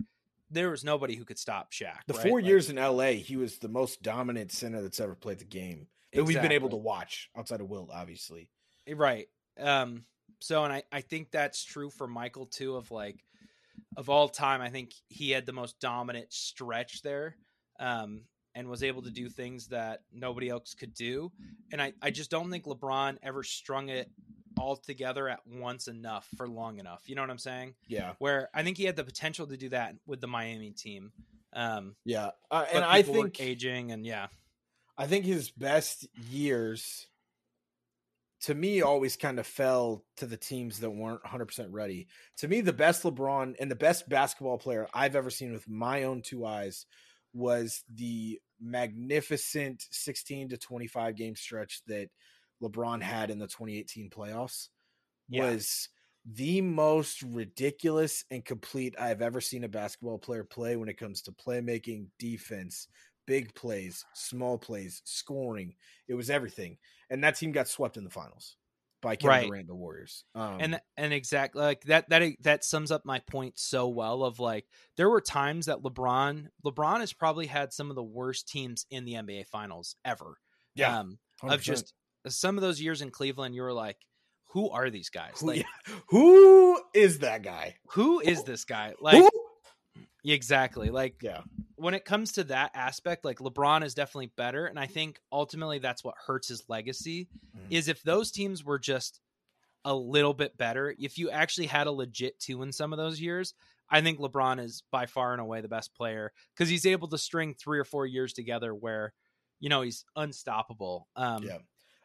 there 0.50 0.70
was 0.70 0.84
nobody 0.84 1.16
who 1.16 1.26
could 1.26 1.40
stop 1.40 1.72
Shaq. 1.72 2.00
The 2.08 2.14
right? 2.14 2.28
four 2.28 2.40
Like, 2.40 2.48
years 2.48 2.70
in 2.70 2.78
LA, 2.78 3.12
he 3.14 3.36
was 3.36 3.58
the 3.58 3.68
most 3.68 4.02
dominant 4.04 4.52
center 4.52 4.82
that's 4.82 5.00
ever 5.00 5.16
played 5.16 5.40
the 5.40 5.46
game 5.46 5.88
that 6.14 6.24
we've 6.24 6.42
been 6.42 6.52
able 6.52 6.70
to 6.70 6.76
watch 6.76 7.30
outside 7.36 7.62
of 7.62 7.70
Wilt, 7.70 7.90
obviously. 7.94 8.50
right. 8.94 9.28
Um. 9.60 10.06
So 10.40 10.64
and 10.64 10.74
I 10.74 10.84
I 10.92 11.02
think 11.02 11.32
that's 11.32 11.64
true 11.64 11.90
for 11.90 12.08
Michael 12.08 12.46
too. 12.46 12.76
Of 12.76 12.92
like 12.92 13.24
of 13.98 14.10
all 14.10 14.30
time, 14.30 14.62
I 14.62 14.70
think 14.70 14.94
he 15.08 15.32
had 15.32 15.46
the 15.46 15.54
most 15.54 15.80
dominant 15.80 16.32
stretch 16.34 17.02
there. 17.02 17.36
Um. 17.80 18.22
And 18.58 18.70
was 18.70 18.84
able 18.84 19.02
to 19.02 19.12
do 19.12 19.28
things 19.28 19.68
that 19.68 20.04
nobody 20.14 20.48
else 20.48 20.76
could 20.76 20.94
do. 20.94 21.30
And 21.74 21.82
I, 21.82 21.92
I 22.02 22.10
just 22.10 22.32
don't 22.32 22.50
think 22.50 22.64
LeBron 22.64 23.18
ever 23.22 23.44
strung 23.44 23.90
it 23.90 24.10
all 24.58 24.76
together 24.76 25.28
at 25.28 25.40
once 25.46 25.88
enough 25.88 26.28
for 26.38 26.48
long 26.48 26.80
enough. 26.80 27.04
You 27.06 27.16
know 27.16 27.22
what 27.22 27.30
I'm 27.30 27.38
saying? 27.38 27.76
Yeah, 27.88 28.14
Where 28.20 28.50
I 28.54 28.64
think 28.64 28.78
he 28.78 28.86
had 28.86 28.96
the 28.96 29.04
potential 29.04 29.48
to 29.48 29.58
do 29.58 29.70
that 29.70 29.96
with 30.06 30.22
the 30.22 30.28
Miami 30.28 30.72
team. 30.72 31.12
Um, 31.54 31.96
yeah, 32.04 32.32
uh, 32.52 32.66
and 32.74 32.84
I 32.84 33.02
think 33.02 33.40
aging 33.40 33.92
and 33.92 34.06
yeah, 34.06 34.28
I 34.98 35.08
think 35.08 35.26
his 35.26 35.52
best 35.52 36.08
years, 36.30 37.08
to 38.42 38.54
me, 38.54 38.82
always 38.82 39.16
kind 39.16 39.40
of 39.40 39.48
fell 39.48 40.04
to 40.18 40.26
the 40.26 40.38
teams 40.38 40.80
that 40.80 40.90
weren't 40.90 41.24
100 41.24 41.46
percent 41.46 41.72
ready. 41.72 42.08
To 42.38 42.48
me, 42.48 42.62
the 42.62 42.74
best 42.74 43.04
LeBron 43.04 43.56
and 43.60 43.72
the 43.72 43.76
best 43.76 44.10
basketball 44.10 44.58
player 44.58 44.88
I've 44.94 45.16
ever 45.16 45.30
seen 45.30 45.54
with 45.54 45.68
my 45.68 46.04
own 46.04 46.22
two 46.22 46.46
eyes 46.46 46.86
was 47.34 47.84
the 47.94 48.40
magnificent 48.62 49.84
16 49.92 50.50
to 50.50 50.58
25 50.58 51.16
game 51.16 51.36
stretch 51.36 51.82
that 51.88 52.10
LeBron 52.62 53.02
had 53.02 53.30
in 53.30 53.40
the 53.40 53.48
2018 53.48 54.10
playoffs. 54.10 54.70
Yeah. 55.30 55.52
Was 55.52 55.90
the 56.26 56.62
most 56.62 57.22
ridiculous 57.22 58.26
and 58.32 58.44
complete 58.44 58.96
I've 59.00 59.22
ever 59.22 59.42
seen 59.42 59.64
a 59.64 59.70
basketball 59.70 60.18
player 60.18 60.44
play 60.44 60.76
when 60.76 60.90
it 60.90 60.98
comes 60.98 61.22
to 61.24 61.32
playmaking, 61.32 62.08
defense, 62.18 62.88
big 63.28 63.54
plays, 63.54 64.04
small 64.14 64.58
plays, 64.58 65.02
scoring. 65.06 65.76
It 66.08 66.16
was 66.16 66.30
everything. 66.30 66.78
And 67.10 67.24
that 67.24 67.36
team 67.36 67.52
got 67.52 67.68
swept 67.68 67.98
in 67.98 68.04
the 68.04 68.10
finals 68.10 68.58
by 69.02 69.16
Kevin 69.16 69.30
Right. 69.30 69.48
Durant, 69.48 69.68
the 69.68 69.76
Warriors. 69.76 70.26
Um, 70.34 70.58
and 70.60 70.82
and 70.98 71.14
exactly 71.14 71.62
like 71.62 71.84
that 71.84 72.10
that 72.10 72.24
that 72.42 72.66
sums 72.66 72.92
up 72.92 73.06
my 73.06 73.20
point 73.20 73.60
so 73.60 73.88
well. 73.88 74.24
Of 74.24 74.40
like 74.40 74.66
there 74.98 75.10
were 75.10 75.22
times 75.22 75.68
that 75.68 75.84
LeBron 75.84 76.48
LeBron 76.66 77.00
has 77.02 77.14
probably 77.14 77.46
had 77.46 77.72
some 77.72 77.92
of 77.92 77.96
the 77.96 78.04
worst 78.04 78.48
teams 78.48 78.86
in 78.90 79.06
the 79.06 79.14
NBA 79.14 79.46
Finals 79.48 79.96
ever. 80.04 80.38
yeah, 80.74 81.00
um, 81.00 81.20
of 81.44 81.62
just 81.62 81.94
some 82.34 82.58
of 82.58 82.62
those 82.62 82.82
years 82.82 83.02
in 83.02 83.12
Cleveland, 83.12 83.56
you 83.56 83.62
were 83.62 83.74
like, 83.74 83.98
who 84.50 84.70
are 84.70 84.90
these 84.90 85.10
guys? 85.10 85.44
Like, 85.44 85.60
yeah. 85.60 85.96
who 86.08 86.82
is 86.94 87.20
that 87.20 87.44
guy? 87.44 87.76
who 87.90 88.20
is 88.20 88.44
this 88.44 88.66
guy? 88.66 88.94
Like, 89.00 89.18
who? 89.18 89.30
exactly. 90.24 90.90
Like, 90.90 91.16
Yeah, 91.22 91.42
when 91.76 91.94
it 91.94 92.06
comes 92.06 92.34
to 92.34 92.44
that 92.46 92.72
aspect, 92.74 93.26
like 93.26 93.40
LeBron 93.40 93.84
is 93.84 93.94
definitely 93.94 94.32
better, 94.38 94.66
and 94.66 94.80
I 94.80 94.88
think 94.88 95.20
ultimately 95.32 95.80
that's 95.80 96.04
what 96.04 96.16
hurts 96.26 96.48
his 96.48 96.64
legacy. 96.70 97.28
Mhm. 97.56 97.68
Is 97.70 97.88
if 97.88 98.02
those 98.04 98.32
teams 98.32 98.64
were 98.64 98.80
just 98.80 99.20
a 99.84 99.94
little 99.94 100.34
bit 100.34 100.58
better, 100.58 100.96
if 100.98 101.18
you 101.18 101.30
actually 101.30 101.68
had 101.68 101.88
a 101.88 101.92
legit 101.92 102.40
two 102.40 102.64
in 102.64 102.72
some 102.72 102.92
of 102.94 102.98
those 102.98 103.20
years, 103.20 103.54
I 103.90 104.02
think 104.02 104.20
LeBron 104.20 104.60
is 104.60 104.84
by 104.90 105.06
far 105.06 105.34
and 105.34 105.42
away 105.42 105.62
the 105.62 105.68
best 105.68 105.94
player 105.94 106.32
because 106.54 106.70
he's 106.70 106.86
able 106.86 107.08
to 107.10 107.18
string 107.18 107.54
three 107.54 107.78
or 107.78 107.84
four 107.84 108.06
years 108.08 108.34
together 108.34 108.74
where, 108.74 109.14
you 109.60 109.70
know, 109.70 109.82
he's 109.82 110.06
unstoppable. 110.16 111.08
Um, 111.16 111.44
yeah. 111.44 111.58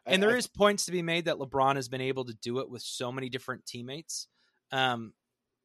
And 0.06 0.22
I- 0.22 0.26
there 0.26 0.34
I- 0.34 0.38
is 0.38 0.46
points 0.46 0.86
to 0.86 0.92
be 0.92 1.02
made 1.02 1.26
that 1.26 1.36
LeBron 1.36 1.76
has 1.76 1.88
been 1.88 2.00
able 2.00 2.24
to 2.24 2.34
do 2.34 2.58
it 2.60 2.70
with 2.70 2.82
so 2.82 3.10
many 3.12 3.28
different 3.28 3.66
teammates. 3.66 4.28
Um, 4.72 5.14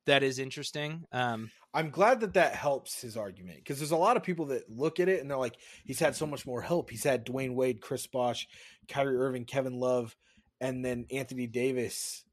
that 0.06 0.22
is 0.24 0.38
interesting. 0.40 1.04
Um, 1.12 1.50
I'm 1.74 1.90
glad 1.90 2.20
that 2.20 2.34
that 2.36 2.54
helps 2.56 3.02
his 3.02 3.18
argument 3.18 3.58
because 3.58 3.80
there's 3.80 3.92
a 3.92 3.98
lot 3.98 4.18
of 4.18 4.24
people 4.24 4.46
that 4.48 4.70
look 4.70 5.00
at 5.00 5.10
it 5.10 5.20
and 5.22 5.30
they're 5.30 5.38
like, 5.38 5.56
he's 5.84 6.00
had 6.00 6.16
so 6.16 6.26
much 6.28 6.46
more 6.46 6.62
help. 6.62 6.90
He's 6.90 7.04
had 7.04 7.26
Dwayne 7.26 7.56
Wade, 7.56 7.82
Chris 7.82 8.06
Bosh, 8.08 8.48
Kyrie 8.88 9.18
Irving, 9.18 9.46
Kevin 9.46 9.80
Love, 9.80 10.16
and 10.62 10.84
then 10.84 11.06
Anthony 11.12 11.48
Davis 11.48 12.24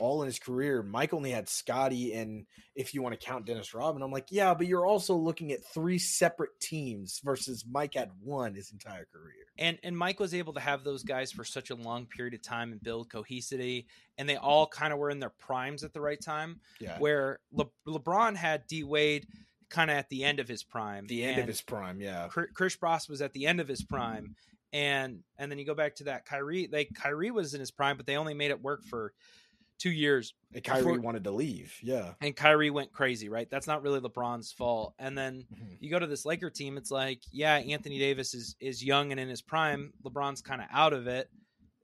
all 0.00 0.22
in 0.22 0.26
his 0.26 0.38
career. 0.38 0.82
Mike 0.82 1.12
only 1.12 1.30
had 1.30 1.48
Scottie, 1.48 2.14
and 2.14 2.46
if 2.74 2.94
you 2.94 3.02
want 3.02 3.18
to 3.18 3.26
count 3.26 3.46
Dennis 3.46 3.74
Rodman, 3.74 4.02
I'm 4.02 4.10
like, 4.10 4.28
yeah, 4.30 4.54
but 4.54 4.66
you're 4.66 4.86
also 4.86 5.14
looking 5.14 5.52
at 5.52 5.64
three 5.64 5.98
separate 5.98 6.58
teams 6.60 7.20
versus 7.22 7.64
Mike 7.70 7.94
had 7.94 8.10
one 8.22 8.54
his 8.54 8.72
entire 8.72 9.06
career. 9.12 9.34
and 9.58 9.78
and 9.82 9.96
Mike 9.96 10.18
was 10.18 10.34
able 10.34 10.54
to 10.54 10.60
have 10.60 10.82
those 10.82 11.02
guys 11.02 11.30
for 11.30 11.44
such 11.44 11.70
a 11.70 11.74
long 11.74 12.06
period 12.06 12.34
of 12.34 12.42
time 12.42 12.72
and 12.72 12.82
build 12.82 13.10
cohesivity, 13.10 13.84
and 14.16 14.28
they 14.28 14.36
all 14.36 14.66
kind 14.66 14.92
of 14.92 14.98
were 14.98 15.10
in 15.10 15.20
their 15.20 15.30
primes 15.38 15.84
at 15.84 15.92
the 15.92 16.00
right 16.00 16.20
time. 16.20 16.60
Yeah, 16.80 16.98
Where 16.98 17.38
Le- 17.52 17.66
LeBron 17.86 18.36
had 18.36 18.66
D 18.66 18.84
Wade 18.84 19.26
kind 19.68 19.90
of 19.90 19.96
at 19.96 20.08
the 20.08 20.24
end 20.24 20.40
of 20.40 20.48
his 20.48 20.62
prime, 20.62 21.06
the 21.06 21.24
end 21.24 21.38
of 21.40 21.46
his 21.46 21.60
prime. 21.62 22.00
Yeah, 22.00 22.28
Chris 22.28 22.76
Bosh 22.76 23.08
was 23.08 23.20
at 23.22 23.32
the 23.34 23.46
end 23.46 23.60
of 23.60 23.68
his 23.68 23.82
prime, 23.82 24.36
and 24.72 25.20
and 25.38 25.50
then 25.50 25.58
you 25.58 25.66
go 25.66 25.74
back 25.74 25.96
to 25.96 26.04
that 26.04 26.24
Kyrie. 26.24 26.68
Like 26.72 26.90
Kyrie 26.94 27.30
was 27.30 27.52
in 27.52 27.60
his 27.60 27.70
prime, 27.70 27.98
but 27.98 28.06
they 28.06 28.16
only 28.16 28.34
made 28.34 28.50
it 28.50 28.62
work 28.62 28.84
for 28.84 29.12
two 29.82 29.90
years, 29.90 30.34
and 30.54 30.62
Kyrie 30.62 30.82
Before- 30.82 31.00
wanted 31.00 31.24
to 31.24 31.30
leave. 31.32 31.76
Yeah, 31.82 32.14
and 32.20 32.36
Kyrie 32.36 32.70
went 32.70 32.92
crazy. 32.92 33.28
Right, 33.28 33.48
that's 33.50 33.66
not 33.66 33.82
really 33.82 34.00
LeBron's 34.00 34.52
fault. 34.52 34.94
And 34.98 35.16
then 35.18 35.44
Mhm. 35.52 35.76
you 35.80 35.90
go 35.90 35.98
to 35.98 36.06
this 36.06 36.24
Laker 36.24 36.50
team, 36.50 36.76
it's 36.76 36.90
like, 36.90 37.20
yeah, 37.32 37.54
Anthony 37.56 37.98
Davis 37.98 38.34
is 38.34 38.54
is 38.60 38.84
young 38.84 39.10
and 39.10 39.18
in 39.20 39.28
his 39.28 39.42
prime. 39.42 39.92
LeBron's 40.04 40.42
kind 40.42 40.60
of 40.60 40.68
out 40.70 40.92
of 40.92 41.06
it. 41.06 41.30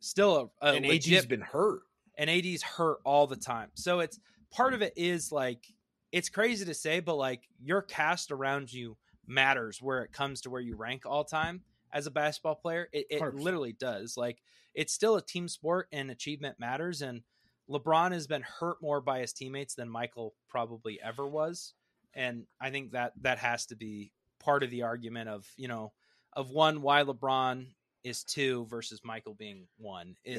Still 0.00 0.52
a, 0.62 0.66
a 0.66 0.74
and 0.76 0.86
legit, 0.86 1.12
AD's 1.18 1.26
been 1.26 1.40
hurt. 1.40 1.82
and 2.16 2.30
AD's 2.30 2.62
hurt 2.62 2.98
all 3.04 3.26
the 3.26 3.36
time. 3.36 3.70
So 3.74 4.00
it's 4.00 4.18
part 4.50 4.74
of 4.74 4.82
it 4.82 4.92
is 4.96 5.32
like 5.32 5.66
it's 6.12 6.28
crazy 6.28 6.64
to 6.64 6.74
say, 6.74 7.00
but 7.00 7.16
like 7.16 7.48
your 7.60 7.82
cast 7.82 8.30
around 8.30 8.72
you 8.72 8.96
matters 9.26 9.82
where 9.82 10.02
it 10.02 10.12
comes 10.12 10.40
to 10.42 10.50
where 10.50 10.60
you 10.60 10.74
rank 10.76 11.02
all 11.04 11.24
time 11.24 11.62
as 11.92 12.06
a 12.06 12.10
basketball 12.10 12.54
player. 12.54 12.88
It, 12.92 13.06
it 13.10 13.34
literally 13.34 13.72
does. 13.72 14.16
Like 14.16 14.38
it's 14.74 14.92
still 14.92 15.16
a 15.16 15.22
team 15.22 15.48
sport 15.48 15.88
and 15.92 16.10
achievement 16.10 16.58
matters. 16.60 17.02
And 17.02 17.22
LeBron 17.70 18.12
has 18.12 18.26
been 18.26 18.42
hurt 18.42 18.80
more 18.80 19.00
by 19.00 19.20
his 19.20 19.32
teammates 19.32 19.74
than 19.74 19.88
Michael 19.88 20.34
probably 20.48 20.98
ever 21.02 21.26
was. 21.26 21.74
And 22.14 22.46
I 22.60 22.70
think 22.70 22.92
that 22.92 23.12
that 23.22 23.38
has 23.38 23.66
to 23.66 23.76
be 23.76 24.12
part 24.40 24.62
of 24.62 24.70
the 24.70 24.82
argument 24.82 25.28
of, 25.28 25.46
you 25.56 25.68
know, 25.68 25.92
of 26.32 26.50
one, 26.50 26.80
why 26.82 27.02
LeBron 27.02 27.66
is 28.04 28.24
two 28.24 28.66
versus 28.66 29.00
Michael 29.04 29.34
being 29.34 29.66
one 29.76 30.14
is 30.24 30.36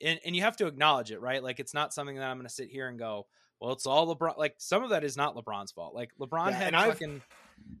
Yeah. 0.00 0.10
and, 0.10 0.20
and 0.24 0.34
you 0.34 0.42
have 0.42 0.56
to 0.56 0.66
acknowledge 0.66 1.10
it, 1.12 1.20
right? 1.20 1.42
Like 1.42 1.60
it's 1.60 1.74
not 1.74 1.94
something 1.94 2.16
that 2.16 2.24
I'm 2.28 2.36
going 2.38 2.48
to 2.48 2.52
sit 2.52 2.68
here 2.70 2.88
and 2.88 2.98
go, 2.98 3.26
well, 3.60 3.72
it's 3.72 3.86
all 3.86 4.14
LeBron. 4.14 4.36
Like 4.38 4.54
some 4.58 4.82
of 4.82 4.90
that 4.90 5.04
is 5.04 5.16
not 5.16 5.36
LeBron's 5.36 5.70
fault. 5.72 5.94
Like 5.94 6.10
LeBron 6.18 6.50
Yeah, 6.50 6.56
had 6.56 6.74
I've- 6.74 6.90
fucking 6.92 7.22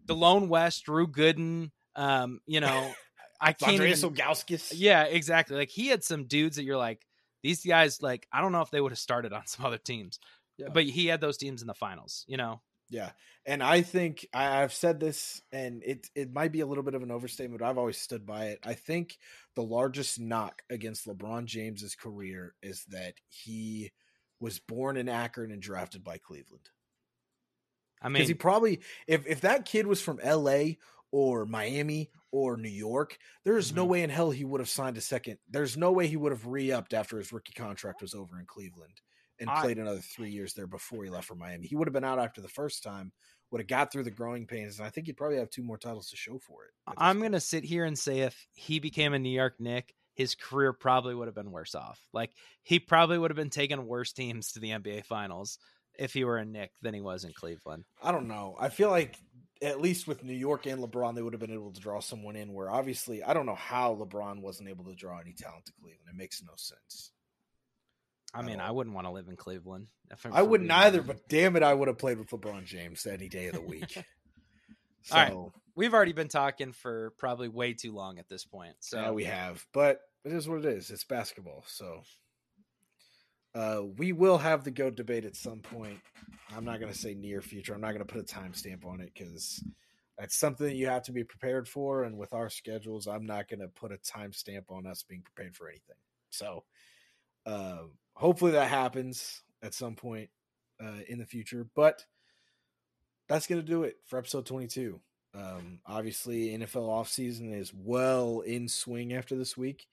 Delonte 0.06 0.48
West, 0.48 0.84
Drew 0.84 1.06
Gooden. 1.06 1.70
Um, 1.96 2.40
you 2.46 2.60
know, 2.60 2.92
I 3.40 3.52
can't. 3.54 3.72
Andreas 3.72 4.04
Even, 4.04 4.14
Ilgauskas. 4.14 4.72
yeah, 4.76 5.04
exactly. 5.04 5.56
Like 5.56 5.70
he 5.70 5.88
had 5.88 6.04
some 6.04 6.24
dudes 6.24 6.56
that 6.56 6.64
you're 6.64 6.76
like, 6.76 7.04
these 7.42 7.64
guys. 7.64 8.02
Like 8.02 8.26
I 8.32 8.40
don't 8.40 8.52
know 8.52 8.62
if 8.62 8.70
they 8.70 8.80
would 8.80 8.92
have 8.92 8.98
started 8.98 9.32
on 9.32 9.46
some 9.48 9.64
other 9.66 9.78
teams, 9.78 10.18
Yeah. 10.56 10.70
but 10.72 10.84
he 10.84 11.06
had 11.06 11.20
those 11.20 11.36
teams 11.38 11.62
in 11.62 11.68
the 11.68 11.74
finals. 11.74 12.24
You 12.28 12.36
know, 12.36 12.62
Yeah, 12.88 13.12
and 13.46 13.62
I 13.62 13.82
think 13.82 14.26
I, 14.34 14.62
I've 14.62 14.72
said 14.72 14.98
this, 14.98 15.40
and 15.52 15.82
it 15.84 16.08
it 16.16 16.32
might 16.32 16.50
be 16.50 16.60
a 16.60 16.66
little 16.66 16.82
bit 16.82 16.94
of 16.94 17.02
an 17.04 17.12
overstatement, 17.12 17.60
but 17.60 17.66
I've 17.68 17.78
always 17.78 17.98
stood 17.98 18.26
by 18.26 18.46
it. 18.46 18.58
I 18.64 18.74
think 18.74 19.18
the 19.54 19.62
largest 19.62 20.18
knock 20.18 20.62
against 20.70 21.06
LeBron 21.06 21.44
James's 21.44 21.94
career 21.94 22.56
is 22.62 22.84
that 22.86 23.14
he 23.28 23.92
was 24.40 24.58
born 24.58 24.96
in 24.96 25.08
Akron 25.08 25.52
and 25.52 25.62
drafted 25.62 26.02
by 26.02 26.18
Cleveland. 26.18 26.70
I 28.02 28.08
Because 28.12 28.28
he 28.28 28.34
probably, 28.34 28.80
if 29.06 29.26
if 29.26 29.40
that 29.42 29.64
kid 29.66 29.86
was 29.86 30.00
from 30.02 30.20
L.A. 30.20 30.78
or 31.12 31.46
Miami 31.46 32.10
or 32.30 32.56
New 32.56 32.68
York, 32.68 33.18
there 33.44 33.56
is 33.58 33.72
no 33.72 33.84
Mhm. 33.84 33.88
way 33.88 34.02
in 34.02 34.10
hell 34.10 34.30
he 34.30 34.44
would 34.44 34.60
have 34.60 34.68
signed 34.68 34.96
a 34.96 35.00
second. 35.00 35.38
There's 35.48 35.76
no 35.76 35.90
way 35.92 36.06
he 36.06 36.16
would 36.16 36.32
have 36.32 36.46
re-upped 36.46 36.94
after 36.94 37.18
his 37.18 37.32
rookie 37.32 37.52
contract 37.52 38.00
was 38.02 38.14
over 38.14 38.38
in 38.38 38.46
Cleveland 38.46 39.00
and 39.38 39.50
I- 39.50 39.62
played 39.62 39.78
another 39.78 40.00
three 40.00 40.30
years 40.30 40.54
there 40.54 40.66
before 40.66 41.04
he 41.04 41.10
left 41.10 41.26
for 41.26 41.34
Miami. 41.34 41.66
He 41.66 41.76
would 41.76 41.88
have 41.88 41.92
been 41.94 42.04
out 42.04 42.18
after 42.18 42.40
the 42.40 42.48
first 42.48 42.82
time, 42.82 43.12
would 43.50 43.60
have 43.60 43.68
got 43.68 43.90
through 43.90 44.04
the 44.04 44.10
growing 44.12 44.46
pains, 44.46 44.78
and 44.78 44.86
I 44.86 44.90
think 44.90 45.06
he'd 45.06 45.16
probably 45.16 45.38
have 45.38 45.50
two 45.50 45.62
more 45.64 45.78
titles 45.78 46.10
to 46.10 46.16
show 46.16 46.38
for 46.38 46.64
it. 46.66 46.70
I'm 46.96 47.18
going 47.18 47.32
to 47.32 47.40
sit 47.40 47.64
here 47.64 47.84
and 47.84 47.98
say 47.98 48.20
if 48.20 48.46
he 48.52 48.78
became 48.78 49.12
a 49.12 49.18
New 49.18 49.30
York 49.30 49.58
Knick, 49.58 49.94
his 50.14 50.34
career 50.34 50.72
probably 50.72 51.14
would 51.14 51.26
have 51.28 51.34
been 51.34 51.50
worse 51.50 51.74
off. 51.74 52.06
Like 52.12 52.36
he 52.62 52.78
probably 52.78 53.18
would 53.18 53.30
have 53.30 53.36
been 53.36 53.50
taking 53.50 53.84
worse 53.86 54.12
teams 54.12 54.52
to 54.52 54.60
the 54.60 54.70
NBA 54.72 55.02
finals 55.02 55.58
if 55.98 56.12
he 56.12 56.24
were 56.24 56.36
a 56.38 56.44
Knick 56.44 56.72
than 56.82 56.94
he 56.94 57.00
was 57.00 57.24
in 57.24 57.32
Cleveland. 57.32 57.84
I 58.02 58.12
don't 58.12 58.28
know. 58.28 58.56
I 58.58 58.68
feel 58.68 58.90
like 58.90 59.18
at 59.62 59.80
least 59.80 60.06
with 60.06 60.24
New 60.24 60.34
York 60.34 60.66
and 60.66 60.82
LeBron, 60.82 61.14
they 61.14 61.22
would 61.22 61.32
have 61.32 61.40
been 61.40 61.52
able 61.52 61.72
to 61.72 61.80
draw 61.80 62.00
someone 62.00 62.36
in. 62.36 62.52
Where 62.52 62.70
obviously, 62.70 63.22
I 63.22 63.34
don't 63.34 63.46
know 63.46 63.54
how 63.54 63.94
LeBron 63.94 64.40
wasn't 64.40 64.68
able 64.68 64.84
to 64.84 64.94
draw 64.94 65.18
any 65.18 65.32
talent 65.32 65.66
to 65.66 65.72
Cleveland. 65.72 66.08
It 66.08 66.16
makes 66.16 66.42
no 66.42 66.52
sense. 66.56 67.12
I 68.32 68.42
mean. 68.42 68.60
I 68.60 68.70
wouldn't 68.70 68.94
want 68.94 69.06
to 69.06 69.10
live 69.10 69.28
in 69.28 69.36
Cleveland. 69.36 69.88
I 70.32 70.42
wouldn't 70.42 70.70
either, 70.70 71.02
but 71.02 71.28
damn 71.28 71.56
it, 71.56 71.62
I 71.62 71.74
would 71.74 71.88
have 71.88 71.98
played 71.98 72.18
with 72.18 72.30
LeBron 72.30 72.64
James 72.64 73.06
any 73.06 73.28
day 73.28 73.46
of 73.46 73.54
the 73.54 73.60
week. 73.60 73.92
so 75.02 75.16
All 75.16 75.22
right. 75.22 75.52
we've 75.76 75.94
already 75.94 76.12
been 76.12 76.28
talking 76.28 76.72
for 76.72 77.12
probably 77.18 77.48
way 77.48 77.74
too 77.74 77.92
long 77.92 78.18
at 78.18 78.28
this 78.28 78.44
point. 78.44 78.74
So 78.80 79.00
yeah, 79.00 79.10
we 79.12 79.24
have, 79.24 79.64
but 79.72 80.00
it 80.24 80.32
is 80.32 80.48
what 80.48 80.58
it 80.58 80.64
is. 80.64 80.90
It's 80.90 81.04
basketball, 81.04 81.64
so 81.66 82.02
uh, 83.54 83.82
we 83.96 84.12
will 84.12 84.38
have 84.38 84.64
the 84.64 84.70
goat 84.70 84.96
debate 84.96 85.24
at 85.24 85.36
some 85.36 85.60
point. 85.60 85.98
I'm 86.54 86.64
not 86.64 86.80
going 86.80 86.92
to 86.92 86.98
say 86.98 87.14
near 87.14 87.40
future. 87.40 87.74
I'm 87.74 87.80
not 87.80 87.92
going 87.92 88.04
to 88.04 88.12
put 88.12 88.20
a 88.20 88.34
timestamp 88.34 88.84
on 88.84 89.00
it 89.00 89.12
because 89.14 89.62
that's 90.18 90.36
something 90.36 90.66
that 90.66 90.76
you 90.76 90.86
have 90.86 91.04
to 91.04 91.12
be 91.12 91.24
prepared 91.24 91.68
for. 91.68 92.04
And 92.04 92.16
with 92.16 92.32
our 92.32 92.50
schedules, 92.50 93.06
I'm 93.06 93.26
not 93.26 93.48
going 93.48 93.60
to 93.60 93.68
put 93.68 93.92
a 93.92 93.96
timestamp 93.96 94.64
on 94.68 94.86
us 94.86 95.02
being 95.02 95.22
prepared 95.22 95.56
for 95.56 95.68
anything. 95.68 95.96
So 96.30 96.64
uh, 97.46 97.84
hopefully 98.14 98.52
that 98.52 98.68
happens 98.68 99.42
at 99.62 99.74
some 99.74 99.94
point 99.94 100.30
uh, 100.82 101.00
in 101.08 101.18
the 101.18 101.26
future. 101.26 101.66
But 101.74 102.04
that's 103.28 103.46
going 103.46 103.60
to 103.60 103.66
do 103.66 103.84
it 103.84 103.96
for 104.06 104.18
episode 104.18 104.46
22. 104.46 105.00
Um, 105.34 105.78
obviously, 105.86 106.48
NFL 106.48 106.88
offseason 106.88 107.56
is 107.56 107.72
well 107.72 108.40
in 108.40 108.68
swing 108.68 109.12
after 109.12 109.36
this 109.36 109.56
week. 109.56 109.86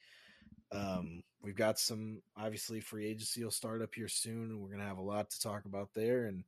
Um, 0.72 1.24
we've 1.42 1.56
got 1.56 1.80
some 1.80 2.22
obviously 2.36 2.80
free 2.80 3.06
agency 3.06 3.44
will 3.44 3.52
start 3.52 3.82
up 3.82 3.96
here 3.96 4.08
soon, 4.08 4.52
and 4.52 4.60
we're 4.60 4.72
gonna 4.72 4.88
have 4.88 4.98
a 4.98 5.02
lot 5.02 5.30
to 5.30 5.42
talk 5.42 5.66
about 5.66 5.94
there. 5.94 6.26
And 6.26 6.44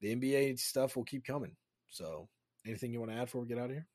the 0.00 0.14
NBA 0.14 0.58
stuff 0.58 0.96
will 0.96 1.04
keep 1.04 1.24
coming. 1.24 1.56
So, 1.88 2.28
anything 2.66 2.92
you 2.92 3.00
want 3.00 3.12
to 3.12 3.18
add 3.18 3.26
before 3.26 3.42
we 3.42 3.48
get 3.48 3.58
out 3.58 3.70
of 3.70 3.72
here? 3.72 3.86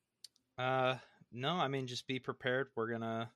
Uh, 0.56 0.96
no, 1.32 1.50
I 1.50 1.68
mean, 1.68 1.86
just 1.86 2.06
be 2.06 2.18
prepared. 2.18 2.68
We're 2.74 2.90
gonna 2.90 3.30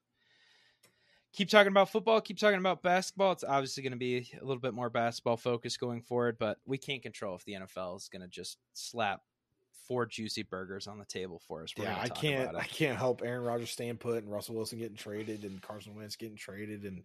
keep 1.32 1.48
talking 1.48 1.70
about 1.70 1.90
football, 1.90 2.20
keep 2.20 2.38
talking 2.38 2.59
about 2.59 2.82
basketball. 2.82 3.32
It's 3.32 3.44
obviously 3.44 3.82
going 3.82 3.92
to 3.92 3.98
be 3.98 4.30
a 4.40 4.44
little 4.44 4.60
bit 4.60 4.74
more 4.74 4.90
basketball 4.90 5.36
focused 5.36 5.80
going 5.80 6.02
forward, 6.02 6.36
but 6.38 6.59
we 6.66 6.78
can't 6.78 7.02
control 7.02 7.34
if 7.36 7.44
the 7.44 7.54
NFL 7.54 7.96
is 7.96 8.09
going 8.09 8.22
to 8.22 8.28
just 8.28 8.59
slap 8.74 9.22
four 9.93 10.06
juicy 10.06 10.43
burgers 10.43 10.86
on 10.86 10.98
the 10.98 11.05
table 11.05 11.40
for 11.47 11.62
us. 11.62 11.73
We're 11.77 11.85
yeah, 11.85 11.98
I 12.01 12.09
can't. 12.09 12.56
I 12.56 12.64
can't 12.64 12.97
help 12.97 13.23
Aaron 13.23 13.43
Rodgers 13.44 13.70
staying 13.70 13.98
put 13.98 14.23
and 14.23 14.32
Russell 14.32 14.55
Wilson 14.55 14.78
getting 14.78 14.97
traded 14.97 15.44
and 15.44 15.60
Carson 15.60 15.94
Wentz 15.94 16.16
getting 16.16 16.36
traded 16.36 16.85
and 16.85 17.02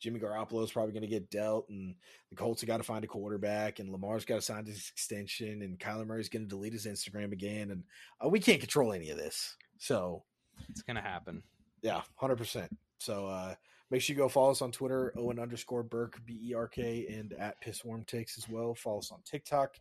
Jimmy 0.00 0.20
Garoppolo 0.20 0.62
is 0.62 0.70
probably 0.70 0.92
going 0.92 1.02
to 1.02 1.08
get 1.08 1.30
dealt 1.30 1.68
and 1.68 1.96
the 2.30 2.36
Colts 2.36 2.60
have 2.60 2.68
got 2.68 2.76
to 2.76 2.84
find 2.84 3.02
a 3.02 3.08
quarterback 3.08 3.80
and 3.80 3.90
Lamar's 3.90 4.24
got 4.24 4.36
to 4.36 4.42
sign 4.42 4.64
his 4.64 4.88
extension 4.92 5.62
and 5.62 5.78
Kyler 5.80 6.06
Murray's 6.06 6.28
going 6.28 6.44
to 6.44 6.48
delete 6.48 6.72
his 6.72 6.86
Instagram 6.86 7.32
again 7.32 7.72
and 7.72 7.82
uh, 8.24 8.28
we 8.28 8.38
can't 8.38 8.60
control 8.60 8.92
any 8.92 9.10
of 9.10 9.18
this. 9.18 9.56
So 9.78 10.22
It's 10.70 10.82
going 10.82 10.94
to 10.96 11.02
happen. 11.02 11.42
yeah, 11.82 12.02
hundred 12.14 12.36
percent. 12.36 12.70
So 12.98 13.26
uh, 13.26 13.54
make 13.90 14.00
sure 14.02 14.14
you 14.14 14.18
go 14.22 14.28
follow 14.28 14.52
us 14.52 14.62
on 14.62 14.70
Twitter, 14.72 15.12
Owen 15.16 15.38
underscore 15.40 15.82
Berk 15.82 16.20
B 16.24 16.38
E 16.50 16.54
R 16.54 16.68
K, 16.68 17.06
and 17.10 17.32
at 17.32 17.60
Pissworm 17.64 18.06
Takes 18.06 18.38
as 18.38 18.48
well. 18.48 18.74
Follow 18.74 18.98
us 18.98 19.10
on 19.10 19.18
TikTok, 19.24 19.74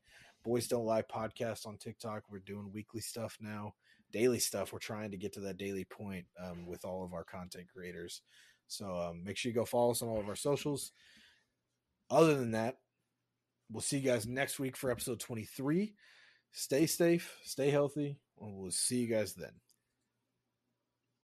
Boys 0.48 0.70
Don't 0.70 0.86
Lie 0.86 1.02
podcast 1.02 1.68
on 1.68 1.76
TikTok. 1.76 2.24
We're 2.32 2.40
doing 2.40 2.72
weekly 2.72 3.02
stuff 3.02 3.38
now, 3.42 3.74
daily 4.14 4.40
stuff. 4.40 4.72
We're 4.72 4.80
trying 4.80 5.12
to 5.12 5.18
get 5.18 5.34
to 5.34 5.42
that 5.42 5.58
daily 5.58 5.84
point 5.84 6.26
um, 6.42 6.66
with 6.66 6.86
all 6.86 7.04
of 7.04 7.12
our 7.14 7.26
content 7.26 7.66
creators. 7.68 8.22
So 8.70 8.96
um, 8.96 9.26
make 9.26 9.36
sure 9.36 9.50
you 9.50 9.56
go 9.56 9.66
follow 9.66 9.92
us 9.92 10.02
on 10.02 10.08
all 10.08 10.22
of 10.22 10.30
our 10.30 10.38
socials. 10.38 10.94
Other 12.10 12.36
than 12.36 12.52
that, 12.52 12.78
we'll 13.70 13.82
see 13.82 13.98
you 13.98 14.10
guys 14.10 14.26
next 14.26 14.58
week 14.58 14.78
for 14.78 14.90
episode 14.90 15.20
twenty 15.20 15.44
three. 15.44 15.96
Stay 16.54 16.86
safe, 16.86 17.36
stay 17.44 17.70
healthy, 17.70 18.18
and 18.40 18.56
we'll 18.56 18.72
see 18.72 19.00
you 19.00 19.08
guys 19.08 19.34
then. 19.34 19.52